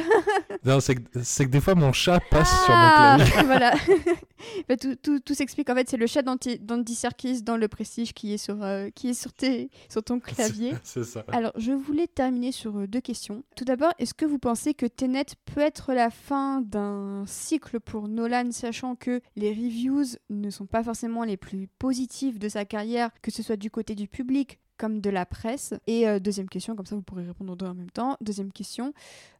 non, 0.64 0.80
c'est 0.80 0.96
que, 0.96 1.18
que, 1.18 1.48
des 1.48 1.60
fois 1.60 1.74
mon 1.74 1.92
chat 1.92 2.20
passe 2.30 2.50
sur 2.64 2.74
mon 2.74 3.16
clavier. 3.16 3.42
voilà. 3.44 3.69
Tout, 4.80 4.94
tout, 4.96 5.20
tout 5.20 5.34
s'explique. 5.34 5.68
En 5.68 5.74
fait, 5.74 5.88
c'est 5.90 5.96
le 5.96 6.06
chat 6.06 6.22
d'Andy 6.22 6.58
d'Andy 6.58 6.94
Serkis 6.94 7.42
dans 7.42 7.56
Le 7.56 7.68
Prestige 7.68 8.14
qui 8.14 8.32
est 8.32 8.38
sur, 8.38 8.62
euh, 8.62 8.88
qui 8.94 9.10
est 9.10 9.14
sur, 9.14 9.32
tes, 9.32 9.70
sur 9.90 10.02
ton 10.02 10.18
clavier. 10.20 10.72
C'est 10.82 11.04
ça. 11.04 11.24
Alors, 11.28 11.52
je 11.56 11.72
voulais 11.72 12.06
terminer 12.06 12.52
sur 12.52 12.78
euh, 12.78 12.86
deux 12.86 13.00
questions. 13.00 13.44
Tout 13.56 13.64
d'abord, 13.64 13.92
est-ce 13.98 14.14
que 14.14 14.24
vous 14.24 14.38
pensez 14.38 14.72
que 14.72 14.86
Tenet 14.86 15.26
peut 15.44 15.60
être 15.60 15.92
la 15.92 16.10
fin 16.10 16.62
d'un 16.62 17.24
cycle 17.26 17.80
pour 17.80 18.08
Nolan, 18.08 18.50
sachant 18.52 18.94
que 18.94 19.20
les 19.36 19.50
reviews 19.50 20.16
ne 20.30 20.50
sont 20.50 20.66
pas 20.66 20.82
forcément 20.82 21.24
les 21.24 21.36
plus 21.36 21.68
positives 21.78 22.38
de 22.38 22.48
sa 22.48 22.64
carrière, 22.64 23.10
que 23.22 23.30
ce 23.30 23.42
soit 23.42 23.56
du 23.56 23.70
côté 23.70 23.94
du 23.94 24.08
public 24.08 24.58
comme 24.80 25.02
de 25.02 25.10
la 25.10 25.26
presse 25.26 25.74
Et 25.86 26.08
euh, 26.08 26.18
deuxième 26.18 26.48
question, 26.48 26.74
comme 26.74 26.86
ça 26.86 26.96
vous 26.96 27.02
pourrez 27.02 27.24
répondre 27.24 27.52
aux 27.52 27.56
deux 27.56 27.66
en 27.66 27.74
même 27.74 27.90
temps. 27.90 28.16
Deuxième 28.22 28.50
question, 28.50 28.94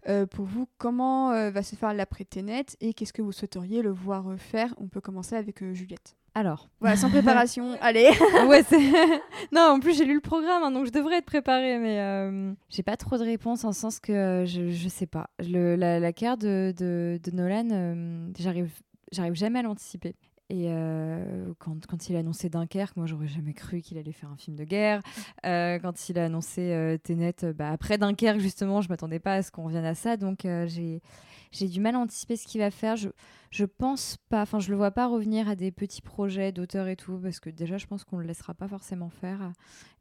euh, 0.06 0.26
pour 0.26 0.44
vous, 0.44 0.68
comment 0.76 1.32
euh, 1.32 1.50
va 1.50 1.62
se 1.62 1.76
faire 1.76 1.94
l'après 1.94 2.24
Tenet 2.24 2.66
et 2.82 2.92
qu'est-ce 2.92 3.14
que 3.14 3.22
vous 3.22 3.32
souhaiteriez 3.32 3.80
le 3.80 3.90
voir 3.90 4.34
faire? 4.36 4.74
On 4.76 4.86
peut 4.88 5.00
commencer 5.00 5.36
avec 5.36 5.64
Juliette. 5.72 6.14
Alors, 6.34 6.68
Voilà, 6.78 6.96
sans 6.96 7.08
préparation, 7.10 7.72
allez 7.80 8.10
ouais, 8.46 8.62
non, 9.52 9.62
en 9.62 9.80
plus 9.80 9.96
j'ai 9.96 10.04
lu 10.04 10.14
le 10.14 10.20
programme, 10.20 10.62
hein, 10.62 10.70
donc 10.70 10.86
je 10.86 10.92
devrais 10.92 11.16
être 11.16 11.24
préparée, 11.24 11.78
mais 11.78 12.54
j'ai 12.68 12.82
pas 12.84 12.96
trop 12.98 13.16
de 13.16 13.24
réponses 13.24 13.64
en 13.64 13.72
sens 13.72 13.98
que 13.98 14.44
je, 14.46 14.70
je 14.70 14.88
sais 14.88 15.06
pas. 15.06 15.30
Le, 15.40 15.74
la, 15.74 15.98
la 15.98 16.12
carrière 16.12 16.36
de, 16.36 16.72
de, 16.76 17.18
de 17.20 17.30
Nolan, 17.32 18.30
j'arrive, 18.38 18.70
j'arrive 19.10 19.34
jamais 19.34 19.58
à 19.60 19.62
l'anticiper. 19.62 20.14
Et 20.50 20.64
euh, 20.66 21.54
quand, 21.60 22.08
il 22.08 22.16
a 22.16 22.18
annoncé 22.18 22.48
Dunkerque, 22.48 22.96
moi 22.96 23.06
j'aurais 23.06 23.28
jamais 23.28 23.54
cru 23.54 23.80
qu'il 23.80 23.98
allait 23.98 24.10
faire 24.10 24.30
un 24.30 24.36
film 24.36 24.56
de 24.56 24.64
guerre. 24.64 25.00
Euh, 25.46 25.78
quand 25.78 26.08
il 26.08 26.18
a 26.18 26.24
annoncé 26.24 26.72
euh, 26.72 26.98
euh, 27.08 27.52
bah, 27.52 27.70
après 27.70 27.98
Dunkerque 27.98 28.40
justement, 28.40 28.80
je 28.80 28.88
m'attendais 28.88 29.20
pas 29.20 29.34
à 29.34 29.42
ce 29.42 29.52
qu'on 29.52 29.62
revienne 29.62 29.84
à 29.84 29.94
ça, 29.94 30.16
donc 30.16 30.40
j'ai 30.72 31.68
du 31.68 31.80
mal 31.80 31.94
à 31.94 32.00
anticiper 32.00 32.34
ce 32.34 32.48
qu'il 32.48 32.60
va 32.60 32.72
faire. 32.72 32.96
Je, 32.96 33.10
je 33.52 33.64
pense 33.64 34.16
pas, 34.28 34.42
enfin, 34.42 34.58
je 34.58 34.70
le 34.70 34.76
vois 34.76 34.90
pas 34.90 35.06
revenir 35.06 35.48
à 35.48 35.54
des 35.54 35.70
petits 35.70 36.02
projets 36.02 36.50
d'auteur 36.50 36.88
et 36.88 36.96
tout, 36.96 37.20
parce 37.22 37.38
que 37.38 37.48
déjà, 37.48 37.78
je 37.78 37.86
pense 37.86 38.02
qu'on 38.02 38.18
le 38.18 38.26
laissera 38.26 38.52
pas 38.52 38.66
forcément 38.66 39.08
faire. 39.08 39.52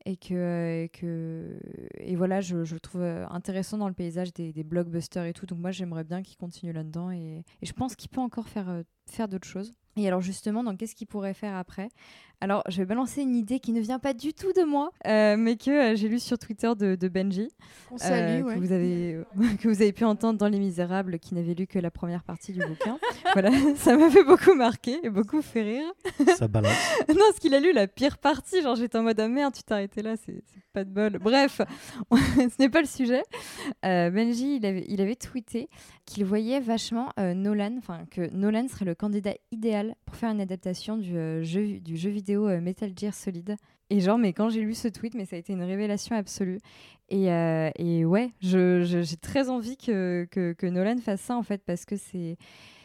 Et 0.05 0.15
que, 0.17 0.89
et, 1.99 2.15
voilà, 2.15 2.41
je, 2.41 2.55
le 2.57 2.79
trouve 2.79 3.03
intéressant 3.03 3.77
dans 3.77 3.87
le 3.87 3.93
paysage 3.93 4.33
des, 4.33 4.63
blockbusters 4.63 5.25
et 5.25 5.33
tout. 5.33 5.45
Donc, 5.45 5.59
moi, 5.59 5.69
j'aimerais 5.71 6.03
bien 6.03 6.23
qu'il 6.23 6.37
continue 6.37 6.73
là-dedans. 6.73 7.11
Et, 7.11 7.43
je 7.61 7.73
pense 7.73 7.95
qu'il 7.95 8.09
peut 8.09 8.21
encore 8.21 8.47
faire 8.47 9.27
d'autres 9.27 9.47
choses. 9.47 9.73
Et 9.99 10.07
alors, 10.07 10.21
justement, 10.21 10.63
qu'est-ce 10.75 10.95
qu'il 10.95 11.07
pourrait 11.07 11.33
faire 11.33 11.55
après? 11.55 11.89
Alors, 12.41 12.63
je 12.69 12.77
vais 12.77 12.85
balancer 12.85 13.21
une 13.21 13.35
idée 13.35 13.59
qui 13.59 13.73
ne 13.73 13.81
vient 13.81 13.99
pas 13.99 14.13
du 14.13 14.33
tout 14.33 14.53
de 14.53 14.63
moi, 14.63 14.91
euh, 15.07 15.35
mais 15.37 15.57
que 15.57 15.91
euh, 15.91 15.95
j'ai 15.95 16.07
lu 16.07 16.19
sur 16.19 16.37
Twitter 16.37 16.71
de, 16.77 16.95
de 16.95 17.07
Benji. 17.09 17.49
On 17.91 17.95
Euh, 17.95 17.97
salue, 17.97 18.45
ouais. 18.45 18.55
que, 18.55 18.59
vous 18.59 18.71
avez, 18.71 19.19
que 19.61 19.67
vous 19.67 19.81
avez 19.81 19.91
pu 19.91 20.05
entendre 20.05 20.39
dans 20.39 20.47
Les 20.47 20.59
Misérables, 20.59 21.19
qui 21.19 21.35
n'avait 21.35 21.53
lu 21.53 21.67
que 21.67 21.79
la 21.79 21.91
première 21.91 22.23
partie 22.23 22.53
du 22.53 22.59
bouquin. 22.59 22.97
voilà, 23.33 23.51
ça 23.75 23.97
m'a 23.97 24.09
fait 24.09 24.23
beaucoup 24.23 24.55
marquer 24.55 24.99
et 25.03 25.09
beaucoup 25.09 25.41
fait 25.41 25.63
rire. 25.63 25.91
Ça 26.37 26.47
balance. 26.47 26.71
non, 27.09 27.15
parce 27.15 27.39
qu'il 27.39 27.53
a 27.53 27.59
lu 27.59 27.73
la 27.73 27.87
pire 27.87 28.17
partie. 28.17 28.61
Genre, 28.61 28.75
j'étais 28.75 28.97
en 28.97 29.03
mode, 29.03 29.19
ah 29.19 29.27
merde, 29.27 29.53
tu 29.53 29.63
t'es 29.63 29.73
arrêté 29.73 30.01
là, 30.01 30.15
c'est 30.15 30.41
c'est 30.45 30.63
pas 30.71 30.83
de 30.83 30.89
bol. 30.91 31.19
Bref, 31.19 31.61
ce 32.11 32.61
n'est 32.61 32.69
pas 32.69 32.81
le 32.81 32.87
sujet. 32.87 33.23
Euh, 33.85 34.09
Benji, 34.11 34.57
il 34.57 34.65
avait, 34.65 34.85
il 34.87 35.01
avait 35.01 35.15
tweeté 35.15 35.67
qu'il 36.05 36.23
voyait 36.25 36.59
vachement 36.59 37.09
euh, 37.19 37.33
Nolan, 37.33 37.75
enfin, 37.77 38.05
que 38.11 38.31
Nolan 38.33 38.67
serait 38.67 38.85
le 38.85 38.95
candidat 38.95 39.33
idéal 39.51 39.95
pour 40.05 40.15
faire 40.15 40.31
une 40.31 40.41
adaptation 40.41 40.97
du, 40.97 41.17
euh, 41.17 41.43
jeu, 41.43 41.79
du 41.79 41.97
jeu 41.97 42.09
vidéo 42.09 42.28
euh, 42.37 42.61
Metal 42.61 42.91
Gear 42.95 43.13
Solid. 43.13 43.55
Et 43.89 44.01
genre, 44.01 44.17
mais 44.17 44.33
quand 44.33 44.49
j'ai 44.49 44.61
lu 44.61 44.75
ce 44.75 44.87
tweet, 44.87 45.15
mais 45.15 45.25
ça 45.25 45.35
a 45.35 45.39
été 45.39 45.53
une 45.53 45.63
révélation 45.63 46.15
absolue. 46.15 46.59
Et, 47.09 47.31
euh, 47.31 47.71
et 47.77 48.05
ouais, 48.05 48.31
j'ai 48.39 49.17
très 49.19 49.49
envie 49.49 49.77
que, 49.77 50.27
que, 50.29 50.67
Nolan 50.67 50.97
fasse 50.97 51.21
ça, 51.21 51.35
en 51.35 51.43
fait, 51.43 51.63
parce 51.65 51.85
que 51.85 51.95
c'est 51.95 52.37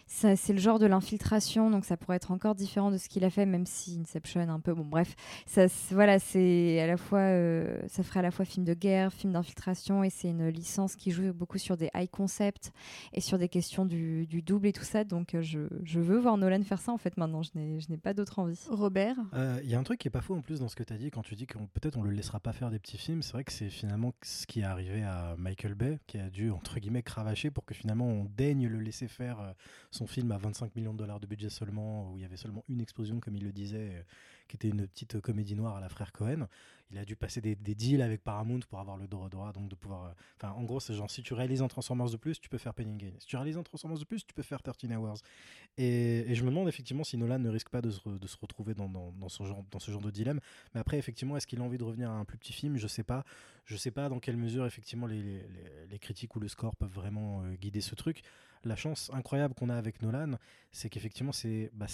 c'est 0.06 0.52
le 0.52 0.58
genre 0.58 0.78
de 0.78 0.86
l'infiltration, 0.86 1.70
donc 1.70 1.84
ça 1.84 1.96
pourrait 1.96 2.16
être 2.16 2.30
encore 2.30 2.54
différent 2.54 2.90
de 2.90 2.96
ce 2.98 3.08
qu'il 3.08 3.24
a 3.24 3.30
fait, 3.30 3.46
même 3.46 3.66
si 3.66 3.98
Inception 4.00 4.40
un 4.40 4.60
peu. 4.60 4.74
Bon, 4.74 4.84
bref, 4.84 5.14
ça, 5.46 5.68
c'est- 5.68 5.94
voilà, 5.94 6.18
c'est 6.18 6.80
à 6.80 6.86
la 6.86 6.96
fois, 6.96 7.20
euh, 7.20 7.80
ça 7.88 8.02
ferait 8.02 8.20
à 8.20 8.22
la 8.22 8.30
fois 8.30 8.44
film 8.44 8.64
de 8.64 8.74
guerre, 8.74 9.12
film 9.12 9.32
d'infiltration, 9.32 10.04
et 10.04 10.10
c'est 10.10 10.28
une 10.28 10.48
licence 10.48 10.96
qui 10.96 11.10
joue 11.10 11.32
beaucoup 11.32 11.58
sur 11.58 11.76
des 11.76 11.90
high 11.94 12.10
concepts 12.10 12.72
et 13.12 13.20
sur 13.20 13.38
des 13.38 13.48
questions 13.48 13.84
du, 13.86 14.26
du 14.26 14.42
double 14.42 14.66
et 14.68 14.72
tout 14.72 14.84
ça. 14.84 15.04
Donc, 15.04 15.34
euh, 15.34 15.42
je, 15.42 15.60
je 15.84 16.00
veux 16.00 16.18
voir 16.18 16.36
Nolan 16.36 16.62
faire 16.62 16.80
ça 16.80 16.92
en 16.92 16.98
fait 16.98 17.16
maintenant. 17.16 17.42
Je 17.42 17.50
n'ai, 17.54 17.80
je 17.80 17.90
n'ai 17.90 17.96
pas 17.98 18.14
d'autre 18.14 18.38
envie. 18.38 18.58
Robert? 18.68 19.16
Euh, 19.34 19.58
Il 19.62 19.70
y 19.70 19.74
a 19.74 19.78
un 19.78 19.82
truc 19.82 19.98
qui 20.00 20.08
est 20.08 20.10
pas 20.10 20.20
faux 20.20 20.34
en 20.34 20.42
plus 20.42 20.60
dans 20.60 20.68
ce 20.68 20.76
que 20.76 20.82
tu 20.82 20.92
as 20.92 20.98
dit 20.98 21.10
quand 21.10 21.22
tu 21.22 21.34
dis 21.34 21.46
qu'on 21.46 21.66
peut-être 21.66 21.96
on 21.96 22.02
le 22.02 22.10
laissera 22.10 22.40
pas 22.40 22.52
faire 22.52 22.70
des 22.70 22.78
petits 22.78 22.98
films. 22.98 23.22
C'est 23.22 23.32
vrai 23.32 23.44
que 23.44 23.52
c'est 23.52 23.70
finalement 23.70 24.12
ce 24.22 24.46
qui 24.46 24.60
est 24.60 24.64
arrivé 24.64 25.02
à 25.02 25.34
Michael 25.38 25.74
Bay, 25.74 25.98
qui 26.06 26.18
a 26.18 26.28
dû 26.30 26.50
entre 26.50 26.78
guillemets 26.78 27.02
cravacher 27.02 27.50
pour 27.50 27.64
que 27.64 27.74
finalement 27.74 28.06
on 28.06 28.24
daigne 28.36 28.66
le 28.68 28.80
laisser 28.80 29.08
faire 29.08 29.40
euh, 29.40 29.52
son 29.94 30.06
film 30.06 30.32
à 30.32 30.38
25 30.38 30.74
millions 30.74 30.92
de 30.92 30.98
dollars 30.98 31.20
de 31.20 31.26
budget 31.26 31.50
seulement, 31.50 32.10
où 32.10 32.18
il 32.18 32.22
y 32.22 32.24
avait 32.24 32.36
seulement 32.36 32.64
une 32.68 32.80
explosion 32.80 33.20
comme 33.20 33.36
il 33.36 33.44
le 33.44 33.52
disait, 33.52 33.90
euh, 33.92 34.02
qui 34.48 34.56
était 34.56 34.68
une 34.68 34.86
petite 34.86 35.20
comédie 35.20 35.54
noire 35.54 35.76
à 35.76 35.80
la 35.80 35.88
frère 35.88 36.12
Cohen. 36.12 36.48
Il 36.90 36.98
a 36.98 37.04
dû 37.04 37.16
passer 37.16 37.40
des, 37.40 37.54
deals 37.56 38.02
avec 38.02 38.22
Paramount 38.22 38.60
pour 38.68 38.78
avoir 38.78 38.96
le 38.96 39.06
droit, 39.06 39.28
droit 39.28 39.52
donc 39.52 39.68
de 39.68 39.74
pouvoir. 39.74 40.04
euh, 40.06 40.12
Enfin, 40.36 40.52
en 40.52 40.64
gros, 40.64 40.80
c'est 40.80 40.94
genre 40.94 41.10
si 41.10 41.22
tu 41.22 41.32
réalises 41.34 41.62
un 41.62 41.68
Transformers 41.68 42.10
de 42.10 42.16
plus, 42.16 42.40
tu 42.40 42.48
peux 42.48 42.58
faire 42.58 42.74
Penny 42.74 42.96
Gain. 42.96 43.12
Si 43.18 43.26
tu 43.26 43.36
réalises 43.36 43.56
un 43.56 43.62
Transformers 43.62 43.98
de 43.98 44.04
plus, 44.04 44.26
tu 44.26 44.34
peux 44.34 44.42
faire 44.42 44.62
13 44.62 44.90
Hours. 44.92 45.18
Et, 45.78 46.34
je 46.34 46.42
me 46.42 46.50
demande 46.50 46.68
effectivement 46.68 47.04
si 47.04 47.16
Nolan 47.16 47.38
ne 47.38 47.48
risque 47.48 47.68
pas 47.68 47.80
de 47.80 47.90
se, 47.90 48.00
retrouver 48.40 48.74
dans, 48.74 48.88
ce 49.28 49.44
genre, 49.44 49.64
de 50.00 50.10
dilemme. 50.10 50.40
Mais 50.74 50.80
après, 50.80 50.98
effectivement, 50.98 51.36
est-ce 51.36 51.46
qu'il 51.46 51.60
a 51.60 51.62
envie 51.62 51.78
de 51.78 51.84
revenir 51.84 52.10
à 52.10 52.14
un 52.14 52.24
plus 52.24 52.38
petit 52.38 52.52
film? 52.52 52.76
Je 52.76 52.86
sais 52.86 53.04
pas. 53.04 53.24
Je 53.64 53.76
sais 53.76 53.90
pas 53.90 54.08
dans 54.08 54.18
quelle 54.18 54.36
mesure, 54.36 54.66
effectivement, 54.66 55.06
les, 55.06 55.40
critiques 56.00 56.36
ou 56.36 56.40
le 56.40 56.48
score 56.48 56.76
peuvent 56.76 56.92
vraiment 56.92 57.42
euh, 57.42 57.54
guider 57.54 57.80
ce 57.80 57.94
truc. 57.94 58.22
La 58.64 58.76
chance 58.76 59.10
incroyable 59.12 59.54
qu'on 59.54 59.68
a 59.68 59.76
avec 59.76 60.00
Nolan, 60.02 60.32
c'est 60.72 60.88
qu'effectivement, 60.88 61.32
c'est 61.32 61.70
bah, 61.74 61.86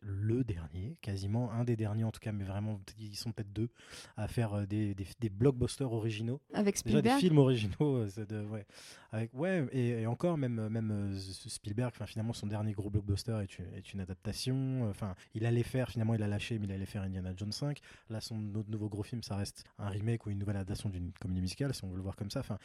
le 0.00 0.44
dernier, 0.44 0.98
quasiment, 1.00 1.50
un 1.52 1.64
des 1.64 1.76
derniers 1.76 2.04
en 2.04 2.10
tout 2.10 2.20
cas, 2.20 2.32
mais 2.32 2.44
vraiment, 2.44 2.80
ils 2.98 3.16
sont 3.16 3.32
peut-être 3.32 3.52
deux, 3.52 3.68
à 4.16 4.28
faire 4.28 4.54
euh, 4.54 4.66
des, 4.66 4.94
des, 4.94 5.06
des 5.20 5.30
blockbusters 5.30 5.92
originaux. 5.92 6.40
avec 6.52 6.74
Déjà 6.84 7.00
des 7.00 7.08
Spielberg 7.08 7.20
films 7.20 7.38
originaux, 7.38 7.96
euh, 7.96 8.26
de- 8.26 8.44
ouais. 8.46 8.66
Avec, 9.12 9.32
ouais, 9.34 9.66
et, 9.72 9.88
et 10.02 10.06
encore 10.06 10.36
même 10.36 10.58
euh, 10.58 10.68
même 10.68 11.16
Spielberg, 11.18 11.92
finalement 12.06 12.32
son 12.32 12.46
dernier 12.48 12.72
gros 12.72 12.90
blockbuster 12.90 13.38
est 13.42 13.58
une, 13.58 13.72
est 13.74 13.92
une 13.92 14.00
adaptation. 14.00 14.88
Enfin, 14.90 15.14
il 15.34 15.46
allait 15.46 15.62
faire 15.62 15.88
finalement, 15.88 16.14
il 16.14 16.22
a 16.22 16.28
lâché, 16.28 16.58
mais 16.58 16.66
il 16.66 16.72
allait 16.72 16.86
faire 16.86 17.02
Indiana 17.02 17.32
Jones 17.36 17.52
5. 17.52 17.78
Là, 18.10 18.20
son 18.20 18.54
autre 18.54 18.68
nouveau 18.70 18.88
gros 18.88 19.02
film, 19.02 19.22
ça 19.22 19.36
reste 19.36 19.64
un 19.78 19.88
remake 19.88 20.26
ou 20.26 20.30
une 20.30 20.38
nouvelle 20.38 20.56
adaptation 20.56 20.88
d'une 20.90 21.12
comédie 21.12 21.40
musicale, 21.40 21.72
si 21.74 21.84
on 21.84 21.88
veut 21.88 21.96
le 21.96 22.02
voir 22.02 22.16
comme 22.16 22.30
ça. 22.30 22.40
Enfin, 22.40 22.58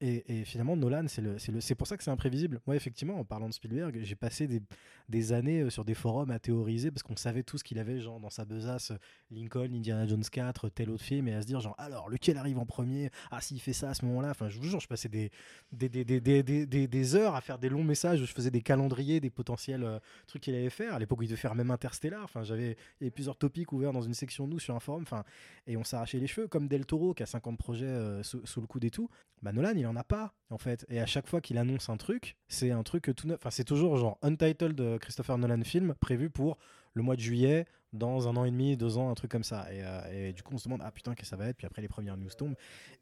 et, 0.00 0.44
finalement, 0.44 0.76
Nolan, 0.76 1.06
c'est 1.08 1.74
pour 1.74 1.86
ça 1.86 1.96
que 1.96 2.04
c'est 2.04 2.10
imprévisible. 2.10 2.60
Moi, 2.66 2.76
effectivement, 2.76 3.18
en 3.18 3.24
parlant 3.24 3.48
de 3.48 3.54
Spielberg, 3.54 3.98
j'ai 4.02 4.14
passé 4.14 4.46
des, 4.46 4.62
des 5.08 5.32
années 5.32 5.62
euh, 5.62 5.70
sur 5.70 5.84
des 5.84 5.94
forums 5.94 6.30
à 6.30 6.38
théoriser 6.38 6.92
parce 6.92 7.02
qu'on 7.02 7.16
savait 7.16 7.42
tout 7.42 7.58
ce 7.58 7.64
qu'il 7.64 7.80
avait, 7.80 7.98
genre 7.98 8.20
dans 8.20 8.30
sa 8.30 8.44
besace, 8.44 8.92
euh, 8.92 8.98
Lincoln, 9.32 9.72
Indiana 9.74 10.06
Jones 10.06 10.22
4, 10.22 10.68
tel 10.68 10.90
autre 10.90 11.02
film, 11.02 11.26
et 11.26 11.34
à 11.34 11.42
se 11.42 11.46
dire 11.46 11.60
genre 11.60 11.74
alors 11.78 12.08
lequel 12.08 12.36
arrive 12.36 12.58
en 12.58 12.66
premier? 12.66 13.10
Ah, 13.32 13.40
s'il 13.40 13.60
fait 13.60 13.72
ça 13.72 13.90
à 13.90 13.94
ce 13.94 14.04
moment-là. 14.04 14.30
Enfin, 14.30 14.48
je 14.48 14.58
vous 14.58 14.68
jure, 14.68 14.78
je 14.78 14.86
passais 14.86 15.08
des 15.08 15.30
des, 15.72 15.88
des, 15.88 16.86
des, 16.86 17.14
heures 17.16 17.34
à 17.34 17.40
faire 17.40 17.58
des 17.58 17.68
longs 17.68 17.84
messages. 17.84 18.20
où 18.20 18.24
Je 18.24 18.32
faisais 18.32 18.50
des 18.50 18.62
calendriers, 18.62 19.18
des 19.18 19.30
potentiels 19.30 19.82
euh, 19.82 19.98
trucs 20.26 20.42
qu'il 20.42 20.54
allait 20.54 20.70
faire. 20.70 20.94
À 20.94 20.98
l'époque, 20.98 21.18
il 21.22 21.26
devait 21.26 21.36
faire 21.36 21.54
même 21.54 21.70
Interstellar. 21.72 22.22
Enfin, 22.22 22.44
j'avais 22.44 22.76
plusieurs 23.12 23.36
topics 23.36 23.72
ouverts 23.72 23.92
dans 23.92 24.02
une 24.02 24.14
section 24.14 24.46
nous 24.46 24.60
sur 24.60 24.76
un 24.76 24.80
forum. 24.80 25.02
Enfin, 25.02 25.24
et 25.66 25.76
on 25.76 25.84
s'arrachait 25.84 26.18
les 26.18 26.28
cheveux 26.28 26.46
comme 26.46 26.68
Del 26.68 26.86
Toro 26.86 27.14
qui 27.14 27.22
a 27.22 27.26
50 27.26 27.58
projets 27.58 27.86
euh, 27.86 28.22
sous, 28.22 28.44
sous 28.46 28.60
le 28.60 28.66
coude 28.66 28.84
et 28.84 28.90
tout. 28.90 29.08
Bah 29.42 29.52
Nolan, 29.52 29.72
il 29.76 29.86
en 29.88 29.96
a 29.96 30.04
pas 30.04 30.34
en 30.50 30.58
fait. 30.58 30.86
Et 30.88 31.00
à 31.00 31.06
chaque 31.06 31.26
fois 31.26 31.40
qu'il 31.40 31.58
annonce 31.58 31.88
un 31.88 31.96
truc, 31.96 32.36
c'est 32.48 32.70
un 32.70 32.82
truc 32.82 33.12
tout 33.16 33.26
neuf. 33.26 33.38
Enfin, 33.40 33.50
c'est 33.50 33.64
toujours 33.64 33.96
genre 33.96 34.18
untitled 34.22 34.80
euh, 34.80 34.98
Christopher 34.98 35.38
Nolan 35.38 35.62
film 35.64 35.94
prévu 36.00 36.30
pour 36.30 36.58
le 36.94 37.02
mois 37.02 37.16
de 37.16 37.20
juillet 37.20 37.66
dans 37.92 38.28
un 38.28 38.36
an 38.36 38.44
et 38.44 38.50
demi, 38.50 38.76
deux 38.76 38.98
ans, 38.98 39.10
un 39.10 39.14
truc 39.14 39.30
comme 39.30 39.44
ça. 39.44 39.72
Et, 39.72 39.82
euh, 39.82 40.28
et 40.28 40.32
du 40.32 40.42
coup, 40.42 40.54
on 40.54 40.58
se 40.58 40.64
demande 40.64 40.82
ah 40.84 40.90
putain 40.90 41.14
qu'est-ce 41.14 41.30
que 41.30 41.36
ça 41.36 41.36
va 41.36 41.48
être? 41.48 41.56
Puis 41.56 41.66
après 41.66 41.82
les 41.82 41.88
premières 41.88 42.16
news 42.16 42.30
tombent. 42.36 42.56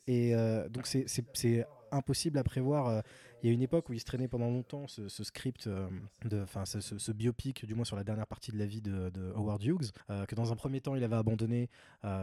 Et 0.06 0.34
euh, 0.34 0.68
donc 0.68 0.86
c'est- 0.86 1.66
impossible 1.92 2.36
à 2.36 2.42
prévoir. 2.42 2.88
euh, 2.88 3.00
Il 3.42 3.46
y 3.46 3.50
a 3.50 3.52
une 3.52 3.62
époque 3.62 3.88
où 3.88 3.92
il 3.92 4.00
se 4.00 4.04
traînait 4.04 4.26
pendant 4.26 4.50
longtemps 4.50 4.86
ce, 4.88 5.08
script, 5.22 5.68
enfin 6.42 6.64
ce, 6.64 7.12
biopic, 7.12 7.64
du 7.64 7.74
moins 7.74 7.84
sur 7.84 7.94
la 7.94 8.02
dernière 8.02 8.26
partie 8.26 8.50
de 8.50 8.58
la 8.58 8.66
vie 8.66 8.80
de, 8.80 9.32
Howard 9.36 9.62
Hughes, 9.62 9.92
que 10.26 10.34
dans 10.34 10.52
un 10.52 10.56
premier 10.56 10.80
temps 10.80 10.96
il 10.96 11.04
avait 11.04 11.16
abandonné 11.16 11.68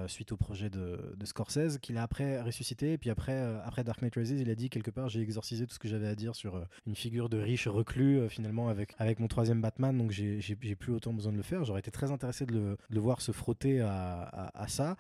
suite 0.08 0.32
au 0.32 0.38
projet 0.38 0.70
de, 0.70 1.16
Scorsese, 1.24 1.78
qu'il 1.78 1.98
a 1.98 2.04
après 2.04 2.42
ressuscité. 2.42 2.94
Et 2.94 2.98
puis 2.98 3.10
après, 3.10 3.42
Dark 3.86 4.02
Knight 4.02 4.16
Rises, 4.16 4.32
il 4.32 4.50
a 4.50 4.56
dit 4.56 4.70
quelque 4.70 4.92
part 4.92 5.08
j'ai 5.08 5.22
exorcisé 5.22 5.66
tout 5.66 5.74
ce 5.74 5.80
que 5.80 5.88
j'avais 5.88 6.08
à 6.08 6.16
dire 6.16 6.36
sur 6.36 6.62
une 6.88 6.96
figure 6.96 7.30
de 7.30 7.38
riche 7.38 7.68
reclus 7.68 8.28
finalement 8.30 8.68
avec, 8.68 8.94
avec 8.98 9.20
mon 9.20 9.28
troisième 9.28 9.62
Batman. 9.62 9.98
Donc 9.98 10.12
j'ai 10.12 10.76
plus 10.76 10.92
autant 10.92 11.14
besoin 11.14 11.32
de 11.32 11.38
le 11.38 11.44
faire. 11.44 11.64
J'aurais 11.64 11.80
été 11.80 11.92
très 11.92 12.12
intéressé 12.12 12.46
de 12.46 12.53
de 12.54 12.78
le 12.90 13.00
voir 13.00 13.22
se 13.22 13.32
frotter 13.32 13.82
à, 13.82 14.66
ça. 14.68 14.96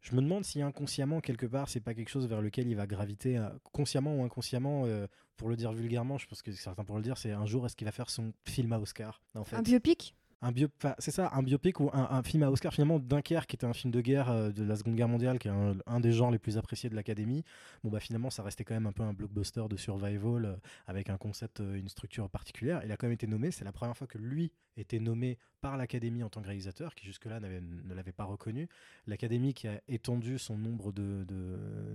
Je 0.00 0.14
me 0.14 0.22
demande 0.22 0.44
si 0.44 0.62
inconsciemment, 0.62 1.20
quelque 1.20 1.46
part, 1.46 1.68
c'est 1.68 1.80
pas 1.80 1.92
quelque 1.92 2.08
chose 2.08 2.28
vers 2.28 2.40
lequel 2.40 2.68
il 2.68 2.76
va 2.76 2.86
graviter, 2.86 3.36
euh, 3.36 3.48
consciemment 3.72 4.14
ou 4.16 4.22
inconsciemment, 4.22 4.84
euh, 4.86 5.06
pour 5.36 5.48
le 5.48 5.56
dire 5.56 5.72
vulgairement, 5.72 6.18
je 6.18 6.26
pense 6.26 6.40
que 6.40 6.52
certains 6.52 6.84
pourraient 6.84 7.00
le 7.00 7.04
dire, 7.04 7.18
c'est 7.18 7.32
un 7.32 7.46
jour, 7.46 7.66
est-ce 7.66 7.74
qu'il 7.74 7.84
va 7.84 7.92
faire 7.92 8.08
son 8.08 8.32
film 8.44 8.72
à 8.72 8.78
Oscar 8.78 9.20
Un 9.34 9.62
biopic? 9.62 10.14
Un 10.40 10.52
c'est 10.98 11.10
ça, 11.10 11.30
un 11.32 11.42
biopic 11.42 11.80
ou 11.80 11.90
un, 11.92 12.22
film 12.22 12.44
à 12.44 12.50
Oscar 12.50 12.72
finalement 12.72 12.98
Dunkerque 12.98 13.48
qui 13.48 13.56
était 13.56 13.66
un 13.66 13.72
film 13.72 13.90
de 13.92 14.00
guerre 14.00 14.30
euh, 14.30 14.50
de 14.50 14.62
la 14.62 14.76
Seconde 14.76 14.94
Guerre 14.94 15.08
mondiale, 15.08 15.38
qui 15.38 15.48
est 15.48 15.52
un, 15.86 16.00
des 16.00 16.12
genres 16.12 16.30
les 16.30 16.38
plus 16.38 16.58
appréciés 16.58 16.88
de 16.88 16.94
l'Académie. 16.94 17.44
Bon 17.82 17.90
bah 17.90 18.00
finalement 18.00 18.30
ça 18.30 18.42
restait 18.42 18.64
quand 18.64 18.74
même 18.74 18.86
un 18.86 18.92
peu 18.92 19.02
un 19.02 19.12
blockbuster 19.12 19.64
de 19.68 19.76
survival 19.76 20.44
euh, 20.44 20.56
avec 20.86 21.10
un 21.10 21.16
concept, 21.16 21.60
euh, 21.60 21.74
une 21.74 21.88
structure 21.88 22.28
particulière. 22.30 22.82
Il 22.84 22.92
a 22.92 22.96
quand 22.96 23.06
même 23.06 23.14
été 23.14 23.26
nommé, 23.26 23.50
c'est 23.50 23.64
la 23.64 23.72
première 23.72 23.96
fois 23.96 24.06
que 24.06 24.18
lui 24.18 24.52
était 24.76 25.00
nommé 25.00 25.38
par 25.60 25.76
l'Académie 25.76 26.22
en 26.22 26.28
tant 26.28 26.40
que 26.40 26.46
réalisateur, 26.46 26.94
qui 26.94 27.04
jusque-là 27.04 27.40
ne 27.40 27.94
l'avait 27.94 28.12
pas 28.12 28.22
reconnu. 28.22 28.68
L'Académie 29.08 29.54
qui 29.54 29.66
a 29.66 29.80
étendu 29.88 30.38
son 30.38 30.56
nombre 30.56 30.92
de, 30.92 31.26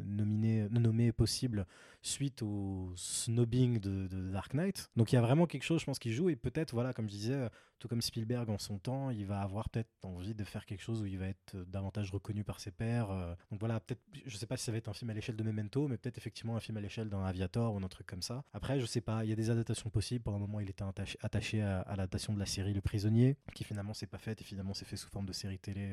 nominés, 0.05 0.67
nommés 0.69 1.13
possibles 1.13 1.65
suite 2.01 2.41
au 2.41 2.91
snobbing 2.97 3.79
de, 3.79 4.07
de, 4.07 4.31
Dark 4.31 4.53
Knight. 4.53 4.89
Donc 4.97 5.13
il 5.13 5.15
y 5.15 5.17
a 5.17 5.21
vraiment 5.21 5.45
quelque 5.45 5.63
chose, 5.63 5.79
je 5.79 5.85
pense, 5.85 5.97
qui 5.97 6.11
joue 6.11 6.29
et 6.29 6.35
peut-être, 6.35 6.73
voilà, 6.73 6.91
comme 6.91 7.05
je 7.05 7.13
disais, 7.13 7.49
tout 7.83 7.89
comme 7.89 8.01
Spielberg 8.01 8.49
en 8.49 8.57
son 8.57 8.77
temps, 8.77 9.09
il 9.09 9.25
va 9.25 9.41
avoir 9.41 9.67
peut-être 9.67 9.89
envie 10.03 10.33
de 10.33 10.45
faire 10.45 10.65
quelque 10.65 10.81
chose 10.81 11.01
où 11.01 11.05
il 11.05 11.17
va 11.17 11.27
être 11.27 11.55
euh, 11.55 11.65
davantage 11.65 12.11
reconnu 12.11 12.45
par 12.45 12.61
ses 12.61 12.71
pairs. 12.71 13.11
Euh. 13.11 13.35
Donc 13.51 13.59
voilà, 13.59 13.81
peut-être, 13.81 13.99
je 14.25 14.37
sais 14.37 14.45
pas 14.45 14.55
si 14.55 14.63
ça 14.63 14.71
va 14.71 14.77
être 14.77 14.87
un 14.87 14.93
film 14.93 15.09
à 15.09 15.13
l'échelle 15.13 15.35
de 15.35 15.43
Memento, 15.43 15.89
mais 15.89 15.97
peut-être 15.97 16.17
effectivement 16.17 16.55
un 16.55 16.61
film 16.61 16.77
à 16.77 16.79
l'échelle 16.79 17.09
d'un 17.09 17.25
Aviator 17.25 17.73
ou 17.73 17.77
un 17.83 17.87
truc 17.89 18.07
comme 18.07 18.21
ça. 18.21 18.45
Après, 18.53 18.79
je 18.79 18.85
sais 18.85 19.01
pas, 19.01 19.25
il 19.25 19.29
y 19.31 19.33
a 19.33 19.35
des 19.35 19.49
adaptations 19.49 19.89
possibles. 19.89 20.23
Pour 20.23 20.31
le 20.31 20.39
moment, 20.39 20.61
il 20.61 20.69
était 20.69 20.85
attaché, 21.21 21.61
à, 21.61 21.83
l'adaptation 21.89 22.31
de 22.31 22.39
la 22.39 22.45
série 22.45 22.73
Le 22.73 22.79
Prisonnier, 22.79 23.35
qui 23.53 23.65
finalement 23.65 23.93
s'est 23.93 24.07
pas 24.07 24.17
faite 24.17 24.39
et 24.39 24.45
finalement 24.45 24.73
s'est 24.73 24.85
fait 24.85 24.95
sous 24.95 25.09
forme 25.09 25.25
de 25.25 25.33
série 25.33 25.59
télé 25.59 25.91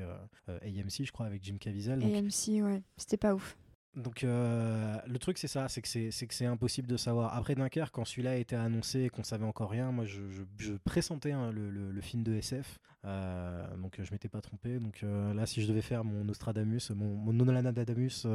euh, 0.49 0.61
AMC, 0.62 1.07
je 1.07 1.11
crois, 1.11 1.27
avec 1.27 1.43
Jim 1.43 1.57
Caviezel. 1.59 2.05
AMC, 2.05 2.62
ouais, 2.62 2.85
c'était 2.99 3.17
pas 3.17 3.35
ouf. 3.35 3.57
Donc 3.97 4.23
euh, 4.23 4.97
le 5.07 5.19
truc 5.19 5.37
c'est 5.37 5.49
ça, 5.49 5.69
c'est 5.69 5.83
que 5.83 5.89
c'est 6.35 6.47
impossible 6.47 6.87
de 6.87 6.97
savoir. 6.97 7.35
Après 7.35 7.57
Dunkerque, 7.57 7.93
quand 7.93 8.05
celui-là 8.05 8.33
a 8.33 8.37
été 8.37 8.55
annoncé 8.55 9.03
et 9.03 9.09
qu'on 9.11 9.25
savait 9.25 9.45
encore 9.45 9.71
rien, 9.71 9.91
moi 9.91 10.05
je, 10.05 10.75
pressentais 10.85 11.33
hein, 11.33 11.51
le, 11.51 12.01
film 12.01 12.23
de 12.23 12.35
SF, 12.35 12.79
euh, 13.05 13.77
donc 13.77 14.01
je 14.01 14.12
m'étais 14.12 14.29
pas 14.29 14.41
trompé. 14.41 14.79
Donc 14.79 15.03
euh, 15.03 15.35
là, 15.35 15.45
si 15.45 15.61
je 15.61 15.67
devais 15.67 15.83
faire 15.83 16.05
mon 16.05 16.25
Nostradamus, 16.25 16.91
mon, 16.91 17.17
mon 17.17 17.33
Nolanadamus, 17.33 18.27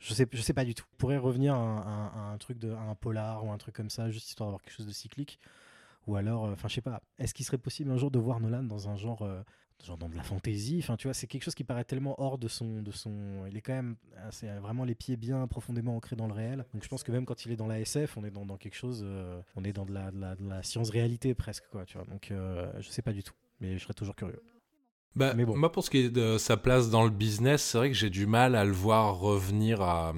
je 0.00 0.14
sais 0.14 0.28
sais 0.34 0.52
pas 0.54 0.64
du 0.64 0.74
tout. 0.74 0.86
Je 0.92 0.96
pourrais 0.96 1.18
revenir 1.18 1.54
à, 1.54 2.32
un 2.32 2.38
truc 2.38 2.58
de 2.58 2.72
un 2.72 2.96
polar 2.96 3.44
ou 3.44 3.52
un 3.52 3.58
truc 3.58 3.76
comme 3.76 3.90
ça, 3.90 4.10
juste 4.10 4.28
histoire 4.28 4.48
d'avoir 4.48 4.62
quelque 4.62 4.74
chose 4.74 4.86
de 4.86 4.92
cyclique. 4.92 5.38
Ou 6.08 6.16
alors, 6.16 6.44
enfin, 6.44 6.68
je 6.68 6.74
sais 6.74 6.80
pas, 6.80 7.02
est-ce 7.18 7.32
qu'il 7.32 7.44
serait 7.46 7.58
possible 7.58 7.90
un 7.92 7.96
jour 7.96 8.10
de 8.10 8.18
voir 8.18 8.40
Nolan 8.40 8.64
dans 8.64 8.88
un 8.88 8.96
genre 8.96 9.24
genre 9.84 9.96
dans 9.96 10.08
de 10.08 10.16
la 10.16 10.22
fantaisie. 10.22 10.78
Enfin, 10.82 10.96
tu 10.96 11.06
vois, 11.06 11.14
c'est 11.14 11.26
quelque 11.26 11.42
chose 11.42 11.54
qui 11.54 11.64
paraît 11.64 11.84
tellement 11.84 12.20
hors 12.20 12.38
de 12.38 12.48
son, 12.48 12.82
de 12.82 12.90
son. 12.90 13.46
Il 13.48 13.56
est 13.56 13.60
quand 13.60 13.74
même, 13.74 13.96
c'est 14.30 14.48
vraiment 14.58 14.84
les 14.84 14.94
pieds 14.94 15.16
bien 15.16 15.46
profondément 15.46 15.96
ancrés 15.96 16.16
dans 16.16 16.26
le 16.26 16.32
réel. 16.32 16.64
Donc, 16.74 16.82
je 16.82 16.88
pense 16.88 17.02
que 17.02 17.12
même 17.12 17.24
quand 17.24 17.44
il 17.44 17.52
est 17.52 17.56
dans 17.56 17.66
la 17.66 17.80
SF, 17.80 18.16
on 18.16 18.24
est 18.24 18.30
dans, 18.30 18.56
quelque 18.56 18.76
chose, 18.76 19.02
euh, 19.04 19.40
on 19.56 19.64
est 19.64 19.72
dans 19.72 19.86
de 19.86 19.92
la, 19.92 20.10
de 20.10 20.20
la, 20.20 20.34
de 20.34 20.48
la 20.48 20.62
science-réalité 20.62 21.34
presque, 21.34 21.64
quoi. 21.70 21.84
Tu 21.84 21.96
vois. 21.96 22.06
Donc, 22.06 22.30
euh, 22.30 22.70
je 22.80 22.88
sais 22.88 23.02
pas 23.02 23.12
du 23.12 23.22
tout, 23.22 23.34
mais 23.60 23.78
je 23.78 23.82
serais 23.82 23.94
toujours 23.94 24.16
curieux. 24.16 24.42
Bah, 25.18 25.34
Mais 25.36 25.44
bon. 25.44 25.56
Moi, 25.56 25.72
pour 25.72 25.82
ce 25.84 25.90
qui 25.90 25.98
est 25.98 26.10
de 26.10 26.38
sa 26.38 26.56
place 26.56 26.90
dans 26.90 27.02
le 27.02 27.10
business, 27.10 27.62
c'est 27.62 27.78
vrai 27.78 27.88
que 27.88 27.96
j'ai 27.96 28.08
du 28.08 28.26
mal 28.26 28.54
à 28.54 28.64
le 28.64 28.72
voir 28.72 29.18
revenir 29.18 29.80
à, 29.80 30.14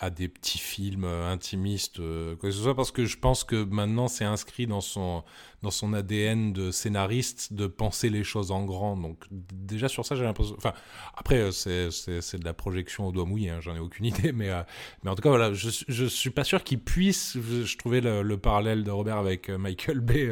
à 0.00 0.10
des 0.10 0.26
petits 0.26 0.58
films 0.58 1.04
euh, 1.04 1.30
intimistes, 1.30 1.98
quoi 1.98 2.48
que 2.48 2.50
ce 2.50 2.60
soit, 2.60 2.74
parce 2.74 2.90
que 2.90 3.04
je 3.04 3.16
pense 3.16 3.44
que 3.44 3.62
maintenant 3.62 4.08
c'est 4.08 4.24
inscrit 4.24 4.66
dans 4.66 4.80
son, 4.80 5.22
dans 5.62 5.70
son 5.70 5.92
ADN 5.92 6.52
de 6.52 6.70
scénariste 6.70 7.52
de 7.52 7.66
penser 7.66 8.08
les 8.08 8.24
choses 8.24 8.50
en 8.50 8.64
grand. 8.64 8.96
Donc 8.96 9.24
déjà 9.30 9.88
sur 9.88 10.04
ça, 10.04 10.14
j'ai 10.14 10.24
l'impression... 10.24 10.54
Enfin, 10.56 10.72
après, 11.14 11.38
euh, 11.38 11.50
c'est 11.50 12.38
de 12.38 12.44
la 12.44 12.54
projection 12.54 13.06
au 13.06 13.12
doigt 13.12 13.26
mouillé, 13.26 13.50
hein, 13.50 13.60
j'en 13.60 13.74
ai 13.74 13.78
aucune 13.78 14.06
idée, 14.06 14.32
mais, 14.32 14.50
euh, 14.50 14.62
mais 15.02 15.10
en 15.10 15.14
tout 15.14 15.22
cas, 15.22 15.28
voilà, 15.28 15.52
je, 15.52 15.68
je 15.86 16.04
suis 16.06 16.30
pas 16.30 16.44
sûr 16.44 16.64
qu'il 16.64 16.80
puisse... 16.80 17.36
Je, 17.38 17.76
trouvais 17.76 18.00
le, 18.00 18.36
parallèle 18.36 18.84
de 18.84 18.90
Robert 18.90 19.18
avec 19.18 19.50
euh, 19.50 19.58
Michael 19.58 20.00
Bay 20.00 20.30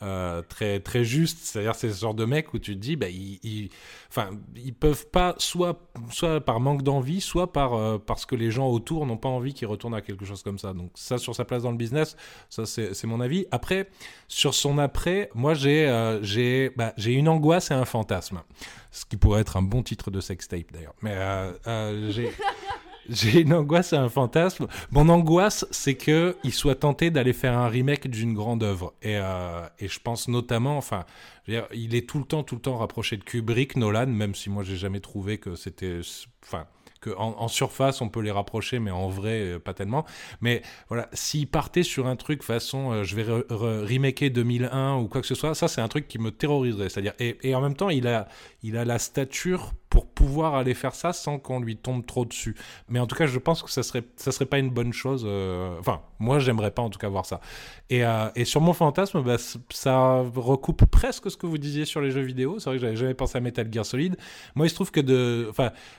très, 0.00 0.80
très 0.80 1.04
juste, 1.04 1.38
c'est-à-dire 1.42 1.74
c'est 1.74 1.90
ce 1.90 2.00
genre 2.00 2.14
de 2.14 2.24
mec 2.24 2.54
où 2.54 2.58
tu 2.58 2.74
te 2.74 2.80
dis, 2.80 2.96
bah, 2.96 3.08
ils, 3.08 3.70
enfin, 4.10 4.30
ils 4.56 4.74
peuvent 4.74 5.06
pas, 5.08 5.34
soit, 5.38 5.80
soit 6.10 6.40
par 6.40 6.60
manque 6.60 6.82
d'envie, 6.82 7.20
soit 7.20 7.52
par, 7.52 8.00
parce 8.00 8.26
que 8.26 8.36
les 8.36 8.50
gens 8.50 8.68
autour 8.68 9.06
n'ont 9.06 9.16
pas 9.16 9.28
envie 9.28 9.54
qu'ils 9.54 9.66
retournent 9.66 9.94
à 9.94 10.00
quelque 10.00 10.24
chose 10.24 10.42
comme 10.42 10.58
ça. 10.58 10.72
Donc 10.72 10.90
ça, 10.94 11.18
sur 11.18 11.34
sa 11.34 11.44
place 11.44 11.62
dans 11.62 11.72
le 11.72 11.76
business, 11.76 12.16
ça 12.48 12.64
c'est 12.66 13.04
mon 13.06 13.20
avis. 13.20 13.46
Après, 13.50 13.88
sur 14.28 14.54
son 14.54 14.78
après, 14.78 15.30
moi 15.34 15.54
euh, 15.66 16.70
bah, 16.76 16.92
j'ai 16.96 17.12
une 17.12 17.28
angoisse 17.28 17.70
et 17.70 17.74
un 17.74 17.84
fantasme. 17.84 18.42
Ce 18.90 19.04
qui 19.04 19.16
pourrait 19.16 19.40
être 19.40 19.56
un 19.56 19.62
bon 19.62 19.82
titre 19.82 20.10
de 20.10 20.20
sextape 20.20 20.72
d'ailleurs. 20.72 20.94
Mais 21.02 21.14
euh, 21.14 21.52
euh, 21.66 22.12
j'ai 23.08 23.40
une 23.40 23.54
angoisse 23.54 23.92
et 23.92 23.96
un 23.96 24.08
fantasme. 24.08 24.66
Mon 24.90 25.08
angoisse, 25.08 25.66
c'est 25.70 25.96
qu'il 25.96 26.52
soit 26.52 26.76
tenté 26.76 27.10
d'aller 27.10 27.32
faire 27.32 27.56
un 27.56 27.68
remake 27.68 28.08
d'une 28.08 28.34
grande 28.34 28.62
œuvre. 28.62 28.94
Et, 29.02 29.14
et, 29.14 29.88
je 29.88 30.00
pense 30.00 30.28
notamment, 30.28 30.76
enfin, 30.76 31.04
il 31.46 31.94
est 31.94 32.08
tout 32.08 32.18
le 32.18 32.24
temps, 32.24 32.42
tout 32.42 32.54
le 32.54 32.60
temps 32.60 32.76
rapproché 32.76 33.16
de 33.16 33.24
Kubrick, 33.24 33.76
Nolan, 33.76 34.06
même 34.06 34.34
si 34.34 34.50
moi 34.50 34.62
j'ai 34.62 34.76
jamais 34.76 35.00
trouvé 35.00 35.38
que 35.38 35.54
c'était, 35.54 36.00
enfin, 36.44 36.66
que 37.00 37.10
en, 37.16 37.48
surface 37.48 38.00
on 38.00 38.08
peut 38.08 38.20
les 38.20 38.30
rapprocher, 38.30 38.78
mais 38.78 38.90
en 38.90 39.08
vrai 39.08 39.40
euh, 39.40 39.58
pas 39.58 39.74
tellement. 39.74 40.04
Mais 40.40 40.62
voilà, 40.88 41.08
s'il 41.12 41.46
partait 41.46 41.82
sur 41.82 42.06
un 42.06 42.16
truc 42.16 42.42
façon 42.42 42.92
euh, 42.92 43.04
je 43.04 43.16
vais 43.16 43.22
remaker 43.22 44.30
2001 44.30 44.96
ou 44.96 45.08
quoi 45.08 45.20
que 45.20 45.26
ce 45.26 45.34
soit, 45.34 45.54
ça 45.54 45.68
c'est 45.68 45.80
un 45.80 45.88
truc 45.88 46.08
qui 46.08 46.18
me 46.18 46.30
terroriserait. 46.30 46.88
C'est-à-dire 46.88 47.14
et, 47.18 47.38
et, 47.42 47.54
en 47.54 47.60
même 47.60 47.74
temps 47.74 47.90
il 47.90 48.06
a 48.06 48.28
il 48.62 48.76
a 48.76 48.84
la 48.84 48.98
stature 48.98 49.72
pour 49.90 50.06
pouvoir 50.06 50.54
aller 50.54 50.74
faire 50.74 50.94
ça 50.94 51.12
sans 51.12 51.38
qu'on 51.38 51.60
lui 51.60 51.76
tombe 51.76 52.04
trop 52.04 52.24
dessus. 52.24 52.54
Mais 52.88 52.98
en 53.00 53.06
tout 53.06 53.16
cas, 53.16 53.26
je 53.26 53.38
pense 53.38 53.62
que 53.62 53.70
ça 53.70 53.82
serait, 53.82 54.02
ça 54.16 54.32
serait 54.32 54.46
pas 54.46 54.58
une 54.58 54.70
bonne 54.70 54.92
chose. 54.92 55.24
Euh, 55.26 55.78
enfin, 55.78 56.00
moi, 56.18 56.38
j'aimerais 56.38 56.70
pas 56.70 56.82
en 56.82 56.90
tout 56.90 56.98
cas 56.98 57.08
voir 57.08 57.24
ça. 57.24 57.40
Et, 57.88 58.04
euh, 58.04 58.28
et 58.36 58.44
sur 58.44 58.60
mon 58.60 58.74
fantasme, 58.74 59.22
bah, 59.22 59.36
ça 59.70 60.22
recoupe 60.34 60.84
presque 60.86 61.30
ce 61.30 61.36
que 61.36 61.46
vous 61.46 61.58
disiez 61.58 61.84
sur 61.84 62.00
les 62.00 62.10
jeux 62.10 62.22
vidéo. 62.22 62.58
C'est 62.58 62.68
vrai 62.68 62.76
que 62.76 62.82
j'avais 62.82 62.96
jamais 62.96 63.14
pensé 63.14 63.38
à 63.38 63.40
Metal 63.40 63.66
Gear 63.72 63.86
Solid. 63.86 64.16
Moi, 64.54 64.66
il 64.66 64.70
se 64.70 64.74
trouve 64.74 64.90
que 64.90 65.00
de, 65.00 65.50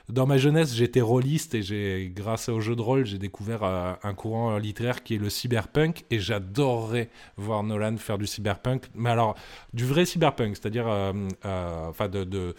dans 0.08 0.26
ma 0.26 0.38
jeunesse, 0.38 0.74
j'étais 0.74 1.00
rôliste 1.00 1.54
et 1.54 2.12
grâce 2.14 2.48
au 2.48 2.60
jeu 2.60 2.76
de 2.76 2.82
rôle, 2.82 3.06
j'ai 3.06 3.18
découvert 3.18 3.64
euh, 3.64 3.92
un 4.02 4.14
courant 4.14 4.56
littéraire 4.58 5.02
qui 5.02 5.16
est 5.16 5.18
le 5.18 5.30
cyberpunk 5.30 6.04
et 6.10 6.20
j'adorerais 6.20 7.10
voir 7.36 7.64
Nolan 7.64 7.96
faire 7.96 8.18
du 8.18 8.26
cyberpunk. 8.26 8.84
Mais 8.94 9.10
alors, 9.10 9.34
du 9.72 9.84
vrai 9.84 10.04
cyberpunk, 10.04 10.56
c'est-à-dire, 10.56 10.86
enfin, 11.44 12.08
de, 12.08 12.54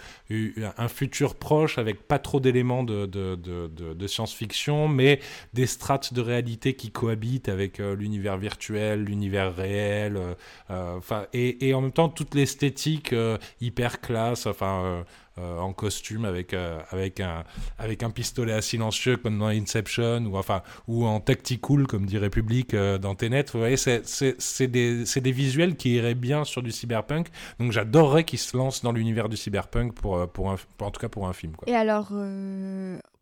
un 0.77 0.87
futur 0.87 1.20
proche 1.29 1.77
avec 1.77 2.07
pas 2.07 2.19
trop 2.19 2.39
d'éléments 2.39 2.83
de, 2.83 4.07
science-fiction, 4.07 4.87
mais 4.87 5.19
des 5.53 5.65
strates 5.65 6.13
de 6.13 6.21
réalité 6.21 6.73
qui 6.73 6.91
cohabitent 6.91 7.49
avec 7.49 7.79
euh, 7.79 7.95
l'univers 7.95 8.37
virtuel, 8.37 9.03
l'univers 9.03 9.55
réel, 9.55 10.17
euh, 10.17 10.33
euh, 10.71 11.25
et, 11.33 11.69
et, 11.69 11.73
en 11.73 11.81
même 11.81 11.91
temps 11.91 12.09
toute 12.09 12.35
l'esthétique 12.35 13.15
hyper 13.59 14.01
classe, 14.01 14.45
enfin 14.45 15.05
euh, 15.37 15.59
en 15.59 15.71
costume 15.71 16.25
avec, 16.25 16.53
euh, 16.53 16.81
avec, 16.89 17.21
un, 17.21 17.45
avec 17.79 18.03
un 18.03 18.09
pistolet 18.09 18.51
à 18.51 18.61
silencieux 18.61 19.15
comme 19.15 19.39
dans 19.39 19.47
Inception 19.47 20.25
ou, 20.25 20.35
enfin, 20.35 20.61
ou 20.87 21.05
en 21.05 21.21
tactical 21.21 21.87
comme 21.87 22.05
dit 22.05 22.17
République 22.17 22.73
euh, 22.73 22.97
dans 22.97 23.15
Tenet. 23.15 23.45
Vous 23.53 23.59
voyez, 23.59 23.77
c'est 23.77 24.67
des, 24.67 25.03
des, 25.05 25.31
visuels 25.31 25.77
qui 25.77 25.93
iraient 25.95 26.15
bien 26.15 26.43
sur 26.43 26.61
du 26.61 26.71
cyberpunk. 26.71 27.27
Donc 27.59 27.71
j'adorerais 27.71 28.25
qu'ils 28.25 28.39
se 28.39 28.57
lancent 28.57 28.81
dans 28.81 28.91
l'univers 28.91 29.29
du 29.29 29.37
cyberpunk 29.37 29.93
pour, 29.93 30.27
pour, 30.27 30.51
un, 30.51 30.57
en 30.81 30.91
tout 30.91 30.99
cas 30.99 31.07
pour 31.07 31.27
un 31.29 31.33
film. 31.33 31.53
Quoi. 31.53 31.69
Et 31.69 31.75
alors, 31.75 32.11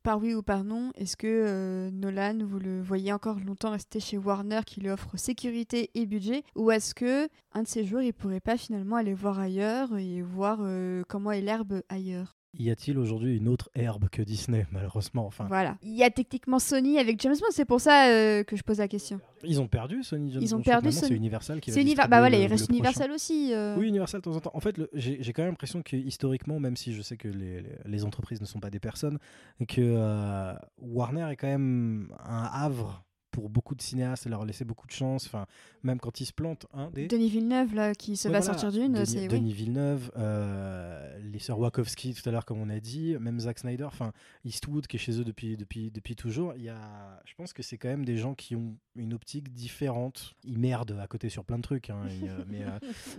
par 0.04 0.20
oui 0.20 0.34
ou 0.34 0.42
par 0.42 0.64
non, 0.64 0.92
est-ce 0.96 1.18
que 1.18 1.28
euh, 1.28 1.92
Nolan, 1.92 2.40
vous 2.44 2.60
le 2.60 2.82
voyez 2.82 3.14
encore 3.14 3.40
longtemps 3.40 3.72
rester 3.72 4.00
chez 4.00 4.18
Warner 4.18 4.62
qui 4.66 4.82
lui 4.82 4.90
offre 4.90 5.18
sécurité 5.18 5.92
et 5.94 6.06
budget 6.06 6.44
Ou 6.56 6.72
est-ce 6.72 6.96
que 6.96 7.28
un 7.54 7.64
de 7.64 7.68
ces 7.68 7.86
jours, 7.86 8.02
il 8.02 8.14
pourrait 8.14 8.40
pas 8.40 8.58
finalement 8.58 8.96
aller 8.96 9.14
voir 9.14 9.40
ailleurs 9.40 9.98
et 9.98 10.22
voir 10.22 10.60
euh, 10.62 11.04
comment 11.08 11.32
est 11.32 11.42
l'herbe 11.42 11.82
ailleurs? 11.90 12.39
Y 12.58 12.70
a-t-il 12.70 12.98
aujourd'hui 12.98 13.38
une 13.38 13.48
autre 13.48 13.70
herbe 13.76 14.10
que 14.10 14.22
Disney, 14.22 14.66
malheureusement 14.72 15.26
enfin... 15.26 15.46
Voilà. 15.46 15.78
Il 15.84 15.96
y 15.96 16.04
a 16.04 16.10
techniquement 16.10 16.60
Sony 16.60 16.98
avec 16.98 17.22
James 17.22 17.36
Bond, 17.40 17.48
c'est 17.52 17.66
pour 17.66 17.80
ça 17.80 18.10
euh, 18.10 18.44
que 18.44 18.56
je 18.56 18.64
pose 18.64 18.80
la 18.80 18.88
question. 18.88 19.20
Ils 19.44 19.62
ont 19.62 19.68
perdu 19.68 20.04
Sony 20.04 20.32
James 20.32 20.42
Ils 20.42 20.56
ont 20.56 20.62
perdu 20.62 20.92
Sony. 20.92 21.08
C'est 21.08 21.16
Universal 21.16 21.62
qui 21.62 21.72
C'est 21.72 21.82
Universal. 21.82 22.10
Bah 22.10 22.20
voilà, 22.20 22.38
il 22.38 22.48
reste 22.48 22.70
Universal 22.70 23.12
aussi. 23.12 23.54
Euh. 23.54 23.76
Oui, 23.78 23.88
Universal 23.88 24.22
de 24.22 24.26
temps 24.26 24.36
en 24.36 24.40
temps. 24.40 24.52
En 24.54 24.60
fait, 24.60 24.76
j'ai 24.94 25.34
quand 25.34 25.44
même 25.44 25.52
l'impression 25.52 25.82
que 25.82 25.96
historiquement, 25.96 26.60
même 26.60 26.76
si 26.76 26.94
je 26.94 27.02
sais 27.02 27.18
que 27.18 27.28
les, 27.28 27.64
les, 27.86 28.06
entreprises 28.06 28.42
ne 28.42 28.46
sont 28.46 28.60
pas 28.60 28.70
des 28.70 28.80
personnes, 28.80 29.20
que 29.68 29.82
euh, 29.82 30.54
Warner 30.80 31.28
est 31.32 31.36
quand 31.36 31.48
même 31.48 32.10
un 32.24 32.50
havre 32.52 33.04
pour 33.32 33.50
beaucoup 33.50 33.76
de 33.76 33.82
cinéastes, 33.82 34.26
leur 34.28 34.46
laisser 34.46 34.66
beaucoup 34.66 34.88
de 34.88 34.92
chance. 34.92 35.26
Enfin, 35.26 35.46
même 35.84 36.00
quand 36.00 36.20
ils 36.22 36.26
se 36.26 36.34
plantent, 36.34 36.66
hein, 36.74 36.90
des... 36.94 37.08
Denis 37.08 37.30
Villeneuve 37.30 37.74
là, 37.76 37.94
qui 37.94 38.18
se 38.18 38.28
va 38.28 38.42
sortir 38.42 38.72
d'une. 38.72 38.94
Denis, 38.94 39.28
Denis 39.28 39.54
Villeneuve, 39.54 40.12
euh, 40.18 41.20
les 41.20 41.40
sœurs 41.40 41.60
Wachowski 41.60 42.14
tout 42.14 42.28
à 42.28 42.32
l'heure, 42.32 42.46
comme 42.46 42.60
on 42.60 42.70
a 42.70 42.80
dit, 42.80 43.16
même 43.20 43.40
Zack 43.40 43.60
Snyder, 43.60 43.86
enfin 43.86 44.12
Eastwood 44.46 44.88
qui 44.88 44.98
est 44.98 45.00
chez 45.00 45.20
eux 45.20 45.24
depuis 45.24 45.58
depuis 45.58 45.92
depuis 45.92 46.16
toujours. 46.16 46.54
Il 46.56 46.64
y 46.64 46.70
a, 46.70 47.22
je 47.26 47.34
pense 47.36 47.54
que 47.54 47.64
c'est 47.64 47.78
quand 47.78 47.90
même 47.90 48.06
des 48.06 48.18
gens 48.18 48.36
qui 48.36 48.56
ont 48.56 48.76
une 48.96 49.14
optique 49.14 49.54
différente. 49.54 50.36
Ils 50.44 50.60
merdent 50.60 50.98
à 51.00 51.08
côté 51.08 51.30
sur 51.30 51.46
plein 51.46 51.58
de 51.58 51.64
trucs, 51.64 51.90
hein, 51.90 52.08
euh, 52.24 52.44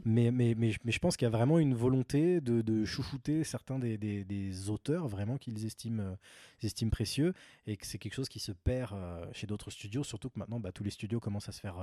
mais, 0.04 0.30
mais, 0.30 0.54
mais, 0.54 0.74
mais, 0.84 0.92
je 0.92 0.98
pense 0.98 1.16
qu'il 1.16 1.26
y 1.26 1.28
a 1.28 1.36
vraiment 1.36 1.58
une 1.58 1.74
volonté 1.74 2.40
de, 2.40 2.62
de 2.62 2.84
chouchouter 2.84 3.44
certains 3.44 3.78
des, 3.78 3.96
des, 3.96 4.24
des 4.24 4.70
auteurs 4.70 5.08
vraiment 5.08 5.38
qu'ils 5.38 5.64
estiment, 5.64 6.02
euh, 6.02 6.14
estiment 6.62 6.90
précieux 6.90 7.32
et 7.66 7.76
que 7.76 7.86
c'est 7.86 7.98
quelque 7.98 8.14
chose 8.14 8.28
qui 8.28 8.40
se 8.40 8.52
perd 8.52 8.94
chez 9.32 9.46
d'autres 9.46 9.70
studios 9.70 9.99
surtout 10.04 10.30
que 10.30 10.38
maintenant 10.38 10.60
bah, 10.60 10.72
tous 10.72 10.84
les 10.84 10.90
studios 10.90 11.20
commencent 11.20 11.48
à 11.48 11.52
se 11.52 11.60
faire 11.60 11.76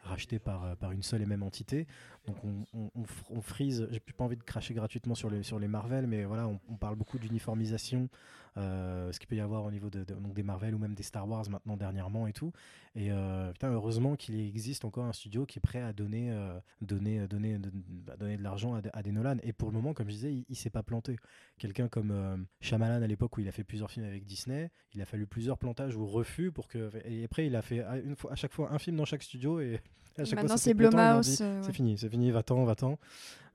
racheter 0.00 0.38
par, 0.38 0.76
par 0.76 0.92
une 0.92 1.02
seule 1.02 1.22
et 1.22 1.26
même 1.26 1.42
entité. 1.42 1.86
Donc 2.26 2.36
on, 2.44 2.66
on, 2.74 2.90
on, 3.30 3.40
frise, 3.40 3.86
j'ai 3.90 4.00
plus 4.00 4.14
pas 4.14 4.24
envie 4.24 4.36
de 4.36 4.42
cracher 4.42 4.74
gratuitement 4.74 5.14
sur 5.14 5.30
les, 5.30 5.42
sur 5.42 5.58
Marvel, 5.68 6.06
mais 6.06 6.24
voilà, 6.24 6.46
on, 6.46 6.76
parle 6.76 6.96
beaucoup 6.96 7.18
d'uniformisation, 7.18 8.08
ce 8.56 9.18
qu'il 9.18 9.28
peut 9.28 9.36
y 9.36 9.40
avoir 9.40 9.64
au 9.64 9.70
niveau 9.70 9.90
de, 9.90 10.04
donc 10.04 10.34
des 10.34 10.42
Marvel 10.42 10.74
ou 10.74 10.78
même 10.78 10.94
des 10.94 11.02
Star 11.02 11.28
Wars 11.28 11.48
maintenant 11.48 11.76
dernièrement 11.76 12.26
et 12.26 12.32
tout. 12.32 12.52
Et 12.94 13.10
putain, 13.52 13.70
heureusement 13.70 14.16
qu'il 14.16 14.38
existe 14.40 14.84
encore 14.84 15.04
un 15.04 15.12
studio 15.12 15.46
qui 15.46 15.58
est 15.58 15.62
prêt 15.62 15.80
à 15.80 15.92
donner, 15.92 16.36
donner, 16.80 17.26
donner, 17.28 17.58
bah, 17.58 18.16
donner 18.18 18.36
de 18.36 18.42
l'argent 18.42 18.74
à, 18.74 18.80
à, 18.92 19.02
des 19.02 19.12
Nolan. 19.12 19.36
Et 19.42 19.52
pour 19.52 19.70
le 19.70 19.74
moment, 19.74 19.94
comme 19.94 20.08
je 20.08 20.14
disais, 20.14 20.32
il, 20.32 20.44
il 20.48 20.56
s'est 20.56 20.70
pas 20.70 20.82
planté. 20.82 21.16
Quelqu'un 21.58 21.88
comme 21.88 22.46
Shyamalan 22.60 23.02
à 23.02 23.06
l'époque 23.06 23.36
où 23.36 23.40
il 23.40 23.48
a 23.48 23.52
fait 23.52 23.64
plusieurs 23.64 23.90
films 23.90 24.06
avec 24.06 24.24
Disney, 24.24 24.70
il 24.94 25.00
a 25.00 25.06
fallu 25.06 25.26
plusieurs 25.26 25.58
plantages 25.58 25.96
ou 25.96 26.06
refus 26.06 26.50
pour 26.50 26.68
que. 26.68 26.90
Et 27.04 27.24
après, 27.24 27.46
il 27.46 27.56
a 27.56 27.62
fait 27.62 27.84
une 28.04 28.16
fois, 28.16 28.32
à 28.32 28.34
chaque 28.34 28.52
fois 28.52 28.72
un 28.72 28.78
film 28.78 28.96
dans 28.96 29.04
chaque 29.04 29.22
studio 29.22 29.60
et 29.60 29.80
à 30.18 30.24
chaque 30.24 30.40
Maintenant, 30.40 30.56
c'est 30.56 30.74
Blumhouse. 30.74 31.40
Euh, 31.40 31.62
c'est 31.62 31.72
fini, 31.72 31.96
c'est 31.98 32.08
fini, 32.08 32.30
va-t'en, 32.30 32.64
va-t'en. 32.64 32.98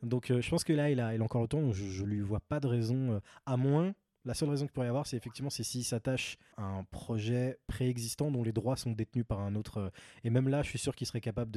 Donc, 0.03 0.29
euh, 0.29 0.41
je 0.41 0.49
pense 0.49 0.63
que 0.63 0.73
là, 0.73 0.89
il 0.89 0.99
a, 0.99 1.15
il 1.15 1.21
a 1.21 1.23
encore 1.23 1.41
le 1.41 1.47
temps. 1.47 1.71
Je, 1.71 1.85
je 1.85 2.03
lui 2.03 2.21
vois 2.21 2.39
pas 2.39 2.59
de 2.59 2.67
raison, 2.67 3.13
euh, 3.13 3.19
à 3.45 3.57
moins 3.57 3.93
la 4.25 4.33
seule 4.33 4.49
raison 4.49 4.65
qu'il 4.65 4.73
pourrait 4.73 4.87
y 4.87 4.89
avoir, 4.89 5.07
c'est 5.07 5.17
effectivement 5.17 5.49
c'est 5.49 5.63
s'il 5.63 5.83
s'attache 5.83 6.37
à 6.57 6.63
un 6.63 6.83
projet 6.83 7.59
préexistant 7.67 8.31
dont 8.31 8.43
les 8.43 8.51
droits 8.51 8.75
sont 8.75 8.91
détenus 8.91 9.25
par 9.27 9.39
un 9.39 9.55
autre. 9.55 9.91
Et 10.23 10.29
même 10.29 10.49
là, 10.49 10.63
je 10.63 10.69
suis 10.69 10.79
sûr 10.79 10.95
qu'il 10.95 11.07
serait 11.07 11.21
capable 11.21 11.51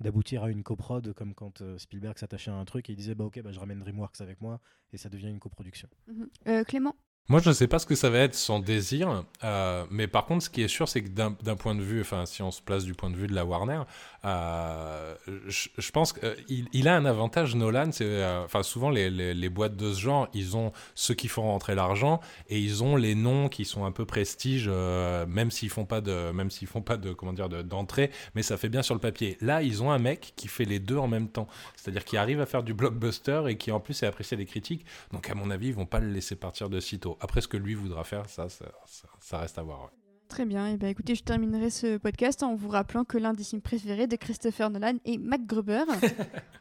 d'aboutir 0.00 0.42
à 0.42 0.50
une 0.50 0.62
coprode, 0.62 1.12
comme 1.14 1.34
quand 1.34 1.62
Spielberg 1.78 2.18
s'attachait 2.18 2.50
à 2.50 2.54
un 2.54 2.64
truc 2.64 2.90
et 2.90 2.92
il 2.92 2.96
disait 2.96 3.14
bah 3.14 3.24
ok, 3.24 3.40
bah, 3.42 3.52
je 3.52 3.60
ramène 3.60 3.78
DreamWorks 3.78 4.20
avec 4.20 4.40
moi 4.40 4.60
et 4.92 4.96
ça 4.96 5.08
devient 5.08 5.28
une 5.28 5.40
coproduction. 5.40 5.88
Mhm. 6.08 6.64
Clément? 6.64 6.96
Moi, 7.30 7.40
je 7.40 7.50
ne 7.50 7.54
sais 7.54 7.66
pas 7.66 7.78
ce 7.78 7.84
que 7.84 7.94
ça 7.94 8.08
va 8.08 8.20
être 8.20 8.34
son 8.34 8.58
désir, 8.58 9.22
euh, 9.44 9.84
mais 9.90 10.06
par 10.06 10.24
contre, 10.24 10.44
ce 10.44 10.48
qui 10.48 10.62
est 10.62 10.68
sûr, 10.68 10.88
c'est 10.88 11.02
que 11.02 11.10
d'un 11.10 11.56
point 11.56 11.74
de 11.74 11.82
vue, 11.82 12.00
enfin, 12.00 12.24
si 12.24 12.40
on 12.40 12.50
se 12.50 12.62
place 12.62 12.84
du 12.84 12.94
point 12.94 13.10
de 13.10 13.16
vue 13.16 13.26
de 13.26 13.34
la 13.34 13.44
Warner, 13.44 13.82
euh, 14.24 15.14
je, 15.46 15.90
pense 15.90 16.14
qu'il 16.14 16.68
il 16.72 16.88
a 16.88 16.96
un 16.96 17.04
avantage, 17.04 17.54
Nolan. 17.54 17.90
Euh, 18.00 18.44
enfin, 18.46 18.62
souvent 18.62 18.88
les, 18.88 19.10
les, 19.10 19.48
boîtes 19.50 19.76
de 19.76 19.92
ce 19.92 20.00
genre, 20.00 20.28
ils 20.32 20.56
ont 20.56 20.72
ceux 20.94 21.12
qui 21.12 21.28
font 21.28 21.42
rentrer 21.42 21.74
l'argent 21.74 22.20
et 22.48 22.58
ils 22.58 22.82
ont 22.82 22.96
les 22.96 23.14
noms 23.14 23.50
qui 23.50 23.66
sont 23.66 23.84
un 23.84 23.92
peu 23.92 24.06
prestige, 24.06 24.66
même 24.68 25.50
s'ils 25.50 25.68
font 25.68 25.84
pas 25.84 26.00
de, 26.00 26.32
même 26.32 26.50
s'ils 26.50 26.66
font 26.66 26.82
pas 26.82 26.96
de, 26.96 27.12
comment 27.12 27.34
dire, 27.34 27.50
d'entrée, 27.62 28.10
mais 28.34 28.42
ça 28.42 28.56
fait 28.56 28.70
bien 28.70 28.82
sur 28.82 28.94
le 28.94 29.00
papier. 29.00 29.36
Là, 29.42 29.62
ils 29.62 29.82
ont 29.82 29.90
un 29.90 29.98
mec 29.98 30.32
qui 30.34 30.48
fait 30.48 30.64
les 30.64 30.78
deux 30.78 30.96
en 30.96 31.08
même 31.08 31.28
temps, 31.28 31.46
c'est-à-dire 31.76 32.06
qui 32.06 32.16
arrive 32.16 32.40
à 32.40 32.46
faire 32.46 32.62
du 32.62 32.72
blockbuster 32.72 33.42
et 33.48 33.58
qui 33.58 33.70
en 33.70 33.80
plus 33.80 34.02
est 34.02 34.06
apprécié 34.06 34.38
des 34.38 34.46
critiques. 34.46 34.86
Donc, 35.12 35.28
à 35.28 35.34
mon 35.34 35.50
avis, 35.50 35.68
ils 35.68 35.74
vont 35.74 35.84
pas 35.84 36.00
le 36.00 36.08
laisser 36.08 36.34
partir 36.34 36.70
de 36.70 36.80
sitôt. 36.80 37.17
Après, 37.20 37.40
ce 37.40 37.48
que 37.48 37.56
lui 37.56 37.74
voudra 37.74 38.04
faire, 38.04 38.28
ça, 38.28 38.48
ça, 38.48 39.38
reste 39.38 39.58
à 39.58 39.62
voir. 39.62 39.90
Très 40.28 40.44
bien. 40.44 40.68
Et 40.68 40.74
eh 40.74 40.76
ben, 40.76 40.88
écoutez, 40.88 41.14
je 41.14 41.22
terminerai 41.22 41.70
ce 41.70 41.96
podcast 41.96 42.42
en 42.42 42.54
vous 42.54 42.68
rappelant 42.68 43.04
que 43.04 43.16
l'un 43.16 43.32
des 43.32 43.44
films 43.44 43.62
préférés 43.62 44.06
de 44.06 44.16
Christopher 44.16 44.68
Nolan 44.68 44.94
est 45.06 45.18
Mac 45.18 45.46
Gruber. 45.46 45.84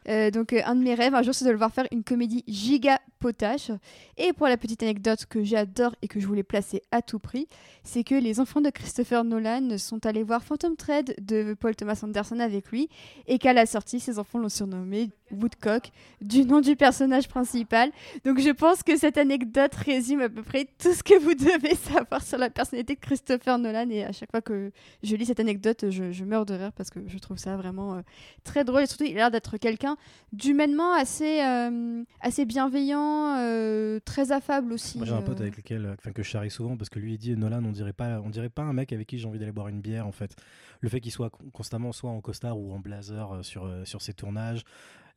Euh, 0.10 0.32
donc, 0.32 0.54
euh, 0.54 0.62
un 0.64 0.76
de 0.76 0.82
mes 0.82 0.96
rêves, 0.96 1.14
un 1.14 1.22
jour, 1.22 1.36
c'est 1.36 1.44
de 1.44 1.50
le 1.50 1.58
voir 1.58 1.70
faire 1.70 1.86
une 1.92 2.02
comédie 2.02 2.42
giga 2.48 3.02
potache. 3.20 3.72
Et 4.16 4.32
pour 4.32 4.48
la 4.48 4.56
petite 4.56 4.82
anecdote 4.82 5.26
que 5.26 5.44
j'adore 5.44 5.94
et 6.02 6.08
que 6.08 6.22
je 6.22 6.26
voulais 6.26 6.44
placer 6.44 6.82
à 6.92 7.02
tout 7.02 7.20
prix, 7.20 7.50
c'est 7.84 8.06
que 8.06 8.16
les 8.16 8.40
enfants 8.40 8.62
de 8.62 8.70
Christopher 8.70 9.26
Nolan 9.26 9.78
sont 9.78 10.06
allés 10.06 10.24
voir 10.24 10.44
Phantom 10.44 10.78
Thread 10.78 11.14
de 11.20 11.56
Paul 11.56 11.76
Thomas 11.76 12.00
Anderson 12.04 12.40
avec 12.40 12.72
lui 12.72 12.88
et 13.28 13.38
qu'à 13.38 13.52
la 13.52 13.66
sortie, 13.66 14.00
ses 14.00 14.18
enfants 14.18 14.40
l'ont 14.40 14.48
surnommé 14.48 15.10
Woodcock, 15.32 15.92
du 16.22 16.46
nom 16.46 16.62
du 16.62 16.76
personnage 16.76 17.28
principal. 17.28 17.92
Donc, 18.26 18.40
je 18.40 18.50
pense 18.50 18.84
que 18.84 18.98
cette 18.98 19.18
anecdote 19.18 19.76
résume 19.76 20.22
à 20.22 20.30
peu 20.30 20.44
près 20.44 20.68
tout 20.78 20.94
ce 20.94 21.04
que 21.04 21.20
vous 21.20 21.34
devez 21.34 21.76
savoir 21.94 22.22
sur 22.22 22.38
la 22.38 22.50
personnalité 22.50 22.96
de 22.96 23.00
Christopher 23.00 23.58
Nolan 23.58 23.90
et 23.90 24.04
à 24.04 24.12
chaque 24.12 24.32
fois 24.32 24.42
que 24.42 24.72
je 25.04 25.16
lis 25.16 25.26
cette 25.26 25.40
anecdote, 25.40 25.86
je, 25.90 26.24
meurs 26.24 26.46
de 26.46 26.54
rire 26.54 26.72
parce 26.74 26.90
que 26.90 27.00
je 27.08 27.18
trouve 27.18 27.38
ça 27.38 27.56
vraiment 27.58 27.96
euh, 27.96 28.02
très 28.44 28.64
drôle 28.64 28.82
et 28.82 28.86
surtout 28.86 29.06
il 29.06 29.14
a 29.14 29.16
l'air 29.16 29.32
d'être 29.32 29.58
quelqu'un 29.58 29.98
d'humainement 30.34 30.94
assez, 30.94 31.42
euh, 31.42 32.04
assez 32.22 32.46
bienveillant, 32.46 33.38
euh, 33.38 34.00
très 34.04 34.32
affable 34.32 34.74
aussi. 34.74 34.98
Moi 34.98 35.08
j'ai 35.08 35.14
un 35.14 35.22
pote 35.22 35.42
avec 35.42 35.58
lequel, 35.58 35.96
enfin 35.98 36.12
que 36.12 36.24
je 36.24 36.28
charrie 36.28 36.52
souvent 36.52 36.78
parce 36.78 36.90
que 36.90 37.00
lui 37.00 37.14
il 37.14 37.18
dit 37.18 37.36
Nolan 37.36 37.64
on 37.64 37.72
dirait 37.72 37.94
pas, 37.94 38.22
on 38.22 38.30
dirait 38.30 38.50
pas 38.50 38.64
un 38.64 38.74
mec 38.74 38.92
avec 38.94 39.08
qui 39.08 39.18
j'ai 39.18 39.28
envie 39.28 39.40
d'aller 39.40 39.52
boire 39.52 39.68
une 39.68 39.82
bière 39.82 40.08
en 40.08 40.12
fait. 40.12 40.36
Le 40.82 40.90
fait 40.90 41.00
qu'il 41.00 41.12
soit 41.12 41.32
constamment 41.54 41.92
soit 41.92 42.12
en 42.12 42.22
costard 42.22 42.60
ou 42.60 42.72
en 42.74 42.80
blazer 42.80 43.40
sur, 43.44 43.70
sur 43.86 44.02
ses 44.02 44.14
tournages 44.14 44.64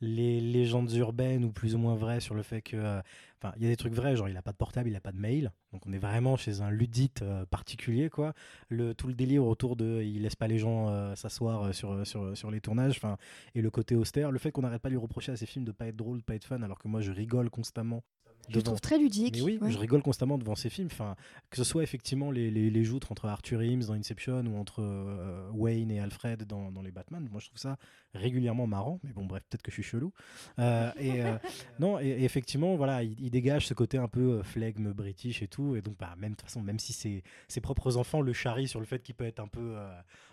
les 0.00 0.40
légendes 0.40 0.92
urbaines 0.92 1.44
ou 1.44 1.52
plus 1.52 1.74
ou 1.74 1.78
moins 1.78 1.94
vraies 1.94 2.20
sur 2.20 2.34
le 2.34 2.42
fait 2.42 2.62
que. 2.62 2.76
Euh, 2.76 3.00
enfin, 3.42 3.52
il 3.56 3.62
y 3.62 3.66
a 3.66 3.68
des 3.68 3.76
trucs 3.76 3.94
vrais, 3.94 4.16
genre 4.16 4.28
il 4.28 4.34
n'a 4.34 4.42
pas 4.42 4.52
de 4.52 4.56
portable, 4.56 4.88
il 4.88 4.92
n'a 4.92 5.00
pas 5.00 5.12
de 5.12 5.18
mail. 5.18 5.52
Donc 5.72 5.86
on 5.86 5.92
est 5.92 5.98
vraiment 5.98 6.36
chez 6.36 6.60
un 6.60 6.70
ludite 6.70 7.22
euh, 7.22 7.44
particulier, 7.46 8.08
quoi. 8.08 8.34
Le, 8.68 8.94
tout 8.94 9.06
le 9.06 9.14
délire 9.14 9.44
autour 9.44 9.76
de. 9.76 10.02
Il 10.02 10.22
laisse 10.22 10.36
pas 10.36 10.48
les 10.48 10.58
gens 10.58 10.88
euh, 10.88 11.14
s'asseoir 11.14 11.74
sur, 11.74 12.06
sur, 12.06 12.36
sur 12.36 12.50
les 12.50 12.60
tournages. 12.60 12.96
Enfin, 12.96 13.16
et 13.54 13.62
le 13.62 13.70
côté 13.70 13.94
austère. 13.94 14.30
Le 14.30 14.38
fait 14.38 14.50
qu'on 14.50 14.62
n'arrête 14.62 14.82
pas 14.82 14.88
de 14.88 14.94
lui 14.94 15.00
reprocher 15.00 15.32
à 15.32 15.36
ses 15.36 15.46
films 15.46 15.64
de 15.64 15.72
pas 15.72 15.86
être 15.86 15.96
drôle, 15.96 16.18
de 16.18 16.24
pas 16.24 16.34
être 16.34 16.44
fun, 16.44 16.62
alors 16.62 16.78
que 16.78 16.88
moi 16.88 17.00
je 17.00 17.12
rigole 17.12 17.50
constamment 17.50 18.02
je 18.48 18.60
trouve 18.60 18.80
très 18.80 18.98
ludique. 18.98 19.36
Mais 19.36 19.42
oui, 19.42 19.58
je 19.68 19.78
rigole 19.78 20.02
constamment 20.02 20.38
devant 20.38 20.54
ces 20.54 20.70
films. 20.70 20.88
Enfin, 20.90 21.16
que 21.50 21.56
ce 21.56 21.64
soit 21.64 21.82
effectivement 21.82 22.30
les, 22.30 22.50
les, 22.50 22.70
les 22.70 22.84
joutes 22.84 23.10
entre 23.10 23.26
Arthur 23.26 23.62
Eames 23.62 23.84
dans 23.84 23.94
Inception 23.94 24.44
ou 24.46 24.56
entre 24.56 24.82
euh, 24.82 25.48
Wayne 25.52 25.90
et 25.90 26.00
Alfred 26.00 26.44
dans, 26.44 26.70
dans, 26.72 26.82
les 26.82 26.90
Batman, 26.90 27.26
moi 27.30 27.40
je 27.40 27.46
trouve 27.46 27.58
ça 27.58 27.76
régulièrement 28.14 28.66
marrant. 28.66 28.98
Mais 29.04 29.12
bon, 29.12 29.24
bref, 29.24 29.42
peut-être 29.48 29.62
que 29.62 29.70
je 29.70 29.74
suis 29.74 29.82
chelou. 29.82 30.12
Euh, 30.58 30.90
et 30.98 31.22
euh, 31.22 31.36
non, 31.78 32.00
et, 32.00 32.24
effectivement, 32.24 32.76
voilà, 32.76 33.02
il, 33.02 33.30
dégage 33.30 33.66
ce 33.66 33.74
côté 33.74 33.98
un 33.98 34.08
peu 34.08 34.42
flegme 34.42 34.92
british 34.92 35.42
et 35.42 35.48
tout. 35.48 35.76
Et 35.76 35.82
donc, 35.82 35.96
bah, 35.98 36.14
même 36.18 36.32
de 36.32 36.36
toute 36.36 36.48
façon, 36.48 36.62
même 36.62 36.78
si 36.78 36.92
ses, 36.92 37.22
ses 37.46 37.60
propres 37.60 37.96
enfants 37.96 38.20
le 38.20 38.32
charrient 38.32 38.68
sur 38.68 38.80
le 38.80 38.86
fait 38.86 39.02
qu'il 39.02 39.14
peut 39.14 39.24
être 39.26 39.40
un 39.40 39.46
peu 39.46 39.76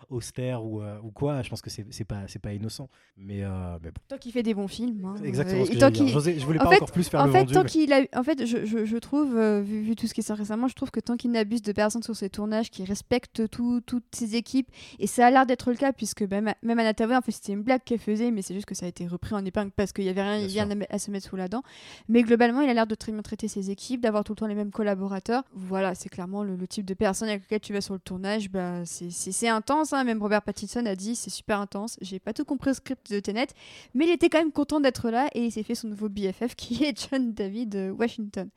austère 0.08 0.64
ou, 0.64 0.82
ou 0.82 1.10
quoi, 1.10 1.42
je 1.42 1.50
pense 1.50 1.62
que 1.62 1.70
c'est 1.70 2.04
pas, 2.04 2.24
pas 2.42 2.52
innocent. 2.52 2.88
Mais, 3.16 3.42
mais 3.82 3.90
bon. 3.90 4.00
Tant 4.08 4.18
qu'il 4.18 4.32
fait 4.32 4.42
des 4.42 4.54
bons 4.54 4.68
films. 4.68 5.04
Hein. 5.04 5.14
Exactement. 5.22 5.64
Ce 5.64 5.70
que 5.70 6.38
je, 6.38 6.44
voulais 6.44 6.58
pas 6.58 6.74
encore 6.74 6.90
plus 6.90 7.08
faire 7.08 7.20
en 7.20 7.26
le 7.26 7.32
fait, 7.32 7.38
vendu, 7.40 7.54
tant 7.54 7.64
qu'il 7.64 7.92
a 7.92 7.97
en 8.14 8.22
fait, 8.22 8.46
je, 8.46 8.96
trouve, 8.98 9.36
euh, 9.36 9.60
vu, 9.60 9.96
tout 9.96 10.06
ce 10.06 10.14
qui 10.14 10.20
est 10.20 10.24
sorti 10.24 10.42
récemment, 10.42 10.68
je 10.68 10.74
trouve 10.74 10.90
que 10.90 11.00
tant 11.00 11.16
qu'il 11.16 11.30
n'abuse 11.30 11.62
de 11.62 11.72
personne 11.72 12.02
sur 12.02 12.14
ses 12.14 12.30
tournages, 12.30 12.70
qu'il 12.70 12.84
respecte 12.84 13.48
toutes 13.50 14.04
ses 14.12 14.36
équipes, 14.36 14.68
et 14.98 15.06
ça 15.06 15.26
a 15.26 15.30
l'air 15.30 15.46
d'être 15.46 15.70
le 15.70 15.76
cas, 15.76 15.92
puisque 15.92 16.22
même, 16.22 16.52
même 16.62 16.78
Anna 16.78 16.92
en 17.16 17.20
fait, 17.22 17.32
c'était 17.32 17.52
une 17.52 17.62
blague 17.62 17.82
qu'elle 17.84 17.98
faisait, 17.98 18.30
mais 18.30 18.42
c'est 18.42 18.54
juste 18.54 18.66
que 18.66 18.74
ça 18.74 18.86
a 18.86 18.88
été 18.88 19.06
repris 19.06 19.34
en 19.34 19.44
épingle 19.44 19.70
parce 19.70 19.92
qu'il 19.92 20.04
n'y 20.04 20.10
avait 20.10 20.22
rien, 20.22 20.68
à, 20.90 20.98
se 20.98 21.10
mettre 21.10 21.28
sous 21.28 21.36
la 21.36 21.48
dent. 21.48 21.62
Mais 22.08 22.22
globalement, 22.22 22.60
il 22.60 22.68
a 22.68 22.74
l'air 22.74 22.86
de 22.86 22.94
très 22.94 23.12
bien 23.12 23.22
traiter 23.22 23.48
ses 23.48 23.70
équipes, 23.70 24.00
d'avoir 24.00 24.24
tout 24.24 24.32
le 24.32 24.36
temps 24.36 24.46
les 24.46 24.54
mêmes 24.54 24.70
collaborateurs. 24.70 25.44
Voilà, 25.52 25.94
c'est 25.94 26.08
clairement 26.08 26.42
le, 26.42 26.56
type 26.66 26.84
de 26.84 26.94
personne 26.94 27.28
avec 27.28 27.44
lequel 27.44 27.60
tu 27.60 27.72
vas 27.72 27.80
sur 27.80 27.94
le 27.94 28.00
tournage. 28.00 28.50
Bah, 28.50 28.82
c'est 28.84 29.48
intense, 29.48 29.92
hein. 29.92 30.04
même 30.04 30.20
Robert 30.20 30.42
Pattinson 30.42 30.84
a 30.86 30.94
dit 30.94 31.16
c'est 31.16 31.30
super 31.30 31.60
intense. 31.60 31.96
J'ai 32.00 32.18
pas 32.18 32.32
tout 32.32 32.44
compris 32.44 32.70
au 32.70 32.74
script 32.74 33.10
de 33.10 33.20
Tenet, 33.20 33.48
mais 33.94 34.06
il 34.06 34.10
était 34.10 34.28
quand 34.28 34.38
même 34.38 34.52
content 34.52 34.80
d'être 34.80 35.10
là 35.10 35.28
et 35.34 35.46
il 35.46 35.52
s'est 35.52 35.62
fait 35.62 35.74
son 35.74 35.88
nouveau 35.88 36.08
BFF 36.08 36.54
qui 36.56 36.84
est 36.84 37.08
John 37.10 37.32
David 37.32 37.76
euh, 37.76 37.87
Washington. 37.90 38.48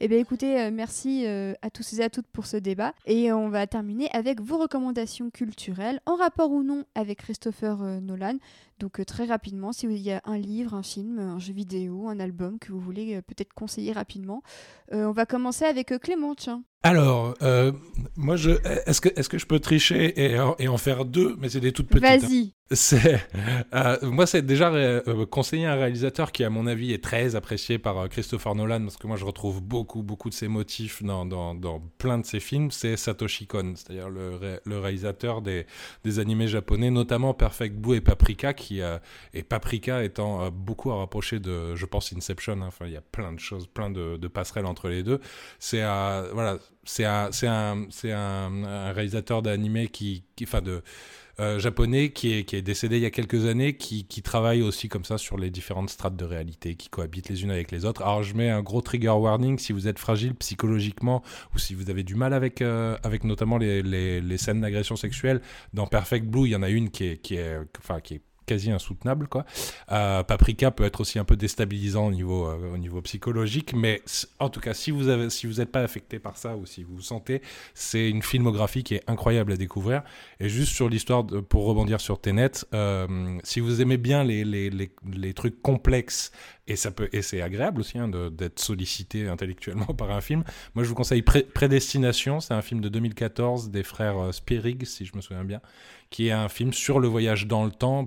Eh 0.00 0.08
bien 0.08 0.18
écoutez, 0.18 0.60
euh, 0.60 0.70
merci 0.72 1.24
euh, 1.26 1.54
à 1.62 1.70
tous 1.70 1.94
et 1.94 2.02
à 2.02 2.10
toutes 2.10 2.26
pour 2.28 2.46
ce 2.46 2.56
débat. 2.56 2.94
Et 3.06 3.32
on 3.32 3.48
va 3.48 3.66
terminer 3.66 4.08
avec 4.12 4.40
vos 4.40 4.58
recommandations 4.58 5.30
culturelles, 5.30 6.00
en 6.06 6.16
rapport 6.16 6.50
ou 6.50 6.62
non 6.62 6.84
avec 6.94 7.18
Christopher 7.18 7.82
euh, 7.82 8.00
Nolan. 8.00 8.38
Donc 8.78 9.04
très 9.06 9.24
rapidement, 9.24 9.72
si 9.72 9.86
il 9.86 9.98
y 9.98 10.12
a 10.12 10.20
un 10.24 10.38
livre, 10.38 10.74
un 10.74 10.82
film, 10.82 11.18
un 11.18 11.38
jeu 11.38 11.52
vidéo, 11.52 12.08
un 12.08 12.20
album 12.20 12.58
que 12.58 12.72
vous 12.72 12.80
voulez 12.80 13.20
peut-être 13.22 13.52
conseiller 13.52 13.92
rapidement, 13.92 14.42
on 14.92 15.12
va 15.12 15.26
commencer 15.26 15.64
avec 15.64 15.92
Clément. 16.00 16.34
Tiens. 16.34 16.62
Alors, 16.82 17.34
moi, 18.16 18.36
je, 18.36 18.50
est-ce 18.86 19.00
que, 19.00 19.08
est-ce 19.16 19.28
que 19.28 19.38
je 19.38 19.46
peux 19.46 19.60
tricher 19.60 20.32
et, 20.32 20.38
et 20.58 20.68
en 20.68 20.78
faire 20.78 21.04
deux, 21.04 21.36
mais 21.40 21.48
c'est 21.48 21.60
des 21.60 21.72
toutes 21.72 21.88
petites. 21.88 22.04
Hein. 22.04 22.18
Vas-y. 22.18 22.52
C'est 22.70 23.18
euh, 23.74 23.96
moi, 24.02 24.26
c'est 24.26 24.42
déjà 24.42 24.70
euh, 24.70 25.24
conseiller 25.24 25.64
un 25.64 25.74
réalisateur 25.74 26.32
qui, 26.32 26.44
à 26.44 26.50
mon 26.50 26.66
avis, 26.66 26.92
est 26.92 27.02
très 27.02 27.34
apprécié 27.34 27.78
par 27.78 27.98
euh, 27.98 28.08
Christopher 28.08 28.54
Nolan 28.54 28.82
parce 28.82 28.98
que 28.98 29.06
moi, 29.06 29.16
je 29.16 29.24
retrouve 29.24 29.62
beaucoup, 29.62 30.02
beaucoup 30.02 30.28
de 30.28 30.34
ses 30.34 30.48
motifs 30.48 31.02
dans, 31.02 31.24
dans, 31.24 31.54
dans 31.54 31.80
plein 31.96 32.18
de 32.18 32.26
ses 32.26 32.40
films. 32.40 32.70
C'est 32.70 32.98
Satoshi 32.98 33.46
Kon, 33.46 33.72
c'est-à-dire 33.74 34.10
le, 34.10 34.60
le, 34.62 34.78
réalisateur 34.78 35.40
des, 35.40 35.64
des, 36.04 36.18
animés 36.18 36.46
japonais, 36.46 36.90
notamment 36.90 37.32
Perfect 37.32 37.74
Blue 37.74 37.96
et 37.96 38.00
Paprika, 38.02 38.52
qui 38.52 38.67
et 38.70 39.42
Paprika 39.42 40.02
étant 40.04 40.50
beaucoup 40.50 40.90
à 40.90 40.98
rapprocher 40.98 41.38
de, 41.40 41.74
je 41.74 41.86
pense, 41.86 42.12
Inception. 42.12 42.60
Hein. 42.62 42.66
Enfin, 42.68 42.86
il 42.86 42.92
y 42.92 42.96
a 42.96 43.00
plein 43.02 43.32
de 43.32 43.40
choses, 43.40 43.66
plein 43.66 43.90
de, 43.90 44.28
passerelles 44.28 44.66
entre 44.66 44.88
les 44.88 45.02
deux. 45.02 45.20
C'est 45.58 45.82
voilà, 45.82 46.58
c'est 46.84 47.04
un, 47.04 47.30
c'est 47.32 47.46
un, 47.46 47.86
un, 48.04 48.92
réalisateur 48.92 49.42
d'animés 49.42 49.88
qui, 49.88 50.24
enfin 50.42 50.62
de 50.62 50.82
euh, 51.40 51.60
japonais 51.60 52.10
qui 52.10 52.32
est, 52.32 52.44
qui 52.44 52.56
est, 52.56 52.62
décédé 52.62 52.96
il 52.96 53.02
y 53.02 53.06
a 53.06 53.10
quelques 53.10 53.44
années, 53.46 53.76
qui, 53.76 54.06
qui, 54.06 54.22
travaille 54.22 54.60
aussi 54.60 54.88
comme 54.88 55.04
ça 55.04 55.18
sur 55.18 55.38
les 55.38 55.50
différentes 55.50 55.88
strates 55.88 56.16
de 56.16 56.24
réalité 56.24 56.74
qui 56.74 56.88
cohabitent 56.88 57.28
les 57.28 57.44
unes 57.44 57.52
avec 57.52 57.70
les 57.70 57.84
autres. 57.84 58.02
Alors 58.02 58.24
je 58.24 58.34
mets 58.34 58.50
un 58.50 58.60
gros 58.60 58.80
trigger 58.80 59.10
warning 59.10 59.56
si 59.58 59.72
vous 59.72 59.86
êtes 59.86 60.00
fragile 60.00 60.34
psychologiquement 60.34 61.22
ou 61.54 61.58
si 61.58 61.74
vous 61.74 61.90
avez 61.90 62.02
du 62.02 62.16
mal 62.16 62.32
avec, 62.32 62.60
euh, 62.60 62.96
avec 63.04 63.22
notamment 63.22 63.56
les, 63.56 63.82
les, 63.82 64.20
les 64.20 64.38
scènes 64.38 64.62
d'agression 64.62 64.96
sexuelle. 64.96 65.40
Dans 65.74 65.86
Perfect 65.86 66.26
Blue, 66.26 66.46
il 66.46 66.50
y 66.50 66.56
en 66.56 66.62
a 66.62 66.70
une 66.70 66.90
qui 66.90 67.04
est, 67.04 67.18
qui 67.18 67.36
est, 67.36 67.56
enfin, 67.78 68.00
qui 68.00 68.14
est 68.14 68.22
quasi 68.48 68.70
insoutenable. 68.70 69.28
Quoi. 69.28 69.44
Paprika 69.88 70.70
peut 70.70 70.84
être 70.84 71.00
aussi 71.00 71.18
un 71.18 71.24
peu 71.24 71.36
déstabilisant 71.36 72.06
au 72.06 72.10
niveau, 72.10 72.50
au 72.50 72.78
niveau 72.78 73.00
psychologique, 73.02 73.74
mais 73.74 74.02
en 74.38 74.48
tout 74.48 74.60
cas, 74.60 74.74
si 74.74 74.90
vous 74.90 75.04
n'êtes 75.04 75.30
si 75.30 75.46
pas 75.66 75.82
affecté 75.82 76.18
par 76.18 76.36
ça 76.36 76.56
ou 76.56 76.66
si 76.66 76.82
vous 76.82 76.96
vous 76.96 77.02
sentez, 77.02 77.42
c'est 77.74 78.08
une 78.08 78.22
filmographie 78.22 78.82
qui 78.82 78.94
est 78.94 79.02
incroyable 79.06 79.52
à 79.52 79.56
découvrir. 79.56 80.02
Et 80.40 80.48
juste 80.48 80.74
sur 80.74 80.88
l'histoire, 80.88 81.24
pour 81.48 81.66
rebondir 81.66 82.00
sur 82.00 82.20
Tenet, 82.20 82.52
si 83.44 83.60
vous 83.60 83.80
aimez 83.80 83.98
bien 83.98 84.24
les, 84.24 84.44
les, 84.44 84.70
les, 84.70 84.90
les 85.12 85.34
trucs 85.34 85.60
complexes 85.62 86.32
et 86.68 86.76
ça 86.76 86.90
peut 86.90 87.08
et 87.12 87.22
c'est 87.22 87.40
agréable 87.40 87.80
aussi 87.80 87.98
hein, 87.98 88.08
d'être 88.08 88.60
sollicité 88.60 89.26
intellectuellement 89.26 89.86
par 89.98 90.10
un 90.10 90.20
film. 90.20 90.44
Moi, 90.74 90.84
je 90.84 90.88
vous 90.88 90.94
conseille 90.94 91.22
Prédestination, 91.22 92.40
c'est 92.40 92.54
un 92.54 92.62
film 92.62 92.80
de 92.80 92.88
2014 92.88 93.70
des 93.70 93.82
frères 93.82 94.18
euh, 94.18 94.32
Sperig, 94.32 94.84
si 94.84 95.06
je 95.06 95.16
me 95.16 95.20
souviens 95.20 95.44
bien, 95.44 95.60
qui 96.10 96.28
est 96.28 96.32
un 96.32 96.48
film 96.48 96.72
sur 96.72 97.00
le 97.00 97.08
voyage 97.08 97.46
dans 97.46 97.64
le 97.64 97.70
temps. 97.70 98.06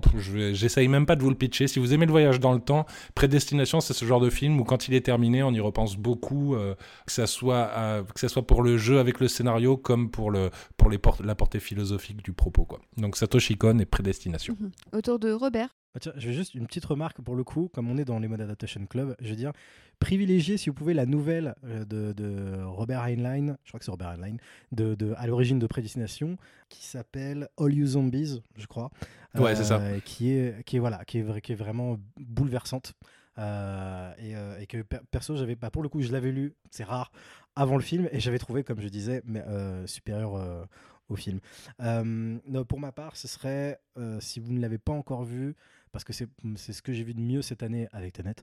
J'essaye 0.52 0.88
même 0.88 1.06
pas 1.06 1.16
de 1.16 1.22
vous 1.22 1.30
le 1.30 1.36
pitcher. 1.36 1.68
Si 1.68 1.78
vous 1.78 1.94
aimez 1.94 2.06
le 2.06 2.10
voyage 2.10 2.40
dans 2.40 2.52
le 2.52 2.60
temps, 2.60 2.86
Prédestination, 3.14 3.80
c'est 3.80 3.94
ce 3.94 4.04
genre 4.04 4.20
de 4.20 4.30
film 4.30 4.58
où 4.60 4.64
quand 4.64 4.88
il 4.88 4.94
est 4.94 5.02
terminé, 5.02 5.42
on 5.42 5.52
y 5.52 5.60
repense 5.60 5.96
beaucoup, 5.96 6.54
euh, 6.54 6.74
que 7.06 7.12
ça 7.12 7.26
soit 7.26 7.70
euh, 7.76 8.02
que 8.02 8.20
ça 8.20 8.28
soit 8.28 8.46
pour 8.46 8.62
le 8.62 8.76
jeu 8.76 8.98
avec 8.98 9.20
le 9.20 9.28
scénario 9.28 9.76
comme 9.76 10.10
pour 10.10 10.30
le 10.30 10.50
pour 10.76 10.90
les 10.90 10.98
la 11.24 11.34
portée 11.34 11.60
philosophique 11.60 12.22
du 12.22 12.32
propos 12.32 12.64
quoi. 12.64 12.80
Donc 12.96 13.16
Satoshi 13.16 13.56
Kon 13.56 13.78
et 13.78 13.86
Prédestination. 13.86 14.56
Mhm. 14.58 14.70
Autour 14.92 15.18
de 15.18 15.32
Robert. 15.32 15.68
Ah, 15.94 15.98
tiens, 16.00 16.12
je 16.16 16.28
vais 16.28 16.32
juste 16.32 16.54
une 16.54 16.66
petite 16.66 16.86
remarque 16.86 17.20
pour 17.20 17.36
le 17.36 17.44
coup, 17.44 17.68
comme 17.72 17.90
on 17.90 17.98
est 17.98 18.06
dans 18.06 18.18
les 18.18 18.26
Mode 18.26 18.40
Adaptation 18.40 18.86
Club, 18.86 19.14
je 19.20 19.28
veux 19.28 19.36
dire, 19.36 19.52
privilégiez 19.98 20.56
si 20.56 20.70
vous 20.70 20.74
pouvez 20.74 20.94
la 20.94 21.06
nouvelle 21.06 21.54
euh, 21.64 21.84
de, 21.84 22.62
Robert 22.64 23.02
Heinlein, 23.02 23.56
je 23.64 23.70
crois 23.70 23.78
que 23.78 23.84
c'est 23.84 23.90
Robert 23.90 24.08
Heinlein, 24.08 24.36
de, 24.72 24.94
de, 24.94 25.14
à 25.16 25.26
l'origine 25.26 25.58
de 25.58 25.66
Prédestination, 25.66 26.36
qui 26.68 26.84
s'appelle 26.84 27.48
All 27.58 27.72
You 27.72 27.86
Zombies, 27.86 28.42
je 28.56 28.66
crois. 28.66 28.90
Ouais, 29.34 29.54
c'est 29.56 29.64
ça. 29.64 29.80
Euh, 29.80 30.00
qui 30.00 30.32
est, 30.32 30.64
qui 30.64 30.76
est, 30.76 30.80
voilà, 30.80 31.04
qui 31.04 31.18
est, 31.18 31.40
qui 31.40 31.52
est 31.52 31.56
vraiment 31.56 31.98
bouleversante. 32.18 32.94
Euh, 33.38 34.56
et, 34.58 34.66
que 34.66 34.82
perso, 34.82 35.36
j'avais 35.36 35.56
pas, 35.56 35.70
pour 35.70 35.82
le 35.82 35.88
coup, 35.88 36.02
je 36.02 36.12
l'avais 36.12 36.32
lu, 36.32 36.54
c'est 36.70 36.84
rare, 36.84 37.12
avant 37.56 37.76
le 37.76 37.82
film, 37.82 38.08
et 38.12 38.20
j'avais 38.20 38.38
trouvé, 38.38 38.62
comme 38.64 38.80
je 38.80 38.88
disais, 38.88 39.22
mais, 39.24 39.42
supérieur 39.86 40.66
au 41.08 41.16
film. 41.16 41.40
pour 41.78 42.80
ma 42.80 42.92
part, 42.92 43.16
ce 43.16 43.28
serait, 43.28 43.80
si 44.20 44.40
vous 44.40 44.52
ne 44.52 44.60
l'avez 44.60 44.78
pas 44.78 44.92
encore 44.92 45.24
vu, 45.24 45.54
parce 45.92 46.04
que 46.04 46.12
c'est 46.12 46.26
ce 46.72 46.82
que 46.82 46.92
j'ai 46.92 47.04
vu 47.04 47.14
de 47.14 47.20
mieux 47.20 47.42
cette 47.42 47.62
année 47.62 47.88
avec 47.92 48.14
Tenet. 48.14 48.34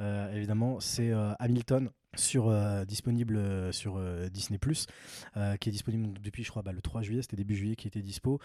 Euh, 0.00 0.34
évidemment, 0.34 0.80
c'est 0.80 1.10
euh, 1.10 1.32
Hamilton 1.38 1.90
euh, 2.36 2.84
disponible 2.84 3.72
sur 3.72 4.00
Disney 4.30 4.58
qui 4.58 5.68
est 5.68 5.72
disponible 5.72 6.18
depuis 6.20 6.44
je 6.44 6.50
crois 6.50 6.62
bah, 6.62 6.72
le 6.72 6.80
3 6.80 7.02
juillet, 7.02 7.22
c'était 7.22 7.36
début 7.36 7.54
juillet 7.54 7.76
qui 7.76 7.88
était 7.88 8.00
dispo 8.00 8.40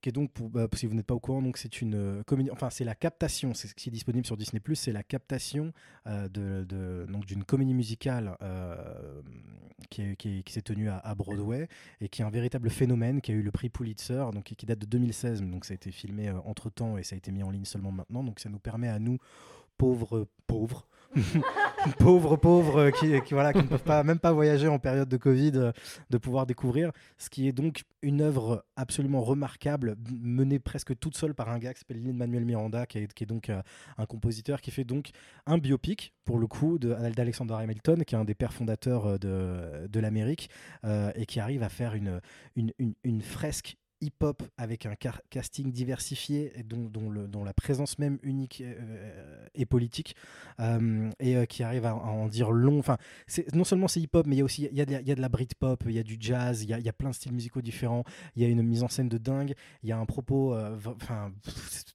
qui 0.00 0.08
est 0.08 0.12
donc, 0.12 0.30
bah, 0.40 0.66
si 0.74 0.86
vous 0.86 0.94
n'êtes 0.94 1.06
pas 1.06 1.14
au 1.14 1.20
courant, 1.20 1.42
c'est 1.54 1.80
une 1.80 1.94
euh, 1.94 2.22
comédie, 2.24 2.50
enfin 2.50 2.70
c'est 2.70 2.84
la 2.84 2.94
captation, 2.94 3.54
c'est 3.54 3.68
ce 3.68 3.74
qui 3.74 3.88
est 3.88 3.92
disponible 3.92 4.26
sur 4.26 4.36
Disney+, 4.36 4.62
c'est 4.74 4.92
la 4.92 5.02
captation 5.02 5.72
euh, 6.06 6.28
d'une 6.28 7.44
comédie 7.44 7.74
musicale 7.74 8.36
euh, 8.42 9.22
qui, 9.90 10.16
qui, 10.16 10.52
s'est 10.52 10.62
tenue 10.62 10.88
à, 10.88 11.14
Broadway 11.14 11.68
et 12.00 12.08
qui 12.08 12.22
est 12.22 12.24
un 12.24 12.30
véritable 12.30 12.70
phénomène, 12.70 13.20
qui 13.20 13.32
a 13.32 13.34
eu 13.34 13.42
le 13.42 13.50
prix 13.50 13.68
Pulitzer, 13.68 14.24
donc 14.32 14.44
qui, 14.44 14.66
date 14.66 14.78
de 14.78 14.86
2016, 14.86 15.42
donc 15.42 15.64
ça 15.64 15.72
a 15.72 15.74
été 15.74 15.90
filmé 15.90 16.30
entre 16.44 16.70
temps 16.70 16.96
et 16.96 17.02
ça 17.02 17.14
a 17.14 17.18
été 17.18 17.30
mis 17.30 17.42
en 17.42 17.50
ligne 17.50 17.64
seulement 17.64 17.92
maintenant, 17.92 18.24
donc 18.24 18.40
ça 18.40 18.48
nous 18.48 18.58
permet 18.58 18.88
à 18.88 18.98
nous 18.98 19.18
pauvres 19.76 20.26
pauvres 20.46 20.86
pauvres, 21.98 22.36
pauvres, 22.36 22.78
euh, 22.78 22.90
qui, 22.90 23.34
voilà, 23.34 23.52
qui 23.52 23.58
ne 23.58 23.66
peuvent 23.66 23.82
pas, 23.82 24.02
même 24.04 24.18
pas 24.18 24.32
voyager 24.32 24.68
en 24.68 24.78
période 24.78 25.08
de 25.08 25.16
Covid, 25.16 25.52
euh, 25.54 25.72
de 26.10 26.18
pouvoir 26.18 26.46
découvrir. 26.46 26.92
Ce 27.18 27.28
qui 27.28 27.48
est 27.48 27.52
donc 27.52 27.82
une 28.02 28.20
œuvre 28.20 28.64
absolument 28.76 29.20
remarquable, 29.20 29.96
menée 30.10 30.58
presque 30.58 30.98
toute 30.98 31.16
seule 31.16 31.34
par 31.34 31.48
un 31.48 31.58
gars 31.58 31.74
qui 31.74 31.80
s'appelle 31.80 32.02
Lin-Manuel 32.02 32.44
Miranda, 32.44 32.86
qui 32.86 32.98
est, 32.98 33.26
donc 33.26 33.50
euh, 33.50 33.60
un 33.98 34.06
compositeur 34.06 34.60
qui 34.60 34.70
fait 34.70 34.84
donc 34.84 35.10
un 35.46 35.58
biopic, 35.58 36.14
pour 36.24 36.38
le 36.38 36.46
coup, 36.46 36.78
d'Alexander 36.78 37.54
Hamilton, 37.54 38.04
qui 38.04 38.14
est 38.14 38.18
un 38.18 38.24
des 38.24 38.34
pères 38.34 38.52
fondateurs 38.52 39.18
de, 39.18 39.88
de 39.88 40.00
l'Amérique, 40.00 40.48
et 41.16 41.26
qui 41.26 41.40
arrive 41.40 41.64
à 41.64 41.68
faire 41.68 41.94
une, 41.94 42.20
une 42.56 43.22
fresque 43.22 43.76
hip-hop 44.00 44.42
avec 44.56 44.86
un 44.86 44.94
casting 45.30 45.72
diversifié 45.72 46.52
dont, 46.64 46.88
dont, 46.88 47.44
la 47.44 47.52
présence 47.52 47.98
même 47.98 48.18
unique 48.22 48.62
euh, 48.64 49.46
et 49.54 49.66
politique 49.66 50.16
euh, 50.60 51.10
et 51.18 51.36
euh, 51.36 51.44
qui 51.46 51.62
arrive 51.62 51.86
à, 51.86 51.94
en 51.94 52.28
dire 52.28 52.50
long. 52.50 52.78
Enfin, 52.78 52.96
non 53.54 53.64
seulement 53.64 53.88
c'est 53.88 54.00
hip-hop, 54.00 54.26
mais 54.26 54.36
il 54.36 54.38
y 54.38 54.42
a 54.42 54.44
aussi 54.44 54.68
y 54.72 54.80
a, 54.80 54.86
de, 54.86 54.92
y 54.92 55.12
a 55.12 55.14
de 55.14 55.20
la 55.20 55.28
Britpop, 55.28 55.84
il 55.86 55.92
y 55.92 55.98
a 55.98 56.02
du 56.02 56.16
jazz, 56.18 56.62
il 56.62 56.70
y 56.70 56.88
a, 56.88 56.92
plein 56.92 57.10
de 57.10 57.14
styles 57.14 57.32
musicaux 57.32 57.60
différents, 57.60 58.04
il 58.36 58.42
y 58.42 58.44
a 58.44 58.48
une 58.48 58.62
mise 58.62 58.82
en 58.82 58.88
scène 58.88 59.08
de 59.08 59.18
dingue, 59.18 59.54
il 59.82 59.88
y 59.88 59.92
a 59.92 59.98
un 59.98 60.06
propos 60.06 60.56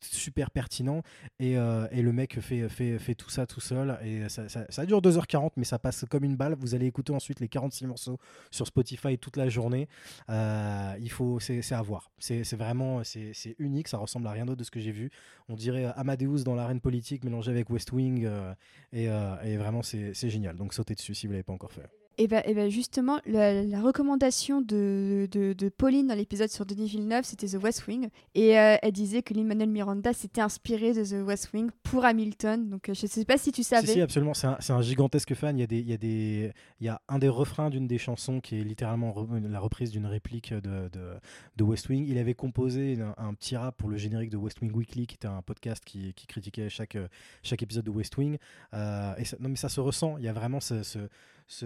super 0.02 0.52
pertinent 0.52 1.02
et, 1.40 1.56
le 1.56 2.12
mec 2.12 2.40
fait, 2.40 3.16
tout 3.16 3.30
ça 3.30 3.46
tout 3.46 3.62
seul 3.62 3.98
et 4.04 4.30
ça, 4.30 4.48
ça, 4.50 4.86
dure 4.86 5.02
2h40 5.02 5.52
mais 5.58 5.64
ça 5.64 5.80
passe 5.80 6.06
comme 6.10 6.24
une 6.24 6.36
balle. 6.36 6.56
Vous 6.60 6.76
allez 6.76 6.86
écouter 6.86 7.14
ensuite 7.14 7.40
les 7.40 7.48
46 7.48 7.88
morceaux 7.88 8.18
sur 8.52 8.68
Spotify 8.68 9.18
toute 9.18 9.38
la 9.38 9.50
journée. 9.50 9.88
il 10.30 11.10
faut 11.10 11.40
c'est 11.40 11.72
à 11.74 11.82
voir. 11.82 11.95
C'est 12.18 12.56
vraiment 12.56 13.04
c'est 13.04 13.56
unique, 13.60 13.88
ça 13.88 13.98
ressemble 13.98 14.28
à 14.28 14.32
rien 14.32 14.46
d'autre 14.46 14.60
de 14.60 14.64
ce 14.64 14.72
que 14.72 14.80
j'ai 14.80 14.92
vu. 14.92 15.12
On 15.50 15.56
dirait 15.56 15.86
Amadeus 15.96 16.44
dans 16.44 16.56
l'arène 16.56 16.82
politique 16.82 17.24
mélangé 17.24 17.52
avec 17.52 17.70
West 17.70 17.92
Wing 17.92 18.26
euh, 18.26 18.54
et, 18.92 19.10
euh, 19.10 19.42
et, 19.44 19.58
vraiment 19.58 19.82
c'est 19.84 20.30
génial. 20.30 20.56
Donc 20.56 20.74
sautez 20.74 20.96
dessus 20.96 21.16
si 21.16 21.28
vous 21.28 21.34
l'avez 21.34 21.44
pas 21.44 21.54
encore 21.54 21.72
fait. 21.72 21.90
Et 22.18 22.28
bien 22.28 22.42
bah, 22.46 22.54
bah, 22.54 22.70
justement, 22.70 23.20
la, 23.26 23.82
recommandation 23.82 24.62
de, 24.62 25.28
de, 25.32 25.70
Pauline 25.70 26.08
dans 26.08 26.16
l'épisode 26.16 26.50
sur 26.50 26.66
Denis 26.66 26.88
Villeneuve, 26.88 27.26
c'était 27.26 27.48
The 27.48 27.62
West 27.62 27.88
Wing. 27.88 28.10
Et 28.34 28.58
euh, 28.58 28.78
elle 28.82 28.92
disait 28.92 29.22
que 29.22 29.34
Lin-Manuel 29.34 29.70
Miranda 29.70 30.14
s'était 30.14 30.42
inspiré 30.42 30.94
de 30.94 31.04
The 31.04 31.26
West 31.26 31.52
Wing 31.54 31.70
pour 31.84 32.06
Hamilton. 32.06 32.70
Donc 32.70 32.90
euh, 32.90 32.94
je 32.94 33.06
ne 33.06 33.10
sais 33.10 33.26
pas 33.26 33.38
si 33.38 33.52
tu 33.52 33.64
savais. 33.64 33.88
Si, 33.88 33.94
si 33.94 34.02
absolument. 34.02 34.34
C'est 34.34 34.48
un, 34.48 34.58
un, 34.70 34.82
gigantesque 34.82 35.34
fan. 35.34 35.58
Il 35.58 35.62
y 35.62 35.64
a, 35.64 35.68
des, 35.68 35.80
il, 35.80 35.90
y 35.90 35.94
a 35.94 35.98
des, 35.98 36.54
il 36.80 36.86
y 36.86 36.90
a 36.90 37.02
un 37.10 37.20
des 37.20 37.30
refrains 37.30 37.70
d'une 37.70 37.88
des 37.88 37.98
chansons 37.98 38.40
qui 38.40 38.60
est 38.60 38.64
littéralement 38.64 39.14
la 39.32 39.60
reprise 39.60 39.92
d'une 39.92 40.06
réplique 40.06 40.54
de, 40.54 40.90
de, 40.90 41.16
de, 41.58 41.64
West 41.64 41.90
Wing. 41.90 42.06
Il 42.08 42.18
avait 42.18 42.34
composé 42.34 42.98
un, 43.18 43.34
petit 43.34 43.58
rap 43.58 43.76
pour 43.78 43.90
le 43.90 43.98
générique 43.98 44.30
de 44.30 44.38
West 44.38 44.62
Wing 44.62 44.72
Weekly, 44.74 45.08
qui 45.08 45.16
était 45.16 45.28
un 45.28 45.42
podcast 45.42 45.84
qui, 45.84 46.14
qui 46.14 46.28
critiquait 46.28 46.70
chaque, 46.70 46.98
chaque 47.44 47.62
épisode 47.62 47.86
de 47.86 47.92
West 47.92 48.16
Wing. 48.18 48.38
Euh, 48.74 49.14
et 49.18 49.24
non, 49.40 49.50
mais 49.50 49.56
ça 49.56 49.70
se 49.70 49.80
ressent. 49.80 50.18
Il 50.18 50.24
y 50.24 50.28
a 50.28 50.34
vraiment 50.34 50.60
ce, 50.60 50.84
ce 50.84 51.00
ce, 51.48 51.66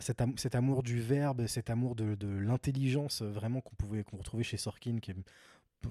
cet, 0.00 0.54
amour 0.54 0.82
du 0.82 1.00
verbe, 1.00 1.46
cet 1.46 1.70
amour 1.70 1.94
de, 1.94 2.16
l'intelligence 2.26 3.22
vraiment 3.22 3.60
qu'on 3.60 3.74
pouvait 3.76 4.02
qu'on 4.02 4.16
retrouvait 4.16 4.44
chez 4.44 4.56
Sorkin, 4.56 4.98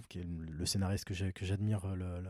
qui 0.07 0.19
est 0.19 0.25
le 0.25 0.65
scénariste 0.65 1.05
que 1.05 1.45
j'admire 1.45 1.87
le, 1.95 2.23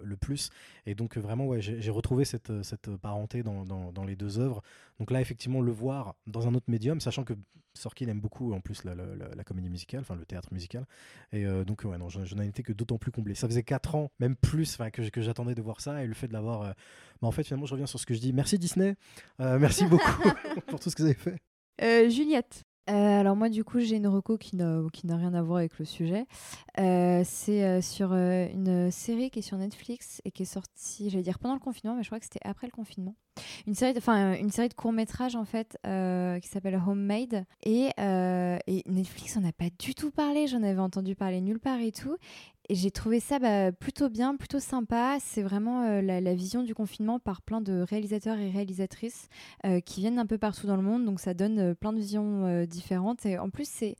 le, 0.00 0.16
plus. 0.16 0.50
Et 0.86 0.94
donc 0.94 1.16
vraiment, 1.16 1.46
ouais, 1.46 1.60
j'ai 1.60 1.90
retrouvé 1.90 2.24
cette, 2.24 2.62
cette 2.62 2.96
parenté 2.96 3.42
dans, 3.42 3.64
dans, 3.64 4.04
les 4.04 4.16
deux 4.16 4.38
œuvres. 4.38 4.62
Donc 4.98 5.10
là, 5.10 5.20
effectivement, 5.20 5.60
le 5.60 5.72
voir 5.72 6.14
dans 6.26 6.48
un 6.48 6.54
autre 6.54 6.70
médium, 6.70 7.00
sachant 7.00 7.24
que 7.24 7.34
Sorkin 7.74 8.08
aime 8.08 8.20
beaucoup 8.20 8.52
en 8.52 8.60
plus 8.60 8.84
la, 8.84 8.94
la 8.94 9.44
comédie 9.44 9.70
musicale, 9.70 10.00
enfin 10.00 10.16
le 10.16 10.24
théâtre 10.24 10.52
musical. 10.52 10.86
Et 11.32 11.46
euh, 11.46 11.64
donc, 11.64 11.84
ouais, 11.84 11.98
non, 11.98 12.08
j'en 12.08 12.38
ai 12.38 12.46
été 12.46 12.62
que 12.62 12.72
d'autant 12.72 12.98
plus 12.98 13.12
comblé. 13.12 13.34
Ça 13.34 13.48
faisait 13.48 13.62
4 13.62 13.94
ans, 13.94 14.10
même 14.18 14.36
plus, 14.36 14.76
que, 14.76 15.08
que 15.08 15.22
j'attendais 15.22 15.54
de 15.54 15.62
voir 15.62 15.80
ça. 15.80 16.02
Et 16.02 16.06
le 16.06 16.14
fait 16.14 16.28
de 16.28 16.32
l'avoir... 16.32 16.62
Euh, 16.62 16.72
bah, 17.22 17.28
en 17.28 17.32
fait, 17.32 17.44
finalement, 17.44 17.66
je 17.66 17.72
reviens 17.72 17.86
sur 17.86 17.98
ce 17.98 18.06
que 18.06 18.14
je 18.14 18.20
dis. 18.20 18.32
Merci 18.32 18.58
Disney. 18.58 18.96
Euh, 19.40 19.58
merci 19.58 19.86
beaucoup 19.86 20.28
pour 20.66 20.80
tout 20.80 20.90
ce 20.90 20.96
que 20.96 21.02
vous 21.02 21.08
avez 21.08 21.14
fait. 21.14 21.38
Juliette 22.10 22.67
euh, 22.88 23.20
alors 23.20 23.36
moi 23.36 23.48
du 23.48 23.64
coup 23.64 23.80
j'ai 23.80 23.96
une 23.96 24.06
reco 24.06 24.38
qui 24.38 24.56
n'a 24.56 24.80
rien 25.16 25.34
à 25.34 25.42
voir 25.42 25.58
avec 25.58 25.78
le 25.78 25.84
sujet. 25.84 26.26
Euh, 26.78 27.22
c'est 27.24 27.64
euh, 27.64 27.80
sur 27.82 28.12
une 28.12 28.90
série 28.90 29.30
qui 29.30 29.40
est 29.40 29.42
sur 29.42 29.58
Netflix 29.58 30.22
et 30.24 30.30
qui 30.30 30.42
est 30.42 30.46
sortie, 30.46 31.10
j'allais 31.10 31.22
dire 31.22 31.38
pendant 31.38 31.54
le 31.54 31.60
confinement, 31.60 31.96
mais 31.96 32.02
je 32.02 32.08
crois 32.08 32.18
que 32.18 32.24
c'était 32.24 32.46
après 32.46 32.66
le 32.66 32.72
confinement. 32.72 33.14
Une 33.66 33.74
série 33.74 33.92
de, 33.92 33.98
enfin 33.98 34.34
une 34.34 34.50
série 34.50 34.68
de 34.68 34.74
courts 34.74 34.92
métrages 34.92 35.36
en 35.36 35.44
fait 35.44 35.78
qui 35.82 36.48
s'appelle 36.48 36.80
Homemade 36.86 37.44
et, 37.62 37.90
et 37.98 38.82
Netflix 38.86 39.36
on 39.36 39.40
n'a 39.40 39.52
pas 39.52 39.70
du 39.78 39.94
tout 39.94 40.10
parlé. 40.10 40.46
J'en 40.46 40.62
avais 40.62 40.80
entendu 40.80 41.14
parler 41.14 41.40
nulle 41.40 41.60
part 41.60 41.80
et 41.80 41.92
tout. 41.92 42.16
Et 42.70 42.74
j'ai 42.74 42.90
trouvé 42.90 43.18
ça 43.18 43.38
bah, 43.38 43.72
plutôt 43.72 44.10
bien, 44.10 44.36
plutôt 44.36 44.60
sympa. 44.60 45.16
C'est 45.20 45.42
vraiment 45.42 45.84
euh, 45.84 46.02
la, 46.02 46.34
vision 46.34 46.62
du 46.62 46.74
confinement 46.74 47.18
par 47.18 47.40
plein 47.40 47.62
de 47.62 47.80
réalisateurs 47.80 48.38
et 48.38 48.50
réalisatrices 48.50 49.28
euh, 49.64 49.80
qui 49.80 50.00
viennent 50.00 50.18
un 50.18 50.26
peu 50.26 50.36
partout 50.36 50.66
dans 50.66 50.76
le 50.76 50.82
monde. 50.82 51.06
Donc 51.06 51.18
ça 51.18 51.32
donne 51.32 51.58
euh, 51.58 51.74
plein 51.74 51.94
de 51.94 51.98
visions 51.98 52.64
différentes. 52.66 53.24
Et 53.24 53.38
en 53.38 53.48
plus, 53.48 53.66
c'est 53.68 53.96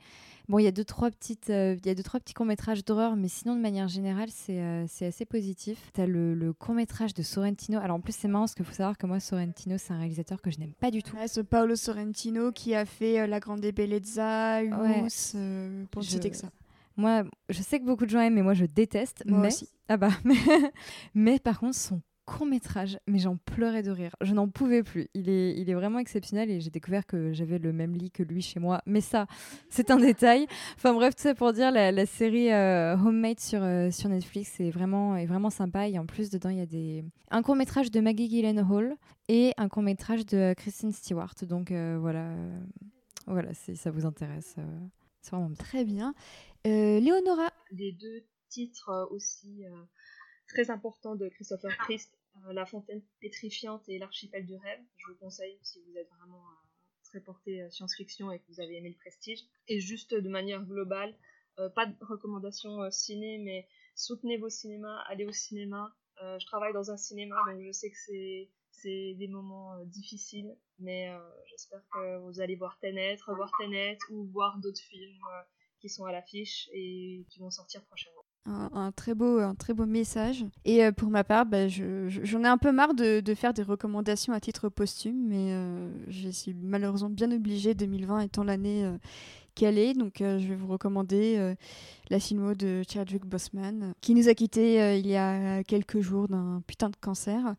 bon, 0.49 0.59
il 0.59 0.65
y 0.65 0.67
a 0.67 0.73
deux 0.73 0.85
trois 0.85 1.11
petites, 1.11 1.49
il 1.49 1.85
y 1.85 1.91
a 1.91 1.95
deux 1.95 2.03
trois 2.03 2.21
petits 2.21 2.35
courts 2.35 2.47
métrages 2.47 2.85
d'horreur, 2.85 3.17
mais 3.17 3.29
sinon 3.29 3.55
de 3.55 3.61
manière 3.61 3.89
générale, 3.89 4.29
c'est 4.31 5.07
assez 5.07 5.25
positif. 5.25 5.91
T'as 5.93 6.07
le, 6.07 6.35
le 6.35 6.53
court 6.53 6.75
métrage 6.75 7.15
de 7.15 7.23
Sorrentino. 7.23 7.79
Alors 7.79 7.97
en 7.97 8.01
plus, 8.01 8.15
c'est 8.15 8.29
marrant 8.29 8.45
parce 8.45 8.55
qu'il 8.55 8.65
faut 8.65 8.75
savoir 8.75 8.99
que 8.99 9.07
moi, 9.07 9.21
Sorrentino, 9.21 9.77
c'est 9.79 9.93
un 9.93 9.99
réalisateur 9.99 10.41
que 10.41 10.51
je 10.51 10.59
n'aime 10.59 10.73
pas 10.73 10.91
du 10.91 11.03
tout. 11.03 11.17
c'est 11.27 11.45
Paolo 11.45 11.77
Sorrentino 11.77 12.53
qui 12.53 12.75
a 12.75 12.85
fait 12.85 13.27
La 13.27 13.41
Grande 13.41 13.61
Bellezza, 13.61 14.63
Humus, 14.63 15.37
pour 15.91 16.03
je... 16.03 16.09
citer 16.09 16.31
que 16.31 16.37
ça. 16.37 16.51
Moi, 16.99 17.23
je 17.49 17.63
sais 17.63 17.79
que 17.79 17.85
beaucoup 17.85 18.05
de 18.07 18.11
gens 18.11 18.21
aiment, 18.21 18.35
mais 18.35 18.43
moi, 18.43 18.55
je 18.55 18.65
déteste. 18.65 19.23
Moi 19.25 19.39
mais... 19.39 19.47
aussi. 19.49 19.69
Ah 19.89 19.97
bah, 19.97 20.11
mais... 21.15 21.39
par 21.39 21.61
contre, 21.61 21.77
son 21.77 22.03
court 22.29 22.47
métrage, 22.47 22.99
mais 23.07 23.19
j'en 23.19 23.37
pleurais 23.37 23.83
de 23.83 23.91
rire. 23.91 24.15
Je 24.21 24.35
n'en 24.35 24.49
pouvais 24.49 24.83
plus. 24.83 25.09
Il 25.15 25.31
est, 25.31 25.57
il 25.57 25.71
est 25.71 25.75
vraiment 25.75 25.99
exceptionnel 25.99 26.51
et 26.51 26.61
j'ai 26.61 26.69
découvert 26.69 27.07
que 27.07 27.33
j'avais 27.33 27.59
le 27.59 27.73
même 27.73 27.95
lit 27.95 28.11
que 28.11 28.23
lui 28.23 28.43
chez 28.43 28.61
moi. 28.61 28.83
Mais 28.85 29.01
ça, 29.01 29.27
c'est 29.71 29.91
un 29.91 29.97
détail. 29.97 30.47
Enfin 30.77 30.93
bref, 30.93 31.17
tout 31.17 31.23
ça 31.23 31.35
pour 31.35 31.53
dire, 31.55 31.71
la, 31.71 32.07
série 32.07 32.53
euh, 32.53 32.97
Homemade 32.97 33.41
sur, 33.41 33.63
euh, 33.63 33.91
sur 33.91 34.11
Netflix 34.11 34.61
est 34.61 34.71
vraiment, 34.71 35.17
est 35.17 35.25
vraiment 35.25 35.49
sympa. 35.49 35.89
Et 35.89 35.99
en 35.99 36.05
plus, 36.05 36.29
dedans, 36.29 36.51
il 36.51 36.59
y 36.59 36.61
a 36.61 36.67
des... 36.67 37.03
un 37.31 37.43
court 37.43 37.57
métrage 37.57 37.91
de 37.91 38.01
Maggie 38.01 38.29
Gyllenhaal 38.29 38.97
et 39.29 39.55
un 39.57 39.69
court 39.69 39.83
métrage 39.83 40.27
de 40.27 40.53
Kristen 40.55 40.93
Stewart. 40.93 41.35
Donc 41.43 41.73
voilà, 41.73 42.35
voilà 43.27 43.55
si 43.55 43.75
ça 43.75 43.91
vous 43.91 44.05
intéresse. 44.05 44.57
c'est 45.23 45.31
vraiment 45.31 45.55
très 45.55 45.85
bien. 45.85 46.15
Léonora 46.67 47.49
Les 47.73 47.93
deux 47.93 48.25
titres 48.51 49.09
aussi 49.11 49.65
très 50.49 50.71
importants 50.71 51.15
de 51.15 51.29
Christopher 51.29 51.77
Christ 51.79 52.11
euh, 52.15 52.18
La 52.51 52.67
fontaine 52.67 53.03
pétrifiante 53.21 53.89
et 53.89 53.99
L'archipel 53.99 54.47
du 54.47 54.57
rêve. 54.57 54.81
Je 54.97 55.07
vous 55.09 55.19
conseille 55.19 55.59
si 55.63 55.81
vous 55.83 55.97
êtes 55.97 56.09
vraiment 56.19 56.39
euh, 56.39 56.65
très 57.05 57.21
porté 57.21 57.63
euh, 57.63 57.71
science-fiction 57.71 58.31
et 58.33 58.39
que 58.39 58.45
vous 58.49 58.61
avez 58.61 58.77
aimé 58.77 58.91
le 58.91 58.97
prestige. 58.97 59.41
Et 59.67 59.81
juste 59.81 60.15
de 60.15 60.29
manière 60.29 60.65
globale, 60.65 61.15
pas 61.75 61.87
de 61.87 61.97
recommandations 62.05 62.89
ciné, 62.93 63.39
mais 63.39 63.67
soutenez 63.97 64.37
vos 64.37 64.49
cinémas, 64.49 65.03
allez 65.09 65.25
au 65.25 65.33
cinéma. 65.33 65.93
je 66.21 66.47
travaille 66.47 66.73
dans 66.73 66.93
un 66.93 66.97
cinéma, 66.97 67.35
donc 67.49 67.61
je 67.67 67.73
sais 67.73 67.91
que 67.91 67.97
c'est 67.97 68.49
c'est 68.71 69.15
des 69.19 69.27
moments 69.27 69.77
difficiles, 69.87 70.57
mais 70.79 71.11
j'espère 71.51 71.83
que 71.93 72.19
vous 72.19 72.41
allez 72.41 72.55
voir 72.55 72.79
Tenet, 72.81 73.17
revoir 73.27 73.51
Tenet 73.59 73.99
ou 74.11 74.27
voir 74.27 74.59
d'autres 74.59 74.81
films 74.81 75.19
qui 75.81 75.89
sont 75.89 76.05
à 76.05 76.13
l'affiche 76.13 76.69
et 76.73 77.27
qui 77.29 77.41
vont 77.41 77.51
sortir 77.51 77.85
prochainement 77.87 78.28
un, 78.75 78.93
très 78.93 79.15
beau, 79.15 79.39
un 79.39 79.55
très 79.55 79.75
beau 79.75 79.87
message. 79.87 80.45
Et 80.65 80.85
euh, 80.85 80.93
pour 80.93 81.11
ma 81.11 81.25
part, 81.25 81.47
bah, 81.47 81.69
j'en 81.69 82.45
ai 82.45 82.47
un 82.47 82.59
peu 82.59 82.73
marre 82.73 82.95
de, 82.95 83.23
faire 83.35 83.53
des 83.53 83.63
recommandations 83.63 84.33
à 84.33 84.41
titre 84.41 84.69
posthume, 84.69 85.27
mais 85.27 85.53
euh, 85.53 85.91
je 86.09 86.29
suis 86.29 86.55
malheureusement 86.55 87.11
bien 87.11 87.31
obligée, 87.31 87.75
2020 87.75 88.21
étant 88.21 88.45
l'année 88.45 88.85
euh, 88.85 88.97
qu'elle 89.55 89.79
est. 89.79 89.95
Donc 89.95 90.17
je 90.19 90.47
vais 90.47 90.55
vous 90.55 90.69
recommander 90.69 91.55
la 92.11 92.21
filmo 92.21 92.55
de 92.55 92.83
Chadwick 92.89 93.25
Boseman, 93.25 93.93
qui 94.01 94.15
nous 94.15 94.29
a 94.29 94.35
quittés 94.35 94.99
il 94.99 95.07
y 95.07 95.17
a 95.17 95.63
quelques 95.65 96.01
jours 96.01 96.29
d'un 96.29 96.63
putain 96.67 96.91
de 96.91 96.97
cancer. 97.01 97.57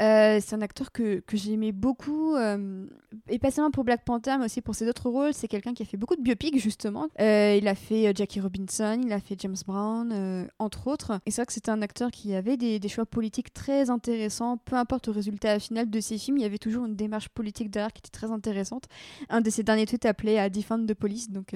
Euh, 0.00 0.38
c'est 0.40 0.54
un 0.54 0.62
acteur 0.62 0.92
que, 0.92 1.20
que 1.20 1.36
j'aimais 1.36 1.72
beaucoup, 1.72 2.36
euh, 2.36 2.86
et 3.28 3.38
pas 3.38 3.50
seulement 3.50 3.70
pour 3.70 3.84
Black 3.84 4.04
Panther, 4.04 4.36
mais 4.38 4.44
aussi 4.44 4.60
pour 4.60 4.74
ses 4.74 4.88
autres 4.88 5.08
rôles. 5.08 5.34
C'est 5.34 5.48
quelqu'un 5.48 5.74
qui 5.74 5.82
a 5.82 5.86
fait 5.86 5.96
beaucoup 5.96 6.16
de 6.16 6.22
biopics, 6.22 6.58
justement. 6.58 7.08
Euh, 7.20 7.56
il 7.60 7.66
a 7.66 7.74
fait 7.74 8.12
Jackie 8.14 8.40
Robinson, 8.40 9.00
il 9.04 9.12
a 9.12 9.20
fait 9.20 9.36
James 9.40 9.56
Brown, 9.66 10.48
entre 10.58 10.86
autres. 10.86 11.20
Et 11.26 11.30
c'est 11.30 11.42
vrai 11.42 11.46
que 11.46 11.52
c'était 11.52 11.70
un 11.70 11.82
acteur 11.82 12.10
qui 12.10 12.34
avait 12.34 12.56
des, 12.56 12.88
choix 12.88 13.04
politiques 13.04 13.52
très 13.52 13.90
intéressants. 13.90 14.56
Peu 14.56 14.76
importe 14.76 15.08
le 15.08 15.12
résultat 15.12 15.58
final 15.58 15.90
de 15.90 16.00
ses 16.00 16.16
films, 16.16 16.38
il 16.38 16.42
y 16.42 16.46
avait 16.46 16.58
toujours 16.58 16.86
une 16.86 16.96
démarche 16.96 17.28
politique 17.28 17.70
derrière 17.70 17.92
qui 17.92 18.00
était 18.00 18.10
très 18.10 18.30
intéressante. 18.30 18.84
Un 19.28 19.40
de 19.40 19.50
ses 19.50 19.62
derniers 19.62 19.84
tweets 19.84 20.06
appelait 20.06 20.38
à 20.38 20.48
Defend 20.48 20.78
de 20.78 20.94
Police, 20.94 21.30
donc 21.30 21.48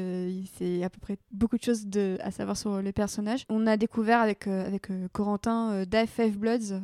c'est 0.58 0.82
à 0.82 0.90
peu 0.90 0.98
près 1.00 1.16
beaucoup 1.30 1.56
de 1.56 1.62
choses 1.62 1.86
à 2.20 2.30
savoir 2.30 2.56
sur 2.56 2.82
le 2.82 2.92
personnage. 2.92 3.44
On 3.48 3.66
a 3.66 3.76
découvert 3.76 4.20
avec, 4.20 4.46
avec 4.46 4.88
Corentin 5.12 5.84
Five 6.06 6.38
Bloods 6.38 6.80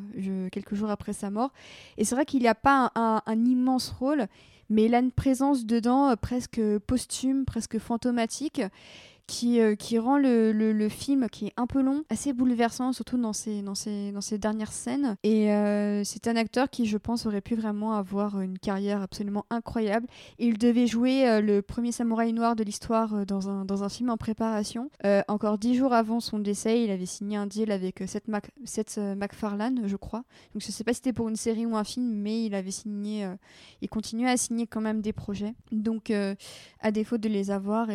quelques 0.50 0.74
jours 0.74 0.90
après 0.90 1.12
sa 1.12 1.30
mort. 1.30 1.47
Et 1.96 2.04
c'est 2.04 2.14
vrai 2.14 2.24
qu'il 2.24 2.40
n'y 2.40 2.48
a 2.48 2.54
pas 2.54 2.92
un, 2.94 3.44
immense 3.44 3.90
rôle, 3.90 4.26
mais 4.70 4.84
il 4.84 4.94
a 4.94 4.98
une 4.98 5.12
présence 5.12 5.66
dedans 5.66 6.10
euh, 6.10 6.16
presque 6.16 6.60
posthume, 6.86 7.44
presque 7.44 7.78
fantomatique 7.78 8.62
qui, 9.28 9.60
euh, 9.60 9.76
qui 9.76 9.98
rend 9.98 10.18
le, 10.18 10.88
film, 10.88 11.28
qui 11.28 11.48
est 11.48 11.52
un 11.56 11.66
peu 11.66 11.82
long, 11.82 12.02
assez 12.08 12.32
bouleversant, 12.32 12.92
surtout 12.92 13.18
dans 13.18 13.32
ses, 13.32 13.62
dernières 14.38 14.72
scènes. 14.72 15.16
Et 15.22 15.52
euh, 15.52 16.02
c'est 16.02 16.26
un 16.26 16.34
acteur 16.34 16.70
qui, 16.70 16.86
je 16.86 16.96
pense, 16.96 17.26
aurait 17.26 17.42
pu 17.42 17.54
vraiment 17.54 17.92
avoir 17.92 18.40
une 18.40 18.58
carrière 18.58 19.02
absolument 19.02 19.44
incroyable. 19.50 20.06
Il 20.38 20.56
devait 20.58 20.86
jouer 20.86 21.28
euh, 21.28 21.40
le 21.40 21.60
premier 21.60 21.92
samouraï 21.92 22.32
noir 22.32 22.56
de 22.56 22.64
l'histoire 22.64 23.26
dans, 23.26 23.48
un, 23.48 23.88
film 23.88 24.10
en 24.10 24.16
préparation. 24.16 24.90
encore 25.28 25.58
dix 25.58 25.74
jours 25.74 25.92
avant 25.92 26.20
son 26.20 26.38
décès, 26.38 26.82
il 26.82 26.90
avait 26.90 27.06
signé 27.06 27.36
un 27.36 27.46
deal 27.46 27.70
avec 27.70 28.02
Seth, 28.06 28.28
Mac 28.28 28.50
Seth 28.64 28.98
MacFarlane, 28.98 29.82
je 29.86 29.96
crois. 29.96 30.24
Donc 30.54 30.62
je 30.62 30.72
sais 30.72 30.84
pas 30.84 30.92
si 30.92 30.96
c'était 30.96 31.12
pour 31.12 31.28
une 31.28 31.36
série 31.36 31.66
ou 31.66 31.76
un 31.76 31.84
film, 31.84 32.06
mais 32.06 32.44
il 32.44 32.54
avait 32.54 32.70
signé, 32.70 33.28
il 33.82 33.88
continuait 33.88 34.30
à 34.30 34.36
signer 34.36 34.66
quand 34.66 34.80
même 34.80 35.02
des 35.02 35.12
projets. 35.12 35.54
Donc 35.70 36.10
à 36.80 36.90
défaut 36.90 37.18
de 37.18 37.28
les 37.28 37.50
avoir, 37.50 37.88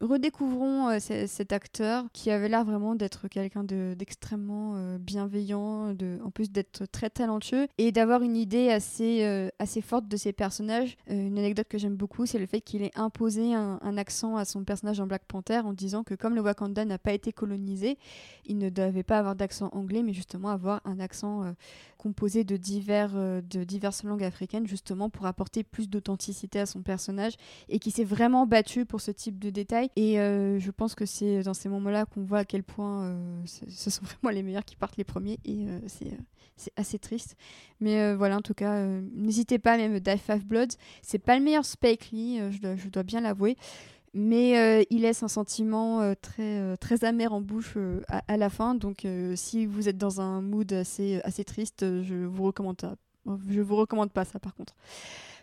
redécouvrons 0.00 0.88
euh, 0.88 0.98
cet 0.98 1.52
acteur 1.52 2.04
qui 2.12 2.30
avait 2.30 2.48
l'air 2.48 2.64
vraiment 2.64 2.94
d'être 2.94 3.28
quelqu'un 3.28 3.64
d'extrêmement 3.64 4.74
euh, 4.76 4.98
bienveillant, 4.98 5.94
en 6.24 6.30
plus 6.30 6.50
d'être 6.50 6.86
très 6.86 7.10
talentueux 7.10 7.66
et 7.78 7.92
d'avoir 7.92 8.22
une 8.22 8.36
idée 8.36 8.70
assez, 8.70 9.24
euh, 9.24 9.48
forte 9.82 10.08
de 10.08 10.16
ses 10.16 10.32
personnages. 10.32 10.96
une 11.08 11.38
anecdote 11.38 11.68
que 11.68 11.78
j'aime 11.78 11.96
beaucoup, 11.96 12.26
c'est 12.26 12.38
le 12.38 12.46
fait 12.46 12.60
qu'il 12.60 12.82
ait 12.82 12.96
imposé 12.96 13.54
un, 13.54 13.96
accent 13.96 14.36
à 14.36 14.44
son 14.44 14.64
personnage 14.64 14.98
dans 14.98 15.06
Black 15.06 15.24
Panther 15.26 15.58
en 15.58 15.72
disant 15.72 16.02
que 16.02 16.14
comme 16.14 16.34
le 16.34 16.40
Wakanda 16.40 16.84
n'a 16.84 16.98
pas 16.98 17.12
été 17.12 17.32
colonisé, 17.32 17.98
il 18.46 18.58
ne 18.58 18.68
devait 18.68 19.02
pas 19.02 19.18
avoir 19.18 19.36
d'accent 19.36 19.68
anglais, 19.72 20.02
mais 20.02 20.12
justement 20.12 20.48
avoir 20.48 20.80
un 20.84 20.98
accent 20.98 21.54
composé 22.06 22.44
de, 22.44 22.56
divers, 22.56 23.12
de 23.14 23.64
diverses 23.64 24.04
langues 24.04 24.22
africaines, 24.24 24.66
justement 24.66 25.10
pour 25.10 25.26
apporter 25.26 25.64
plus 25.64 25.88
d'authenticité 25.88 26.60
à 26.60 26.66
son 26.66 26.82
personnage 26.82 27.34
et 27.68 27.78
qui 27.78 27.90
s'est 27.90 28.04
vraiment 28.04 28.46
battu 28.46 28.84
pour 28.84 29.00
ce 29.00 29.10
type 29.10 29.38
de 29.38 29.50
détails 29.50 29.90
et 29.96 30.20
euh, 30.20 30.58
je 30.58 30.70
pense 30.70 30.94
que 30.94 31.06
c'est 31.06 31.42
dans 31.42 31.54
ces 31.54 31.68
moments-là 31.68 32.06
qu'on 32.06 32.22
voit 32.22 32.40
à 32.40 32.44
quel 32.44 32.62
point 32.62 33.04
euh, 33.04 33.42
ce 33.44 33.90
sont 33.90 34.04
vraiment 34.22 34.34
les 34.34 34.42
meilleurs 34.42 34.64
qui 34.64 34.76
partent 34.76 34.96
les 34.96 35.04
premiers. 35.04 35.38
Et 35.44 35.66
euh, 35.68 35.78
c'est 36.56 36.72
assez 36.76 36.98
triste. 36.98 37.36
Mais 37.80 38.14
voilà, 38.14 38.38
en 38.38 38.40
tout 38.40 38.54
cas, 38.54 38.82
n'hésitez 39.12 39.58
pas, 39.58 39.76
même 39.76 40.00
Die 40.00 40.18
Five 40.18 40.46
Bloods. 40.46 40.76
C'est 41.02 41.18
pas 41.18 41.36
le 41.36 41.44
meilleur 41.44 41.66
Spike 41.66 42.10
Lee, 42.12 42.38
je 42.50 42.76
je, 42.76 42.88
dois, 42.88 43.02
bien 43.02 43.20
l'avouer. 43.20 43.58
Mais 44.14 44.86
il 44.90 45.02
laisse 45.02 45.22
un 45.22 45.28
sentiment 45.28 46.14
très, 46.20 46.76
très 46.78 47.04
amer 47.04 47.32
en 47.32 47.40
bouche 47.40 47.76
à, 48.08 48.36
la 48.36 48.48
fin. 48.48 48.74
Donc 48.74 49.06
si 49.34 49.66
vous 49.66 49.88
êtes 49.88 49.98
dans 49.98 50.20
un 50.20 50.40
mood 50.40 50.72
assez, 50.72 51.20
assez 51.24 51.44
triste, 51.44 51.84
je 52.02 52.24
vous 52.24 52.44
recommande 52.44 52.96
Je 53.48 53.60
vous 53.60 53.76
recommande 53.76 54.10
pas 54.10 54.24
ça 54.24 54.38
par 54.38 54.54
contre. 54.54 54.74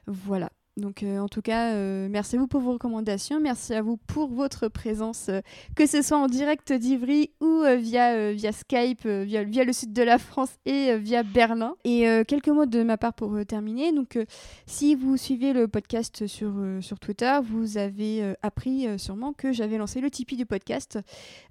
Voilà. 0.08 0.50
Donc 0.76 1.04
euh, 1.04 1.20
en 1.20 1.28
tout 1.28 1.44
cas, 1.44 1.74
euh, 1.74 2.08
merci 2.10 2.36
à 2.36 2.40
vous 2.40 2.48
pour 2.48 2.60
vos 2.60 2.74
recommandations, 2.74 3.40
merci 3.40 3.76
à 3.76 3.84
vous 3.84 3.98
pour 3.98 4.30
votre 4.30 4.70
présence, 4.70 5.30
euh, 5.30 5.42
que 5.76 5.86
ce 5.86 6.02
soit 6.02 6.18
en 6.18 6.26
direct 6.26 6.74
d'Ivry 6.74 7.30
ou 7.42 7.62
via, 7.78 8.36
Skype, 8.52 9.06
via, 9.06 9.44
via, 9.44 9.64
le 9.66 9.74
sud 9.74 9.94
de 9.94 10.02
la 10.02 10.18
France 10.18 10.50
et 10.66 10.98
via 10.98 11.22
Berlin. 11.22 11.76
Et 11.84 12.06
quelques 12.28 12.50
mots 12.50 12.66
de 12.66 12.84
ma 12.84 12.98
part 12.98 13.14
pour 13.14 13.38
terminer. 13.46 13.92
Donc 13.92 14.18
si 14.66 14.96
vous 14.96 15.18
suivez 15.18 15.54
le 15.54 15.68
podcast 15.68 16.28
sur, 16.28 16.54
sur 16.82 17.00
Twitter, 17.00 17.40
vous 17.44 17.78
avez 17.78 18.34
appris 18.42 18.88
sûrement 19.00 19.34
que 19.34 19.52
j'avais 19.54 19.78
lancé 19.78 20.02
le 20.02 20.10
Tipeee 20.10 20.36
du 20.36 20.46
podcast. 20.46 21.00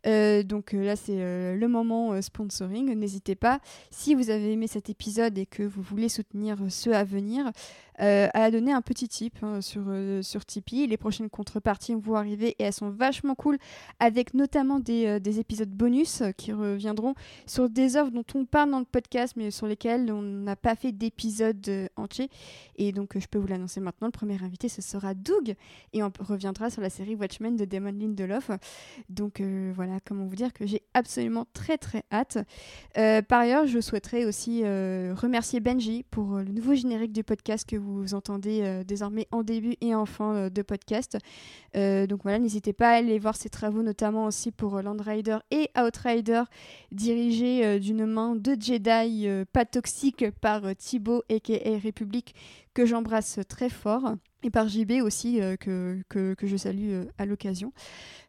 donc 0.05 0.73
là, 0.73 0.97
c'est 0.97 1.17
le 1.55 1.67
moment 1.69 2.21
sponsoring. 2.21 2.95
N'hésitez 2.95 3.35
pas, 3.35 3.61
si 3.91 4.15
vous 4.15 4.31
avez 4.31 4.53
aimé 4.53 4.67
cet 4.67 4.91
épisode 4.91 5.39
et 5.39 5.47
que 5.47 5.63
vous 5.63 5.83
voulez 5.83 6.09
soutenir 6.09 6.59
ceux 6.69 6.95
à 6.95 7.05
venir, 7.05 7.51
euh, 8.01 8.29
a 8.33 8.51
donné 8.51 8.73
un 8.73 8.81
petit 8.81 9.07
tip 9.07 9.37
hein, 9.43 9.61
sur, 9.61 9.83
euh, 9.89 10.23
sur 10.23 10.45
Tipeee. 10.45 10.87
Les 10.87 10.97
prochaines 10.97 11.29
contreparties 11.29 11.95
vont 11.95 12.15
arriver 12.15 12.57
et 12.59 12.65
elles 12.65 12.73
sont 12.73 12.91
vachement 12.91 13.35
cool, 13.35 13.59
avec 14.01 14.35
notamment 14.35 14.81
des, 14.81 15.07
euh, 15.07 15.19
des 15.19 15.39
épisodes 15.39 15.69
bonus 15.69 16.23
qui 16.37 16.53
reviendront 16.53 17.15
sur 17.47 17.69
des 17.69 17.97
œuvres 17.97 18.11
dont 18.11 18.25
on 18.35 18.45
parle 18.45 18.71
dans 18.71 18.79
le 18.79 18.85
podcast, 18.85 19.35
mais 19.37 19.51
sur 19.51 19.67
lesquelles 19.67 20.11
on 20.11 20.23
n'a 20.23 20.57
pas 20.57 20.75
fait 20.75 20.93
d'épisode 20.93 21.89
entier. 21.97 22.31
Et 22.77 22.93
donc, 22.93 23.19
je 23.19 23.27
peux 23.27 23.39
vous 23.39 23.47
l'annoncer 23.47 23.81
maintenant. 23.81 24.09
Le 24.09 24.13
premier 24.13 24.43
invité, 24.43 24.69
ce 24.69 24.81
sera 24.81 25.15
Doug, 25.15 25.55
et 25.93 26.03
on 26.03 26.11
reviendra 26.21 26.71
sur 26.71 26.81
la 26.81 26.91
série 26.91 27.15
Watchmen 27.15 27.57
de 27.57 27.65
Damon 27.65 27.93
Lindelof. 27.93 28.51
Donc, 29.09 29.43
voilà, 29.75 29.99
comment 30.05 30.25
vous 30.25 30.37
dire 30.37 30.53
que 30.53 30.67
j'ai 30.67 30.83
absolument 30.95 31.47
très 31.53 31.79
très 31.79 32.05
hâte. 32.13 32.39
par 32.95 33.41
ailleurs, 33.41 33.67
je 33.67 33.81
souhaiterais 33.81 34.25
aussi 34.25 34.63
remercier 34.63 35.61
Benji 35.61 36.05
pour 36.11 36.39
le 36.39 36.53
nouveau 36.53 36.75
générique 36.75 37.13
du 37.13 37.25
podcast 37.25 37.69
que 37.69 37.77
vous 37.83 38.15
entendez 38.15 38.61
euh, 38.63 38.85
désormais 38.85 39.27
en 39.31 39.43
début 39.43 39.75
et 39.81 39.95
en 39.95 40.07
fin 40.07 40.35
euh, 40.35 40.51
de 40.51 40.63
podcast. 40.63 41.19
Euh, 41.77 42.07
donc 42.07 42.23
voilà, 42.23 42.39
n'hésitez 42.39 42.73
pas 42.73 42.91
à 42.91 42.95
aller 42.95 43.19
voir 43.19 43.37
ses 43.37 43.49
travaux, 43.49 43.83
notamment 43.83 44.27
aussi 44.27 44.51
pour 44.51 44.81
Land 44.81 44.97
Rider 45.01 45.39
et 45.51 45.71
Outrider, 45.79 46.43
dirigés 46.91 47.79
d'une 47.81 48.07
main 48.07 48.37
de 48.37 48.57
Jedi 48.59 49.27
pas 49.53 49.65
toxique 49.65 50.25
par 50.41 50.63
Thibaut, 50.77 51.23
aka 51.31 51.55
République, 51.83 52.35
que 52.75 52.87
j'embrasse 52.87 53.41
très 53.49 53.69
fort. 53.69 54.17
et 54.43 54.51
par 54.51 54.69
JB 54.69 55.03
aussi, 55.03 55.41
euh, 55.41 55.57
que, 55.57 56.03
que, 56.09 56.47
je 56.47 56.57
salue 56.57 56.91
euh, 56.91 57.05
à 57.19 57.27
l'occasion. 57.27 57.73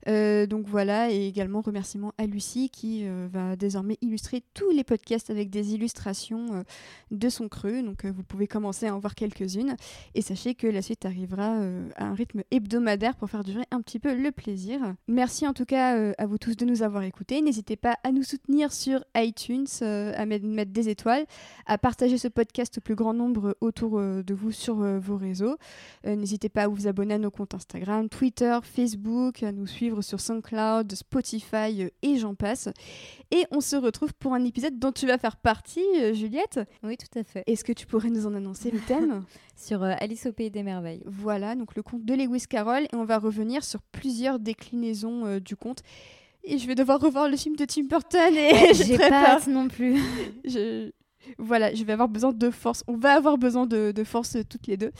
Euh, 0.07 0.45
donc 0.45 0.68
voilà, 0.68 1.11
et 1.11 1.28
également 1.28 1.61
remerciements 1.61 2.14
à 2.18 2.26
Lucie 2.26 2.70
qui 2.70 3.06
va 3.32 3.56
désormais 3.56 3.98
illustrer 4.02 4.44
tous 4.53 4.70
les 4.72 4.84
podcasts 4.84 5.30
avec 5.30 5.49
des 5.49 5.74
illustrations 5.74 6.64
de 7.11 7.30
son 7.30 7.48
creux. 7.48 7.82
Donc 7.82 8.06
vous 8.06 8.24
pouvez 8.24 8.48
commencer 8.48 8.88
à 8.88 8.95
en 8.95 8.99
voir 8.99 9.15
quelques-unes. 9.15 9.76
Et 10.14 10.22
sachez 10.22 10.56
que 10.56 10.68
la 10.68 10.82
suite 10.82 11.06
arrivera 11.06 11.57
à 11.95 12.06
un 12.06 12.14
rythme 12.14 12.44
hebdomadaire 12.52 13.15
pour 13.15 13.30
faire 13.30 13.44
durer 13.44 13.64
un 13.72 13.82
petit 13.82 13.99
peu 13.99 14.14
le 14.14 14.32
plaisir. 14.32 14.80
Merci 15.07 15.48
en 15.48 15.53
tout 15.53 15.65
cas 15.65 16.14
à 16.18 16.26
vous 16.26 16.38
tous 16.38 16.57
de 16.57 16.65
nous 16.65 16.84
avoir 16.84 17.03
écoutés. 17.03 17.41
N'hésitez 17.41 17.78
pas 17.78 17.98
à 18.03 18.11
nous 18.11 18.24
soutenir 18.24 18.74
sur 18.74 19.06
iTunes, 19.15 19.68
à 19.82 20.26
mettre, 20.26 20.45
mettre, 20.45 20.72
des 20.72 20.90
étoiles, 20.90 21.26
à 21.65 21.78
partager 21.78 22.18
ce 22.18 22.28
podcast 22.28 22.78
au 22.80 22.82
plus 22.82 22.95
grand 22.95 23.14
nombre 23.14 23.56
autour 23.61 24.02
de 24.02 24.32
vous 24.34 24.51
sur 24.51 24.76
vos 24.76 25.18
réseaux. 25.18 25.57
Euh, 26.05 26.15
n'hésitez 26.15 26.49
pas 26.49 26.64
à 26.64 26.68
vous 26.68 26.88
abonner 26.88 27.15
à 27.15 27.18
nos 27.18 27.31
comptes 27.31 27.53
Instagram, 27.53 28.10
Twitter, 28.10 28.57
Facebook, 28.64 29.43
à 29.43 29.51
nous 29.51 29.68
suivre 29.68 30.01
sur 30.01 30.19
SoundCloud, 30.19 30.93
Spotify 30.93 31.84
euh, 31.84 31.89
et 32.01 32.18
j'en 32.18 32.35
passe. 32.35 32.69
Et 33.31 33.45
on 33.51 33.61
se 33.61 33.76
retrouve 33.76 34.14
pour 34.14 34.34
un 34.34 34.43
épisode 34.43 34.77
dont 34.80 34.91
tu 34.91 35.07
vas 35.07 35.18
faire 35.18 35.38
partie, 35.38 35.85
euh, 35.99 36.14
Juliette. 36.14 36.60
Oui, 36.84 36.97
tout 36.97 37.19
à 37.19 37.23
fait. 37.23 37.43
Est-ce 37.47 37.64
que 37.64 37.73
tu 37.73 37.85
pourrais 37.85 38.10
nous 38.10 38.26
en 38.26 38.34
annoncer 38.34 38.72
le 38.72 38.80
thème? 38.80 39.23
Sur 39.55 39.84
Alice 39.84 40.26
au 40.26 40.34
Pays 40.34 40.49
des 40.49 40.64
Merveilles. 40.64 41.03
Voilà, 41.05 41.55
donc 41.55 41.76
le 41.76 41.84
conte 41.84 42.03
de 42.03 42.14
Lewis 42.15 42.45
Carroll. 42.49 42.84
Et 42.84 42.95
on 42.95 43.05
va 43.05 43.19
revenir 43.19 43.64
sur 43.64 43.81
plusieurs 43.81 44.39
déclinaisons 44.39 45.38
du 45.38 45.55
conte 45.55 45.84
et 46.43 46.57
je 46.57 46.68
vais 46.68 46.76
devoir 46.76 46.99
revoir 46.99 47.30
le 47.30 47.38
film 47.38 47.55
de 47.55 47.65
Tim 47.65 47.84
Burton 47.84 48.35
et 48.35 48.73
j'ai 48.73 48.97
pas 48.97 49.35
hâte 49.35 49.47
non 49.47 49.68
plus. 49.68 50.01
je, 50.45 50.91
voilà, 51.37 51.73
je 51.73 51.83
vais 51.83 51.93
avoir 51.93 52.09
besoin 52.09 52.33
de 52.33 52.49
force. 52.49 52.83
On 52.87 52.97
va 52.97 53.13
avoir 53.13 53.37
besoin 53.37 53.65
de, 53.65 53.93
force 54.03 54.37
toutes 54.49 54.67
les 54.67 54.77
deux. 54.77 54.91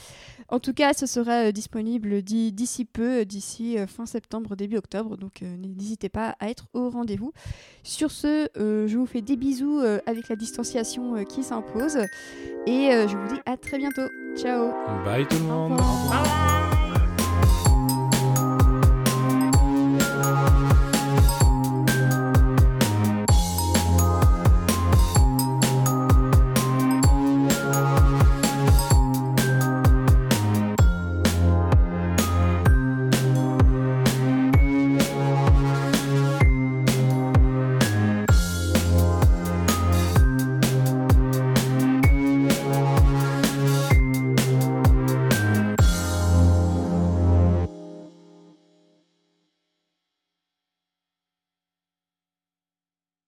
En 0.50 0.60
tout 0.60 0.74
cas, 0.74 0.94
ce 0.94 1.06
sera 1.06 1.48
euh, 1.48 1.52
disponible 1.52 2.22
d'ici 2.22 2.86
peu, 2.86 3.22
euh, 3.22 3.26
d'ici 3.26 3.78
euh, 3.78 3.88
fin 3.88 4.06
septembre, 4.06 4.56
début 4.56 4.78
octobre. 4.78 5.18
Donc 5.18 5.42
n'hésitez 5.42 6.10
pas 6.10 6.36
à 6.40 6.50
être 6.50 6.68
au 6.74 6.90
rendez-vous. 6.90 7.34
Sur 7.84 8.12
ce, 8.12 8.48
je 8.56 8.98
vous 8.98 9.06
fais 9.06 9.22
des 9.22 9.36
bisous 9.36 9.80
avec 10.06 10.30
la 10.30 10.36
distanciation 10.36 11.24
qui 11.26 11.44
s'impose. 11.44 11.98
Et 12.68 12.90
je 12.92 13.18
vous 13.18 13.34
dis 13.34 13.42
à 13.46 13.58
très 13.58 13.78
bientôt. 13.78 14.08
Ciao 14.36 14.72
Bye 15.06 15.28
tout 15.28 15.38
le 15.38 15.44
monde 15.44 15.80